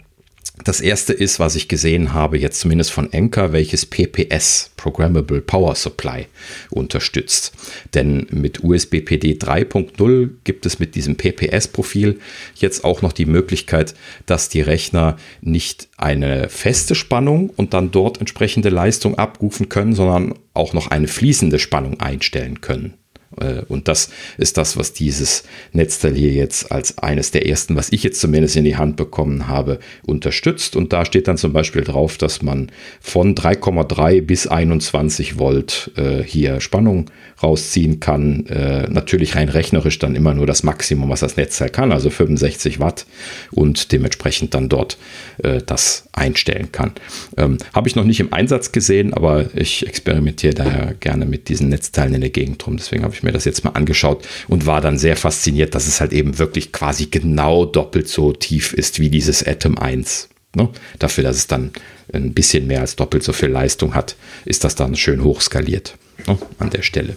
das 0.65 0.81
erste 0.81 1.13
ist, 1.13 1.39
was 1.39 1.55
ich 1.55 1.69
gesehen 1.69 2.13
habe, 2.13 2.39
jetzt 2.39 2.61
zumindest 2.61 2.91
von 2.91 3.13
Enker, 3.13 3.53
welches 3.53 3.87
PPS, 3.87 4.71
Programmable 4.77 5.41
Power 5.41 5.75
Supply, 5.75 6.27
unterstützt. 6.71 7.53
Denn 7.95 8.27
mit 8.31 8.65
USB 8.65 9.01
PD 9.05 9.35
3.0 9.35 10.31
gibt 10.45 10.67
es 10.67 10.79
mit 10.79 10.95
diesem 10.95 11.17
PPS-Profil 11.17 12.19
jetzt 12.55 12.85
auch 12.85 13.03
noch 13.03 13.13
die 13.13 13.27
Möglichkeit, 13.27 13.95
dass 14.27 14.49
die 14.49 14.61
Rechner 14.61 15.17
nicht 15.41 15.89
eine 15.97 16.49
feste 16.49 16.95
Spannung 16.95 17.51
und 17.51 17.75
dann 17.75 17.91
dort 17.91 18.19
entsprechende 18.19 18.71
Leistung 18.71 19.19
abrufen 19.19 19.69
können, 19.69 19.95
sondern 19.95 20.35
auch 20.55 20.73
noch 20.73 20.89
eine 20.89 21.09
fließende 21.09 21.59
Spannung 21.59 22.01
einstellen 22.01 22.61
können. 22.61 22.95
Äh, 23.41 23.63
und 23.69 23.89
das 23.89 24.11
ist 24.39 24.57
das, 24.57 24.77
was 24.77 24.93
dieses 24.93 25.45
Netzteil 25.73 26.15
hier 26.15 26.33
jetzt 26.33 26.71
als 26.73 26.99
eines 26.99 27.31
der 27.31 27.47
ersten, 27.47 27.77
was 27.77 27.93
ich 27.93 28.03
jetzt 28.03 28.21
zumindest 28.21 28.57
in 28.57 28.65
die 28.65 28.77
Hand 28.77 28.97
bekommen 28.97 29.49
habe, 29.49 29.79
unterstützt. 30.07 30.77
Und 30.77 30.93
da 30.93 31.05
steht 31.05 31.29
dann 31.29 31.37
zum 31.37 31.53
Beispiel 31.53 31.83
drauf, 31.83 32.19
dass 32.19 32.43
man 32.43 32.71
von 33.01 33.35
3,3 33.35 34.23
bis 34.23 34.47
21 34.47 35.39
Volt 35.39 35.91
äh, 35.97 36.23
hier 36.23 36.61
Spannung 36.61 37.11
rausziehen 37.43 38.01
kann. 38.01 38.47
Äh, 38.47 38.89
natürlich 38.89 39.37
rein 39.37 39.49
rechnerisch 39.49 39.99
dann 39.99 40.17
immer 40.17 40.35
nur 40.35 40.47
das 40.47 40.63
Maximum, 40.63 41.11
was 41.11 41.21
das 41.21 41.37
Netzteil 41.37 41.69
kann, 41.69 41.93
also 41.93 42.11
65 42.11 42.81
Watt 42.81 43.07
und 43.51 43.93
dementsprechend 43.93 44.55
dann 44.55 44.69
dort 44.69 44.97
äh, 45.43 45.61
das 45.65 46.09
einstellen 46.13 46.73
kann. 46.73 46.93
Ähm, 47.37 47.59
Habe 47.75 47.89
ich 47.89 47.97
noch 47.97 48.05
nicht 48.05 48.21
im 48.21 48.33
Einsatz 48.33 48.73
gesehen, 48.73 49.13
aber 49.13 49.55
ich 49.55 49.87
experimentiere 49.87 50.55
daher 50.55 50.95
gerne 51.01 51.27
mit 51.27 51.49
diesen 51.49 51.69
Netzteilen 51.69 52.15
in 52.15 52.21
der 52.23 52.31
Gegend 52.31 52.67
rum. 52.67 52.77
Deswegen 52.77 53.05
habe 53.05 53.15
ich 53.15 53.23
mir 53.27 53.33
das 53.33 53.45
jetzt 53.45 53.65
mal 53.65 53.73
angeschaut 53.73 54.27
und 54.49 54.67
war 54.67 54.81
dann 54.81 54.99
sehr 54.99 55.17
fasziniert, 55.17 55.75
dass 55.75 55.87
es 55.87 56.01
halt 56.01 56.13
eben 56.13 56.39
wirklich 56.39 56.73
quasi 56.73 57.07
genau 57.07 57.65
doppelt 57.65 58.09
so 58.09 58.33
tief 58.33 58.73
ist 58.73 59.01
wie 59.01 59.11
dieses 59.11 59.47
Atom 59.47 59.79
1. 59.79 60.29
Ne? 60.55 60.71
Dafür, 60.99 61.25
dass 61.25 61.37
es 61.37 61.47
dann 61.47 61.73
ein 62.13 62.33
bisschen 62.33 62.67
mehr 62.67 62.81
als 62.81 62.97
doppelt 62.97 63.23
so 63.23 63.33
viel 63.33 63.51
Leistung 63.51 63.95
hat, 63.95 64.17
ist 64.45 64.65
das 64.65 64.75
dann 64.75 64.97
schön 64.97 65.23
hochskaliert 65.23 65.97
ne? 66.27 66.39
an 66.59 66.71
der 66.71 66.83
Stelle. 66.83 67.17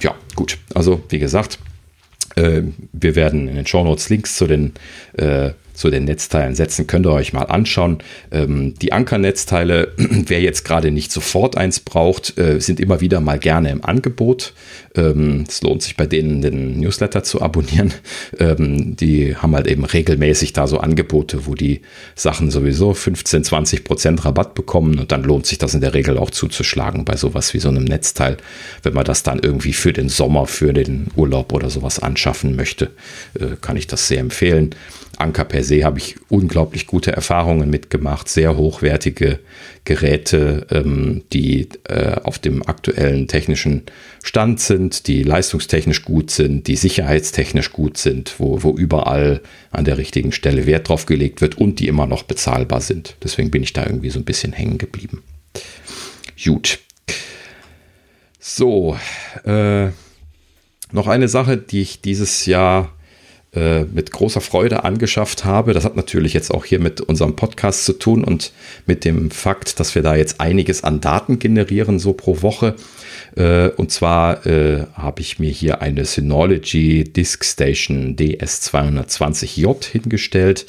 Ja, 0.00 0.14
gut. 0.34 0.58
Also, 0.74 1.02
wie 1.08 1.18
gesagt, 1.18 1.58
äh, 2.36 2.62
wir 2.92 3.16
werden 3.16 3.48
in 3.48 3.56
den 3.56 3.66
Show 3.66 3.82
Notes 3.82 4.08
Links 4.08 4.36
zu 4.36 4.46
den 4.46 4.74
äh, 5.14 5.50
zu 5.76 5.90
den 5.90 6.04
Netzteilen 6.04 6.54
setzen, 6.54 6.86
könnt 6.86 7.06
ihr 7.06 7.12
euch 7.12 7.32
mal 7.32 7.44
anschauen. 7.44 7.98
Ähm, 8.32 8.74
die 8.74 8.92
Ankernetzteile, 8.92 9.92
wer 9.96 10.40
jetzt 10.40 10.64
gerade 10.64 10.90
nicht 10.90 11.12
sofort 11.12 11.56
eins 11.56 11.80
braucht, 11.80 12.36
äh, 12.38 12.60
sind 12.60 12.80
immer 12.80 13.00
wieder 13.00 13.20
mal 13.20 13.38
gerne 13.38 13.70
im 13.70 13.84
Angebot. 13.84 14.54
Ähm, 14.94 15.44
es 15.46 15.62
lohnt 15.62 15.82
sich 15.82 15.96
bei 15.96 16.06
denen, 16.06 16.40
den 16.40 16.80
Newsletter 16.80 17.22
zu 17.22 17.40
abonnieren. 17.40 17.92
Ähm, 18.38 18.96
die 18.96 19.36
haben 19.36 19.54
halt 19.54 19.66
eben 19.66 19.84
regelmäßig 19.84 20.52
da 20.52 20.66
so 20.66 20.78
Angebote, 20.78 21.46
wo 21.46 21.54
die 21.54 21.82
Sachen 22.14 22.50
sowieso 22.50 22.92
15, 22.92 23.44
20 23.44 23.84
Prozent 23.84 24.24
Rabatt 24.24 24.54
bekommen 24.54 24.98
und 24.98 25.12
dann 25.12 25.22
lohnt 25.22 25.46
sich 25.46 25.58
das 25.58 25.74
in 25.74 25.80
der 25.80 25.94
Regel 25.94 26.18
auch 26.18 26.30
zuzuschlagen 26.30 27.04
bei 27.04 27.16
sowas 27.16 27.54
wie 27.54 27.58
so 27.58 27.68
einem 27.68 27.84
Netzteil, 27.84 28.36
wenn 28.82 28.94
man 28.94 29.04
das 29.04 29.22
dann 29.22 29.38
irgendwie 29.38 29.72
für 29.72 29.92
den 29.92 30.08
Sommer, 30.08 30.46
für 30.46 30.72
den 30.72 31.08
Urlaub 31.14 31.52
oder 31.52 31.70
sowas 31.70 31.98
anschaffen 31.98 32.56
möchte, 32.56 32.90
äh, 33.38 33.56
kann 33.60 33.76
ich 33.76 33.86
das 33.86 34.08
sehr 34.08 34.20
empfehlen. 34.20 34.74
Anker 35.18 35.44
per 35.44 35.62
se 35.66 35.84
habe 35.84 35.98
ich 35.98 36.16
unglaublich 36.28 36.86
gute 36.86 37.12
Erfahrungen 37.12 37.68
mitgemacht, 37.68 38.28
sehr 38.28 38.56
hochwertige 38.56 39.40
Geräte, 39.84 40.66
ähm, 40.70 41.22
die 41.32 41.68
äh, 41.84 42.14
auf 42.22 42.38
dem 42.38 42.66
aktuellen 42.66 43.28
technischen 43.28 43.82
Stand 44.22 44.60
sind, 44.60 45.06
die 45.06 45.22
leistungstechnisch 45.22 46.02
gut 46.02 46.30
sind, 46.30 46.66
die 46.66 46.76
sicherheitstechnisch 46.76 47.72
gut 47.72 47.98
sind, 47.98 48.34
wo, 48.38 48.62
wo 48.62 48.70
überall 48.72 49.40
an 49.70 49.84
der 49.84 49.98
richtigen 49.98 50.32
Stelle 50.32 50.66
Wert 50.66 50.88
drauf 50.88 51.06
gelegt 51.06 51.40
wird 51.40 51.58
und 51.58 51.80
die 51.80 51.88
immer 51.88 52.06
noch 52.06 52.22
bezahlbar 52.22 52.80
sind. 52.80 53.16
Deswegen 53.22 53.50
bin 53.50 53.62
ich 53.62 53.72
da 53.72 53.84
irgendwie 53.84 54.10
so 54.10 54.18
ein 54.18 54.24
bisschen 54.24 54.52
hängen 54.52 54.78
geblieben. 54.78 55.22
Gut. 56.42 56.78
So, 58.38 58.96
äh, 59.44 59.88
noch 60.92 61.08
eine 61.08 61.28
Sache, 61.28 61.56
die 61.56 61.82
ich 61.82 62.00
dieses 62.00 62.46
Jahr 62.46 62.95
äh, 63.56 63.84
mit 63.84 64.12
großer 64.12 64.42
Freude 64.42 64.84
angeschafft 64.84 65.46
habe. 65.46 65.72
Das 65.72 65.84
hat 65.84 65.96
natürlich 65.96 66.34
jetzt 66.34 66.52
auch 66.52 66.66
hier 66.66 66.78
mit 66.78 67.00
unserem 67.00 67.36
Podcast 67.36 67.86
zu 67.86 67.94
tun 67.94 68.22
und 68.22 68.52
mit 68.86 69.04
dem 69.04 69.30
Fakt, 69.30 69.80
dass 69.80 69.94
wir 69.94 70.02
da 70.02 70.14
jetzt 70.14 70.40
einiges 70.40 70.84
an 70.84 71.00
Daten 71.00 71.38
generieren, 71.38 71.98
so 71.98 72.12
pro 72.12 72.42
Woche. 72.42 72.74
Äh, 73.34 73.68
und 73.70 73.90
zwar 73.90 74.44
äh, 74.46 74.84
habe 74.92 75.22
ich 75.22 75.38
mir 75.38 75.50
hier 75.50 75.80
eine 75.80 76.04
Synology 76.04 77.04
Disk 77.04 77.44
Station 77.44 78.14
DS220J 78.16 79.84
hingestellt. 79.86 80.66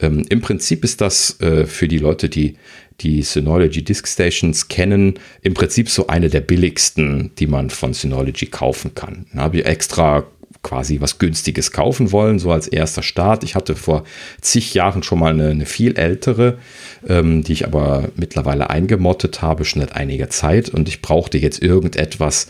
Ähm, 0.00 0.24
Im 0.30 0.40
Prinzip 0.40 0.82
ist 0.82 1.02
das 1.02 1.38
äh, 1.40 1.66
für 1.66 1.88
die 1.88 1.98
Leute, 1.98 2.30
die 2.30 2.56
die 3.00 3.22
Synology 3.22 3.82
Disk 3.82 4.06
Stations 4.06 4.68
kennen, 4.68 5.18
im 5.42 5.54
Prinzip 5.54 5.88
so 5.88 6.06
eine 6.06 6.28
der 6.28 6.40
billigsten, 6.40 7.32
die 7.38 7.46
man 7.46 7.70
von 7.70 7.92
Synology 7.92 8.46
kaufen 8.46 8.94
kann. 8.94 9.26
Da 9.34 9.42
habe 9.42 9.58
ich 9.58 9.66
extra 9.66 10.24
quasi 10.62 11.00
was 11.00 11.18
Günstiges 11.18 11.72
kaufen 11.72 12.12
wollen, 12.12 12.38
so 12.38 12.52
als 12.52 12.68
erster 12.68 13.02
Start. 13.02 13.44
Ich 13.44 13.54
hatte 13.54 13.76
vor 13.76 14.04
zig 14.40 14.74
Jahren 14.74 15.02
schon 15.02 15.18
mal 15.18 15.32
eine, 15.32 15.48
eine 15.48 15.66
viel 15.66 15.96
ältere, 15.96 16.58
ähm, 17.08 17.42
die 17.42 17.54
ich 17.54 17.66
aber 17.66 18.10
mittlerweile 18.16 18.70
eingemottet 18.70 19.40
habe, 19.42 19.64
schon 19.64 19.80
seit 19.80 19.96
einiger 19.96 20.28
Zeit. 20.28 20.68
Und 20.68 20.88
ich 20.88 21.00
brauchte 21.00 21.38
jetzt 21.38 21.62
irgendetwas, 21.62 22.48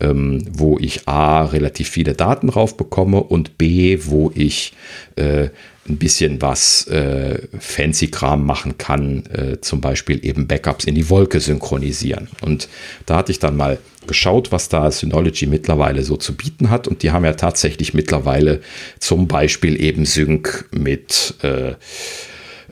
ähm, 0.00 0.42
wo 0.50 0.78
ich 0.78 1.06
A, 1.06 1.44
relativ 1.44 1.90
viele 1.90 2.14
Daten 2.14 2.48
drauf 2.48 2.76
bekomme 2.76 3.22
und 3.22 3.58
B, 3.58 3.98
wo 4.04 4.32
ich 4.34 4.72
äh, 5.16 5.50
ein 5.88 5.98
bisschen 5.98 6.40
was 6.40 6.86
äh, 6.86 7.40
Fancy-Kram 7.58 8.44
machen 8.44 8.78
kann, 8.78 9.26
äh, 9.26 9.60
zum 9.60 9.80
Beispiel 9.80 10.24
eben 10.24 10.46
Backups 10.46 10.84
in 10.84 10.94
die 10.94 11.10
Wolke 11.10 11.40
synchronisieren. 11.40 12.28
Und 12.42 12.68
da 13.06 13.16
hatte 13.16 13.32
ich 13.32 13.38
dann 13.38 13.56
mal 13.56 13.78
geschaut, 14.10 14.50
was 14.50 14.68
da 14.68 14.90
Synology 14.90 15.46
mittlerweile 15.46 16.02
so 16.02 16.16
zu 16.16 16.36
bieten 16.36 16.68
hat. 16.68 16.88
Und 16.88 17.04
die 17.04 17.12
haben 17.12 17.24
ja 17.24 17.34
tatsächlich 17.34 17.94
mittlerweile 17.94 18.60
zum 18.98 19.28
Beispiel 19.28 19.80
eben 19.80 20.04
Sync 20.04 20.68
mit 20.72 21.34
äh, 21.42 21.74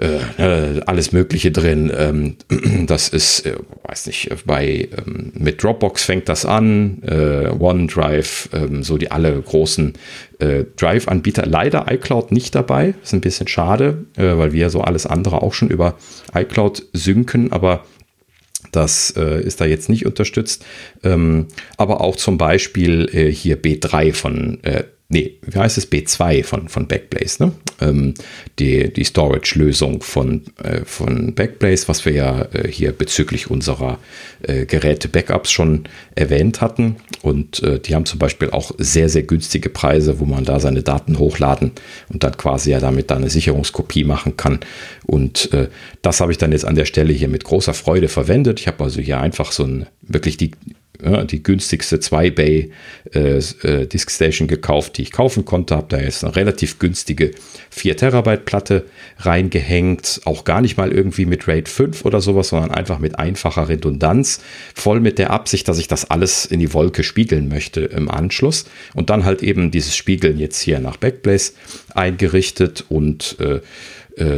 äh, 0.00 0.18
ne, 0.38 0.82
alles 0.86 1.12
Mögliche 1.12 1.52
drin. 1.52 1.92
Ähm, 1.96 2.36
das 2.86 3.08
ist, 3.08 3.46
äh, 3.46 3.54
weiß 3.84 4.08
nicht, 4.08 4.30
bei 4.46 4.88
ähm, 5.06 5.32
mit 5.34 5.62
Dropbox 5.62 6.02
fängt 6.02 6.28
das 6.28 6.44
an, 6.44 7.02
äh, 7.02 7.48
OneDrive, 7.56 8.48
ähm, 8.52 8.82
so 8.82 8.98
die 8.98 9.12
alle 9.12 9.40
großen 9.40 9.94
äh, 10.40 10.64
Drive-Anbieter. 10.76 11.46
Leider 11.46 11.86
iCloud 11.88 12.32
nicht 12.32 12.56
dabei, 12.56 12.94
ist 13.00 13.12
ein 13.12 13.20
bisschen 13.20 13.46
schade, 13.46 14.06
äh, 14.16 14.36
weil 14.36 14.52
wir 14.52 14.70
so 14.70 14.80
alles 14.80 15.06
andere 15.06 15.42
auch 15.42 15.54
schon 15.54 15.68
über 15.68 15.94
iCloud 16.34 16.84
synken, 16.92 17.52
aber 17.52 17.84
das 18.72 19.12
äh, 19.16 19.40
ist 19.42 19.60
da 19.60 19.64
jetzt 19.64 19.88
nicht 19.88 20.06
unterstützt. 20.06 20.64
Ähm, 21.02 21.46
aber 21.76 22.00
auch 22.00 22.16
zum 22.16 22.38
Beispiel 22.38 23.08
äh, 23.12 23.32
hier 23.32 23.60
B3 23.60 24.12
von 24.12 24.62
äh, 24.64 24.84
nee, 25.10 25.38
wie 25.42 25.58
heißt 25.58 25.78
es, 25.78 25.90
B2 25.90 26.44
von, 26.44 26.68
von 26.68 26.86
Backblaze, 26.86 27.44
ne? 27.44 27.52
Ähm, 27.80 28.14
die, 28.58 28.92
die 28.92 29.04
Storage-Lösung 29.04 30.02
von, 30.02 30.42
äh, 30.62 30.84
von 30.84 31.34
Backblaze, 31.34 31.88
was 31.88 32.04
wir 32.04 32.12
ja 32.12 32.42
äh, 32.52 32.68
hier 32.70 32.92
bezüglich 32.92 33.50
unserer 33.50 33.98
äh, 34.42 34.66
Geräte-Backups 34.66 35.50
schon 35.50 35.84
erwähnt 36.14 36.60
hatten. 36.60 36.96
Und 37.22 37.62
äh, 37.62 37.78
die 37.80 37.94
haben 37.94 38.04
zum 38.04 38.18
Beispiel 38.18 38.50
auch 38.50 38.72
sehr, 38.78 39.08
sehr 39.08 39.22
günstige 39.22 39.70
Preise, 39.70 40.20
wo 40.20 40.26
man 40.26 40.44
da 40.44 40.60
seine 40.60 40.82
Daten 40.82 41.18
hochladen 41.18 41.72
und 42.12 42.22
dann 42.22 42.36
quasi 42.36 42.72
ja 42.72 42.80
damit 42.80 43.10
dann 43.10 43.18
eine 43.18 43.30
Sicherungskopie 43.30 44.04
machen 44.04 44.36
kann. 44.36 44.60
Und 45.06 45.52
äh, 45.52 45.68
das 46.02 46.20
habe 46.20 46.32
ich 46.32 46.38
dann 46.38 46.52
jetzt 46.52 46.66
an 46.66 46.74
der 46.74 46.84
Stelle 46.84 47.12
hier 47.12 47.28
mit 47.28 47.44
großer 47.44 47.74
Freude 47.74 48.08
verwendet. 48.08 48.60
Ich 48.60 48.66
habe 48.66 48.84
also 48.84 49.00
hier 49.00 49.20
einfach 49.20 49.52
so 49.52 49.64
ein, 49.64 49.86
wirklich 50.02 50.36
die 50.36 50.50
ja, 51.02 51.24
die 51.24 51.42
günstigste 51.42 51.96
2-Bay 51.96 52.70
äh, 53.14 53.38
äh, 53.38 53.98
Station 53.98 54.48
gekauft, 54.48 54.98
die 54.98 55.02
ich 55.02 55.12
kaufen 55.12 55.44
konnte. 55.44 55.76
Habe 55.76 55.86
da 55.88 56.00
jetzt 56.00 56.24
eine 56.24 56.34
relativ 56.34 56.78
günstige 56.78 57.32
4 57.70 57.96
Terabyte 57.96 58.44
Platte 58.44 58.86
reingehängt. 59.18 60.22
Auch 60.24 60.44
gar 60.44 60.60
nicht 60.60 60.76
mal 60.76 60.90
irgendwie 60.90 61.26
mit 61.26 61.46
RAID 61.46 61.68
5 61.68 62.04
oder 62.04 62.20
sowas, 62.20 62.48
sondern 62.48 62.72
einfach 62.72 62.98
mit 62.98 63.18
einfacher 63.18 63.68
Redundanz. 63.68 64.40
Voll 64.74 65.00
mit 65.00 65.18
der 65.18 65.30
Absicht, 65.30 65.68
dass 65.68 65.78
ich 65.78 65.88
das 65.88 66.10
alles 66.10 66.46
in 66.46 66.58
die 66.60 66.72
Wolke 66.72 67.04
spiegeln 67.04 67.48
möchte 67.48 67.82
im 67.82 68.10
Anschluss. 68.10 68.64
Und 68.94 69.10
dann 69.10 69.24
halt 69.24 69.42
eben 69.42 69.70
dieses 69.70 69.94
Spiegeln 69.94 70.38
jetzt 70.38 70.60
hier 70.60 70.80
nach 70.80 70.96
Backblaze 70.96 71.52
eingerichtet 71.94 72.84
und 72.88 73.36
äh, 73.40 73.60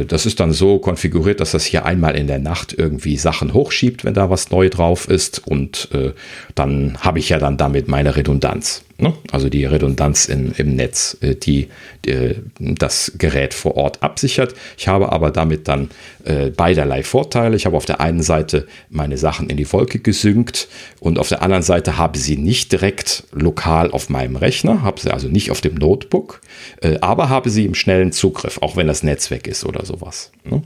das 0.05 0.25
ist 0.25 0.39
dann 0.39 0.51
so 0.51 0.79
konfiguriert, 0.79 1.39
dass 1.39 1.51
das 1.51 1.65
hier 1.65 1.85
einmal 1.85 2.15
in 2.15 2.27
der 2.27 2.39
Nacht 2.39 2.73
irgendwie 2.77 3.17
Sachen 3.17 3.53
hochschiebt, 3.53 4.05
wenn 4.05 4.13
da 4.13 4.29
was 4.29 4.51
neu 4.51 4.69
drauf 4.69 5.07
ist. 5.07 5.45
Und 5.47 5.89
äh, 5.93 6.11
dann 6.55 6.97
habe 6.99 7.19
ich 7.19 7.29
ja 7.29 7.39
dann 7.39 7.57
damit 7.57 7.87
meine 7.87 8.15
Redundanz. 8.15 8.83
Ne? 9.01 9.13
Also 9.31 9.49
die 9.49 9.65
Redundanz 9.65 10.25
in, 10.25 10.51
im 10.57 10.75
Netz, 10.75 11.17
äh, 11.21 11.33
die, 11.33 11.69
die, 12.05 12.35
das 12.59 13.13
Gerät 13.17 13.55
vor 13.55 13.75
Ort 13.75 14.03
absichert. 14.03 14.53
Ich 14.77 14.87
habe 14.87 15.11
aber 15.11 15.31
damit 15.31 15.67
dann 15.67 15.89
äh, 16.23 16.51
beiderlei 16.51 17.01
Vorteile. 17.01 17.55
Ich 17.55 17.65
habe 17.65 17.75
auf 17.75 17.85
der 17.85 17.99
einen 17.99 18.21
Seite 18.21 18.67
meine 18.91 19.17
Sachen 19.17 19.49
in 19.49 19.57
die 19.57 19.71
Wolke 19.73 19.97
gesynkt 19.97 20.67
und 20.99 21.17
auf 21.17 21.29
der 21.29 21.41
anderen 21.41 21.63
Seite 21.63 21.97
habe 21.97 22.19
sie 22.19 22.37
nicht 22.37 22.71
direkt 22.71 23.23
lokal 23.31 23.89
auf 23.89 24.09
meinem 24.09 24.35
Rechner, 24.35 24.83
habe 24.83 25.01
sie 25.01 25.11
also 25.11 25.27
nicht 25.27 25.49
auf 25.49 25.61
dem 25.61 25.75
Notebook, 25.75 26.39
äh, 26.81 26.99
aber 27.01 27.29
habe 27.29 27.49
sie 27.49 27.65
im 27.65 27.73
schnellen 27.73 28.11
Zugriff, 28.11 28.59
auch 28.61 28.75
wenn 28.75 28.85
das 28.85 29.01
Netz 29.01 29.31
weg 29.31 29.47
ist 29.47 29.65
oder 29.65 29.83
sowas. 29.83 30.31
Ne? 30.43 30.61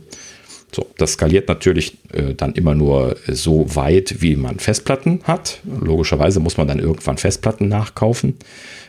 So, 0.76 0.88
das 0.98 1.14
skaliert 1.14 1.48
natürlich 1.48 1.98
äh, 2.12 2.34
dann 2.34 2.52
immer 2.52 2.76
nur 2.76 3.16
so 3.30 3.74
weit, 3.78 4.22
wie 4.22 4.36
man 4.36 4.60
Festplatten 4.60 5.22
hat. 5.24 5.62
Logischerweise 5.64 6.42
muss 6.42 6.58
man 6.58 6.68
dann 6.68 6.80
irgendwann 6.80 7.18
Festplatten 7.18 7.70
nachkaufen. 7.70 8.36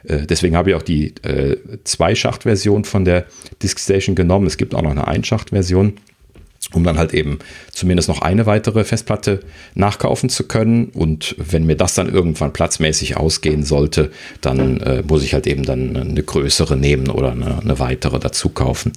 Äh, 0.03 0.27
deswegen 0.27 0.57
habe 0.57 0.71
ich 0.71 0.77
auch 0.77 0.83
die 0.83 1.15
äh, 1.23 1.57
Zwei-Schacht-Version 1.85 2.83
von 2.83 3.05
der 3.05 3.27
DiskStation 3.63 4.17
genommen. 4.17 4.49
Es 4.49 4.57
gibt 4.57 4.75
auch 4.75 4.83
noch 4.83 4.91
eine 4.91 5.07
Einschacht-Version 5.07 5.93
um 6.73 6.85
dann 6.85 6.99
halt 6.99 7.15
eben 7.15 7.39
zumindest 7.73 8.09
noch 8.09 8.23
eine 8.23 8.47
weitere 8.47 8.85
Festplatte 8.85 9.41
nachkaufen 9.75 10.29
zu 10.29 10.45
können. 10.45 10.87
Und 10.87 11.37
wenn 11.39 11.65
mir 11.65 11.77
das 11.77 11.95
dann 11.95 12.13
irgendwann 12.13 12.53
platzmäßig 12.53 13.17
ausgehen 13.17 13.63
sollte, 13.63 14.11
dann 14.41 14.81
äh, 14.81 15.03
muss 15.07 15.23
ich 15.23 15.35
halt 15.35 15.47
eben 15.47 15.63
dann 15.63 15.97
eine 15.97 16.23
größere 16.23 16.77
nehmen 16.77 17.09
oder 17.09 17.33
eine, 17.33 17.61
eine 17.61 17.79
weitere 17.79 18.19
dazu 18.19 18.49
kaufen, 18.49 18.93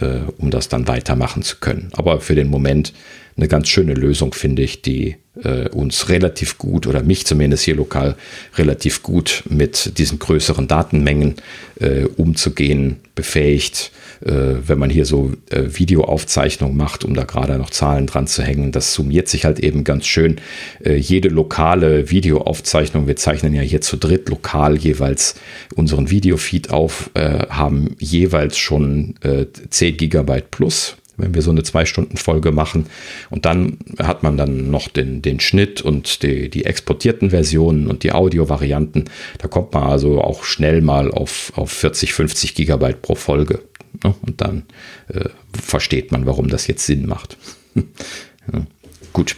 äh, 0.00 0.18
um 0.38 0.50
das 0.50 0.68
dann 0.68 0.88
weitermachen 0.88 1.42
zu 1.42 1.56
können. 1.60 1.90
Aber 1.92 2.20
für 2.20 2.34
den 2.34 2.48
Moment 2.48 2.92
eine 3.36 3.48
ganz 3.48 3.68
schöne 3.68 3.94
Lösung, 3.94 4.34
finde 4.34 4.62
ich, 4.62 4.82
die 4.82 5.16
äh, 5.42 5.68
uns 5.68 6.08
relativ 6.10 6.58
gut 6.58 6.86
oder 6.86 7.02
mich 7.02 7.24
zumindest 7.24 7.64
hier 7.64 7.76
lokal 7.76 8.16
relativ 8.56 9.02
gut 9.02 9.44
mit 9.48 9.96
diesen 9.96 10.18
größeren 10.18 10.68
Datenmengen 10.68 11.36
äh, 11.80 12.04
umzugehen 12.16 13.00
befähigt 13.14 13.92
äh, 13.94 14.01
wenn 14.24 14.78
man 14.78 14.90
hier 14.90 15.04
so 15.04 15.32
äh, 15.50 15.62
Videoaufzeichnungen 15.66 16.76
macht, 16.76 17.04
um 17.04 17.14
da 17.14 17.24
gerade 17.24 17.58
noch 17.58 17.70
Zahlen 17.70 18.06
dran 18.06 18.26
zu 18.26 18.42
hängen, 18.42 18.72
das 18.72 18.94
summiert 18.94 19.28
sich 19.28 19.44
halt 19.44 19.60
eben 19.60 19.84
ganz 19.84 20.06
schön. 20.06 20.36
Äh, 20.84 20.96
jede 20.96 21.28
lokale 21.28 22.10
Videoaufzeichnung, 22.10 23.06
wir 23.06 23.16
zeichnen 23.16 23.54
ja 23.54 23.62
hier 23.62 23.80
zu 23.80 23.96
dritt 23.96 24.28
lokal 24.28 24.76
jeweils 24.76 25.34
unseren 25.74 26.10
Videofeed 26.10 26.70
auf, 26.70 27.10
äh, 27.14 27.46
haben 27.48 27.96
jeweils 27.98 28.58
schon 28.58 29.14
äh, 29.22 29.46
10 29.70 29.96
Gigabyte 29.96 30.50
plus 30.50 30.96
wenn 31.16 31.34
wir 31.34 31.42
so 31.42 31.50
eine 31.50 31.62
Zwei-Stunden-Folge 31.62 32.52
machen. 32.52 32.86
Und 33.30 33.44
dann 33.44 33.78
hat 33.98 34.22
man 34.22 34.36
dann 34.36 34.70
noch 34.70 34.88
den, 34.88 35.22
den 35.22 35.40
Schnitt 35.40 35.82
und 35.82 36.22
die, 36.22 36.48
die 36.48 36.64
exportierten 36.64 37.30
Versionen 37.30 37.86
und 37.86 38.02
die 38.02 38.12
Audio-Varianten. 38.12 39.04
Da 39.38 39.48
kommt 39.48 39.72
man 39.74 39.84
also 39.84 40.20
auch 40.20 40.44
schnell 40.44 40.80
mal 40.80 41.10
auf, 41.10 41.52
auf 41.54 41.70
40, 41.70 42.12
50 42.14 42.54
Gigabyte 42.54 43.02
pro 43.02 43.14
Folge. 43.14 43.60
Ne? 44.02 44.14
Und 44.22 44.40
dann 44.40 44.64
äh, 45.08 45.28
versteht 45.52 46.12
man, 46.12 46.26
warum 46.26 46.48
das 46.48 46.66
jetzt 46.66 46.86
Sinn 46.86 47.06
macht. 47.06 47.36
ja, 47.74 48.66
gut. 49.12 49.36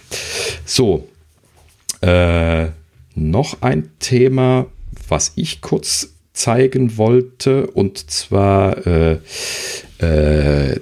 So. 0.65 1.09
Äh, 2.01 2.69
noch 3.15 3.63
ein 3.63 3.91
Thema, 4.01 4.67
was 5.09 5.33
ich 5.37 5.61
kurz 5.61 6.15
zeigen 6.33 6.97
wollte, 6.97 7.69
und 7.69 8.11
zwar 8.11 8.87
äh, 8.87 9.19
äh, 9.99 10.81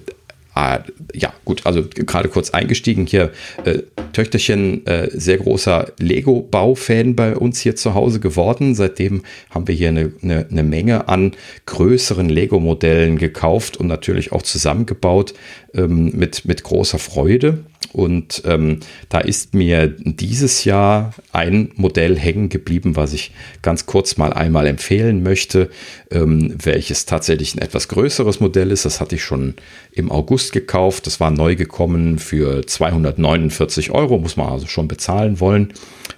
Ah, 0.54 0.80
ja, 1.14 1.32
gut, 1.46 1.64
also 1.64 1.82
gerade 1.82 2.28
kurz 2.28 2.50
eingestiegen 2.50 3.06
hier. 3.06 3.32
Äh, 3.64 3.82
Töchterchen, 4.12 4.86
äh, 4.86 5.08
sehr 5.10 5.38
großer 5.38 5.92
Lego-Baufan 5.98 7.16
bei 7.16 7.34
uns 7.34 7.60
hier 7.60 7.74
zu 7.74 7.94
Hause 7.94 8.20
geworden. 8.20 8.74
Seitdem 8.74 9.22
haben 9.48 9.66
wir 9.66 9.74
hier 9.74 9.88
eine, 9.88 10.12
eine, 10.22 10.46
eine 10.50 10.62
Menge 10.62 11.08
an 11.08 11.32
größeren 11.64 12.28
Lego-Modellen 12.28 13.16
gekauft 13.16 13.78
und 13.78 13.86
natürlich 13.86 14.32
auch 14.32 14.42
zusammengebaut 14.42 15.32
ähm, 15.74 16.12
mit, 16.14 16.44
mit 16.44 16.62
großer 16.62 16.98
Freude. 16.98 17.64
Und 17.92 18.42
ähm, 18.46 18.80
da 19.10 19.18
ist 19.18 19.54
mir 19.54 19.86
dieses 19.88 20.64
Jahr 20.64 21.12
ein 21.32 21.72
Modell 21.74 22.18
hängen 22.18 22.48
geblieben, 22.48 22.96
was 22.96 23.12
ich 23.12 23.32
ganz 23.60 23.84
kurz 23.84 24.16
mal 24.16 24.32
einmal 24.32 24.66
empfehlen 24.66 25.22
möchte, 25.22 25.68
ähm, 26.10 26.54
welches 26.62 27.04
tatsächlich 27.04 27.54
ein 27.54 27.58
etwas 27.60 27.88
größeres 27.88 28.40
Modell 28.40 28.70
ist. 28.70 28.86
Das 28.86 29.00
hatte 29.00 29.16
ich 29.16 29.24
schon 29.24 29.54
im 29.92 30.10
August 30.10 30.52
gekauft. 30.52 31.06
Das 31.06 31.20
war 31.20 31.30
neu 31.30 31.54
gekommen 31.54 32.18
für 32.18 32.66
249 32.66 33.90
Euro, 33.90 34.18
muss 34.18 34.36
man 34.36 34.48
also 34.48 34.66
schon 34.68 34.88
bezahlen 34.88 35.38
wollen. 35.40 35.74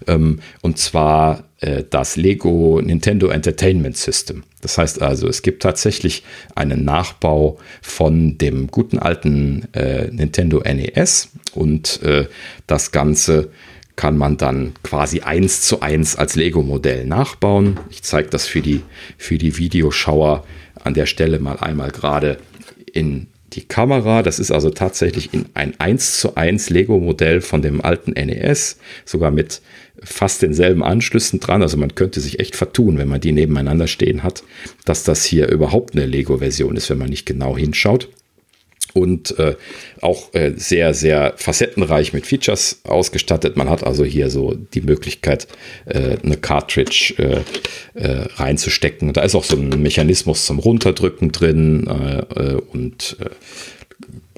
Ähm, 0.06 0.40
und 0.62 0.78
zwar 0.78 1.44
das 1.90 2.16
Lego 2.16 2.80
Nintendo 2.82 3.28
Entertainment 3.28 3.96
System. 3.96 4.42
Das 4.60 4.78
heißt 4.78 5.02
also, 5.02 5.28
es 5.28 5.42
gibt 5.42 5.62
tatsächlich 5.62 6.24
einen 6.54 6.84
Nachbau 6.84 7.58
von 7.82 8.38
dem 8.38 8.68
guten 8.68 8.98
alten 8.98 9.68
äh, 9.74 10.08
Nintendo 10.10 10.60
NES 10.60 11.30
und 11.54 12.02
äh, 12.02 12.26
das 12.66 12.92
Ganze 12.92 13.50
kann 13.96 14.16
man 14.16 14.36
dann 14.36 14.72
quasi 14.82 15.20
eins 15.20 15.62
zu 15.62 15.80
eins 15.80 16.16
als 16.16 16.34
Lego-Modell 16.34 17.06
nachbauen. 17.06 17.78
Ich 17.90 18.02
zeige 18.02 18.28
das 18.28 18.46
für 18.46 18.60
die, 18.60 18.82
für 19.18 19.38
die 19.38 19.56
Videoschauer 19.56 20.44
an 20.82 20.94
der 20.94 21.06
Stelle 21.06 21.38
mal 21.38 21.58
einmal 21.58 21.90
gerade 21.90 22.38
in 22.92 23.28
die 23.54 23.64
Kamera. 23.64 24.22
Das 24.22 24.38
ist 24.38 24.50
also 24.50 24.70
tatsächlich 24.70 25.32
in 25.32 25.46
ein 25.54 25.78
1 25.78 26.20
zu 26.20 26.36
1 26.36 26.70
Lego-Modell 26.70 27.40
von 27.40 27.62
dem 27.62 27.80
alten 27.80 28.12
NES, 28.12 28.78
sogar 29.04 29.30
mit 29.30 29.60
fast 30.02 30.42
denselben 30.42 30.82
Anschlüssen 30.82 31.40
dran. 31.40 31.62
Also 31.62 31.76
man 31.76 31.94
könnte 31.94 32.20
sich 32.20 32.40
echt 32.40 32.56
vertun, 32.56 32.98
wenn 32.98 33.08
man 33.08 33.20
die 33.20 33.32
nebeneinander 33.32 33.86
stehen 33.86 34.22
hat, 34.22 34.42
dass 34.84 35.04
das 35.04 35.24
hier 35.24 35.48
überhaupt 35.48 35.94
eine 35.94 36.06
Lego-Version 36.06 36.76
ist, 36.76 36.90
wenn 36.90 36.98
man 36.98 37.10
nicht 37.10 37.26
genau 37.26 37.56
hinschaut 37.56 38.08
und 38.92 39.38
äh, 39.38 39.56
auch 40.00 40.32
äh, 40.34 40.52
sehr, 40.56 40.94
sehr 40.94 41.34
facettenreich 41.36 42.12
mit 42.12 42.26
Features 42.26 42.80
ausgestattet. 42.84 43.56
Man 43.56 43.68
hat 43.68 43.84
also 43.84 44.04
hier 44.04 44.30
so 44.30 44.54
die 44.54 44.82
Möglichkeit, 44.82 45.48
äh, 45.86 46.16
eine 46.22 46.36
Cartridge 46.36 47.14
äh, 47.18 48.00
äh, 48.00 48.26
reinzustecken. 48.36 49.12
Da 49.12 49.22
ist 49.22 49.34
auch 49.34 49.44
so 49.44 49.56
ein 49.56 49.82
Mechanismus 49.82 50.46
zum 50.46 50.60
Runterdrücken 50.60 51.32
drin 51.32 51.86
äh, 51.86 52.54
und 52.54 53.16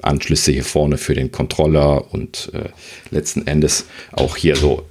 Anschlüsse 0.01 0.51
hier 0.51 0.63
vorne 0.63 0.97
für 0.97 1.15
den 1.15 1.31
Controller 1.31 2.13
und 2.13 2.51
letzten 3.09 3.47
Endes 3.47 3.85
auch 4.11 4.37
hier 4.37 4.55
so 4.55 4.85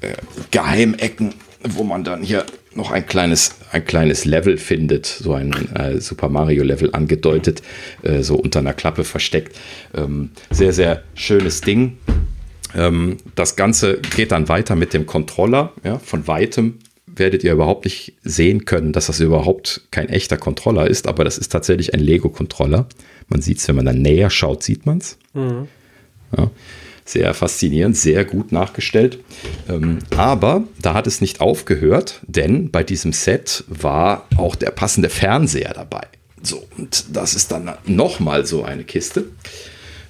Geheimecken, 0.50 1.32
wo 1.62 1.84
man 1.84 2.02
dann 2.02 2.22
hier 2.22 2.44
noch 2.76 2.90
ein 2.90 3.06
kleines, 3.06 3.56
ein 3.72 3.84
kleines 3.84 4.24
Level 4.24 4.58
findet, 4.58 5.06
so 5.06 5.34
ein 5.34 5.52
äh, 5.74 6.00
Super 6.00 6.28
Mario 6.28 6.62
Level 6.62 6.90
angedeutet, 6.92 7.62
äh, 8.02 8.22
so 8.22 8.36
unter 8.36 8.60
einer 8.60 8.74
Klappe 8.74 9.04
versteckt. 9.04 9.58
Ähm, 9.94 10.30
sehr, 10.50 10.72
sehr 10.72 11.02
schönes 11.14 11.60
Ding. 11.60 11.98
Ähm, 12.74 13.16
das 13.34 13.56
Ganze 13.56 14.00
geht 14.14 14.32
dann 14.32 14.48
weiter 14.48 14.76
mit 14.76 14.92
dem 14.94 15.06
Controller. 15.06 15.72
Ja, 15.84 15.98
von 15.98 16.26
weitem 16.26 16.78
werdet 17.06 17.44
ihr 17.44 17.52
überhaupt 17.52 17.84
nicht 17.84 18.14
sehen 18.22 18.64
können, 18.64 18.92
dass 18.92 19.06
das 19.06 19.20
überhaupt 19.20 19.82
kein 19.90 20.08
echter 20.08 20.36
Controller 20.36 20.86
ist, 20.86 21.06
aber 21.06 21.24
das 21.24 21.38
ist 21.38 21.50
tatsächlich 21.50 21.94
ein 21.94 22.00
Lego-Controller. 22.00 22.86
Man 23.28 23.42
sieht 23.42 23.58
es, 23.58 23.68
wenn 23.68 23.76
man 23.76 23.86
dann 23.86 24.02
näher 24.02 24.30
schaut, 24.30 24.62
sieht 24.62 24.86
man 24.86 24.98
es. 24.98 25.18
Mhm. 25.32 25.68
Ja. 26.36 26.50
Sehr 27.06 27.32
faszinierend, 27.34 27.96
sehr 27.96 28.24
gut 28.24 28.50
nachgestellt. 28.50 29.20
Ähm, 29.68 30.00
aber 30.16 30.64
da 30.82 30.92
hat 30.92 31.06
es 31.06 31.20
nicht 31.20 31.40
aufgehört, 31.40 32.20
denn 32.26 32.70
bei 32.72 32.82
diesem 32.82 33.12
Set 33.12 33.64
war 33.68 34.26
auch 34.36 34.56
der 34.56 34.72
passende 34.72 35.08
Fernseher 35.08 35.72
dabei. 35.72 36.08
So, 36.42 36.66
und 36.76 37.16
das 37.16 37.34
ist 37.34 37.52
dann 37.52 37.72
nochmal 37.86 38.44
so 38.44 38.64
eine 38.64 38.84
Kiste. 38.84 39.26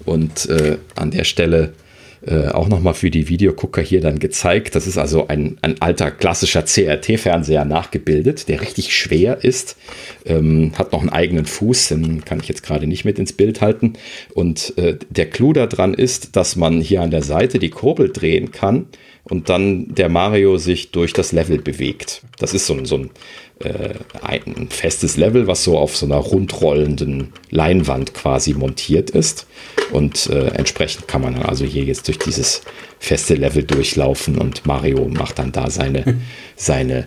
Und 0.06 0.48
äh, 0.48 0.78
an 0.94 1.10
der 1.10 1.24
Stelle 1.24 1.74
äh, 2.26 2.48
auch 2.48 2.68
nochmal 2.68 2.94
für 2.94 3.10
die 3.10 3.28
Videogucker 3.28 3.82
hier 3.82 4.00
dann 4.00 4.18
gezeigt. 4.18 4.74
Das 4.74 4.86
ist 4.86 4.98
also 4.98 5.28
ein, 5.28 5.58
ein 5.62 5.80
alter 5.80 6.10
klassischer 6.10 6.64
CRT-Fernseher 6.64 7.64
nachgebildet, 7.64 8.48
der 8.48 8.60
richtig 8.60 8.96
schwer 8.96 9.44
ist, 9.44 9.76
ähm, 10.24 10.72
hat 10.76 10.92
noch 10.92 11.00
einen 11.00 11.10
eigenen 11.10 11.46
Fuß, 11.46 11.88
den 11.88 12.24
kann 12.24 12.40
ich 12.40 12.48
jetzt 12.48 12.62
gerade 12.62 12.86
nicht 12.86 13.04
mit 13.04 13.18
ins 13.18 13.32
Bild 13.32 13.60
halten. 13.60 13.94
Und 14.34 14.76
äh, 14.76 14.96
der 15.08 15.30
Clou 15.30 15.52
daran 15.52 15.94
ist, 15.94 16.36
dass 16.36 16.56
man 16.56 16.80
hier 16.80 17.02
an 17.02 17.10
der 17.10 17.22
Seite 17.22 17.58
die 17.58 17.70
Kurbel 17.70 18.10
drehen 18.12 18.50
kann 18.50 18.86
und 19.28 19.48
dann 19.48 19.94
der 19.94 20.08
Mario 20.08 20.56
sich 20.56 20.90
durch 20.92 21.12
das 21.12 21.32
Level 21.32 21.58
bewegt. 21.58 22.22
Das 22.38 22.54
ist 22.54 22.66
so 22.66 22.74
ein, 22.74 22.86
so 22.86 22.96
ein 22.96 23.10
ein 23.58 24.68
festes 24.68 25.16
Level, 25.16 25.46
was 25.46 25.64
so 25.64 25.78
auf 25.78 25.96
so 25.96 26.04
einer 26.04 26.16
rundrollenden 26.16 27.32
Leinwand 27.50 28.12
quasi 28.12 28.52
montiert 28.52 29.10
ist. 29.10 29.46
Und 29.92 30.28
äh, 30.28 30.48
entsprechend 30.48 31.08
kann 31.08 31.22
man 31.22 31.34
dann 31.34 31.44
also 31.44 31.64
hier 31.64 31.84
jetzt 31.84 32.06
durch 32.08 32.18
dieses 32.18 32.60
feste 32.98 33.34
Level 33.34 33.62
durchlaufen 33.62 34.36
und 34.36 34.66
Mario 34.66 35.08
macht 35.08 35.38
dann 35.38 35.52
da 35.52 35.70
seine, 35.70 36.18
seine 36.56 37.06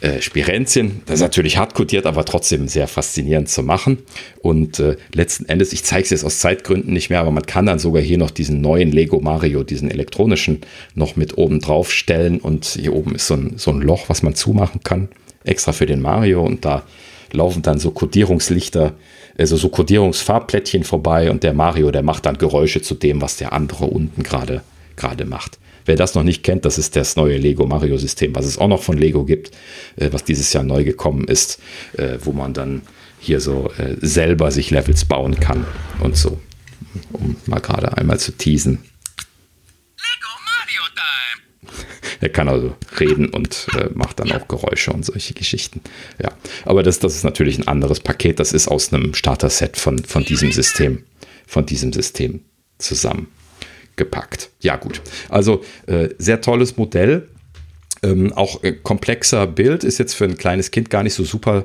äh, 0.00 0.20
Spirenzien. 0.20 1.02
Das 1.06 1.16
ist 1.16 1.22
natürlich 1.22 1.58
hardcodiert, 1.58 2.06
aber 2.06 2.24
trotzdem 2.24 2.68
sehr 2.68 2.86
faszinierend 2.86 3.48
zu 3.48 3.64
machen. 3.64 3.98
Und 4.40 4.78
äh, 4.78 4.96
letzten 5.12 5.46
Endes, 5.46 5.72
ich 5.72 5.82
zeige 5.82 6.04
es 6.04 6.10
jetzt 6.10 6.24
aus 6.24 6.38
Zeitgründen 6.38 6.92
nicht 6.92 7.10
mehr, 7.10 7.20
aber 7.20 7.32
man 7.32 7.46
kann 7.46 7.66
dann 7.66 7.80
sogar 7.80 8.02
hier 8.02 8.18
noch 8.18 8.30
diesen 8.30 8.60
neuen 8.60 8.92
Lego 8.92 9.18
Mario, 9.18 9.64
diesen 9.64 9.90
elektronischen, 9.90 10.60
noch 10.94 11.16
mit 11.16 11.38
oben 11.38 11.58
drauf 11.58 11.92
stellen. 11.92 12.38
Und 12.38 12.66
hier 12.66 12.94
oben 12.94 13.16
ist 13.16 13.26
so 13.26 13.34
ein, 13.34 13.54
so 13.56 13.72
ein 13.72 13.80
Loch, 13.80 14.08
was 14.08 14.22
man 14.22 14.36
zumachen 14.36 14.82
kann 14.84 15.08
extra 15.44 15.72
für 15.72 15.86
den 15.86 16.00
Mario 16.00 16.44
und 16.44 16.64
da 16.64 16.84
laufen 17.32 17.62
dann 17.62 17.78
so 17.78 17.90
Kodierungslichter, 17.90 18.94
also 19.36 19.56
so 19.56 19.68
Kodierungsfarbplättchen 19.68 20.84
vorbei 20.84 21.30
und 21.30 21.42
der 21.42 21.52
Mario, 21.52 21.90
der 21.90 22.02
macht 22.02 22.26
dann 22.26 22.38
Geräusche 22.38 22.82
zu 22.82 22.94
dem, 22.94 23.20
was 23.20 23.36
der 23.36 23.52
andere 23.52 23.86
unten 23.86 24.22
gerade 24.22 24.62
gerade 24.96 25.24
macht. 25.24 25.58
Wer 25.86 25.96
das 25.96 26.14
noch 26.14 26.22
nicht 26.22 26.42
kennt, 26.42 26.64
das 26.64 26.76
ist 26.76 26.96
das 26.96 27.16
neue 27.16 27.38
Lego 27.38 27.64
Mario 27.64 27.96
System, 27.96 28.34
was 28.34 28.44
es 28.44 28.58
auch 28.58 28.68
noch 28.68 28.82
von 28.82 28.98
Lego 28.98 29.24
gibt, 29.24 29.52
äh, 29.96 30.10
was 30.12 30.24
dieses 30.24 30.52
Jahr 30.52 30.64
neu 30.64 30.84
gekommen 30.84 31.26
ist, 31.26 31.60
äh, 31.96 32.18
wo 32.22 32.32
man 32.32 32.52
dann 32.52 32.82
hier 33.20 33.40
so 33.40 33.70
äh, 33.78 33.96
selber 34.00 34.50
sich 34.50 34.70
Levels 34.70 35.04
bauen 35.04 35.40
kann 35.40 35.66
und 36.00 36.16
so, 36.16 36.38
um 37.12 37.36
mal 37.46 37.60
gerade 37.60 37.96
einmal 37.96 38.18
zu 38.18 38.32
teasen. 38.32 38.84
Er 42.20 42.28
kann 42.28 42.48
also 42.48 42.74
reden 42.98 43.28
und 43.28 43.66
äh, 43.76 43.88
macht 43.94 44.20
dann 44.20 44.32
auch 44.32 44.48
Geräusche 44.48 44.92
und 44.92 45.04
solche 45.04 45.34
Geschichten. 45.34 45.80
Ja, 46.22 46.32
aber 46.64 46.82
das, 46.82 46.98
das 46.98 47.14
ist 47.14 47.24
natürlich 47.24 47.58
ein 47.58 47.68
anderes 47.68 48.00
Paket. 48.00 48.40
Das 48.40 48.52
ist 48.52 48.68
aus 48.68 48.92
einem 48.92 49.14
Starter-Set 49.14 49.76
von, 49.76 49.98
von 50.04 50.24
diesem 50.24 50.52
System, 50.52 51.04
von 51.46 51.66
diesem 51.66 51.92
System 51.92 52.40
zusammengepackt. 52.78 54.50
Ja, 54.60 54.76
gut. 54.76 55.00
Also 55.28 55.62
äh, 55.86 56.08
sehr 56.18 56.40
tolles 56.40 56.76
Modell. 56.76 57.28
Ähm, 58.02 58.32
auch 58.32 58.62
äh, 58.62 58.72
komplexer 58.72 59.46
Bild 59.46 59.82
ist 59.82 59.98
jetzt 59.98 60.14
für 60.14 60.24
ein 60.24 60.36
kleines 60.36 60.70
Kind 60.70 60.88
gar 60.88 61.02
nicht 61.02 61.14
so 61.14 61.24
super 61.24 61.64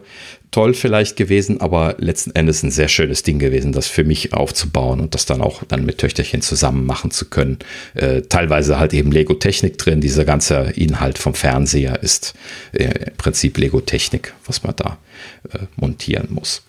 toll 0.49 0.73
vielleicht 0.73 1.15
gewesen, 1.15 1.61
aber 1.61 1.95
letzten 1.99 2.31
Endes 2.31 2.63
ein 2.63 2.71
sehr 2.71 2.87
schönes 2.87 3.23
Ding 3.23 3.39
gewesen, 3.39 3.71
das 3.71 3.87
für 3.87 4.03
mich 4.03 4.33
aufzubauen 4.33 4.99
und 4.99 5.13
das 5.13 5.25
dann 5.25 5.41
auch 5.41 5.63
dann 5.63 5.85
mit 5.85 5.97
Töchterchen 5.99 6.41
zusammen 6.41 6.85
machen 6.85 7.11
zu 7.11 7.25
können. 7.25 7.59
Äh, 7.93 8.21
teilweise 8.21 8.79
halt 8.79 8.93
eben 8.93 9.11
Lego-Technik 9.11 9.77
drin. 9.77 10.01
Dieser 10.01 10.25
ganze 10.25 10.71
Inhalt 10.75 11.17
vom 11.17 11.33
Fernseher 11.33 12.01
ist 12.01 12.33
äh, 12.71 13.09
im 13.09 13.17
Prinzip 13.17 13.57
Lego-Technik, 13.57 14.33
was 14.45 14.63
man 14.63 14.75
da 14.75 14.97
äh, 15.51 15.59
montieren 15.75 16.29
muss. 16.31 16.63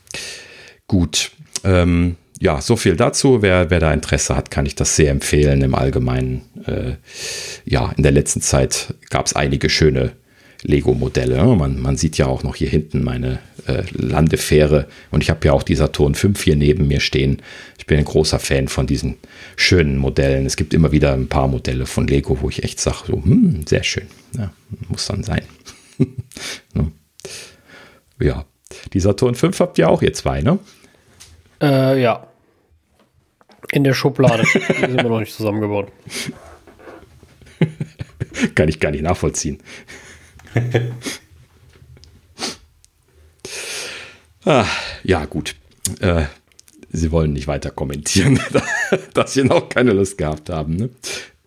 Gut. 0.86 1.30
Ähm, 1.62 2.16
ja, 2.44 2.60
so 2.60 2.76
viel 2.76 2.94
dazu. 2.94 3.40
Wer, 3.40 3.70
wer 3.70 3.80
da 3.80 3.90
Interesse 3.90 4.36
hat, 4.36 4.50
kann 4.50 4.66
ich 4.66 4.74
das 4.74 4.96
sehr 4.96 5.10
empfehlen. 5.10 5.62
Im 5.62 5.74
Allgemeinen, 5.74 6.42
äh, 6.66 6.92
ja, 7.64 7.90
in 7.96 8.02
der 8.02 8.12
letzten 8.12 8.42
Zeit 8.42 8.92
gab 9.08 9.24
es 9.24 9.34
einige 9.34 9.70
schöne 9.70 10.12
Lego-Modelle. 10.60 11.42
Man, 11.42 11.80
man, 11.80 11.96
sieht 11.96 12.18
ja 12.18 12.26
auch 12.26 12.42
noch 12.42 12.54
hier 12.54 12.68
hinten 12.68 13.02
meine 13.02 13.38
äh, 13.66 13.84
Landefähre 13.92 14.88
und 15.10 15.22
ich 15.22 15.30
habe 15.30 15.40
ja 15.46 15.54
auch 15.54 15.62
die 15.62 15.74
Saturn 15.74 16.14
5 16.14 16.42
hier 16.42 16.54
neben 16.54 16.86
mir 16.86 17.00
stehen. 17.00 17.40
Ich 17.78 17.86
bin 17.86 17.96
ein 17.96 18.04
großer 18.04 18.38
Fan 18.38 18.68
von 18.68 18.86
diesen 18.86 19.16
schönen 19.56 19.96
Modellen. 19.96 20.44
Es 20.44 20.56
gibt 20.56 20.74
immer 20.74 20.92
wieder 20.92 21.14
ein 21.14 21.28
paar 21.28 21.48
Modelle 21.48 21.86
von 21.86 22.06
Lego, 22.06 22.42
wo 22.42 22.50
ich 22.50 22.62
echt 22.62 22.78
sage, 22.78 23.04
so, 23.06 23.24
hm, 23.24 23.64
sehr 23.66 23.84
schön. 23.84 24.06
Ja, 24.36 24.52
muss 24.88 25.06
dann 25.06 25.24
sein. 25.24 25.42
Ne? 26.74 26.90
ja, 28.18 28.44
die 28.92 28.98
Saturn 28.98 29.36
5 29.36 29.60
habt 29.60 29.78
ihr 29.78 29.88
auch, 29.88 30.02
ihr 30.02 30.12
zwei, 30.12 30.42
ne? 30.42 30.58
Äh, 31.62 32.02
ja. 32.02 32.26
In 33.74 33.82
der 33.82 33.92
Schublade. 33.92 34.44
die 34.44 34.60
sind 34.60 35.02
wir 35.02 35.08
noch 35.08 35.18
nicht 35.18 35.34
zusammengebaut. 35.34 35.88
Kann 38.54 38.68
ich 38.68 38.78
gar 38.78 38.92
nicht 38.92 39.02
nachvollziehen. 39.02 39.58
ah, 44.44 44.64
ja, 45.02 45.24
gut. 45.24 45.56
Äh, 45.98 46.26
Sie 46.92 47.10
wollen 47.10 47.32
nicht 47.32 47.48
weiter 47.48 47.72
kommentieren, 47.72 48.38
dass 49.14 49.34
Sie 49.34 49.42
noch 49.42 49.68
keine 49.68 49.92
Lust 49.92 50.18
gehabt 50.18 50.50
haben. 50.50 50.76
Ne? 50.76 50.90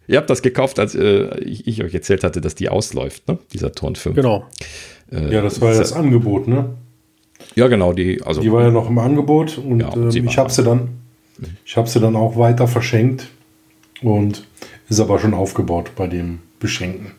Ihr 0.10 0.18
habt 0.18 0.30
das 0.30 0.42
gekauft, 0.42 0.80
als 0.80 0.96
äh, 0.96 1.40
ich, 1.40 1.66
ich, 1.66 1.82
euch 1.82 1.94
erzählt 1.94 2.26
hatte, 2.26 2.42
dass 2.42 2.56
die 2.56 2.68
ausläuft, 2.68 3.30
ne? 3.30 3.40
dieser 3.54 3.72
Turn 3.72 3.96
5. 3.96 4.18
Genau. 4.18 4.46
Äh, 5.14 5.34
ja, 5.34 5.42
das 5.42 5.62
war 5.62 5.72
ja 5.72 5.78
das 5.80 5.94
Angebot, 5.94 6.50
ne? 6.50 6.74
Ja, 7.56 7.70
genau. 7.70 7.94
Die, 7.94 8.22
also, 8.22 8.42
die 8.42 8.52
war 8.52 8.64
ja 8.64 8.72
noch 8.72 8.90
im 8.90 9.00
Angebot 9.00 9.58
und, 9.58 9.80
ja, 9.80 9.88
und 9.88 10.14
ähm, 10.14 10.28
ich 10.28 10.38
habe 10.38 10.52
sie 10.52 10.66
dann, 10.66 11.07
ich 11.66 11.78
habe 11.78 11.88
sie 11.88 12.00
dann 12.00 12.16
auch 12.16 12.38
weiter 12.38 12.68
verschenkt 12.68 13.28
und 14.02 14.46
ist 14.90 15.00
aber 15.00 15.20
schon 15.20 15.34
aufgebaut 15.34 15.92
bei 15.96 16.08
dem 16.08 16.40
Beschenken. 16.60 17.12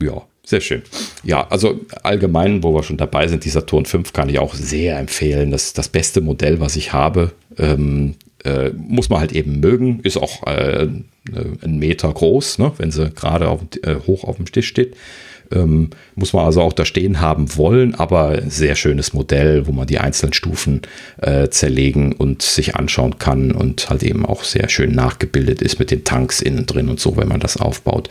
Ja, 0.00 0.22
sehr 0.44 0.60
schön. 0.60 0.82
Ja, 1.22 1.46
also 1.48 1.80
allgemein, 2.02 2.62
wo 2.62 2.74
wir 2.74 2.82
schon 2.82 2.96
dabei 2.96 3.28
sind, 3.28 3.44
dieser 3.44 3.60
Saturn 3.60 3.84
5 3.84 4.12
kann 4.12 4.28
ich 4.28 4.38
auch 4.38 4.54
sehr 4.54 4.98
empfehlen. 4.98 5.50
Das 5.50 5.66
ist 5.66 5.78
das 5.78 5.88
beste 5.88 6.20
Modell, 6.20 6.60
was 6.60 6.76
ich 6.76 6.92
habe. 6.92 7.32
Ähm, 7.58 8.14
äh, 8.44 8.70
muss 8.70 9.10
man 9.10 9.20
halt 9.20 9.32
eben 9.32 9.60
mögen. 9.60 10.00
Ist 10.00 10.16
auch 10.16 10.46
äh, 10.46 10.88
ein 11.62 11.78
Meter 11.78 12.12
groß, 12.12 12.58
ne, 12.58 12.72
wenn 12.78 12.90
sie 12.90 13.10
gerade 13.10 13.46
äh, 13.82 13.96
hoch 14.06 14.24
auf 14.24 14.36
dem 14.36 14.50
Tisch 14.50 14.68
steht. 14.68 14.96
Ähm, 15.52 15.90
muss 16.14 16.32
man 16.32 16.44
also 16.44 16.62
auch 16.62 16.72
da 16.72 16.84
stehen 16.84 17.20
haben 17.20 17.56
wollen, 17.56 17.94
aber 17.94 18.42
sehr 18.48 18.74
schönes 18.74 19.12
Modell, 19.12 19.66
wo 19.66 19.72
man 19.72 19.86
die 19.86 19.98
einzelnen 19.98 20.32
Stufen 20.32 20.82
äh, 21.20 21.48
zerlegen 21.48 22.12
und 22.12 22.42
sich 22.42 22.76
anschauen 22.76 23.18
kann 23.18 23.52
und 23.52 23.90
halt 23.90 24.02
eben 24.02 24.24
auch 24.24 24.44
sehr 24.44 24.68
schön 24.68 24.94
nachgebildet 24.94 25.62
ist 25.62 25.78
mit 25.78 25.90
den 25.90 26.04
Tanks 26.04 26.40
innen 26.40 26.66
drin 26.66 26.88
und 26.88 27.00
so, 27.00 27.16
wenn 27.16 27.28
man 27.28 27.40
das 27.40 27.56
aufbaut. 27.56 28.08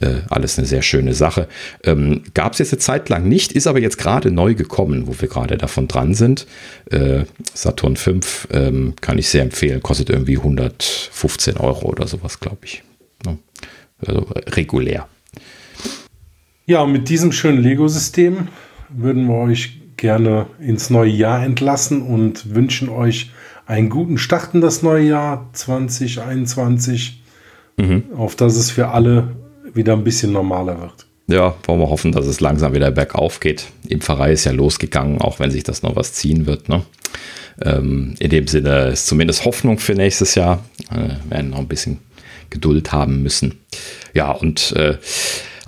Äh, 0.00 0.20
alles 0.30 0.58
eine 0.58 0.66
sehr 0.66 0.82
schöne 0.82 1.14
Sache. 1.14 1.48
Ähm, 1.84 2.22
Gab 2.34 2.52
es 2.52 2.58
jetzt 2.58 2.72
eine 2.72 2.80
Zeit 2.80 3.08
lang 3.08 3.28
nicht, 3.28 3.52
ist 3.52 3.66
aber 3.66 3.80
jetzt 3.80 3.98
gerade 3.98 4.30
neu 4.30 4.54
gekommen, 4.54 5.06
wo 5.06 5.20
wir 5.20 5.28
gerade 5.28 5.58
davon 5.58 5.88
dran 5.88 6.14
sind. 6.14 6.46
Äh, 6.90 7.24
Saturn 7.54 7.96
5 7.96 8.48
ähm, 8.52 8.94
kann 9.00 9.18
ich 9.18 9.28
sehr 9.28 9.42
empfehlen, 9.42 9.82
kostet 9.82 10.10
irgendwie 10.10 10.38
115 10.38 11.56
Euro 11.58 11.86
oder 11.88 12.06
sowas, 12.06 12.40
glaube 12.40 12.58
ich. 12.64 12.82
Ne? 13.26 13.38
Also 14.04 14.26
regulär. 14.48 15.08
Ja, 16.68 16.84
mit 16.84 17.08
diesem 17.08 17.32
schönen 17.32 17.62
Lego-System 17.62 18.48
würden 18.90 19.26
wir 19.26 19.36
euch 19.36 19.80
gerne 19.96 20.48
ins 20.60 20.90
neue 20.90 21.08
Jahr 21.08 21.42
entlassen 21.42 22.02
und 22.02 22.54
wünschen 22.54 22.90
euch 22.90 23.30
einen 23.64 23.88
guten 23.88 24.18
Start 24.18 24.52
in 24.52 24.60
das 24.60 24.82
neue 24.82 25.08
Jahr 25.08 25.48
2021, 25.54 27.22
mhm. 27.78 28.02
auf 28.14 28.36
dass 28.36 28.54
es 28.54 28.70
für 28.70 28.88
alle 28.88 29.34
wieder 29.72 29.94
ein 29.94 30.04
bisschen 30.04 30.32
normaler 30.32 30.78
wird. 30.78 31.06
Ja, 31.26 31.54
wollen 31.64 31.80
wir 31.80 31.88
hoffen, 31.88 32.12
dass 32.12 32.26
es 32.26 32.40
langsam 32.40 32.74
wieder 32.74 32.90
bergauf 32.90 33.40
geht. 33.40 33.68
Im 33.88 34.02
Pfarrei 34.02 34.32
ist 34.32 34.44
ja 34.44 34.52
losgegangen, 34.52 35.22
auch 35.22 35.40
wenn 35.40 35.50
sich 35.50 35.64
das 35.64 35.82
noch 35.82 35.96
was 35.96 36.12
ziehen 36.12 36.44
wird. 36.44 36.68
Ne? 36.68 36.82
Ähm, 37.62 38.14
in 38.18 38.28
dem 38.28 38.46
Sinne 38.46 38.88
ist 38.88 39.06
zumindest 39.06 39.46
Hoffnung 39.46 39.78
für 39.78 39.94
nächstes 39.94 40.34
Jahr. 40.34 40.62
Äh, 40.90 41.30
werden 41.30 41.48
noch 41.48 41.60
ein 41.60 41.68
bisschen 41.68 42.00
Geduld 42.50 42.92
haben 42.92 43.22
müssen. 43.22 43.58
Ja, 44.12 44.32
und 44.32 44.72
äh, 44.72 44.98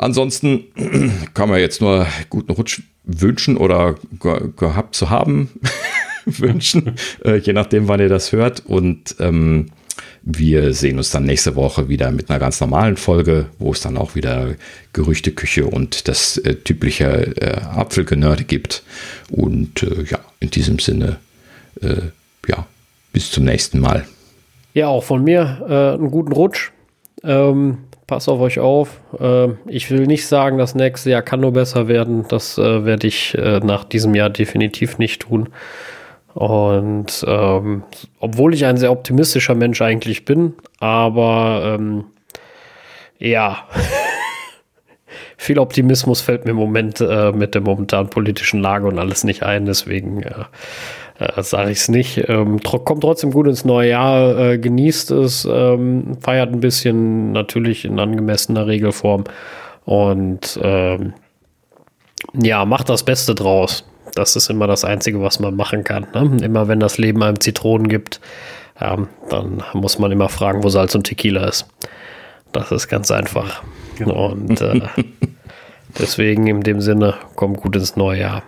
ansonsten 0.00 0.64
kann 1.34 1.48
man 1.48 1.60
jetzt 1.60 1.80
nur 1.80 2.06
guten 2.28 2.52
Rutsch 2.52 2.82
wünschen 3.04 3.56
oder 3.56 3.96
ge 4.20 4.50
gehabt 4.56 4.94
zu 4.94 5.10
haben 5.10 5.50
wünschen, 6.24 6.96
äh, 7.24 7.36
je 7.36 7.52
nachdem, 7.52 7.88
wann 7.88 8.00
ihr 8.00 8.08
das 8.08 8.32
hört. 8.32 8.64
Und 8.66 9.16
ähm, 9.20 9.66
wir 10.22 10.74
sehen 10.74 10.98
uns 10.98 11.10
dann 11.10 11.24
nächste 11.24 11.56
Woche 11.56 11.88
wieder 11.88 12.10
mit 12.10 12.30
einer 12.30 12.38
ganz 12.38 12.60
normalen 12.60 12.96
Folge, 12.96 13.46
wo 13.58 13.72
es 13.72 13.80
dann 13.80 13.96
auch 13.96 14.14
wieder 14.14 14.54
Gerüchteküche 14.92 15.66
und 15.66 16.08
das 16.08 16.36
äh, 16.38 16.56
typische 16.56 17.36
äh, 17.40 17.60
Apfelgenörde 17.62 18.44
gibt. 18.44 18.82
Und 19.30 19.82
äh, 19.82 20.04
ja, 20.04 20.18
in 20.40 20.50
diesem 20.50 20.78
Sinne, 20.78 21.16
äh, 21.80 21.96
ja, 22.48 22.66
bis 23.12 23.30
zum 23.30 23.44
nächsten 23.44 23.80
Mal. 23.80 24.04
Ja, 24.74 24.88
auch 24.88 25.04
von 25.04 25.24
mir 25.24 25.64
äh, 25.68 25.98
einen 25.98 26.10
guten 26.10 26.32
Rutsch. 26.32 26.70
Ähm, 27.24 27.78
passt 28.10 28.28
auf 28.28 28.40
euch 28.40 28.58
auf. 28.58 29.00
Äh, 29.20 29.50
ich 29.66 29.88
will 29.88 30.08
nicht 30.08 30.26
sagen, 30.26 30.58
das 30.58 30.74
nächste 30.74 31.10
Jahr 31.10 31.22
kann 31.22 31.38
nur 31.38 31.52
besser 31.52 31.86
werden. 31.86 32.26
Das 32.28 32.58
äh, 32.58 32.84
werde 32.84 33.06
ich 33.06 33.38
äh, 33.38 33.60
nach 33.60 33.84
diesem 33.84 34.16
Jahr 34.16 34.30
definitiv 34.30 34.98
nicht 34.98 35.22
tun. 35.22 35.48
Und 36.34 37.24
ähm, 37.26 37.84
obwohl 38.18 38.52
ich 38.52 38.66
ein 38.66 38.76
sehr 38.78 38.90
optimistischer 38.90 39.54
Mensch 39.54 39.80
eigentlich 39.80 40.24
bin, 40.24 40.54
aber 40.80 41.76
ähm, 41.78 42.06
ja, 43.20 43.58
viel 45.36 45.60
Optimismus 45.60 46.20
fällt 46.20 46.46
mir 46.46 46.50
im 46.50 46.56
Moment 46.56 47.00
äh, 47.00 47.30
mit 47.30 47.54
der 47.54 47.62
momentanen 47.62 48.10
politischen 48.10 48.60
Lage 48.60 48.88
und 48.88 48.98
alles 48.98 49.22
nicht 49.22 49.44
ein. 49.44 49.66
Deswegen 49.66 50.24
äh, 50.24 50.44
äh, 51.20 51.42
sage 51.42 51.70
ich 51.70 51.78
es 51.78 51.88
nicht. 51.88 52.28
Ähm, 52.28 52.60
tro 52.60 52.78
kommt 52.78 53.02
trotzdem 53.02 53.30
gut 53.30 53.46
ins 53.46 53.64
neue 53.64 53.90
Jahr, 53.90 54.38
äh, 54.38 54.58
genießt 54.58 55.10
es, 55.12 55.46
ähm, 55.50 56.16
feiert 56.20 56.52
ein 56.52 56.60
bisschen, 56.60 57.32
natürlich 57.32 57.84
in 57.84 58.00
angemessener 58.00 58.66
Regelform 58.66 59.24
und 59.84 60.58
ähm, 60.62 61.12
ja, 62.34 62.64
macht 62.64 62.88
das 62.88 63.02
Beste 63.02 63.34
draus. 63.34 63.84
Das 64.14 64.34
ist 64.34 64.50
immer 64.50 64.66
das 64.66 64.84
Einzige, 64.84 65.22
was 65.22 65.40
man 65.40 65.54
machen 65.54 65.84
kann. 65.84 66.06
Ne? 66.14 66.44
Immer 66.44 66.68
wenn 66.68 66.80
das 66.80 66.98
Leben 66.98 67.22
einem 67.22 67.38
Zitronen 67.38 67.88
gibt, 67.88 68.20
ähm, 68.80 69.08
dann 69.28 69.62
muss 69.74 69.98
man 69.98 70.10
immer 70.10 70.28
fragen, 70.28 70.64
wo 70.64 70.68
Salz 70.68 70.94
und 70.94 71.04
Tequila 71.04 71.46
ist. 71.46 71.66
Das 72.52 72.72
ist 72.72 72.88
ganz 72.88 73.10
einfach. 73.10 73.62
Genau. 73.98 74.30
Und 74.30 74.60
äh, 74.60 74.80
deswegen 75.98 76.46
in 76.46 76.62
dem 76.62 76.80
Sinne, 76.80 77.14
kommt 77.36 77.58
gut 77.58 77.76
ins 77.76 77.96
neue 77.96 78.20
Jahr. 78.20 78.42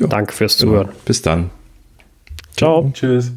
Ja. 0.00 0.06
Danke 0.06 0.32
fürs 0.32 0.56
Zuhören. 0.56 0.90
Bis 1.04 1.22
dann. 1.22 1.50
Ciao. 2.56 2.90
Tschüss. 2.92 3.32